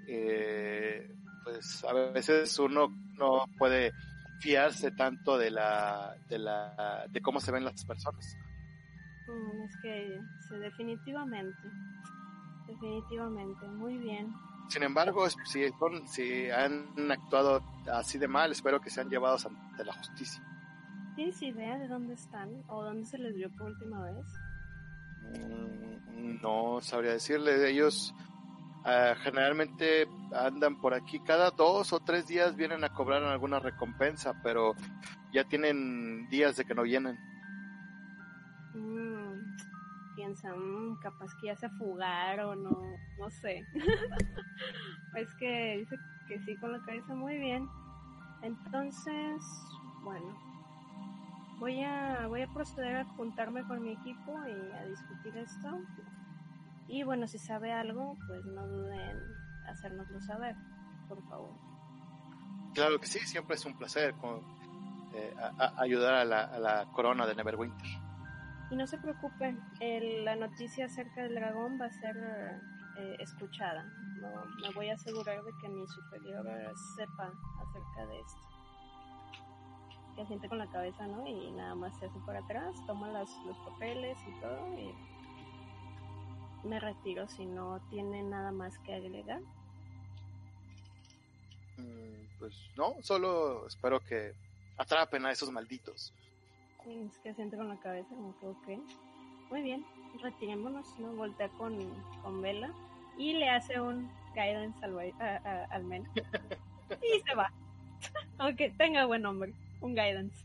eh, 0.07 1.07
pues 1.43 1.83
a 1.83 1.93
veces 1.93 2.57
uno 2.59 2.87
no 3.17 3.45
puede 3.57 3.91
fiarse 4.39 4.91
tanto 4.91 5.37
de 5.37 5.51
la 5.51 6.15
de 6.27 6.39
la 6.39 7.05
de 7.09 7.21
cómo 7.21 7.39
se 7.39 7.51
ven 7.51 7.63
las 7.63 7.85
personas. 7.85 8.37
Mm, 9.27 9.61
es 9.63 9.77
que 9.81 10.19
sí, 10.47 10.55
definitivamente, 10.57 11.61
definitivamente, 12.67 13.67
muy 13.67 13.97
bien. 13.97 14.33
Sin 14.69 14.83
embargo, 14.83 15.29
si 15.29 15.69
son, 15.77 16.07
si 16.07 16.49
han 16.49 17.11
actuado 17.11 17.61
así 17.91 18.17
de 18.17 18.27
mal, 18.27 18.51
espero 18.51 18.79
que 18.79 18.89
sean 18.89 19.09
llevados 19.09 19.45
ante 19.45 19.83
la 19.83 19.93
justicia. 19.93 20.41
¿Tienes 21.15 21.41
idea 21.41 21.77
de 21.77 21.87
dónde 21.89 22.13
están 22.13 22.49
o 22.67 22.83
dónde 22.83 23.05
se 23.05 23.17
les 23.17 23.35
vio 23.35 23.49
por 23.57 23.67
última 23.69 24.01
vez? 24.05 24.25
Mm, 25.23 26.41
No 26.41 26.79
sabría 26.81 27.11
decirle. 27.11 27.69
Ellos 27.69 28.13
ah, 28.85 29.15
generalmente 29.23 30.07
andan 30.33 30.79
por 30.79 30.93
aquí 30.93 31.19
cada 31.21 31.51
dos 31.51 31.93
o 31.93 31.99
tres 31.99 32.27
días 32.27 32.55
vienen 32.55 32.83
a 32.83 32.93
cobrar 32.93 33.23
alguna 33.23 33.59
recompensa, 33.59 34.33
pero 34.43 34.75
ya 35.31 35.43
tienen 35.43 36.27
días 36.29 36.55
de 36.55 36.65
que 36.65 36.75
no 36.75 36.83
vienen. 36.83 37.17
Mm, 38.73 40.15
piensan, 40.15 40.57
mm, 40.57 40.99
capaz 41.01 41.31
que 41.39 41.47
ya 41.47 41.55
se 41.55 41.69
fugaron 41.71 42.63
no 43.21 43.29
sé. 43.29 43.65
es 45.15 45.35
que 45.35 45.77
dice 45.77 45.95
que 46.27 46.39
sí 46.39 46.55
con 46.57 46.71
la 46.71 46.81
cabeza 46.81 47.13
muy 47.13 47.37
bien. 47.37 47.67
Entonces, 48.41 49.43
bueno, 50.03 50.35
voy 51.59 51.83
a, 51.83 52.25
voy 52.27 52.41
a 52.41 52.47
proceder 52.47 52.95
a 52.95 53.05
juntarme 53.05 53.63
con 53.67 53.83
mi 53.83 53.91
equipo 53.91 54.33
y 54.47 54.71
a 54.75 54.85
discutir 54.85 55.37
esto. 55.37 55.79
Y 56.91 57.03
bueno, 57.03 57.25
si 57.27 57.37
sabe 57.39 57.71
algo, 57.71 58.17
pues 58.27 58.45
no 58.45 58.67
duden 58.67 58.99
en 58.99 59.17
hacérnoslo 59.69 60.19
saber, 60.21 60.55
por 61.07 61.21
favor. 61.23 61.53
Claro 62.73 62.99
que 62.99 63.07
sí, 63.07 63.19
siempre 63.19 63.55
es 63.55 63.65
un 63.65 63.77
placer 63.77 64.13
con- 64.15 64.41
eh, 65.13 65.33
a- 65.37 65.65
a- 65.65 65.81
ayudar 65.81 66.13
a 66.15 66.25
la, 66.25 66.43
a 66.43 66.59
la 66.59 66.85
corona 66.91 67.25
de 67.25 67.35
Neverwinter. 67.35 67.87
Y 68.69 68.75
no 68.75 68.87
se 68.87 68.97
preocupen, 68.97 69.61
el- 69.79 70.23
la 70.25 70.35
noticia 70.35 70.85
acerca 70.85 71.23
del 71.23 71.35
dragón 71.35 71.79
va 71.79 71.85
a 71.85 71.91
ser 71.91 72.61
eh, 72.97 73.15
escuchada. 73.19 73.83
No, 74.19 74.45
me 74.61 74.69
voy 74.75 74.89
a 74.89 74.95
asegurar 74.95 75.41
de 75.43 75.51
que 75.61 75.69
mi 75.69 75.87
superior 75.87 76.45
sepa 76.97 77.31
acerca 77.61 78.05
de 78.05 78.19
esto. 78.19 78.41
Que 80.15 80.25
siente 80.25 80.49
con 80.49 80.57
la 80.57 80.67
cabeza, 80.67 81.07
¿no? 81.07 81.25
Y 81.25 81.51
nada 81.53 81.73
más 81.75 81.95
se 81.97 82.05
hace 82.07 82.19
para 82.25 82.39
atrás, 82.39 82.75
toma 82.85 83.07
las, 83.09 83.29
los 83.45 83.57
papeles 83.59 84.17
y 84.27 84.39
todo 84.41 84.77
y 84.77 84.93
me 86.63 86.79
retiro 86.79 87.27
si 87.27 87.45
no 87.45 87.79
tiene 87.89 88.21
nada 88.23 88.51
más 88.51 88.77
que 88.79 88.93
agregar. 88.93 89.41
Mm, 91.77 92.25
Pues 92.39 92.53
no, 92.77 92.95
solo 93.01 93.67
espero 93.67 93.99
que 93.99 94.33
atrapen 94.77 95.25
a 95.25 95.31
esos 95.31 95.51
malditos. 95.51 96.13
Es 96.87 97.17
que 97.19 97.33
siente 97.35 97.57
con 97.57 97.67
la 97.69 97.77
cabeza, 97.77 98.09
como 98.15 98.35
que 98.39 98.47
ok. 98.47 98.67
Muy 99.51 99.61
bien, 99.61 99.85
retirémonos, 100.21 100.97
¿no? 100.97 101.13
Voltea 101.13 101.49
con, 101.49 101.77
con 102.23 102.41
Vela 102.41 102.73
y 103.17 103.33
le 103.33 103.49
hace 103.49 103.79
un 103.79 104.09
guidance 104.33 104.83
al, 104.83 104.93
güey- 104.93 105.13
a- 105.21 105.37
a- 105.47 105.65
al 105.65 105.83
men. 105.83 106.07
Y 107.01 107.21
se 107.27 107.35
va. 107.35 107.51
Aunque 108.37 108.69
tenga 108.71 109.05
buen 109.05 109.21
nombre, 109.21 109.53
un 109.81 109.93
guidance. 109.95 110.43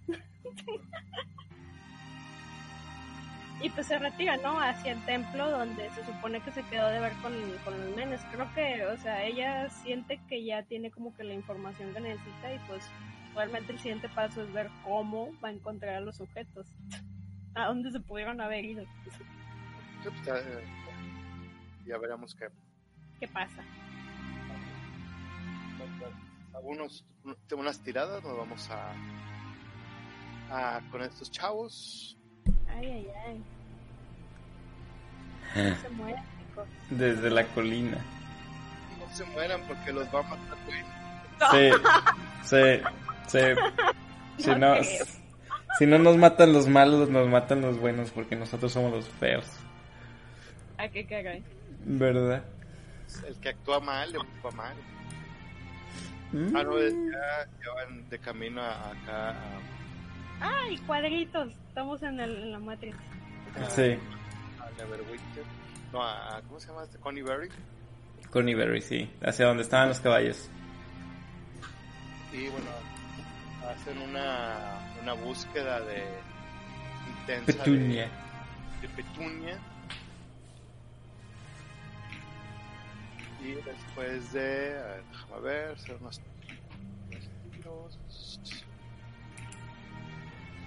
Y 3.62 3.70
pues 3.70 3.86
se 3.86 3.98
retira, 3.98 4.36
¿no? 4.36 4.60
Hacia 4.60 4.92
el 4.92 5.04
templo 5.06 5.50
donde 5.50 5.88
se 5.90 6.04
supone 6.04 6.40
que 6.42 6.52
se 6.52 6.62
quedó 6.64 6.88
de 6.88 7.00
ver 7.00 7.12
con, 7.22 7.32
con 7.64 7.78
los 7.78 7.96
nenes. 7.96 8.20
Creo 8.30 8.52
que, 8.54 8.84
o 8.86 8.96
sea, 8.98 9.24
ella 9.24 9.70
siente 9.70 10.20
que 10.28 10.44
ya 10.44 10.62
tiene 10.62 10.90
como 10.90 11.14
que 11.14 11.24
la 11.24 11.32
información 11.32 11.94
que 11.94 12.00
necesita 12.00 12.52
y 12.52 12.58
pues 12.68 12.84
realmente 13.34 13.72
el 13.72 13.78
siguiente 13.78 14.08
paso 14.10 14.42
es 14.42 14.52
ver 14.52 14.70
cómo 14.84 15.30
va 15.42 15.48
a 15.48 15.52
encontrar 15.52 15.96
a 15.96 16.00
los 16.00 16.16
sujetos. 16.16 16.66
A 17.54 17.68
dónde 17.68 17.90
se 17.90 18.00
pudieron 18.00 18.38
haber 18.42 18.66
ido. 18.66 18.84
Sí, 18.84 19.10
pues, 20.02 20.24
ya, 20.26 20.36
eh, 20.36 20.64
ya 21.86 21.96
veremos 21.96 22.34
qué. 22.34 22.48
¿Qué 23.18 23.26
pasa? 23.28 23.64
Algunos, 26.54 27.02
unas 27.50 27.80
tiradas 27.80 28.22
nos 28.22 28.36
vamos 28.36 28.68
a, 28.70 28.92
a 30.50 30.82
con 30.90 31.00
estos 31.00 31.30
chavos. 31.30 32.18
Ay, 32.74 32.86
ay, 32.86 33.06
ay. 33.26 33.44
No 35.70 35.76
se 35.82 35.88
mueren, 35.90 36.22
chicos. 36.48 36.68
Desde 36.90 37.30
la 37.30 37.44
colina. 37.46 37.98
No 38.98 39.14
se 39.14 39.24
mueran 39.26 39.60
porque 39.66 39.92
los 39.92 40.06
va 40.14 40.20
a 40.20 40.22
matar, 40.22 40.58
güey. 40.66 40.82
Sí, 41.50 41.70
sí, 42.44 42.82
sí. 43.28 43.38
Si 44.42 44.50
No 44.54 44.74
si 45.78 45.86
no 45.86 45.98
nos 45.98 46.16
matan 46.16 46.52
los 46.52 46.68
malos, 46.68 47.08
nos 47.10 47.28
matan 47.28 47.60
los 47.62 47.78
buenos 47.78 48.10
porque 48.10 48.34
nosotros 48.36 48.72
somos 48.72 48.92
los 48.92 49.08
feos. 49.08 49.46
¿A 50.78 50.88
qué 50.88 51.06
caray? 51.06 51.42
¿Verdad? 51.84 52.42
El 53.26 53.36
que 53.36 53.50
actúa 53.50 53.80
mal, 53.80 54.10
le 54.12 54.18
actúa 54.18 54.50
mal. 54.52 54.74
Mm. 56.32 56.56
Ah, 56.56 56.62
no, 56.64 56.78
ya, 56.80 56.88
ya 57.64 57.72
van 57.74 58.08
de 58.10 58.18
camino 58.18 58.60
a- 58.62 58.90
acá 58.90 59.30
a, 59.30 59.34
¡Ay, 60.40 60.78
cuadritos! 60.78 61.52
Estamos 61.68 62.02
en, 62.02 62.20
el, 62.20 62.36
en 62.36 62.52
la 62.52 62.58
Matrix. 62.58 62.96
Sí, 63.68 63.98
a 64.60 64.70
Neverwinter. 64.78 65.44
No, 65.92 66.02
a, 66.02 66.40
¿cómo 66.46 66.60
se 66.60 66.68
llama 66.68 66.84
este? 66.84 66.98
Connie 66.98 67.22
Berry. 67.22 67.48
Connie 68.30 68.54
Berry, 68.54 68.82
sí. 68.82 69.10
Hacia 69.22 69.46
donde 69.46 69.62
estaban 69.62 69.88
los 69.88 70.00
caballos. 70.00 70.50
Y 72.32 72.48
bueno, 72.48 72.66
hacen 73.70 73.98
una, 74.02 74.78
una 75.02 75.12
búsqueda 75.14 75.80
de 75.80 76.04
intensa 77.20 77.52
de- 77.52 77.58
Petunia. 77.58 78.08
de 78.82 78.88
Petunia. 78.88 79.58
Y 83.42 83.52
después 83.52 84.32
de, 84.32 84.78
a 84.78 84.86
ver, 84.86 85.02
déjame 85.10 85.40
ver, 85.42 85.70
hacer 85.74 85.96
unos, 86.00 86.20
unos 87.08 87.28
tiros, 87.52 87.98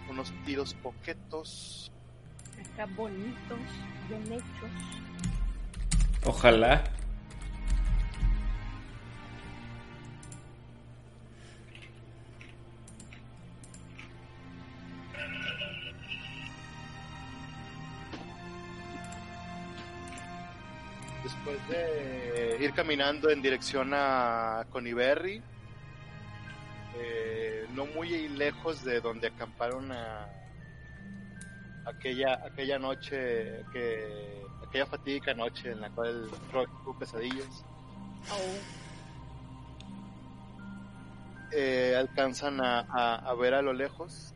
unos 0.10 0.34
tiros 0.46 0.74
poquetos. 0.74 1.92
Acá 2.74 2.86
bonitos, 2.96 3.60
bien 4.08 4.24
hechos. 4.34 4.72
Ojalá. 6.26 6.84
Después 21.24 21.58
de 21.70 22.58
ir 22.60 22.74
caminando 22.74 23.30
en 23.30 23.42
dirección 23.42 23.92
a 23.94 24.66
Coniberry, 24.72 25.42
eh, 26.96 27.66
no 27.74 27.86
muy 27.86 28.28
lejos 28.30 28.84
de 28.84 29.00
donde 29.02 29.28
acamparon 29.28 29.92
a 29.92 30.28
aquella 31.86 32.42
aquella 32.46 32.78
noche 32.80 33.64
que 33.72 34.44
aquella 34.68 34.86
fatídica 34.86 35.34
noche 35.34 35.72
en 35.72 35.82
la 35.82 35.90
cual 35.90 36.30
Roy 36.52 36.66
tuvo 36.84 36.98
pesadillas 37.00 37.66
Oh, 38.32 38.58
eh, 41.52 41.96
alcanzan 41.98 42.62
a, 42.62 42.82
a- 42.82 43.16
a 43.16 43.34
ver 43.36 43.54
a 43.54 43.62
lo 43.62 43.74
lejos 43.74 44.34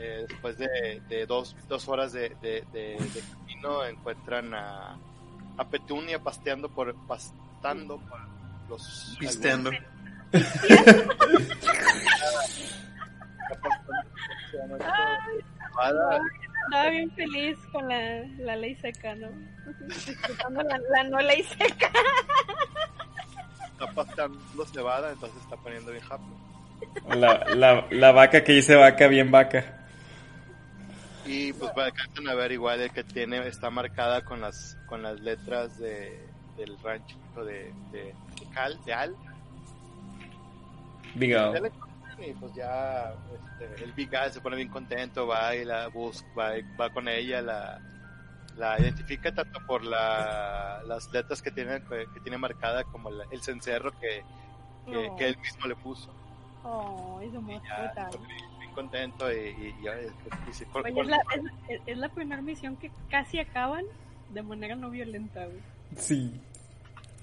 Eh, 0.00 0.26
después 0.28 0.56
de, 0.58 1.02
de 1.08 1.26
dos, 1.26 1.56
dos 1.68 1.88
horas 1.88 2.12
de, 2.12 2.28
de- 2.40 2.64
de- 2.72 2.96
de 3.14 3.20
camino 3.32 3.84
encuentran 3.84 4.54
a, 4.54 4.96
a 5.56 5.64
Petunia 5.68 6.22
pasteando 6.22 6.68
por 6.68 6.94
pastando 7.08 7.98
por 7.98 8.20
los 8.68 9.16
Pisteando. 9.18 9.70
Estaba 16.68 16.90
bien 16.90 17.10
feliz 17.12 17.58
con 17.72 17.88
la, 17.88 18.24
la 18.38 18.56
ley 18.56 18.74
seca, 18.76 19.14
¿no? 19.14 19.28
Disfrutando 19.86 20.62
la, 20.62 20.78
la 20.78 21.04
no 21.04 21.18
ley 21.20 21.42
seca. 21.44 21.90
está 23.72 23.86
pastando 23.94 24.66
cebada, 24.66 25.12
entonces 25.12 25.40
está 25.42 25.56
poniendo 25.56 25.92
bien 25.92 26.04
happy. 26.10 27.18
La, 27.18 27.44
la, 27.54 27.86
la 27.90 28.12
vaca 28.12 28.44
que 28.44 28.52
dice 28.52 28.74
vaca, 28.74 29.06
bien 29.06 29.30
vaca. 29.30 29.64
Y 31.24 31.52
pues 31.52 31.70
alcanzan 31.76 32.28
a 32.28 32.34
ver 32.34 32.52
igual 32.52 32.80
el 32.80 32.90
que 32.90 33.04
tiene, 33.04 33.46
está 33.46 33.70
marcada 33.70 34.24
con 34.24 34.40
las 34.40 34.76
con 34.86 35.02
las 35.02 35.20
letras 35.20 35.78
de, 35.78 36.26
del 36.56 36.78
rancho 36.82 37.16
de, 37.44 37.72
de, 37.92 38.02
de 38.02 38.14
Cal, 38.54 38.78
de 38.84 38.94
Al. 38.94 39.14
Conocen 41.18 41.72
y 42.20 42.32
pues 42.32 42.52
ya 42.54 43.14
este, 43.32 43.84
el 43.84 43.92
Big 43.92 44.10
se 44.32 44.40
pone 44.40 44.56
bien 44.56 44.68
contento, 44.68 45.26
va 45.26 45.54
y 45.54 45.64
la 45.64 45.86
busca, 45.88 46.26
va, 46.36 46.58
y- 46.58 46.62
va 46.76 46.90
con 46.90 47.06
ella, 47.08 47.40
la, 47.40 47.80
la 48.56 48.80
identifica 48.80 49.32
tanto 49.32 49.60
por 49.66 49.84
la, 49.84 50.82
las 50.86 51.10
letras 51.12 51.40
que 51.40 51.52
tiene, 51.52 51.80
que 51.82 52.20
tiene 52.22 52.38
marcada 52.38 52.82
como 52.84 53.08
la- 53.10 53.24
el 53.30 53.40
cencerro 53.40 53.92
que, 54.00 54.24
que, 54.86 55.08
No. 55.08 55.16
que 55.16 55.28
él 55.28 55.38
mismo 55.38 55.66
le 55.66 55.76
puso. 55.76 56.12
Oh, 56.64 57.20
es 57.22 57.30
pues, 57.30 57.46
bien, 57.46 57.60
bien 58.58 58.72
contento 58.74 59.32
y, 59.32 59.36
y, 59.36 59.76
y 59.80 59.84
ya, 59.84 59.92
y 60.48 60.52
se- 60.52 60.66
por- 60.66 60.84
Oye, 60.84 60.92
por- 60.94 61.04
es 61.04 61.10
la, 61.10 61.18
es, 61.68 61.80
es 61.86 61.98
la 61.98 62.08
primera 62.08 62.42
misión 62.42 62.76
que 62.76 62.90
casi 63.08 63.38
acaban 63.38 63.84
de 64.30 64.42
manera 64.42 64.74
no 64.74 64.90
violenta, 64.90 65.44
güey. 65.44 65.60
sí. 65.96 66.40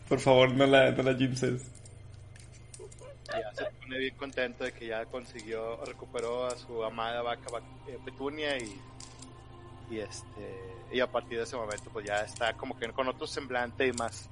Por 0.08 0.20
favor, 0.20 0.52
no 0.54 0.66
la, 0.68 0.92
no 0.92 1.02
la 1.04 1.16
jinxes. 1.16 1.70
ya 3.28 3.52
se 3.54 3.66
pone 3.86 4.00
bien 4.00 4.16
contento 4.16 4.64
de 4.64 4.72
que 4.72 4.88
ya 4.88 5.06
consiguió, 5.06 5.78
recuperó 5.86 6.46
a 6.48 6.52
su 6.58 6.84
amada 6.84 7.22
vaca, 7.22 7.50
vaca- 7.52 7.66
eh, 7.88 7.98
Petunia 8.04 8.58
y, 8.58 8.80
y 9.92 10.00
este 10.00 10.76
y 10.92 11.00
a 11.00 11.08
partir 11.12 11.38
de 11.38 11.44
ese 11.44 11.56
momento 11.56 11.90
pues 11.92 12.06
ya 12.06 12.22
está 12.22 12.54
como 12.54 12.78
que 12.78 12.88
con 12.92 13.08
otro 13.08 13.26
semblante 13.28 13.88
y 13.88 13.92
más 13.94 14.30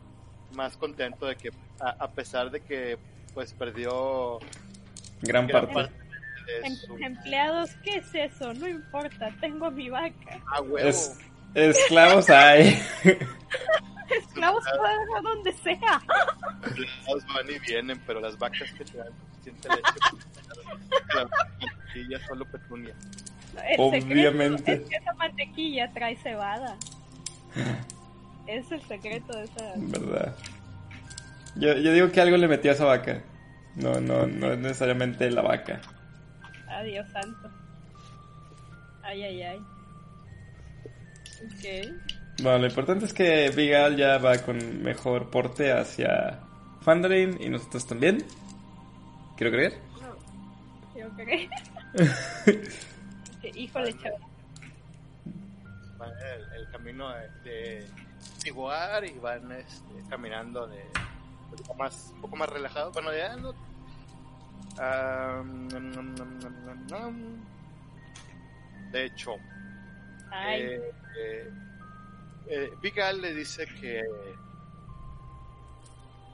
más 0.53 0.77
contento 0.77 1.25
de 1.25 1.35
que 1.35 1.51
a, 1.79 1.89
a 2.03 2.11
pesar 2.11 2.49
de 2.51 2.61
que 2.61 2.97
pues 3.33 3.53
perdió 3.53 4.39
Gran 5.21 5.47
gran 5.47 5.65
parte. 5.67 5.73
parte 5.73 5.93
de 6.45 6.67
Em- 6.67 6.75
su 6.75 6.97
Empleados, 6.97 7.69
¿qué 7.83 7.95
es 7.97 8.13
eso? 8.13 8.53
No 8.53 8.67
importa, 8.67 9.29
tengo 9.39 9.65
a 9.67 9.71
mi 9.71 9.89
vaca. 9.89 10.41
ah, 10.47 10.61
huevo, 10.61 10.77
Es, 10.89 11.17
esclavos 11.55 12.29
hay. 12.29 12.79
Esclavos 14.09 14.63
pueden 14.77 15.01
ir 15.01 15.17
a 15.17 15.21
donde 15.21 15.53
sea. 15.53 16.01
los 17.07 17.25
van 17.27 17.49
y 17.49 17.59
vienen 17.59 17.99
pero 18.05 18.19
las 18.19 18.37
vacas 18.37 18.71
que 18.73 18.83
te 19.51 19.67
dan 19.67 19.77
suficiente 19.85 20.39
leche 20.47 21.15
la 21.15 21.25
mantequilla 21.59 22.27
solo 22.27 22.45
Petunia 22.45 22.95
El 23.69 23.75
Obviamente. 23.79 24.73
es 24.73 24.89
que 24.89 24.95
esa 24.95 25.13
mantequilla 25.13 25.91
trae 25.93 26.15
cebada. 26.17 26.75
Es 28.47 28.71
el 28.71 28.81
secreto 28.81 29.37
de 29.37 29.43
esa. 29.43 29.73
¿Verdad? 29.77 30.35
Yo, 31.55 31.73
yo 31.77 31.93
digo 31.93 32.11
que 32.11 32.19
algo 32.19 32.35
le 32.37 32.47
metió 32.47 32.71
a 32.71 32.73
esa 32.73 32.85
vaca. 32.85 33.21
No, 33.75 33.99
no, 34.01 34.27
no 34.27 34.53
es 34.53 34.59
necesariamente 34.59 35.29
la 35.31 35.41
vaca. 35.41 35.81
Adiós, 36.67 37.07
santo. 37.11 37.49
Ay, 39.03 39.23
ay, 39.23 39.41
ay. 39.43 39.57
Ok. 41.45 42.41
Bueno, 42.41 42.57
lo 42.59 42.67
importante 42.67 43.05
es 43.05 43.13
que 43.13 43.51
Vigal 43.55 43.95
ya 43.97 44.17
va 44.17 44.37
con 44.39 44.81
mejor 44.81 45.29
porte 45.29 45.71
hacia 45.71 46.39
Fandarin 46.81 47.37
y 47.39 47.49
nosotros 47.49 47.85
también. 47.85 48.25
Quiero 49.37 49.51
creer. 49.51 49.79
Yo 50.95 51.09
creo. 51.15 51.49
Que, 53.41 53.49
Híjole, 53.59 53.93
chaval. 53.97 54.21
van 55.97 56.11
el, 56.11 56.61
el 56.61 56.69
camino 56.71 57.09
de, 57.09 57.27
de 57.43 57.89
Iguar 58.45 59.03
y 59.03 59.19
van 59.19 59.51
este, 59.51 60.01
caminando 60.09 60.65
de 60.67 60.81
un 61.51 61.57
poco 61.57 61.73
más 61.73 62.11
un 62.15 62.21
poco 62.21 62.35
más 62.37 62.47
relajado 62.49 62.91
bueno 62.93 63.13
ya 63.13 63.35
no 63.35 63.53
Ah, 64.79 65.43
nom, 65.43 65.91
nom, 65.91 66.15
nom, 66.15 66.39
nom, 66.39 66.65
nom, 66.65 66.87
nom. 66.87 67.45
de 68.91 69.05
hecho 69.05 69.35
Ay, 70.31 70.61
eh, 70.61 70.91
eh, 71.19 71.51
eh, 72.47 73.13
le 73.21 73.33
dice 73.35 73.65
que 73.79 74.01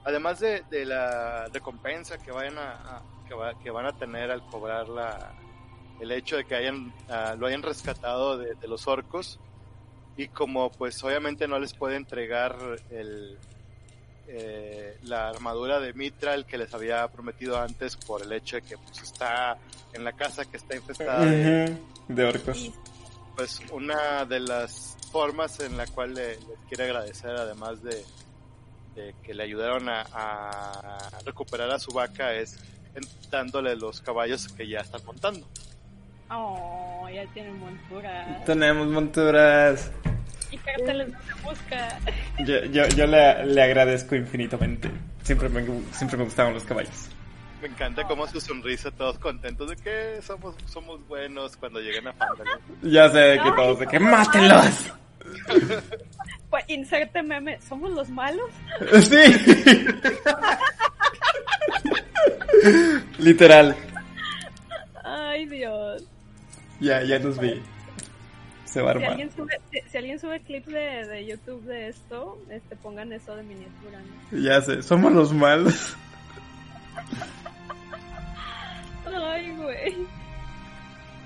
además 0.03 0.39
de, 0.39 0.63
de 0.69 0.85
la 0.85 1.47
recompensa 1.47 2.17
que 2.17 2.31
vayan 2.31 2.57
a, 2.57 2.71
a- 2.71 3.01
que, 3.27 3.33
va- 3.33 3.57
que 3.59 3.69
van 3.69 3.85
a 3.85 3.93
tener 3.97 4.31
al 4.31 4.45
cobrar 4.47 4.87
la 4.89 5.33
el 5.99 6.11
hecho 6.13 6.37
de 6.37 6.45
que 6.45 6.55
hayan 6.55 6.93
ah, 7.09 7.35
lo 7.37 7.45
hayan 7.47 7.61
rescatado 7.61 8.37
de, 8.37 8.55
de 8.55 8.67
los 8.67 8.87
orcos 8.87 9.37
y 10.15 10.27
como 10.29 10.71
pues 10.71 11.03
obviamente 11.03 11.47
no 11.47 11.59
les 11.59 11.73
puede 11.73 11.95
entregar 11.97 12.55
el 12.89 13.37
eh, 14.27 14.97
la 15.03 15.29
armadura 15.29 15.79
de 15.79 15.93
Mitral 15.93 16.45
que 16.45 16.57
les 16.57 16.73
había 16.73 17.07
prometido 17.07 17.59
antes 17.59 17.95
por 17.97 18.21
el 18.21 18.31
hecho 18.31 18.57
de 18.57 18.61
que 18.61 18.77
pues 18.77 19.01
está 19.01 19.57
en 19.93 20.03
la 20.03 20.13
casa 20.13 20.45
que 20.45 20.57
está 20.57 20.75
infestada 20.75 21.25
de, 21.25 21.77
orcos. 22.25 22.71
Pues 23.35 23.59
una 23.71 24.25
de 24.25 24.39
las 24.39 24.97
formas 25.11 25.59
en 25.61 25.77
la 25.77 25.87
cual 25.87 26.13
le, 26.13 26.35
les 26.35 26.59
quiere 26.67 26.83
agradecer, 26.83 27.31
además 27.31 27.81
de, 27.81 28.03
de 28.95 29.13
que 29.23 29.33
le 29.33 29.43
ayudaron 29.43 29.89
a, 29.89 30.01
a 30.01 31.09
recuperar 31.25 31.69
a 31.71 31.79
su 31.79 31.91
vaca, 31.91 32.33
es 32.33 32.57
dándole 33.29 33.75
los 33.75 34.01
caballos 34.01 34.47
que 34.49 34.67
ya 34.67 34.79
están 34.79 35.05
montando. 35.05 35.47
Oh, 36.31 37.07
ya 37.13 37.25
tienen 37.33 37.57
montura. 37.59 38.43
Tenemos 38.45 38.87
monturas. 38.87 39.91
Y 40.51 40.57
carteles 40.57 41.07
de 41.07 41.33
busca. 41.43 41.99
Yo, 42.39 42.65
yo, 42.65 42.87
yo 42.89 43.07
le, 43.07 43.45
le 43.45 43.63
agradezco 43.63 44.15
infinitamente. 44.15 44.91
Siempre 45.23 45.49
me, 45.49 45.65
siempre 45.91 46.17
me 46.17 46.23
gustaban 46.25 46.53
los 46.53 46.63
caballos. 46.63 47.09
Me 47.61 47.67
encanta 47.67 48.05
cómo 48.05 48.25
su 48.27 48.39
sonrisa, 48.39 48.89
todos 48.91 49.19
contentos 49.19 49.69
de 49.69 49.75
que 49.75 50.21
somos, 50.21 50.55
somos 50.65 51.05
buenos 51.07 51.57
cuando 51.57 51.79
lleguen 51.79 52.07
a 52.07 52.13
Fandalin. 52.13 52.53
Ya 52.83 53.09
sé 53.09 53.39
que 53.43 53.51
todos 53.51 53.79
de 53.79 53.87
que 53.87 53.99
¡mátenlos! 53.99 54.93
Pues 56.49 56.63
inserte 56.67 57.21
meme, 57.23 57.59
¿somos 57.61 57.91
los 57.91 58.09
malos? 58.09 58.49
Sí. 59.01 59.85
Literal. 63.19 63.75
Ay, 65.03 65.45
Dios. 65.45 66.03
Ya, 66.79 67.03
ya 67.03 67.19
nos 67.19 67.37
vi. 67.39 67.61
Se 68.65 68.81
va 68.81 68.91
a 68.91 68.93
Si 68.93 68.97
armar. 68.97 69.11
alguien 69.11 69.31
sube, 69.35 69.59
si, 69.71 69.79
si 69.89 69.97
alguien 69.97 70.19
sube 70.19 70.39
clips 70.41 70.67
de, 70.67 71.05
de 71.07 71.25
YouTube 71.25 71.63
de 71.63 71.89
esto, 71.89 72.37
este 72.49 72.75
pongan 72.75 73.11
eso 73.13 73.35
de 73.35 73.43
miniatura. 73.43 73.99
¿no? 74.31 74.37
Ya 74.39 74.61
sé, 74.61 74.81
somos 74.83 75.11
los 75.11 75.33
malos. 75.33 75.95
Ay, 79.05 79.55
güey. 79.55 80.07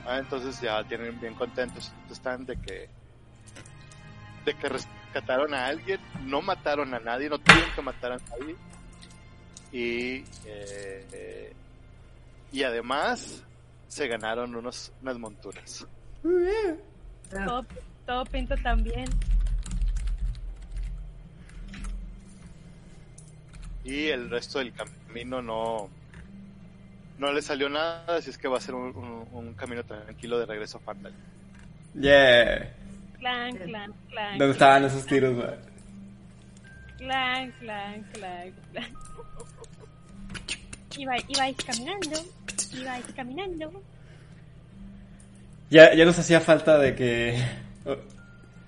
Ah, 0.06 0.19
entonces 0.19 0.59
ya 0.61 0.83
tienen 0.85 1.19
bien 1.19 1.33
contentos. 1.33 1.91
Están 2.11 2.45
de 2.45 2.56
que 2.57 2.90
de 4.45 4.53
que 4.55 4.69
rescataron 4.69 5.53
a 5.53 5.65
alguien, 5.67 5.99
no 6.25 6.41
mataron 6.41 6.93
a 6.93 6.99
nadie, 6.99 7.30
no 7.30 7.39
tuvieron 7.39 7.69
que 7.75 7.81
matar 7.81 8.11
a 8.13 8.17
nadie. 8.17 8.55
Y 9.72 10.23
eh, 10.45 11.53
y 12.51 12.63
además 12.63 13.43
se 13.88 14.07
ganaron 14.07 14.55
unos 14.55 14.91
unas 15.01 15.17
monturas. 15.17 15.85
Todo, 17.30 17.65
todo 18.05 18.25
pinta 18.25 18.55
tan 18.57 18.83
bien. 18.83 19.05
Y 23.83 24.07
el 24.07 24.30
resto 24.30 24.59
del 24.59 24.73
camino 24.73 25.41
no 25.41 25.89
no 27.17 27.31
le 27.31 27.41
salió 27.41 27.69
nada, 27.69 28.17
así 28.17 28.30
es 28.31 28.38
que 28.38 28.47
va 28.47 28.57
a 28.57 28.61
ser 28.61 28.73
un, 28.75 28.95
un- 28.95 29.27
un 29.31 29.53
camino 29.53 29.83
tranquilo 29.83 30.39
de 30.39 30.45
regreso 30.45 30.77
a 30.77 30.81
Fandal. 30.81 31.13
Yeah. 31.93 32.73
Clan, 33.24 33.56
clan, 33.56 33.93
clan. 34.10 34.38
¿Dónde 34.38 34.52
estaban 34.52 34.84
esos 34.84 35.06
tiros, 35.06 35.34
güey? 35.34 35.48
Clan, 36.98 37.52
clan, 37.60 38.03
clan, 38.11 38.52
clan. 38.72 38.92
Iba, 40.98 41.14
ibais 41.30 41.56
caminando, 41.66 42.19
ibais 42.74 43.06
caminando. 43.16 43.82
Ya, 45.69 45.93
ya 45.95 46.03
nos 46.03 46.19
hacía 46.19 46.42
falta 46.42 46.77
de 46.77 46.95
que... 46.95 47.42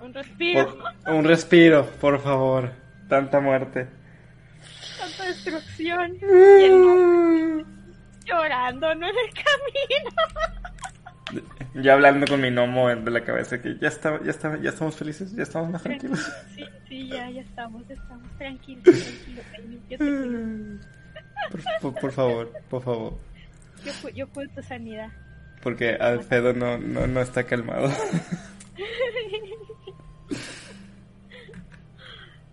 Un 0.00 0.14
respiro, 0.14 0.78
por- 1.04 1.12
un 1.14 1.24
respiro, 1.24 1.86
por 2.00 2.18
favor. 2.22 2.72
Tanta 3.10 3.40
muerte. 3.40 3.88
tanta 4.98 5.24
destrucción. 5.26 6.16
Y 6.22 6.64
el 6.64 7.66
llorando, 8.24 8.94
¿no? 8.94 9.06
En 9.06 9.14
el 9.16 9.34
camino. 9.34 10.16
Ya 11.82 11.92
hablando 11.94 12.26
con 12.26 12.40
mi 12.40 12.50
gnomo 12.50 12.88
de 12.88 13.10
la 13.10 13.22
cabeza 13.24 13.60
que 13.60 13.76
ya 13.78 13.88
está, 13.88 14.22
ya 14.22 14.30
está, 14.30 14.56
ya 14.60 14.70
estamos 14.70 14.96
felices, 14.96 15.32
ya 15.32 15.42
estamos 15.42 15.70
más 15.70 15.82
tranquilos. 15.82 16.20
Sí, 16.54 16.64
sí, 16.88 17.08
ya, 17.08 17.28
ya 17.30 17.42
estamos, 17.42 17.82
estamos 17.90 18.28
tranquilos, 18.38 18.82
tranquilos. 19.52 20.80
Por, 21.50 21.62
por- 21.80 22.00
por 22.00 22.12
favor, 22.12 22.52
por 22.70 22.82
favor. 22.82 23.18
yo, 23.84 24.08
yo 24.10 24.28
cuido 24.30 24.50
tu 24.54 24.62
sanidad. 24.62 25.10
Porque 25.62 25.94
Alfredo 25.94 26.52
no, 26.52 26.78
no, 26.78 27.06
no 27.06 27.20
está 27.20 27.44
calmado. 27.44 27.90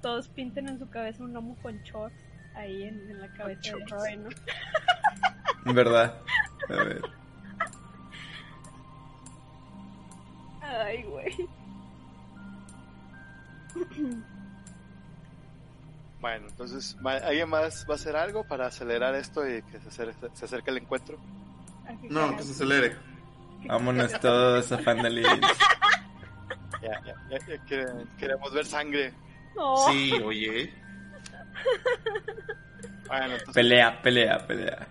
Todos 0.01 0.27
pinten 0.29 0.67
en 0.67 0.79
su 0.79 0.89
cabeza 0.89 1.23
un 1.23 1.31
gnomo 1.33 1.55
con 1.61 1.77
shorts 1.83 2.15
ahí 2.55 2.83
en, 2.83 3.09
en 3.09 3.21
la 3.21 3.27
cabeza 3.33 3.71
de 3.77 3.85
Roy, 3.85 4.17
¿no? 4.17 4.29
¿Verdad? 5.73 6.17
A 6.69 6.73
ver. 6.83 7.01
Ay, 10.85 11.03
güey. 11.03 11.47
Bueno, 16.19 16.47
entonces, 16.47 16.95
¿va- 17.05 17.17
¿alguien 17.17 17.49
más 17.49 17.85
va 17.89 17.93
a 17.93 17.95
hacer 17.95 18.15
algo 18.15 18.45
para 18.45 18.67
acelerar 18.67 19.13
esto 19.15 19.45
y 19.47 19.61
que 19.63 19.79
se 19.79 19.89
acerque, 19.89 20.27
se 20.33 20.45
acerque 20.45 20.71
el 20.71 20.77
encuentro? 20.77 21.17
No, 22.03 22.35
que- 22.37 22.43
se 22.43 22.51
acelere. 22.51 22.95
Vámonos 23.65 24.17
todos 24.19 24.71
a 24.71 24.77
Fandalin. 24.79 25.25
Ya, 26.81 27.01
ya, 27.05 27.13
ya, 27.29 27.37
ya 27.47 27.65
quere- 27.65 28.07
queremos 28.17 28.53
ver 28.53 28.65
sangre. 28.65 29.13
No. 29.55 29.75
Sí, 29.89 30.11
oye. 30.23 30.73
Bueno, 33.07 33.25
entonces, 33.33 33.53
Pelea, 33.53 34.01
pelea, 34.01 34.47
pelea. 34.47 34.87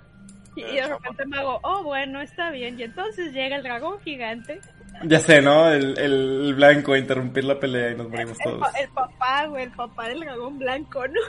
Y, 0.55 0.61
y 0.65 0.77
de 0.77 0.87
repente 0.87 1.25
me 1.27 1.39
hago, 1.39 1.59
oh, 1.63 1.83
bueno, 1.83 2.21
está 2.21 2.51
bien. 2.51 2.79
Y 2.79 2.83
entonces 2.83 3.33
llega 3.33 3.57
el 3.57 3.63
dragón 3.63 3.99
gigante. 4.01 4.61
Ya 5.05 5.19
sé, 5.19 5.41
¿no? 5.43 5.69
El, 5.71 5.99
el 5.99 6.55
blanco 6.55 6.93
a 6.93 6.99
interrumpir 6.99 7.45
la 7.45 7.59
pelea 7.59 7.91
y 7.93 7.97
nos 7.97 8.09
morimos 8.09 8.37
El, 8.45 8.51
todos. 8.53 8.75
el 8.81 8.89
papá, 8.91 9.47
güey, 9.47 9.65
el 9.65 9.73
papá 9.73 10.09
del 10.09 10.21
dragón 10.21 10.59
blanco, 10.59 11.07
¿no? 11.09 11.21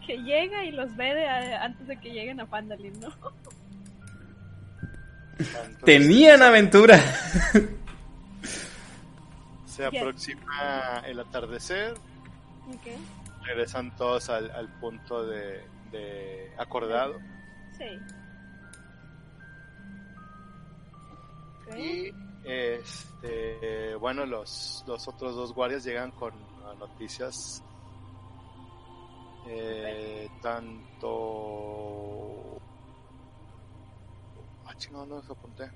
que 0.06 0.18
llega 0.18 0.64
y 0.64 0.72
los 0.72 0.94
ve 0.96 1.14
de- 1.14 1.26
antes 1.28 1.86
de 1.86 1.98
que 1.98 2.10
lleguen 2.10 2.40
a 2.40 2.46
Fandalin, 2.46 2.92
¿no? 3.00 3.08
entonces 5.38 5.78
Tenían 5.84 6.42
aventura. 6.42 6.98
se 9.66 9.84
aproxima 9.86 11.02
el 11.06 11.18
atardecer, 11.20 11.94
Ok, 12.68 12.86
regresan 13.44 13.94
todos 13.96 14.30
al, 14.30 14.50
al 14.52 14.68
punto 14.78 15.26
de, 15.26 15.66
de 15.90 16.52
acordado 16.58 17.18
sí. 17.76 17.98
Ok. 21.66 22.14
Este 22.44 23.94
bueno 23.96 24.24
los, 24.26 24.84
los 24.86 25.08
otros 25.08 25.34
dos 25.34 25.52
guardias 25.54 25.84
llegan 25.84 26.10
con 26.12 26.32
noticias 26.78 27.62
eh, 29.46 30.28
tanto 30.42 31.80
ah 34.66 34.74
chingado 34.76 35.06
no 35.06 35.16
los 35.16 35.30
apunté 35.30 35.70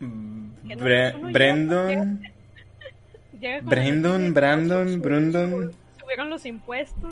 Bre- 0.00 1.14
uno 1.16 1.30
ya- 1.30 1.32
Brandon, 1.32 2.20
Brandon, 3.64 4.34
Brandon, 4.34 5.00
Brandon 5.02 5.72
Subieron 6.00 6.30
los 6.30 6.44
impuestos. 6.46 7.10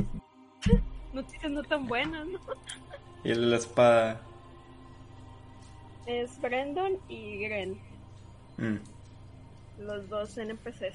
Noticias 1.13 1.51
no 1.53 1.63
tan 1.63 1.87
buenas, 1.87 2.27
¿no? 2.27 2.39
y 3.25 3.35
la 3.35 3.57
espada. 3.57 4.21
Es 6.07 6.41
Brandon 6.41 6.93
y 7.09 7.39
Gren, 7.39 7.79
Mm. 8.59 8.77
los 9.85 10.09
dos 10.09 10.37
NPCs 10.39 10.95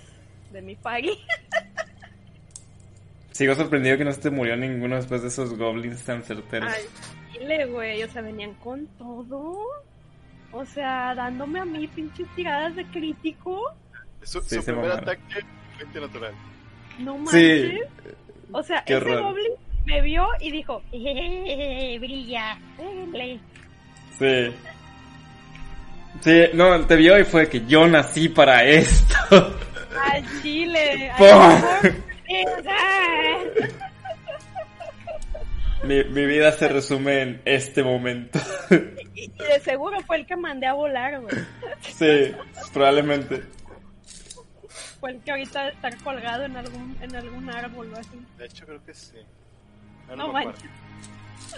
de 0.51 0.61
mi 0.61 0.75
party. 0.75 1.11
Sigo 3.31 3.56
sorprendido 3.56 3.98
que 3.98 4.03
no 4.06 4.11
se 4.11 4.22
te 4.22 4.30
murió 4.30 4.56
ninguno 4.57 4.95
después 4.98 5.22
de 5.22 5.30
esos 5.30 5.57
goblins 5.57 6.03
tan 6.03 6.22
certeros. 6.23 6.72
Ay, 6.73 6.83
dile, 7.40 7.65
güey, 7.65 8.03
o 8.03 8.09
sea, 8.09 8.22
venían 8.22 8.53
con 8.56 8.88
todo. 8.98 9.57
O 10.51 10.65
sea, 10.65 11.15
dándome 11.15 11.61
a 11.61 11.65
mí 11.65 11.88
pinches 11.88 12.27
tiradas 12.35 12.75
de 12.75 12.85
crítico. 12.88 13.73
su, 14.22 14.41
Sí, 14.41 14.57
su 14.57 14.65
primer 14.65 14.83
mamaron. 14.90 15.09
ataque 15.09 15.45
20 15.80 16.01
natural 16.01 16.33
No 16.99 17.17
manches. 17.17 17.72
Sí, 17.72 17.80
O 18.51 18.61
sea, 18.61 18.83
Qué 18.83 18.98
ese 18.98 19.06
horror. 19.06 19.23
goblin 19.23 19.51
me 19.85 20.01
vio 20.01 20.27
y 20.41 20.51
dijo, 20.51 20.83
"Eh, 20.91 21.98
brilla, 21.99 22.59
déjenle". 22.77 23.40
sí. 24.19 24.53
Sí, 26.22 26.43
no, 26.53 26.85
te 26.85 26.95
vio 26.98 27.17
y 27.17 27.23
fue 27.23 27.49
que 27.49 27.65
yo 27.65 27.88
nací 27.88 28.30
para 28.30 28.64
esto. 28.65 29.56
Al 30.11 30.41
chile. 30.41 31.11
Mi, 35.83 36.03
mi 36.03 36.25
vida 36.27 36.51
se 36.51 36.67
resume 36.67 37.22
en 37.22 37.41
este 37.45 37.81
momento. 37.83 38.40
Y, 39.15 39.23
y 39.25 39.27
de 39.43 39.59
seguro 39.61 39.99
fue 40.01 40.17
el 40.17 40.25
que 40.27 40.35
mandé 40.35 40.67
a 40.67 40.73
volar, 40.73 41.19
güey. 41.22 41.35
sí, 41.81 42.31
probablemente. 42.72 43.43
Fue 44.99 45.11
el 45.11 45.19
que 45.22 45.31
ahorita 45.31 45.69
estar 45.69 45.98
colgado 46.03 46.43
en 46.43 46.56
algún, 46.56 46.95
en 47.01 47.15
algún 47.15 47.49
árbol 47.49 47.91
o 47.95 47.99
así. 47.99 48.22
De 48.38 48.45
hecho, 48.45 48.65
creo 48.65 48.83
que 48.85 48.93
sí. 48.93 49.17
No, 50.09 50.15
No 50.15 50.27
me 50.27 50.45
manches. 50.45 50.64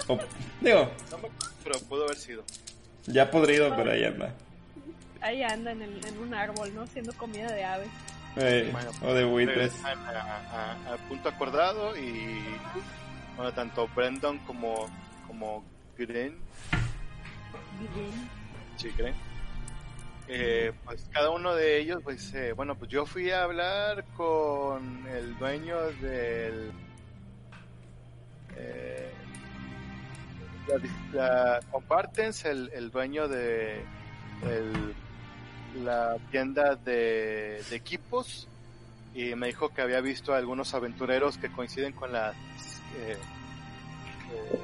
acuerdo. 0.04 0.24
O- 0.24 0.28
digo, 0.62 0.92
No 1.12 1.18
me 1.18 1.28
acuerdo, 1.28 1.56
pero 1.64 1.80
pudo 1.82 2.04
haber 2.06 2.18
sido. 2.18 2.44
Ya 3.08 3.30
podrido, 3.32 3.76
pero 3.76 3.92
ahí 3.92 4.04
anda. 4.04 4.34
Ahí 5.22 5.44
anda 5.44 5.72
en, 5.72 5.82
el- 5.82 6.06
en 6.06 6.18
un 6.20 6.34
árbol, 6.34 6.74
¿no? 6.76 6.86
Siendo 6.88 7.14
comida 7.14 7.52
de 7.52 7.64
aves. 7.64 7.90
Eh, 8.36 8.70
Bueno, 8.72 8.90
o 9.04 9.14
de 9.14 9.24
buitres. 9.26 9.58
regresan 9.58 10.00
a- 10.08 10.42
a- 10.52 10.92
al 10.94 11.00
punto 11.08 11.30
acordado 11.30 11.96
y 11.96 12.42
bueno, 13.36 13.52
tanto 13.54 13.88
Brandon 13.96 14.40
como 14.40 14.90
como 15.28 15.64
Gren, 15.98 16.36
Bien. 17.96 18.30
sí, 18.78 18.90
Gren, 18.98 19.14
eh, 20.28 20.74
pues 20.86 21.08
cada 21.12 21.30
uno 21.30 21.54
de 21.56 21.78
ellos, 21.80 22.00
pues 22.04 22.34
eh, 22.34 22.54
bueno, 22.54 22.76
pues 22.76 22.90
yo 22.90 23.06
fui 23.06 23.30
a 23.32 23.44
hablar 23.44 24.04
con 24.16 25.06
el 25.08 25.38
dueño 25.38 25.80
del 26.02 26.72
eh, 28.56 29.13
la, 30.68 30.80
la 31.14 31.60
el, 32.46 32.70
el 32.74 32.92
dueño 32.92 33.28
de 33.28 33.82
el- 34.44 34.96
la 35.84 36.18
tienda 36.30 36.76
de, 36.76 37.64
de 37.70 37.76
equipos 37.76 38.48
y 39.16 39.34
me 39.36 39.48
dijo 39.48 39.70
que 39.70 39.82
había 39.82 40.02
visto 40.02 40.34
a 40.34 40.38
algunos 40.38 40.74
aventureros 40.76 41.38
que 41.40 41.52
coinciden 41.52 41.94
con 41.94 42.12
las 42.14 42.36
eh, 42.98 43.18
eh, 44.34 44.60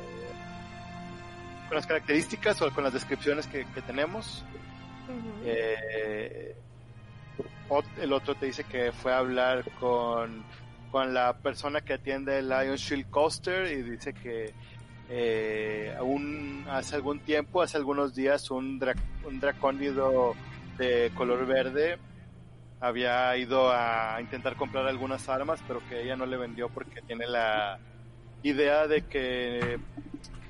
con 1.68 1.76
las 1.78 1.88
características 1.88 2.62
o 2.62 2.72
con 2.72 2.84
las 2.84 2.94
descripciones 2.94 3.48
que, 3.48 3.66
que 3.74 3.82
tenemos. 3.82 4.44
Eh, 5.46 6.56
el 8.02 8.14
otro 8.14 8.36
te 8.36 8.48
dice 8.48 8.64
que 8.64 8.92
fue 8.92 9.14
a 9.14 9.20
hablar 9.20 9.64
con, 9.80 10.44
con 10.92 11.14
la 11.14 11.34
persona 11.38 11.82
que 11.82 11.94
atiende 11.94 12.40
el 12.40 12.50
Lion 12.50 12.76
Shield 12.76 13.10
Coaster 13.10 13.72
y 13.72 13.82
dice 13.84 14.14
que 14.14 14.54
eh, 15.10 15.96
aún 15.98 16.66
hace 16.70 16.96
algún 16.96 17.20
tiempo, 17.20 17.62
hace 17.62 17.78
algunos 17.78 18.14
días, 18.16 18.50
un, 18.52 18.80
dra- 18.80 18.96
un 19.26 19.40
dracónido 19.40 20.36
de 20.78 21.12
color 21.16 21.46
verde 21.46 21.98
había 22.80 23.36
ido 23.36 23.72
a 23.72 24.22
intentar 24.22 24.56
comprar 24.56 24.88
algunas 24.88 25.28
armas, 25.28 25.62
pero 25.68 25.82
que 25.90 26.02
ella 26.02 26.16
no 26.16 26.26
le 26.26 26.38
vendió 26.38 26.70
porque 26.70 27.02
tiene 27.02 27.28
la 27.28 27.78
idea 28.44 28.88
de 28.88 29.02
que 29.06 29.80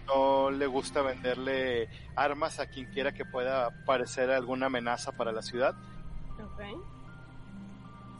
no 0.06 0.52
le 0.52 0.68
gusta 0.68 1.02
venderle 1.02 1.90
armas 2.16 2.60
a 2.60 2.68
quien 2.68 2.86
quiera 2.92 3.12
que 3.14 3.26
pueda 3.26 3.72
parecer 3.86 4.30
alguna 4.30 4.68
amenaza 4.68 5.12
para 5.12 5.32
la 5.32 5.42
ciudad. 5.42 5.74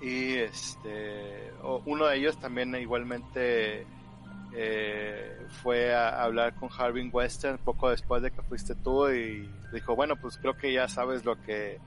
Y 0.02 0.36
este, 0.38 1.52
uno 1.86 2.06
de 2.06 2.18
ellos 2.18 2.40
también 2.40 2.74
igualmente 2.76 3.86
eh, 4.54 5.46
fue 5.62 5.94
a 5.94 6.24
hablar 6.24 6.56
con 6.56 6.70
Harvin 6.76 7.10
Western 7.12 7.58
poco 7.58 7.90
después 7.90 8.22
de 8.22 8.32
que 8.32 8.42
fuiste 8.42 8.76
tú 8.76 9.10
y 9.10 9.50
dijo, 9.72 9.96
bueno, 9.96 10.16
pues 10.16 10.38
creo 10.38 10.58
que 10.58 10.74
ya 10.74 10.88
sabes 10.88 11.26
lo 11.26 11.42
que... 11.42 11.80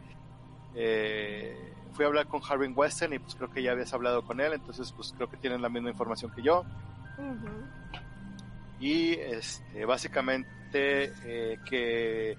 Eh, 0.75 1.73
fui 1.93 2.05
a 2.05 2.09
hablar 2.09 2.27
con 2.27 2.41
Harvin 2.43 2.73
Western 2.75 3.13
y 3.13 3.19
pues 3.19 3.35
creo 3.35 3.51
que 3.51 3.63
ya 3.63 3.73
habías 3.73 3.93
hablado 3.93 4.23
con 4.25 4.41
él, 4.41 4.55
entonces 4.55 4.93
pues 4.93 5.13
creo 5.15 5.29
que 5.29 5.37
tienen 5.37 5.63
la 5.63 5.69
misma 5.69 5.91
información 5.91 6.33
que 6.33 6.43
yo. 6.43 6.65
Y 8.81 9.13
este, 9.13 9.85
básicamente 9.85 11.13
eh, 11.25 11.59
que 11.65 12.37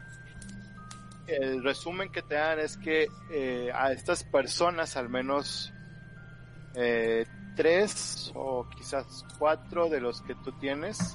el 1.28 1.64
resumen 1.64 2.12
que 2.12 2.22
te 2.22 2.36
dan 2.36 2.60
es 2.60 2.78
que 2.78 3.08
eh, 3.32 3.72
a 3.74 3.92
estas 3.92 4.24
personas 4.26 4.98
al 4.98 5.10
menos 5.10 5.72
eh, 6.76 7.26
tres 7.56 8.32
o 8.36 8.68
quizás 8.76 9.26
cuatro 9.38 9.90
de 9.90 10.00
los 10.02 10.22
que 10.22 10.36
tú 10.36 10.52
tienes 10.54 11.14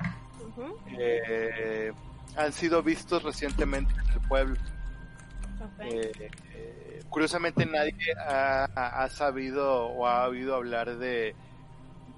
eh, 0.99 1.92
han 2.36 2.52
sido 2.52 2.83
vistos 2.83 3.23
recientemente 3.23 3.92
en 3.94 4.10
el 4.10 4.28
pueblo. 4.28 4.57
Eh, 5.81 6.31
eh, 6.55 7.00
curiosamente 7.08 7.67
nadie 7.67 8.12
ha, 8.17 9.08
sabido 9.10 9.86
o 9.89 10.07
ha 10.07 10.28
oído 10.28 10.55
hablar 10.55 10.97
de 10.99 11.34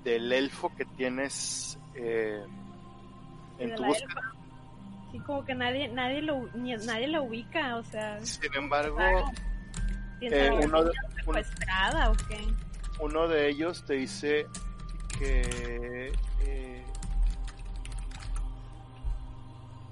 del 0.04 0.32
elfo 0.32 0.74
que 0.76 0.84
tienes 0.84 1.78
eh, 1.94 2.42
en 3.58 3.74
tu 3.74 3.84
búsqueda. 3.84 4.08
elfa. 4.08 4.40
Sí, 5.12 5.18
como 5.20 5.44
que 5.44 5.54
nadie, 5.54 5.88
nadie 5.88 6.22
lo, 6.22 6.46
ni- 6.54 6.76
nadie 6.76 7.08
la 7.08 7.20
ubica, 7.20 7.76
o 7.76 7.82
sea, 7.82 8.20
Sin 8.24 8.54
embargo, 8.54 8.98
¿tiene 10.20 10.46
eh, 10.46 10.60
uno, 10.64 10.84
de, 10.84 10.92
secuestrada 11.16 12.10
o 12.10 12.14
qué? 12.28 12.38
Uno 13.00 13.28
de 13.28 13.48
ellos 13.48 13.84
te 13.84 13.94
dice 13.94 14.46
que 15.18 16.12
eh, 16.46 16.84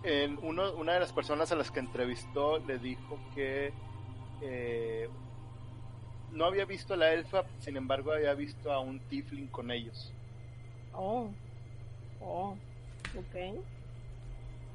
en 0.02 0.38
uno, 0.42 0.72
una 0.74 0.94
de 0.94 1.00
las 1.00 1.12
personas 1.12 1.50
a 1.52 1.56
las 1.56 1.70
que 1.70 1.80
entrevistó 1.80 2.58
le 2.58 2.78
dijo 2.78 3.18
que 3.34 3.72
eh, 4.42 5.08
no 6.32 6.44
había 6.44 6.64
visto 6.64 6.94
a 6.94 6.96
la 6.96 7.12
elfa, 7.12 7.44
sin 7.58 7.76
embargo 7.76 8.12
había 8.12 8.34
visto 8.34 8.72
a 8.72 8.80
un 8.80 9.00
tiefling 9.00 9.48
con 9.48 9.70
ellos. 9.70 10.12
Oh, 10.92 11.28
oh, 12.20 12.56
ok. 13.16 13.58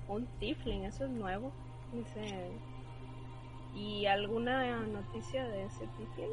Un 0.08 0.26
tiefling, 0.40 0.86
eso 0.86 1.06
es 1.06 1.12
nuevo. 1.12 1.52
Dice, 1.94 2.50
¿y 3.76 4.06
alguna 4.08 4.78
noticia 4.88 5.48
de 5.48 5.66
ese 5.66 5.88
tiefling? 5.98 6.32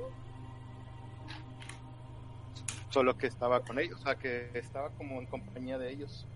Solo 2.91 3.17
que 3.17 3.27
estaba 3.29 3.61
con 3.61 3.79
ellos, 3.79 4.01
o 4.01 4.03
sea 4.03 4.15
que 4.17 4.51
estaba 4.55 4.91
como 4.91 5.19
en 5.21 5.27
compañía 5.27 5.79
de 5.79 5.91
ellos. 5.93 6.27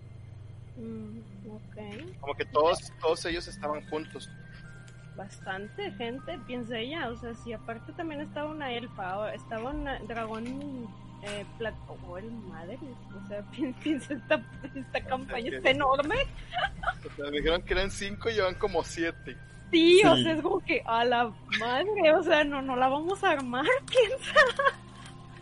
Mm, 0.77 1.19
ok, 1.49 2.17
Como 2.19 2.33
que 2.35 2.45
todos, 2.45 2.91
todos 3.01 3.25
ellos 3.25 3.47
estaban 3.47 3.87
juntos. 3.89 4.29
bastante 5.15 5.91
gente, 5.93 6.37
piensa 6.47 6.77
ella, 6.77 7.09
o 7.09 7.17
sea, 7.17 7.33
si 7.35 7.53
aparte 7.53 7.93
también 7.93 8.21
estaba 8.21 8.49
una 8.51 8.71
elfa, 8.73 9.17
o 9.17 9.27
estaba 9.27 9.71
un 9.71 9.85
dragón 10.07 10.87
eh, 11.23 11.45
oh, 11.87 12.17
el 12.17 12.29
madre, 12.31 12.77
o 13.23 13.27
sea, 13.27 13.41
pi- 13.51 13.73
piensa 13.83 14.13
esta, 14.13 14.41
esta 14.75 15.01
campaña 15.05 15.55
está 15.55 15.69
enorme. 15.71 16.15
O 17.09 17.15
sea, 17.15 17.25
me 17.31 17.37
dijeron 17.37 17.61
que 17.63 17.73
eran 17.73 17.89
cinco 17.91 18.29
y 18.29 18.33
llevan 18.33 18.55
como 18.55 18.83
siete. 18.83 19.37
Sí, 19.71 20.01
o 20.05 20.15
sea, 20.17 20.33
es 20.33 20.41
como 20.41 20.59
que 20.59 20.81
a 20.85 21.03
la 21.05 21.33
madre, 21.59 22.13
o 22.13 22.23
sea, 22.23 22.43
no, 22.43 22.61
no 22.61 22.75
la 22.75 22.87
vamos 22.89 23.23
a 23.23 23.31
armar, 23.31 23.65
piensa. 23.89 24.33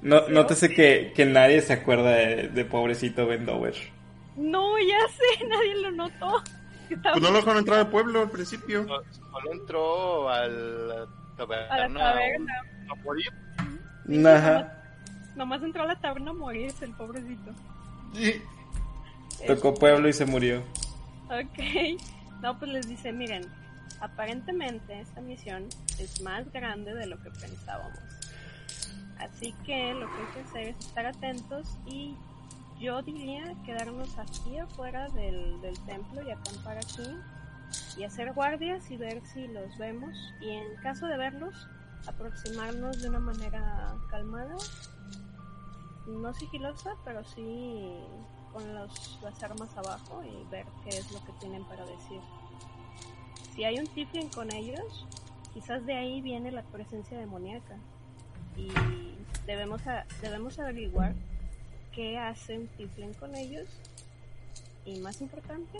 No, 0.03 0.27
nótese 0.27 0.69
que, 0.69 1.14
que 1.15 1.25
nadie 1.25 1.61
se 1.61 1.73
acuerda 1.73 2.11
de, 2.11 2.49
de 2.49 2.65
pobrecito 2.65 3.25
Vendover. 3.25 3.73
No, 4.35 4.77
ya 4.77 4.99
sé, 5.07 5.45
nadie 5.48 5.75
lo 5.82 5.91
notó. 5.91 6.43
Pues 6.90 7.22
no 7.22 7.32
lo 7.32 7.38
dejaron 7.38 7.59
entrar 7.59 7.80
al 7.80 7.90
pueblo 7.90 8.22
al 8.22 8.30
principio. 8.30 8.83
Solo 8.83 9.03
solo 9.32 9.51
entró 9.51 10.30
al 10.30 11.07
taberna, 11.38 11.73
a 11.73 11.88
la 11.88 11.99
taberna. 11.99 12.53
a 12.91 12.95
morir. 12.95 13.32
Ajá. 14.27 14.83
Nomás 15.35 15.64
entró 15.64 15.83
a 15.83 15.88
la 15.88 15.95
taberna 15.99 16.32
a 16.32 16.33
morirse 16.33 16.85
el 16.85 16.93
pobrecito. 16.93 17.51
Tocó 19.48 19.73
pueblo 19.73 20.07
y 20.07 20.14
se 20.14 20.25
murió. 20.25 20.64
Ok. 21.30 21.99
No, 22.41 22.59
pues 22.59 22.72
les 22.72 22.88
dice, 22.88 23.11
miren, 23.11 23.43
aparentemente 24.01 24.99
esta 24.99 25.22
misión 25.22 25.69
es 25.98 26.22
más 26.22 26.51
grande 26.51 26.93
de 26.93 27.07
lo 27.07 27.17
que 27.23 27.32
pensábamos. 27.32 27.98
Así 29.19 29.53
que 29.66 29.93
lo 29.93 30.08
que 30.08 30.22
hay 30.22 30.33
que 30.33 30.40
hacer 30.42 30.67
es 30.69 30.77
estar 30.80 31.06
atentos 31.06 31.77
y 31.85 32.16
yo 32.80 33.01
diría 33.01 33.56
quedarnos 33.66 34.17
aquí 34.17 34.58
afuera 34.58 35.08
del, 35.09 35.61
del 35.61 35.80
templo 35.85 36.22
y 36.22 36.32
acampar 36.32 36.77
aquí 36.77 37.08
y 37.98 38.03
hacer 38.03 38.33
guardias 38.33 38.90
y 38.92 38.98
ver 38.98 39.22
si 39.25 39.48
los 39.48 39.77
vemos 39.77 40.16
y 40.42 40.50
en 40.50 40.75
caso 40.82 41.08
de 41.08 41.17
verlos 41.17 41.67
aproximarnos 42.08 43.01
de 43.01 43.09
una 43.09 43.19
manera 43.19 43.95
calmada, 44.09 44.56
no 46.08 46.33
sigilosa, 46.33 46.95
pero 47.06 47.24
sí 47.24 47.93
con 48.51 48.75
las 48.75 49.43
armas 49.43 49.75
abajo 49.77 50.22
y 50.24 50.51
ver 50.51 50.66
qué 50.83 50.90
es 50.90 51.11
lo 51.11 51.24
que 51.24 51.32
tienen 51.40 51.64
para 51.66 51.85
decir. 51.85 52.19
Si 53.56 53.64
hay 53.64 53.80
un 53.80 53.88
tiefling 53.88 54.30
con 54.30 54.53
ellos, 54.53 55.08
quizás 55.53 55.85
de 55.85 55.95
ahí 55.95 56.22
viene 56.22 56.51
la 56.51 56.64
presencia 56.64 57.17
demoníaca 57.17 57.77
y 58.57 58.72
debemos 59.45 59.85
a- 59.88 60.06
debemos 60.22 60.59
averiguar 60.59 61.14
qué 61.93 62.17
hace 62.17 62.57
un 62.57 62.67
tiefling 62.67 63.14
con 63.14 63.35
ellos 63.35 63.67
y 64.85 64.99
más 64.99 65.22
importante, 65.22 65.77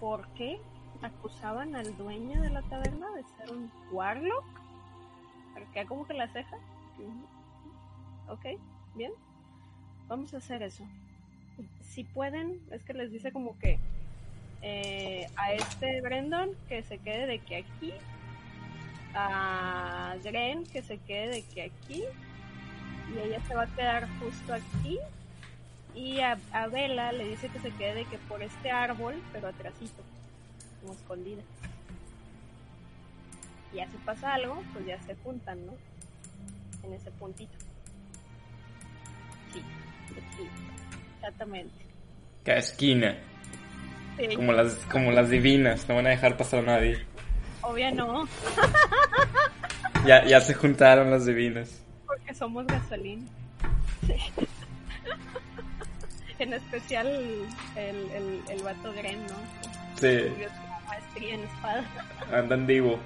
por 0.00 0.26
qué 0.34 0.58
acusaban 1.02 1.74
al 1.76 1.96
dueño 1.96 2.40
de 2.42 2.50
la 2.50 2.62
taberna 2.62 3.10
de 3.12 3.24
ser 3.36 3.50
un 3.56 3.70
warlock. 3.90 4.44
Porque 5.54 5.84
como 5.86 6.06
que 6.06 6.14
la 6.14 6.28
ceja. 6.32 6.56
Ok, 8.28 8.46
bien. 8.94 9.12
Vamos 10.08 10.32
a 10.34 10.38
hacer 10.38 10.62
eso. 10.62 10.84
si 11.82 12.04
pueden, 12.04 12.58
es 12.70 12.82
que 12.84 12.94
les 12.94 13.12
dice 13.12 13.32
como 13.32 13.58
que 13.58 13.78
eh, 14.62 15.26
a 15.36 15.52
este 15.52 16.00
Brandon 16.00 16.50
que 16.68 16.82
se 16.82 16.96
quede 16.98 17.26
de 17.26 17.38
que 17.40 17.56
aquí, 17.56 17.92
a 19.14 20.14
Gren 20.22 20.64
que 20.64 20.82
se 20.82 20.98
quede 20.98 21.28
de 21.28 21.42
que 21.42 21.62
aquí, 21.62 22.04
y 23.14 23.18
ella 23.18 23.40
se 23.46 23.54
va 23.54 23.62
a 23.64 23.74
quedar 23.74 24.08
justo 24.20 24.54
aquí, 24.54 24.98
y 25.94 26.20
a, 26.20 26.38
a 26.52 26.66
Bella 26.68 27.12
le 27.12 27.28
dice 27.28 27.48
que 27.48 27.58
se 27.60 27.70
quede 27.72 27.94
de 27.96 28.04
que 28.06 28.18
por 28.18 28.42
este 28.42 28.70
árbol, 28.70 29.14
pero 29.32 29.48
atrasito, 29.48 30.02
como 30.80 30.94
escondida. 30.94 31.42
Y 33.72 33.76
ya 33.76 33.88
si 33.90 33.96
pasa 33.98 34.34
algo, 34.34 34.62
pues 34.72 34.86
ya 34.86 34.98
se 35.02 35.14
juntan, 35.16 35.66
¿no? 35.66 35.72
En 36.82 36.92
ese 36.94 37.10
puntito. 37.12 37.52
Sí, 39.52 39.62
sí, 40.36 40.48
exactamente. 41.16 41.74
Cada 42.44 42.58
esquina. 42.58 43.16
Sí, 44.18 44.34
Como 44.36 44.52
las, 44.52 44.74
como 44.90 45.10
las 45.10 45.30
divinas. 45.30 45.88
No 45.88 45.94
van 45.96 46.06
a 46.06 46.10
dejar 46.10 46.36
pasar 46.36 46.60
a 46.60 46.62
nadie. 46.62 47.06
obvio 47.62 47.94
no, 47.94 48.24
Ya, 50.06 50.24
ya 50.24 50.40
se 50.40 50.54
juntaron 50.54 51.10
las 51.10 51.26
divinas. 51.26 51.80
porque 52.06 52.34
somos 52.34 52.66
gasolina. 52.66 53.24
Sí. 54.06 54.14
en 56.38 56.52
especial 56.54 57.06
el, 57.76 58.10
el, 58.10 58.42
el 58.50 58.62
vato 58.62 58.92
Gren, 58.92 59.22
¿no? 59.26 59.36
Sí, 59.96 60.18
maestría 60.88 61.34
en 61.34 61.40
espada. 61.44 61.84
andan 62.32 62.66
divo. 62.66 62.98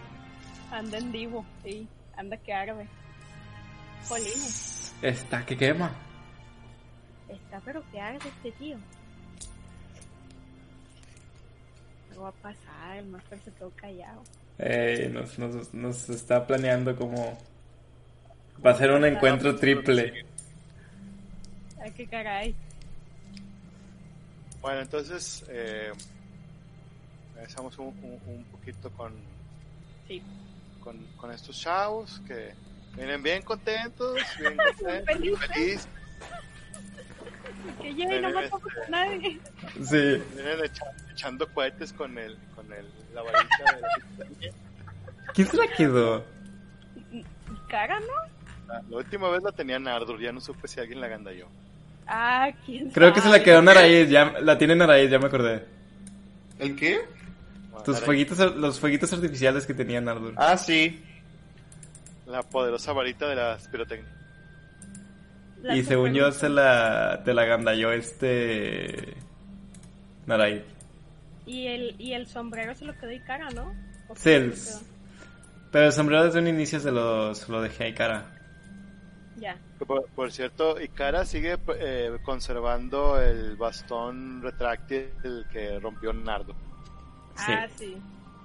Anda 0.70 0.98
en 0.98 1.12
vivo, 1.12 1.44
sí. 1.62 1.86
Anda 2.16 2.36
que 2.38 2.52
arde. 2.54 2.88
Jolines. 4.08 4.94
Está 5.02 5.44
que 5.44 5.56
quema. 5.56 5.90
Está 7.28 7.60
pero 7.64 7.82
que 7.90 8.00
arde 8.00 8.26
este 8.28 8.52
tío. 8.52 8.78
No 12.14 12.22
va 12.22 12.28
a 12.30 12.32
pasar, 12.32 12.96
el 12.96 13.06
máster 13.06 13.38
se 13.40 13.52
quedó 13.52 13.70
callado. 13.76 14.22
Eh, 14.58 15.10
nos, 15.12 15.38
nos, 15.38 15.74
nos 15.74 16.08
está 16.08 16.46
planeando 16.46 16.96
como... 16.96 17.38
Va 18.64 18.70
a 18.70 18.74
ser 18.78 18.90
un 18.90 19.04
encuentro 19.04 19.54
triple. 19.56 20.24
Ay, 21.82 21.90
qué 21.92 22.06
caray. 22.06 22.54
Bueno, 24.62 24.80
entonces 24.80 25.44
eh, 25.48 25.92
empezamos 27.36 27.78
un, 27.78 27.88
un, 27.88 28.20
un 28.26 28.44
poquito 28.44 28.90
con, 28.92 29.12
Sí. 30.08 30.22
con, 30.82 30.96
con 31.18 31.30
estos 31.32 31.60
chavos 31.60 32.20
que 32.26 32.52
vienen 32.96 33.22
bien 33.22 33.42
contentos, 33.42 34.18
bien 34.40 34.56
contentos, 34.78 35.14
Felices. 35.46 35.88
Que 37.82 37.94
llegue 37.94 38.18
y 38.18 38.20
no 38.22 38.30
matamos 38.30 38.62
a 38.86 38.90
nadie. 38.90 39.38
Sí. 39.82 40.22
vienen 40.34 40.60
echa- 40.64 40.92
echando 41.12 41.46
cohetes 41.52 41.92
con 41.92 42.16
el, 42.18 42.36
con 42.54 42.72
el, 42.72 42.86
la 43.14 43.22
varita 43.22 43.74
de 43.74 43.80
la. 43.80 45.32
¿Quién 45.34 45.48
se 45.48 45.56
la 45.56 45.66
quedó? 45.68 46.24
Cara, 47.68 47.98
¿no? 48.00 48.06
La, 48.68 48.82
la 48.88 48.96
última 48.96 49.28
vez 49.30 49.42
la 49.42 49.52
tenía 49.52 49.78
Nardur, 49.78 50.20
ya 50.20 50.32
no 50.32 50.40
supe 50.40 50.68
si 50.68 50.80
alguien 50.80 51.00
la 51.00 51.08
gandalló. 51.08 51.46
Ah, 52.06 52.50
quién 52.64 52.90
Creo 52.90 53.12
que 53.12 53.20
se 53.20 53.28
la 53.28 53.42
quedó 53.42 53.60
Naraíz. 53.62 54.08
Ya, 54.08 54.32
la 54.40 54.56
tiene 54.58 54.76
Naraíz, 54.76 55.10
ya 55.10 55.18
me 55.18 55.26
acordé. 55.26 55.64
¿El 56.58 56.76
qué? 56.76 57.00
Tus 57.84 58.00
fueguitos, 58.00 58.56
los 58.56 58.80
fueguitos 58.80 59.12
artificiales 59.12 59.66
que 59.66 59.74
tenía 59.74 60.00
Nardur. 60.00 60.32
Ah, 60.36 60.56
sí. 60.56 61.04
La 62.26 62.42
poderosa 62.42 62.92
varita 62.92 63.28
de 63.28 63.36
las 63.36 63.68
pirotecnia. 63.68 64.12
La 65.66 65.76
y 65.76 65.82
según 65.82 66.14
yo 66.14 66.30
se 66.30 66.48
la, 66.48 67.22
te 67.24 67.34
la 67.34 67.44
gandalló 67.44 67.90
este... 67.92 69.14
Naraíz. 70.26 70.62
Y 71.44 71.66
el, 71.66 71.94
y 71.98 72.12
el 72.12 72.26
sombrero 72.26 72.74
se 72.74 72.84
lo 72.84 72.96
quedó 72.96 73.12
y 73.12 73.20
cara, 73.20 73.48
¿no? 73.50 73.74
¿O 74.08 74.16
Sí, 74.16 74.30
el-? 74.30 74.54
Pero 75.72 75.86
el 75.86 75.92
sombrero 75.92 76.24
desde 76.24 76.38
un 76.38 76.46
inicio 76.48 76.80
se 76.80 76.90
lo, 76.90 77.34
se 77.34 77.50
lo 77.50 77.60
dejé 77.60 77.84
ahí 77.84 77.94
cara. 77.94 78.32
Ya. 79.36 79.58
Por, 79.86 80.06
por 80.10 80.32
cierto, 80.32 80.80
Ikara 80.80 81.26
sigue 81.26 81.58
eh, 81.78 82.16
conservando 82.24 83.20
el 83.20 83.56
bastón 83.56 84.40
retráctil 84.42 85.10
que 85.52 85.78
rompió 85.78 86.12
Nardo. 86.12 86.54
Sí. 87.34 87.52
Ah, 87.52 87.66
sí. 87.76 87.96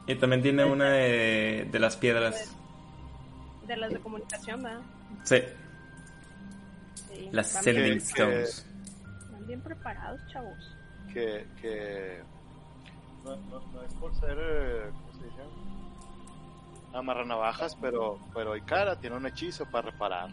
Y 0.08 0.16
también 0.16 0.42
tiene 0.42 0.66
una 0.66 0.90
de, 0.92 1.70
de 1.72 1.80
las 1.80 1.96
piedras. 1.96 2.54
De 3.66 3.78
las 3.78 3.94
de 3.94 4.00
comunicación, 4.00 4.64
¿verdad? 4.64 4.82
Sí, 5.24 5.38
Sí. 7.22 7.30
las 7.32 7.48
Sending 7.48 7.98
Stones. 7.98 8.66
van 9.32 9.48
bien 9.48 9.62
preparados, 9.62 10.22
chavos. 10.32 10.76
que, 11.14 11.46
que 11.62 12.22
no, 13.24 13.36
no, 13.36 13.60
no 13.74 13.84
es 13.84 13.94
por 13.96 14.14
ser, 14.20 14.38
eh, 14.40 14.90
¿cómo 14.92 15.12
se 15.20 15.26
dice? 15.26 15.42
Amarranavajas, 16.94 17.76
pero, 17.80 18.20
pero 18.34 18.56
Ikara 18.58 18.96
tiene 19.00 19.16
un 19.18 19.26
hechizo 19.28 19.66
para 19.66 19.92
reparar. 19.92 20.30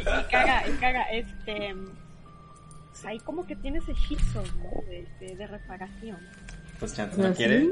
y 0.00 0.30
caga, 0.30 0.68
y 0.68 0.72
caga, 0.78 1.02
este. 1.10 1.74
pues 2.90 3.04
ahí 3.06 3.18
como 3.20 3.46
que 3.46 3.56
tienes 3.56 3.88
hechizos, 3.88 4.54
¿no? 4.56 4.70
De, 4.88 5.06
de, 5.20 5.36
de 5.36 5.46
reparación. 5.46 6.18
Pues 6.78 6.94
chance 6.94 7.14
O 7.14 7.18
sea, 7.20 7.28
no 7.30 7.34
quiere. 7.34 7.60
sí, 7.60 7.70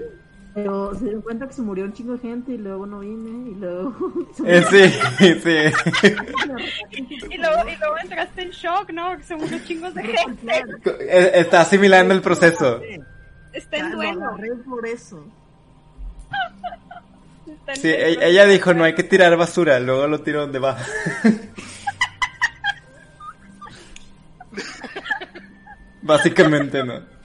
pero 0.55 0.95
se 0.95 1.05
dio 1.05 1.23
cuenta 1.23 1.47
que 1.47 1.53
se 1.53 1.63
murió 1.63 1.85
un 1.85 1.93
chingo 1.93 2.15
de 2.15 2.19
gente 2.21 2.53
y 2.53 2.59
luego 2.59 2.87
no 2.87 3.01
vine 3.01 3.51
y 3.51 3.55
luego... 3.55 3.95
Eh, 4.45 4.65
sí, 4.69 5.33
sí. 5.43 5.59
Y 7.31 7.39
luego, 7.39 7.69
y 7.69 7.77
luego 7.77 7.99
entraste 8.03 8.43
en 8.43 8.51
shock, 8.51 8.91
¿no? 8.93 9.17
Que 9.17 9.23
se 9.25 9.37
murió 9.37 9.59
chingos 9.65 9.95
de 9.95 10.03
gente. 10.05 10.65
Eh, 11.01 11.31
Está 11.35 11.61
asimilando 11.63 12.15
el 12.15 12.21
proceso. 12.23 12.81
Está 13.53 13.77
en 13.79 13.91
lo 13.91 13.97
duelo. 13.97 14.37
por 14.69 14.87
eso. 14.87 15.25
Sí, 17.75 17.89
e- 17.89 18.19
ella 18.27 18.45
dijo 18.47 18.73
no 18.75 18.85
hay 18.85 18.95
que 18.95 19.03
tirar 19.03 19.37
basura, 19.37 19.79
luego 19.81 20.07
lo 20.07 20.21
tiró 20.23 20.41
donde 20.43 20.59
va. 20.59 20.79
Básicamente 26.03 26.85
no. 26.85 27.18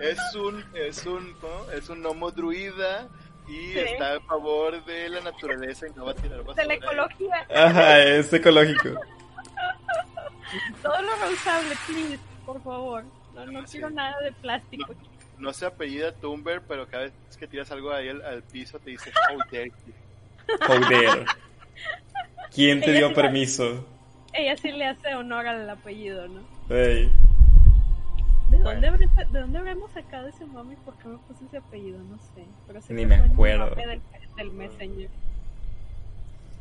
Es 0.00 0.18
un, 0.34 0.64
es 0.74 1.06
un, 1.06 1.32
¿cómo? 1.40 1.70
es 1.72 1.88
un 1.88 2.00
gnomo 2.02 2.30
druida 2.30 3.08
y 3.48 3.72
Sí. 3.72 3.78
está 3.78 4.16
a 4.16 4.20
favor 4.20 4.84
de 4.84 5.08
la 5.08 5.20
naturaleza 5.20 5.86
y 5.86 5.90
no 5.96 6.04
va 6.06 6.10
a 6.12 6.14
tirar 6.14 6.38
basura. 6.42 6.62
De 6.62 6.68
la 6.68 6.74
ecología. 6.74 7.46
Ajá, 7.54 8.02
es 8.02 8.32
ecológico. 8.32 8.88
Todo 10.82 11.02
lo 11.02 11.14
reusable, 11.16 11.74
please, 11.86 12.18
por 12.44 12.62
favor. 12.62 13.04
No, 13.34 13.46
no 13.46 13.66
Sí. 13.66 13.72
quiero 13.72 13.90
nada 13.90 14.18
de 14.20 14.32
plástico. 14.32 14.94
No 15.38 15.52
se 15.52 15.66
apellida 15.66 16.12
Tumber, 16.12 16.62
pero 16.66 16.86
cada 16.88 17.04
vez 17.04 17.12
que 17.38 17.46
tiras 17.46 17.70
algo 17.70 17.92
ahí 17.92 18.08
al, 18.08 18.22
al 18.22 18.42
piso 18.42 18.78
te 18.78 18.90
dice 18.90 19.12
how 19.30 19.38
dare 19.50 19.70
you". 19.86 19.92
Joder. 20.66 21.24
¿Quién 22.54 22.80
te 22.80 22.90
Ella 22.90 22.98
dio 23.00 23.08
sí 23.08 23.14
permiso? 23.14 23.86
Ella 24.32 24.56
sí 24.56 24.72
le 24.72 24.86
hace 24.86 25.14
honor 25.14 25.46
al 25.46 25.68
apellido, 25.68 26.26
¿no? 26.28 26.40
Ey. 26.70 27.10
¿De 28.50 28.58
Bueno. 28.58 28.70
dónde, 28.70 28.88
habré- 28.88 29.30
¿De 29.32 29.40
dónde 29.40 29.58
habremos 29.58 29.90
sacado 29.90 30.28
ese 30.28 30.46
mami? 30.46 30.76
¿Por 30.76 30.96
qué 30.98 31.08
me 31.08 31.18
puse 31.18 31.44
ese 31.46 31.56
apellido? 31.58 31.98
No 32.04 32.16
sé. 32.18 32.44
Pero 32.66 32.80
sé 32.80 32.94
Ni 32.94 33.04
me 33.06 33.16
acuerdo. 33.16 33.74
Del, 33.74 34.00
del 34.36 34.50
Messenger. 34.52 35.08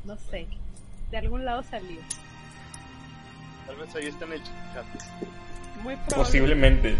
No 0.03 0.17
sé. 0.17 0.47
De 1.11 1.17
algún 1.17 1.45
lado 1.45 1.61
salió. 1.63 1.99
Tal 3.67 3.75
vez 3.77 3.95
ahí 3.95 4.07
está 4.07 4.25
en 4.25 4.33
el 4.33 4.43
chat. 4.43 4.85
Muy 5.83 5.95
probable. 5.95 6.15
Posiblemente. 6.15 6.95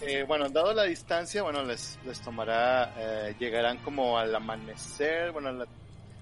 Eh, 0.00 0.24
bueno, 0.26 0.48
dado 0.48 0.74
la 0.74 0.82
distancia, 0.84 1.42
bueno, 1.42 1.62
les, 1.64 1.98
les 2.04 2.20
tomará, 2.20 2.92
eh, 2.96 3.36
llegarán 3.38 3.78
como 3.78 4.18
al 4.18 4.34
amanecer, 4.34 5.30
bueno, 5.30 5.50
al, 5.50 5.68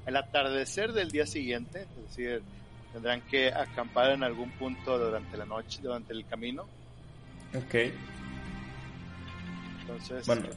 al 0.07 0.17
atardecer 0.17 0.93
del 0.93 1.11
día 1.11 1.25
siguiente, 1.27 1.83
es 1.97 2.03
decir, 2.09 2.43
tendrán 2.93 3.20
que 3.23 3.49
acampar 3.52 4.10
en 4.10 4.23
algún 4.25 4.51
punto 4.52 4.99
durante 4.99 5.36
la 5.36 5.44
noche, 5.44 5.81
durante 5.83 6.12
el 6.12 6.27
camino. 6.27 6.62
Ok. 7.55 7.75
Entonces, 9.83 10.27
Bueno. 10.27 10.43
pues, 10.47 10.57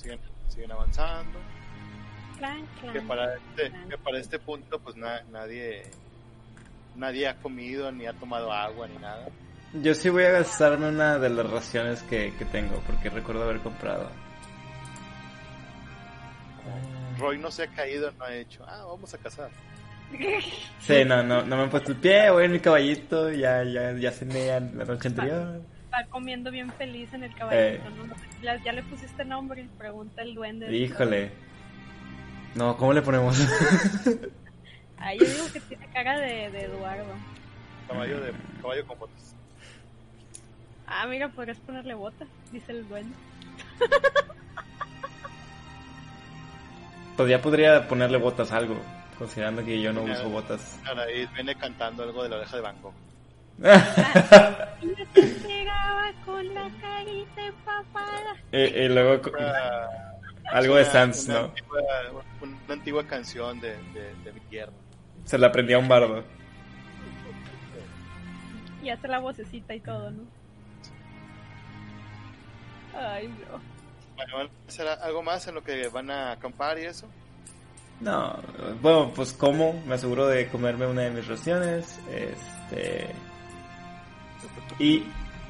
siguen, 0.00 0.18
siguen 0.48 0.72
avanzando. 0.72 1.38
Clan, 2.38 2.66
clan. 2.80 2.92
Que 2.92 3.00
para 3.02 3.34
este, 3.36 3.72
que 3.88 3.98
para 3.98 4.18
este 4.18 4.38
punto, 4.38 4.78
pues 4.80 4.96
na- 4.96 5.22
nadie, 5.30 5.82
nadie 6.96 7.28
ha 7.28 7.36
comido, 7.36 7.92
ni 7.92 8.06
ha 8.06 8.12
tomado 8.14 8.52
agua, 8.52 8.88
ni 8.88 8.96
nada. 8.98 9.28
Yo 9.74 9.94
sí 9.94 10.08
voy 10.08 10.24
a 10.24 10.30
gastarme 10.30 10.88
una 10.88 11.18
de 11.18 11.30
las 11.30 11.48
raciones 11.50 12.02
que, 12.04 12.32
que 12.38 12.44
tengo, 12.44 12.80
porque 12.86 13.10
recuerdo 13.10 13.42
haber 13.44 13.60
comprado. 13.60 14.08
Roy 17.18 17.38
no 17.38 17.50
se 17.50 17.64
ha 17.64 17.66
caído, 17.68 18.10
no 18.12 18.24
ha 18.24 18.30
dicho, 18.30 18.64
ah, 18.66 18.84
vamos 18.88 19.12
a 19.14 19.18
cazar. 19.18 19.50
Sí, 20.80 21.04
no, 21.04 21.22
no, 21.22 21.42
no 21.42 21.56
me 21.56 21.62
han 21.64 21.70
puesto 21.70 21.92
el 21.92 21.98
pie, 21.98 22.30
voy 22.30 22.44
en 22.44 22.52
mi 22.52 22.60
caballito, 22.60 23.30
ya, 23.32 23.64
ya, 23.64 23.92
ya 23.92 24.10
cené 24.12 24.46
la 24.46 24.84
noche 24.84 25.08
anterior. 25.08 25.60
Está 25.84 26.06
comiendo 26.10 26.50
bien 26.50 26.70
feliz 26.72 27.12
en 27.14 27.24
el 27.24 27.34
caballito, 27.34 27.86
Eh. 27.88 27.90
¿no? 28.06 28.14
Ya, 28.42 28.62
ya 28.62 28.72
le 28.72 28.82
pusiste 28.84 29.24
nombre, 29.24 29.66
pregunta 29.78 30.22
el 30.22 30.34
duende. 30.34 30.74
Híjole. 30.76 31.30
No, 32.54 32.76
¿cómo 32.76 32.92
le 32.92 33.02
ponemos? 33.02 33.38
Ah, 34.96 35.12
yo 35.12 35.26
digo 35.26 35.44
que 35.52 35.60
tiene 35.60 35.86
cara 35.92 36.18
de, 36.18 36.50
de 36.50 36.64
Eduardo. 36.64 37.04
Caballo 37.88 38.20
de 38.22 38.32
caballo 38.62 38.86
con 38.86 38.98
botas. 39.00 39.34
Ah, 40.86 41.06
mira, 41.06 41.28
podrías 41.28 41.58
ponerle 41.58 41.92
botas, 41.92 42.26
dice 42.52 42.72
el. 42.72 42.86
Pues 47.16 47.28
ya 47.28 47.42
podría 47.42 47.86
ponerle 47.86 48.16
botas 48.16 48.50
a 48.52 48.56
algo, 48.56 48.76
considerando 49.18 49.64
que 49.64 49.80
yo 49.80 49.92
no 49.92 50.02
uso 50.02 50.28
botas. 50.28 50.80
Ahora, 50.86 51.10
y 51.10 51.26
viene 51.28 51.54
cantando 51.56 52.02
algo 52.02 52.22
de 52.22 52.28
la 52.28 52.36
oreja 52.36 52.56
de 52.56 52.62
Van 52.62 52.82
Gogh. 52.82 52.94
Y 54.82 54.86
me 54.86 55.06
pegaba 55.06 56.12
con 56.24 56.54
la 56.54 56.68
carita 56.80 57.46
empapada. 57.46 58.36
y, 58.52 58.58
y 58.58 58.88
luego 58.88 59.20
algo 60.52 60.76
de 60.76 60.84
Sans, 60.84 61.24
una 61.26 61.34
¿no? 61.34 61.44
Antigua, 61.46 61.80
una 62.42 62.56
antigua 62.74 63.06
canción 63.06 63.60
de, 63.60 63.76
de, 63.92 64.14
de 64.24 64.32
mi 64.32 64.40
tierra. 64.40 64.72
Se 65.24 65.38
la 65.38 65.46
aprendía 65.48 65.76
a 65.76 65.78
un 65.78 65.88
bardo. 65.88 66.22
Y 68.82 68.90
hace 68.90 69.08
la 69.08 69.18
vocecita 69.18 69.74
y 69.74 69.80
todo, 69.80 70.10
¿no? 70.10 70.22
Ay, 72.96 73.28
no. 73.28 73.60
Bueno, 74.16 74.36
¿van 74.36 74.46
a 74.46 74.68
hacer 74.68 74.86
algo 74.86 75.22
más 75.22 75.46
en 75.48 75.54
lo 75.54 75.64
que 75.64 75.88
van 75.88 76.10
a 76.10 76.32
acampar 76.32 76.78
y 76.78 76.84
eso? 76.84 77.08
No, 78.00 78.38
bueno, 78.82 79.12
pues 79.14 79.32
como, 79.32 79.80
me 79.86 79.94
aseguro 79.94 80.26
de 80.26 80.48
comerme 80.48 80.86
una 80.86 81.02
de 81.02 81.10
mis 81.10 81.26
raciones, 81.26 81.98
este... 82.10 83.14
Y 84.78 85.04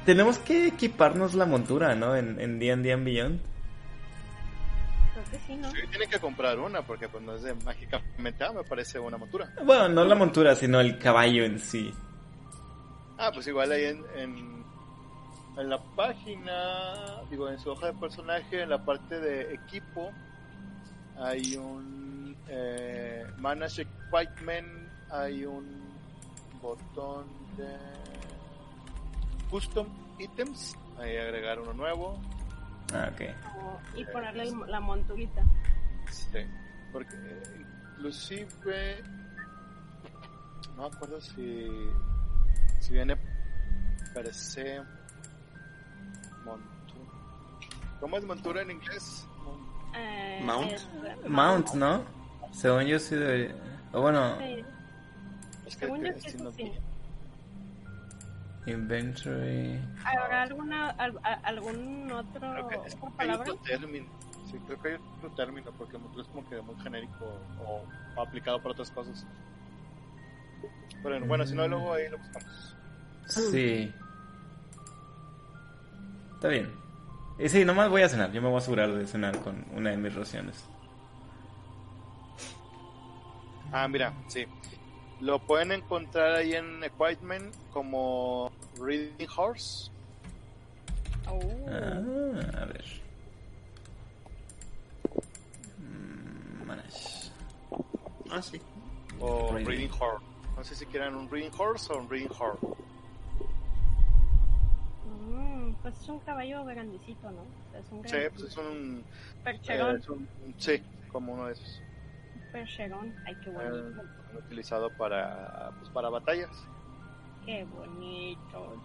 tenemos 0.05 0.37
que 0.37 0.67
equiparnos 0.67 1.33
la 1.33 1.45
montura, 1.45 1.95
¿no? 1.95 2.15
En 2.15 2.39
en 2.39 2.59
D&D 2.59 2.93
and 2.93 3.03
Beyond. 3.03 3.41
Creo 5.13 5.25
que 5.31 5.37
sí, 5.39 5.55
¿no? 5.55 5.71
Sí, 5.71 5.77
tienen 5.89 6.09
que 6.09 6.19
comprar 6.19 6.59
una 6.59 6.81
porque 6.83 7.09
pues 7.09 7.23
no 7.23 7.35
es 7.35 7.41
de 7.41 7.55
mágicamente, 7.55 8.43
ah, 8.43 8.51
me 8.53 8.63
parece 8.63 8.99
una 8.99 9.17
montura. 9.17 9.51
Bueno, 9.65 9.89
no 9.89 10.05
la 10.05 10.15
montura, 10.15 10.55
sino 10.55 10.79
el 10.79 10.99
caballo 10.99 11.43
en 11.43 11.59
sí. 11.59 11.91
Ah, 13.17 13.31
pues 13.33 13.47
igual 13.47 13.71
ahí 13.71 13.85
en, 13.85 14.05
en, 14.15 14.65
en 15.57 15.69
la 15.69 15.81
página, 15.95 17.21
digo, 17.29 17.49
en 17.49 17.57
su 17.57 17.71
hoja 17.71 17.87
de 17.87 17.93
personaje, 17.93 18.61
en 18.61 18.69
la 18.69 18.83
parte 18.83 19.19
de 19.19 19.53
equipo, 19.53 20.11
hay 21.17 21.55
un 21.55 21.94
eh, 22.47 23.25
Manage 23.37 23.83
Equipment, 24.11 24.67
hay 25.11 25.45
un 25.45 25.65
botón 26.61 27.25
de 27.57 27.75
Custom 29.49 29.87
Items, 30.19 30.75
ahí 30.99 31.17
agregar 31.17 31.59
uno 31.59 31.73
nuevo, 31.73 32.19
Ah, 32.93 33.09
ok. 33.11 33.21
Como- 33.51 33.81
Y 33.95 34.05
ponerle 34.05 34.43
el- 34.43 34.59
la 34.71 34.79
monturita. 34.79 35.41
Sí, 36.11 36.37
porque 36.93 37.15
eh, 37.15 37.65
inclusive 37.97 39.03
no 40.77 40.83
me 40.89 40.95
acuerdo 40.95 41.19
si 41.19 41.67
si 42.79 42.93
viene 42.93 43.17
per 44.13 44.31
se 44.31 44.81
montura. 46.45 47.11
¿Cómo 47.99 48.17
es 48.17 48.25
montura 48.25 48.61
en 48.61 48.71
inglés? 48.71 49.25
Eh, 49.95 50.41
Mount. 50.45 50.71
es- 50.71 50.87
Mount, 51.27 51.73
¿no? 51.73 52.03
Según 52.55 52.83
yo 52.85 52.99
sí 52.99 53.15
debería... 53.15 53.55
O 53.91 54.01
bueno, 54.01 54.37
Sí. 54.39 54.63
Es 55.65 55.75
que, 55.77 55.85
Según 55.85 56.01
que 56.01 56.13
yo 56.13 56.19
sí, 56.19 56.37
no 56.37 56.51
inventory... 58.67 59.79
¿Habrá 60.03 60.43
alguna, 60.43 60.89
al- 60.91 61.19
a- 61.23 61.39
algún 61.43 62.11
otro, 62.11 62.39
creo 62.39 62.67
que, 62.67 62.75
es 62.87 62.95
otra 62.95 62.99
que 62.99 63.05
hay 63.07 63.11
palabra? 63.17 63.51
otro 63.53 63.63
término. 63.63 64.05
Sí, 64.49 64.57
creo 64.65 64.81
que 64.81 64.87
hay 64.89 64.95
otro 65.17 65.31
término 65.35 65.71
porque 65.77 65.97
es 65.97 66.27
como 66.27 66.47
que 66.49 66.61
muy 66.61 66.75
genérico 66.81 67.25
o 67.65 68.21
aplicado 68.21 68.57
para 68.59 68.71
otras 68.71 68.89
cosas. 68.91 69.25
Pero 71.03 71.23
bueno, 71.25 71.45
si 71.45 71.53
no, 71.55 71.67
luego 71.67 71.93
ahí 71.93 72.09
lo 72.09 72.17
buscamos. 72.17 72.75
Sí. 73.27 73.93
Está 76.35 76.47
bien. 76.47 76.71
Y 77.37 77.49
sí, 77.49 77.65
nomás 77.65 77.89
voy 77.89 78.01
a 78.01 78.09
cenar. 78.09 78.31
Yo 78.31 78.41
me 78.41 78.47
voy 78.47 78.55
a 78.55 78.59
asegurar 78.59 78.91
de 78.93 79.05
cenar 79.07 79.39
con 79.41 79.65
una 79.73 79.91
de 79.91 79.97
mis 79.97 80.13
raciones. 80.15 80.63
Ah, 83.71 83.87
mira, 83.87 84.13
sí. 84.27 84.45
Lo 85.21 85.39
pueden 85.39 85.71
encontrar 85.71 86.35
ahí 86.35 86.53
en 86.53 86.83
Equipment 86.83 87.53
como 87.71 88.51
Reading 88.79 89.27
Horse. 89.35 89.89
Oh. 91.27 91.39
Ah, 91.69 92.61
a 92.61 92.65
ver. 92.65 92.85
Mm, 95.79 96.65
manage. 96.67 97.31
Ah, 98.29 98.41
sí. 98.41 98.61
o 99.19 99.51
Reading. 99.53 99.65
Reading 99.67 99.89
Horse. 99.99 100.25
No 100.57 100.63
sé 100.63 100.75
si 100.75 100.85
quieran 100.85 101.15
un 101.15 101.29
Reading 101.29 101.51
Horse 101.57 101.91
o 101.93 101.97
un 101.97 102.09
Reading 102.09 102.29
Horse. 102.37 102.65
Mm, 105.29 105.73
pues 105.81 105.97
es 106.01 106.09
un 106.09 106.19
caballo 106.19 106.63
grandecito, 106.65 107.31
¿no? 107.31 107.41
O 107.41 107.71
sea, 107.71 107.79
es 107.79 107.85
un 107.91 108.03
Sí, 108.07 108.15
gran 108.17 108.31
pues 108.33 108.43
es 108.51 108.57
un, 108.57 109.03
percherón. 109.43 109.95
eh, 109.95 109.99
es 109.99 110.09
un- 110.09 110.27
Sí, 110.57 110.81
como 111.11 111.33
uno 111.33 111.45
de 111.47 111.53
esos. 111.53 111.81
Percherón. 112.59 113.13
Ay, 113.25 113.35
qué 113.43 113.49
Eh, 113.49 113.53
bonito. 113.53 114.01
utilizado 114.37 114.89
para, 114.91 115.71
pues, 115.79 115.89
para 115.91 116.09
batallas. 116.09 116.49
Qué 117.45 117.63
bonito. 117.65 118.81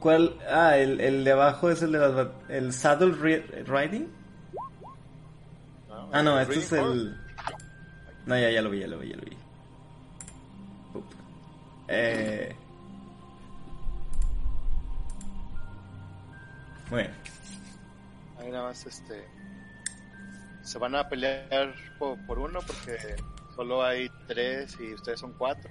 ¿Cuál? 0.00 0.36
Ah, 0.48 0.76
el, 0.78 1.00
el 1.00 1.24
de 1.24 1.32
abajo 1.32 1.68
es 1.70 1.82
el 1.82 1.92
de 1.92 1.98
las... 1.98 2.28
¿El 2.48 2.72
Saddle 2.72 3.14
ri- 3.14 3.64
Riding? 3.66 4.08
¿no? 5.88 6.08
Ah, 6.12 6.22
no, 6.22 6.38
El 6.38 6.42
este 6.50 6.58
es 6.60 6.72
el... 6.72 7.16
No, 8.26 8.38
ya, 8.38 8.50
ya 8.50 8.62
lo 8.62 8.70
vi, 8.70 8.80
ya 8.80 8.86
lo 8.86 8.98
vi, 8.98 9.10
ya 9.10 9.16
lo 9.16 9.22
vi. 9.22 9.36
Up. 10.94 11.04
Eh... 11.88 12.54
Muy 16.90 17.00
bien. 17.02 17.14
Ahí 18.38 18.50
nada 18.50 18.64
más 18.68 18.86
este. 18.86 19.26
Se 20.62 20.78
van 20.78 20.94
a 20.94 21.08
pelear 21.08 21.74
por, 21.98 22.18
por 22.26 22.38
uno 22.38 22.60
porque 22.66 22.96
solo 23.56 23.82
hay 23.82 24.08
tres 24.26 24.76
y 24.80 24.94
ustedes 24.94 25.20
son 25.20 25.32
cuatro. 25.36 25.70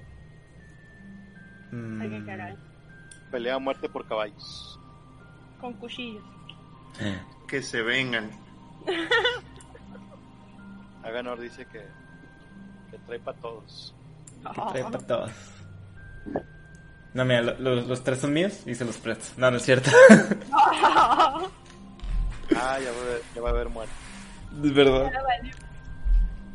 Ay, 1.71 2.09
qué 2.09 2.19
Mm, 2.19 2.25
caray. 2.25 2.57
Pelea 3.31 3.55
a 3.55 3.59
muerte 3.59 3.87
por 3.89 4.07
caballos. 4.07 4.79
Con 5.59 5.73
cuchillos. 5.73 6.23
Que 7.47 7.61
se 7.61 7.81
vengan. 7.81 8.29
Aganor 11.03 11.39
dice 11.39 11.65
que, 11.65 11.81
que 12.91 12.97
trae 13.05 13.19
para 13.19 13.37
todos. 13.39 13.95
Trae 14.71 14.83
para 14.83 14.99
todos. 14.99 15.31
No, 17.13 17.25
mira, 17.25 17.41
lo- 17.41 17.59
lo- 17.59 17.81
los 17.81 18.03
tres 18.03 18.19
son 18.19 18.33
míos 18.33 18.61
y 18.65 18.75
se 18.75 18.85
los 18.85 18.97
presto. 18.97 19.33
No, 19.37 19.51
no 19.51 19.57
es 19.57 19.63
cierto. 19.63 19.89
Ah, 22.53 22.77
ya 22.79 22.91
va 22.91 22.97
a 22.97 23.01
haber, 23.01 23.21
ya 23.33 23.41
va 23.41 23.47
a 23.47 23.51
haber 23.53 23.69
muerte. 23.69 23.93
Es 24.63 24.73
verdad. 24.73 25.11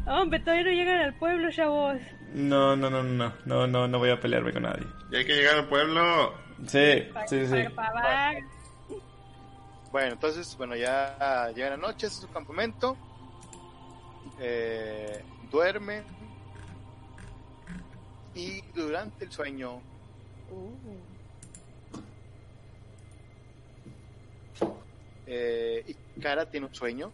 Hombre, 0.06 0.38
todavía 0.40 0.64
no 0.64 0.70
llegan 0.70 0.98
al 0.98 1.14
pueblo, 1.14 1.50
chavos. 1.50 1.98
No, 2.32 2.76
no, 2.76 2.90
no, 2.90 3.02
no, 3.02 3.32
no, 3.44 3.66
no, 3.66 3.88
no 3.88 3.98
voy 3.98 4.10
a 4.10 4.20
pelearme 4.20 4.52
con 4.52 4.62
nadie. 4.62 4.86
Ya 5.10 5.18
hay 5.18 5.24
que 5.26 5.34
llegar 5.34 5.56
al 5.56 5.68
pueblo. 5.68 6.34
Sí, 6.66 7.08
Para, 7.12 7.26
sí, 7.28 7.46
sí. 7.46 7.64
para, 7.74 8.32
Bueno, 9.90 10.12
entonces, 10.12 10.56
bueno, 10.56 10.76
ya 10.76 11.50
llega 11.54 11.70
la 11.70 11.76
noche, 11.76 12.06
es 12.06 12.12
su 12.14 12.28
campamento. 12.30 12.96
Eh, 14.40 15.22
duermen. 15.50 16.04
Y 18.34 18.60
durante 18.74 19.24
el 19.24 19.32
sueño, 19.32 19.80
Uh, 20.48 20.70
eh, 25.26 25.96
Ikara 26.16 26.48
tiene 26.48 26.66
un 26.66 26.74
sueño. 26.74 27.10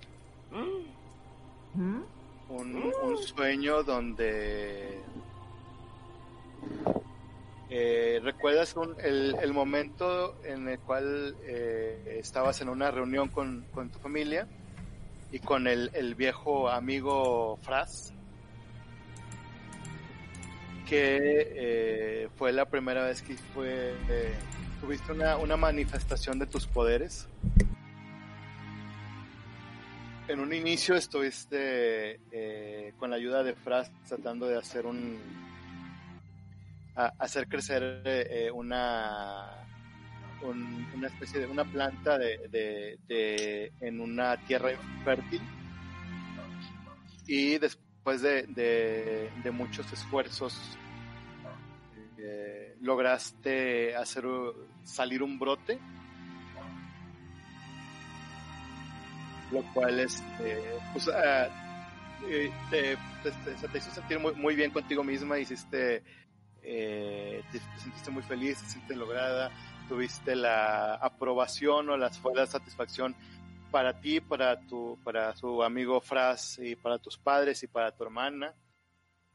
¿Mm? 0.52 2.02
un, 2.50 3.18
sueño 3.18 3.82
donde 3.82 4.98
eh, 7.70 8.20
recuerdas 8.22 8.76
un- 8.76 8.94
el, 9.00 9.36
el 9.40 9.52
momento 9.54 10.36
en 10.44 10.68
el 10.68 10.78
cual 10.80 11.34
eh, 11.44 12.18
estabas 12.20 12.60
en 12.60 12.68
una 12.68 12.90
reunión 12.90 13.28
con, 13.28 13.64
tu 13.90 13.98
familia 14.00 14.46
y 15.30 15.38
con 15.38 15.66
el, 15.66 16.14
viejo 16.14 16.68
amigo 16.68 17.56
Fraz 17.62 18.12
que 20.86 21.18
eh, 21.54 22.28
fue 22.36 22.52
la 22.52 22.66
primera 22.66 23.04
vez 23.04 23.22
que 23.22 23.34
fue 23.54 23.94
eh, 24.10 24.34
tuviste 24.82 25.12
una 25.12 25.56
manifestación 25.56 26.38
de 26.38 26.46
tus 26.46 26.66
poderes 26.66 27.26
en 30.32 30.40
un 30.40 30.52
inicio 30.52 30.94
estuviste 30.94 32.20
eh, 32.30 32.94
con 32.98 33.10
la 33.10 33.16
ayuda 33.16 33.42
de 33.42 33.54
Fraz 33.54 33.90
tratando 34.08 34.46
de 34.46 34.56
hacer 34.58 34.86
un 34.86 35.18
hacer 36.94 37.48
crecer 37.48 38.02
eh, 38.04 38.50
una 38.52 39.58
un- 40.42 40.86
una 40.94 41.06
especie 41.08 41.40
de 41.40 41.46
una 41.46 41.64
planta 41.64 42.18
de, 42.18 42.98
de- 43.08 43.72
en 43.80 44.00
una 44.00 44.36
tierra 44.38 44.72
infértil 44.72 45.40
y 47.26 47.58
después 47.58 48.20
de, 48.22 48.42
de, 48.48 49.30
muchos 49.52 49.90
esfuerzos 49.92 50.58
eh, 52.18 52.76
lograste 52.80 53.94
hacer 53.96 54.24
salir 54.82 55.22
un 55.22 55.38
brote 55.38 55.78
lo 59.52 59.62
cual 59.72 60.00
este 60.00 60.62
pues 60.92 61.08
ah, 61.08 61.48
eh, 62.28 62.50
te, 62.70 62.96
te- 63.22 63.68
te- 63.68 63.78
hizo 63.78 63.90
sentir 63.90 64.18
muy, 64.18 64.34
muy 64.34 64.54
bien 64.54 64.70
contigo 64.70 65.04
misma 65.04 65.38
hiciste 65.38 66.02
eh, 66.62 67.42
te, 67.52 67.58
te 67.58 67.80
sentiste 67.80 68.10
muy 68.10 68.22
feliz 68.22 68.58
te 68.60 68.66
sentiste 68.68 68.96
lograda 68.96 69.50
tuviste 69.88 70.34
la 70.36 70.94
aprobación 70.94 71.90
o 71.90 71.96
las 71.96 72.18
fue 72.18 72.34
la 72.34 72.46
satisfacción 72.46 73.14
para 73.70 74.00
ti 74.00 74.20
para 74.20 74.60
tu 74.66 74.98
para 75.04 75.34
su 75.36 75.62
amigo 75.62 76.00
Fras 76.00 76.58
y 76.58 76.76
para 76.76 76.98
tus 76.98 77.18
padres 77.18 77.62
y 77.62 77.66
para 77.66 77.90
tu 77.92 78.04
hermana 78.04 78.54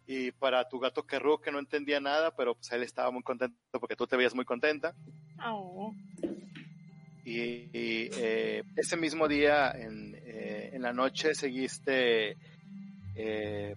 y 0.08 0.32
para 0.32 0.68
tu 0.70 0.80
gato 0.80 1.06
Kerru 1.06 1.40
que 1.42 1.52
no 1.52 1.60
entendía 1.60 2.00
nada 2.00 2.32
pero 2.36 2.56
pues 2.56 2.72
él 2.72 2.84
estaba 2.84 3.12
muy 3.12 3.24
contento 3.24 3.56
porque 3.80 3.96
tú 3.96 4.08
te 4.08 4.16
veías 4.16 4.34
muy 4.34 4.46
contenta. 4.46 4.96
Oh, 5.46 5.94
y, 7.28 8.10
eh, 8.14 8.64
ese 8.78 8.96
mismo 8.96 9.28
día 9.28 9.72
en, 9.72 10.16
eh, 10.16 10.70
en 10.72 10.82
la 10.82 10.94
noche 10.94 11.36
seguiste 11.36 12.38
eh, 13.16 13.76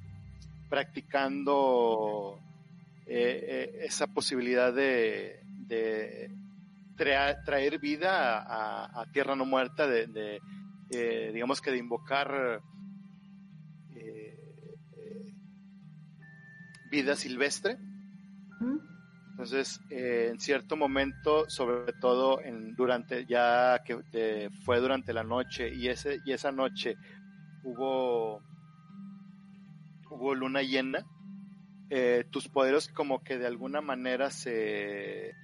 practicando 0.68 2.38
eh, 3.06 3.80
esa 3.82 4.06
posibilidad 4.06 4.72
de, 4.72 5.40
traer 6.96 7.80
vida 7.80 8.38
a, 8.46 9.04
tierra 9.12 9.34
no 9.34 9.46
muerta, 9.46 9.88
de, 9.88 10.40
digamos 11.32 11.60
que 11.60 11.72
de 11.72 11.78
invocar 11.78 12.62
vida 16.90 17.16
silvestre. 17.16 17.78
Entonces, 19.40 19.80
eh, 19.88 20.28
en 20.30 20.38
cierto 20.38 20.76
momento, 20.76 21.48
sobre 21.48 21.94
todo 21.94 22.42
en, 22.42 22.74
durante 22.74 23.24
ya 23.24 23.80
que 23.86 23.98
eh, 24.12 24.50
fue 24.66 24.80
durante 24.80 25.14
la 25.14 25.24
noche 25.24 25.74
y 25.74 25.88
ese 25.88 26.20
y 26.26 26.32
esa 26.32 26.52
noche 26.52 26.98
hubo 27.62 28.42
hubo 30.10 30.34
luna 30.34 30.60
llena, 30.60 31.06
eh, 31.88 32.24
tus 32.30 32.48
poderes 32.48 32.88
como 32.88 33.24
que 33.24 33.38
de 33.38 33.46
alguna 33.46 33.80
manera 33.80 34.28
se 34.30 35.34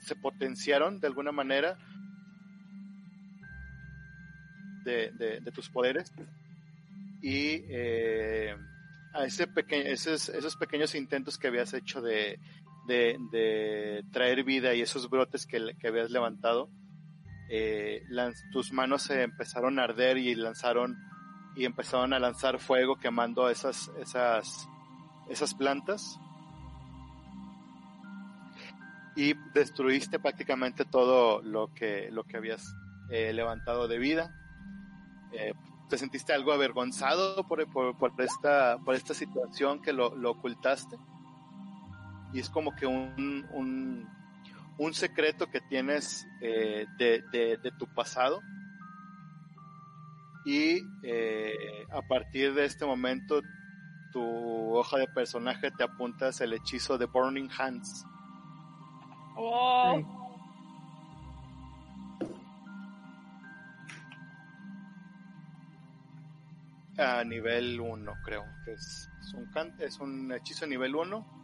se 0.00 0.16
potenciaron 0.16 0.98
de 0.98 1.06
alguna 1.06 1.30
manera 1.30 1.78
de, 4.84 5.12
de- 5.12 5.52
tus 5.52 5.70
poderes. 5.70 6.12
Y 7.22 7.62
a 9.12 9.24
ese 9.24 9.46
pequeño 9.46 9.84
esos, 9.90 10.28
esos 10.28 10.56
pequeños 10.56 10.96
intentos 10.96 11.38
que 11.38 11.46
habías 11.46 11.72
hecho 11.72 12.02
de 12.02 12.40
de, 12.86 14.04
traer 14.12 14.44
vida 14.44 14.74
y 14.74 14.82
esos 14.82 15.08
brotes 15.08 15.46
que, 15.46 15.74
que 15.78 15.88
habías 15.88 16.10
levantado, 16.10 16.70
eh, 17.48 18.02
tus 18.52 18.72
manos 18.72 19.02
se 19.02 19.22
empezaron 19.22 19.78
a 19.78 19.84
arder 19.84 20.16
y 20.16 20.34
lanzaron 20.34 20.96
y 21.56 21.66
empezaron 21.66 22.12
a 22.12 22.18
lanzar 22.18 22.58
fuego 22.58 22.96
quemando 22.96 23.48
esas 23.48 23.92
esas 24.00 24.68
esas 25.28 25.54
plantas 25.54 26.18
y 29.14 29.34
destruiste 29.52 30.18
prácticamente 30.18 30.84
todo 30.84 31.42
lo 31.42 31.72
que 31.74 32.10
lo 32.10 32.24
que 32.24 32.38
habías 32.38 32.74
eh, 33.10 33.32
levantado 33.32 33.86
de 33.88 33.98
vida. 33.98 34.34
Eh, 35.32 35.52
te 35.88 35.98
sentiste 35.98 36.32
algo 36.32 36.52
avergonzado 36.52 37.46
por, 37.46 37.70
por, 37.70 38.12
esta 38.18 38.78
por 38.78 38.94
esta 38.94 39.12
situación 39.12 39.82
que 39.82 39.92
lo 39.92 40.30
ocultaste 40.30 40.96
y 42.34 42.40
es 42.40 42.50
como 42.50 42.74
que 42.74 42.84
un, 42.84 43.46
un, 43.52 44.08
un 44.76 44.92
secreto 44.92 45.46
que 45.46 45.60
tienes 45.60 46.26
eh, 46.42 46.84
de, 46.98 47.22
de, 47.32 47.56
de 47.58 47.70
tu 47.78 47.86
pasado. 47.86 48.42
Y 50.44 50.82
eh, 51.04 51.86
a 51.90 52.02
partir 52.02 52.52
de 52.52 52.64
este 52.64 52.84
momento 52.84 53.40
tu 54.12 54.74
hoja 54.76 54.98
de 54.98 55.06
personaje 55.06 55.70
te 55.70 55.84
apuntas 55.84 56.40
el 56.40 56.52
hechizo 56.52 56.98
de 56.98 57.06
Burning 57.06 57.48
Hands. 57.56 58.04
Oh, 59.36 59.96
Sí. 59.96 60.04
a 66.98 67.24
nivel 67.24 67.80
1 67.80 68.12
creo 68.24 68.44
que 68.64 68.72
es, 68.72 69.10
es 69.20 69.34
un 69.34 69.48
es 69.80 69.98
un 69.98 70.32
hechizo 70.32 70.64
nivel 70.66 70.94
1 70.94 71.43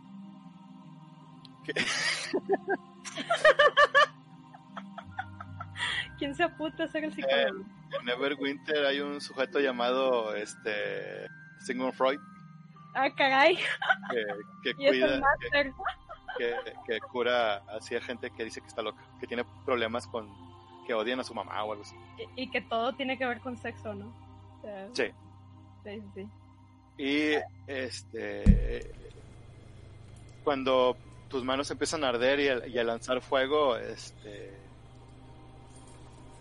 ¿quién 6.19 6.35
se 6.35 6.43
apunta 6.45 6.85
a 6.85 6.89
ser 6.89 7.05
el 7.05 7.13
psicólogo? 7.15 7.65
en 7.99 8.05
Neverwinter 8.05 8.85
hay 8.87 9.01
un 9.01 9.21
sujeto 9.21 9.59
llamado 9.61 10.35
este 10.35 11.27
Sigmund 11.61 11.93
Freud 11.95 12.19
Ah, 12.95 13.09
caray, 13.17 13.57
que, 14.65 14.75
cuida 14.75 14.91
que- 15.15 15.21
máster. 15.21 15.73
que, 16.37 16.55
que 16.87 17.01
cura 17.01 17.59
así 17.69 17.95
a 17.95 18.01
gente 18.01 18.31
que 18.33 18.43
dice 18.45 18.61
que 18.61 18.67
está 18.67 18.83
loca, 18.83 19.01
que 19.21 19.29
tiene 19.29 19.45
problemas 19.65 20.09
con 20.09 20.29
que 20.87 20.95
odian 20.95 21.21
a 21.21 21.25
su 21.25 21.33
mamá 21.33 21.63
o 21.63 21.71
algo 21.71 21.85
así. 21.85 21.95
Y, 22.37 22.43
y 22.43 22.51
que 22.51 22.61
todo 22.63 22.93
tiene 22.95 23.17
que 23.17 23.25
ver 23.27 23.39
con 23.41 23.57
sexo, 23.57 23.95
¿no? 23.95 24.07
O 24.59 24.63
sea, 24.63 24.89
Sí. 24.93 25.05
sí, 25.85 26.03
sí. 26.17 26.29
Y 26.99 27.35
este 27.69 28.91
cuando 30.43 30.97
tus 31.31 31.45
manos 31.45 31.71
empiezan 31.71 32.05
a 32.05 32.09
arder 32.09 32.41
y 32.41 32.49
a, 32.49 32.67
y 32.67 32.79
a 32.79 32.85
lanzar 32.85 33.23
fuego, 33.23 33.77
este 33.77 34.59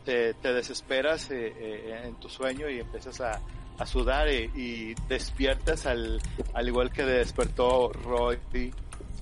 te, 0.03 0.33
te 0.33 0.53
desesperas 0.53 1.29
eh, 1.29 1.53
eh, 1.57 2.01
en 2.05 2.15
tu 2.15 2.27
sueño 2.27 2.69
y 2.69 2.79
empiezas 2.79 3.21
a, 3.21 3.39
a 3.77 3.85
sudar 3.85 4.27
y, 4.27 4.49
y 4.55 4.95
despiertas 5.07 5.85
al, 5.85 6.19
al 6.53 6.67
igual 6.67 6.91
que 6.91 7.03
despertó 7.03 7.93
Roy 7.93 8.39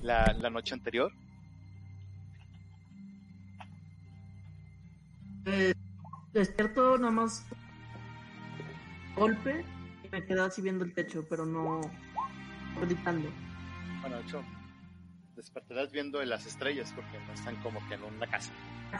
la, 0.02 0.34
la 0.40 0.50
noche 0.50 0.74
anterior. 0.74 1.12
Eh, 5.44 5.74
despierto 6.32 6.96
nada 6.98 7.10
más 7.10 7.46
golpe 9.16 9.64
y 10.04 10.08
me 10.08 10.24
quedo 10.24 10.44
así 10.44 10.62
viendo 10.62 10.84
el 10.84 10.94
techo, 10.94 11.26
pero 11.28 11.44
no 11.44 11.80
gritando. 12.80 13.28
Bueno, 14.00 14.18
hecho, 14.20 14.42
despertarás 15.38 15.92
viendo 15.92 16.22
las 16.24 16.46
estrellas 16.46 16.92
porque 16.94 17.16
no 17.26 17.32
están 17.32 17.54
como 17.62 17.78
que 17.88 17.94
en 17.94 18.02
una 18.02 18.26
casa. 18.26 18.52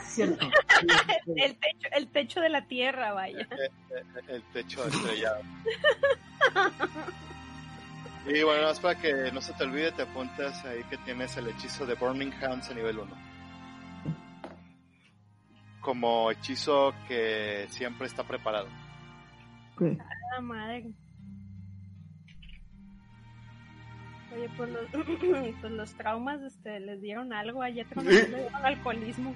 Cierto. 0.02 0.46
El 1.36 1.56
techo, 1.56 1.88
el 1.92 2.08
techo 2.08 2.40
de 2.40 2.48
la 2.48 2.66
tierra, 2.66 3.12
vaya. 3.12 3.48
El 4.28 4.42
techo 4.52 4.86
estrellado. 4.86 5.42
Y 8.26 8.42
bueno, 8.42 8.62
más 8.64 8.78
para 8.78 9.00
que 9.00 9.32
no 9.32 9.40
se 9.40 9.52
te 9.54 9.64
olvide, 9.64 9.90
te 9.92 10.02
apuntas 10.02 10.64
ahí 10.66 10.84
que 10.84 10.98
tienes 10.98 11.36
el 11.36 11.48
hechizo 11.48 11.86
de 11.86 11.94
Burning 11.94 12.32
Hands 12.32 12.70
a 12.70 12.74
nivel 12.74 12.98
1. 12.98 13.16
Como 15.80 16.30
hechizo 16.30 16.94
que 17.08 17.66
siempre 17.70 18.06
está 18.06 18.24
preparado. 18.24 18.68
Ah, 20.36 20.40
madre. 20.40 20.92
Oye, 24.38 24.48
pues 24.56 24.70
los, 24.70 24.86
pues 25.60 25.72
los 25.72 25.94
traumas 25.94 26.40
este, 26.42 26.78
les 26.80 27.00
dieron 27.02 27.32
algo 27.32 27.62
a 27.62 27.70
Jetro, 27.70 28.02
¿no? 28.02 28.10
le 28.10 28.24
dieron 28.26 28.54
alcoholismo. 28.64 29.34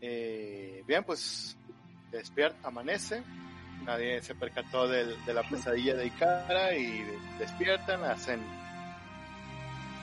Eh, 0.00 0.82
bien, 0.86 1.04
pues 1.04 1.56
despierta, 2.10 2.68
amanece. 2.68 3.22
Nadie 3.84 4.22
se 4.22 4.34
percató 4.34 4.86
del- 4.88 5.16
de 5.24 5.34
la 5.34 5.42
pesadilla 5.42 5.94
de 5.94 6.06
Ikara 6.06 6.76
y 6.76 7.04
despiertan, 7.38 8.04
hacen 8.04 8.40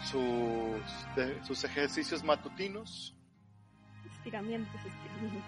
sus, 0.04 1.16
de- 1.16 1.44
sus 1.46 1.64
ejercicios 1.64 2.24
matutinos, 2.24 3.16
Estiramientos, 4.18 4.76
estiramientos. 4.86 5.44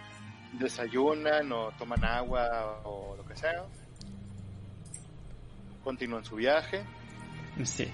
Desayunan 0.53 1.51
o 1.51 1.71
toman 1.77 2.03
agua 2.03 2.81
o 2.83 3.15
lo 3.17 3.25
que 3.25 3.35
sea. 3.35 3.63
Continúan 5.83 6.23
su 6.23 6.35
viaje 6.35 6.83
Sí. 7.63 7.91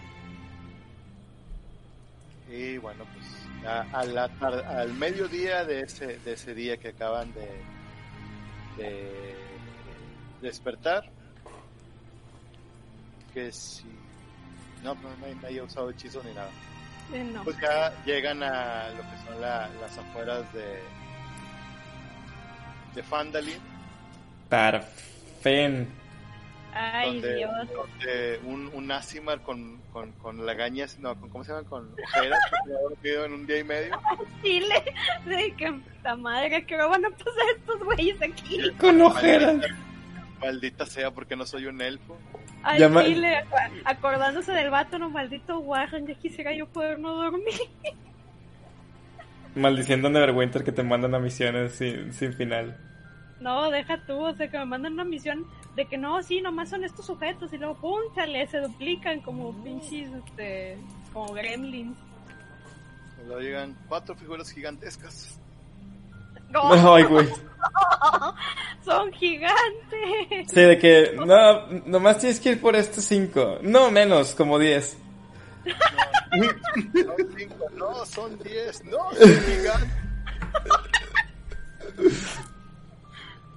y 2.49 2.77
bueno, 2.77 3.05
pues 3.13 3.65
a, 3.65 3.81
a 3.99 4.03
la 4.05 4.27
tar- 4.39 4.65
al 4.65 4.93
mediodía 4.93 5.63
de 5.65 5.81
ese, 5.81 6.17
de 6.19 6.33
ese 6.33 6.53
día 6.53 6.77
que 6.77 6.89
acaban 6.89 7.33
de, 7.33 7.47
de 8.77 9.35
despertar, 10.41 11.09
que 13.33 13.51
si 13.51 13.85
no, 14.83 14.93
no, 14.95 15.09
no, 15.17 15.41
nadie 15.41 15.59
ha 15.59 15.63
usado 15.63 15.89
hechizo 15.89 16.21
ni 16.23 16.33
nada. 16.33 16.49
Eh, 17.13 17.23
no. 17.23 17.43
Pues 17.43 17.57
ya 17.61 17.93
llegan 18.05 18.43
a 18.43 18.89
lo 18.89 19.01
que 19.01 19.17
son 19.25 19.41
la- 19.41 19.69
las 19.81 19.97
afueras 19.97 20.51
de 20.53 20.79
de 22.95 23.03
Fandalin, 23.03 23.59
Parfen. 24.49 25.87
Ay, 26.73 27.13
donde, 27.13 27.35
Dios. 27.37 27.51
donde 27.73 28.39
un, 28.45 28.69
un 28.73 28.91
Asimar 28.91 29.41
con, 29.41 29.81
con, 29.91 30.11
con 30.13 30.45
lagañas, 30.45 30.99
no, 30.99 31.19
con, 31.19 31.29
¿cómo 31.29 31.43
se 31.43 31.51
llama? 31.51 31.67
Con 31.67 31.91
ojeras, 31.93 32.39
que 32.51 32.69
me 32.69 32.75
ha 32.77 32.81
dormido 32.81 33.25
en 33.25 33.33
un 33.33 33.47
día 33.47 33.59
y 33.59 33.63
medio. 33.63 33.99
Chile. 34.43 34.83
De 35.25 35.53
que 35.55 35.71
puta 35.71 36.15
madre, 36.15 36.65
que 36.65 36.77
me 36.77 36.85
van 36.85 37.03
a 37.05 37.09
pasar 37.09 37.43
estos 37.57 37.83
güeyes 37.83 38.21
aquí. 38.21 38.59
Con 38.79 39.01
ojeras. 39.01 39.57
Maldita 40.39 40.85
sea, 40.85 41.09
porque 41.09 41.35
no 41.35 41.47
soy 41.47 41.65
un 41.65 41.81
elfo. 41.81 42.15
Ay, 42.61 42.79
Llama- 42.79 43.03
Chile, 43.05 43.43
ac- 43.49 43.81
acordándose 43.85 44.51
del 44.51 44.69
vato, 44.69 44.99
no 44.99 45.09
maldito 45.09 45.57
Warren, 45.59 46.05
ya 46.05 46.13
quisiera 46.13 46.53
yo 46.53 46.67
poder 46.67 46.99
no 46.99 47.15
dormir. 47.15 47.55
Maldiciendo 49.57 50.07
a 50.07 50.11
Neverwinter 50.11 50.63
que 50.63 50.71
te 50.71 50.83
mandan 50.83 51.15
a 51.15 51.19
misiones 51.19 51.73
sin, 51.73 52.13
sin 52.13 52.33
final. 52.33 52.77
No, 53.39 53.69
deja 53.69 53.99
tú, 54.05 54.19
o 54.19 54.33
sea, 54.33 54.49
que 54.49 54.57
me 54.57 54.65
mandan 54.65 54.93
una 54.93 55.03
misión 55.03 55.45
de 55.75 55.85
que 55.85 55.97
no, 55.97 56.21
sí, 56.23 56.41
nomás 56.41 56.69
son 56.69 56.83
estos 56.83 57.05
sujetos 57.05 57.53
y 57.53 57.57
luego, 57.57 57.75
pum, 57.75 57.99
chale, 58.15 58.47
se 58.47 58.59
duplican 58.59 59.21
como 59.21 59.53
pinches, 59.63 60.09
este, 60.25 60.77
como 61.13 61.33
gremlins. 61.33 61.97
Luego 63.27 63.41
llegan 63.41 63.77
cuatro 63.87 64.15
figuras 64.15 64.49
gigantescas. 64.51 65.39
No, 66.49 66.71
Ay, 66.95 67.03
güey. 67.03 67.27
son 68.85 69.11
gigantes. 69.11 70.47
Sí, 70.47 70.61
de 70.61 70.77
que, 70.79 71.13
no, 71.15 71.67
nomás 71.85 72.19
tienes 72.19 72.39
que 72.39 72.51
ir 72.51 72.61
por 72.61 72.75
estos 72.75 73.03
cinco. 73.03 73.59
No, 73.61 73.91
menos, 73.91 74.33
como 74.33 74.57
diez. 74.57 74.97
Son 75.67 77.33
cinco, 77.37 77.69
no, 77.75 78.05
son 78.05 78.39
diez, 78.39 78.83
no, 78.85 79.11
son 79.13 79.41
gigantes. 79.41 80.07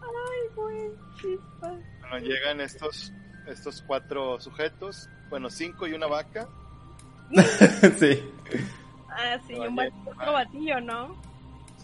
Ay, 0.00 0.48
güey, 0.54 0.90
chispa. 1.16 1.76
Bueno, 2.00 2.18
llegan 2.18 2.60
estos, 2.60 3.12
estos 3.46 3.82
cuatro 3.86 4.40
sujetos, 4.40 5.08
bueno, 5.28 5.50
cinco 5.50 5.86
y 5.86 5.92
una 5.92 6.06
vaca. 6.06 6.48
sí. 7.98 8.22
Ah, 9.08 9.38
sí, 9.46 9.54
Oye, 9.54 9.68
un 9.68 10.08
otro 10.08 10.32
batillo, 10.32 10.80
¿no? 10.80 11.20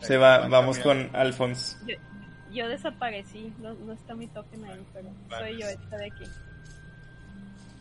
Se 0.01 0.17
va, 0.17 0.49
vamos 0.49 0.79
con 0.79 1.11
Alphonse. 1.15 1.77
Yo, 1.87 1.97
yo 2.53 2.69
desaparecí, 2.69 3.53
no, 3.59 3.75
no 3.75 3.93
está 3.93 4.15
mi 4.15 4.27
token 4.29 4.65
ahí, 4.65 4.87
pero 4.93 5.09
soy 5.31 5.61
yo 5.61 5.67
esta 5.67 5.97
de 5.97 6.07
aquí. 6.07 6.25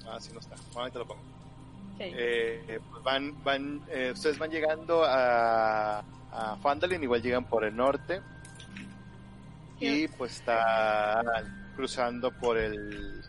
Ah, 0.07 0.17
sí, 0.19 0.31
no 0.33 0.39
está. 0.39 0.55
Bueno, 0.55 0.81
ahorita 0.81 0.99
lo 0.99 1.07
pongo. 1.07 1.34
Sí. 1.97 2.03
Eh, 2.03 2.63
eh, 2.67 2.79
pues 2.91 3.03
van, 3.03 3.43
van, 3.43 3.81
eh, 3.89 4.11
ustedes 4.13 4.37
van 4.37 4.49
llegando 4.51 5.03
a, 5.05 5.99
a 6.31 6.57
Fandalin, 6.61 7.01
igual 7.03 7.21
llegan 7.21 7.45
por 7.45 7.63
el 7.63 7.75
norte. 7.75 8.21
Y 9.79 10.07
pues 10.07 10.33
está 10.37 11.21
cruzando 11.75 12.31
por 12.31 12.57
el 12.57 13.21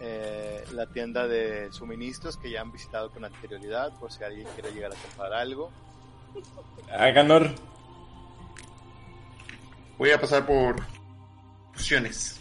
eh, 0.00 0.64
la 0.72 0.86
tienda 0.86 1.28
de 1.28 1.72
suministros 1.72 2.36
que 2.36 2.50
ya 2.50 2.60
han 2.60 2.72
visitado 2.72 3.10
con 3.10 3.24
anterioridad, 3.24 3.92
por 4.00 4.10
si 4.12 4.24
alguien 4.24 4.46
quiere 4.54 4.72
llegar 4.72 4.92
a 4.92 4.96
comprar 4.96 5.32
algo. 5.32 5.70
Aganor. 6.90 7.50
Voy 9.98 10.10
a 10.10 10.20
pasar 10.20 10.44
por 10.44 10.76
fusiones. 11.72 12.38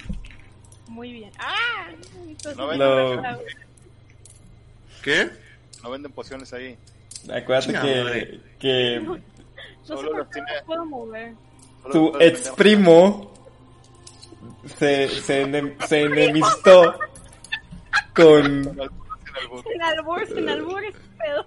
Muy 0.87 1.11
bien. 1.13 1.31
¡Ah! 1.37 1.89
Entonces, 2.25 2.57
No 2.57 2.67
no 2.75 2.75
Lo- 2.75 3.21
¿Qué? 5.01 5.29
No 5.83 5.89
venden 5.91 6.11
pociones 6.11 6.51
ahí. 6.53 6.77
Acuérdate 7.33 7.73
que, 7.73 8.39
que 8.59 8.99
no 9.03 9.15
sé 9.15 9.21
Solo 9.83 10.09
por 10.09 10.17
los 10.19 10.29
tiene- 10.29 10.47
no 10.59 10.65
puedo 10.65 10.85
mover. 10.85 11.33
Tu 11.91 12.17
ex 12.19 12.49
primo 12.49 13.33
se, 14.77 15.07
se, 15.09 15.45
enem- 15.47 15.75
se 15.87 16.01
enemistó 16.03 16.99
con 18.15 18.63
Sin 18.63 18.79
albur. 18.79 19.63
Sin 19.71 19.81
albur, 19.81 20.27
sin 20.27 20.49
albur, 20.49 20.83
ese 20.83 20.99
pedo. 21.17 21.45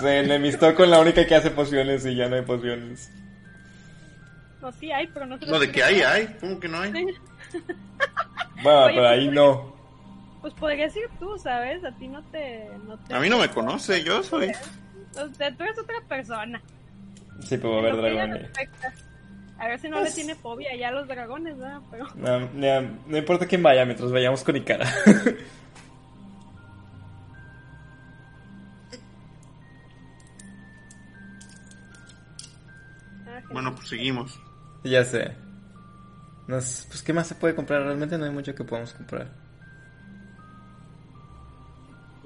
se 0.00 0.18
enemistó 0.20 0.74
con 0.74 0.90
la 0.90 1.00
única 1.00 1.26
que 1.26 1.34
hace 1.34 1.50
pociones 1.50 2.06
y 2.06 2.14
ya 2.14 2.28
no 2.28 2.36
hay 2.36 2.42
pociones. 2.42 3.10
No, 4.62 4.72
sí 4.72 4.90
hay, 4.90 5.06
pero 5.08 5.26
no 5.26 5.36
No, 5.36 5.58
de 5.58 5.70
que 5.70 5.82
hay, 5.82 6.00
hay. 6.00 6.36
¿Cómo 6.40 6.58
que 6.58 6.68
no 6.68 6.80
hay? 6.80 6.90
Bueno, 8.62 8.86
pero 8.86 9.06
ahí 9.08 9.28
no. 9.28 9.75
Pues 10.46 10.54
podrías 10.60 10.94
ir 10.94 11.08
tú, 11.18 11.36
¿sabes? 11.38 11.82
A 11.84 11.90
ti 11.90 12.06
no 12.06 12.22
te... 12.30 12.70
No 12.86 12.96
te 12.98 13.12
A 13.12 13.18
mí 13.18 13.28
no 13.28 13.36
me 13.38 13.48
conoce, 13.50 14.04
yo 14.04 14.22
soy. 14.22 14.52
O 15.20 15.34
sea, 15.34 15.52
tú 15.56 15.64
eres 15.64 15.76
otra 15.76 15.96
persona. 16.08 16.62
Sí, 17.40 17.56
pero 17.56 17.70
va 17.72 17.76
a 17.76 17.80
haber 17.80 17.96
dragones. 17.96 18.50
A 19.58 19.66
ver 19.66 19.80
si 19.80 19.88
no 19.88 19.96
Pues- 19.98 20.10
le 20.10 20.14
tiene 20.14 20.36
fobia 20.36 20.76
ya 20.76 20.86
a 20.86 20.92
los 20.92 21.08
dragones, 21.08 21.58
¿verdad? 21.58 21.80
Pero... 21.90 22.06
No, 22.14 22.38
no, 22.54 22.90
no 23.08 23.16
importa 23.18 23.44
quién 23.48 23.60
vaya 23.64 23.84
mientras 23.84 24.12
vayamos 24.12 24.44
con 24.44 24.54
Ikara. 24.54 24.86
Ah, 33.26 33.40
Bueno, 33.50 33.74
pues 33.74 33.88
seguimos. 33.88 34.38
ya 34.84 35.04
sé. 35.04 35.32
Nos, 36.46 36.86
pues, 36.88 37.02
¿qué 37.02 37.12
más 37.12 37.26
se 37.26 37.34
puede 37.34 37.54
comprar? 37.56 37.82
Realmente 37.82 38.16
no 38.18 38.24
hay 38.24 38.30
mucho 38.30 38.54
que 38.54 38.62
podamos 38.64 38.92
comprar. 38.94 39.28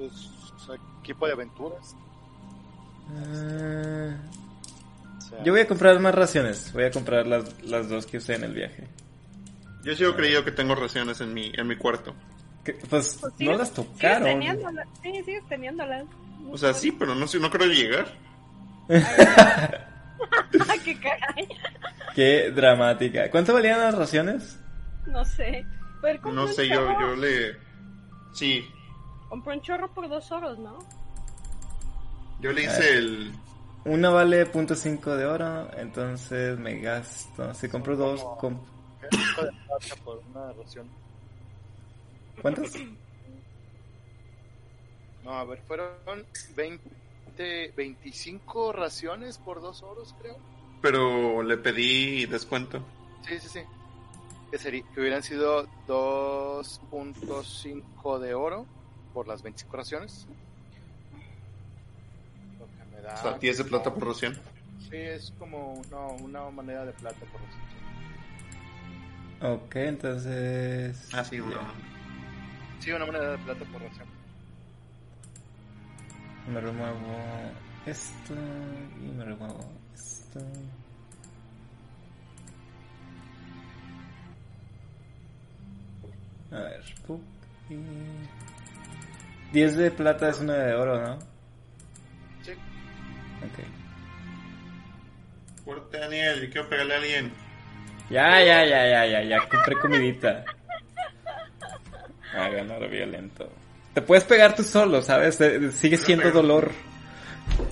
Pues, 0.01 0.79
equipo 1.03 1.27
de 1.27 1.33
aventuras. 1.35 1.95
O 5.19 5.20
sea, 5.20 5.43
yo 5.45 5.53
voy 5.53 5.61
a 5.61 5.69
comprar 5.69 6.01
más 6.01 6.15
raciones. 6.15 6.73
Voy 6.73 6.85
a 6.85 6.91
comprar 6.91 7.27
las, 7.27 7.62
las 7.65 7.89
dos 7.89 8.07
que 8.07 8.17
usé 8.17 8.37
en 8.37 8.45
el 8.45 8.55
viaje. 8.55 8.89
Yo 9.85 9.95
sigo 9.95 10.15
creyendo 10.17 10.45
que 10.45 10.53
tengo 10.53 10.75
raciones 10.75 11.20
en 11.20 11.35
mi, 11.35 11.53
en 11.55 11.67
mi 11.67 11.77
cuarto. 11.77 12.15
Que, 12.65 12.73
pues, 12.75 13.19
Pues 13.20 13.35
no 13.41 13.57
las 13.57 13.69
Sigues 13.69 13.73
tocaron. 13.93 14.25
teniéndolas. 14.25 14.89
Sí, 15.03 15.12
sigues 15.25 15.47
teniéndolas. 15.49 16.05
O 16.51 16.57
sea, 16.57 16.73
sí, 16.73 16.93
pero 16.93 17.15
no 17.15 17.27
no 17.27 17.51
creo 17.51 17.67
llegar. 17.67 18.07
¡Qué 20.85 20.99
caray! 20.99 21.49
Qué 22.15 22.51
dramática. 22.51 23.31
¿Cuánto 23.31 23.53
valían 23.53 23.81
las 23.81 23.95
raciones? 23.95 24.59
No 25.07 25.25
sé. 25.25 25.65
No 26.33 26.49
sé, 26.49 26.69
yo, 26.69 26.99
yo 26.99 27.15
le... 27.17 27.57
Sí, 28.33 28.65
Compré 29.31 29.55
un 29.55 29.62
chorro 29.62 29.89
por 29.94 30.07
dos 30.09 30.31
oros, 30.33 30.59
¿no? 30.59 30.78
yo 32.41 32.52
le 32.52 32.65
hice 32.65 32.99
el... 32.99 33.33
Una 33.84 34.10
vale 34.10 34.44
.5 34.50 35.17
de 35.17 35.25
oro, 35.25 35.70
entonces 35.78 36.59
me 36.59 36.81
gasto. 36.81 37.55
Si 37.55 37.68
compro 37.68 37.97
dos, 37.97 38.23
com- 38.39 38.60
¿qué 39.00 39.09
tipo 39.09 39.42
de 39.42 39.52
plata 39.52 39.97
por 40.05 40.23
una 40.31 40.52
ración? 40.52 40.86
¿cuántos? 42.42 42.73
No, 45.25 45.33
a 45.33 45.44
ver, 45.44 45.62
fueron 45.67 45.94
20, 46.57 47.73
25 47.75 48.73
raciones 48.73 49.39
por 49.39 49.62
dos 49.62 49.83
oros, 49.83 50.15
creo. 50.20 50.36
Pero 50.83 51.42
le 51.42 51.57
pedí 51.57 52.26
descuento. 52.26 52.83
Sí, 53.26 53.39
sí, 53.39 53.49
sí. 53.49 53.60
Que, 54.50 54.59
sería, 54.59 54.83
que 54.92 55.00
hubieran 55.00 55.23
sido 55.23 55.67
2.5 55.86 58.18
de 58.18 58.34
oro 58.34 58.67
por 59.13 59.29
las 59.29 59.43
25 59.43 59.77
raciones. 59.77 60.27
Lo 62.59 62.67
que 62.67 62.97
me 62.97 63.03
da. 63.03 63.15
O 63.15 63.23
sea, 63.23 63.39
10 63.39 63.59
de 63.59 63.65
plata 63.65 63.93
por 63.93 64.09
ración. 64.09 64.39
Sí, 64.89 64.97
es 64.97 65.33
como 65.39 65.83
no, 65.91 66.13
una 66.15 66.51
moneda 66.51 66.85
de 66.85 66.93
plata 66.93 67.21
por 67.27 67.41
ración. 67.41 67.71
Ok, 69.43 69.77
entonces... 69.77 71.09
Ah, 71.15 71.25
sí, 71.25 71.41
bueno. 71.41 71.61
Sí, 72.81 72.93
una 72.93 73.07
moneda 73.07 73.33
de 73.33 73.39
plata 73.39 73.65
por 73.67 73.81
ración. 73.83 74.07
Me 76.53 76.61
remuevo 76.61 76.97
esto 77.87 78.35
y 78.35 79.09
me 79.17 79.25
remuevo 79.25 79.65
esto. 79.95 80.41
A 86.51 86.59
ver, 86.59 86.85
pup, 87.07 87.23
y... 87.71 87.77
10 89.53 89.77
de 89.77 89.91
plata 89.91 90.29
es 90.29 90.41
una 90.41 90.55
de 90.55 90.75
oro, 90.75 91.01
¿no? 91.01 91.19
Sí. 92.43 92.53
Ok. 92.53 93.59
Fuerte, 95.65 95.99
Daniel, 95.99 96.41
yo 96.43 96.51
quiero 96.51 96.69
pegarle 96.69 96.95
a 96.95 96.99
alguien. 96.99 97.33
Ya, 98.11 98.43
ya, 98.43 98.65
ya, 98.65 98.87
ya, 98.89 99.07
ya, 99.07 99.23
ya, 99.23 99.49
compré 99.49 99.77
comidita. 99.77 100.45
A 102.35 102.49
ganar 102.49 102.89
violento. 102.89 103.49
Te 103.95 104.03
puedes 104.03 104.25
pegar 104.25 104.55
tú 104.55 104.62
solo, 104.62 105.03
¿sabes? 105.03 105.41
Eh, 105.41 105.70
Sigue 105.73 105.97
siendo 105.97 106.31
dolor. 106.31 106.70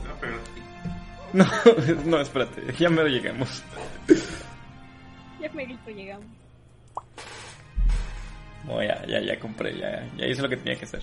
No, 0.04 0.14
pero. 0.20 0.38
No, 1.30 1.44
no, 2.06 2.20
espérate, 2.20 2.72
ya 2.78 2.88
me 2.88 3.02
lo 3.02 3.08
lleguemos. 3.08 3.62
Ya 5.40 5.50
me 5.52 5.66
grito, 5.66 5.90
llegamos. 5.90 6.26
No, 8.64 8.82
ya, 8.82 9.04
ya, 9.06 9.20
ya 9.20 9.38
compré, 9.38 9.78
ya, 9.78 10.08
ya 10.16 10.26
hice 10.26 10.40
lo 10.40 10.48
que 10.48 10.56
tenía 10.56 10.78
que 10.78 10.86
hacer. 10.86 11.02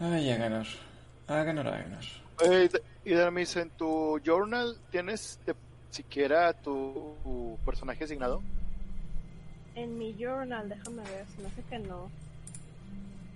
Ay, 0.00 0.30
a 0.30 0.36
ganar. 0.36 0.66
A 1.26 1.42
ganar, 1.44 1.66
a 1.68 1.70
ganar. 1.82 2.04
Eh, 2.44 2.68
de- 2.68 2.82
Y 3.04 3.14
Dermis, 3.14 3.56
en 3.56 3.70
tu 3.70 4.20
journal 4.24 4.76
tienes 4.90 5.38
de- 5.46 5.54
siquiera 5.90 6.52
tu, 6.52 7.14
tu 7.24 7.58
personaje 7.64 8.04
asignado. 8.04 8.42
En 9.74 9.98
mi 9.98 10.14
journal, 10.18 10.68
déjame 10.68 11.02
ver, 11.04 11.24
se 11.34 11.42
me 11.42 11.48
hace 11.48 11.62
que 11.62 11.78
no. 11.78 12.10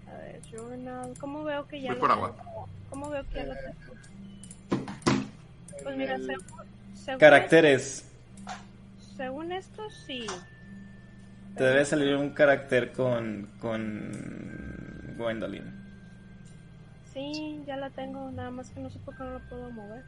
A 0.09 0.17
ver, 0.19 0.41
journal. 0.51 1.15
¿Cómo 1.19 1.43
veo 1.45 1.67
que 1.67 1.81
ya 1.81 1.89
Voy 1.95 1.95
lo 1.97 2.01
por 2.01 2.11
tengo? 2.11 2.27
agua. 2.27 2.69
¿Cómo 2.91 3.11
veo 3.11 3.25
que 3.29 3.35
ya 3.35 3.45
lo 3.47 3.55
tengo? 3.55 4.85
Pues 5.83 5.97
mira, 5.97 6.15
El- 6.17 6.27
según, 6.27 6.47
según 6.95 7.19
Caracteres. 7.21 8.05
esto- 8.05 8.53
según 9.17 9.53
esto, 9.53 9.83
sí. 10.07 10.27
Te 11.57 11.65
debe 11.65 11.85
salir 11.87 12.15
un 12.17 12.31
carácter 12.31 12.93
con, 12.93 13.51
con 13.59 15.15
Gwendolyn. 15.17 15.82
Sí, 17.13 17.63
ya 17.67 17.77
la 17.77 17.91
tengo, 17.91 18.31
nada 18.31 18.51
más 18.51 18.71
que 18.71 18.81
no 18.81 18.89
sé 18.91 18.99
por 19.01 19.17
qué 19.17 19.25
no 19.25 19.31
lo 19.33 19.41
puedo 19.49 19.71
mover. 19.71 20.05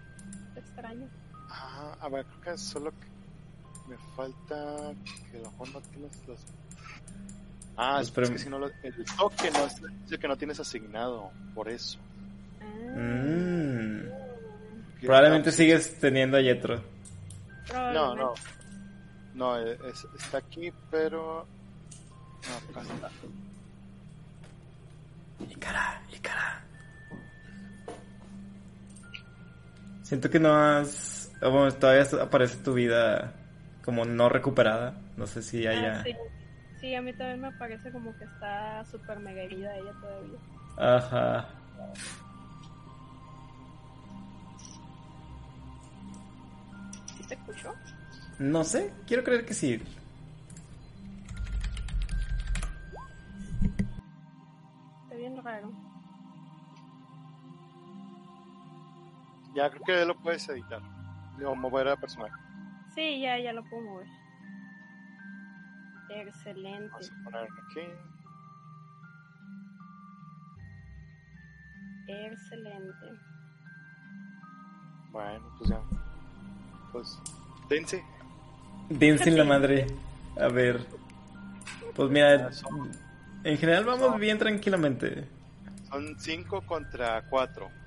Qué 0.55 0.60
extraño. 0.60 1.07
Ah, 1.50 1.97
a 2.00 2.08
ver, 2.08 2.24
creo 2.26 2.41
que 2.55 2.58
solo 2.58 2.91
que 2.91 3.91
me 3.91 3.97
falta 4.16 4.92
que 5.31 5.36
a 5.39 5.41
lo 5.42 5.50
mejor 5.50 5.68
no 5.74 5.81
tienes 5.83 6.28
los... 6.28 6.41
Ah, 7.76 7.99
es, 8.00 8.16
es 8.16 8.31
que 8.31 8.39
si 8.39 8.49
no 8.49 8.58
lo... 8.58 8.68
El 8.83 9.05
toque 9.16 9.50
no 9.50 9.66
es 9.66 9.74
es 10.07 10.12
el 10.12 10.18
que 10.18 10.28
no 10.28 10.36
tienes 10.36 10.58
asignado, 10.60 11.31
por 11.55 11.68
eso. 11.68 11.99
Ah, 12.60 12.65
Mm. 12.97 14.08
Probablemente 15.05 15.52
sigues 15.52 15.99
teniendo 16.00 16.36
a 16.39 16.41
Yetro. 16.41 16.83
No, 17.73 18.15
no. 18.15 18.34
No, 19.34 19.57
es- 19.58 19.78
es- 19.81 20.07
está 20.18 20.39
aquí, 20.39 20.73
pero... 20.91 21.47
No, 22.49 22.81
acá 22.81 22.81
está. 22.94 23.10
Icara, 25.50 26.02
Icara. 26.12 26.65
Siento 30.05 30.31
que 30.31 30.39
no 30.39 30.55
has. 30.55 31.33
Bueno, 31.41 31.73
todavía 31.73 32.07
aparece 32.23 32.58
tu 32.58 32.74
vida 32.74 33.33
como 33.84 34.05
no 34.05 34.28
recuperada. 34.28 34.94
No 35.16 35.26
sé 35.26 35.42
si 35.42 35.66
Ah, 35.66 35.70
haya. 35.70 36.02
sí. 36.05 36.15
Sí, 36.81 36.94
a 36.94 37.00
mí 37.00 37.12
también 37.15 37.41
me 37.41 37.52
parece 37.52 37.91
como 37.91 38.15
que 38.18 38.24
está 38.24 38.84
súper 38.84 39.18
mega 39.18 39.41
herida 39.42 39.74
ella 39.76 39.92
todavía. 40.00 40.39
Ajá. 40.76 41.49
¿Sí 47.16 47.24
te 47.26 47.34
escuchó? 47.34 47.74
No 48.39 48.65
sé, 48.65 48.92
quiero 49.07 49.24
creer 49.24 49.47
que 49.47 49.55
sí. 49.55 49.81
Está 55.05 55.15
bien 55.16 55.36
raro. 55.42 55.73
Ya 59.55 59.70
creo 59.70 59.83
que 59.84 60.05
lo 60.05 60.16
puedes 60.20 60.49
editar. 60.49 60.83
O 61.44 61.55
mover 61.55 61.89
a 61.89 61.97
personaje. 61.97 62.34
Sí, 62.94 63.20
ya, 63.20 63.39
ya 63.39 63.52
lo 63.52 63.65
puedo 63.65 63.83
mover. 63.83 64.07
Excelente. 66.10 66.89
Vamos 66.91 67.10
a 67.10 67.24
ponerlo 67.24 67.57
aquí. 67.70 67.81
Excelente. 72.07 73.07
Bueno, 75.10 75.55
pues 75.58 75.70
ya. 75.70 75.81
Pues, 76.92 77.18
dense. 77.68 78.05
Dancing 78.91 79.36
la 79.36 79.44
madre. 79.44 79.86
A 80.41 80.49
ver. 80.49 80.84
Pues 81.94 82.10
mira, 82.10 82.50
en 83.44 83.58
general 83.58 83.84
vamos 83.84 84.18
bien 84.18 84.39
tranquilamente. 84.39 85.28
Son 85.89 86.18
5 86.18 86.62
contra 86.66 87.23
4. 87.28 87.83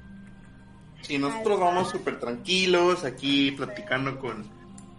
Sí, 1.01 1.17
nosotros 1.17 1.59
vamos 1.59 1.89
súper 1.89 2.19
tranquilos 2.19 3.05
aquí 3.05 3.51
platicando 3.51 4.19
con, 4.19 4.45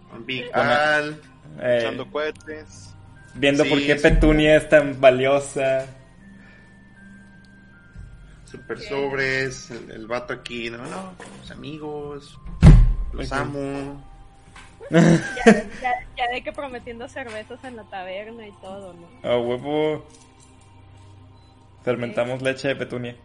con 0.09 0.25
Big 0.25 0.49
Al. 0.55 1.21
Eh, 1.61 1.77
Echando 1.81 2.09
cohetes. 2.09 2.93
viendo 3.35 3.63
Sí, 3.63 3.69
por 3.69 3.79
qué 3.79 3.97
sí. 3.97 4.03
Petunia 4.03 4.55
es 4.55 4.69
tan 4.69 4.99
valiosa. 4.99 5.85
Super 8.45 8.79
sobres, 8.79 9.69
el, 9.69 9.91
el 9.91 10.07
vato 10.07 10.33
aquí, 10.33 10.71
no, 10.71 10.77
no, 10.79 11.13
los 11.39 11.51
amigos, 11.51 12.39
los 13.13 13.31
amo. 13.31 14.03
Ya, 14.89 14.99
ya, 15.45 15.93
ya 16.17 16.27
de 16.33 16.41
que 16.43 16.51
prometiendo 16.51 17.07
cervezas 17.07 17.63
en 17.63 17.75
la 17.75 17.83
taberna 17.83 18.47
y 18.47 18.51
todo, 18.53 18.93
¿no? 18.93 19.29
A 19.29 19.37
huevo. 19.37 20.03
Fermentamos 21.83 22.41
leche 22.41 22.69
de 22.69 22.75
Petunia. 22.75 23.15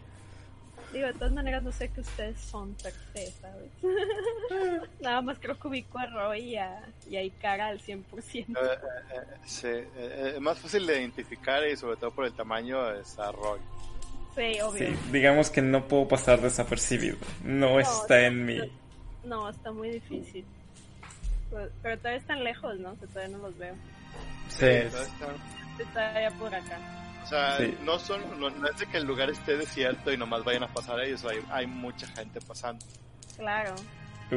Digo, 0.95 1.07
de 1.07 1.13
todas 1.13 1.33
maneras 1.33 1.61
no 1.61 1.73
sé 1.73 1.89
que 1.89 1.99
ustedes 1.99 2.39
son 2.39 2.73
per 2.75 2.93
se, 3.13 3.29
¿sabes? 3.31 3.69
Nada 5.01 5.21
más 5.21 5.37
creo 5.39 5.59
que 5.59 5.67
ubico 5.67 5.99
a 5.99 6.05
Roy 6.05 6.39
y 6.53 6.55
a, 6.55 6.81
y 7.09 7.17
a 7.17 7.21
Ikara 7.21 7.67
al 7.67 7.81
100%. 7.81 8.01
Eh, 8.33 8.45
eh, 8.47 8.47
eh, 9.13 9.19
sí, 9.45 9.67
eh, 9.67 9.85
eh, 9.97 10.31
es 10.35 10.41
más 10.41 10.57
fácil 10.57 10.87
de 10.87 11.01
identificar 11.01 11.67
y 11.67 11.75
sobre 11.75 11.97
todo 11.97 12.11
por 12.11 12.25
el 12.25 12.31
tamaño 12.31 12.91
es 12.93 13.19
a 13.19 13.29
Roy. 13.33 13.59
Sí, 14.35 14.61
obvio. 14.61 14.87
Sí, 14.87 14.95
digamos 15.11 15.49
que 15.49 15.61
no 15.61 15.85
puedo 15.85 16.07
pasar 16.07 16.39
desapercibido. 16.39 17.17
No 17.43 17.77
está 17.79 18.21
en 18.25 18.45
mí. 18.45 18.59
No, 19.25 19.49
está 19.49 19.73
muy 19.73 19.89
difícil. 19.89 20.45
Pero, 21.49 21.69
pero 21.81 21.97
todavía 21.97 22.19
están 22.21 22.41
lejos, 22.43 22.77
¿no? 22.79 22.91
O 22.91 22.95
sea, 22.95 23.07
todavía 23.09 23.37
no 23.37 23.43
los 23.43 23.57
veo. 23.57 23.75
Sí, 24.47 24.65
Entonces, 24.65 25.09
está- 25.09 25.83
Está 25.83 26.15
allá 26.15 26.31
por 26.39 26.55
acá. 26.55 26.79
O 27.25 27.27
sea, 27.27 27.57
Sí. 27.57 27.75
no 27.83 27.97
son, 27.97 28.21
no, 28.39 28.51
no 28.51 28.67
es 28.69 28.77
de 28.77 28.85
que 28.85 28.97
el 28.97 29.05
lugar 29.05 29.31
esté 29.31 29.57
desierto 29.57 30.13
y 30.13 30.17
nomás 30.17 30.43
vayan 30.43 30.61
a 30.63 30.67
pasar 30.67 30.99
ellos, 30.99 31.25
hay, 31.25 31.39
hay 31.49 31.65
mucha 31.65 32.05
gente 32.07 32.39
pasando. 32.41 32.85
Claro. 33.35 33.73
Uh, 34.31 34.35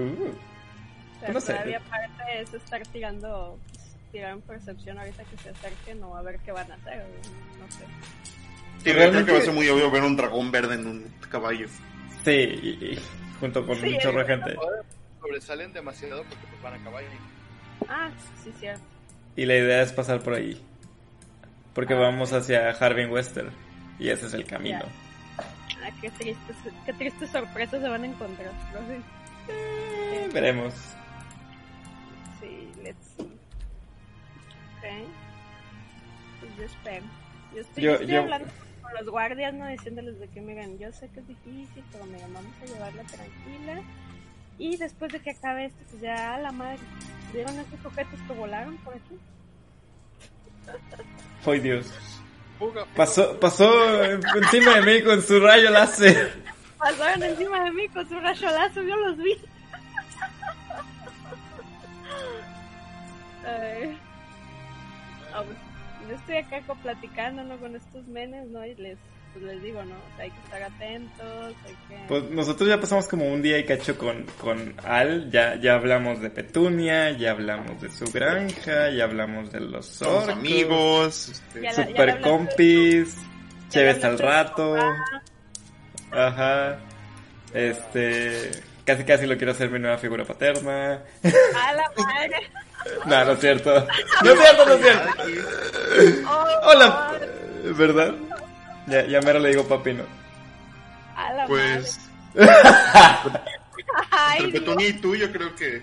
O 1.18 1.20
sea, 1.20 1.28
No 1.32 1.40
sé. 1.40 1.52
todavía 1.52 1.78
aparte 1.78 2.24
de 2.24 2.40
eso 2.42 2.56
estar 2.56 2.80
tirando, 2.86 3.58
pues, 3.72 3.84
tirar 4.12 4.32
en 4.32 4.40
percepción 4.40 4.98
ahorita 4.98 5.22
que 5.24 5.36
se 5.36 5.50
acerquen 5.50 6.02
o 6.02 6.16
a 6.16 6.22
ver 6.22 6.38
qué 6.40 6.52
van 6.52 6.70
a 6.72 6.76
hacer. 6.76 7.04
No 7.60 7.70
sé. 7.70 7.84
Sí, 8.84 8.92
Realmente- 8.92 9.24
creo 9.24 9.26
que 9.26 9.32
va 9.32 9.38
a 9.38 9.42
ser 9.42 9.52
muy 9.54 9.68
obvio 9.68 9.90
ver 9.90 10.02
un 10.04 10.16
dragón 10.16 10.50
verde 10.50 10.74
en 10.76 10.86
un 10.86 11.14
caballo. 11.30 11.66
sí, 12.24 12.30
y- 12.30 12.84
y 12.92 12.98
junto 13.40 13.66
con 13.66 13.76
Sí, 13.76 13.88
un 13.94 13.98
chorro 13.98 14.20
de 14.20 14.24
gente. 14.26 14.56
Sobresalen 15.20 15.72
demasiado 15.72 16.22
porque 16.22 16.46
pues 16.48 16.62
van 16.62 16.80
a 16.80 16.84
caballo. 16.84 17.08
Ah, 17.88 18.10
sí, 18.42 18.52
cierto. 18.58 18.82
Y 19.36 19.44
la 19.44 19.56
idea 19.56 19.82
es 19.82 19.92
pasar 19.92 20.20
por 20.22 20.34
ahí. 20.34 20.60
Porque 21.78 21.94
vamos 21.94 22.32
hacia 22.32 22.70
Harvin 22.70 23.08
Wester. 23.08 23.52
Y 24.00 24.08
ese 24.08 24.26
es 24.26 24.34
el 24.34 24.44
camino. 24.44 24.80
Ah, 25.38 25.90
qué 26.00 26.10
tristes, 26.10 26.56
qué 26.84 26.92
tristes 26.92 27.30
sorpresas 27.30 27.80
se 27.80 27.88
van 27.88 28.02
a 28.02 28.06
encontrar. 28.06 28.50
¿no? 28.74 28.80
Sí. 28.80 29.00
Eh, 29.48 30.28
veremos. 30.34 30.74
Sí, 32.40 32.68
let's 32.82 32.98
see. 33.16 33.22
Ok. 33.22 35.06
Pues 36.40 36.56
yo 36.56 36.64
espero. 36.64 37.04
Yo 37.54 37.60
estoy, 37.60 37.84
Yo- 37.84 37.90
yo 37.90 37.94
estoy 37.94 38.08
yo- 38.08 38.20
hablando 38.22 38.48
con 38.82 38.94
los 38.94 39.08
guardias, 39.08 39.54
¿no? 39.54 39.68
Diciéndoles 39.68 40.18
de 40.18 40.26
que, 40.30 40.40
miren, 40.40 40.80
yo 40.80 40.90
sé 40.92 41.08
que 41.10 41.20
es 41.20 41.28
difícil, 41.28 41.84
pero 41.92 42.06
miren, 42.06 42.34
vamos 42.34 42.52
a 42.60 42.66
llevarla 42.66 43.04
tranquila. 43.04 43.82
Y 44.58 44.76
después 44.78 45.12
de 45.12 45.20
que 45.20 45.30
acabe 45.30 45.66
esto, 45.66 45.78
pues 45.90 46.02
ya 46.02 46.34
a 46.34 46.40
la 46.40 46.50
madre. 46.50 46.80
¿Vieron 47.32 47.56
esos 47.56 47.86
objetos 47.86 48.18
que 48.26 48.32
volaron 48.32 48.76
por 48.78 48.94
aquí? 48.94 49.16
¡Ay, 51.46 51.60
Dios! 51.60 51.92
Pasó, 52.96 53.38
pasó 53.38 54.04
encima 54.04 54.74
de 54.74 54.82
mí 54.82 55.02
con 55.02 55.22
su 55.22 55.38
rayo 55.40 55.70
láser. 55.70 56.42
Pasaron 56.76 57.22
encima 57.22 57.64
de 57.64 57.70
mí 57.70 57.88
con 57.88 58.08
su 58.08 58.18
rayo 58.18 58.50
láser, 58.50 58.84
yo 58.84 58.96
los 58.96 59.16
vi. 59.16 59.32
Ay. 63.46 63.98
Ah, 65.32 65.42
pues, 65.44 65.56
yo 66.08 66.14
estoy 66.16 66.36
acá 66.36 66.60
platicando 66.82 67.44
¿no? 67.44 67.56
con 67.58 67.76
estos 67.76 68.06
menes, 68.06 68.48
¿no? 68.48 68.64
Y 68.64 68.74
les, 68.74 68.98
pues 69.40 69.54
les 69.54 69.62
digo, 69.62 69.84
¿no? 69.84 69.94
O 69.94 70.16
sea, 70.16 70.24
hay 70.24 70.30
que 70.30 70.38
estar 70.44 70.62
atentos, 70.62 71.54
hay 71.66 71.76
que... 71.88 72.04
Pues 72.08 72.30
nosotros 72.30 72.68
ya 72.68 72.80
pasamos 72.80 73.06
como 73.08 73.26
un 73.26 73.40
día 73.42 73.58
y 73.58 73.64
cacho 73.64 73.96
con, 73.98 74.24
con 74.40 74.74
Al. 74.84 75.30
Ya, 75.30 75.54
ya 75.56 75.74
hablamos 75.74 76.20
de 76.20 76.30
Petunia, 76.30 77.10
ya 77.12 77.30
hablamos 77.32 77.80
de 77.80 77.90
su 77.90 78.04
granja, 78.12 78.90
ya 78.90 79.04
hablamos 79.04 79.50
de 79.52 79.60
los 79.60 80.02
orcos. 80.02 80.28
amigos. 80.28 81.28
este, 81.28 81.60
la- 81.62 81.72
Super 81.72 82.20
compis. 82.20 83.16
Chéves 83.70 84.02
al 84.04 84.18
rato. 84.18 84.74
papá. 84.76 86.26
Ajá. 86.26 86.78
Este. 87.54 88.50
Casi 88.84 89.04
casi 89.04 89.26
lo 89.26 89.36
quiero 89.36 89.52
hacer 89.52 89.70
mi 89.70 89.78
nueva 89.78 89.98
figura 89.98 90.24
paterna. 90.24 90.92
A 91.22 91.72
la 91.74 91.84
madre. 91.96 92.50
no, 93.06 93.24
no 93.26 93.32
es 93.32 93.40
cierto. 93.40 93.86
No 94.24 94.30
es 94.32 94.38
cierto, 94.40 94.64
no 94.66 94.72
es 94.72 94.80
cierto. 94.80 96.28
Hola. 96.64 97.12
¿Verdad? 97.76 98.14
Ya, 98.88 99.06
ya 99.06 99.20
mero 99.20 99.38
le 99.38 99.50
digo 99.50 99.66
papi, 99.66 99.92
¿no? 99.94 100.04
A 101.16 101.32
la 101.32 101.46
Pues. 101.46 101.98
Ay, 104.10 104.44
entre. 104.44 104.60
Petunia 104.60 104.88
y 104.88 104.92
tú, 104.94 105.14
yo 105.16 105.30
creo 105.32 105.54
que. 105.56 105.82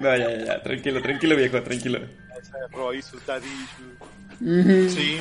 No, 0.00 0.16
ya, 0.16 0.30
ya, 0.30 0.44
ya. 0.44 0.62
Tranquilo, 0.62 1.02
tranquilo, 1.02 1.36
viejo, 1.36 1.62
tranquilo. 1.62 1.98
Ese 2.40 2.52
Roy, 2.72 3.02
su 3.02 3.18
daddy 3.26 3.46
issue. 3.46 4.88
Sí. 4.90 5.20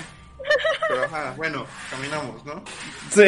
Pero 0.88 1.04
ajá, 1.06 1.34
bueno, 1.36 1.66
caminamos, 1.90 2.46
¿no? 2.46 2.64
Sí. 3.10 3.24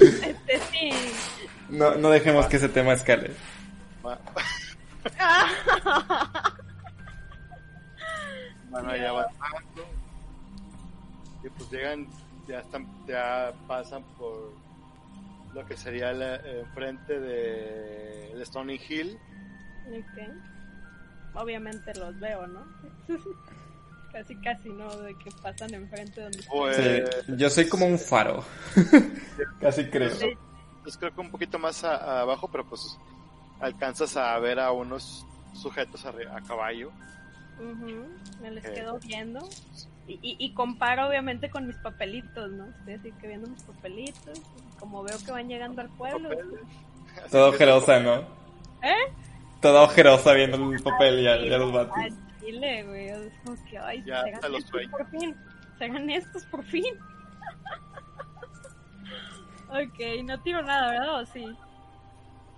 Este 0.00 0.60
sí. 0.72 0.90
No, 1.68 1.94
no 1.94 2.10
dejemos 2.10 2.46
que 2.46 2.56
ese 2.56 2.68
tema 2.68 2.92
escale. 2.94 3.30
Va- 4.06 4.18
Van 8.70 8.88
allá 8.90 9.08
avanzando. 9.10 9.97
Y 11.44 11.48
pues 11.50 11.70
llegan, 11.70 12.06
ya 12.46 12.60
están, 12.60 12.86
ya 13.06 13.52
pasan 13.66 14.02
por 14.18 14.52
lo 15.54 15.64
que 15.66 15.76
sería 15.76 16.12
la, 16.12 16.36
eh, 16.36 16.60
enfrente 16.60 17.18
de 17.20 18.32
el 18.32 18.42
Stony 18.42 18.78
Hill. 18.88 19.18
Ok. 19.88 20.34
Obviamente 21.34 21.94
los 21.94 22.18
veo, 22.18 22.46
¿no? 22.46 22.64
casi, 24.12 24.34
casi, 24.40 24.68
¿no? 24.70 24.88
De 24.96 25.14
que 25.18 25.30
pasan 25.42 25.72
enfrente 25.74 26.20
donde. 26.22 26.42
Pues, 26.50 26.76
Sí, 27.26 27.32
yo 27.36 27.48
soy 27.50 27.68
como 27.68 27.86
un 27.86 27.98
faro. 27.98 28.44
Casi 29.60 29.84
creo. 29.86 30.10
pues 30.82 30.96
creo 30.96 31.14
que 31.14 31.20
un 31.20 31.30
poquito 31.30 31.58
más 31.58 31.84
a- 31.84 32.20
abajo, 32.22 32.48
pero 32.50 32.64
pues 32.64 32.98
alcanzas 33.60 34.16
a 34.16 34.36
ver 34.38 34.58
a 34.58 34.72
unos 34.72 35.24
sujetos 35.54 36.04
a 36.06 36.12
caballo. 36.46 36.90
Me 38.40 38.50
les 38.50 38.64
Eh. 38.64 38.72
quedo 38.74 38.98
viendo. 38.98 39.48
Y, 40.08 40.14
y, 40.22 40.36
y 40.38 40.54
comparo 40.54 41.06
obviamente 41.06 41.50
con 41.50 41.66
mis 41.66 41.76
papelitos, 41.76 42.50
¿no? 42.50 42.66
Estoy 42.66 42.94
así 42.94 43.12
que 43.20 43.26
viendo 43.28 43.48
mis 43.48 43.62
papelitos. 43.62 44.40
Como 44.80 45.02
veo 45.02 45.18
que 45.24 45.30
van 45.32 45.48
llegando 45.48 45.82
al 45.82 45.90
pueblo. 45.90 46.30
Que- 47.30 47.36
ojerosa, 47.38 48.00
¿no? 48.00 48.14
¿Eh? 48.82 49.12
Toda 49.60 49.82
ojerosa 49.82 50.32
viendo 50.32 50.56
el 50.72 50.82
papel 50.82 51.20
y 51.20 51.28
a, 51.28 51.36
y 51.36 51.52
a 51.52 51.58
los. 51.58 51.74
Al 51.74 52.10
chile, 52.40 52.84
güey. 52.84 53.08
Es 53.08 53.32
como 53.44 53.64
que, 53.64 53.78
ay, 53.78 54.02
Ya 54.06 54.22
hasta 54.32 54.48
los 54.48 54.58
estos 54.60 54.70
sueños. 54.70 54.92
por 54.92 55.10
fin. 55.10 55.36
Serán 55.78 56.10
estos 56.10 56.44
por 56.46 56.64
fin. 56.64 56.84
ok, 59.68 60.24
no 60.24 60.40
tiro 60.40 60.62
nada, 60.62 60.90
¿verdad? 60.92 61.20
¿O 61.22 61.26
sí? 61.26 61.44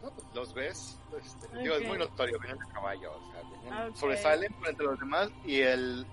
No, 0.02 0.10
pues, 0.10 0.26
los 0.34 0.54
ves, 0.54 0.98
este, 1.22 1.58
digo, 1.58 1.74
es 1.74 1.86
muy 1.86 1.98
notorio, 1.98 2.38
vienen 2.40 2.62
a 2.62 2.66
caballo, 2.72 3.12
o 3.12 3.32
sea, 3.32 3.42
vienen- 3.62 3.88
Ok. 3.90 3.96
sobresalen 3.96 4.52
por 4.54 4.68
entre 4.68 4.86
los 4.86 4.98
demás 5.00 5.28
y 5.44 5.60
el 5.60 6.06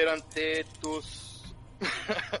durante 0.00 0.64
tus 0.80 1.42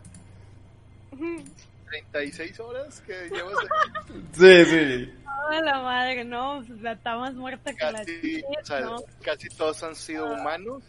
36 1.88 2.60
horas 2.60 3.00
que 3.06 3.28
llevas 3.30 3.54
aquí, 3.58 4.12
Sí, 4.32 4.64
sí. 4.64 5.12
Toda 5.24 5.60
la 5.62 5.80
madre, 5.82 6.24
no, 6.24 6.62
pues, 6.66 6.80
la 6.80 6.92
está 6.92 7.16
más 7.16 7.34
muerta 7.34 7.72
que 7.72 7.84
la 7.84 7.92
casi, 7.98 8.42
o 8.42 8.66
sea, 8.66 8.80
¿no? 8.80 8.96
casi 9.22 9.48
todos 9.50 9.82
han 9.84 9.94
sido 9.94 10.26
Ah. 10.26 10.32
humanos, 10.40 10.82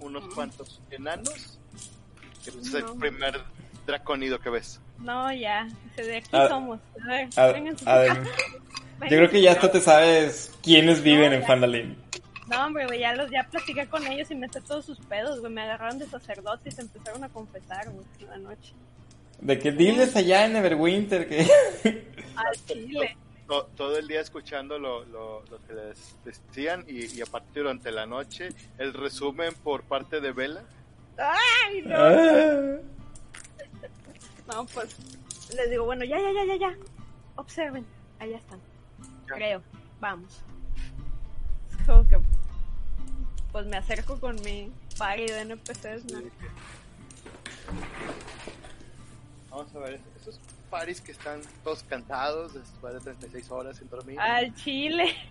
unos 0.00 0.34
cuantos 0.34 0.80
enanos, 0.90 1.58
que 2.44 2.52
pues, 2.52 2.66
es 2.68 2.72
No. 2.82 2.92
el 2.92 2.98
primer 2.98 3.40
draconido 3.86 4.38
que 4.40 4.50
ves. 4.50 4.80
No, 4.98 5.30
ya, 5.32 5.68
de 5.96 6.16
aquí 6.16 6.28
Ah, 6.32 6.48
somos. 6.48 6.80
A 7.04 7.06
ver, 7.08 7.28
A- 7.36 7.48
adem- 7.52 7.76
vengan 7.86 8.24
yo 9.02 9.08
creo 9.18 9.30
que 9.30 9.42
ya 9.42 9.52
hasta 9.52 9.70
te 9.70 9.80
sabes 9.80 10.52
quiénes 10.62 11.02
viven 11.02 11.32
No, 11.32 11.36
en. 11.36 11.44
Fandalin. 11.44 11.96
No, 12.48 12.66
hombre, 12.66 12.86
güey, 12.86 13.00
ya, 13.00 13.14
los, 13.14 13.30
ya 13.30 13.44
platiqué 13.50 13.88
con 13.88 14.06
ellos 14.06 14.30
y 14.30 14.34
me 14.36 14.48
sé 14.48 14.60
todos 14.60 14.84
sus 14.84 14.98
pedos, 15.00 15.40
güey. 15.40 15.52
Me 15.52 15.62
agarraron 15.62 15.98
de 15.98 16.06
sacerdote 16.06 16.68
y 16.68 16.72
se 16.72 16.82
empezaron 16.82 17.24
a 17.24 17.28
confesar, 17.28 17.90
güey, 17.90 18.06
en 18.20 18.28
la 18.28 18.38
noche. 18.38 18.72
De 19.40 19.58
que 19.58 19.72
diles 19.72 20.14
allá 20.16 20.46
en 20.46 20.56
Everwinter 20.56 21.28
que... 21.28 21.46
Al 22.36 22.54
chile. 22.66 23.16
To- 23.48 23.66
todo 23.76 23.96
el 23.98 24.08
día 24.08 24.20
escuchando 24.20 24.78
lo, 24.78 25.04
lo, 25.04 25.42
lo 25.50 25.62
que 25.66 25.72
les 25.74 26.16
decían 26.24 26.84
y, 26.88 27.06
y 27.16 27.20
aparte 27.22 27.60
durante 27.60 27.90
la 27.92 28.04
noche 28.06 28.48
el 28.78 28.92
resumen 28.92 29.54
por 29.62 29.84
parte 29.84 30.20
de 30.20 30.32
Vela 30.32 30.64
¡Ay, 31.16 31.82
no! 31.82 31.94
Ah. 31.96 32.78
No, 34.52 34.66
pues 34.66 34.96
les 35.54 35.70
digo, 35.70 35.84
bueno, 35.84 36.04
ya, 36.04 36.18
ya, 36.18 36.32
ya, 36.32 36.44
ya, 36.44 36.56
ya. 36.56 36.76
Observen, 37.36 37.86
allá 38.18 38.36
están. 38.36 38.60
Ya. 39.28 39.34
Creo, 39.34 39.62
vamos. 40.00 40.42
Es 41.78 41.86
como 41.86 42.08
que, 42.08 42.18
pues 43.56 43.64
me 43.64 43.78
acerco 43.78 44.20
con 44.20 44.36
mi 44.42 44.70
party 44.98 45.28
de 45.28 45.40
NPCs, 45.40 46.12
¿no? 46.12 46.20
Vamos 49.48 49.74
a 49.74 49.78
ver, 49.78 49.98
esos 50.20 50.38
paris 50.68 51.00
que 51.00 51.12
están 51.12 51.40
todos 51.64 51.82
cansados 51.84 52.52
después 52.52 52.92
de 52.92 53.00
36 53.00 53.50
horas 53.50 53.78
sin 53.78 53.88
dormir. 53.88 54.20
Al 54.20 54.54
chile. 54.56 55.14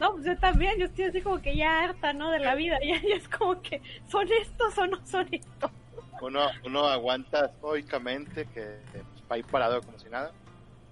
No, 0.00 0.14
pues 0.14 0.24
yo 0.24 0.36
también, 0.36 0.76
yo 0.76 0.86
estoy 0.86 1.04
así 1.04 1.22
como 1.22 1.40
que 1.40 1.56
ya 1.56 1.84
harta, 1.84 2.12
¿no? 2.12 2.32
De 2.32 2.40
la 2.40 2.56
vida. 2.56 2.76
Ya, 2.84 3.00
ya 3.00 3.14
es 3.14 3.28
como 3.28 3.62
que, 3.62 3.80
¿son 4.08 4.26
estos 4.32 4.76
o 4.76 4.88
no 4.88 5.06
son 5.06 5.28
estos? 5.30 5.70
Uno, 6.20 6.50
uno 6.64 6.88
aguanta 6.88 7.46
estoicamente 7.46 8.46
que 8.46 8.80
que, 8.90 8.98
pues, 8.98 9.22
va 9.30 9.36
ahí 9.36 9.44
parado 9.44 9.80
como 9.80 9.96
si 10.00 10.08
nada. 10.08 10.32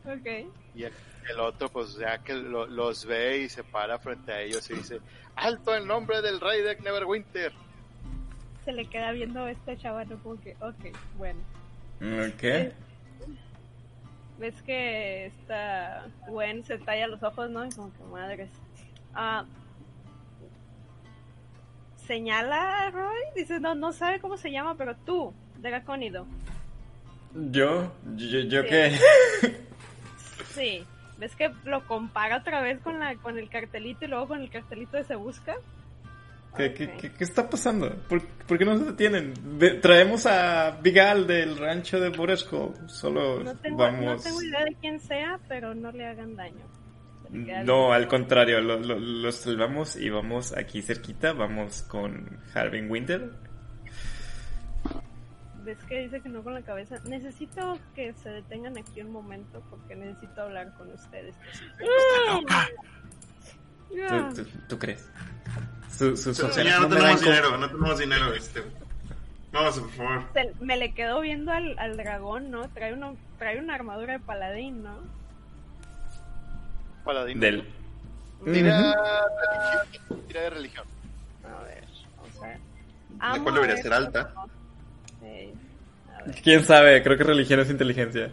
Ok. 0.04 0.46
Y 0.76 0.84
el, 0.84 0.92
el 1.30 1.40
otro, 1.40 1.68
pues 1.68 1.94
ya 1.96 2.18
que 2.18 2.34
lo- 2.34 2.66
los 2.66 3.04
ve 3.06 3.38
y 3.38 3.48
se 3.48 3.62
para 3.64 3.98
frente 3.98 4.32
a 4.32 4.40
ellos 4.40 4.68
y 4.70 4.74
dice: 4.74 5.00
¡Alto 5.36 5.74
en 5.74 5.86
nombre 5.86 6.20
del 6.22 6.40
rey 6.40 6.62
de 6.62 6.76
Neverwinter! 6.80 7.52
Se 8.64 8.72
le 8.72 8.86
queda 8.86 9.10
viendo 9.12 9.46
este 9.48 9.76
chaval, 9.76 10.08
¿no? 10.08 10.18
como 10.22 10.40
que, 10.40 10.56
ok, 10.60 10.96
bueno. 11.16 11.40
¿Qué? 12.38 12.72
Ves 14.38 14.60
que 14.62 15.26
esta 15.26 16.06
Gwen 16.28 16.64
se 16.64 16.78
talla 16.78 17.06
los 17.06 17.22
ojos, 17.22 17.48
¿no? 17.50 17.64
Y 17.64 17.70
como 17.70 17.92
que 17.92 18.02
madres. 18.04 18.50
Ah, 19.14 19.44
señala 22.06 22.86
a 22.86 22.90
Roy, 22.90 23.16
dice, 23.36 23.60
no, 23.60 23.74
no 23.74 23.92
sabe 23.92 24.20
cómo 24.20 24.36
se 24.36 24.50
llama, 24.50 24.76
pero 24.76 24.96
tú, 24.96 25.32
Dracónido. 25.58 26.26
¿Yo? 27.34 27.92
¿Yo, 28.16 28.40
yo 28.40 28.62
Sí. 28.62 28.68
qué? 28.68 28.98
Sí. 30.54 30.86
¿Ves 31.22 31.36
que 31.36 31.52
lo 31.64 31.86
compara 31.86 32.38
otra 32.38 32.60
vez 32.60 32.80
con 32.80 32.98
la 32.98 33.14
con 33.14 33.38
el 33.38 33.48
cartelito 33.48 34.04
y 34.04 34.08
luego 34.08 34.26
con 34.26 34.40
el 34.40 34.50
cartelito 34.50 34.96
de 34.96 35.04
Se 35.04 35.14
Busca? 35.14 35.54
¿Qué, 36.56 36.74
qué, 36.74 36.84
Ok. 36.86 36.90
qué- 37.00 37.12
qué 37.12 37.24
está 37.24 37.48
pasando? 37.48 37.94
¿Por, 38.08 38.20
por 38.26 38.58
qué 38.58 38.64
no 38.64 38.76
se 38.76 38.86
detienen? 38.86 39.32
Ve- 39.56 39.74
traemos 39.74 40.26
a 40.26 40.72
Vigal 40.82 41.28
del 41.28 41.56
rancho 41.56 42.00
de 42.00 42.08
Boresco. 42.10 42.74
Solo 42.88 43.38
No 43.44 43.54
tengo, 43.56 43.76
vamos... 43.78 44.04
no 44.04 44.16
tengo 44.20 44.42
idea 44.42 44.64
de 44.64 44.74
quién 44.80 44.98
sea, 45.00 45.38
pero 45.48 45.74
no 45.76 45.92
le 45.92 46.06
hagan 46.06 46.34
daño. 46.34 46.66
No, 47.30 47.92
al 47.92 48.08
contrario, 48.08 48.60
lo, 48.60 48.78
lo- 48.80 48.98
los 48.98 49.36
salvamos 49.36 49.96
y 49.96 50.10
vamos 50.10 50.54
aquí 50.54 50.82
cerquita, 50.82 51.32
vamos 51.32 51.82
con 51.84 52.40
Harvin 52.52 52.90
Winter. 52.90 53.30
¿Ves 55.64 55.78
que 55.84 56.00
dice 56.02 56.20
que 56.20 56.28
no 56.28 56.42
con 56.42 56.54
la 56.54 56.62
cabeza? 56.62 56.96
Necesito 57.04 57.78
que 57.94 58.12
se 58.14 58.30
detengan 58.30 58.76
aquí 58.78 59.00
un 59.00 59.12
momento 59.12 59.62
porque 59.70 59.94
necesito 59.94 60.42
hablar 60.42 60.72
con 60.76 60.90
ustedes. 60.92 61.34
¿Tú, 63.88 64.34
tú, 64.42 64.48
tú 64.68 64.78
crees? 64.78 65.08
Su, 65.90 66.16
su, 66.16 66.34
su- 66.34 66.48
Ya 66.50 66.80
me 66.80 66.88
no 66.88 66.96
tenemos 66.96 67.20
dinero, 67.20 67.56
no 67.58 67.66
tenemos 67.68 67.98
dinero. 67.98 68.34
Este. 68.34 68.62
Vamos, 69.52 69.78
por 69.78 69.90
favor. 69.90 70.24
Se- 70.32 70.52
me 70.64 70.76
le 70.76 70.94
quedo 70.94 71.20
viendo 71.20 71.52
al, 71.52 71.78
al 71.78 71.96
dragón, 71.96 72.50
¿no? 72.50 72.68
Trae, 72.70 72.94
uno, 72.94 73.16
trae 73.38 73.58
una 73.58 73.74
armadura 73.74 74.14
de 74.14 74.20
paladín, 74.20 74.82
¿no? 74.82 74.96
Paladín. 77.04 77.40
Del... 77.40 77.68
Tira, 78.44 78.94
tira 80.26 80.40
de 80.40 80.50
religión. 80.50 80.86
A 81.44 81.62
ver, 81.64 81.84
vamos 82.16 82.42
a 82.42 82.46
ver. 82.48 82.58
¿De 82.58 83.16
Amo 83.20 83.42
cuál 83.44 83.54
debería 83.54 83.76
ser 83.76 83.92
alta? 83.92 84.32
Sí. 85.22 85.52
A 86.14 86.22
ver, 86.24 86.34
¿Quién 86.42 86.64
sabe? 86.64 87.02
Creo 87.02 87.16
que 87.16 87.24
religión 87.24 87.60
es 87.60 87.70
inteligencia. 87.70 88.30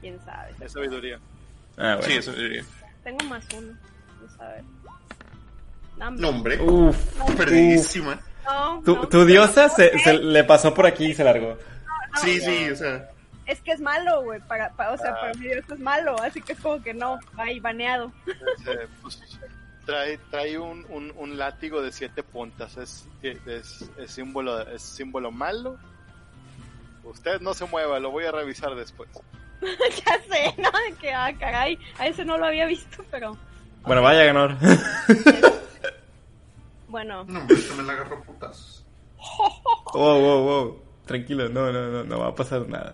quién 0.00 0.18
sabe. 0.24 0.52
Es 0.60 0.72
sabiduría. 0.72 1.18
Ah, 1.76 1.96
bueno. 1.96 2.02
Sí, 2.02 2.12
eso 2.18 2.32
diría. 2.32 2.64
Tengo 3.04 3.24
más 3.26 3.44
uno. 3.56 3.72
Vamos 4.16 4.40
a 4.40 4.48
ver. 4.48 4.64
Nombre. 6.20 6.60
Uf, 6.60 6.96
Perdidísima. 7.36 8.18
no, 8.44 8.82
Tu, 8.84 8.94
no, 8.96 9.08
tu 9.08 9.24
diosa 9.24 9.64
no, 9.68 9.74
se, 9.74 9.86
¿eh? 9.86 9.98
se 10.02 10.14
le 10.14 10.44
pasó 10.44 10.74
por 10.74 10.86
aquí 10.86 11.06
y 11.06 11.14
se 11.14 11.24
largó. 11.24 11.56
Sí, 12.22 12.40
sí, 12.40 12.70
o 12.70 12.76
sea. 12.76 13.08
Es 13.46 13.60
que 13.60 13.72
es 13.72 13.80
malo, 13.80 14.22
güey. 14.24 14.40
Para, 14.40 14.70
para, 14.72 14.92
o 14.92 14.98
sea, 14.98 15.10
Ah. 15.12 15.20
para 15.20 15.34
mi 15.34 15.48
diosa 15.48 15.74
es 15.74 15.80
malo. 15.80 16.20
Así 16.20 16.40
que 16.42 16.52
es 16.54 16.60
como 16.60 16.82
que 16.82 16.92
no. 16.92 17.18
Ahí, 17.36 17.60
baneado. 17.60 18.12
Eh, 18.26 18.86
pues, 19.02 19.20
trae 19.86 20.18
trae 20.30 20.58
un, 20.58 20.84
un, 20.90 21.12
un 21.16 21.38
látigo 21.38 21.80
de 21.80 21.92
siete 21.92 22.22
puntas. 22.22 22.76
Es, 22.76 23.08
es, 23.22 23.88
es 23.96 24.10
símbolo, 24.10 24.60
es 24.68 24.82
símbolo 24.82 25.30
malo. 25.30 25.78
Usted 27.04 27.40
no 27.40 27.54
se 27.54 27.64
mueva, 27.66 27.98
lo 28.00 28.10
voy 28.10 28.24
a 28.24 28.32
revisar 28.32 28.74
después. 28.74 29.08
ya 29.62 30.20
sé, 30.28 30.54
¿no? 30.60 30.70
De 30.70 30.92
que, 31.00 31.12
ah, 31.14 31.32
caray. 31.38 31.78
A 31.98 32.06
ese 32.08 32.24
no 32.24 32.36
lo 32.36 32.46
había 32.46 32.66
visto, 32.66 33.04
pero. 33.10 33.36
Bueno, 33.82 34.02
vaya 34.02 34.22
a 34.22 34.24
ganar. 34.32 34.58
Bueno, 36.88 37.24
No, 37.24 37.40
hombre, 37.40 37.56
se 37.56 37.74
me 37.74 37.82
la 37.84 37.92
agarró 37.92 38.22
putazos. 38.22 38.84
wow, 39.94 40.20
wow, 40.20 40.42
wow. 40.42 40.82
Tranquilo, 41.06 41.48
no, 41.48 41.70
no, 41.72 41.86
no, 41.88 42.02
no 42.04 42.18
va 42.18 42.28
a 42.28 42.34
pasar 42.34 42.68
nada. 42.68 42.92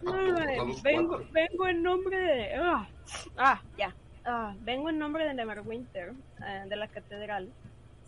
Vengo, 0.83 1.23
vengo 1.33 1.67
en 1.67 1.83
nombre 1.83 2.19
de. 2.19 2.55
Ah, 2.57 2.87
ah, 3.39 3.62
ya. 3.79 3.95
Ah, 4.25 4.55
vengo 4.60 4.89
en 4.89 4.99
nombre 4.99 5.26
de 5.26 5.34
Neverwinter, 5.34 6.12
eh, 6.47 6.65
de 6.68 6.76
la 6.76 6.89
catedral. 6.89 7.49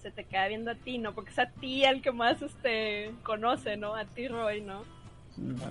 Se 0.01 0.11
te 0.11 0.25
queda 0.25 0.49
viendo 0.49 0.71
a 0.71 0.75
ti, 0.75 0.99
¿no? 0.99 1.15
Porque 1.15 1.31
es 1.31 1.39
a 1.39 1.47
ti 1.47 1.85
el 1.85 2.03
que 2.03 2.13
más 2.13 2.41
este 2.43 3.11
conoce, 3.23 3.77
¿no? 3.77 3.95
A 3.95 4.05
ti, 4.05 4.29
Roy, 4.29 4.61
¿no? 4.61 4.85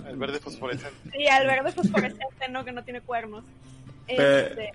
El 0.06 0.16
verde 0.16 0.40
fosforescente. 0.40 1.10
Sí, 1.10 1.26
al 1.26 1.46
verde 1.46 1.72
fosforescente, 1.72 2.48
¿no? 2.50 2.64
Que 2.64 2.72
no 2.72 2.84
tiene 2.84 3.00
cuernos. 3.00 3.44
Este, 4.06 4.72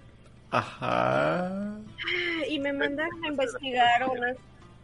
Ajá. 0.49 1.77
y 2.49 2.59
me 2.59 2.73
mandaron 2.73 3.23
a 3.23 3.27
investigar 3.27 4.09
unas 4.09 4.37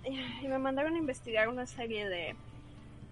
y 0.04 0.48
me 0.48 0.60
mandaron 0.60 0.94
a 0.94 1.00
investigar 1.00 1.50
una 1.50 1.66
serie 1.66 2.08
de 2.08 2.36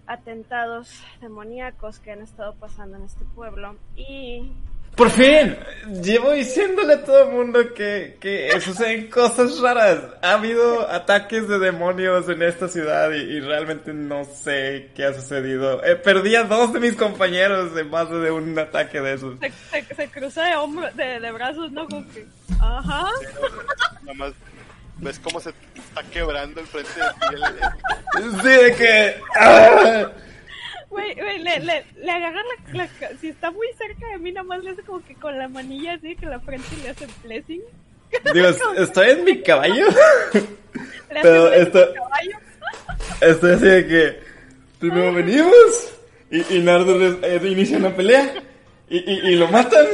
atentados 0.06 1.02
demoníacos 1.20 1.98
que 1.98 2.12
han 2.12 2.20
estado 2.20 2.54
pasando 2.54 2.96
en 2.96 3.02
este 3.04 3.24
pueblo 3.24 3.76
y 3.96 4.52
Por 4.96 5.10
fin, 5.10 5.56
llevo 6.02 6.30
diciéndole 6.30 6.94
a 6.94 7.04
todo 7.04 7.24
el 7.24 7.30
mundo 7.30 7.74
que, 7.74 8.16
que 8.20 8.60
suceden 8.60 9.10
cosas 9.10 9.58
raras. 9.58 9.98
Ha 10.22 10.34
habido 10.34 10.88
ataques 10.88 11.48
de 11.48 11.58
demonios 11.58 12.28
en 12.28 12.42
esta 12.42 12.68
ciudad 12.68 13.10
y, 13.10 13.16
y 13.16 13.40
realmente 13.40 13.92
no 13.92 14.24
sé 14.24 14.90
qué 14.94 15.06
ha 15.06 15.12
sucedido. 15.12 15.84
Eh, 15.84 15.96
perdí 15.96 16.36
a 16.36 16.44
dos 16.44 16.72
de 16.72 16.78
mis 16.78 16.94
compañeros 16.94 17.76
en 17.76 17.90
base 17.90 18.14
de 18.14 18.30
un 18.30 18.56
ataque 18.56 19.00
de 19.00 19.14
esos. 19.14 19.34
se, 19.40 19.82
se, 19.82 19.94
se 19.94 20.08
cruza 20.08 20.44
de 20.44 20.54
hombro, 20.54 20.88
de, 20.92 21.18
de 21.18 21.32
brazos, 21.32 21.72
¿no? 21.72 21.88
Como 21.88 22.08
que, 22.12 22.24
ajá. 22.60 23.08
Nada 24.02 24.14
más 24.14 24.32
ves 24.98 25.18
cómo 25.18 25.40
se 25.40 25.50
está 25.50 26.02
quebrando 26.12 26.60
el 26.60 26.66
frente 26.68 27.00
de 27.00 27.06
ti. 27.08 28.32
Sí, 28.42 28.48
de 28.48 28.74
que... 28.76 29.16
¡ah! 29.40 30.06
Güey, 30.90 31.14
güey, 31.14 31.38
le, 31.40 31.60
le, 31.60 31.84
le 31.96 32.10
agarra 32.10 32.40
la, 32.72 32.84
la 32.84 32.88
Si 33.20 33.28
está 33.28 33.50
muy 33.50 33.66
cerca 33.78 34.06
de 34.12 34.18
mí, 34.18 34.32
nada 34.32 34.44
más 34.44 34.62
le 34.62 34.70
hace 34.70 34.82
como 34.82 35.04
que 35.04 35.14
con 35.14 35.36
la 35.38 35.48
manilla 35.48 35.94
así, 35.94 36.14
que 36.16 36.26
la 36.26 36.40
frente 36.40 36.68
le 36.82 36.90
hace 36.90 37.06
blessing. 37.24 37.62
Digo, 38.34 38.48
estoy 38.76 39.10
en 39.10 39.24
mi 39.24 39.42
caballo. 39.42 39.86
Le 41.12 41.20
Pero 41.22 41.52
esto- 41.52 41.78
al 41.80 41.94
caballo. 41.94 42.38
Estoy 43.20 43.52
así 43.54 43.64
de 43.66 43.86
que 43.86 44.20
primero 44.80 45.12
venimos 45.12 45.94
y, 46.30 46.56
y 46.56 46.60
Nardo 46.60 46.96
eh, 47.22 47.40
inicia 47.44 47.78
una 47.78 47.94
pelea 47.94 48.34
y, 48.88 48.98
y, 48.98 49.32
y 49.32 49.36
lo 49.36 49.48
matan 49.48 49.86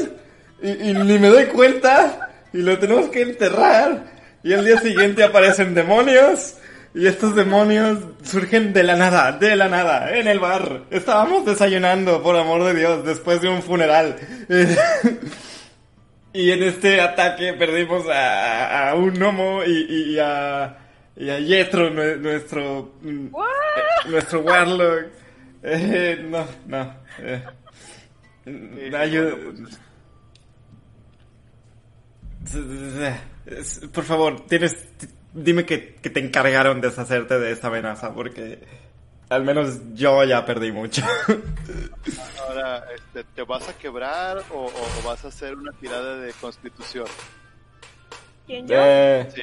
y, 0.62 0.70
y 0.70 0.94
ni 0.94 1.18
me 1.18 1.28
doy 1.28 1.44
cuenta 1.46 2.30
y 2.52 2.58
lo 2.58 2.78
tenemos 2.78 3.08
que 3.10 3.22
enterrar 3.22 4.04
y 4.42 4.52
al 4.54 4.64
día 4.64 4.78
siguiente 4.78 5.22
aparecen 5.22 5.74
demonios 5.74 6.56
y 6.94 7.06
estos 7.06 7.34
demonios 7.36 7.98
surgen 8.22 8.72
de 8.72 8.82
la 8.82 8.96
nada, 8.96 9.32
de 9.32 9.54
la 9.56 9.68
nada, 9.68 10.16
en 10.16 10.26
el 10.28 10.38
bar. 10.40 10.82
Estábamos 10.90 11.44
desayunando, 11.46 12.22
por 12.22 12.36
amor 12.36 12.64
de 12.64 12.74
Dios, 12.74 13.04
después 13.04 13.40
de 13.40 13.48
un 13.48 13.62
funeral. 13.62 14.16
Y 16.32 16.52
en 16.52 16.62
este 16.62 17.00
ataque 17.00 17.54
perdimos 17.54 18.06
a, 18.08 18.90
a 18.90 18.94
un 18.94 19.12
gnomo 19.14 19.64
y, 19.66 20.12
y 20.14 20.18
a, 20.20 20.78
y 21.16 21.28
a 21.28 21.40
Yetro, 21.40 21.90
nue- 21.90 22.18
nuestro, 22.20 22.94
mm, 23.02 23.26
What? 23.34 23.46
nuestro 24.08 24.38
warlock. 24.42 25.06
Eh, 25.64 26.24
no, 26.30 26.46
no. 26.68 26.94
eh. 27.18 27.42
Ayuda- 28.96 29.36
Por 33.92 34.04
favor, 34.04 34.46
tienes, 34.46 34.72
dime 35.32 35.64
que, 35.64 35.94
que 35.96 36.10
te 36.10 36.20
encargaron 36.20 36.80
de 36.80 36.88
deshacerte 36.88 37.38
de 37.38 37.52
esta 37.52 37.68
amenaza, 37.68 38.12
porque 38.14 38.58
al 39.28 39.44
menos 39.44 39.78
yo 39.94 40.24
ya 40.24 40.44
perdí 40.44 40.72
mucho. 40.72 41.02
Ahora, 42.40 42.84
este, 42.94 43.24
¿te 43.24 43.42
vas 43.42 43.68
a 43.68 43.76
quebrar 43.78 44.42
o, 44.52 44.70
vas 45.04 45.24
a 45.24 45.28
hacer 45.28 45.54
una 45.54 45.72
tirada 45.72 46.16
de 46.16 46.32
constitución? 46.34 47.06
¿Quién 48.46 48.66
yo? 48.66 48.74
Eh, 48.76 49.28
Sí. 49.34 49.42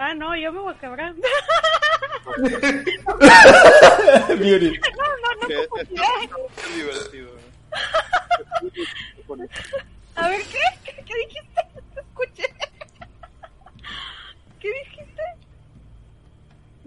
Ah, 0.00 0.14
no, 0.14 0.36
yo 0.36 0.52
me 0.52 0.60
voy 0.60 0.72
a 0.72 0.78
quebrar. 0.78 1.12
Beauty. 4.38 4.70
que 4.70 5.54
está 5.54 6.38
muy 6.38 6.72
divertido. 6.76 7.30
A 10.14 10.28
ver, 10.28 10.40
¿qué? 10.42 10.58
¿Qué, 10.84 11.02
qué 11.04 11.14
dijiste? 11.26 11.60
No 11.74 11.82
te 11.94 12.00
escuché. 12.00 12.44
¿Qué 14.60 14.68
dijiste? 14.68 15.22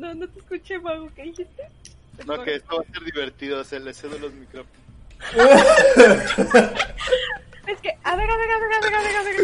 No, 0.01 0.13
no 0.15 0.27
te 0.27 0.39
escuché, 0.39 0.79
Mago. 0.79 1.11
¿Qué 1.15 1.21
dijiste? 1.23 1.63
No, 2.25 2.43
que 2.43 2.55
esto 2.55 2.75
va 2.77 2.81
a 2.81 2.91
ser 2.91 3.03
divertido, 3.03 3.63
se 3.63 3.79
le 3.79 3.93
cedo 3.93 4.17
los 4.17 4.33
micrófonos. 4.33 4.81
Es 7.67 7.79
que, 7.81 7.95
a 8.03 8.15
ver, 8.15 8.29
a 8.31 8.37
ver, 8.37 8.51
a 8.51 8.59
ver, 8.59 8.73
a 8.73 8.79
ver, 8.81 8.95
a 8.95 9.01
ver, 9.01 9.15
a 9.15 9.23
ver. 9.23 9.35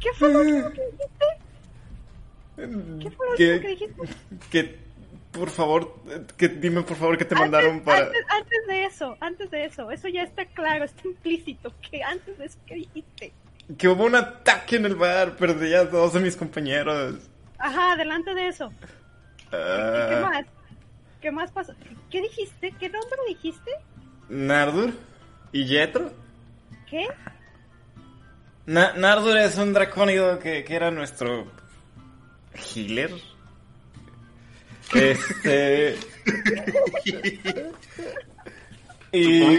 ¿Qué 0.00 0.08
fue 0.18 0.32
lo 0.32 0.40
último 0.40 0.70
que 0.72 0.82
dijiste? 0.86 1.26
¿Qué 3.02 3.10
fue 3.12 3.26
lo 3.30 3.36
Que- 3.36 3.52
último 3.54 3.60
que 3.62 3.68
dijiste? 3.68 3.96
que 4.50 4.88
por 5.32 5.50
favor, 5.50 5.94
que 6.36 6.48
dime 6.48 6.82
por 6.82 6.96
favor 6.96 7.16
que 7.16 7.24
te 7.24 7.36
mandaron 7.36 7.80
para 7.82 8.06
antes, 8.06 8.24
antes 8.30 8.66
de 8.66 8.84
eso, 8.84 9.16
antes 9.20 9.50
de 9.52 9.64
eso, 9.66 9.90
eso 9.92 10.08
ya 10.08 10.22
está 10.24 10.44
claro, 10.46 10.84
está 10.84 11.06
implícito. 11.06 11.72
que 11.88 12.02
antes 12.02 12.36
de 12.36 12.46
eso, 12.46 12.58
¿qué 12.66 12.74
dijiste? 12.74 13.32
que 13.76 13.86
hubo 13.88 14.04
un 14.06 14.14
ataque 14.16 14.76
en 14.76 14.86
el 14.86 14.96
bar, 14.96 15.36
perdí 15.36 15.74
a 15.74 15.84
dos 15.84 16.14
de 16.14 16.20
mis 16.20 16.34
compañeros. 16.36 17.16
Ajá, 17.58 17.92
adelante 17.92 18.34
de 18.34 18.48
eso. 18.48 18.72
¿Qué 19.50 19.56
Ah, 19.56 20.20
más? 20.30 20.46
¿Qué 21.20 21.30
más 21.30 21.50
pasó? 21.50 21.74
¿Qué 22.10 22.22
dijiste? 22.22 22.72
¿Qué 22.78 22.88
nombre 22.88 23.18
dijiste? 23.28 23.70
Nardur 24.28 24.92
y 25.52 25.66
Jetro. 25.66 26.12
¿Qué? 26.88 27.06
Na- 28.66 28.92
Nardur 28.94 29.36
es 29.38 29.56
un 29.58 29.72
dracónido 29.72 30.38
que, 30.38 30.64
que 30.64 30.74
era 30.74 30.90
nuestro 30.90 31.46
healer. 32.74 33.10
Este. 34.94 35.96
y 39.12 39.58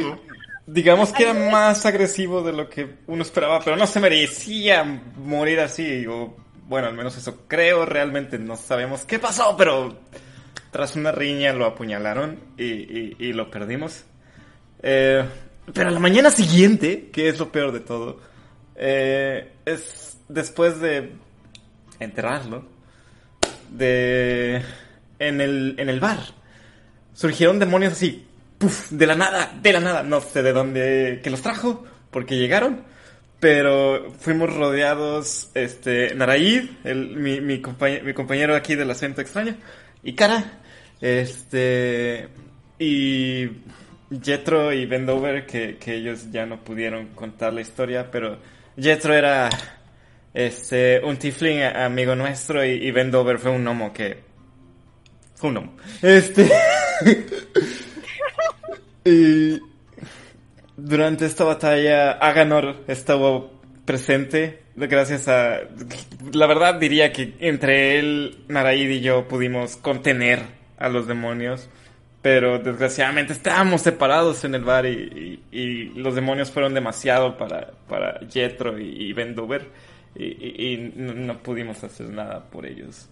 digamos 0.65 1.11
que 1.11 1.23
era 1.23 1.33
más 1.33 1.85
agresivo 1.85 2.41
de 2.41 2.53
lo 2.53 2.69
que 2.69 2.95
uno 3.07 3.21
esperaba, 3.23 3.59
pero 3.63 3.75
no 3.75 3.87
se 3.87 3.99
merecía 3.99 4.83
morir 5.17 5.59
así. 5.59 6.05
O, 6.07 6.35
bueno, 6.69 6.87
al 6.87 6.93
menos 6.95 7.17
eso 7.17 7.43
creo. 7.47 7.85
Realmente 7.85 8.39
no 8.39 8.55
sabemos 8.55 9.03
qué 9.03 9.19
pasó, 9.19 9.55
pero 9.57 9.97
tras 10.71 10.95
una 10.95 11.11
riña 11.11 11.51
lo 11.51 11.65
apuñalaron 11.65 12.39
y, 12.57 13.15
y- 13.19 13.33
lo 13.33 13.49
perdimos. 13.51 14.05
Eh, 14.81 15.25
pero 15.73 15.89
a 15.89 15.91
la 15.91 15.99
mañana 15.99 16.29
siguiente, 16.31 17.09
que 17.11 17.27
es 17.27 17.37
lo 17.39 17.51
peor 17.51 17.71
de 17.71 17.79
todo, 17.81 18.19
eh, 18.75 19.51
es 19.65 20.17
después 20.29 20.79
de 20.79 21.11
enterrarlo, 21.99 22.65
de 23.71 24.61
en 25.19 25.41
el, 25.41 25.75
en 25.77 25.89
el 25.89 25.99
bar, 25.99 26.19
surgieron 27.13 27.59
demonios 27.59 27.93
así, 27.93 28.25
puf, 28.57 28.89
de 28.91 29.05
la 29.05 29.15
nada, 29.15 29.51
de 29.61 29.73
la 29.73 29.79
nada, 29.79 30.03
no 30.03 30.21
sé 30.21 30.41
de 30.41 30.53
dónde 30.53 31.19
que 31.23 31.29
los 31.29 31.41
trajo, 31.41 31.83
porque 32.09 32.37
llegaron, 32.37 32.83
pero 33.39 34.11
fuimos 34.19 34.53
rodeados, 34.53 35.49
este, 35.53 36.13
Naraid, 36.15 36.69
el, 36.83 37.15
mi, 37.15 37.41
mi, 37.41 37.61
compañe- 37.61 38.01
mi 38.03 38.13
compañero 38.13 38.55
aquí 38.55 38.75
del 38.75 38.91
acento 38.91 39.21
extraño, 39.21 39.55
y 40.03 40.13
Cara, 40.13 40.59
este, 41.01 42.27
y 42.77 43.47
Jetro 44.23 44.73
y 44.73 44.85
Vendover, 44.85 45.45
que, 45.45 45.77
que 45.77 45.95
ellos 45.95 46.31
ya 46.31 46.45
no 46.45 46.63
pudieron 46.63 47.07
contar 47.09 47.53
la 47.53 47.61
historia, 47.61 48.09
pero 48.11 48.37
Jetro 48.77 49.13
era 49.13 49.49
este, 50.33 51.01
un 51.03 51.17
tiefling 51.17 51.61
a- 51.61 51.85
amigo 51.85 52.15
nuestro 52.15 52.65
y, 52.65 52.71
y 52.71 52.91
fue 53.39 53.51
un 53.51 53.63
gnomo 53.63 53.93
que... 53.93 54.27
Fue 55.35 55.49
un 55.49 55.55
gnomo. 55.55 55.77
Este... 56.01 56.49
y 59.05 59.59
durante 60.83 61.25
esta 61.25 61.43
batalla 61.43 62.11
Aganor 62.13 62.83
estuvo 62.87 63.51
presente 63.85 64.63
gracias 64.75 65.27
a... 65.27 65.59
La 66.33 66.45
verdad 66.47 66.75
diría 66.79 67.11
que 67.11 67.35
entre 67.39 67.99
él, 67.99 68.43
Naraid 68.47 68.89
y 68.89 69.01
yo 69.01 69.27
pudimos 69.27 69.75
contener 69.77 70.41
a 70.77 70.89
los 70.89 71.07
demonios. 71.07 71.69
Pero 72.21 72.59
desgraciadamente 72.59 73.31
estábamos 73.31 73.81
separados 73.81 74.43
en 74.43 74.53
el 74.53 74.63
bar 74.65 74.85
y, 74.85 75.41
y- 75.51 75.57
y 75.57 75.85
los 75.95 76.15
demonios 76.15 76.51
fueron 76.51 76.73
demasiado 76.73 77.37
para, 77.37 77.71
para 77.87 78.19
Jetro 78.29 78.77
y, 78.77 79.05
y 79.09 79.13
Vendover. 79.13 79.67
Y, 80.15 80.91
no 80.95 81.37
pudimos 81.41 81.81
hacer 81.83 82.09
nada 82.09 82.43
por 82.49 82.65
ellos. 82.65 83.07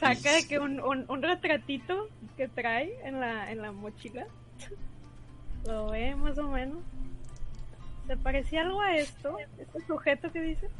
Saca 0.00 0.32
de 0.32 0.48
que 0.48 0.58
un, 0.58 0.80
un, 0.80 1.04
un 1.08 1.22
retratito 1.22 2.08
que 2.38 2.48
trae 2.48 2.98
en 3.04 3.20
la, 3.20 3.52
en 3.52 3.60
la 3.60 3.70
mochila. 3.70 4.26
Lo 5.66 5.90
ve 5.90 6.14
más 6.14 6.38
o 6.38 6.48
menos. 6.48 6.78
¿Se 8.06 8.16
parecía 8.16 8.62
algo 8.62 8.80
a 8.80 8.96
esto? 8.96 9.36
Este 9.58 9.86
sujeto 9.86 10.32
que 10.32 10.40
dice. 10.40 10.70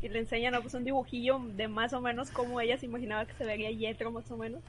Y 0.00 0.08
le 0.08 0.20
enseñan 0.20 0.54
¿no? 0.54 0.62
pues, 0.62 0.72
un 0.72 0.84
dibujillo 0.84 1.38
de 1.56 1.68
más 1.68 1.92
o 1.92 2.00
menos 2.00 2.30
como 2.30 2.58
ella 2.58 2.78
se 2.78 2.86
imaginaba 2.86 3.26
que 3.26 3.34
se 3.34 3.44
vería 3.44 3.70
Yetro 3.70 4.10
más 4.10 4.30
o 4.30 4.38
menos. 4.38 4.62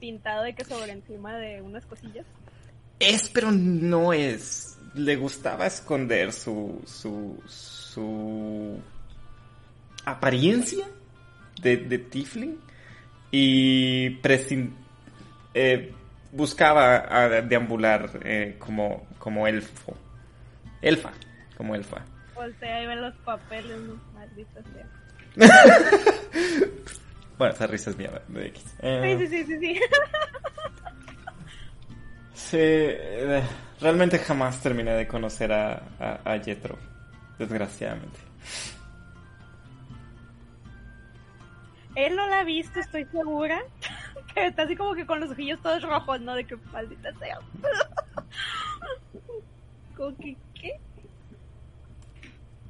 Pintado 0.00 0.44
de 0.44 0.54
que 0.54 0.64
sobre 0.64 0.92
encima 0.92 1.36
de 1.36 1.60
unas 1.60 1.84
cosillas. 1.84 2.24
Es, 2.98 3.28
pero 3.28 3.52
no 3.52 4.14
es. 4.14 4.78
Le 4.94 5.16
gustaba 5.16 5.66
esconder 5.66 6.32
su. 6.32 6.80
su. 6.86 7.38
su. 7.46 8.80
apariencia 10.06 10.86
de, 11.62 11.76
de 11.78 11.98
Tifling. 11.98 12.58
Y 13.30 14.20
prescin- 14.20 14.74
eh, 15.54 15.92
buscaba 16.32 17.06
a 17.08 17.28
deambular 17.42 18.10
eh, 18.24 18.56
como, 18.58 19.06
como 19.18 19.46
elfo. 19.46 19.96
Elfa, 20.82 21.12
como 21.56 21.74
elfa. 21.74 22.04
Voltea 22.34 22.82
y 22.82 22.86
ve 22.86 22.96
los 22.96 23.14
papeles, 23.18 23.78
¿no? 23.80 23.94
Maldita 24.12 24.60
sea. 24.72 24.86
Bueno, 27.38 27.54
esa 27.54 27.66
risa 27.66 27.90
es 27.90 27.96
mía, 27.96 28.10
de 28.28 28.46
X. 28.48 28.62
Sí, 28.62 28.70
Eh, 28.82 29.16
sí, 29.18 29.26
sí, 29.26 29.44
sí, 29.44 29.58
sí. 29.58 29.80
sí, 32.34 32.56
eh, 32.60 33.42
realmente 33.80 34.18
jamás 34.18 34.60
terminé 34.60 34.92
de 34.92 35.08
conocer 35.08 35.50
a, 35.52 35.82
a, 35.98 36.20
a 36.24 36.36
desgraciadamente. 37.38 38.18
Él 41.94 42.16
no 42.16 42.26
la 42.26 42.40
ha 42.40 42.44
visto, 42.44 42.80
estoy 42.80 43.04
segura. 43.06 43.62
Que 44.34 44.46
está 44.46 44.62
así 44.62 44.76
como 44.76 44.94
que 44.94 45.04
con 45.04 45.20
los 45.20 45.30
ojillos 45.30 45.60
todos 45.60 45.82
rojos, 45.82 46.18
¿no? 46.22 46.34
De 46.34 46.44
que 46.44 46.56
maldita 46.72 47.12
sea. 47.18 47.38
Como 49.96 50.16
que, 50.16 50.36
¿qué? 50.54 50.80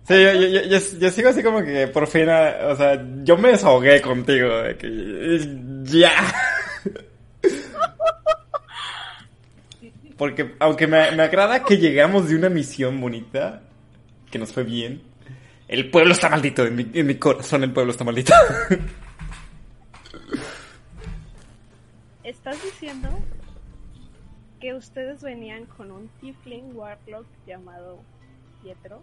Sí, 0.08 0.98
yo, 0.98 1.10
sigo 1.10 1.28
así 1.28 1.42
como 1.42 1.62
que 1.62 1.86
por 1.86 2.08
fin, 2.08 2.28
ah, 2.28 2.52
o 2.68 2.76
sea, 2.76 3.00
yo 3.22 3.36
me 3.36 3.50
desahogué 3.50 4.00
contigo, 4.00 4.48
ya. 5.84 6.10
Porque 10.16 10.54
aunque 10.58 10.88
me, 10.88 11.12
me 11.12 11.22
agrada 11.22 11.62
que 11.62 11.78
llegamos 11.78 12.28
de 12.28 12.36
una 12.36 12.48
misión 12.48 13.00
bonita, 13.00 13.62
que 14.30 14.38
nos 14.40 14.52
fue 14.52 14.64
bien, 14.64 15.02
el 15.68 15.90
pueblo 15.90 16.12
está 16.12 16.28
maldito, 16.28 16.66
en 16.66 16.76
mi, 16.76 16.90
en 16.92 17.06
mi 17.06 17.14
corazón 17.14 17.62
el 17.62 17.72
pueblo 17.72 17.92
está 17.92 18.04
maldito. 18.04 18.34
¿Estás 22.32 22.62
diciendo 22.64 23.10
que 24.58 24.72
ustedes 24.72 25.22
venían 25.22 25.66
con 25.66 25.92
un 25.92 26.08
Tiefling 26.20 26.74
Warlock 26.74 27.26
llamado 27.46 28.00
Pietro? 28.62 29.02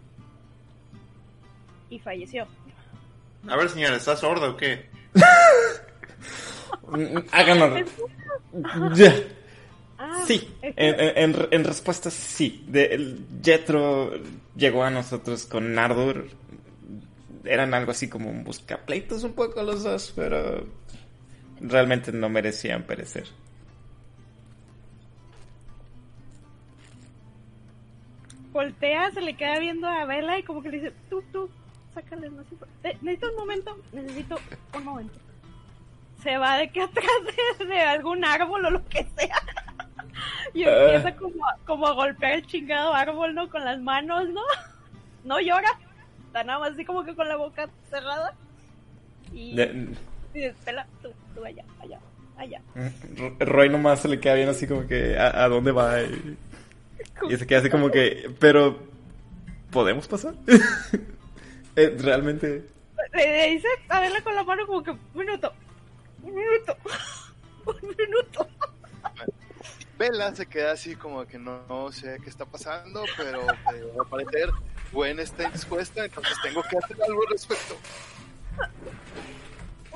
Y 1.90 2.00
falleció. 2.00 2.48
A 3.48 3.56
ver, 3.56 3.68
señora, 3.68 3.94
¿está 3.96 4.16
sorda 4.16 4.50
o 4.50 4.56
qué? 4.56 4.90
Háganos. 7.32 7.88
Ya. 8.96 9.14
Ah, 9.96 10.24
Sí, 10.26 10.52
en, 10.62 10.74
en- 11.00 11.16
en- 11.34 11.48
en 11.52 11.64
respuesta 11.64 12.10
sí. 12.10 12.64
De, 12.66 13.16
llegó 14.56 14.82
a 14.82 14.90
nosotros 14.90 15.46
con 15.46 15.72
Nardur. 15.72 16.26
Eran 17.44 17.74
algo 17.74 17.92
así 17.92 18.08
como 18.08 18.28
un 18.28 18.42
buscapleitos 18.42 19.22
un 19.22 19.34
poco 19.34 19.62
los 19.62 19.84
dos, 19.84 20.12
pero 20.16 20.66
realmente 21.60 22.12
no 22.12 22.28
merecían 22.28 22.82
perecer. 22.84 23.26
voltea, 28.52 29.10
se 29.12 29.20
le 29.20 29.34
queda 29.36 29.58
viendo 29.58 29.86
a 29.86 30.04
Vela 30.06 30.38
y 30.38 30.42
como 30.42 30.62
que 30.62 30.70
le 30.70 30.78
dice, 30.80 30.92
tú, 31.08 31.22
tú, 31.32 31.48
sácales 31.94 32.32
más 32.32 32.44
Eh, 32.84 32.96
Necesito 33.02 33.30
un 33.30 33.36
momento, 33.36 33.78
necesito 33.92 34.38
un 34.76 34.84
momento. 34.84 35.14
Se 36.22 36.36
va 36.36 36.56
de 36.58 36.70
que 36.70 36.82
atrás 36.82 37.06
de, 37.58 37.66
de 37.66 37.80
algún 37.80 38.24
árbol 38.24 38.64
o 38.66 38.70
lo 38.70 38.84
que 38.86 39.06
sea. 39.16 39.36
Y 40.52 40.64
Ah. 40.64 40.84
empieza 40.94 41.16
como, 41.16 41.46
a- 41.46 41.56
como 41.64 41.86
a 41.86 41.92
golpear 41.92 42.32
el 42.32 42.46
chingado 42.46 42.92
árbol, 42.92 43.34
¿no? 43.34 43.48
Con 43.48 43.64
las 43.64 43.80
manos, 43.80 44.28
¿no? 44.30 44.42
No 45.24 45.38
llora. 45.40 45.68
Está 46.26 46.42
nada 46.44 46.58
más 46.58 46.72
así 46.72 46.84
como 46.84 47.04
que 47.04 47.14
con 47.14 47.28
la 47.28 47.36
boca 47.36 47.68
cerrada. 47.88 48.34
Y, 49.32 49.54
De- 49.54 49.94
y 50.34 50.38
dice, 50.40 50.54
Vela, 50.66 50.86
tú, 51.02 51.10
tú 51.34 51.44
allá, 51.44 51.64
allá, 51.80 51.98
allá. 52.36 52.60
R- 52.74 53.36
Roy 53.40 53.68
nomás 53.68 54.00
se 54.00 54.08
le 54.08 54.20
queda 54.20 54.34
bien 54.34 54.48
así 54.48 54.66
como 54.66 54.86
que 54.86 55.18
a, 55.18 55.44
a 55.44 55.48
dónde 55.48 55.72
va 55.72 56.00
y, 56.02 56.36
y 57.28 57.36
se 57.36 57.46
queda 57.46 57.60
así 57.60 57.70
como 57.70 57.90
que, 57.90 58.30
pero 58.38 58.78
¿podemos 59.70 60.06
pasar? 60.08 60.34
Eh, 61.76 61.96
realmente 62.00 62.66
Le, 63.14 63.26
le 63.26 63.50
dice 63.52 63.68
a 63.88 64.00
verla 64.00 64.20
con 64.22 64.34
la 64.34 64.42
mano 64.42 64.66
como 64.66 64.82
que 64.82 64.90
un 64.90 64.98
minuto, 65.14 65.52
un 66.24 66.34
minuto, 66.34 66.76
un 67.66 67.88
minuto. 67.96 68.48
Vela 69.96 70.34
se 70.34 70.46
queda 70.46 70.72
así 70.72 70.96
como 70.96 71.24
que 71.26 71.38
no, 71.38 71.64
no 71.68 71.92
sé 71.92 72.18
qué 72.24 72.28
está 72.28 72.44
pasando, 72.44 73.04
pero 73.16 73.40
eh, 73.42 73.92
al 74.00 74.06
parecer 74.08 74.50
Gwen 74.92 75.20
está 75.20 75.44
indispuesta, 75.44 76.04
entonces 76.04 76.36
tengo 76.42 76.60
que 76.68 76.76
hacer 76.78 76.96
algo 77.06 77.20
al 77.22 77.28
respecto. 77.32 77.76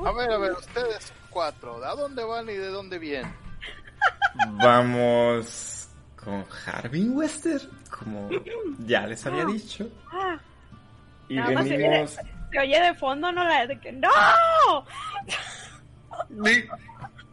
A 0.04 0.12
ver, 0.12 0.30
a 0.30 0.38
ver, 0.38 0.52
ustedes 0.52 1.12
cuatro, 1.30 1.84
¿a 1.84 1.94
dónde 1.94 2.24
van 2.24 2.48
y 2.48 2.54
de 2.54 2.68
dónde 2.68 2.98
vienen? 2.98 3.32
vamos 4.62 5.88
con 6.16 6.44
Harvin 6.66 7.16
Wester, 7.16 7.60
como 7.90 8.28
ya 8.80 9.06
les 9.06 9.24
había 9.26 9.44
dicho. 9.44 9.88
Ah, 10.10 10.38
Y 11.28 11.36
Nada 11.36 11.52
más 11.52 11.68
se 11.68 11.76
venimos... 11.76 12.10
se 12.50 12.58
oye 12.58 12.80
de 12.80 12.94
fondo, 12.94 13.30
¿no? 13.32 13.44
La 13.44 13.66
de 13.66 13.78
que 13.78 13.92
¡No! 13.92 14.10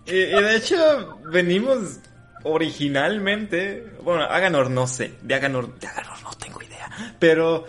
Y 0.05 0.11
de 0.13 0.55
hecho, 0.55 1.19
venimos 1.25 1.99
originalmente. 2.43 3.93
Bueno, 4.01 4.23
Aganor 4.23 4.69
no 4.69 4.87
sé. 4.87 5.13
De 5.21 5.35
Aganor, 5.35 5.77
de 5.79 5.87
Aganor 5.87 6.21
no 6.23 6.31
tengo 6.33 6.61
idea. 6.61 6.89
Pero, 7.19 7.65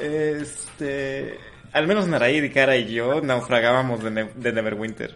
este. 0.00 1.38
Al 1.76 1.86
menos 1.86 2.06
Naraid 2.08 2.42
y 2.42 2.50
Kara 2.50 2.76
y 2.76 2.92
yo 2.92 3.20
naufragábamos 3.20 4.02
de, 4.02 4.10
Ne- 4.10 4.30
de 4.34 4.52
Neverwinter. 4.52 5.14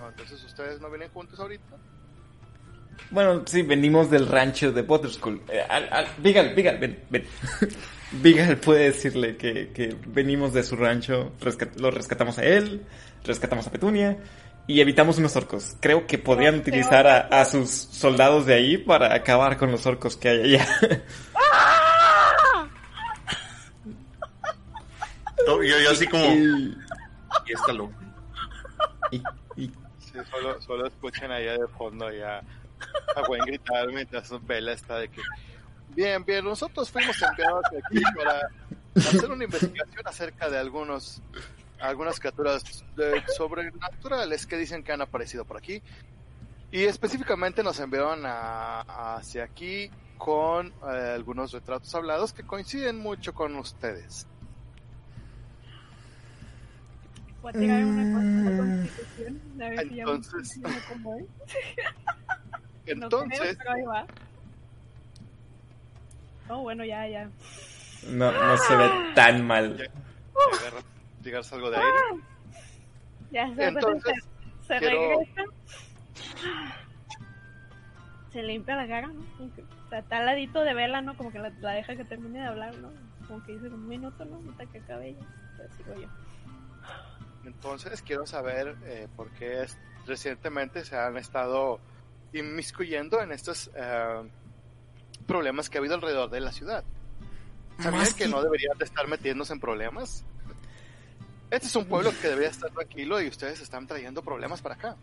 No, 0.00 0.08
entonces 0.08 0.42
ustedes 0.44 0.80
no 0.80 0.88
vienen 0.90 1.08
juntos 1.10 1.38
ahorita. 1.38 1.76
Bueno, 3.10 3.42
sí, 3.46 3.62
venimos 3.62 4.10
del 4.10 4.26
rancho 4.26 4.72
de 4.72 4.82
Potterskull. 4.82 5.42
Eh, 5.48 5.60
al, 5.68 5.88
al, 5.92 6.06
Vigal, 6.18 6.54
Vigal, 6.54 6.78
ven, 6.78 7.04
ven. 7.10 7.24
Vigal 8.12 8.56
puede 8.56 8.84
decirle 8.86 9.36
que, 9.36 9.70
que 9.72 9.96
venimos 10.06 10.52
de 10.52 10.62
su 10.64 10.74
rancho, 10.76 11.32
rescat- 11.40 11.76
lo 11.76 11.90
rescatamos 11.90 12.38
a 12.38 12.44
él, 12.44 12.84
rescatamos 13.24 13.66
a 13.66 13.70
Petunia 13.72 14.16
y 14.66 14.80
evitamos 14.80 15.18
unos 15.18 15.36
orcos. 15.36 15.76
Creo 15.80 16.06
que 16.06 16.18
podrían 16.18 16.56
No, 16.56 16.60
utilizar 16.62 17.06
a, 17.06 17.18
a 17.40 17.44
sus 17.44 17.70
soldados 17.70 18.46
de 18.46 18.54
ahí 18.54 18.78
para 18.78 19.14
acabar 19.14 19.56
con 19.56 19.70
los 19.70 19.84
orcos 19.86 20.16
que 20.16 20.28
hay 20.30 20.54
allá. 20.54 20.66
No, 25.33 25.33
yo, 25.46 25.62
yo 25.62 25.90
así 25.90 26.06
como... 26.06 26.24
y, 26.24 26.76
está 27.46 27.72
loco. 27.72 27.94
Sí, 29.10 29.72
solo, 30.30 30.60
solo 30.62 30.86
escuchan 30.86 31.30
allá 31.32 31.52
de 31.52 31.66
fondo 31.76 32.10
ya 32.12 32.38
a 32.38 33.26
Gwen 33.26 33.42
gritar 33.46 33.88
mientras 33.88 34.30
Vela 34.46 34.72
está 34.72 34.98
de 34.98 35.08
que... 35.08 35.20
Bien, 35.90 36.24
bien, 36.24 36.44
nosotros 36.44 36.90
fuimos 36.90 37.20
enviados 37.22 37.64
aquí 37.66 38.00
para 38.16 38.48
hacer 38.96 39.30
una 39.30 39.44
investigación 39.44 40.02
acerca 40.06 40.48
de 40.50 40.58
algunos 40.58 41.22
algunas 41.80 42.18
criaturas 42.18 42.62
sobrenaturales 43.36 44.46
que 44.46 44.56
dicen 44.56 44.82
que 44.82 44.92
han 44.92 45.02
aparecido 45.02 45.44
por 45.44 45.56
aquí. 45.58 45.82
Y 46.70 46.84
específicamente 46.84 47.62
nos 47.62 47.78
enviaron 47.78 48.24
a- 48.26 49.14
hacia 49.16 49.44
aquí 49.44 49.90
con 50.18 50.68
eh, 50.68 51.12
algunos 51.14 51.52
retratos 51.52 51.94
hablados 51.94 52.32
que 52.32 52.44
coinciden 52.44 52.98
mucho 52.98 53.34
con 53.34 53.54
ustedes. 53.56 54.26
Voy 57.44 57.50
a 57.54 57.58
tirar 57.58 57.84
una 57.84 58.10
cosa 58.14 58.50
de 58.50 58.56
constitución. 58.56 59.40
A 59.60 59.68
ver 59.68 59.80
si 59.80 59.94
ya 59.96 60.06
me 60.06 60.12
Entonces-. 60.12 60.60
No 62.86 62.92
Entonces, 63.06 63.38
creo, 63.40 63.54
pero 63.58 63.72
ahí 63.72 63.82
va. 63.82 64.06
Oh, 66.48 66.58
bueno, 66.62 66.84
ya, 66.86 67.06
ya. 67.06 67.30
no, 68.08 68.32
no 68.32 68.56
se 68.56 68.76
ve 68.76 68.90
tan 69.14 69.46
mal. 69.46 69.76
llegar 71.22 71.42
algo 71.52 71.70
de 71.70 71.76
aire. 71.76 71.98
Ya 73.30 73.54
se, 73.54 73.66
Entonces, 73.68 74.14
se, 74.62 74.66
se 74.68 74.78
quiero- 74.78 75.18
regresa. 75.18 75.42
Se 78.32 78.42
limpia 78.42 78.76
la 78.76 78.88
cara, 78.88 79.06
¿no? 79.08 79.22
Como 79.36 79.54
que, 79.54 79.62
o 79.62 79.88
sea, 79.90 79.98
está 79.98 80.18
al 80.18 80.26
ladito 80.26 80.60
de 80.62 80.72
vela, 80.74 81.02
¿no? 81.02 81.14
Como 81.16 81.30
que 81.30 81.38
la, 81.40 81.50
la 81.60 81.72
deja 81.72 81.94
que 81.96 82.04
termine 82.04 82.40
de 82.40 82.46
hablar, 82.46 82.74
¿no? 82.78 82.90
Como 83.28 83.42
que 83.44 83.52
dice 83.52 83.68
un 83.68 83.86
minuto, 83.86 84.24
¿no? 84.24 84.40
Hasta 84.50 84.64
que 84.66 84.78
acabe 84.78 85.08
ella. 85.10 85.26
Entonces 85.52 85.76
sigo 85.76 85.94
yo. 86.00 86.08
Entonces 87.46 88.02
quiero 88.02 88.26
saber 88.26 88.76
eh, 88.84 89.08
por 89.16 89.30
qué 89.30 89.62
es- 89.62 89.78
recientemente 90.06 90.84
se 90.84 90.96
han 90.96 91.16
estado 91.16 91.80
inmiscuyendo 92.32 93.20
en 93.22 93.32
estos 93.32 93.70
eh, 93.74 94.30
problemas 95.26 95.70
que 95.70 95.78
ha 95.78 95.80
habido 95.80 95.94
alrededor 95.94 96.30
de 96.30 96.40
la 96.40 96.52
ciudad. 96.52 96.84
¿Sabían 97.78 98.00
Más 98.00 98.14
que 98.14 98.24
que- 98.24 98.30
no 98.30 98.42
deberían 98.42 98.76
de 98.78 98.84
estar 98.84 99.06
metiéndose 99.08 99.52
en 99.52 99.60
problemas? 99.60 100.24
Este 101.50 101.66
es 101.68 101.76
un 101.76 101.84
pueblo 101.86 102.10
que 102.20 102.28
debería 102.28 102.50
estar 102.50 102.70
tranquilo 102.70 103.20
y 103.20 103.28
ustedes 103.28 103.60
están 103.60 103.86
trayendo 103.86 104.22
problemas 104.22 104.60
para 104.60 104.74
acá. 104.74 104.96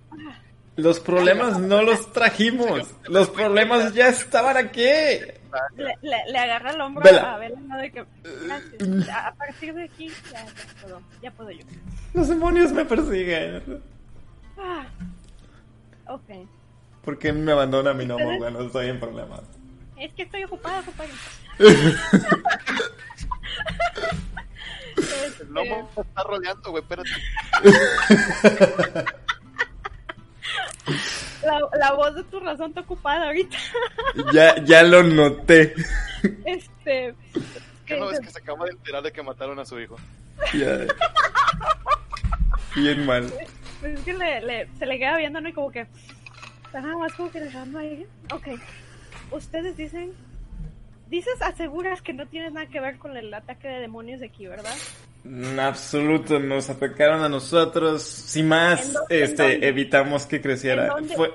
Los 0.77 0.99
problemas 0.99 1.59
no 1.59 1.81
los 1.81 2.11
trajimos. 2.13 2.87
Los 3.07 3.29
problemas 3.29 3.93
ya 3.93 4.07
estaban 4.07 4.57
aquí. 4.57 4.81
Le, 4.81 5.97
le, 6.01 6.17
le 6.31 6.37
agarra 6.37 6.71
el 6.71 6.79
hombro 6.81 7.03
Vela. 7.03 7.33
a 7.33 7.37
Vela, 7.37 7.59
¿no? 7.59 7.77
De 7.77 7.91
que, 7.91 8.05
gracias. 8.45 9.09
A 9.09 9.27
a 9.27 9.33
partir 9.35 9.73
de 9.73 9.83
aquí, 9.83 10.09
ya, 10.31 10.45
ya 10.45 10.53
puedo, 10.81 11.01
ya 11.21 11.31
puedo 11.31 11.51
yo. 11.51 11.65
Los 12.13 12.29
demonios 12.29 12.71
me 12.71 12.85
persiguen. 12.85 13.83
Ah, 14.57 14.85
ok. 16.07 16.47
¿Por 17.03 17.17
qué 17.19 17.33
me 17.33 17.51
abandona 17.51 17.93
mi 17.93 18.05
nombre 18.05 18.37
cuando 18.37 18.65
estoy 18.65 18.87
en 18.89 18.99
problemas? 18.99 19.41
Es 19.97 20.13
que 20.13 20.23
estoy 20.23 20.43
ocupada, 20.45 20.81
compadre. 20.83 21.11
Este, 24.97 25.43
El 25.43 25.49
gnomo 25.49 25.89
está 25.97 26.23
rodeando, 26.23 26.71
güey, 26.71 26.83
espérate. 26.83 27.09
la, 31.43 31.59
la 31.79 31.93
voz 31.93 32.15
de 32.15 32.23
tu 32.25 32.39
razón 32.39 32.69
está 32.69 32.81
ocupada 32.81 33.25
ahorita. 33.27 33.57
Ya, 34.33 34.55
ya 34.63 34.83
lo 34.83 35.03
noté. 35.03 35.73
Este. 36.45 37.13
¿Qué 37.85 37.97
no 37.97 38.07
ves 38.07 38.19
que 38.19 38.29
se 38.29 38.39
acaba 38.39 38.65
de 38.65 38.71
enterar 38.71 39.01
de 39.03 39.11
que 39.11 39.21
mataron 39.23 39.59
a 39.59 39.65
su 39.65 39.79
hijo? 39.79 39.95
Ya. 40.53 40.85
Bien 42.75 43.05
mal. 43.05 43.31
Pues 43.79 43.97
es 43.99 44.05
que 44.05 44.13
le, 44.13 44.41
le- 44.41 44.69
se 44.77 44.85
le 44.85 44.97
queda 44.99 45.17
viendo, 45.17 45.41
¿no? 45.41 45.49
Y 45.49 45.53
como 45.53 45.71
que. 45.71 45.87
Está 46.65 46.81
nada 46.81 46.97
más 46.97 47.13
como 47.13 47.31
que 47.31 47.39
dejando 47.41 47.79
ahí. 47.79 48.05
Ok. 48.33 48.47
Ustedes 49.31 49.75
dicen. 49.77 50.13
Dices, 51.11 51.33
aseguras 51.41 52.01
que 52.01 52.13
no 52.13 52.25
tienes 52.25 52.53
nada 52.53 52.65
que 52.67 52.79
ver 52.79 52.97
con 52.97 53.15
el 53.17 53.31
ataque 53.33 53.67
de 53.67 53.81
demonios 53.81 54.21
de 54.21 54.27
aquí, 54.27 54.47
¿verdad? 54.47 54.73
En 55.25 55.59
absoluto, 55.59 56.39
nos 56.39 56.69
atacaron 56.69 57.21
a 57.21 57.27
nosotros. 57.29 58.01
Sin 58.01 58.43
¿En 58.45 58.49
más, 58.49 58.93
dónde- 58.93 59.23
este, 59.23 59.67
evitamos 59.67 60.25
que 60.25 60.39
creciera. 60.41 60.83
¿En 60.83 60.89
dónde? 60.89 61.15
Fue, 61.15 61.31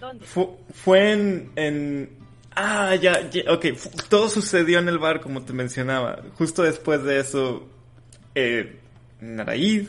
¿Dónde? 0.00 0.24
fue, 0.26 0.46
fue 0.74 1.12
en, 1.12 1.50
en... 1.54 2.10
Ah, 2.56 2.94
ya, 2.96 3.30
ya, 3.30 3.52
ok. 3.52 3.66
todo 4.08 4.28
sucedió 4.28 4.80
en 4.80 4.88
el 4.88 4.98
bar, 4.98 5.20
como 5.20 5.42
te 5.44 5.52
mencionaba. 5.52 6.20
Justo 6.36 6.62
después 6.64 7.02
de 7.04 7.20
eso, 7.20 7.68
eh, 8.34 8.78
Naraid 9.20 9.86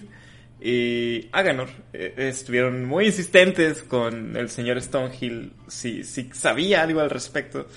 y 0.62 1.28
Aganor 1.32 1.70
eh, 1.94 2.14
estuvieron 2.18 2.86
muy 2.86 3.08
insistentes 3.08 3.84
con 3.84 4.38
el 4.38 4.50
señor 4.50 4.82
Stonehill 4.82 5.52
si, 5.68 6.04
si 6.04 6.30
sabía 6.34 6.84
algo 6.84 7.02
al 7.02 7.10
respecto. 7.10 7.68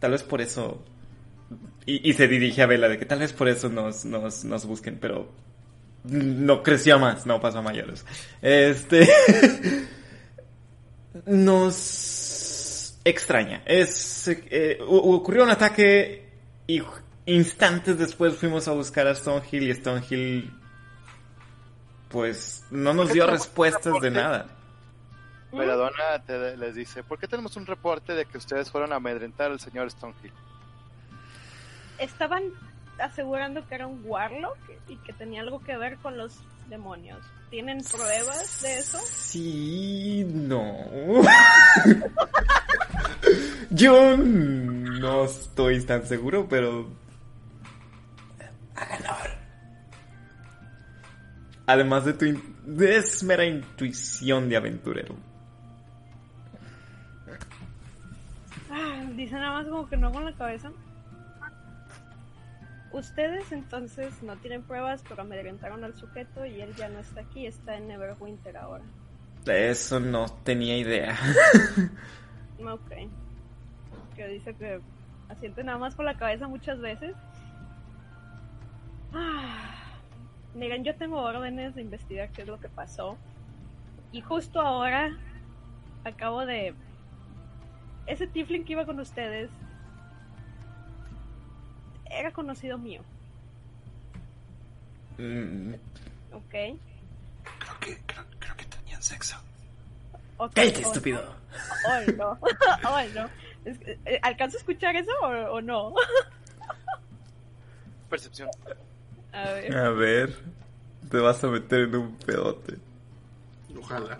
Tal 0.00 0.10
vez 0.10 0.24
por 0.24 0.40
eso... 0.40 0.84
Y, 1.86 2.10
y 2.10 2.12
se 2.14 2.26
dirige 2.26 2.62
a 2.62 2.66
Vela 2.66 2.88
de 2.88 2.98
que 2.98 3.06
tal 3.06 3.20
vez 3.20 3.32
por 3.32 3.48
eso 3.48 3.68
nos, 3.68 4.04
nos, 4.04 4.44
nos 4.44 4.66
busquen, 4.66 4.98
pero 5.00 5.30
no 6.04 6.62
creció 6.62 6.98
más, 6.98 7.26
no 7.26 7.40
pasó 7.40 7.58
a 7.58 7.62
mayores. 7.62 8.04
Este... 8.42 9.08
nos 11.26 12.98
extraña. 13.04 13.62
Es, 13.66 14.28
eh, 14.28 14.78
ocurrió 14.86 15.44
un 15.44 15.50
ataque 15.50 16.28
y 16.66 16.82
instantes 17.26 17.98
después 17.98 18.36
fuimos 18.36 18.68
a 18.68 18.72
buscar 18.72 19.06
a 19.06 19.14
Stonehill 19.14 19.70
y 19.70 19.74
Stonehill 19.74 20.52
pues 22.08 22.64
no 22.70 22.92
nos 22.92 23.12
dio 23.12 23.26
respuestas 23.26 24.00
de 24.00 24.10
nada. 24.10 24.46
Veladona 25.52 26.18
te- 26.26 26.56
les 26.56 26.74
dice, 26.74 27.02
¿por 27.02 27.18
qué 27.18 27.26
tenemos 27.26 27.56
un 27.56 27.66
reporte 27.66 28.14
de 28.14 28.26
que 28.26 28.38
ustedes 28.38 28.70
fueron 28.70 28.92
a 28.92 28.96
amedrentar 28.96 29.50
al 29.50 29.60
señor 29.60 29.90
Stonehill? 29.90 30.32
Estaban 31.98 32.44
asegurando 32.98 33.66
que 33.66 33.74
era 33.74 33.86
un 33.86 34.02
warlock 34.04 34.58
y 34.88 34.96
que 34.98 35.12
tenía 35.12 35.40
algo 35.40 35.62
que 35.62 35.76
ver 35.76 35.96
con 35.98 36.16
los 36.18 36.38
demonios. 36.68 37.18
¿Tienen 37.50 37.82
pruebas 37.82 38.62
de 38.62 38.78
eso? 38.78 38.98
Sí, 39.04 40.24
no. 40.24 40.76
Yo 43.70 44.16
no 44.16 45.24
estoy 45.24 45.84
tan 45.84 46.06
seguro, 46.06 46.46
pero... 46.48 46.88
Además 51.66 52.04
de 52.04 52.12
tu... 52.14 52.24
in- 52.24 52.56
Es 52.80 53.22
mera 53.22 53.44
intuición 53.44 54.48
de 54.48 54.56
aventurero. 54.56 55.14
Dice 59.22 59.34
nada 59.34 59.52
más 59.52 59.66
como 59.66 59.88
que 59.88 59.96
no 59.96 60.12
con 60.12 60.24
la 60.24 60.32
cabeza. 60.32 60.70
Ustedes 62.92 63.52
entonces 63.52 64.22
no 64.22 64.36
tienen 64.36 64.62
pruebas, 64.62 65.04
pero 65.08 65.22
amedrentaron 65.22 65.84
al 65.84 65.94
sujeto 65.94 66.44
y 66.44 66.60
él 66.60 66.74
ya 66.74 66.88
no 66.88 66.98
está 66.98 67.20
aquí, 67.20 67.46
está 67.46 67.76
en 67.76 67.86
Neverwinter 67.86 68.56
ahora. 68.56 68.84
De 69.44 69.70
eso 69.70 70.00
no 70.00 70.26
tenía 70.44 70.76
idea. 70.76 71.16
Ok. 72.62 72.90
Que 74.14 74.28
dice 74.28 74.54
que 74.54 74.82
asiente 75.30 75.64
nada 75.64 75.78
más 75.78 75.94
con 75.94 76.04
la 76.04 76.18
cabeza 76.18 76.46
muchas 76.46 76.78
veces. 76.78 77.16
Ah, 79.14 79.80
Miren, 80.54 80.82
yo 80.84 80.94
tengo 80.96 81.20
órdenes 81.20 81.74
de 81.74 81.82
investigar 81.82 82.30
qué 82.32 82.42
es 82.42 82.48
lo 82.48 82.58
que 82.58 82.68
pasó. 82.68 83.16
Y 84.12 84.20
justo 84.20 84.60
ahora 84.60 85.16
acabo 86.04 86.44
de... 86.44 86.74
Ese 88.10 88.26
Tiflin 88.26 88.64
que 88.64 88.72
iba 88.72 88.84
con 88.84 88.98
ustedes 88.98 89.50
era 92.10 92.32
conocido 92.32 92.76
mío, 92.76 93.02
Mm, 95.16 95.74
¿ok? 96.32 96.50
Creo 96.50 97.78
que, 97.80 97.98
creo, 98.06 98.24
creo 98.38 98.56
que 98.56 98.64
tenían 98.64 99.02
sexo. 99.02 99.36
Ok, 100.38 100.54
¡Cállate, 100.54 100.80
estúpido! 100.80 101.36
Oh, 101.86 102.12
no. 102.16 102.38
Oh, 102.88 103.00
no. 103.14 103.28
Es 103.66 103.78
que, 103.78 103.98
eh, 104.06 104.18
¿Alcanzo 104.22 104.56
a 104.56 104.60
escuchar 104.60 104.96
eso 104.96 105.10
o, 105.22 105.28
o 105.52 105.60
no? 105.60 105.92
Percepción. 108.08 108.48
A 109.32 109.42
ver. 109.50 109.76
A 109.76 109.90
ver, 109.90 110.34
te 111.10 111.18
vas 111.18 111.44
a 111.44 111.48
meter 111.48 111.80
en 111.80 111.94
un 111.96 112.16
pedote. 112.16 112.78
Ojalá. 113.78 114.18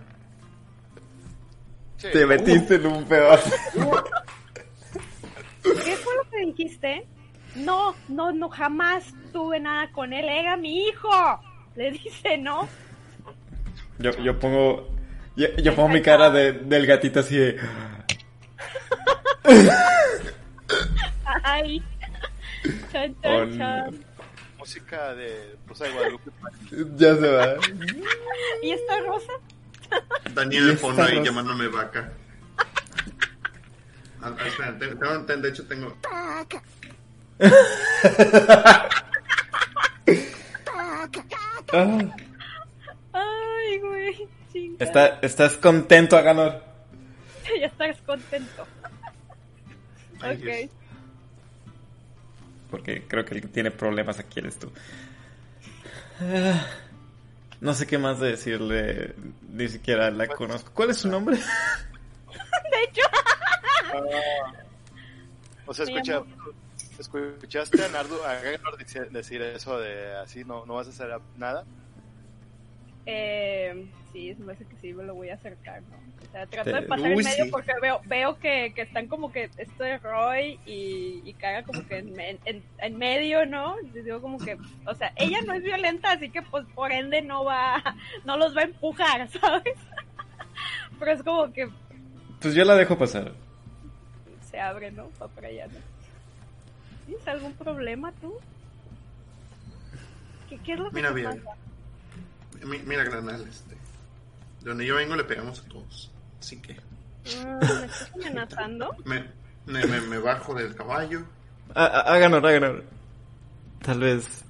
Sí. 2.01 2.09
Te 2.13 2.25
metiste 2.25 2.77
en 2.77 2.87
un 2.87 3.05
pedote. 3.05 3.51
¿Qué 5.63 5.97
fue 5.97 6.17
lo 6.17 6.31
que 6.31 6.47
dijiste? 6.47 7.07
No, 7.57 7.95
no, 8.09 8.33
no, 8.33 8.49
jamás 8.49 9.13
tuve 9.35 9.61
nada 9.61 9.93
con 9.93 10.15
él, 10.15 10.27
era 10.27 10.57
mi 10.57 10.87
hijo. 10.87 11.11
Le 11.77 11.91
dice, 11.91 12.39
¿no? 12.39 12.67
Yo, 13.99 14.13
yo 14.13 14.39
pongo. 14.39 14.89
Yo, 15.37 15.49
yo 15.63 15.77
pongo 15.77 15.91
mi 15.91 16.01
cara 16.01 16.31
de, 16.31 16.53
del 16.53 16.87
gatito 16.87 17.21
así 17.21 17.37
de. 17.37 17.61
Ay. 21.45 21.83
Chan, 22.93 23.15
chan, 23.23 23.51
no. 23.51 23.57
chan. 23.59 24.05
Música 24.59 25.15
de 25.15 25.57
Rosa 25.67 25.85
de 25.85 25.91
Guadalupe. 25.91 26.31
Ya 26.97 27.15
se 27.15 27.31
va. 27.31 27.57
¿Y 28.63 28.71
esta 28.71 29.01
rosa? 29.01 29.33
Daniel 30.35 30.65
Y 30.65 30.67
de 30.69 30.77
fondo 30.77 31.03
esta 31.03 31.15
ahí 31.17 31.25
llamándome 31.25 31.69
vaca. 31.69 32.13
Ah, 34.23 34.35
ah, 34.39 34.47
espera, 34.47 34.79
tengo- 34.79 35.19
de 35.43 35.49
hecho 35.49 35.67
tengo. 35.67 35.97
Ah, 41.73 41.99
Ay, 43.13 43.79
güey. 43.81 44.29
está- 44.79 45.19
¿Estás 45.23 45.57
contento, 45.57 46.17
Aganor? 46.17 46.63
Ya 47.61 47.67
estás 47.67 47.97
contento. 48.03 48.67
Ay, 50.21 50.37
ok. 50.37 50.43
Dios. 50.43 50.71
Porque 52.71 53.05
creo 53.09 53.25
que 53.25 53.35
el 53.35 53.41
que 53.43 53.49
tiene 53.49 53.71
problemas 53.73 54.19
aquí 54.19 54.39
eres 54.41 54.59
tú. 54.59 54.71
Ah, 56.21 56.65
No 57.61 57.75
sé 57.75 57.87
qué 57.87 57.99
más 57.99 58.19
de 58.21 58.29
decirle. 58.29 59.15
Ni 59.51 59.69
siquiera 59.69 60.11
la 60.11 60.27
conozco. 60.29 60.71
¿Cuál 60.75 60.91
es 60.91 60.99
su 60.99 61.09
nombre? 61.09 61.37
De 62.71 62.83
hecho, 62.85 63.03
O 65.67 65.75
sea, 65.75 65.85
escucha, 65.85 66.23
¿escuchaste 66.99 67.85
a 67.85 67.89
Nardu 67.89 68.23
a 68.23 68.35
Gagnor 68.35 68.77
dice- 68.79 69.05
decir 69.11 69.43
eso 69.43 69.79
de 69.79 70.15
así 70.17 70.45
no, 70.45 70.65
no 70.67 70.75
vas 70.75 70.87
a 70.87 70.91
hacer 70.91 71.11
nada? 71.37 71.65
eh, 73.07 73.87
sí, 74.13 74.35
me 74.39 74.47
parece 74.47 74.65
que 74.67 74.77
sí, 74.77 74.93
me 74.93 75.05
lo 75.05 75.15
voy 75.15 75.31
a 75.31 75.35
acercar, 75.35 75.83
¿no? 75.83 75.97
O 75.97 76.33
sea, 76.33 76.47
trato 76.47 76.71
de 76.71 76.83
pasar 76.83 77.13
en 77.13 77.17
medio 77.19 77.45
sí. 77.45 77.51
porque 77.51 77.73
veo, 77.83 78.01
veo 78.05 78.39
que, 78.39 78.73
que 78.75 78.83
están 78.83 79.09
como 79.09 79.33
que 79.33 79.51
esto 79.57 79.83
de 79.85 79.99
Roy 79.99 80.59
y, 80.67 81.23
y 81.25 81.35
Kaga 81.35 81.65
como 81.65 81.85
que 81.87 81.99
en, 81.99 82.21
en- 82.45 82.65
en 82.79 82.99
medio, 82.99 83.47
¿no? 83.47 83.75
Les 83.93 84.05
digo 84.05 84.21
como 84.21 84.39
que, 84.39 84.57
o 84.87 84.95
sea, 84.95 85.13
ella 85.17 85.39
no 85.47 85.55
es 85.55 85.63
violenta, 85.63 86.13
así 86.13 86.31
que 86.31 86.43
pues 86.43 86.65
por 86.75 86.93
ende 86.93 87.23
no 87.23 87.45
va, 87.45 87.83
no 88.25 88.37
los 88.37 88.57
va 88.57 88.61
a 88.63 88.65
empujar, 88.65 89.29
¿sabes? 89.41 89.75
Pero 90.99 91.13
es 91.13 91.23
como 91.23 91.53
que 91.53 91.69
Pues 92.41 92.55
yo 92.55 92.65
la 92.65 92.75
dejo 92.77 92.97
pasar. 92.99 93.33
se 94.51 94.61
abre, 94.61 94.91
¿no? 94.93 95.11
Va 95.21 95.29
para 95.29 95.49
allá, 95.49 95.67
¿no? 95.67 95.79
¿Tienes 97.07 97.27
algún 97.29 97.53
problema 97.55 98.13
tú? 98.21 98.35
¿Qué, 100.49 100.59
qué 100.65 100.73
es 100.75 100.79
lo 100.79 100.89
que 100.91 100.95
Mira 100.97 101.09
te 101.11 101.15
bien. 101.15 101.43
pasa? 101.43 101.57
Mi- 102.67 102.79
Mira, 102.81 103.05
Granal, 103.05 103.47
este. 103.49 103.77
De 104.63 104.69
donde 104.71 104.87
yo 104.87 104.95
vengo 104.97 105.17
le 105.17 105.25
pegamos 105.25 105.61
a 105.61 105.69
todos. 105.69 106.11
Así 106.41 106.61
que 106.61 106.77
Mm, 107.23 107.59
¿Me 107.59 107.85
estás 107.87 108.11
amenazando? 108.15 108.97
me, 109.05 109.25
me, 109.67 109.85
me- 109.87 110.01
me 110.01 110.19
bajo 110.19 110.55
del 110.55 110.75
caballo. 110.75 111.23
Há- 111.75 111.85
há- 111.85 112.15
Háganos, 112.15 112.43
háganos. 112.43 112.83
Tal 113.83 114.01
vez 114.01 114.43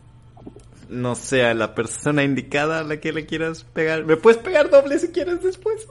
no 0.88 1.14
sea 1.16 1.52
la 1.54 1.74
persona 1.74 2.22
indicada 2.22 2.78
a 2.80 2.84
la 2.84 2.98
que 3.00 3.12
le 3.12 3.26
quieras 3.26 3.64
pegar. 3.64 4.04
¿Me 4.04 4.16
puedes 4.16 4.40
pegar 4.40 4.70
doble 4.70 4.98
si 5.00 5.08
quieres 5.10 5.42
después? 5.42 5.86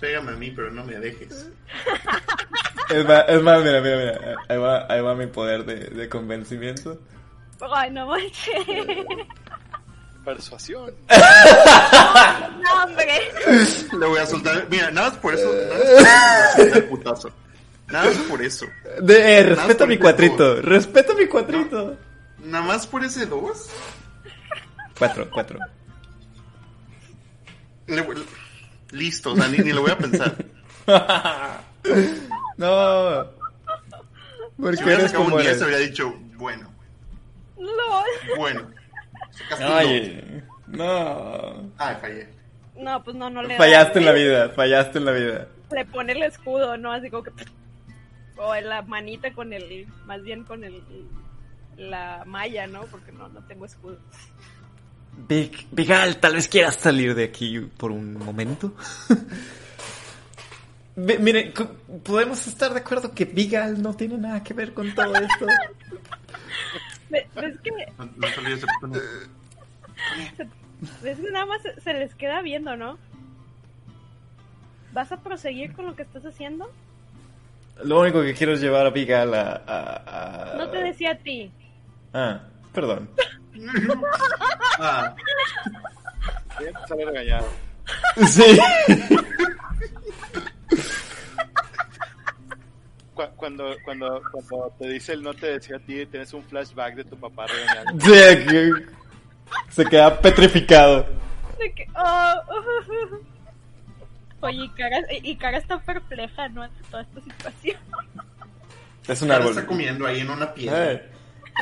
Pégame 0.00 0.32
a 0.32 0.36
mí, 0.36 0.50
pero 0.52 0.70
no 0.70 0.84
me 0.84 0.98
dejes. 0.98 1.50
Es 2.90 3.06
más, 3.06 3.24
es 3.28 3.42
más, 3.42 3.62
mira, 3.62 3.80
mira, 3.80 3.96
mira. 3.96 4.36
Ahí 4.48 4.58
va, 4.58 4.86
ahí 4.88 5.00
va 5.00 5.14
mi 5.14 5.26
poder 5.26 5.64
de, 5.64 5.76
de 5.76 6.08
convencimiento. 6.08 6.98
Ay, 7.60 7.90
no 7.90 8.06
manches. 8.06 8.66
Persuasión. 10.24 10.92
No, 11.08 12.84
hombre. 12.84 13.32
Le 13.98 14.06
voy 14.06 14.18
a 14.18 14.26
soltar. 14.26 14.66
Mira, 14.70 14.90
nada 14.90 15.10
más 15.10 15.18
por 15.18 15.34
eso. 15.34 15.50
Nada 15.52 16.40
más 16.40 16.56
por 16.56 16.66
eso 16.66 16.88
putazo. 16.88 17.30
Nada 17.88 18.04
más 18.04 18.16
por 18.16 18.42
eso. 18.42 18.66
De, 19.00 19.38
eh, 19.38 19.42
respeta 19.42 19.78
por 19.78 19.88
mi 19.88 19.98
cuatrito. 19.98 20.60
Respeta 20.60 21.14
mi 21.14 21.26
cuatrito. 21.26 21.96
Nada 22.44 22.64
más 22.64 22.86
por 22.86 23.04
ese 23.04 23.26
dos. 23.26 23.70
Cuatro, 24.98 25.28
cuatro. 25.30 25.58
le 27.86 28.04
Listo, 28.90 29.32
o 29.32 29.36
sea, 29.36 29.48
ni, 29.48 29.58
ni 29.58 29.72
lo 29.72 29.82
voy 29.82 29.90
a 29.90 29.98
pensar. 29.98 30.36
no. 32.58 33.26
Porque 34.60 34.76
Si 34.76 34.82
eres 34.88 35.12
como 35.12 35.36
un 35.36 35.40
10, 35.40 35.46
eres. 35.46 35.62
habría 35.62 35.78
dicho, 35.78 36.14
bueno, 36.36 36.68
LOL. 37.56 38.36
bueno. 38.36 38.66
Ay, 39.60 40.42
no. 40.66 41.70
Ay, 41.78 41.96
fallé. 42.00 42.28
No, 42.76 43.02
pues 43.02 43.16
no, 43.16 43.30
no 43.30 43.42
le 43.42 43.54
da, 43.54 43.58
Fallaste 43.58 43.98
en 44.00 44.04
la 44.04 44.12
vida, 44.12 44.48
fallaste 44.50 44.98
en 44.98 45.04
la 45.04 45.12
vida. 45.12 45.48
Le 45.72 45.84
pone 45.84 46.12
el 46.12 46.22
escudo, 46.22 46.76
¿no? 46.76 46.92
Así 46.92 47.10
como 47.10 47.22
que. 47.24 47.32
O 48.36 48.54
en 48.54 48.68
la 48.68 48.82
manita 48.82 49.32
con 49.32 49.52
el. 49.52 49.86
Más 50.06 50.22
bien 50.22 50.44
con 50.44 50.62
el. 50.64 50.82
La 51.76 52.22
malla, 52.26 52.66
¿no? 52.66 52.82
Porque 52.86 53.12
no, 53.12 53.28
no 53.28 53.40
tengo 53.44 53.64
escudo. 53.66 53.98
Big, 55.28 55.66
Bigal, 55.72 56.18
tal 56.18 56.34
vez 56.34 56.48
quieras 56.48 56.76
salir 56.76 57.14
de 57.14 57.24
aquí 57.24 57.58
por 57.60 57.90
un 57.90 58.14
momento. 58.14 58.72
Miren, 60.98 61.52
podemos 62.02 62.44
estar 62.48 62.72
de 62.74 62.80
acuerdo 62.80 63.14
que 63.14 63.24
Bigal 63.24 63.80
no 63.80 63.94
tiene 63.94 64.18
nada 64.18 64.42
que 64.42 64.52
ver 64.52 64.74
con 64.74 64.92
todo 64.94 65.14
esto. 65.14 65.46
Ve- 67.10 67.26
¿Ves 67.36 67.56
que, 67.62 67.70
No, 67.98 68.08
ves 71.02 71.18
que 71.18 71.30
nada 71.30 71.46
más 71.46 71.62
se, 71.82 71.92
les 71.94 72.14
queda 72.16 72.42
viendo, 72.42 72.76
¿no? 72.76 72.98
¿Vas 74.92 75.10
a 75.12 75.18
proseguir 75.18 75.72
con 75.72 75.86
lo 75.86 75.94
que 75.94 76.02
estás 76.02 76.26
haciendo? 76.26 76.70
Lo 77.84 78.00
único 78.00 78.20
que 78.22 78.34
quiero 78.34 78.52
es 78.54 78.60
llevar 78.60 78.84
a 78.86 78.90
Bigal 78.90 79.32
a... 79.34 79.62
a- 79.66 80.52
a- 80.52 80.56
No 80.56 80.68
te 80.70 80.78
decía 80.82 81.12
a 81.12 81.16
ti. 81.18 81.50
Ah, 82.12 82.40
perdón. 82.72 83.08
Ah, 84.80 85.14
Bien, 86.60 86.72
sale 86.88 87.04
regañado. 87.04 87.46
Sí. 88.26 88.42
Cu- 93.14 93.22
Cuando, 93.36 93.74
cuando, 93.84 94.22
cuando 94.32 94.72
te 94.78 94.88
dice 94.88 95.12
el 95.12 95.22
no 95.22 95.34
te 95.34 95.46
decía 95.58 95.76
a 95.76 95.80
ti, 95.80 96.06
tienes 96.06 96.32
un 96.32 96.42
flashback 96.44 96.94
de 96.96 97.04
tu 97.04 97.16
papá 97.18 97.46
regañando. 97.46 98.04
Sí, 98.04 98.72
se 99.70 99.84
queda 99.86 100.20
petrificado. 100.20 101.06
De 101.58 101.72
que, 101.72 101.86
oh, 101.96 102.34
Oye, 104.40 104.64
y 104.64 104.68
cara, 104.70 104.98
y 105.10 105.36
cara 105.36 105.58
está 105.58 105.80
perpleja, 105.80 106.48
¿no? 106.50 106.62
Ante 106.62 106.80
toda 106.90 107.02
esta 107.02 107.20
situación. 107.22 107.76
Es 109.08 109.22
un 109.22 109.32
árbol. 109.32 109.50
está 109.50 109.66
comiendo 109.66 110.06
ahí 110.06 110.20
en 110.20 110.30
una 110.30 110.54
piedra. 110.54 110.92
Eh, 110.92 111.10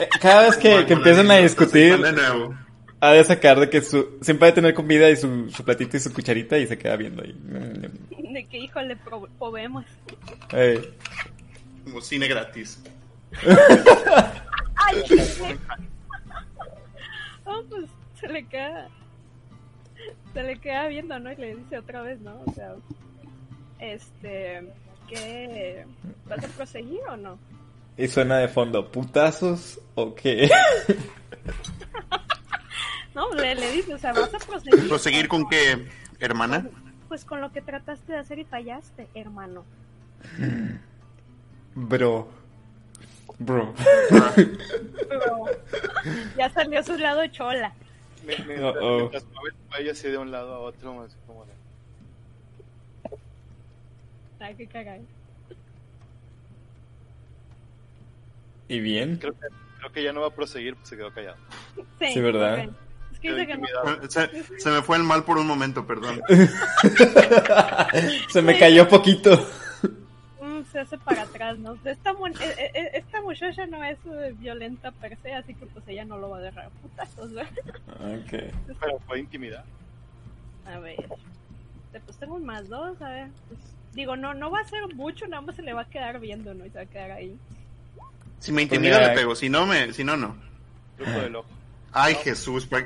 eh, 0.03 0.09
Cada 0.21 0.43
vez 0.43 0.59
que, 0.59 0.85
que 0.85 0.93
empiezan 0.93 1.31
a 1.31 1.37
discutir, 1.37 1.99
De 2.03 2.13
nuevo. 2.13 2.55
Ha 3.01 3.13
de 3.13 3.25
sacar 3.25 3.61
de 3.61 3.69
que 3.71 3.83
su, 3.83 4.19
siempre 4.23 4.49
ha 4.49 4.51
de 4.51 4.55
tener 4.55 4.75
comida 4.75 5.09
y 5.11 5.17
su, 5.17 5.51
su 5.51 5.65
platito 5.65 5.97
y 5.97 6.01
su 6.01 6.13
cucharita 6.13 6.59
y 6.59 6.67
se 6.67 6.79
queda 6.79 6.97
viendo 6.97 7.23
ahí. 7.23 7.35
De 8.33 8.47
que, 8.47 8.59
híjole, 8.59 8.97
pro- 8.97 9.29
probemos. 9.39 9.85
Como 11.85 12.01
cine 12.01 12.27
gratis. 12.29 12.83
¡Ay! 14.77 15.03
Oh, 17.45 17.63
pues 17.69 17.85
se 18.21 18.29
le 18.29 18.45
queda. 18.47 18.89
Se 20.35 20.43
le 20.43 20.59
queda 20.59 20.89
viendo, 20.89 21.19
¿no? 21.19 21.33
Y 21.33 21.37
le 21.37 21.57
dice 21.57 21.79
otra 21.79 22.03
vez, 22.03 22.21
¿no? 22.21 22.41
O 22.47 22.53
sea, 22.53 22.75
este. 23.79 24.63
¿Qué? 25.09 25.85
¿Vas 26.29 26.45
a 26.45 26.49
proseguir 26.49 27.01
o 27.09 27.17
no? 27.17 27.39
y 27.99 28.09
suena 28.09 28.39
de 28.39 28.49
fondo, 28.49 28.91
¿putazos 28.91 29.81
o 29.95 30.15
qué? 30.15 30.51
No, 33.17 33.33
le, 33.33 33.55
le 33.55 33.73
dice, 33.73 33.95
o 33.95 33.99
sea, 33.99 34.13
¿vas 34.13 34.35
a 34.35 34.39
proseguir? 34.39 34.89
¿Proseguir 34.89 35.27
con 35.27 35.49
qué, 35.49 35.89
hermana? 36.21 36.69
Pues 37.09 37.25
con 37.25 37.41
lo 37.41 37.51
que 37.51 37.63
trataste 37.63 38.13
de 38.13 38.19
hacer 38.19 38.39
y 38.39 38.45
fallaste, 38.45 39.09
hermano. 39.15 39.65
Bro. 41.75 42.29
Bro. 43.39 43.73
Pero 45.09 45.45
ya 46.37 46.51
salió 46.51 46.83
su 46.83 46.99
lado 46.99 47.27
chola. 47.29 47.73
Mientras 48.27 48.77
el 49.25 49.55
cuello 49.71 49.93
así 49.93 50.09
de 50.09 50.19
un 50.19 50.31
lado 50.31 50.53
a 50.53 50.59
otro, 50.59 51.01
así 51.03 51.17
como 51.27 51.47
de- 51.47 51.53
Ay, 54.41 54.55
qué 54.57 54.67
caray. 54.67 55.01
¿Y 58.69 58.81
bien? 58.81 59.17
Creo 59.17 59.33
que, 59.33 59.47
creo 59.79 59.93
que 59.93 60.03
ya 60.03 60.13
no 60.13 60.21
va 60.21 60.27
a 60.27 60.35
proseguir, 60.35 60.77
pues 60.77 60.89
se 60.91 60.99
quedó 60.99 61.11
callado. 61.15 61.39
Sí, 61.99 62.13
Sí, 62.13 62.21
¿verdad? 62.21 62.69
Que 63.35 63.57
no. 63.57 63.67
Se, 64.11 64.61
se 64.61 64.71
me 64.71 64.83
fue 64.83 64.97
el 64.97 65.03
mal 65.03 65.25
por 65.25 65.39
un 65.39 65.47
momento, 65.47 65.87
perdón. 65.87 66.21
Se 68.31 68.43
me 68.43 68.59
cayó 68.59 68.89
poquito. 68.89 69.47
Mm, 70.41 70.63
se 70.71 70.81
hace 70.81 70.99
para 70.99 71.23
atrás, 71.23 71.59
¿no? 71.59 71.77
Esta, 71.85 72.13
mu- 72.13 72.27
eh, 72.27 72.33
eh, 72.41 72.71
eh, 72.75 72.91
esta 72.95 73.21
muchacha 73.23 73.67
no 73.67 73.83
es 73.83 73.99
violenta 74.39 74.91
per 74.93 75.17
se, 75.23 75.33
así 75.35 75.55
que 75.55 75.67
pues 75.67 75.87
ella 75.89 76.05
no 76.05 76.19
lo 76.19 76.31
va 76.31 76.37
a 76.37 76.41
agarrar 76.41 76.67
a 76.67 76.71
putazos, 76.71 77.33
¿verdad? 77.33 77.53
Ok. 77.89 78.53
Pero 78.81 78.99
fue 79.07 79.21
intimidad. 79.21 79.65
A 80.67 80.79
ver. 80.79 80.97
Pues 82.05 82.19
tengo 82.19 82.35
un 82.35 82.45
más 82.45 82.69
dos, 82.69 83.01
a 83.01 83.09
ver. 83.09 83.29
Pues, 83.49 83.59
digo, 83.95 84.17
no, 84.17 84.35
no 84.35 84.51
va 84.51 84.61
a 84.61 84.69
ser 84.69 84.83
mucho, 84.95 85.27
nada 85.27 85.41
más 85.43 85.57
se 85.57 85.63
le 85.63 85.73
va 85.73 85.83
a 85.83 85.89
quedar 85.89 86.21
viendo, 86.21 86.53
¿no? 86.55 86.67
Y 86.67 86.71
se 86.71 86.79
va 86.79 86.85
a 86.85 86.87
quedar 86.87 87.11
ahí. 87.13 87.37
Si 88.39 88.53
me 88.53 88.63
intimida, 88.63 88.97
Pues 88.97 89.01
mira, 89.01 89.13
le 89.15 89.19
pego. 89.19 89.35
Si 89.35 89.49
no, 89.49 89.67
me, 89.67 89.93
si 89.95 90.05
no, 90.05 90.17
no. 90.17 90.37
Grupo 90.99 91.19
del 91.21 91.37
ojo. 91.37 91.49
Ay, 91.99 92.15
Jesús. 92.17 92.67
pa- 92.67 92.85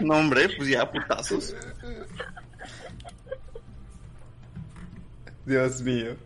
No, 0.00 0.14
hombre, 0.16 0.48
pues 0.56 0.68
ya, 0.68 0.90
putazos. 0.90 1.54
Dios 5.46 5.80
mío. 5.82 6.16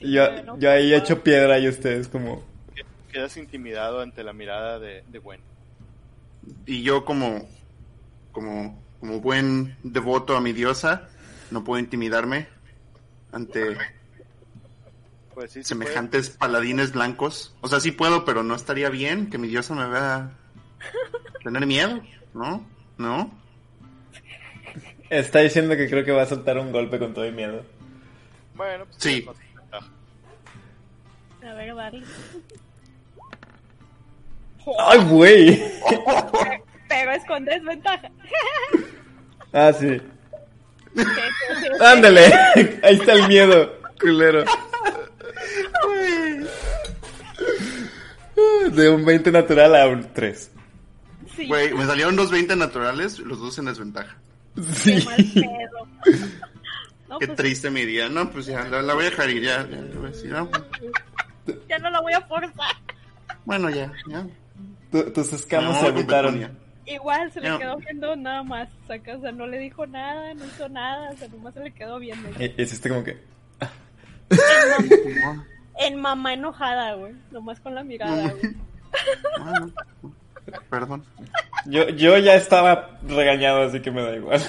Yo, 0.00 0.42
¿no? 0.44 0.58
yo 0.58 0.70
ahí 0.70 0.92
he 0.92 0.96
hecho 0.96 1.22
piedra 1.24 1.58
y 1.58 1.68
ustedes 1.68 2.06
como... 2.06 2.44
Quedas 3.10 3.36
intimidado 3.36 4.00
ante 4.00 4.22
la 4.22 4.32
mirada 4.32 4.78
de, 4.78 5.02
de 5.08 5.18
Gwen. 5.18 5.40
Y 6.66 6.82
yo 6.82 7.04
como, 7.04 7.46
como, 8.30 8.80
como 9.00 9.20
buen 9.20 9.76
devoto 9.82 10.36
a 10.36 10.40
mi 10.40 10.52
diosa, 10.52 11.08
no 11.50 11.64
puedo 11.64 11.80
intimidarme 11.80 12.46
ante 13.32 13.76
Pues 15.34 15.52
sí, 15.52 15.62
sí 15.62 15.68
semejantes 15.70 16.30
paladines 16.30 16.92
blancos. 16.92 17.54
O 17.60 17.68
sea, 17.68 17.80
sí 17.80 17.92
puedo, 17.92 18.24
pero 18.24 18.42
no 18.42 18.54
estaría 18.54 18.88
bien 18.90 19.30
que 19.30 19.38
mi 19.38 19.48
diosa 19.48 19.74
me 19.74 19.86
vea 19.88 20.30
tener 21.42 21.66
miedo, 21.66 22.00
¿no? 22.34 22.66
¿No? 22.98 23.30
Está 25.10 25.40
diciendo 25.40 25.76
que 25.76 25.88
creo 25.88 26.04
que 26.04 26.12
va 26.12 26.22
a 26.22 26.26
soltar 26.26 26.58
un 26.58 26.72
golpe 26.72 26.98
con 26.98 27.12
todo 27.14 27.26
y 27.26 27.32
miedo. 27.32 27.64
Bueno, 28.54 28.84
pues 28.86 28.96
Sí. 28.98 29.26
ventaja. 29.54 29.86
A 31.42 31.54
ver, 31.54 31.74
dale. 31.74 32.02
¡Ay, 34.78 34.98
güey! 35.08 35.62
Pero 36.88 37.10
es 37.12 37.24
con 37.26 37.44
desventaja. 37.44 38.10
Ah, 39.52 39.72
sí. 39.72 40.00
Ándale. 41.80 42.32
Ahí 42.82 42.94
está 42.94 43.12
el 43.14 43.28
miedo, 43.28 43.78
culero. 44.00 44.44
De 48.72 48.88
un 48.90 49.04
20 49.04 49.30
natural 49.32 49.74
a 49.76 49.86
un 49.88 50.12
3. 50.12 50.50
Sí, 51.36 51.46
Güey, 51.48 51.72
me 51.74 51.86
salieron 51.86 52.16
dos 52.16 52.30
20 52.30 52.56
naturales, 52.56 53.18
los 53.18 53.38
dos 53.40 53.58
en 53.58 53.66
desventaja. 53.66 54.16
qué 54.54 54.62
Sí. 54.74 55.04
mal 55.06 55.16
pedo. 55.34 55.88
No, 57.08 57.18
Qué 57.18 57.26
pues, 57.26 57.36
triste 57.36 57.68
mi 57.70 57.84
día. 57.84 58.08
No, 58.08 58.30
pues 58.30 58.46
ya, 58.46 58.64
la, 58.70 58.80
la 58.80 58.94
voy 58.94 59.02
a 59.04 59.10
dejar 59.10 59.28
ir, 59.28 59.42
ya. 59.42 59.68
ya, 59.68 59.76
le 59.82 59.94
voy 59.96 60.06
a 60.06 60.10
decir, 60.12 60.30
no, 60.30 60.48
ya 61.68 61.78
no 61.78 61.90
la 61.90 62.00
voy 62.00 62.14
a 62.14 62.22
forzar. 62.22 62.74
Bueno, 63.44 63.68
ya, 63.68 63.92
ya. 64.08 64.26
Tu- 64.90 65.12
tus 65.12 65.30
escamas 65.34 65.82
No, 65.82 65.88
se. 65.88 66.04
Petunia. 66.04 66.50
Igual 66.86 67.30
se 67.30 67.42
le 67.42 67.50
No. 67.50 67.58
quedó 67.58 67.76
viendo 67.76 68.16
nada 68.16 68.42
más. 68.42 68.70
O 68.84 68.86
sea, 69.20 69.30
no 69.30 69.46
le 69.46 69.58
dijo 69.58 69.86
nada, 69.86 70.32
no 70.32 70.46
hizo 70.46 70.66
nada, 70.70 71.10
o 71.10 71.16
sea, 71.18 71.28
nomás 71.28 71.52
se 71.52 71.60
le 71.60 71.72
quedó 71.74 71.98
viendo. 71.98 72.30
Hiciste 72.56 72.88
como 72.88 73.04
que... 73.04 73.18
En 75.78 76.00
mamá 76.00 76.34
enojada, 76.34 76.94
güey. 76.94 77.14
Nomás 77.30 77.60
con 77.60 77.74
la 77.74 77.82
mirada, 77.82 78.30
güey. 78.30 78.54
Bueno, 79.40 79.72
Perdón. 80.68 81.04
Yo, 81.66 81.88
yo 81.90 82.18
ya 82.18 82.34
estaba 82.34 82.98
regañado, 83.06 83.62
así 83.62 83.80
que 83.80 83.90
me 83.90 84.02
da 84.02 84.14
igual. 84.16 84.40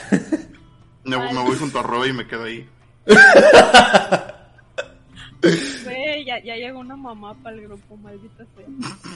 Me, 1.06 1.18
me 1.18 1.43
voy 1.43 1.56
junto 1.58 1.80
a 1.80 1.84
Roy 1.84 2.10
y 2.10 2.14
me 2.14 2.26
quedo 2.27 2.43
ahí. 2.45 2.68
Güey, 5.84 6.24
ya, 6.26 6.40
ya 6.42 6.56
llegó 6.56 6.80
una 6.80 6.95
mamá 6.95 7.34
para 7.43 7.56
el 7.58 7.64
grupo, 7.64 7.98
maldita 7.98 8.45
sea. 8.56 8.66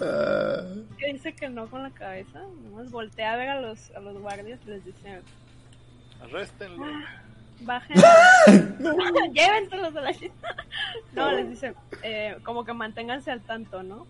Ah, 0.01 0.63
Que 0.97 1.13
dice 1.13 1.33
que 1.33 1.47
no 1.47 1.67
con 1.69 1.83
la 1.83 1.89
cabeza. 1.91 2.41
Nomás 2.63 2.91
voltea 2.91 3.33
a 3.33 3.37
ver 3.37 3.49
a 3.49 3.61
los, 3.61 3.89
a 3.91 3.99
los 4.01 4.17
guardias 4.19 4.59
y 4.65 4.69
les 4.69 4.83
dice: 4.83 5.21
Arréstenlo. 6.21 6.85
Bajen. 7.61 7.97
Llévenselos 9.33 9.93
de 9.93 10.01
la 10.01 10.11
ch- 10.11 10.31
No, 11.13 11.31
les 11.31 11.49
dice: 11.49 11.73
eh, 12.03 12.37
como 12.43 12.63
que 12.65 12.73
manténganse 12.73 13.31
al 13.31 13.41
tanto, 13.41 13.83
¿no? 13.83 14.05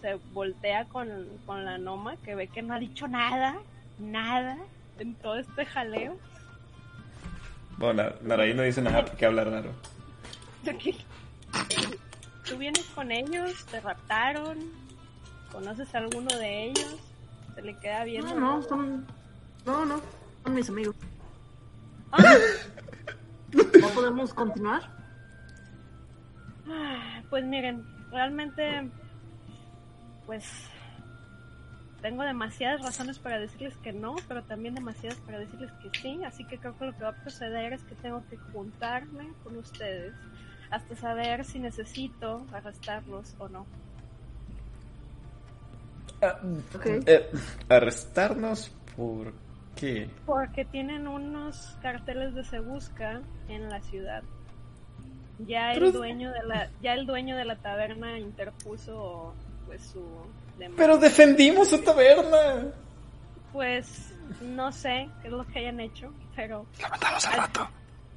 Se 0.00 0.14
voltea 0.32 0.86
con, 0.86 1.08
con 1.46 1.64
la 1.64 1.78
Noma 1.78 2.16
que 2.24 2.34
ve 2.34 2.48
que 2.48 2.62
no 2.62 2.74
ha 2.74 2.78
dicho 2.78 3.06
nada, 3.06 3.56
nada 3.98 4.56
en 4.98 5.14
todo 5.14 5.36
este 5.36 5.64
jaleo. 5.66 6.16
Bueno, 7.78 8.02
Na- 8.02 8.14
Naraí 8.22 8.54
no 8.54 8.62
dice 8.62 8.82
nada 8.82 9.04
porque 9.04 9.26
habla 9.26 9.44
raro. 9.44 9.72
Tú 12.46 12.56
vienes 12.58 12.84
con 12.94 13.10
ellos, 13.12 13.64
te 13.66 13.80
raptaron, 13.80 14.58
conoces 15.52 15.94
a 15.94 15.98
alguno 15.98 16.36
de 16.38 16.64
ellos, 16.64 16.96
se 17.54 17.62
le 17.62 17.76
queda 17.78 18.04
viendo. 18.04 18.34
No, 18.34 18.56
no, 18.58 18.62
son. 18.62 19.06
No, 19.64 19.84
no, 19.84 20.00
son 20.44 20.54
mis 20.54 20.68
amigos. 20.68 20.96
Ah, 22.12 22.34
¿No 23.52 23.88
podemos 23.94 24.34
continuar? 24.34 24.82
Ah, 26.68 27.22
Pues 27.30 27.44
miren, 27.44 27.84
realmente, 28.10 28.90
pues 30.26 30.44
tengo 32.02 32.22
demasiadas 32.22 32.82
razones 32.82 33.18
para 33.18 33.38
decirles 33.38 33.76
que 33.78 33.92
no, 33.92 34.16
pero 34.26 34.42
también 34.42 34.74
demasiadas 34.74 35.18
para 35.20 35.38
decirles 35.38 35.70
que 35.82 35.90
sí, 36.00 36.20
así 36.24 36.44
que 36.44 36.58
creo 36.58 36.76
que 36.78 36.86
lo 36.86 36.96
que 36.96 37.02
va 37.04 37.10
a 37.10 37.14
proceder 37.22 37.72
es 37.72 37.82
que 37.84 37.94
tengo 37.96 38.22
que 38.28 38.36
juntarme 38.36 39.28
con 39.44 39.56
ustedes 39.58 40.14
hasta 40.70 40.96
saber 40.96 41.44
si 41.44 41.58
necesito 41.58 42.46
arrestarlos 42.52 43.34
o 43.38 43.48
no. 43.48 43.66
Ok. 46.74 46.86
Eh, 47.06 47.30
¿Arrestarnos 47.68 48.70
por 48.96 49.32
qué? 49.80 50.08
Porque 50.26 50.64
tienen 50.64 51.08
unos 51.08 51.76
carteles 51.82 52.34
de 52.34 52.44
se 52.44 52.60
busca 52.60 53.20
en 53.48 53.68
la 53.68 53.80
ciudad. 53.80 54.22
Ya 55.46 55.72
el 55.72 55.92
dueño 55.92 56.30
de 56.32 56.42
la, 56.44 56.68
ya 56.82 56.92
el 56.92 57.06
dueño 57.06 57.34
de 57.36 57.46
la 57.46 57.56
taberna 57.56 58.18
interpuso 58.18 59.34
pues 59.66 59.82
su 59.82 60.04
demanda. 60.58 60.76
Pero 60.76 60.98
defendimos 60.98 61.68
su 61.70 61.78
taberna. 61.82 62.66
Pues 63.52 64.12
no 64.42 64.70
sé 64.70 65.08
qué 65.22 65.28
es 65.28 65.32
lo 65.32 65.46
que 65.46 65.60
hayan 65.60 65.80
hecho, 65.80 66.12
pero 66.36 66.66
La 66.80 66.88
matamos 66.90 67.26
al 67.26 67.36
rato. 67.38 67.68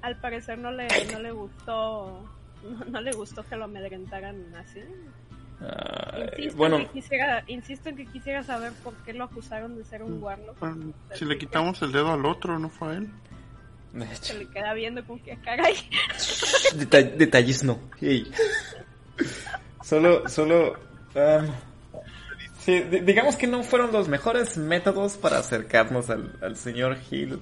al 0.01 0.15
parecer 0.17 0.57
no 0.59 0.69
le, 0.71 0.87
no 1.11 1.19
le 1.19 1.31
gustó, 1.31 2.21
no, 2.63 2.85
no 2.85 3.01
le 3.01 3.11
gustó 3.13 3.43
que 3.43 3.55
lo 3.55 3.63
amedrentaran 3.65 4.53
así. 4.55 4.81
Ay, 5.65 6.23
Insisto, 6.37 6.57
bueno, 6.57 6.77
en 6.77 6.85
que 6.87 6.91
quisiera, 6.93 7.43
insisto 7.47 7.89
en 7.89 7.95
que 7.95 8.05
quisiera 8.07 8.43
saber 8.43 8.71
por 8.83 8.93
qué 9.05 9.13
lo 9.13 9.23
acusaron 9.23 9.77
de 9.77 9.83
ser 9.85 10.03
un 10.03 10.21
warlock. 10.21 10.59
Bueno, 10.59 10.93
Si 11.15 11.25
le 11.25 11.37
quitamos 11.37 11.81
el 11.81 11.91
dedo 11.91 12.11
al 12.11 12.25
otro, 12.25 12.59
¿no 12.59 12.69
fue 12.69 12.89
a 12.89 12.97
él? 12.97 13.09
de 13.93 14.05
hecho, 14.05 14.33
Se 14.33 14.39
le 14.39 14.47
queda 14.49 14.73
viendo 14.73 15.05
con 15.05 15.19
que 15.19 15.37
caray. 15.37 15.75
deta- 16.75 17.01
detalles 17.03 17.63
no. 17.63 17.79
Ey. 18.01 18.29
Solo, 19.83 20.27
solo. 20.27 20.75
sí, 22.59 22.79
di- 22.81 22.99
digamos 23.01 23.35
que 23.35 23.47
no 23.47 23.63
fueron 23.63 23.91
los 23.91 24.07
mejores 24.07 24.57
métodos 24.57 25.17
para 25.17 25.37
acercarnos 25.39 26.09
al, 26.09 26.37
al 26.41 26.55
señor 26.55 26.97
Hill, 27.11 27.39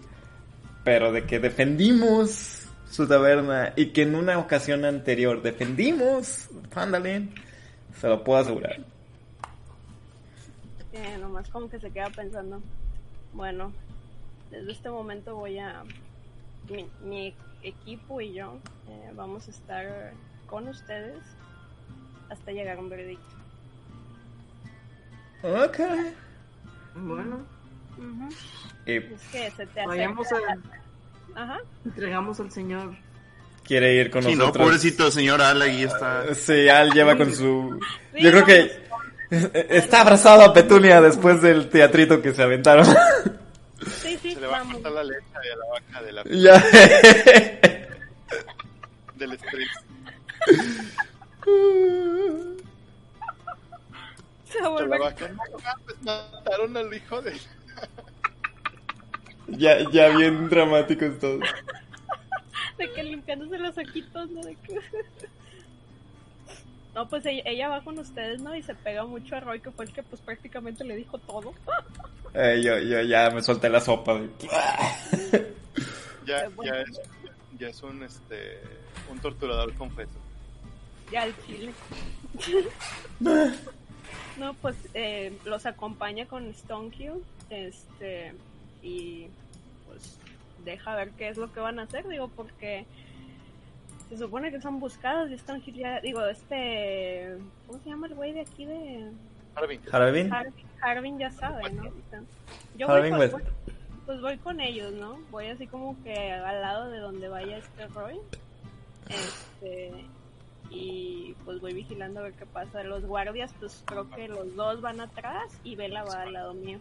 pero 0.83 1.11
de 1.11 1.25
que 1.25 1.39
defendimos 1.39 2.67
su 2.89 3.07
taberna 3.07 3.71
y 3.77 3.87
que 3.87 4.01
en 4.01 4.15
una 4.15 4.37
ocasión 4.37 4.83
anterior 4.83 5.41
defendimos 5.41 6.49
Fandalin, 6.71 7.33
se 8.01 8.07
lo 8.07 8.23
puedo 8.23 8.39
asegurar. 8.39 8.77
Que 10.91 11.17
nomás 11.19 11.47
como 11.49 11.69
que 11.69 11.79
se 11.79 11.91
queda 11.91 12.09
pensando, 12.09 12.59
bueno, 13.31 13.71
desde 14.49 14.71
este 14.71 14.89
momento 14.89 15.35
voy 15.35 15.59
a, 15.59 15.83
mi, 16.67 16.89
mi 17.03 17.35
equipo 17.61 18.19
y 18.19 18.33
yo 18.33 18.57
eh, 18.89 19.11
vamos 19.15 19.47
a 19.47 19.51
estar 19.51 20.13
con 20.47 20.67
ustedes 20.67 21.23
hasta 22.29 22.51
llegar 22.51 22.77
a 22.77 22.79
un 22.79 22.89
veredicto. 22.89 23.35
Ok. 25.43 25.79
Bueno, 26.95 27.45
Y 28.85 28.97
Es 28.97 29.21
que 29.31 29.51
se 29.51 29.65
te 29.67 29.85
vayamos 29.85 30.25
acerca. 30.31 30.57
a. 31.35 31.43
Ajá. 31.43 31.59
Entregamos 31.85 32.39
al 32.39 32.51
señor. 32.51 32.95
Quiere 33.71 33.93
ir 33.95 34.11
con 34.11 34.21
Sí, 34.21 34.31
no, 34.35 34.39
nosotros. 34.47 34.65
pobrecito 34.65 35.09
señor 35.11 35.41
Al 35.41 35.61
ahí 35.61 35.83
está. 35.83 36.35
Sí, 36.35 36.67
Al 36.67 36.91
lleva 36.91 37.15
con 37.15 37.33
su... 37.33 37.79
Sí, 38.13 38.21
Yo 38.21 38.31
creo 38.31 38.43
que 38.43 38.69
está 39.69 40.01
abrazado 40.01 40.41
a 40.41 40.53
Petunia 40.53 40.99
después 40.99 41.41
del 41.41 41.69
teatrito 41.69 42.21
que 42.21 42.33
se 42.33 42.43
aventaron. 42.43 42.85
Sí, 42.85 44.19
sí, 44.21 44.33
Se 44.33 44.41
le 44.41 44.47
va 44.47 44.59
a 44.59 44.63
cortar 44.63 44.91
la 44.91 45.03
leche 45.05 45.23
a 45.33 45.55
la 45.55 45.65
vaca 45.71 46.01
de 46.03 46.11
la, 46.11 46.23
ya. 46.25 46.61
del 49.15 49.31
strip. 49.37 49.69
Se 54.49 54.61
va 54.61 54.67
a 54.75 54.77
Que 54.83 54.87
la 54.87 54.97
vaca, 54.99 55.27
no, 55.29 55.41
mataron 56.33 56.75
al 56.75 56.93
hijo 56.93 57.21
de... 57.21 57.33
ya, 59.47 59.77
ya 59.91 60.09
bien 60.09 60.49
dramáticos 60.49 61.17
todos. 61.19 61.47
De 62.77 62.91
que 62.91 63.03
limpiándose 63.03 63.57
los 63.57 63.77
ojitos, 63.77 64.29
¿no? 64.31 64.41
De 64.41 64.55
que... 64.55 64.79
No, 66.93 67.07
pues 67.07 67.25
ella, 67.25 67.41
ella 67.45 67.69
va 67.69 67.81
con 67.83 67.97
ustedes, 67.99 68.41
¿no? 68.41 68.53
Y 68.55 68.61
se 68.63 68.75
pega 68.75 69.05
mucho 69.05 69.35
a 69.35 69.39
Roy, 69.39 69.61
que 69.61 69.71
fue 69.71 69.85
el 69.85 69.93
que 69.93 70.03
pues 70.03 70.21
prácticamente 70.21 70.83
le 70.83 70.95
dijo 70.97 71.17
todo. 71.19 71.53
Eh, 72.33 72.61
yo, 72.63 72.77
yo 72.79 73.01
ya 73.03 73.29
me 73.29 73.41
solté 73.41 73.69
la 73.69 73.79
sopa. 73.79 74.19
de- 74.19 75.53
Ya, 76.25 76.49
bueno. 76.49 76.73
ya, 76.75 76.81
es, 76.81 77.01
ya 77.57 77.67
es 77.69 77.81
un, 77.83 78.03
este, 78.03 78.59
un 79.09 79.19
torturador 79.19 79.73
confeso. 79.75 80.11
Ya 81.11 81.23
al 81.23 81.33
chile. 81.45 81.71
no, 84.37 84.53
pues 84.55 84.75
eh, 84.93 85.33
los 85.45 85.65
acompaña 85.65 86.25
con 86.25 86.53
Stonekill, 86.53 87.23
este, 87.49 88.33
y 88.81 89.27
pues 89.87 90.17
deja 90.63 90.95
ver 90.95 91.11
qué 91.11 91.29
es 91.29 91.37
lo 91.37 91.51
que 91.51 91.59
van 91.59 91.79
a 91.79 91.83
hacer, 91.83 92.07
digo, 92.07 92.29
porque 92.29 92.85
se 94.09 94.17
supone 94.17 94.51
que 94.51 94.61
son 94.61 94.79
buscados 94.79 95.29
y 95.31 95.71
ya, 95.71 96.01
digo, 96.01 96.25
este, 96.25 97.37
¿cómo 97.67 97.79
se 97.79 97.89
llama 97.89 98.07
el 98.07 98.15
güey 98.15 98.33
de 98.33 98.41
aquí 98.41 98.65
de 98.65 99.11
Harvin, 99.55 99.81
¿Harvin? 99.91 100.33
Harvin, 100.33 100.53
Harvin 100.81 101.19
ya 101.19 101.31
sabe, 101.31 101.69
¿no? 101.71 101.83
O 101.83 102.09
sea, 102.09 102.21
yo 102.77 102.89
Harvin 102.89 103.15
voy 103.15 103.29
con, 103.29 103.43
pues 104.05 104.21
voy 104.21 104.37
con 104.37 104.59
ellos, 104.59 104.93
¿no? 104.93 105.19
Voy 105.31 105.47
así 105.47 105.67
como 105.67 106.01
que 106.03 106.31
al 106.31 106.61
lado 106.61 106.89
de 106.89 106.99
donde 106.99 107.27
vaya 107.27 107.57
este 107.57 107.87
Roy. 107.87 108.19
Este, 109.09 109.91
y 110.69 111.35
pues 111.45 111.59
voy 111.59 111.73
vigilando 111.73 112.21
a 112.21 112.23
ver 112.23 112.33
qué 112.33 112.45
pasa. 112.45 112.83
Los 112.83 113.05
guardias, 113.05 113.53
pues 113.59 113.83
creo 113.85 114.09
que 114.09 114.27
los 114.27 114.55
dos 114.55 114.81
van 114.81 115.01
atrás 115.01 115.51
y 115.63 115.75
Vela 115.75 116.03
va 116.03 116.23
al 116.23 116.33
lado 116.33 116.53
mío. 116.53 116.79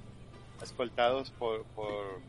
escoltados 0.63 1.31
por, 1.33 1.65
por, 1.77 2.21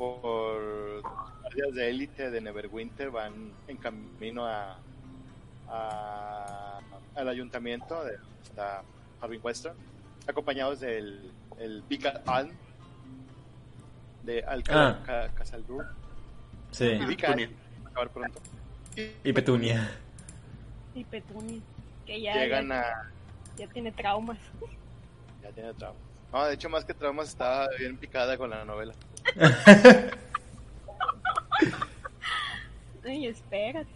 por 0.00 1.02
guardias 1.02 1.74
de 1.74 1.90
élite 1.90 2.30
de 2.30 2.40
Neverwinter, 2.40 3.10
van 3.10 3.52
en 3.68 3.76
camino 3.76 4.46
a, 4.46 4.78
a- 5.68 6.80
al 7.14 7.28
ayuntamiento 7.28 8.02
de 8.02 8.16
está 8.42 8.82
Harvin 9.20 9.40
Western, 9.42 9.76
acompañados 10.26 10.80
del 10.80 11.30
el 11.58 11.82
Vika 11.82 12.22
Alm 12.24 12.50
de 14.22 14.42
Al 14.44 14.64
Ah. 14.70 15.30
Casaldur 15.34 15.86
Sí. 16.70 16.86
y 16.86 17.86
acabar 17.86 18.08
pronto. 18.08 18.40
Y 19.22 19.32
Petunia. 19.34 19.90
Y 20.94 21.04
Petunia, 21.04 21.60
que 22.06 22.22
ya, 22.22 22.34
Llegan 22.36 22.68
ya, 22.68 22.80
a. 22.80 23.10
ya 23.58 23.66
tiene 23.68 23.92
traumas. 23.92 24.38
Ya 25.42 25.50
tiene 25.50 25.74
traumas. 25.74 26.00
No, 26.32 26.44
de 26.44 26.54
hecho, 26.54 26.68
más 26.68 26.84
que 26.84 26.94
traumas, 26.94 27.28
estaba 27.28 27.66
bien 27.78 27.96
picada 27.96 28.36
con 28.38 28.50
la 28.50 28.64
novela. 28.64 28.94
Ay, 33.04 33.26
espérate. 33.26 33.88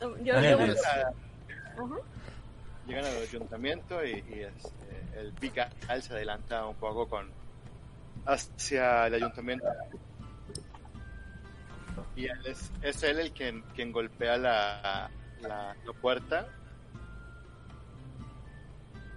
yo. 0.00 0.14
Llegan 0.40 0.70
a- 0.70 0.74
Ajá. 1.80 1.96
llegan 2.86 3.04
al 3.04 3.16
ayuntamiento 3.22 4.04
y, 4.04 4.10
y, 4.28 4.40
este, 4.42 5.20
el 5.20 5.32
Pica 5.32 5.70
se 6.00 6.12
adelanta 6.12 6.66
un 6.66 6.74
poco 6.76 7.08
con 7.08 7.30
hacia 8.26 9.06
el 9.06 9.14
ayuntamiento 9.14 9.66
y 12.16 12.26
él 12.26 12.46
es, 12.46 12.70
es 12.82 13.02
él 13.04 13.20
el 13.20 13.32
quien, 13.32 13.62
quien 13.74 13.92
golpea 13.92 14.36
la, 14.36 15.08
la, 15.40 15.74
la 15.84 15.92
puerta 16.00 16.46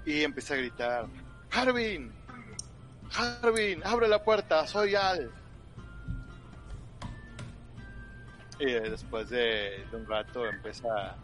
y 0.05 0.23
empieza 0.23 0.53
a 0.53 0.57
gritar 0.57 1.05
Harvin, 1.51 2.11
Harvin, 3.13 3.81
abre 3.85 4.07
la 4.07 4.23
puerta, 4.23 4.65
soy 4.67 4.95
Al. 4.95 5.29
Y 8.59 8.65
después 8.65 9.29
de, 9.29 9.85
de 9.89 9.97
un 9.97 10.05
rato 10.07 10.45
empieza 10.47 10.87
a 11.11 11.15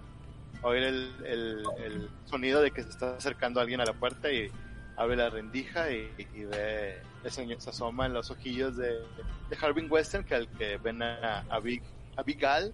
oír 0.68 0.84
el, 0.84 1.14
el- 1.26 1.64
el 1.84 2.10
sonido 2.26 2.62
de 2.62 2.72
que 2.72 2.82
se 2.84 2.90
está 2.90 3.16
acercando 3.16 3.62
alguien 3.62 3.80
a 3.80 3.86
la 3.86 3.94
puerta 3.94 4.32
y 4.32 4.50
abre 4.96 5.16
la 5.16 5.30
rendija 5.30 5.92
y, 5.92 6.12
y 6.34 6.46
ve, 6.46 7.00
el 7.24 7.32
señor 7.32 7.62
se 7.62 7.70
asoma 7.70 8.08
en 8.08 8.14
los 8.14 8.32
ojillos 8.32 8.76
de, 8.76 8.88
de 9.50 9.58
Harvin 9.62 9.90
Western, 9.90 10.24
que 10.26 10.34
al 10.36 10.50
que 10.50 10.78
ven 10.78 11.04
a, 11.04 11.42
a 11.50 11.60
Big, 11.60 11.84
a 12.16 12.24
Big 12.24 12.44
Al, 12.44 12.74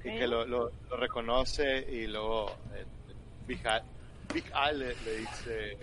y 0.00 0.02
que 0.18 0.26
lo, 0.26 0.46
lo- 0.46 0.70
lo 0.90 0.96
reconoce 0.96 1.78
y 1.90 2.06
luego 2.06 2.50
eh, 2.74 2.86
Big 3.46 3.66
Al, 3.68 3.82
Big 4.34 4.44
Al 4.52 4.78
le, 4.80 4.96
le 5.04 5.16
dice 5.18 5.78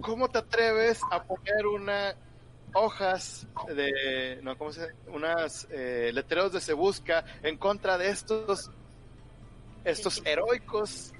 ¿Cómo 0.00 0.28
te 0.28 0.38
atreves 0.38 1.00
a 1.10 1.24
poner 1.24 1.66
una 1.66 2.14
hojas 2.74 3.46
de 3.74 4.38
no 4.42 4.56
cómo 4.58 4.70
se 4.70 4.88
unas 5.06 5.66
eh, 5.70 6.10
letreros 6.12 6.52
de 6.52 6.60
se 6.60 6.74
busca 6.74 7.24
en 7.42 7.56
contra 7.56 7.96
de 7.96 8.10
estos 8.10 8.70
estos 9.84 10.20
heroicos 10.26 11.12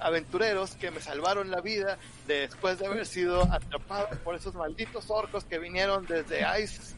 aventureros 0.00 0.74
que 0.76 0.90
me 0.90 1.00
salvaron 1.00 1.50
la 1.50 1.60
vida 1.60 1.98
después 2.26 2.78
de 2.78 2.86
haber 2.86 3.04
sido 3.04 3.42
atrapado 3.52 4.08
por 4.24 4.34
esos 4.34 4.54
malditos 4.54 5.10
orcos 5.10 5.44
que 5.44 5.58
vinieron 5.58 6.06
desde 6.06 6.44
Ice 6.62 6.96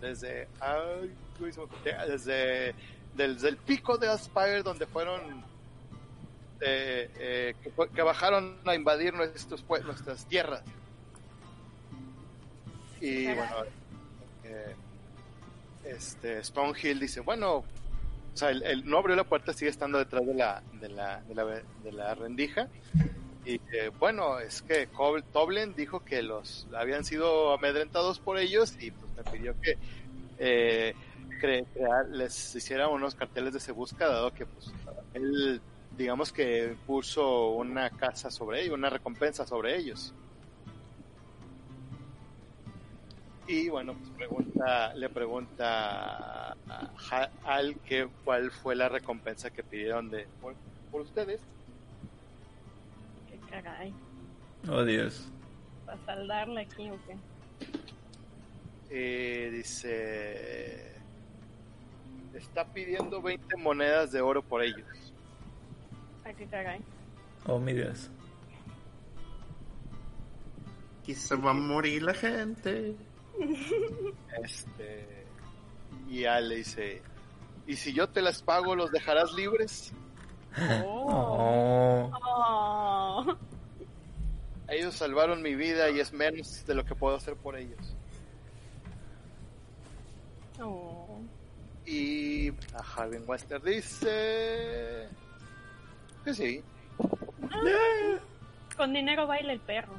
desde 0.00 0.48
desde 2.08 2.74
desde 3.14 3.48
el 3.48 3.56
pico 3.58 3.98
de 3.98 4.08
Aspire 4.08 4.62
donde 4.62 4.86
fueron 4.86 5.44
eh, 6.60 7.10
eh, 7.18 7.54
que, 7.94 8.02
bajaron 8.02 8.58
a 8.66 8.74
invadir 8.74 9.14
nuestros 9.14 9.64
nuestras 9.84 10.26
tierras. 10.26 10.62
Y 13.00 13.26
bueno 13.32 13.56
eh, 14.44 14.74
este 15.84 16.44
Stonehill 16.44 17.00
dice 17.00 17.20
bueno 17.20 17.56
o 17.56 17.64
sea 18.34 18.50
él, 18.50 18.62
él 18.64 18.84
no 18.84 18.98
abrió 18.98 19.16
la 19.16 19.24
puerta 19.24 19.54
sigue 19.54 19.70
estando 19.70 19.96
detrás 19.96 20.26
de 20.26 20.34
la 20.34 20.62
de 20.74 20.90
la 20.90 21.20
de 21.22 21.34
la, 21.34 21.44
de 21.44 21.92
la 21.92 22.14
rendija. 22.14 22.68
Y 23.46 23.54
eh, 23.54 23.90
bueno 23.98 24.38
es 24.38 24.60
que 24.60 24.86
Toblen 25.32 25.74
dijo 25.74 26.04
que 26.04 26.22
los 26.22 26.66
habían 26.74 27.06
sido 27.06 27.54
amedrentados 27.54 28.18
por 28.18 28.38
ellos 28.38 28.76
y 28.78 28.90
pues 28.90 29.12
me 29.16 29.32
pidió 29.32 29.54
que 29.62 30.94
crear, 31.40 32.06
les 32.10 32.54
hiciera 32.54 32.88
unos 32.88 33.14
carteles 33.14 33.54
de 33.54 33.60
se 33.60 33.72
busca 33.72 34.06
dado 34.08 34.34
que 34.34 34.44
pues 34.44 34.70
él 35.14 35.62
digamos 35.96 36.32
que 36.32 36.76
puso 36.86 37.50
una 37.50 37.90
casa 37.90 38.30
sobre 38.30 38.62
ellos 38.62 38.74
una 38.74 38.90
recompensa 38.90 39.46
sobre 39.46 39.76
ellos 39.76 40.14
y 43.46 43.68
bueno 43.68 43.94
pues 43.94 44.10
pregunta 44.10 44.94
le 44.94 45.08
pregunta 45.08 46.52
a 46.52 47.30
al 47.44 47.76
que 47.80 48.08
cuál 48.24 48.50
fue 48.50 48.76
la 48.76 48.88
recompensa 48.88 49.50
que 49.50 49.62
pidieron 49.62 50.10
de 50.10 50.26
por, 50.40 50.54
por 50.90 51.02
ustedes 51.02 51.40
Qué 53.28 53.38
caray. 53.62 53.92
Oh, 54.68 54.84
Dios. 54.84 55.28
¿Para 55.86 55.98
saldarle 56.04 56.62
aquí 56.62 56.90
o 56.90 56.98
qué? 57.06 57.16
Eh, 58.90 59.50
dice 59.52 60.90
está 62.34 62.64
pidiendo 62.64 63.20
20 63.20 63.56
monedas 63.56 64.12
de 64.12 64.20
oro 64.20 64.42
por 64.42 64.62
ellos 64.62 65.09
Oh, 67.46 67.58
mi 67.58 67.72
Dios. 67.72 68.10
Aquí 71.00 71.14
se 71.14 71.34
va 71.36 71.50
a 71.50 71.54
morir 71.54 72.02
la 72.02 72.14
gente. 72.14 72.94
Este. 74.42 75.26
Y 76.08 76.24
Al 76.24 76.48
le 76.48 76.56
dice: 76.56 77.02
¿Y 77.66 77.76
si 77.76 77.92
yo 77.92 78.08
te 78.08 78.20
las 78.20 78.42
pago, 78.42 78.74
los 78.74 78.90
dejarás 78.90 79.32
libres? 79.32 79.92
Oh. 80.84 81.06
Oh. 81.08 82.10
Oh. 82.24 83.36
Ellos 84.68 84.94
salvaron 84.94 85.42
mi 85.42 85.54
vida 85.54 85.90
y 85.90 86.00
es 86.00 86.12
menos 86.12 86.64
de 86.66 86.74
lo 86.74 86.84
que 86.84 86.94
puedo 86.94 87.16
hacer 87.16 87.36
por 87.36 87.56
ellos. 87.56 87.96
Oh. 90.60 91.20
Y 91.86 92.50
a 92.50 92.82
Harvin 92.96 93.24
Wester 93.26 93.62
dice: 93.62 95.08
Que 96.24 96.34
sí. 96.34 96.62
Con 98.76 98.92
dinero 98.92 99.26
baila 99.26 99.52
el 99.52 99.60
perro. 99.60 99.92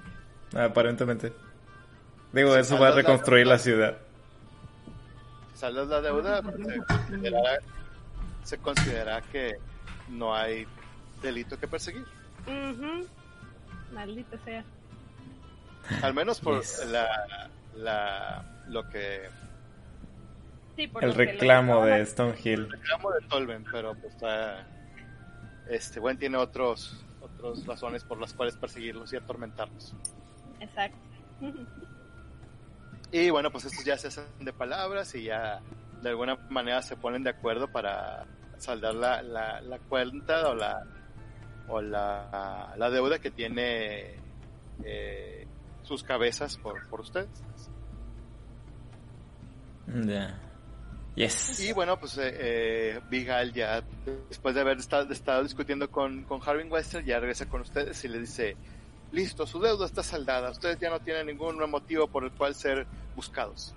Aparentemente. 0.56 1.34
Digo, 2.34 2.56
eso 2.56 2.76
va 2.76 2.88
a 2.88 2.90
saldas 2.90 2.96
la- 2.96 3.02
reconstruir 3.02 3.48
la 3.48 3.58
ciudad. 3.58 3.98
Si 5.54 5.60
saldas 5.60 5.88
la 5.88 6.02
deuda, 6.02 6.42
pues, 6.42 6.56
se, 6.56 6.78
considerará, 6.80 7.60
se 8.44 8.58
considera 8.58 9.22
que 9.22 9.58
no 10.10 10.34
hay 10.36 10.66
delito 11.22 11.60
que 11.60 11.68
perseguir. 11.68 12.06
Ujú. 12.48 13.08
Maldita 13.94 14.38
sea. 14.46 14.64
Al 16.02 16.14
menos 16.14 16.40
por 16.40 16.60
Yes. 16.62 16.86
la, 16.90 17.50
la, 17.76 18.64
lo 18.70 18.88
que 18.90 19.30
Sí, 20.78 20.88
por 20.88 21.04
El 21.04 21.10
lo 21.12 21.16
que 21.18 21.26
reclamo 21.26 21.74
reclama. 21.82 21.98
de 21.98 22.06
Stonehill. 22.06 22.70
reclamo 22.70 23.12
de 23.12 23.22
Tolven, 23.28 23.66
pero 23.72 23.94
pues 23.96 24.14
está- 24.16 24.66
este 25.70 26.00
buen 26.00 26.18
tiene 26.18 26.38
otros 26.38 27.06
otras 27.22 27.66
razones 27.66 28.04
por 28.04 28.20
las 28.20 28.34
cuales 28.34 28.56
perseguirlos 28.56 29.14
y 29.14 29.18
atormentarlos. 29.18 29.96
Exacto. 30.60 30.98
Y 33.12 33.30
bueno, 33.30 33.52
pues 33.52 33.66
estos 33.66 33.84
ya 33.84 33.98
se 33.98 34.08
hacen 34.08 34.26
de 34.40 34.54
palabras 34.54 35.14
y 35.16 35.24
ya 35.24 35.62
de 36.02 36.10
alguna 36.10 36.36
manera 36.50 36.82
se 36.82 36.96
ponen 36.96 37.24
de 37.24 37.30
acuerdo 37.30 37.68
para 37.72 38.26
saldar 38.58 38.96
la, 38.96 39.22
la, 39.22 39.62
la 39.62 39.80
cuenta 39.80 40.50
o 40.50 40.56
la 40.56 40.84
o 41.68 41.82
la, 41.82 42.74
la 42.78 42.90
deuda 42.90 43.20
que 43.20 43.32
tiene 43.32 44.16
eh, 44.84 45.48
sus 45.84 46.04
cabezas 46.04 46.58
por, 46.58 46.88
por 46.90 47.02
ustedes. 47.02 47.30
Ya. 49.88 50.40
Yes. 51.16 51.60
Y 51.60 51.74
bueno, 51.74 52.00
pues 52.00 52.18
eh, 52.18 53.00
eh, 53.10 53.52
ya, 53.54 53.84
después 54.30 54.56
de 54.56 54.62
haber 54.62 54.78
estado, 54.78 55.12
estado 55.12 55.44
discutiendo 55.44 55.90
con, 55.92 56.24
con 56.24 56.40
Harvin 56.44 56.72
Wester, 56.72 57.04
ya 57.04 57.20
regresa 57.20 57.48
con 57.50 57.62
ustedes 57.62 58.04
y 58.06 58.08
le 58.08 58.20
dice, 58.20 58.56
listo, 59.12 59.46
su 59.46 59.60
deuda 59.60 59.86
está 59.86 60.04
saldada, 60.04 60.52
ustedes 60.52 60.80
ya 60.80 60.90
no 60.90 61.00
tienen 61.02 61.28
ningún 61.28 61.58
motivo 61.70 62.08
por 62.08 62.24
el 62.24 62.32
cual 62.32 62.56
ser 62.56 62.88
buscados. 63.16 63.76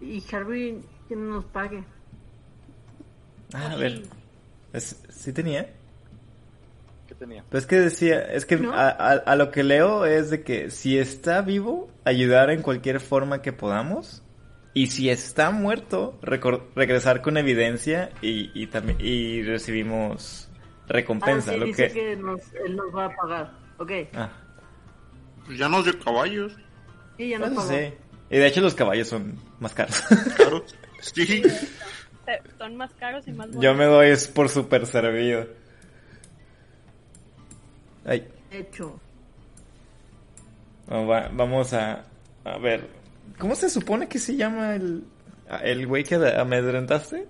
Y 0.00 0.22
Harvey 0.32 0.80
que 1.08 1.16
no 1.16 1.34
nos 1.36 1.44
pague. 1.46 1.84
Ah, 3.52 3.72
a 3.72 3.76
ver. 3.76 4.02
Es- 4.72 4.96
sí 5.08 5.32
tenía. 5.32 5.70
¿Qué 7.06 7.14
tenía? 7.14 7.44
Pero 7.48 7.58
es 7.58 7.66
que 7.66 7.76
decía, 7.76 8.20
es 8.32 8.44
que 8.44 8.56
¿No? 8.56 8.72
a, 8.74 8.88
a- 8.88 9.12
a 9.12 9.36
lo 9.36 9.50
que 9.50 9.62
leo 9.62 10.04
es 10.04 10.30
de 10.30 10.42
que 10.42 10.70
si 10.70 10.98
está 10.98 11.40
vivo, 11.42 11.88
ayudar 12.04 12.50
en 12.50 12.62
cualquier 12.62 13.00
forma 13.00 13.42
que 13.42 13.52
podamos. 13.52 14.22
Y 14.76 14.88
si 14.88 15.08
está 15.08 15.50
muerto, 15.52 16.18
regresar 16.20 17.22
con 17.22 17.38
evidencia 17.38 18.10
y, 18.20 18.50
y 18.52 18.66
también 18.66 18.98
y 19.00 19.42
recibimos 19.42 20.50
recompensa. 20.86 21.52
Ah, 21.52 21.54
sí, 21.54 21.60
lo 21.60 21.64
dice 21.64 21.88
que... 21.88 21.94
que 21.94 22.16
nos, 22.16 22.40
él 22.62 22.76
nos 22.76 22.94
va 22.94 23.06
a 23.06 23.16
pagar. 23.16 23.52
Ok, 23.78 23.90
Ah, 24.14 24.30
Pues 25.46 25.56
ya 25.58 25.70
nos 25.70 25.84
dio 25.84 25.98
caballos. 25.98 26.52
y 27.16 27.30
ya 27.30 27.38
nos 27.38 27.52
eso 27.52 27.56
pagó. 27.56 27.70
sí. 27.70 27.94
Y 28.28 28.36
de 28.36 28.46
hecho 28.46 28.60
los 28.60 28.74
caballos 28.74 29.08
son 29.08 29.38
más 29.60 29.72
caros. 29.72 30.02
Claro. 30.36 30.62
Sí. 31.00 31.24
Se- 31.42 32.42
Son 32.58 32.76
más 32.76 32.92
caros 32.94 33.26
y 33.28 33.32
más 33.32 33.46
buenos. 33.46 33.62
Yo 33.64 33.74
me 33.74 33.86
doy 33.86 34.08
es 34.08 34.28
por 34.28 34.50
super 34.50 34.84
servido. 34.86 35.46
Ay, 38.04 38.28
De 38.50 38.58
hecho, 38.60 39.00
no, 40.88 41.06
va- 41.06 41.30
vamos 41.32 41.72
a, 41.72 42.04
a 42.44 42.58
ver. 42.58 43.05
¿Cómo 43.38 43.54
se 43.54 43.68
supone 43.70 44.08
que 44.08 44.18
se 44.18 44.36
llama 44.36 44.74
el, 44.74 45.04
el 45.62 45.86
güey 45.86 46.04
que 46.04 46.14
amedrentaste? 46.14 47.26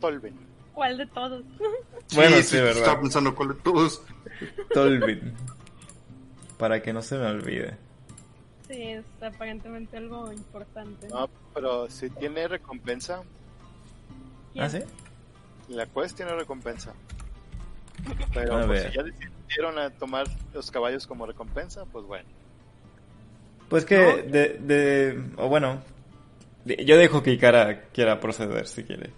Tolven. 0.00 0.34
¿Cuál 0.72 0.96
de 0.98 1.06
todos? 1.06 1.44
Bueno, 2.14 2.36
sí, 2.36 2.56
Estaba 2.56 2.62
verdad. 2.64 3.00
pensando 3.02 3.34
cuál 3.34 3.48
de 3.50 3.54
todos. 3.56 4.00
Tolvin. 4.72 5.34
Para 6.56 6.80
que 6.80 6.90
no 6.94 7.02
se 7.02 7.18
me 7.18 7.26
olvide. 7.26 7.76
sí, 8.66 8.80
es 8.82 9.04
aparentemente 9.20 9.98
algo 9.98 10.32
importante. 10.32 11.06
No, 11.08 11.28
pero 11.52 11.90
si 11.90 12.08
tiene 12.08 12.48
recompensa, 12.48 13.22
¿Quién? 14.54 14.64
¿Ah, 14.64 14.70
sí? 14.70 14.78
la 15.68 15.84
quest 15.84 16.16
tiene 16.16 16.32
recompensa. 16.34 16.94
Pero 18.32 18.56
A 18.56 18.66
pues, 18.66 18.84
ver. 18.84 18.90
si 18.90 18.96
ya 18.96 19.02
decidieron 19.02 19.78
a 19.78 19.90
tomar 19.90 20.26
los 20.54 20.70
caballos 20.70 21.06
como 21.06 21.26
recompensa, 21.26 21.84
pues 21.84 22.06
bueno. 22.06 22.26
Pues 23.68 23.84
que 23.84 23.96
de, 23.96 24.58
de, 24.60 25.30
o 25.36 25.48
bueno, 25.48 25.82
yo 26.64 26.96
dejo 26.96 27.22
que 27.22 27.32
Ikara 27.32 27.82
quiera 27.92 28.18
proceder 28.20 28.66
si 28.66 28.84
quiere. 28.84 29.10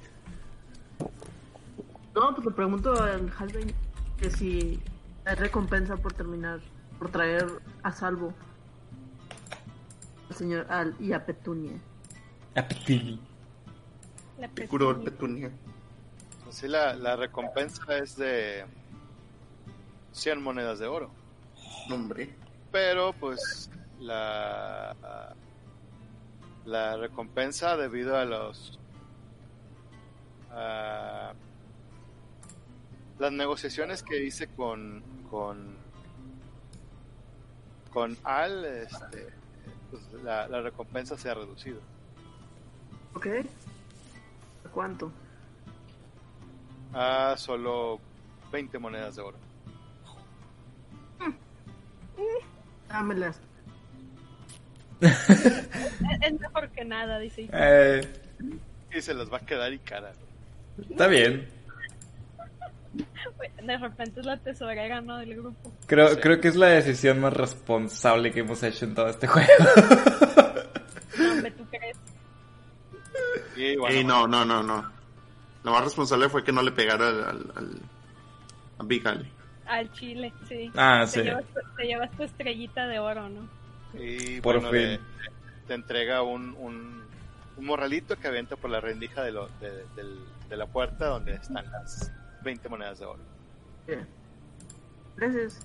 No, 2.15 2.35
pues 2.35 2.45
le 2.45 2.53
pregunto 2.53 2.93
al 3.03 3.33
Halbein 3.39 3.73
que 4.19 4.31
si 4.31 4.81
hay 5.25 5.35
recompensa 5.37 5.97
por 5.97 6.12
terminar, 6.12 6.61
por 6.99 7.11
traer 7.11 7.47
a 7.83 7.93
salvo 7.93 8.35
al 10.29 10.37
señor 10.37 10.67
Al 10.69 10.95
y 10.99 11.12
a 11.12 11.25
Petunia. 11.25 11.73
La 14.39 14.49
Te 14.49 14.67
curó 14.67 14.91
el 14.91 14.97
petunia. 15.03 15.49
petunia. 15.49 15.51
Así 16.49 16.67
la, 16.67 16.95
la 16.95 17.15
recompensa 17.17 17.97
es 17.99 18.17
de 18.17 18.65
100 20.12 20.43
monedas 20.43 20.79
de 20.81 20.87
oro. 20.87 21.11
No, 21.89 21.95
hombre. 21.95 22.35
Pero 22.73 23.12
pues 23.12 23.70
la, 24.01 25.35
la 26.65 26.97
recompensa 26.97 27.77
debido 27.77 28.17
a 28.17 28.25
los 28.25 28.79
a 30.51 31.33
las 33.19 33.33
negociaciones 33.33 34.03
que 34.03 34.25
hice 34.25 34.49
con 34.49 35.03
con 35.31 35.77
con 37.93 38.17
Al 38.25 38.65
este, 38.65 39.29
pues, 39.91 40.03
la, 40.25 40.49
la 40.49 40.62
recompensa 40.62 41.17
se 41.19 41.29
ha 41.31 41.35
reducido 41.35 41.81
¿Ok? 43.15 43.27
¿A 44.65 44.69
cuánto? 44.73 45.12
a 46.93 47.37
solo 47.37 48.01
20 48.51 48.79
monedas 48.79 49.17
de 49.17 49.23
oro 49.23 49.39
Dámelas. 52.89 53.41
Es 56.23 56.41
mejor 56.41 56.69
que 56.70 56.85
nada, 56.85 57.19
dice. 57.19 57.49
Eh, 57.53 58.01
y 58.95 59.01
se 59.01 59.15
las 59.15 59.33
va 59.33 59.39
a 59.39 59.47
quedar 59.47 59.73
y 59.73 59.79
cara 59.79 60.12
está 60.91 61.07
bien. 61.07 61.49
De 63.62 63.77
repente 63.79 64.20
es 64.20 64.27
la 64.27 64.37
tesorera, 64.39 65.01
¿no? 65.01 65.19
Del 65.19 65.37
grupo. 65.37 65.73
Creo, 65.87 66.09
Sí. 66.09 66.17
creo 66.20 66.41
que 66.41 66.49
es 66.49 66.57
la 66.57 66.69
decisión 66.69 67.20
más 67.20 67.33
responsable 67.35 68.33
que 68.33 68.41
hemos 68.41 68.62
hecho 68.62 68.85
en 68.85 68.95
todo 68.95 69.09
este 69.09 69.27
juego. 69.29 69.49
No, 71.19 71.53
¿tú 71.53 71.65
crees? 71.70 71.97
y 73.57 73.77
bueno, 73.77 73.95
Ey, 73.97 74.05
no, 74.05 74.27
no, 74.27 74.45
no, 74.45 74.62
no. 74.62 74.91
Lo 75.62 75.70
más 75.73 75.85
responsable 75.85 76.29
fue 76.29 76.43
que 76.43 76.53
no 76.53 76.62
le 76.62 76.73
pegara 76.73 77.09
al, 77.09 77.23
al, 77.25 77.53
al- 77.57 77.81
a 78.79 78.83
Big. 78.85 79.05
Al 79.67 79.93
chile, 79.93 80.33
sí. 80.49 80.70
Ah, 80.75 81.03
te 81.05 81.11
sí. 81.12 81.23
Llevas, 81.23 81.45
te 81.77 81.85
llevas 81.85 82.11
tu 82.12 82.23
estrellita 82.25 82.87
de 82.89 82.99
oro, 82.99 83.29
¿no? 83.29 83.49
Y 83.94 84.41
Por 84.41 84.55
bueno, 84.60 84.70
fin. 84.70 84.81
le- 84.93 85.01
te 85.67 85.75
entrega 85.75 86.23
un, 86.23 86.55
un, 86.59 87.02
un 87.57 87.65
morralito 87.67 88.17
que 88.17 88.28
avienta 88.28 88.57
por 88.57 88.70
la 88.70 88.81
rendija 88.81 89.23
de, 89.23 89.33
lo, 89.33 89.49
de, 89.60 90.57
la 90.57 90.67
puerta 90.67 91.07
donde 91.07 91.35
están 91.35 91.70
las 91.70 92.12
20 92.43 92.69
monedas 92.69 92.99
de 92.99 93.05
oro. 93.07 93.23
Bien. 93.86 94.07
Gracias. 95.17 95.60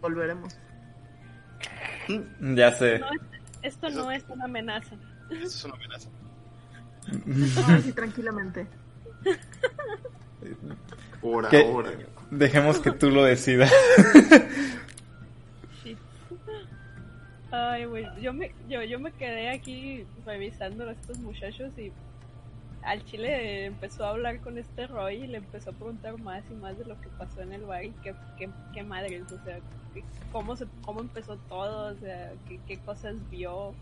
Volveremos. 0.00 0.56
Ya 2.40 2.72
sé. 2.72 2.98
No, 2.98 3.10
es- 3.12 3.20
esto 3.62 3.86
Eso- 3.88 4.04
no 4.04 4.10
es 4.10 4.24
una 4.28 4.44
amenaza. 4.46 4.96
Eso 5.30 5.44
es 5.46 5.64
una 5.64 5.74
amenaza. 5.74 6.08
Ah, 7.66 7.78
sí, 7.82 7.92
tranquilamente. 7.92 8.66
Ahora, 11.22 11.48
¿Qué? 11.48 11.62
ahora. 11.64 11.90
Dejemos 12.30 12.78
que 12.78 12.90
tú 12.92 13.10
lo 13.10 13.24
decidas. 13.24 13.72
Ay, 17.52 17.84
güey, 17.86 18.06
yo 18.20 18.32
me, 18.32 18.52
yo, 18.68 18.82
yo 18.82 19.00
me 19.00 19.10
quedé 19.12 19.50
aquí 19.50 20.04
revisando 20.24 20.88
a 20.88 20.92
estos 20.92 21.18
muchachos 21.18 21.72
y 21.78 21.90
al 22.82 23.04
chile 23.04 23.66
empezó 23.66 24.04
a 24.04 24.10
hablar 24.10 24.40
con 24.40 24.56
este 24.56 24.86
Roy 24.86 25.16
y 25.24 25.26
le 25.26 25.38
empezó 25.38 25.70
a 25.70 25.72
preguntar 25.72 26.18
más 26.20 26.44
y 26.50 26.54
más 26.54 26.78
de 26.78 26.84
lo 26.84 26.98
que 27.00 27.08
pasó 27.18 27.42
en 27.42 27.52
el 27.52 27.62
bar 27.64 27.84
y 27.84 27.90
qué, 28.02 28.14
qué, 28.38 28.48
qué 28.72 28.82
madres, 28.84 29.22
o 29.32 29.44
sea, 29.44 29.58
cómo, 30.32 30.54
se, 30.56 30.66
cómo 30.84 31.00
empezó 31.00 31.36
todo, 31.48 31.92
o 31.92 31.96
sea, 31.98 32.30
qué, 32.48 32.60
qué 32.68 32.78
cosas 32.78 33.16
vio, 33.30 33.74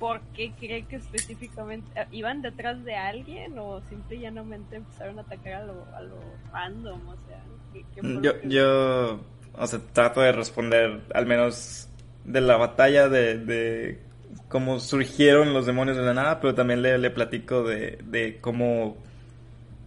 por 0.00 0.20
qué 0.34 0.50
cree 0.58 0.82
que 0.84 0.96
específicamente 0.96 1.86
eh, 1.94 2.06
iban 2.10 2.42
detrás 2.42 2.82
de 2.84 2.96
alguien 2.96 3.58
o 3.58 3.80
simple 3.82 4.16
y 4.16 4.20
llanamente 4.20 4.76
empezaron 4.76 5.18
a 5.18 5.22
atacar 5.22 5.52
a 5.54 5.64
lo, 5.64 5.84
a 5.94 6.00
lo 6.00 6.16
random, 6.52 7.00
o 7.08 7.16
sea, 7.28 7.44
qué- 7.72 7.84
Yo, 8.22 8.40
que- 8.40 8.48
yo, 8.48 9.20
o 9.56 9.66
sea, 9.66 9.78
trato 9.92 10.20
de 10.22 10.32
responder 10.32 11.02
al 11.14 11.26
menos 11.26 11.88
de 12.24 12.40
la 12.40 12.56
batalla 12.56 13.08
de, 13.08 13.38
de 13.38 14.00
cómo 14.48 14.80
surgieron 14.80 15.52
los 15.52 15.66
demonios 15.66 15.96
de 15.96 16.02
la 16.04 16.14
nada, 16.14 16.40
pero 16.40 16.54
también 16.54 16.82
le, 16.82 16.98
le 16.98 17.10
platico 17.10 17.62
de, 17.62 17.98
de 18.04 18.38
cómo, 18.40 18.96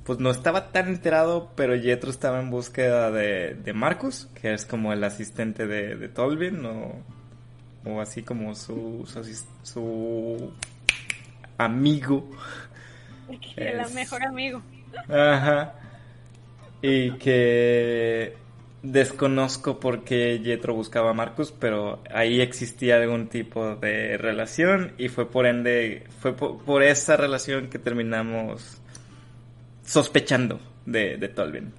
pues 0.04 0.20
no 0.20 0.30
estaba 0.30 0.72
tan 0.72 0.88
enterado, 0.88 1.52
pero 1.56 1.76
Jetro 1.80 2.10
estaba 2.10 2.40
en 2.40 2.50
búsqueda 2.50 3.12
de, 3.12 3.56
de 3.56 3.74
Marcus, 3.74 4.28
que 4.42 4.54
es 4.54 4.66
como 4.66 4.94
el 4.94 5.04
asistente 5.04 5.68
de, 5.68 5.96
de 5.96 6.10
Tolvin, 6.10 6.66
o, 6.66 6.94
o 7.86 8.02
así 8.02 8.24
como 8.24 8.56
su, 8.56 9.06
su, 9.64 10.52
amigo. 11.58 12.30
el 13.58 13.80
es- 13.80 13.94
mejor 13.94 14.24
amigo. 14.24 14.62
Ajá. 15.10 15.74
Y 16.82 17.12
que 17.14 18.36
desconozco 18.92 19.80
por 19.80 20.04
qué 20.04 20.40
Jetro 20.44 20.74
buscaba 20.74 21.12
a 21.12 21.14
Marcus, 21.14 21.52
pero 21.52 22.02
ahí 22.10 22.40
existía 22.40 22.96
algún 22.98 23.28
tipo 23.28 23.76
de 23.76 24.18
relación 24.18 24.94
y 24.98 25.10
fue 25.10 25.30
por 25.30 25.46
ende, 25.46 26.06
fue 26.20 26.34
por, 26.34 26.64
por 26.64 26.84
esa 26.84 27.18
relación 27.18 27.70
que 27.70 27.80
terminamos 27.80 28.82
sospechando 29.84 30.60
de, 30.86 31.18
de 31.18 31.28
Tolvin. 31.28 31.74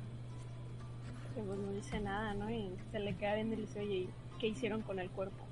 que 1.34 1.40
pues 1.40 1.58
no 1.58 1.72
dice 1.72 1.98
nada, 2.00 2.34
¿no? 2.34 2.50
Y 2.50 2.70
se 2.92 2.98
le 2.98 3.14
queda 3.16 3.34
bien 3.36 3.52
y 3.52 3.56
le 3.56 3.62
dice, 3.62 3.80
oye, 3.80 3.94
¿y 3.94 4.08
¿qué 4.38 4.48
hicieron 4.48 4.82
con 4.82 4.98
el 4.98 5.08
cuerpo? 5.10 5.46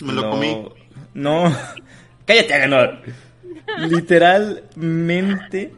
Me 0.00 0.12
lo 0.12 0.22
no, 0.22 0.30
comí. 0.30 0.68
No, 1.14 1.44
cállate, 2.26 2.54
Aganor. 2.54 3.00
Literalmente, 3.78 5.72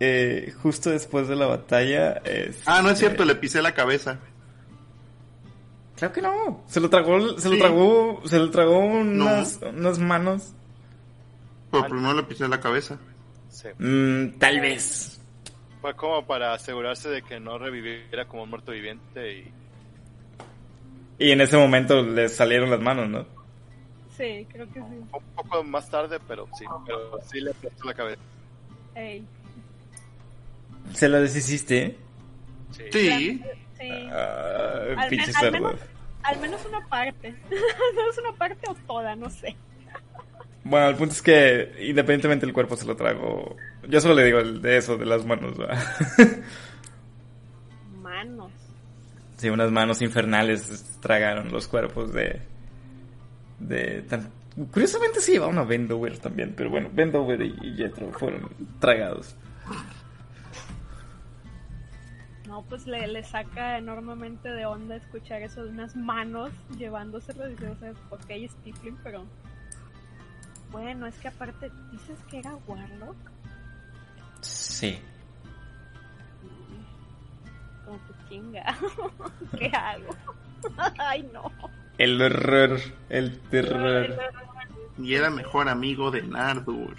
eh, 0.00 0.52
justo 0.62 0.90
después 0.90 1.28
de 1.28 1.36
la 1.36 1.46
batalla. 1.46 2.14
este, 2.24 2.62
Ah, 2.66 2.82
no 2.82 2.90
es 2.90 2.98
cierto, 2.98 3.24
le 3.24 3.34
pisé 3.34 3.60
la 3.62 3.72
cabeza. 3.74 4.18
Claro 5.96 6.14
que 6.14 6.22
no. 6.22 6.62
Se 6.68 6.80
lo 6.80 6.88
tragó, 6.88 7.38
se 7.38 7.48
lo 7.48 7.54
Sí. 7.56 7.60
tragó, 7.60 8.22
se 8.24 8.38
lo 8.38 8.50
tragó 8.50 8.78
unas, 8.78 9.58
unas 9.74 9.98
manos. 9.98 10.54
Pero 11.72 11.86
primero 11.88 12.14
le 12.14 12.22
pisé 12.22 12.46
la 12.48 12.60
cabeza. 12.60 12.98
Sí. 13.50 13.68
Mm, 13.78 14.38
tal 14.38 14.60
vez. 14.60 15.20
Fue 15.80 15.94
como 15.94 16.24
para 16.26 16.52
asegurarse 16.54 17.08
de 17.08 17.22
que 17.22 17.40
no 17.40 17.58
reviviera 17.58 18.26
como 18.26 18.44
un 18.44 18.50
muerto 18.50 18.72
viviente 18.72 19.32
y 19.38 19.52
Y 21.20 21.32
en 21.32 21.40
ese 21.40 21.56
momento 21.56 22.00
le 22.02 22.28
salieron 22.28 22.70
las 22.70 22.80
manos, 22.80 23.08
¿no? 23.08 23.26
Sí, 24.16 24.46
creo 24.52 24.66
que 24.68 24.74
sí. 24.80 24.80
un 24.80 25.08
poco 25.34 25.64
más 25.64 25.88
tarde, 25.90 26.18
pero 26.28 26.46
sí, 26.56 26.64
pero 26.86 27.18
sí 27.28 27.40
le 27.40 27.50
aplastó 27.50 27.84
la 27.86 27.94
cabeza. 27.94 28.22
Ey, 28.94 29.24
Se 30.94 31.08
la 31.08 31.20
deshiciste. 31.20 31.96
Sí. 32.72 32.82
Sí. 32.92 33.42
sí. 33.78 33.90
Ah, 34.12 34.82
Al 34.96 35.10
men- 35.10 35.20
menos- 35.52 35.80
Al 36.22 36.40
menos 36.40 36.66
una 36.66 36.86
parte. 36.88 37.28
al 37.50 37.94
menos 37.96 38.18
una 38.18 38.32
parte 38.36 38.68
o 38.68 38.74
toda, 38.86 39.16
no 39.16 39.30
sé. 39.30 39.56
Bueno, 40.64 40.88
el 40.88 40.96
punto 40.96 41.14
es 41.14 41.22
que 41.22 41.72
independientemente 41.88 42.44
del 42.44 42.52
cuerpo 42.52 42.76
se 42.76 42.84
lo 42.86 42.94
trago. 42.96 43.56
Yo 43.88 44.00
solo 44.00 44.14
le 44.14 44.24
digo 44.24 44.38
el 44.38 44.60
de 44.60 44.76
eso, 44.76 44.96
de 44.98 45.06
las 45.06 45.24
manos. 45.24 45.54
Manos. 48.02 48.50
sí, 49.36 49.48
unas 49.50 49.70
manos 49.70 50.02
infernales 50.02 50.98
tragaron 51.00 51.50
los 51.52 51.68
cuerpos 51.68 52.12
de. 52.12 52.40
de 53.60 54.02
tan- 54.02 54.30
Curiosamente 54.72 55.20
sí 55.20 55.32
llevaban 55.32 55.58
a 55.58 55.62
Vendover 55.64 56.18
también, 56.18 56.52
pero 56.56 56.68
bueno, 56.70 56.90
Vendover 56.92 57.40
y, 57.42 57.76
Jethro 57.76 58.10
fueron 58.12 58.50
tragados. 58.80 59.36
No, 62.58 62.64
pues 62.64 62.88
le, 62.88 63.06
le 63.06 63.22
saca 63.22 63.78
enormemente 63.78 64.48
de 64.48 64.66
onda 64.66 64.96
escuchar 64.96 65.42
eso 65.42 65.62
de 65.62 65.70
unas 65.70 65.94
manos 65.94 66.50
llevándoselo. 66.76 67.46
Dice, 67.46 67.68
o 67.68 67.76
sea, 67.76 67.92
ok, 68.10 68.24
es 68.30 68.52
Tiflin, 68.64 68.98
pero. 69.04 69.24
Bueno, 70.72 71.06
es 71.06 71.14
que 71.18 71.28
aparte, 71.28 71.70
¿dices 71.92 72.18
que 72.28 72.40
era 72.40 72.56
Warlock? 72.66 73.16
Sí. 74.40 74.98
Como 77.84 77.96
que 77.98 78.28
chinga. 78.28 78.76
¿Qué 79.56 79.70
hago? 79.72 80.16
Ay, 80.98 81.30
no. 81.32 81.52
El 81.96 82.20
horror, 82.20 82.80
el 83.08 83.38
terror. 83.38 84.18
Y 84.98 85.14
era 85.14 85.30
mejor 85.30 85.68
amigo 85.68 86.10
de 86.10 86.22
Nardur. 86.22 86.96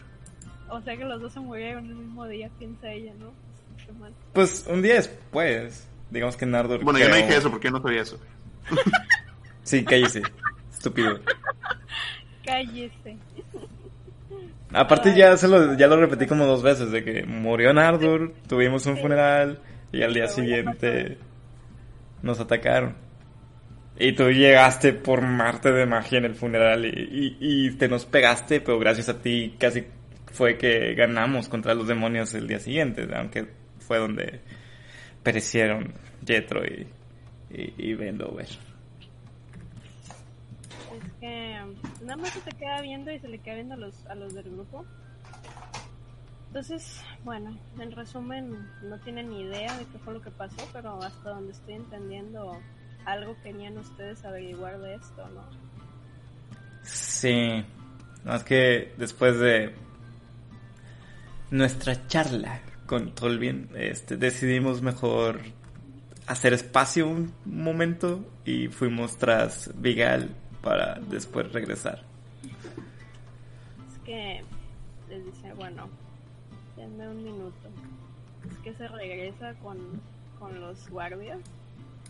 O 0.69 0.79
sea 0.79 0.95
que 0.95 1.03
los 1.03 1.19
dos 1.19 1.33
se 1.33 1.41
murieron 1.41 1.85
el 1.85 1.95
mismo 1.95 2.25
día, 2.27 2.49
piensa 2.57 2.89
ella, 2.93 3.13
¿no? 3.19 3.48
Pues. 3.97 4.13
Pues 4.33 4.65
un 4.67 4.81
día 4.81 4.95
después, 4.95 5.87
digamos 6.09 6.37
que 6.37 6.45
Nardor. 6.45 6.83
Bueno, 6.83 6.99
yo 6.99 7.09
no 7.09 7.15
dije 7.15 7.37
eso 7.37 7.49
porque 7.49 7.67
yo 7.67 7.71
no 7.71 7.81
sabía 7.81 8.01
eso. 8.01 8.19
Sí, 9.69 9.85
cállese. 9.85 10.23
Estúpido. 10.73 11.19
Cállese. 12.43 13.17
Aparte 14.73 15.15
ya 15.15 15.37
se 15.37 15.47
lo, 15.47 15.77
ya 15.77 15.85
lo 15.85 15.97
repetí 15.97 16.25
como 16.25 16.47
dos 16.47 16.63
veces, 16.63 16.89
de 16.89 17.03
que 17.03 17.23
murió 17.23 17.71
Nardur, 17.71 18.33
tuvimos 18.47 18.87
un 18.87 18.97
funeral 18.97 19.59
y 19.91 20.01
al 20.01 20.15
día 20.15 20.27
siguiente 20.27 21.19
nos 22.23 22.39
atacaron. 22.39 22.95
Y 23.99 24.13
tú 24.13 24.31
llegaste 24.31 24.93
por 24.93 25.21
Marte 25.21 25.71
de 25.71 25.85
magia 25.85 26.17
en 26.17 26.25
el 26.25 26.33
funeral 26.33 26.85
y, 26.85 27.37
y, 27.39 27.67
y 27.67 27.71
te 27.71 27.87
nos 27.87 28.07
pegaste, 28.07 28.61
pero 28.61 28.79
gracias 28.79 29.09
a 29.09 29.21
ti 29.21 29.55
casi 29.59 29.85
fue 30.31 30.57
que 30.57 30.95
ganamos 30.95 31.47
contra 31.47 31.75
los 31.75 31.87
demonios 31.87 32.33
el 32.33 32.47
día 32.47 32.59
siguiente, 32.59 33.07
aunque 33.13 33.47
fue 33.89 33.97
donde 33.97 34.39
perecieron 35.23 35.95
Jetro 36.23 36.63
y, 36.63 36.87
y, 37.49 37.73
y 37.75 37.95
Vendover. 37.95 38.45
Es 38.45 38.57
que 41.19 41.57
nada 42.03 42.15
más 42.17 42.29
se 42.29 42.41
te 42.41 42.51
queda 42.51 42.81
viendo 42.83 43.11
y 43.11 43.17
se 43.17 43.27
le 43.27 43.39
queda 43.39 43.55
viendo 43.55 43.73
a 43.73 43.77
los, 43.77 44.05
a 44.05 44.13
los 44.13 44.35
del 44.35 44.51
grupo. 44.51 44.85
Entonces, 46.49 47.03
bueno, 47.23 47.57
en 47.79 47.91
resumen, 47.91 48.69
no 48.83 48.99
tienen 48.99 49.31
ni 49.31 49.41
idea 49.41 49.75
de 49.75 49.85
qué 49.85 49.97
fue 49.97 50.13
lo 50.13 50.21
que 50.21 50.29
pasó, 50.29 50.69
pero 50.71 51.01
hasta 51.01 51.31
donde 51.31 51.53
estoy 51.53 51.73
entendiendo, 51.73 52.61
algo 53.05 53.35
querían 53.41 53.75
ustedes 53.79 54.23
averiguar 54.23 54.77
de 54.81 54.93
esto, 54.93 55.27
¿no? 55.29 55.49
Sí, 56.83 57.65
más 58.23 58.43
que 58.43 58.93
después 58.97 59.39
de 59.39 59.73
nuestra 61.49 62.05
charla 62.05 62.61
con 62.89 63.11
Tolvien, 63.11 63.69
este, 63.75 64.17
decidimos 64.17 64.81
mejor 64.81 65.41
hacer 66.25 66.53
espacio 66.53 67.07
un 67.07 67.31
momento 67.45 68.25
y 68.45 68.67
fuimos 68.67 69.15
tras 69.15 69.69
Vigal 69.79 70.31
para 70.63 70.95
después 70.95 71.53
regresar. 71.53 72.01
Es 72.41 73.99
que 74.03 74.41
les 75.07 75.23
dice, 75.23 75.53
bueno, 75.53 75.87
denme 76.75 77.07
un 77.09 77.23
minuto. 77.23 77.69
Es 78.49 78.57
que 78.63 78.73
se 78.73 78.87
regresa 78.87 79.53
con, 79.61 79.77
con 80.39 80.59
los 80.59 80.89
guardias 80.89 81.41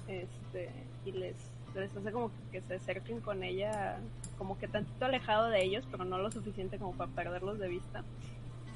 este 0.07 0.69
y 1.03 1.11
les, 1.11 1.35
les 1.75 1.93
hace 1.93 2.11
como 2.13 2.31
que 2.53 2.61
se 2.61 2.75
acerquen 2.75 3.19
con 3.19 3.43
ella, 3.43 3.99
como 4.37 4.57
que 4.57 4.69
tantito 4.69 5.03
alejado 5.03 5.49
de 5.49 5.61
ellos, 5.61 5.85
pero 5.91 6.05
no 6.05 6.19
lo 6.19 6.31
suficiente 6.31 6.77
como 6.77 6.93
para 6.93 7.11
perderlos 7.11 7.59
de 7.59 7.67
vista. 7.67 8.01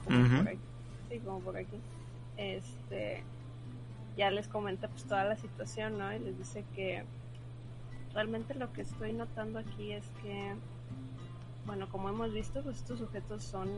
Como 0.03 0.27
por 0.39 0.49
aquí. 0.49 0.72
Sí, 1.13 1.19
como 1.19 1.39
por 1.41 1.55
aquí. 1.57 1.77
Este 2.37 3.23
ya 4.17 4.31
les 4.31 4.47
comenta 4.47 4.87
pues 4.87 5.03
toda 5.05 5.23
la 5.25 5.35
situación, 5.37 5.99
¿no? 5.99 6.11
Y 6.11 6.17
les 6.19 6.35
dice 6.39 6.65
que 6.75 7.03
realmente 8.15 8.55
lo 8.55 8.73
que 8.73 8.81
estoy 8.81 9.13
notando 9.13 9.59
aquí 9.59 9.91
es 9.91 10.03
que 10.23 10.55
bueno, 11.65 11.87
como 11.89 12.09
hemos 12.09 12.33
visto, 12.33 12.63
pues 12.63 12.77
estos 12.77 12.97
sujetos 12.99 13.43
son 13.43 13.69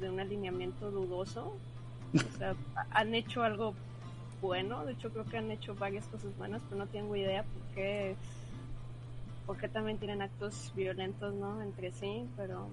de 0.00 0.10
un 0.10 0.18
alineamiento 0.18 0.90
dudoso. 0.90 1.52
O 2.14 2.36
sea, 2.38 2.56
ha- 2.74 3.00
han 3.00 3.14
hecho 3.14 3.44
algo 3.44 3.72
bueno. 4.42 4.84
De 4.84 4.94
hecho, 4.94 5.10
creo 5.10 5.24
que 5.26 5.38
han 5.38 5.50
hecho 5.52 5.76
varias 5.76 6.06
cosas 6.08 6.36
buenas, 6.36 6.60
pero 6.68 6.76
no 6.84 6.86
tengo 6.88 7.14
idea 7.14 7.44
por 7.44 7.62
qué, 7.74 8.16
por 9.46 9.56
qué 9.58 9.68
también 9.68 9.98
tienen 9.98 10.22
actos 10.22 10.72
violentos, 10.74 11.34
¿no? 11.34 11.62
Entre 11.62 11.92
sí, 11.92 12.28
pero 12.36 12.68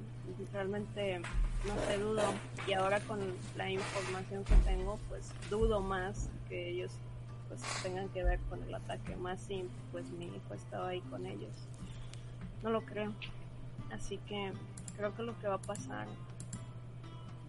realmente 0.52 1.22
no 1.68 1.76
sé, 1.86 1.98
dudo. 1.98 2.24
Y 2.68 2.74
ahora 2.74 3.00
con 3.02 3.20
la 3.56 3.70
información 3.70 4.44
que 4.44 4.56
tengo, 4.58 5.00
pues 5.10 5.30
dudo 5.50 5.82
más 5.82 6.30
que 6.50 6.70
ellos 6.70 6.92
pues 7.48 7.62
tengan 7.84 8.08
que 8.10 8.24
ver 8.24 8.40
con 8.50 8.64
el 8.64 8.74
ataque. 8.74 9.16
Más 9.16 9.42
si 9.42 9.68
pues 9.92 10.06
mi 10.12 10.26
hijo 10.26 10.54
estaba 10.54 10.90
ahí 10.90 11.02
con 11.02 11.26
ellos. 11.26 11.54
No 12.64 12.70
lo 12.70 12.82
creo. 12.82 13.14
Así 13.92 14.18
que 14.20 14.54
creo 14.96 15.16
que 15.16 15.24
lo 15.24 15.38
que 15.40 15.48
va 15.48 15.56
a 15.56 15.62
pasar 15.62 16.08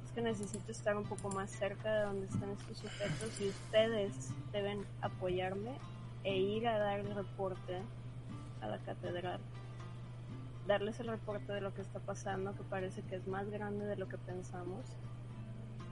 es 0.04 0.10
que 0.12 0.22
necesito 0.22 0.72
estar 0.72 0.96
un 0.96 1.04
poco 1.04 1.28
más 1.30 1.50
cerca 1.50 1.92
de 1.94 2.02
donde 2.02 2.26
están 2.26 2.50
estos 2.50 2.78
sujetos 2.78 3.40
y 3.40 3.48
ustedes 3.48 4.30
deben 4.52 4.84
apoyarme 5.00 5.72
e 6.24 6.36
ir 6.36 6.66
a 6.66 6.78
dar 6.78 7.00
el 7.00 7.14
reporte 7.14 7.80
a 8.60 8.66
la 8.66 8.78
catedral. 8.78 9.40
Darles 10.66 11.00
el 11.00 11.08
reporte 11.08 11.52
de 11.52 11.60
lo 11.60 11.74
que 11.74 11.82
está 11.82 11.98
pasando, 11.98 12.54
que 12.54 12.62
parece 12.62 13.02
que 13.02 13.16
es 13.16 13.26
más 13.26 13.48
grande 13.50 13.84
de 13.86 13.96
lo 13.96 14.08
que 14.08 14.18
pensamos. 14.18 14.84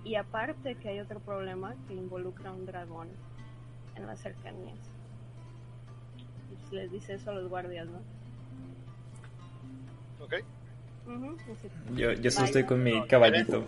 Y 0.04 0.14
aparte 0.14 0.76
que 0.76 0.88
hay 0.88 1.00
otro 1.00 1.20
problema 1.20 1.74
que 1.86 1.94
involucra 1.94 2.50
a 2.50 2.52
un 2.52 2.66
dragón 2.66 3.08
en 3.96 4.06
las 4.06 4.20
cercanías. 4.20 4.78
Y 6.50 6.54
pues 6.54 6.72
les 6.72 6.90
dice 6.92 7.14
eso 7.14 7.30
a 7.30 7.34
los 7.34 7.48
guardias, 7.48 7.86
¿no? 7.86 7.98
¿Ok? 10.24 10.34
Yo, 11.94 12.12
yo 12.12 12.30
solo 12.30 12.46
estoy 12.46 12.64
con 12.64 12.82
mi 12.82 13.06
caballito. 13.06 13.66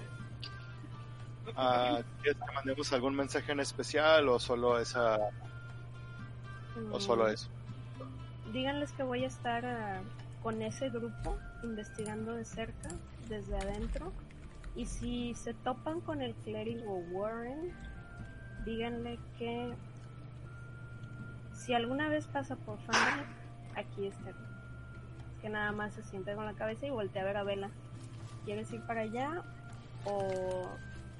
Ah, 1.57 2.01
¿Quieres 2.23 2.41
que 2.41 2.55
mandemos 2.55 2.93
algún 2.93 3.15
mensaje 3.15 3.53
en 3.53 3.61
especial 3.61 4.29
o 4.29 4.39
solo 4.39 4.79
esa 4.79 5.19
o 6.91 7.01
solo 7.01 7.27
Mm, 7.27 7.31
eso? 7.31 7.49
Díganles 8.53 8.93
que 8.93 9.03
voy 9.03 9.25
a 9.25 9.27
estar 9.27 9.65
con 10.43 10.61
ese 10.63 10.91
grupo 10.91 11.39
investigando 11.63 12.35
de 12.35 12.45
cerca, 12.45 12.89
desde 13.29 13.57
adentro. 13.57 14.13
Y 14.75 14.87
si 14.87 15.35
se 15.35 15.55
topan 15.55 16.01
con 16.01 16.23
el 16.23 16.35
clérigo 16.35 16.99
Warren, 17.13 17.73
díganle 18.65 19.19
que 19.39 19.73
si 21.55 21.75
alguna 21.75 22.09
vez 22.09 22.27
pasa 22.27 22.57
por 22.57 22.79
Fandom, 22.81 23.25
aquí 23.77 24.07
está. 24.07 24.31
Es 24.31 25.41
que 25.43 25.49
nada 25.49 25.73
más 25.73 25.95
se 25.95 26.03
siente 26.03 26.35
con 26.35 26.45
la 26.45 26.55
cabeza 26.55 26.87
y 26.87 26.91
voltea 26.91 27.23
a 27.23 27.27
ver 27.27 27.37
a 27.37 27.45
Vela. 27.45 27.71
¿Quieres 28.45 28.73
ir 28.73 28.81
para 28.83 29.03
allá 29.03 29.43
o 30.05 30.69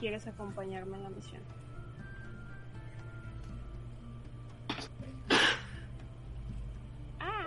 quieres 0.01 0.27
acompañarme 0.27 0.97
en 0.97 1.03
la 1.05 1.11
misión? 1.11 1.43
Ah, 7.21 7.47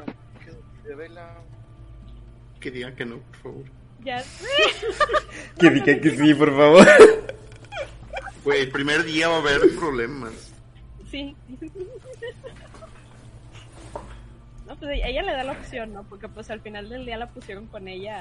De 0.83 0.95
vela. 0.95 1.35
Que 2.65 2.71
digan 2.71 2.95
que 2.95 3.05
no, 3.05 3.19
por 3.19 3.35
favor. 3.43 3.63
ya 4.03 4.19
sé. 4.23 4.47
Que 5.59 5.69
diga 5.69 6.01
que 6.01 6.09
sí, 6.17 6.33
por 6.33 6.49
favor. 6.49 6.87
Güey, 8.43 8.61
el 8.61 8.71
primer 8.71 9.03
día 9.03 9.27
va 9.27 9.35
a 9.35 9.37
haber 9.37 9.61
problemas. 9.77 10.51
Sí. 11.11 11.35
No, 14.67 14.75
pues 14.77 14.99
ella 15.03 15.21
le 15.21 15.31
da 15.31 15.43
la 15.43 15.51
opción, 15.51 15.93
¿no? 15.93 16.03
Porque 16.05 16.27
pues 16.27 16.49
al 16.49 16.59
final 16.61 16.89
del 16.89 17.05
día 17.05 17.17
la 17.17 17.27
pusieron 17.29 17.67
con 17.67 17.87
ella. 17.87 18.19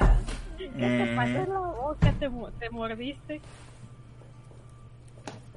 ¿Qué 0.59 0.69
te 0.69 1.13
Mm. 1.13 1.17
pasó 1.17 1.31
en 1.39 1.49
la 1.49 1.59
boca? 1.59 2.13
¿Te, 2.21 2.29
mo- 2.29 2.51
te 2.53 2.69
mordiste? 2.69 3.41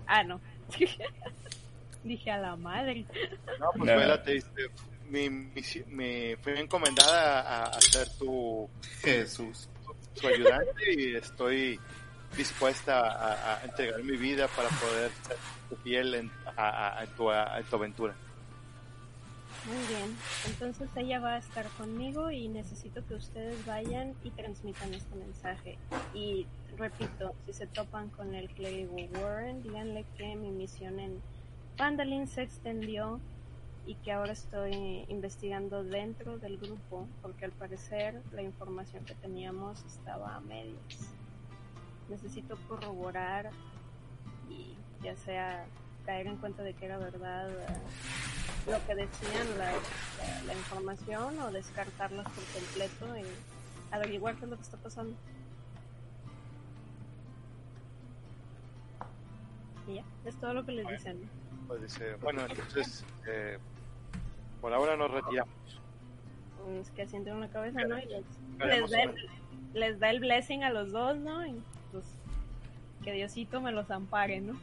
Ah, 0.05 0.23
no. 0.23 0.39
Dije 2.05 2.31
a 2.31 2.37
la 2.37 2.55
madre. 2.55 3.05
No, 3.59 3.67
pues 3.75 3.91
No. 3.91 3.97
Vela 3.99 4.23
te 4.23 4.31
dice, 4.31 4.47
mi, 5.09 5.29
misi- 5.29 5.85
me 5.87 6.37
fui 6.37 6.53
encomendada 6.57 7.41
a, 7.41 7.63
a 7.65 7.81
ser 7.81 8.07
tu, 8.17 8.69
Jesús. 9.01 9.69
su 10.13 10.27
ayudante 10.27 10.93
y 10.93 11.15
estoy 11.15 11.79
dispuesta 12.35 12.99
a, 12.99 13.57
a 13.59 13.63
entregar 13.63 14.03
mi 14.03 14.17
vida 14.17 14.47
para 14.49 14.69
poder 14.69 15.11
ser 15.27 15.37
tu 15.69 15.75
fiel 15.77 16.13
en, 16.15 16.31
a, 16.55 16.69
a- 16.69 17.01
a 17.01 17.05
tu, 17.07 17.29
a 17.31 17.61
tu 17.69 17.75
aventura. 17.75 18.15
Muy 19.65 19.85
bien. 19.87 20.15
Entonces 20.45 20.89
ella 20.95 21.19
va 21.19 21.33
a 21.33 21.37
estar 21.39 21.65
conmigo 21.77 22.31
y 22.31 22.47
necesito 22.47 23.05
que 23.05 23.15
ustedes 23.15 23.65
vayan 23.65 24.13
y 24.23 24.31
transmitan 24.31 24.93
este 24.93 25.13
mensaje. 25.15 25.77
Y 26.13 26.45
repito, 26.77 27.33
si 27.45 27.53
se 27.53 27.67
topan 27.67 28.09
con 28.09 28.33
el 28.33 28.49
clérigo 28.49 28.95
Warren, 29.21 29.61
díganle 29.63 30.05
que 30.17 30.35
mi 30.35 30.51
misión 30.51 30.99
en 30.99 31.21
Vandalin 31.77 32.27
se 32.27 32.43
extendió 32.43 33.19
y 33.87 33.95
que 34.03 34.11
ahora 34.11 34.33
estoy 34.33 35.05
investigando 35.07 35.81
dentro 35.85 36.37
del 36.39 36.57
grupo 36.57 37.07
porque 37.21 37.45
al 37.45 37.53
parecer 37.53 38.21
la 38.31 38.41
información 38.41 39.05
que 39.05 39.15
teníamos 39.15 39.85
estaba 39.85 40.35
a 40.35 40.41
medias. 40.41 41.15
Necesito 42.09 42.57
corroborar 42.67 43.49
y 44.49 44.77
ya 45.01 45.15
sea 45.15 45.65
caer 46.05 46.27
en 46.27 46.35
cuenta 46.35 46.63
de 46.63 46.73
que 46.73 46.85
era 46.85 46.97
verdad 46.97 47.49
eh, 47.63 47.89
lo 48.65 48.83
que 48.85 48.95
decían 48.95 49.57
la, 49.57 49.73
la- 50.17 50.41
la 50.43 50.53
información 50.53 51.39
o 51.39 51.49
descartarlas 51.51 52.27
por 52.35 52.45
completo 52.51 53.15
y 53.17 53.41
averiguar 53.91 54.35
qué 54.37 54.43
es 54.43 54.49
lo 54.51 54.57
que 54.57 54.63
está 54.63 54.77
pasando. 54.77 55.17
Y 59.85 59.95
ya, 59.95 60.05
es 60.25 60.37
todo 60.37 60.53
lo 60.53 60.65
que 60.65 60.73
les 60.73 60.85
dicen. 60.89 61.31
Pues 61.67 61.81
dice, 61.81 62.15
bueno, 62.15 62.45
entonces, 62.49 63.05
eh, 63.27 63.57
por 64.61 64.73
ahora 64.73 64.95
nos 64.97 65.11
retiramos. 65.11 65.53
Es 66.81 66.91
que 66.91 67.03
asienten 67.03 67.39
la 67.39 67.47
cabeza, 67.49 67.83
¿no? 67.85 67.97
Y 67.97 68.05
les, 68.07 68.89
da 68.91 69.01
el, 69.03 69.15
les 69.73 69.99
da 69.99 70.09
el 70.09 70.19
blessing 70.19 70.63
a 70.63 70.69
los 70.69 70.91
dos, 70.91 71.17
¿no? 71.17 71.45
Y 71.45 71.61
pues 71.91 72.05
que 73.03 73.13
Diosito 73.13 73.61
me 73.61 73.71
los 73.71 73.89
ampare, 73.89 74.41
¿no? 74.41 74.59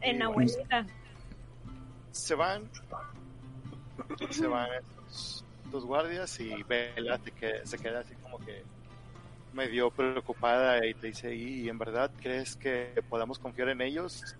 En 0.00 0.22
abuelita. 0.22 0.86
Se 2.12 2.34
van, 2.34 2.70
se 4.30 4.46
van 4.46 4.68
estos, 4.74 5.44
estos 5.64 5.84
guardias 5.84 6.38
y 6.40 6.62
Vela 6.62 7.18
te 7.18 7.32
que- 7.32 7.66
se 7.66 7.78
queda 7.78 8.00
así 8.00 8.14
como 8.16 8.38
que 8.38 8.62
medio 9.52 9.90
preocupada 9.90 10.86
y 10.86 10.94
te 10.94 11.08
dice, 11.08 11.34
¿y 11.34 11.68
en 11.68 11.78
verdad 11.78 12.10
crees 12.20 12.56
que 12.56 13.02
podamos 13.08 13.38
confiar 13.38 13.70
en 13.70 13.80
ellos? 13.80 14.36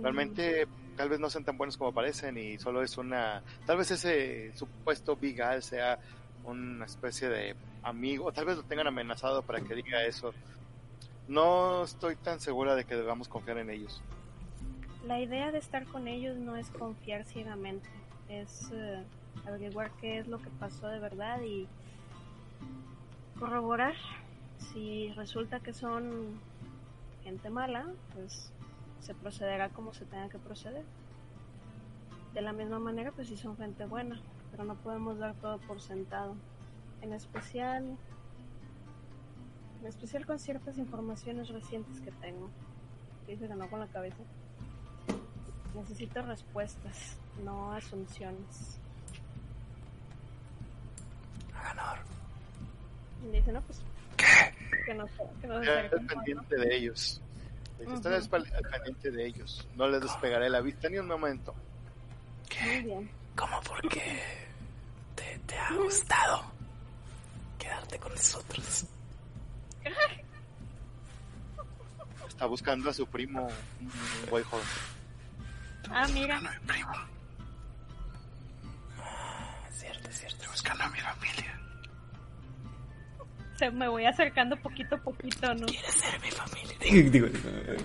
Realmente 0.00 0.66
tal 0.96 1.08
vez 1.08 1.20
no 1.20 1.30
sean 1.30 1.44
tan 1.44 1.56
buenos 1.56 1.76
como 1.76 1.92
parecen 1.92 2.36
y 2.38 2.58
solo 2.58 2.82
es 2.82 2.96
una, 2.98 3.42
tal 3.66 3.78
vez 3.78 3.90
ese 3.90 4.52
supuesto 4.54 5.16
Big 5.16 5.40
Al 5.42 5.62
sea 5.62 5.98
una 6.44 6.84
especie 6.86 7.28
de 7.28 7.56
amigo, 7.82 8.32
tal 8.32 8.46
vez 8.46 8.56
lo 8.56 8.62
tengan 8.62 8.86
amenazado 8.86 9.42
para 9.42 9.60
que 9.60 9.74
diga 9.74 10.04
eso. 10.04 10.32
No 11.28 11.84
estoy 11.84 12.16
tan 12.16 12.40
segura 12.40 12.74
de 12.74 12.84
que 12.84 12.96
debamos 12.96 13.28
confiar 13.28 13.58
en 13.58 13.70
ellos. 13.70 14.02
La 15.06 15.20
idea 15.20 15.50
de 15.50 15.58
estar 15.58 15.84
con 15.86 16.08
ellos 16.08 16.36
no 16.36 16.56
es 16.56 16.68
confiar 16.70 17.24
ciegamente, 17.24 17.88
es 18.28 18.70
eh, 18.72 19.02
averiguar 19.46 19.90
qué 20.00 20.18
es 20.18 20.28
lo 20.28 20.40
que 20.40 20.50
pasó 20.50 20.88
de 20.88 20.98
verdad 21.00 21.40
y 21.42 21.66
corroborar. 23.38 23.94
Si 24.58 25.12
resulta 25.16 25.60
que 25.60 25.72
son 25.72 26.40
gente 27.24 27.50
mala, 27.50 27.86
pues 28.14 28.52
se 29.02 29.14
procederá 29.14 29.68
como 29.68 29.92
se 29.92 30.06
tenga 30.06 30.28
que 30.28 30.38
proceder. 30.38 30.84
De 32.32 32.40
la 32.40 32.52
misma 32.52 32.78
manera, 32.78 33.12
pues 33.12 33.28
si 33.28 33.36
son 33.36 33.56
gente 33.56 33.84
buena, 33.84 34.18
pero 34.50 34.64
no 34.64 34.76
podemos 34.76 35.18
dar 35.18 35.34
todo 35.34 35.58
por 35.58 35.80
sentado. 35.80 36.36
En 37.02 37.12
especial, 37.12 37.96
en 39.80 39.86
especial 39.86 40.24
con 40.24 40.38
ciertas 40.38 40.78
informaciones 40.78 41.48
recientes 41.48 42.00
que 42.00 42.12
tengo. 42.12 42.48
Dice 43.26 43.48
que 43.48 43.54
no 43.54 43.68
con 43.68 43.80
la 43.80 43.88
cabeza. 43.88 44.22
Necesito 45.74 46.22
respuestas, 46.22 47.18
no 47.44 47.72
asunciones. 47.72 48.78
Aganor. 51.54 51.98
Dice, 53.32 53.52
no, 53.52 53.60
pues. 53.62 53.82
Que 54.86 54.94
no, 54.94 55.06
que 55.40 55.46
no 55.46 55.60
pendiente 56.06 56.56
de 56.56 56.76
ellos. 56.76 57.20
Espal- 57.86 58.52
al 58.54 58.62
pendiente 58.70 59.10
de 59.10 59.26
ellos. 59.26 59.66
No 59.76 59.88
les 59.88 60.00
despegaré 60.00 60.48
la 60.50 60.60
vista 60.60 60.88
ni 60.88 60.98
un 60.98 61.06
momento. 61.06 61.54
Muy 62.62 62.82
bien. 62.82 63.10
¿Cómo 63.36 63.60
porque 63.62 64.20
te, 65.14 65.38
te 65.46 65.56
ha 65.58 65.72
gustado 65.74 66.42
quedarte 67.58 67.98
con 67.98 68.12
nosotros? 68.12 68.84
Está 72.28 72.46
buscando 72.46 72.90
a 72.90 72.94
su 72.94 73.06
primo, 73.06 73.46
un 73.80 73.90
boy 74.30 74.42
joven. 74.42 74.66
Ah, 75.90 76.06
mira, 76.12 76.40
No, 76.40 76.50
mi 76.50 76.58
primo. 76.66 76.92
Es 79.70 79.76
cierto, 79.78 80.08
es 80.08 80.18
cierto. 80.18 80.44
Buscando 80.50 80.84
a 80.84 80.88
mi 80.88 80.98
familia. 80.98 81.60
Me 83.70 83.88
voy 83.88 84.06
acercando 84.06 84.56
poquito 84.56 84.96
a 84.96 84.98
poquito, 84.98 85.54
¿no? 85.54 85.66
¿Quieres 85.66 85.94
ser 85.94 86.20
mi 86.20 86.30
familia? 86.30 86.76
Digo, 87.10 87.28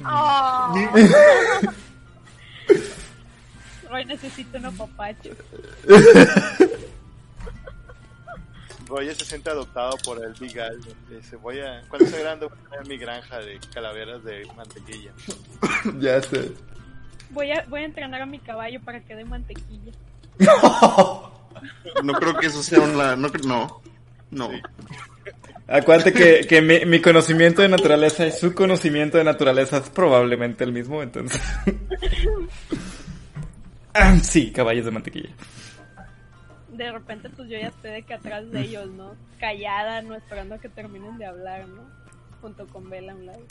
Oh. 0.06 0.74
Hoy 3.90 4.04
necesito 4.04 4.58
un 4.58 4.66
apapacho. 4.66 5.30
Roger 8.88 9.16
se 9.16 9.26
siente 9.26 9.50
adoptado 9.50 9.98
por 10.04 10.24
el 10.24 10.34
Big 10.34 10.60
Al. 10.60 10.80
Dice, 11.10 11.36
voy 11.36 11.60
a, 11.60 11.82
cuando 11.90 12.08
sea 12.08 12.20
grande 12.20 12.48
voy 12.48 12.58
a 12.58 12.70
tener 12.70 12.88
mi 12.88 12.98
granja 12.98 13.40
de 13.40 13.60
calaveras 13.74 14.24
de 14.24 14.46
mantequilla. 14.56 15.12
ya 16.00 16.22
sé. 16.22 16.52
Voy 17.32 17.52
a, 17.52 17.66
voy 17.68 17.82
a 17.82 17.86
entrenar 17.86 18.22
a 18.22 18.26
mi 18.26 18.40
caballo 18.40 18.82
para 18.82 19.02
que 19.02 19.16
dé 19.16 19.26
mantequilla. 19.26 19.92
No 22.04 22.14
creo 22.14 22.38
que 22.38 22.48
eso 22.48 22.64
sea 22.64 22.80
una... 22.82 23.16
No, 23.16 23.30
no. 23.46 23.82
No. 24.32 24.50
Acuérdate 25.68 26.14
que, 26.14 26.48
que 26.48 26.62
mi, 26.62 26.86
mi 26.86 27.02
conocimiento 27.02 27.62
de 27.62 27.68
naturaleza 27.70 28.26
y 28.26 28.32
su 28.32 28.54
conocimiento 28.54 29.18
de 29.18 29.24
naturaleza 29.26 29.78
es 29.78 29.90
probablemente 29.90 30.64
el 30.64 30.72
mismo, 30.72 31.04
entonces. 31.04 31.42
Ah, 33.94 34.16
sí, 34.22 34.52
caballos 34.52 34.86
de 34.86 34.92
mantequilla. 34.92 35.30
De 36.70 36.92
repente, 36.92 37.30
pues 37.30 37.50
yo 37.50 37.58
ya 37.58 37.70
estoy 37.70 37.90
de 37.92 38.04
que 38.04 38.14
atrás 38.14 38.52
de 38.52 38.62
ellos, 38.62 38.88
¿no? 38.92 39.16
Callada, 39.40 40.04
no 40.04 40.14
esperando 40.14 40.54
a 40.56 40.58
que 40.60 40.70
terminen 40.70 41.18
de 41.18 41.26
hablar, 41.26 41.68
¿no? 41.68 41.82
Junto 42.40 42.68
con 42.68 42.88
Bella 42.92 43.14
a 43.14 43.16
un 43.16 43.26
lado. 43.26 43.42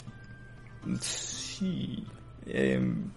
Sí. 1.01 2.05
em, 2.45 3.11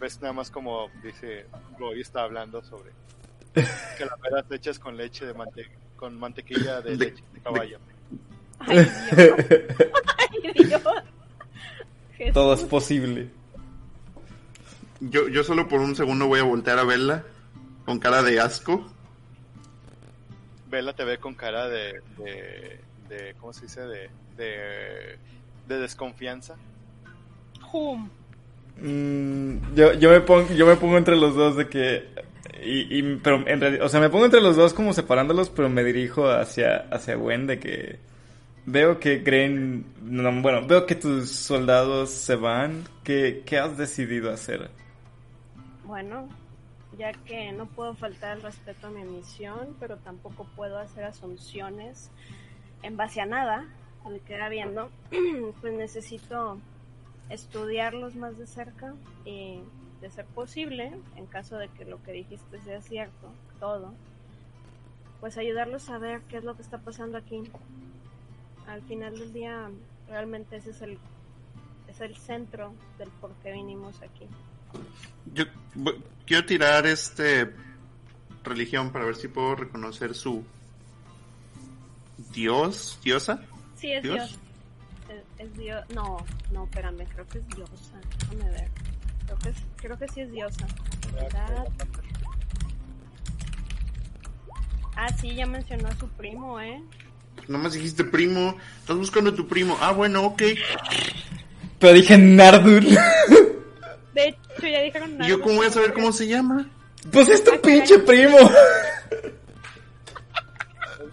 Ves 0.00 0.20
nada 0.20 0.32
más 0.32 0.50
como 0.50 0.88
dice, 1.02 1.46
Roy 1.78 2.00
está 2.00 2.22
hablando 2.22 2.62
sobre 2.62 2.90
calaveras 3.98 4.44
hechas 4.52 4.78
con 4.78 4.96
leche 4.96 5.26
de 5.26 5.34
mante 5.34 5.66
con 5.96 6.16
mantequilla 6.18 6.80
de 6.80 6.96
De- 6.96 7.06
leche 7.06 7.24
de 7.34 7.40
caballo. 7.40 7.78
Ay, 8.66 8.76
Dios. 8.76 8.88
Ay, 10.18 10.64
Dios. 10.64 10.82
Jesús. 12.16 12.34
todo 12.34 12.54
es 12.54 12.64
posible. 12.64 13.28
Yo, 15.00 15.28
yo 15.28 15.42
solo 15.44 15.66
por 15.68 15.80
un 15.80 15.96
segundo 15.96 16.26
voy 16.26 16.40
a 16.40 16.44
voltear 16.44 16.78
a 16.78 16.84
verla 16.84 17.24
con 17.86 17.98
cara 17.98 18.22
de 18.22 18.38
asco. 18.40 18.86
Bella 20.70 20.92
te 20.92 21.04
ve 21.04 21.18
con 21.18 21.34
cara 21.34 21.68
de, 21.68 22.00
de, 22.18 22.80
de 23.08 23.34
¿cómo 23.40 23.52
se 23.52 23.62
dice? 23.62 23.80
De, 23.80 24.10
de, 24.36 25.18
de 25.66 25.78
desconfianza. 25.78 26.56
Hum. 27.72 28.08
Mm, 28.76 29.74
yo, 29.74 29.92
yo, 29.94 30.10
me 30.10 30.20
pongo, 30.20 30.52
yo 30.54 30.66
me 30.66 30.76
pongo 30.76 30.96
entre 30.98 31.16
los 31.16 31.34
dos 31.34 31.56
de 31.56 31.68
que... 31.68 32.08
Y, 32.62 32.98
y- 32.98 33.16
pero 33.22 33.36
en 33.48 33.60
realidad, 33.60 33.84
o 33.84 33.88
sea, 33.88 34.00
me 34.00 34.10
pongo 34.10 34.26
entre 34.26 34.40
los 34.42 34.54
dos 34.56 34.74
como 34.74 34.92
separándolos, 34.92 35.48
pero 35.50 35.68
me 35.70 35.82
dirijo 35.82 36.28
hacia, 36.30 36.76
hacia 36.90 37.14
Gwen 37.16 37.46
de 37.46 37.58
que 37.58 37.98
veo 38.66 39.00
que 39.00 39.22
creen, 39.22 39.86
no, 40.02 40.42
bueno, 40.42 40.66
veo 40.66 40.86
que 40.86 40.94
tus 40.94 41.30
soldados 41.30 42.10
se 42.10 42.36
van. 42.36 42.84
¿Qué, 43.04 43.42
qué 43.46 43.58
has 43.58 43.76
decidido 43.76 44.32
hacer? 44.32 44.70
Bueno, 45.84 46.28
ya 46.98 47.12
que 47.12 47.52
no 47.52 47.66
puedo 47.66 47.94
faltar 47.94 48.36
el 48.36 48.42
respeto 48.42 48.88
a 48.88 48.90
mi 48.90 49.02
misión, 49.04 49.76
pero 49.80 49.96
tampoco 49.98 50.46
puedo 50.56 50.78
hacer 50.78 51.04
asunciones 51.04 52.10
en 52.82 52.96
base 52.96 53.20
a 53.20 53.26
nada, 53.26 53.66
me 54.08 54.20
queda 54.20 54.48
viendo, 54.48 54.90
pues 55.60 55.74
necesito 55.74 56.58
estudiarlos 57.28 58.16
más 58.16 58.38
de 58.38 58.46
cerca 58.46 58.94
y, 59.24 59.60
de 60.00 60.10
ser 60.10 60.24
posible, 60.26 60.92
en 61.16 61.26
caso 61.26 61.58
de 61.58 61.68
que 61.68 61.84
lo 61.84 62.02
que 62.02 62.12
dijiste 62.12 62.60
sea 62.60 62.80
cierto, 62.80 63.28
todo, 63.58 63.92
pues 65.20 65.36
ayudarlos 65.36 65.90
a 65.90 65.98
ver 65.98 66.22
qué 66.22 66.38
es 66.38 66.44
lo 66.44 66.56
que 66.56 66.62
está 66.62 66.78
pasando 66.78 67.18
aquí. 67.18 67.42
Al 68.70 68.82
final 68.82 69.18
del 69.18 69.32
día, 69.32 69.68
realmente 70.08 70.56
ese 70.56 70.70
es 70.70 70.80
el, 70.80 70.96
es 71.88 72.00
el 72.00 72.16
centro 72.16 72.72
del 72.98 73.08
por 73.20 73.32
qué 73.42 73.50
vinimos 73.50 74.00
aquí. 74.00 74.28
Yo 75.34 75.44
quiero 76.24 76.46
tirar 76.46 76.86
este 76.86 77.52
religión 78.44 78.92
para 78.92 79.06
ver 79.06 79.16
si 79.16 79.26
puedo 79.26 79.56
reconocer 79.56 80.14
su 80.14 80.44
dios, 82.32 83.00
diosa. 83.02 83.42
Sí, 83.74 83.90
es 83.90 84.04
¿Dios? 84.04 84.14
Dios. 84.14 84.38
Es, 85.08 85.46
es 85.46 85.58
Dios. 85.58 85.84
No, 85.92 86.18
no, 86.52 86.64
espérame, 86.64 87.08
creo 87.12 87.26
que 87.26 87.38
es 87.38 87.48
diosa. 87.48 88.00
Déjame 88.20 88.50
ver. 88.50 88.70
Creo 89.26 89.38
que, 89.38 89.48
es, 89.48 89.56
creo 89.76 89.98
que 89.98 90.08
sí 90.08 90.20
es 90.20 90.30
diosa. 90.30 90.66
¿Verdad? 91.12 91.66
Ah, 94.94 95.08
sí, 95.08 95.34
ya 95.34 95.46
mencionó 95.46 95.88
a 95.88 95.96
su 95.96 96.08
primo, 96.10 96.60
¿eh? 96.60 96.80
Nomás 97.50 97.72
dijiste 97.72 98.04
primo, 98.04 98.56
estás 98.78 98.96
buscando 98.96 99.30
a 99.30 99.34
tu 99.34 99.48
primo. 99.48 99.76
Ah, 99.80 99.90
bueno, 99.90 100.22
ok. 100.24 100.40
Pero 101.80 101.92
dije 101.94 102.16
Nardur. 102.16 102.80
De 104.14 104.28
hecho, 104.28 104.66
ya 104.68 104.82
dijeron 104.82 105.10
¿Y 105.10 105.14
nada. 105.14 105.28
yo 105.28 105.40
cómo 105.40 105.56
voy 105.56 105.66
a 105.66 105.70
saber 105.70 105.92
cómo 105.92 106.12
se 106.12 106.28
llama? 106.28 106.68
pues 107.10 107.28
es 107.28 107.42
tu 107.42 107.60
pinche 107.60 107.98
primo. 108.00 108.38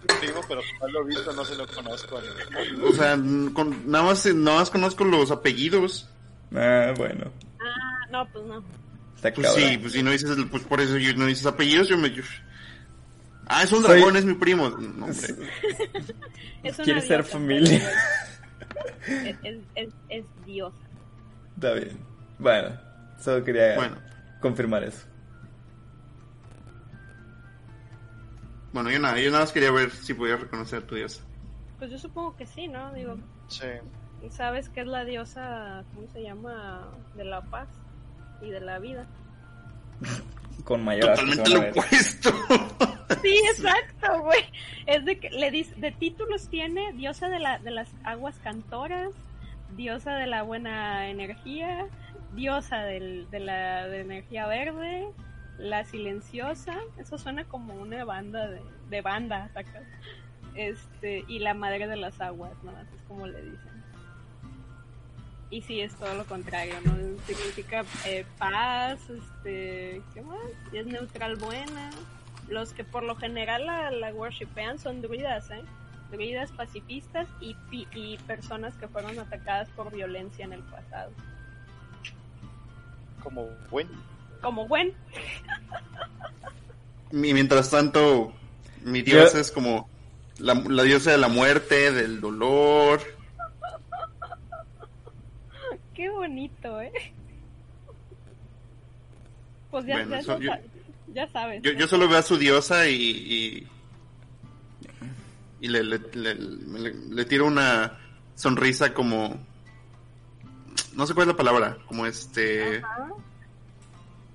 Es 0.08 0.16
primo, 0.20 0.40
pero 0.46 0.60
no 0.80 0.88
lo 0.88 1.02
he 1.02 1.04
visto, 1.06 1.32
no 1.32 1.44
se 1.44 1.56
lo 1.56 1.66
conozco. 1.66 2.20
O 2.84 2.92
sea, 2.92 3.14
n- 3.14 3.52
con- 3.52 3.90
nada 3.90 4.04
más 4.04 4.24
nada 4.26 4.58
más 4.60 4.70
conozco 4.70 5.04
los 5.04 5.30
apellidos. 5.32 6.08
Ah, 6.54 6.92
bueno. 6.96 7.32
Ah, 7.60 8.06
no, 8.12 8.28
pues 8.32 8.44
no. 8.44 8.62
Está 9.16 9.32
Pues 9.34 9.48
cabrón. 9.48 9.68
sí, 9.70 9.78
pues 9.78 9.92
si 9.94 10.02
no 10.04 10.12
dices, 10.12 10.30
pues 10.52 10.62
por 10.62 10.80
eso 10.80 10.96
yo 10.98 11.12
no 11.16 11.26
dices 11.26 11.46
apellidos, 11.46 11.88
yo 11.88 11.98
me 11.98 12.12
yo- 12.12 12.22
Ah, 13.48 13.62
es 13.62 13.72
un 13.72 13.82
Soy- 13.82 13.96
dragón, 13.96 14.16
es 14.16 14.24
mi 14.24 14.34
primo. 14.34 14.68
No, 14.70 15.06
hombre. 15.06 15.34
Es 16.62 16.74
una 16.78 16.84
Quiere 16.84 17.00
ser 17.00 17.24
familia. 17.24 17.80
Es, 19.06 19.36
es, 19.42 19.58
es, 19.74 19.88
es 20.08 20.24
diosa. 20.44 20.76
Está 21.54 21.72
bien. 21.72 21.98
Bueno, 22.38 22.68
solo 23.18 23.42
quería 23.44 23.74
Bueno. 23.76 23.96
confirmar 24.40 24.84
eso. 24.84 25.06
Bueno, 28.72 28.90
yo 28.90 28.98
nada, 29.00 29.18
yo 29.18 29.30
nada 29.30 29.44
más 29.44 29.52
quería 29.52 29.72
ver 29.72 29.90
si 29.90 30.14
podía 30.14 30.36
reconocer 30.36 30.82
a 30.82 30.86
tu 30.86 30.94
diosa. 30.94 31.22
Pues 31.78 31.90
yo 31.90 31.98
supongo 31.98 32.36
que 32.36 32.44
sí, 32.46 32.68
¿no? 32.68 32.92
Digo, 32.92 33.16
Sí. 33.48 33.66
¿sabes 34.30 34.68
qué 34.68 34.82
es 34.82 34.86
la 34.86 35.04
diosa, 35.04 35.84
cómo 35.94 36.06
se 36.12 36.22
llama? 36.22 36.86
De 37.16 37.24
la 37.24 37.40
paz 37.42 37.68
y 38.42 38.50
de 38.50 38.60
la 38.60 38.78
vida. 38.78 39.06
Con 40.64 40.84
mayor 40.84 41.10
Totalmente 41.10 41.50
lo 41.50 41.60
opuesto. 41.70 42.30
Sí, 43.22 43.40
exacto, 43.50 44.20
güey. 44.22 44.44
Es 44.86 45.04
de 45.04 45.18
que 45.18 45.30
le 45.30 45.50
dice, 45.50 45.74
de 45.76 45.90
títulos 45.92 46.48
tiene 46.48 46.92
diosa 46.92 47.28
de 47.28 47.38
la 47.38 47.58
de 47.58 47.70
las 47.70 47.88
aguas 48.04 48.38
cantoras, 48.44 49.12
diosa 49.76 50.14
de 50.14 50.26
la 50.26 50.42
buena 50.42 51.08
energía, 51.08 51.86
diosa 52.34 52.82
del, 52.84 53.28
de 53.30 53.40
la 53.40 53.88
de 53.88 54.00
energía 54.00 54.46
verde, 54.46 55.08
la 55.58 55.84
silenciosa, 55.84 56.76
eso 56.98 57.18
suena 57.18 57.44
como 57.44 57.74
una 57.74 58.04
banda 58.04 58.46
de, 58.48 58.60
de 58.88 59.00
banda, 59.00 59.50
¿sacas? 59.52 59.84
Este, 60.54 61.24
y 61.28 61.40
la 61.40 61.54
madre 61.54 61.86
de 61.86 61.96
las 61.96 62.20
aguas, 62.20 62.52
¿no? 62.62 62.70
Así 62.70 62.94
es 62.94 63.02
como 63.02 63.26
le 63.26 63.42
dicen. 63.42 63.67
Y 65.50 65.62
sí, 65.62 65.80
es 65.80 65.94
todo 65.94 66.14
lo 66.14 66.24
contrario, 66.24 66.74
¿no? 66.84 66.92
Significa 67.26 67.84
eh, 68.04 68.26
paz, 68.38 68.98
este, 69.08 70.02
¿qué 70.12 70.20
más? 70.22 70.38
Y 70.72 70.76
es 70.78 70.86
neutral 70.86 71.36
buena. 71.36 71.90
Los 72.48 72.72
que 72.72 72.84
por 72.84 73.02
lo 73.02 73.16
general 73.16 73.66
la, 73.66 73.90
la 73.90 74.12
worshipean 74.12 74.78
son 74.78 75.00
druidas, 75.02 75.50
¿eh? 75.50 75.62
Druidas 76.10 76.50
pacifistas 76.52 77.28
y, 77.40 77.54
pi- 77.70 77.88
y 77.94 78.16
personas 78.18 78.74
que 78.74 78.88
fueron 78.88 79.18
atacadas 79.18 79.68
por 79.70 79.92
violencia 79.92 80.44
en 80.44 80.52
el 80.54 80.62
pasado. 80.62 81.12
Como 83.22 83.46
buen. 83.70 83.88
Como 84.40 84.66
Gwen. 84.68 84.94
Y 87.10 87.34
mientras 87.34 87.70
tanto, 87.70 88.32
mi 88.82 89.02
diosa 89.02 89.34
Yo- 89.34 89.40
es 89.40 89.50
como 89.50 89.88
la, 90.38 90.54
la 90.54 90.82
diosa 90.84 91.10
de 91.10 91.18
la 91.18 91.28
muerte, 91.28 91.90
del 91.92 92.20
dolor. 92.20 93.00
Qué 95.98 96.08
bonito, 96.10 96.80
¿eh? 96.80 96.92
Pues 99.72 99.84
ya, 99.84 99.94
Bueno, 99.96 100.10
ya, 100.12 100.18
eso 100.20 100.38
ya 100.38 100.44
yo- 100.44 100.52
sa- 100.52 100.60
ya 101.12 101.28
sabes. 101.32 101.60
Yo, 101.62 101.72
¿no? 101.72 101.78
yo 101.80 101.88
solo 101.88 102.08
veo 102.08 102.18
a 102.18 102.22
su 102.22 102.36
diosa 102.38 102.86
y. 102.88 102.94
y, 102.94 103.66
y 105.60 105.66
le, 105.68 105.82
le, 105.82 105.98
le, 106.12 106.34
le- 106.36 106.94
le 106.94 107.24
tiro 107.24 107.46
una 107.46 107.98
sonrisa 108.36 108.94
como. 108.94 109.36
No 110.94 111.04
sé 111.04 111.14
cuál 111.14 111.24
es 111.28 111.34
la 111.34 111.36
palabra. 111.36 111.78
Como 111.86 112.06
este. 112.06 112.78
Ajá. 112.78 113.08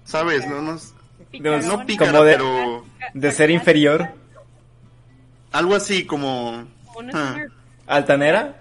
¿Sabes? 0.04 0.46
No, 0.46 0.62
no, 0.62 0.78
Picarón. 1.32 1.66
no 1.66 1.86
pícara, 1.86 2.12
Como 2.12 2.24
de- 2.26 2.34
pero. 2.34 2.86
De 3.14 3.32
ser 3.32 3.52
inferior, 3.52 4.10
Algo 5.54 5.76
así 5.76 6.06
como. 6.06 6.68
Como 6.88 7.00
una 7.00 7.12
Ah. 7.14 7.46
Altanera. 7.88 8.60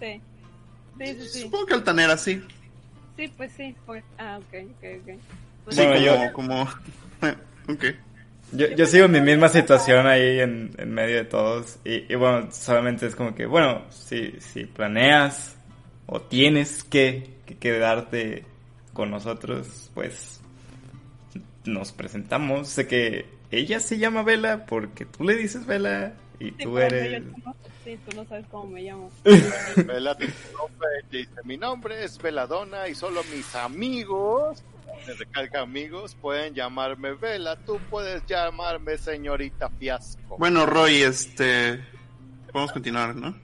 Sí. 0.00 0.22
Sí, 0.98 1.06
sí, 1.14 1.28
sí. 1.28 1.40
Supongo 1.42 1.66
que 1.66 1.74
altanera, 1.74 2.16
sí. 2.16 2.42
Sí, 3.16 3.28
pues 3.36 3.52
sí. 3.56 3.74
pues- 3.86 4.04
Ah, 4.18 4.38
ok, 4.38 4.54
ok, 4.70 4.84
ok. 5.02 5.18
Pues 5.64 5.76
Sí, 5.76 5.84
Bueno, 5.86 5.94
como. 5.94 6.24
yo- 6.26 6.32
como... 6.32 6.62
ok. 7.74 7.84
Yo, 8.52 8.66
yo 8.68 8.86
sigo 8.86 9.04
en 9.04 9.12
mi 9.12 9.20
misma 9.20 9.48
situación 9.50 10.06
ahí 10.06 10.40
en, 10.40 10.70
en 10.78 10.90
medio 10.94 11.16
de 11.16 11.24
todos. 11.24 11.78
Y, 11.84 12.10
y 12.10 12.16
bueno, 12.16 12.48
solamente 12.50 13.06
es 13.06 13.14
como 13.14 13.34
que, 13.34 13.44
bueno, 13.46 13.82
si, 13.90 14.32
si 14.40 14.64
planeas 14.64 15.56
o 16.06 16.22
tienes 16.22 16.82
que, 16.82 17.34
que 17.44 17.56
quedarte 17.58 18.46
con 18.94 19.10
nosotros, 19.10 19.90
pues 19.94 20.40
nos 21.66 21.92
presentamos. 21.92 22.68
Sé 22.68 22.86
que 22.86 23.26
ella 23.50 23.80
se 23.80 23.98
llama 23.98 24.22
Vela 24.22 24.64
porque 24.64 25.04
tú 25.04 25.24
le 25.24 25.34
dices 25.36 25.66
Vela 25.66 26.14
y 26.40 26.50
Sí, 26.50 26.54
tú 26.62 26.78
eres... 26.78 27.12
yo 27.24 27.30
no- 27.44 27.54
sí, 27.84 27.98
tú 28.08 28.16
no 28.16 28.24
sabes 28.26 28.46
cómo 28.50 28.70
me 28.70 28.82
llamo. 28.82 29.10
Vela, 29.24 30.14
tu 30.16 30.24
nombre, 30.56 30.88
dice, 31.10 31.30
mi 31.44 31.56
nombre 31.56 32.04
es 32.04 32.18
Veladona 32.18 32.88
y 32.88 32.94
solo 32.94 33.22
mis 33.34 33.54
amigos, 33.56 34.62
me 35.06 35.14
recalca 35.14 35.60
amigos, 35.60 36.14
pueden 36.20 36.54
llamarme 36.54 37.12
Vela. 37.14 37.56
Tú 37.56 37.78
puedes 37.90 38.24
llamarme 38.26 38.98
señorita 38.98 39.68
Fiasco. 39.70 40.36
Bueno, 40.38 40.66
Roy, 40.66 41.02
este. 41.02 41.84
Podemos 42.52 42.72
continuar, 42.72 43.14
¿no? 43.14 43.34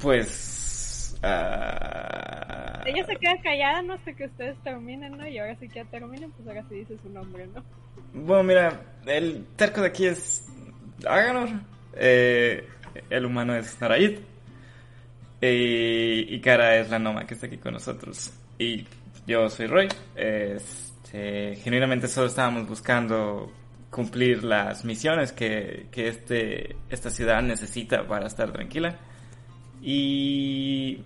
Pues... 0.00 1.16
ah, 1.22 2.82
Ella 2.84 3.04
se 3.06 3.16
queda 3.16 3.40
callada, 3.42 3.82
¿no? 3.82 3.94
Hasta 3.94 4.12
que 4.14 4.24
ustedes 4.26 4.56
terminen, 4.64 5.16
¿no? 5.16 5.26
Y 5.28 5.38
ahora 5.38 5.56
sí 5.60 5.68
que 5.68 5.76
ya 5.76 5.84
terminen, 5.86 6.30
pues 6.32 6.48
ahora 6.48 6.64
sí 6.68 6.76
dice 6.76 6.96
su 7.02 7.08
nombre, 7.10 7.46
¿no? 7.54 7.62
Bueno, 8.12 8.42
mira, 8.42 8.80
el 9.06 9.46
terco 9.56 9.80
de 9.80 9.86
aquí 9.88 10.06
es 10.06 10.44
Aganor, 11.06 11.48
eh, 11.94 12.68
el 13.10 13.26
humano 13.26 13.54
es 13.54 13.80
Naraid, 13.80 14.18
y, 15.40 16.34
y 16.34 16.40
Kara 16.40 16.76
es 16.76 16.88
la 16.90 16.98
Noma 16.98 17.26
que 17.26 17.34
está 17.34 17.46
aquí 17.46 17.58
con 17.58 17.72
nosotros. 17.72 18.32
Y 18.58 18.86
yo 19.26 19.48
soy 19.48 19.66
Roy. 19.66 19.88
Este, 20.14 21.56
genuinamente 21.56 22.06
solo 22.06 22.28
estábamos 22.28 22.68
buscando 22.68 23.52
cumplir 23.90 24.44
las 24.44 24.84
misiones 24.84 25.32
que, 25.32 25.88
que 25.90 26.08
este, 26.08 26.76
esta 26.88 27.10
ciudad 27.10 27.42
necesita 27.42 28.06
para 28.06 28.26
estar 28.26 28.52
tranquila. 28.52 28.98
Y 29.82 31.02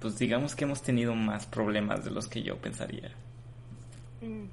pues 0.00 0.16
digamos 0.18 0.54
que 0.54 0.64
hemos 0.64 0.82
tenido 0.82 1.14
más 1.14 1.46
problemas 1.46 2.04
de 2.04 2.12
los 2.12 2.28
que 2.28 2.42
yo 2.42 2.56
pensaría. 2.56 3.10
Ujú. 4.22 4.48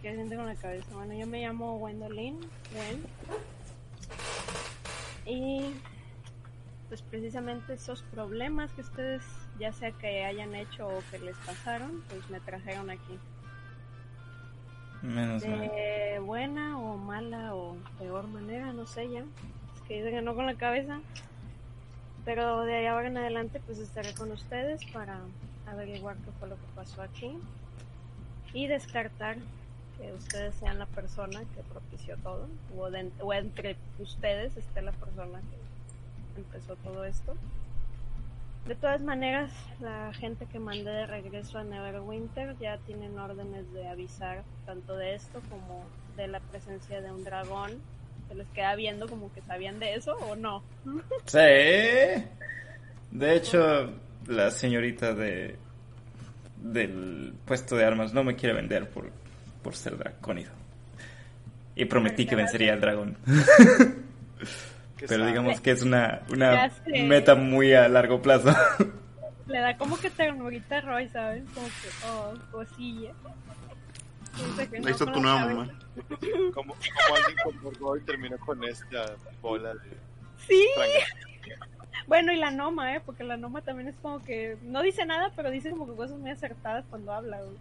¿Qué 0.00 0.14
siente 0.14 0.36
con 0.36 0.46
la 0.46 0.54
cabeza? 0.54 0.86
Bueno, 0.94 1.12
yo 1.12 1.26
me 1.26 1.40
llamo 1.40 1.76
Gwendolyn. 1.78 2.38
Gwen. 2.72 3.02
Y 5.28 5.74
pues 6.88 7.02
precisamente 7.02 7.74
esos 7.74 8.02
problemas 8.02 8.72
que 8.72 8.80
ustedes 8.80 9.22
ya 9.58 9.72
sea 9.72 9.92
que 9.92 10.24
hayan 10.24 10.54
hecho 10.54 10.88
o 10.88 11.02
que 11.10 11.18
les 11.18 11.36
pasaron, 11.38 12.02
pues 12.08 12.28
me 12.30 12.40
trajeron 12.40 12.88
aquí. 12.88 13.18
Menos 15.02 15.46
mal. 15.46 15.60
De 15.60 16.18
buena 16.20 16.78
o 16.78 16.96
mala 16.96 17.54
o 17.54 17.76
peor 17.98 18.26
manera, 18.26 18.72
no 18.72 18.86
sé 18.86 19.10
ya. 19.10 19.20
Es 19.20 19.82
que 19.86 19.98
dice 19.98 20.10
que 20.10 20.22
no 20.22 20.34
con 20.34 20.46
la 20.46 20.54
cabeza. 20.54 21.00
Pero 22.24 22.62
de 22.62 22.88
ahora 22.88 23.08
en 23.08 23.18
adelante 23.18 23.60
pues 23.64 23.78
estaré 23.78 24.14
con 24.14 24.32
ustedes 24.32 24.84
para 24.86 25.20
averiguar 25.66 26.16
qué 26.16 26.30
fue 26.38 26.48
lo 26.48 26.56
que 26.56 26.66
pasó 26.74 27.02
aquí. 27.02 27.38
Y 28.54 28.66
descartar 28.66 29.36
que 29.98 30.12
ustedes 30.12 30.54
sean 30.54 30.78
la 30.78 30.86
persona 30.86 31.40
que 31.54 31.62
propició 31.62 32.16
todo. 32.18 32.48
O, 32.76 32.88
o 33.24 33.32
entre 33.32 33.76
ustedes 33.98 34.56
esté 34.56 34.82
la 34.82 34.92
persona 34.92 35.40
que 35.40 36.40
empezó 36.40 36.76
todo 36.76 37.04
esto. 37.04 37.34
De 38.66 38.74
todas 38.74 39.00
maneras, 39.00 39.50
la 39.80 40.12
gente 40.12 40.46
que 40.46 40.58
mandé 40.58 40.90
de 40.90 41.06
regreso 41.06 41.58
a 41.58 41.64
Neverwinter 41.64 42.56
ya 42.58 42.76
tienen 42.78 43.18
órdenes 43.18 43.72
de 43.72 43.88
avisar 43.88 44.44
tanto 44.66 44.96
de 44.96 45.14
esto 45.14 45.40
como 45.48 45.84
de 46.16 46.28
la 46.28 46.40
presencia 46.40 47.00
de 47.00 47.10
un 47.10 47.24
dragón. 47.24 47.80
Se 48.28 48.34
les 48.34 48.46
queda 48.48 48.74
viendo 48.74 49.08
como 49.08 49.32
que 49.32 49.40
sabían 49.42 49.78
de 49.78 49.94
eso 49.94 50.14
o 50.16 50.36
no. 50.36 50.62
Sí. 51.24 51.38
De 53.10 53.36
hecho, 53.36 53.90
la 54.26 54.50
señorita 54.50 55.14
de 55.14 55.56
del 56.62 57.34
puesto 57.44 57.76
de 57.76 57.84
armas 57.84 58.12
no 58.12 58.24
me 58.24 58.34
quiere 58.34 58.54
vender 58.54 58.90
por, 58.90 59.10
por 59.62 59.74
ser 59.74 59.96
dracónido. 59.96 60.52
Y 61.74 61.84
prometí 61.84 62.26
que 62.26 62.34
vencería 62.34 62.72
al 62.72 62.80
dragón. 62.80 63.16
Pero 65.06 65.26
digamos 65.26 65.60
que 65.60 65.70
es 65.70 65.82
una, 65.82 66.22
una 66.30 66.72
meta 66.86 67.34
muy 67.34 67.72
a 67.72 67.88
largo 67.88 68.20
plazo. 68.20 68.50
Le 69.46 69.60
da 69.60 69.76
como 69.78 69.96
que 69.98 70.10
ternurita 70.10 70.78
a 70.78 70.80
Roy, 70.82 71.08
¿sabes? 71.08 71.44
Como 71.54 71.66
que, 71.66 71.88
oh, 72.06 72.34
cosilla. 72.50 73.12
Ahí 74.58 74.80
no 74.80 74.88
está 74.88 75.04
con 75.04 75.14
tu 75.14 75.20
nueva 75.20 75.46
mamá. 75.46 75.78
Como, 76.52 76.74
como 76.74 77.16
alguien 77.16 77.36
como 77.44 77.70
Roy 77.70 78.00
terminó 78.02 78.36
con 78.38 78.62
esta 78.64 79.14
bola 79.40 79.74
de 79.74 79.96
Sí. 80.46 80.66
Bueno, 82.06 82.32
y 82.32 82.36
la 82.36 82.50
Noma, 82.50 82.94
¿eh? 82.96 83.02
Porque 83.04 83.24
la 83.24 83.36
Noma 83.36 83.62
también 83.62 83.88
es 83.88 83.96
como 84.00 84.22
que 84.22 84.56
no 84.62 84.82
dice 84.82 85.04
nada, 85.04 85.30
pero 85.36 85.50
dice 85.50 85.70
como 85.70 85.86
que 85.86 85.94
cosas 85.94 86.18
muy 86.18 86.30
acertadas 86.30 86.84
cuando 86.88 87.12
habla, 87.12 87.40
güey. 87.42 87.56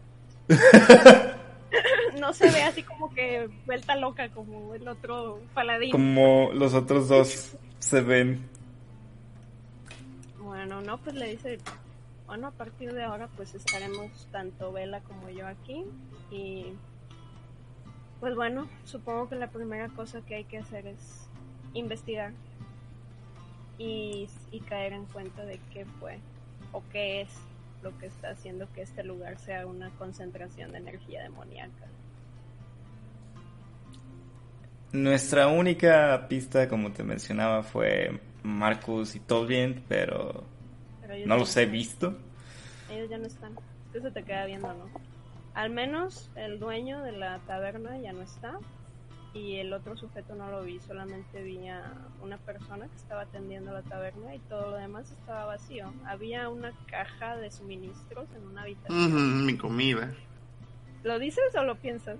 no 2.20 2.34
se 2.34 2.50
ve 2.52 2.64
así 2.64 2.84
como 2.84 3.14
que 3.14 3.50
vuelta 3.66 3.96
loca 3.96 4.30
como 4.30 4.74
el 4.76 4.88
otro 4.88 5.40
paladín. 5.54 5.92
Como 5.92 6.52
los 6.54 6.74
otros 6.74 7.08
dos 7.08 7.56
se 7.80 8.02
ven. 8.02 8.48
Bueno, 10.40 10.82
no, 10.82 10.98
pues 10.98 11.16
le 11.16 11.32
dice, 11.32 11.58
bueno, 12.26 12.48
a 12.48 12.52
partir 12.52 12.94
de 12.94 13.04
ahora 13.04 13.28
pues 13.36 13.54
estaremos 13.54 14.28
tanto 14.32 14.72
Vela 14.72 15.02
como 15.02 15.30
yo 15.30 15.46
aquí 15.48 15.84
y 16.32 16.68
pues 18.20 18.36
bueno, 18.36 18.68
supongo 18.84 19.30
que 19.30 19.36
la 19.36 19.48
primera 19.48 19.90
cosa 19.90 20.22
que 20.22 20.36
hay 20.36 20.44
que 20.46 20.58
hacer 20.58 20.88
es 20.88 21.28
investigar 21.74 22.34
y, 23.78 24.28
y 24.52 24.60
caer 24.62 24.94
en 24.94 25.06
cuenta 25.06 25.46
de 25.46 25.60
qué 25.72 25.86
fue 26.00 26.18
o 26.72 26.82
qué 26.92 27.22
es 27.22 27.30
lo 27.82 27.98
que 27.98 28.08
está 28.08 28.30
haciendo 28.30 28.72
que 28.74 28.82
este 28.82 29.04
lugar 29.04 29.38
sea 29.40 29.66
una 29.66 29.90
concentración 29.92 30.72
de 30.72 30.80
energía 30.80 31.24
demoníaca. 31.24 31.88
Nuestra 34.94 35.48
única 35.48 36.28
pista, 36.28 36.68
como 36.68 36.92
te 36.92 37.04
mencionaba, 37.04 37.62
fue 37.64 38.20
Marcus 38.44 39.16
y 39.16 39.20
Tolkien, 39.20 39.84
pero 39.88 40.44
Pero 41.02 41.28
no 41.28 41.38
los 41.38 41.56
he 41.58 41.66
visto. 41.66 42.18
Ellos 42.90 43.10
ya 43.10 43.18
no 43.18 43.28
están. 43.28 43.54
Es 43.54 43.94
que 43.94 44.02
se 44.02 44.12
te 44.12 44.24
queda 44.24 44.46
viendo, 44.46 44.74
¿no? 44.74 44.90
Al 45.54 45.72
menos 45.72 46.30
el 46.36 46.60
dueño 46.60 47.02
de 47.02 47.12
la 47.12 47.40
taberna 47.40 47.98
ya 47.98 48.14
no 48.14 48.22
está 48.22 48.60
y 49.34 49.56
el 49.58 49.74
otro 49.74 49.96
sujeto 49.98 50.36
no 50.36 50.50
lo 50.50 50.64
vi, 50.64 50.80
solamente 50.80 51.44
vi 51.44 51.68
a 51.68 51.94
una 52.22 52.38
persona 52.38 52.88
que 52.88 52.96
estaba 52.96 53.22
atendiendo 53.22 53.72
la 53.72 53.82
taberna 53.84 54.34
y 54.34 54.40
todo 54.40 54.72
lo 54.72 54.78
demás 54.78 55.12
estaba 55.12 55.46
vacío. 55.46 55.94
Había 56.06 56.50
una 56.50 56.72
caja 56.88 57.38
de 57.38 57.52
suministros 57.52 58.28
en 58.36 58.48
una 58.48 58.64
habitación. 58.64 59.46
Mi 59.46 59.58
comida. 59.58 60.14
¿Lo 61.04 61.20
dices 61.20 61.56
o 61.56 61.64
lo 61.64 61.76
piensas? 61.76 62.18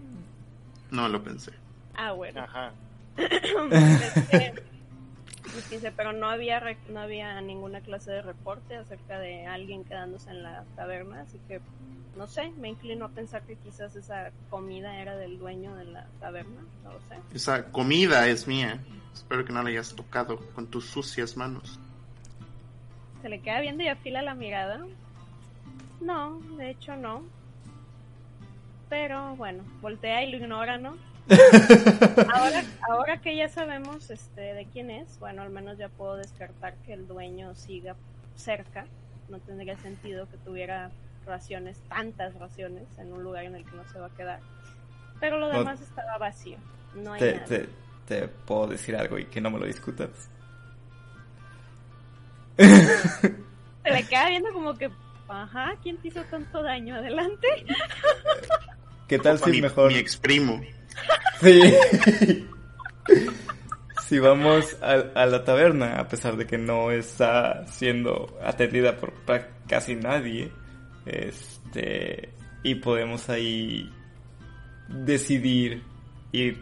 No, 0.92 1.10
lo 1.10 1.24
pensé. 1.24 1.52
Ah, 1.96 2.12
bueno. 2.12 2.42
Ajá. 2.42 2.72
Pues, 3.70 4.16
este, 4.16 4.54
15, 5.70 5.92
pero 5.92 6.14
no 6.14 6.30
había 6.30 6.62
no 6.90 7.00
había 7.00 7.40
ninguna 7.42 7.82
clase 7.82 8.12
de 8.12 8.22
reporte 8.22 8.76
acerca 8.76 9.20
de 9.20 9.46
alguien 9.46 9.84
quedándose 9.84 10.30
en 10.30 10.44
la 10.44 10.64
taberna, 10.76 11.22
así 11.22 11.40
que 11.48 11.62
no 12.18 12.28
sé, 12.28 12.52
me 12.58 12.70
inclino 12.70 13.06
a 13.06 13.10
pensar 13.10 13.44
que 13.44 13.56
quizás 13.56 13.96
esa 13.96 14.32
comida 14.50 15.00
era 15.00 15.16
del 15.16 15.38
dueño 15.38 15.76
de 15.76 15.86
la 15.86 16.08
taberna, 16.20 16.62
no 16.84 16.94
lo 16.94 17.00
sé. 17.02 17.16
Esa 17.34 17.72
comida 17.72 18.28
es 18.28 18.48
mía. 18.48 18.80
Espero 19.14 19.46
que 19.46 19.54
no 19.54 19.62
la 19.62 19.70
hayas 19.70 19.96
tocado 19.96 20.38
con 20.54 20.68
tus 20.68 20.86
sucias 20.86 21.38
manos. 21.38 21.80
Se 23.22 23.30
le 23.30 23.40
queda 23.40 23.62
viendo 23.62 23.84
y 23.84 23.88
afila 23.88 24.22
la 24.22 24.34
mirada. 24.34 24.86
No, 26.02 26.40
de 26.58 26.72
hecho 26.72 26.96
no. 26.96 27.24
Pero 28.90 29.36
bueno, 29.36 29.64
voltea 29.82 30.24
y 30.24 30.32
lo 30.32 30.38
ignora, 30.38 30.78
¿no? 30.78 30.98
ahora, 32.34 32.64
ahora 32.90 33.22
que 33.22 33.36
ya 33.36 33.50
sabemos 33.50 34.10
este 34.10 34.42
de 34.42 34.66
quién 34.66 34.90
es, 34.92 35.20
bueno, 35.20 35.42
al 35.42 35.50
menos 35.50 35.78
ya 35.78 35.90
puedo 35.90 36.16
descartar 36.16 36.76
que 36.86 36.94
el 36.94 37.08
dueño 37.08 37.54
siga 37.56 37.96
cerca. 38.36 38.86
No 39.30 39.40
tendría 39.40 39.78
sentido 39.78 40.30
que 40.30 40.38
tuviera 40.38 40.90
raciones, 41.26 41.78
tantas 41.90 42.34
raciones, 42.36 42.84
en 42.98 43.12
un 43.12 43.24
lugar 43.24 43.44
en 43.44 43.56
el 43.56 43.66
que 43.66 43.76
no 43.76 43.84
se 43.92 44.00
va 44.00 44.08
a 44.08 44.16
quedar. 44.16 44.40
Pero 45.20 45.38
lo 45.40 45.52
No- 45.52 45.60
demás 45.60 45.82
estaba 45.82 46.18
vacío. 46.18 46.58
No 46.96 47.14
hay 47.14 47.20
Te, 47.20 47.34
nada. 47.34 47.46
te, 47.46 47.70
te 48.08 48.28
puedo 48.30 48.68
decir 48.68 48.96
algo 48.96 49.20
y 49.20 49.26
que 49.26 49.42
no 49.42 49.52
me 49.52 49.60
lo 49.60 49.66
discutas. 49.66 50.10
Se 52.58 53.92
le 53.92 54.04
queda 54.08 54.30
viendo 54.30 54.52
como 54.54 54.76
que, 54.78 54.90
ajá, 55.28 55.76
¿quién 55.84 55.98
te 55.98 56.08
hizo 56.10 56.24
tanto 56.26 56.64
daño? 56.64 56.96
Adelante. 56.96 57.48
¿Qué 59.08 59.20
tal 59.20 59.40
si 59.40 59.52
mi, 59.52 59.62
mejor... 59.62 59.92
mi 59.92 59.98
ex 59.98 60.18
primo. 60.18 60.62
Sí. 61.40 61.62
si 64.08 64.20
vamos 64.20 64.78
a, 64.82 64.94
a 65.22 65.26
la 65.26 65.44
taberna, 65.44 66.00
a 66.00 66.08
pesar 66.08 66.38
de 66.38 66.48
que 66.48 66.58
no 66.58 66.92
está 66.92 67.66
siendo 67.68 68.38
atendida 68.44 68.98
por 68.98 69.14
casi 69.68 69.96
nadie, 69.96 70.52
este, 71.06 72.34
y 72.64 72.76
podemos 72.76 73.30
ahí 73.30 73.92
decidir 74.88 75.84
y 76.32 76.54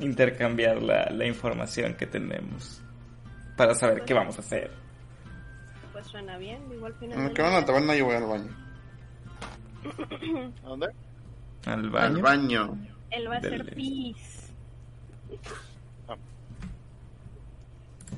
intercambiar 0.00 0.82
la, 0.82 1.10
la 1.10 1.26
información 1.26 1.94
que 1.94 2.06
tenemos 2.06 2.82
para 3.56 3.74
saber 3.74 4.02
qué 4.04 4.14
vamos 4.14 4.36
a 4.38 4.40
hacer. 4.40 4.70
Pues 5.92 6.06
suena 6.06 6.38
bien, 6.38 6.60
igual 6.72 6.94
final 6.94 7.18
En 7.18 7.24
del 7.24 7.34
que 7.34 7.42
van 7.42 7.52
a 7.52 7.60
la 7.60 7.64
taberna 7.66 7.94
yo 7.94 8.06
voy 8.06 8.16
al 8.16 8.26
baño. 8.26 8.56
¿A 10.64 10.68
dónde? 10.68 10.88
Al 11.66 11.90
baño. 11.90 12.06
Al 12.06 12.22
baño. 12.22 12.91
Él 13.12 13.30
va 13.30 13.36
a 13.36 13.40
Dele. 13.40 13.58
ser 13.64 13.74
pis. 13.74 14.50
Ah. 16.08 16.16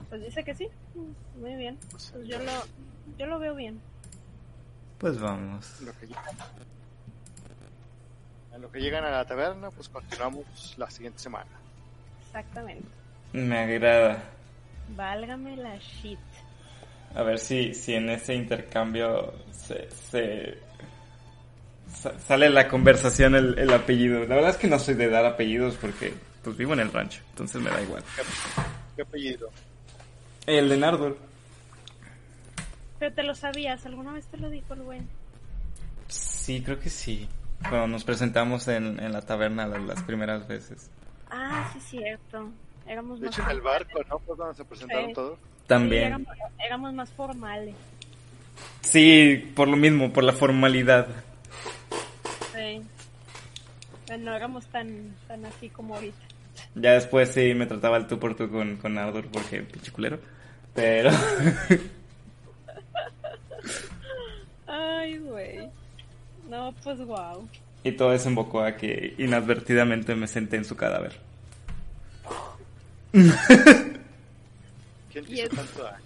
Pues 0.08 0.22
dice 0.24 0.44
que 0.44 0.54
sí. 0.54 0.68
Muy 1.40 1.56
bien. 1.56 1.78
Pues 1.90 2.12
yo 2.24 2.38
lo, 2.38 2.52
yo 3.18 3.26
lo 3.26 3.38
veo 3.38 3.54
bien. 3.54 3.80
Pues 4.98 5.18
vamos. 5.20 5.80
Lo 5.82 5.92
que 5.98 6.06
llegan. 6.06 6.24
En 8.54 8.62
lo 8.62 8.70
que 8.70 8.80
llegan 8.80 9.04
a 9.04 9.10
la 9.10 9.24
taberna, 9.24 9.70
pues 9.70 9.88
continuamos 9.88 10.74
la 10.78 10.88
siguiente 10.90 11.18
semana. 11.18 11.50
Exactamente. 12.26 12.86
Me 13.32 13.58
agrada. 13.58 14.22
Válgame 14.96 15.56
la 15.56 15.76
shit. 15.78 16.18
A 17.16 17.22
ver 17.22 17.38
si, 17.38 17.74
si 17.74 17.94
en 17.94 18.10
ese 18.10 18.34
intercambio 18.34 19.34
se, 19.52 19.90
se- 19.90 20.58
sa- 21.94 22.18
sale 22.20 22.50
la 22.50 22.68
conversación 22.68 23.34
el, 23.34 23.58
el 23.58 23.72
apellido. 23.72 24.20
La 24.26 24.34
verdad 24.36 24.50
es 24.50 24.56
que 24.56 24.66
no 24.68 24.78
soy 24.78 24.94
de 24.94 25.08
dar 25.08 25.24
apellidos 25.24 25.76
porque 25.80 26.12
pues 26.42 26.56
vivo 26.56 26.74
en 26.74 26.80
el 26.80 26.92
rancho, 26.92 27.22
entonces 27.30 27.60
me 27.62 27.70
da 27.70 27.80
igual. 27.80 28.02
¿Qué 28.96 29.02
apellido? 29.02 29.48
El 30.46 30.68
de 30.68 30.76
Nardor. 30.76 31.16
Pero 32.98 33.14
te 33.14 33.22
lo 33.22 33.34
sabías, 33.34 33.84
¿alguna 33.86 34.12
vez 34.12 34.26
te 34.26 34.36
lo 34.36 34.50
dijo 34.50 34.74
el 34.74 34.82
güey? 34.82 35.00
Sí, 36.08 36.62
creo 36.62 36.78
que 36.78 36.90
sí. 36.90 37.28
Cuando 37.68 37.86
nos 37.86 38.04
presentamos 38.04 38.68
en, 38.68 39.00
en 39.00 39.12
la 39.12 39.22
taberna 39.22 39.66
las, 39.66 39.82
las 39.82 40.02
primeras 40.02 40.46
veces. 40.46 40.90
Ah, 41.30 41.70
sí, 41.72 41.80
cierto. 41.80 42.50
Éramos 42.86 43.20
De 43.20 43.26
más 43.26 43.34
hecho, 43.38 43.42
en 43.48 43.56
el 43.56 43.62
barco, 43.62 44.00
¿no? 44.08 44.18
Fue 44.20 44.36
cuando 44.36 44.54
se 44.54 44.64
presentaron 44.64 45.06
Sí. 45.06 45.12
todos. 45.14 45.38
Sí, 45.38 45.64
También. 45.66 46.04
éramos, 46.04 46.28
éramos 46.66 46.92
más 46.92 47.10
formales. 47.12 47.74
Sí, 48.82 49.50
por 49.56 49.66
lo 49.68 49.76
mismo, 49.76 50.12
por 50.12 50.24
la 50.24 50.32
formalidad. 50.34 51.06
No 54.18 54.34
éramos 54.34 54.66
tan, 54.66 55.14
tan 55.26 55.44
así 55.46 55.68
como 55.68 55.94
ahorita. 55.94 56.16
Ya 56.74 56.92
después 56.92 57.30
sí 57.30 57.54
me 57.54 57.66
trataba 57.66 57.96
el 57.96 58.06
tú 58.06 58.18
por 58.18 58.36
tú 58.36 58.50
con, 58.50 58.76
con 58.76 58.94
Nardor 58.94 59.26
porque 59.32 59.62
pinche 59.62 59.90
culero. 59.92 60.18
Pero... 60.74 61.10
Ay, 64.66 65.18
güey. 65.18 65.68
No, 66.48 66.74
pues 66.82 66.98
wow. 67.04 67.48
y 67.82 67.92
todo 67.92 68.10
desembocó 68.10 68.60
a 68.60 68.76
que 68.76 69.14
inadvertidamente 69.18 70.14
me 70.14 70.26
senté 70.26 70.56
en 70.56 70.64
su 70.64 70.76
cadáver. 70.76 71.18
¿Quién 73.12 75.24
hizo 75.28 75.48
tanto 75.48 75.82
daño? 75.84 76.04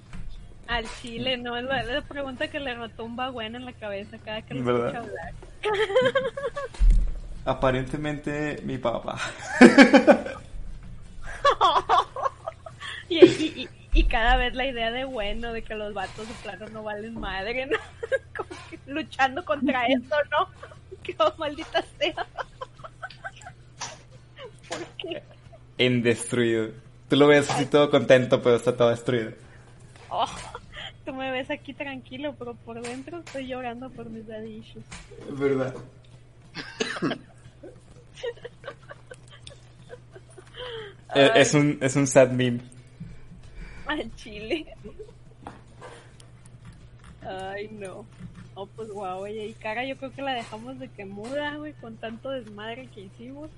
Al 0.69 0.85
chile, 1.01 1.37
no, 1.39 1.57
es 1.57 1.65
la, 1.65 1.83
la 1.83 2.03
pregunta 2.03 2.49
que 2.49 2.61
le 2.61 2.75
retumba 2.75 3.31
buena 3.31 3.59
en 3.59 3.65
la 3.65 3.73
cabeza 3.73 4.19
cada 4.19 4.43
que 4.43 4.55
lo 4.55 4.65
¿Verdad? 4.65 4.87
escucha 4.87 5.01
hablar. 5.01 5.33
Aparentemente 7.49 8.61
mi 8.65 8.77
papá. 8.77 9.19
Y, 13.11 13.25
y, 13.25 13.63
y, 13.63 13.69
y 14.01 14.05
cada 14.05 14.37
vez 14.37 14.55
la 14.55 14.67
idea 14.67 14.91
de 14.91 15.07
bueno, 15.07 15.55
de 15.55 15.63
que 15.63 15.75
los 15.75 15.95
vatos 15.95 16.29
de 16.29 16.35
plano 16.43 16.69
no 16.69 16.83
valen 16.83 17.19
madre, 17.19 17.65
¿no? 17.65 17.79
Como 18.37 18.51
que 18.69 18.79
luchando 18.87 19.43
contra 19.47 19.87
esto, 19.87 20.17
¿no? 20.31 20.49
Que 21.03 21.17
oh, 21.19 21.33
maldita 21.39 21.83
sea. 21.99 22.27
¿Por 24.69 24.85
qué? 24.99 25.23
En 25.79 26.03
destruido. 26.03 26.73
Tú 27.09 27.17
lo 27.17 27.29
ves 27.29 27.49
así 27.51 27.65
todo 27.65 27.91
contento, 27.91 28.43
pero 28.43 28.57
está 28.57 28.77
todo 28.77 28.91
destruido. 28.91 29.33
Oh, 30.11 30.29
tú 31.07 31.15
me 31.15 31.31
ves 31.31 31.51
aquí 31.51 31.73
tranquilo, 31.73 32.35
pero 32.39 32.55
por 32.57 32.83
dentro 32.83 33.21
estoy 33.21 33.47
llorando 33.47 33.89
por 33.89 34.11
mis 34.11 34.27
daddy 34.27 34.59
issues. 34.59 34.85
Es 35.31 35.39
verdad. 35.39 35.75
Eh, 41.15 41.31
es 41.37 41.55
un, 41.55 41.79
es 41.81 41.97
un 41.97 42.07
sad 42.07 42.31
meme. 42.31 42.61
Al 43.87 44.15
chile. 44.17 44.67
Ay, 47.23 47.69
no. 47.73 48.05
Oh, 48.55 48.67
pues 48.67 48.89
guau, 48.91 49.21
oye, 49.23 49.47
y 49.47 49.53
cara 49.55 49.85
yo 49.87 49.97
creo 49.97 50.13
que 50.13 50.21
la 50.23 50.35
dejamos 50.35 50.79
de 50.79 50.89
que 50.89 51.05
muda, 51.05 51.57
güey, 51.57 51.73
con 51.75 51.97
tanto 51.97 52.31
desmadre 52.31 52.89
que 52.95 53.03
hicimos. 53.03 53.51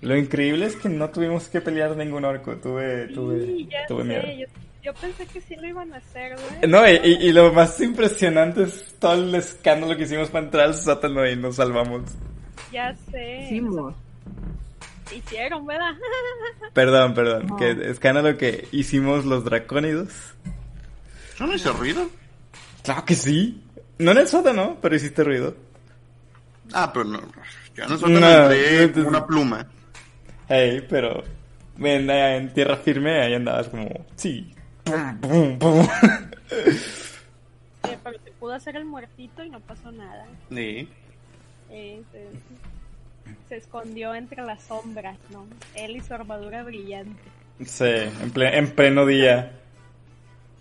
Lo 0.00 0.16
increíble 0.16 0.64
es 0.66 0.76
que 0.76 0.88
no 0.88 1.10
tuvimos 1.10 1.48
que 1.48 1.60
pelear 1.60 1.96
ningún 1.96 2.24
orco. 2.24 2.56
Tuve, 2.56 3.08
Sí, 3.08 3.14
tuve, 3.14 3.64
ya 3.66 3.86
tuve 3.88 4.02
sé, 4.04 4.08
miedo. 4.08 4.22
yo, 4.38 4.46
yo 4.84 4.94
pensé 4.94 5.26
que 5.26 5.40
sí 5.40 5.56
lo 5.56 5.66
iban 5.66 5.92
a 5.92 5.96
hacer, 5.96 6.36
güey. 6.36 6.70
No, 6.70 6.88
y, 6.88 6.92
y- 7.02 7.28
y 7.28 7.32
lo 7.32 7.52
más 7.52 7.80
impresionante 7.80 8.62
es 8.62 8.94
todo 9.00 9.14
el 9.14 9.34
escándalo 9.34 9.96
que 9.96 10.04
hicimos 10.04 10.30
para 10.30 10.44
entrar 10.44 10.66
al 10.66 10.74
sótano 10.74 11.28
y 11.28 11.34
nos 11.36 11.56
salvamos. 11.56 12.02
Ya 12.72 12.94
sé. 13.10 13.44
Hicimos. 13.44 13.94
Hicieron, 15.14 15.66
¿verdad? 15.66 15.92
Perdón, 16.74 17.14
perdón. 17.14 17.46
No. 17.46 17.56
Que 17.56 17.70
escándalo 17.90 18.36
que 18.36 18.68
hicimos 18.72 19.24
los 19.24 19.44
dracónidos. 19.44 20.08
¿Yo 21.38 21.46
no 21.46 21.54
hice 21.54 21.70
ruido? 21.72 22.08
Claro 22.82 23.04
que 23.04 23.14
sí. 23.14 23.62
No 23.98 24.10
en 24.12 24.18
el 24.18 24.28
sótano, 24.28 24.76
pero 24.82 24.94
hiciste 24.96 25.24
ruido. 25.24 25.54
Ah, 26.72 26.90
pero 26.92 27.04
no. 27.06 27.20
Yo 27.74 27.86
no 27.88 27.96
solo 27.96 28.20
No, 28.20 28.50
entré 28.52 28.86
no, 28.86 28.92
como 28.92 29.02
no. 29.04 29.08
una 29.10 29.26
pluma. 29.26 29.66
Hey, 30.48 30.86
pero 30.88 31.22
en, 31.78 32.10
en 32.10 32.52
tierra 32.52 32.76
firme 32.76 33.22
ahí 33.22 33.34
andabas 33.34 33.68
como, 33.68 33.88
sí. 34.16 34.52
Pum, 34.84 35.18
pum, 35.20 35.58
pum. 35.58 35.86
Eh, 36.50 37.98
pero 38.02 38.18
se 38.24 38.30
pudo 38.32 38.52
hacer 38.54 38.76
el 38.76 38.84
muertito 38.84 39.42
y 39.44 39.50
no 39.50 39.60
pasó 39.60 39.90
nada. 39.92 40.26
Sí. 40.50 40.88
Eh, 41.70 42.02
se, 42.12 42.26
se 43.48 43.56
escondió 43.56 44.14
entre 44.14 44.42
las 44.42 44.62
sombras, 44.62 45.18
¿no? 45.30 45.46
Él 45.74 45.96
y 45.96 46.00
su 46.00 46.14
armadura 46.14 46.62
brillante. 46.62 47.20
Sí, 47.64 47.84
en, 47.84 48.32
ple- 48.32 48.54
en 48.56 48.70
pleno 48.70 49.04
día. 49.06 49.52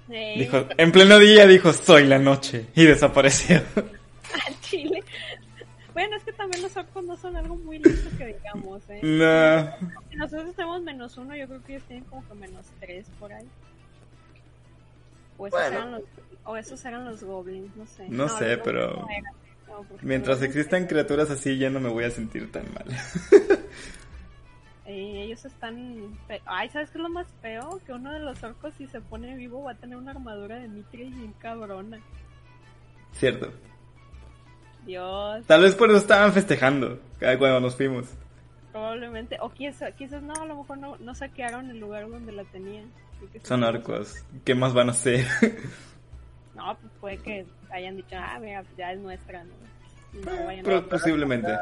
Eh, 0.09 0.35
Dijo, 0.37 0.65
en 0.77 0.91
pleno 0.91 1.19
día 1.19 1.45
dijo, 1.47 1.73
soy 1.73 2.05
la 2.05 2.17
noche. 2.19 2.65
Y 2.75 2.85
desapareció. 2.85 3.61
al 4.47 4.59
chile. 4.61 5.03
Bueno, 5.93 6.15
es 6.15 6.23
que 6.23 6.31
también 6.33 6.61
los 6.61 6.75
orcos 6.77 7.03
no 7.05 7.17
son 7.17 7.35
algo 7.35 7.55
muy 7.55 7.79
lindo 7.79 8.09
que 8.17 8.25
digamos, 8.27 8.81
¿eh? 8.89 8.99
No. 9.01 9.87
Si 10.11 10.15
nosotros 10.15 10.55
tenemos 10.55 10.81
menos 10.83 11.17
uno, 11.17 11.35
yo 11.35 11.47
creo 11.47 11.63
que 11.63 11.73
ellos 11.75 11.87
tienen 11.87 12.05
como 12.05 12.27
que 12.27 12.33
menos 12.35 12.65
tres 12.79 13.05
por 13.19 13.33
ahí. 13.33 13.47
O 15.37 15.47
esos, 15.47 15.59
Bueno. 15.59 15.75
eran, 15.77 15.91
los, 15.91 16.01
o 16.45 16.57
esos 16.57 16.85
eran 16.85 17.05
los 17.05 17.23
goblins, 17.23 17.75
no 17.75 17.85
sé. 17.87 18.05
No 18.09 18.29
sé, 18.29 18.57
pero- 18.57 18.87
goblins 18.95 19.07
no 19.07 19.09
eran. 19.09 19.33
No, 19.77 19.97
Mientras 20.01 20.41
existan 20.41 20.87
criaturas 20.87 21.29
así, 21.29 21.57
ya 21.57 21.69
no 21.69 21.79
me 21.79 21.89
voy 21.89 22.03
a 22.05 22.11
sentir 22.11 22.51
tan 22.51 22.65
mal. 22.73 22.85
Eh, 24.85 25.23
ellos 25.25 25.43
están... 25.43 26.17
Ay, 26.45 26.69
¿sabes 26.69 26.89
qué 26.91 26.97
es 26.97 27.01
lo 27.03 27.09
más 27.09 27.27
feo? 27.41 27.81
Que 27.85 27.91
uno 27.91 28.11
de 28.13 28.19
los 28.19 28.41
orcos, 28.41 28.73
si 28.77 28.87
se 28.87 29.01
pone 29.01 29.35
vivo, 29.35 29.63
va 29.63 29.71
a 29.71 29.75
tener 29.75 29.97
una 29.97 30.11
armadura 30.11 30.55
de 30.59 30.69
Mithril 30.69 31.13
bien 31.13 31.33
cabrona. 31.39 31.99
Cierto. 33.11 33.51
Dios, 34.85 35.45
Tal 35.45 35.61
vez 35.63 35.75
por 35.75 35.89
eso 35.89 35.97
estaban 35.97 36.31
festejando 36.31 36.99
cada- 37.19 37.37
cuando 37.37 37.59
nos 37.59 37.75
fuimos. 37.75 38.05
probablemente. 38.71 39.37
O 39.41 39.49
quizás, 39.49 39.93
quizás 39.95 40.23
no, 40.23 40.33
a 40.33 40.45
lo 40.45 40.55
mejor 40.59 40.77
no, 40.77 40.95
no 40.97 41.13
saquearon 41.13 41.69
el 41.69 41.79
lugar 41.79 42.07
donde 42.09 42.31
la 42.31 42.45
tenían. 42.45 42.85
Y 43.33 43.39
Son 43.45 43.63
orcos. 43.65 44.23
¿Qué 44.45 44.55
más 44.55 44.73
van 44.73 44.87
a 44.87 44.91
hacer? 44.91 45.25
No, 46.57 46.75
pues 46.77 46.91
puede 46.99 47.17
que 47.19 47.45
hayan 47.71 47.95
dicho, 47.95 48.15
ah, 48.17 48.37
mira, 48.41 48.63
ya 48.77 48.91
es 48.91 48.99
nuestra, 48.99 49.43
¿no? 49.43 49.53
Y 50.13 50.17
no 50.25 50.45
vayan 50.45 50.59
a- 50.65 50.67
Pero 50.67 50.89
posiblemente. 50.89 51.55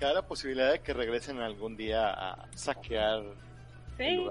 Cada 0.00 0.14
la 0.14 0.22
posibilidad 0.22 0.72
de 0.72 0.80
que 0.80 0.92
regresen 0.94 1.38
algún 1.38 1.76
día 1.76 2.10
a 2.10 2.48
saquear 2.56 3.22
Sí, 3.96 4.26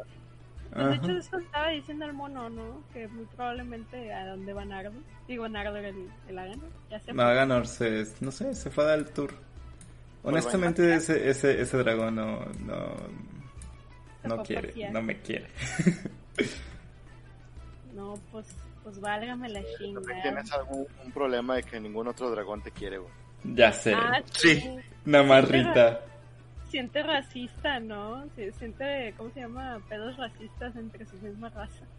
pues 0.73 0.87
de 0.89 0.95
hecho 0.95 1.11
eso 1.17 1.37
estaba 1.37 1.69
diciendo 1.69 2.05
el 2.05 2.13
mono, 2.13 2.49
¿no? 2.49 2.83
Que 2.91 3.07
muy 3.07 3.25
probablemente 3.25 4.11
a 4.13 4.25
donde 4.27 4.51
va 4.53 4.65
Nardo. 4.65 4.91
Digo, 5.27 5.47
Nardo 5.47 5.77
el, 5.77 6.09
el 6.27 6.39
Agano. 6.39 6.63
Ya 6.89 6.99
se 6.99 7.05
fue. 7.05 7.13
Maganor 7.13 7.67
se, 7.67 8.05
no 8.19 8.31
sé, 8.31 8.53
se 8.55 8.69
fue 8.69 8.83
a 8.83 8.87
dar 8.87 8.99
el 8.99 9.05
tour. 9.11 9.33
Honestamente, 10.23 10.93
ese, 10.95 11.29
ese, 11.29 11.61
ese 11.61 11.77
dragón 11.77 12.15
no, 12.15 12.45
no, 12.65 12.95
no 14.23 14.43
quiere, 14.43 14.73
no 14.91 15.01
me 15.01 15.19
quiere. 15.21 15.47
No, 17.93 18.17
pues, 18.31 18.47
pues 18.83 18.99
válgame 18.99 19.49
la 19.49 19.61
chingada. 19.77 20.21
Tienes 20.21 20.51
algún 20.51 20.87
un 21.03 21.11
problema 21.11 21.55
de 21.55 21.63
que 21.63 21.79
ningún 21.79 22.07
otro 22.07 22.29
dragón 22.31 22.61
te 22.61 22.71
quiere, 22.71 22.97
güey. 22.97 23.11
Ya 23.43 23.71
sé, 23.71 23.93
Ah, 23.93 24.21
Sí. 24.33 24.63
nada 25.05 25.23
más 25.23 25.47
Siente 25.47 25.67
Rita. 25.69 25.99
Siente 26.69 27.03
racista, 27.03 27.79
¿no? 27.79 28.25
Sí, 28.35 28.49
Siente, 28.57 29.13
¿cómo 29.17 29.31
se 29.31 29.41
llama? 29.41 29.79
Pedos 29.89 30.15
racistas 30.17 30.75
entre 30.75 31.05
su 31.05 31.15
misma 31.17 31.49
raza. 31.49 31.83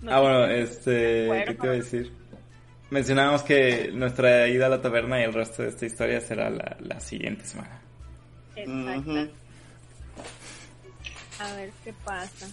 No 0.00 0.12
Ah, 0.12 0.20
bueno, 0.20 0.44
este. 0.46 1.44
¿qué 1.46 1.54
te 1.54 1.64
iba 1.66 1.72
a 1.72 1.76
decir? 1.76 2.12
Mencionábamos 2.90 3.42
que 3.42 3.90
nuestra 3.92 4.46
ida 4.48 4.66
a 4.66 4.68
la 4.68 4.82
taberna 4.82 5.18
y 5.20 5.24
el 5.24 5.32
resto 5.32 5.62
de 5.62 5.70
esta 5.70 5.86
historia 5.86 6.20
será 6.20 6.50
la, 6.50 6.76
la 6.80 7.00
siguiente 7.00 7.44
semana. 7.46 7.80
Exacto. 8.54 9.28
A 11.40 11.54
ver 11.56 11.70
qué 11.82 11.92
pasa. 12.04 12.46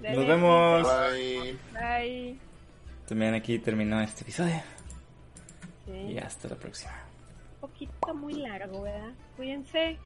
Nos 0.00 0.26
vemos. 0.26 0.86
Bye. 1.72 2.38
También 3.06 3.34
aquí 3.34 3.58
terminó 3.58 4.00
este 4.00 4.22
episodio. 4.22 4.62
Y 6.08 6.18
hasta 6.18 6.48
la 6.48 6.56
próxima. 6.56 6.92
Un 7.54 7.68
poquito 7.68 8.14
muy 8.14 8.34
largo, 8.34 8.82
¿verdad? 8.82 9.12
Cuídense. 9.36 9.98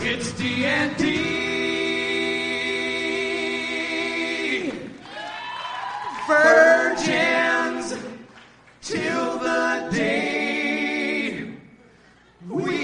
It's 0.00 0.32
TNT. 0.34 1.02
Virgins 6.28 7.96
till 8.80 9.38
the 9.40 9.88
day 9.90 11.54
we 12.48 12.79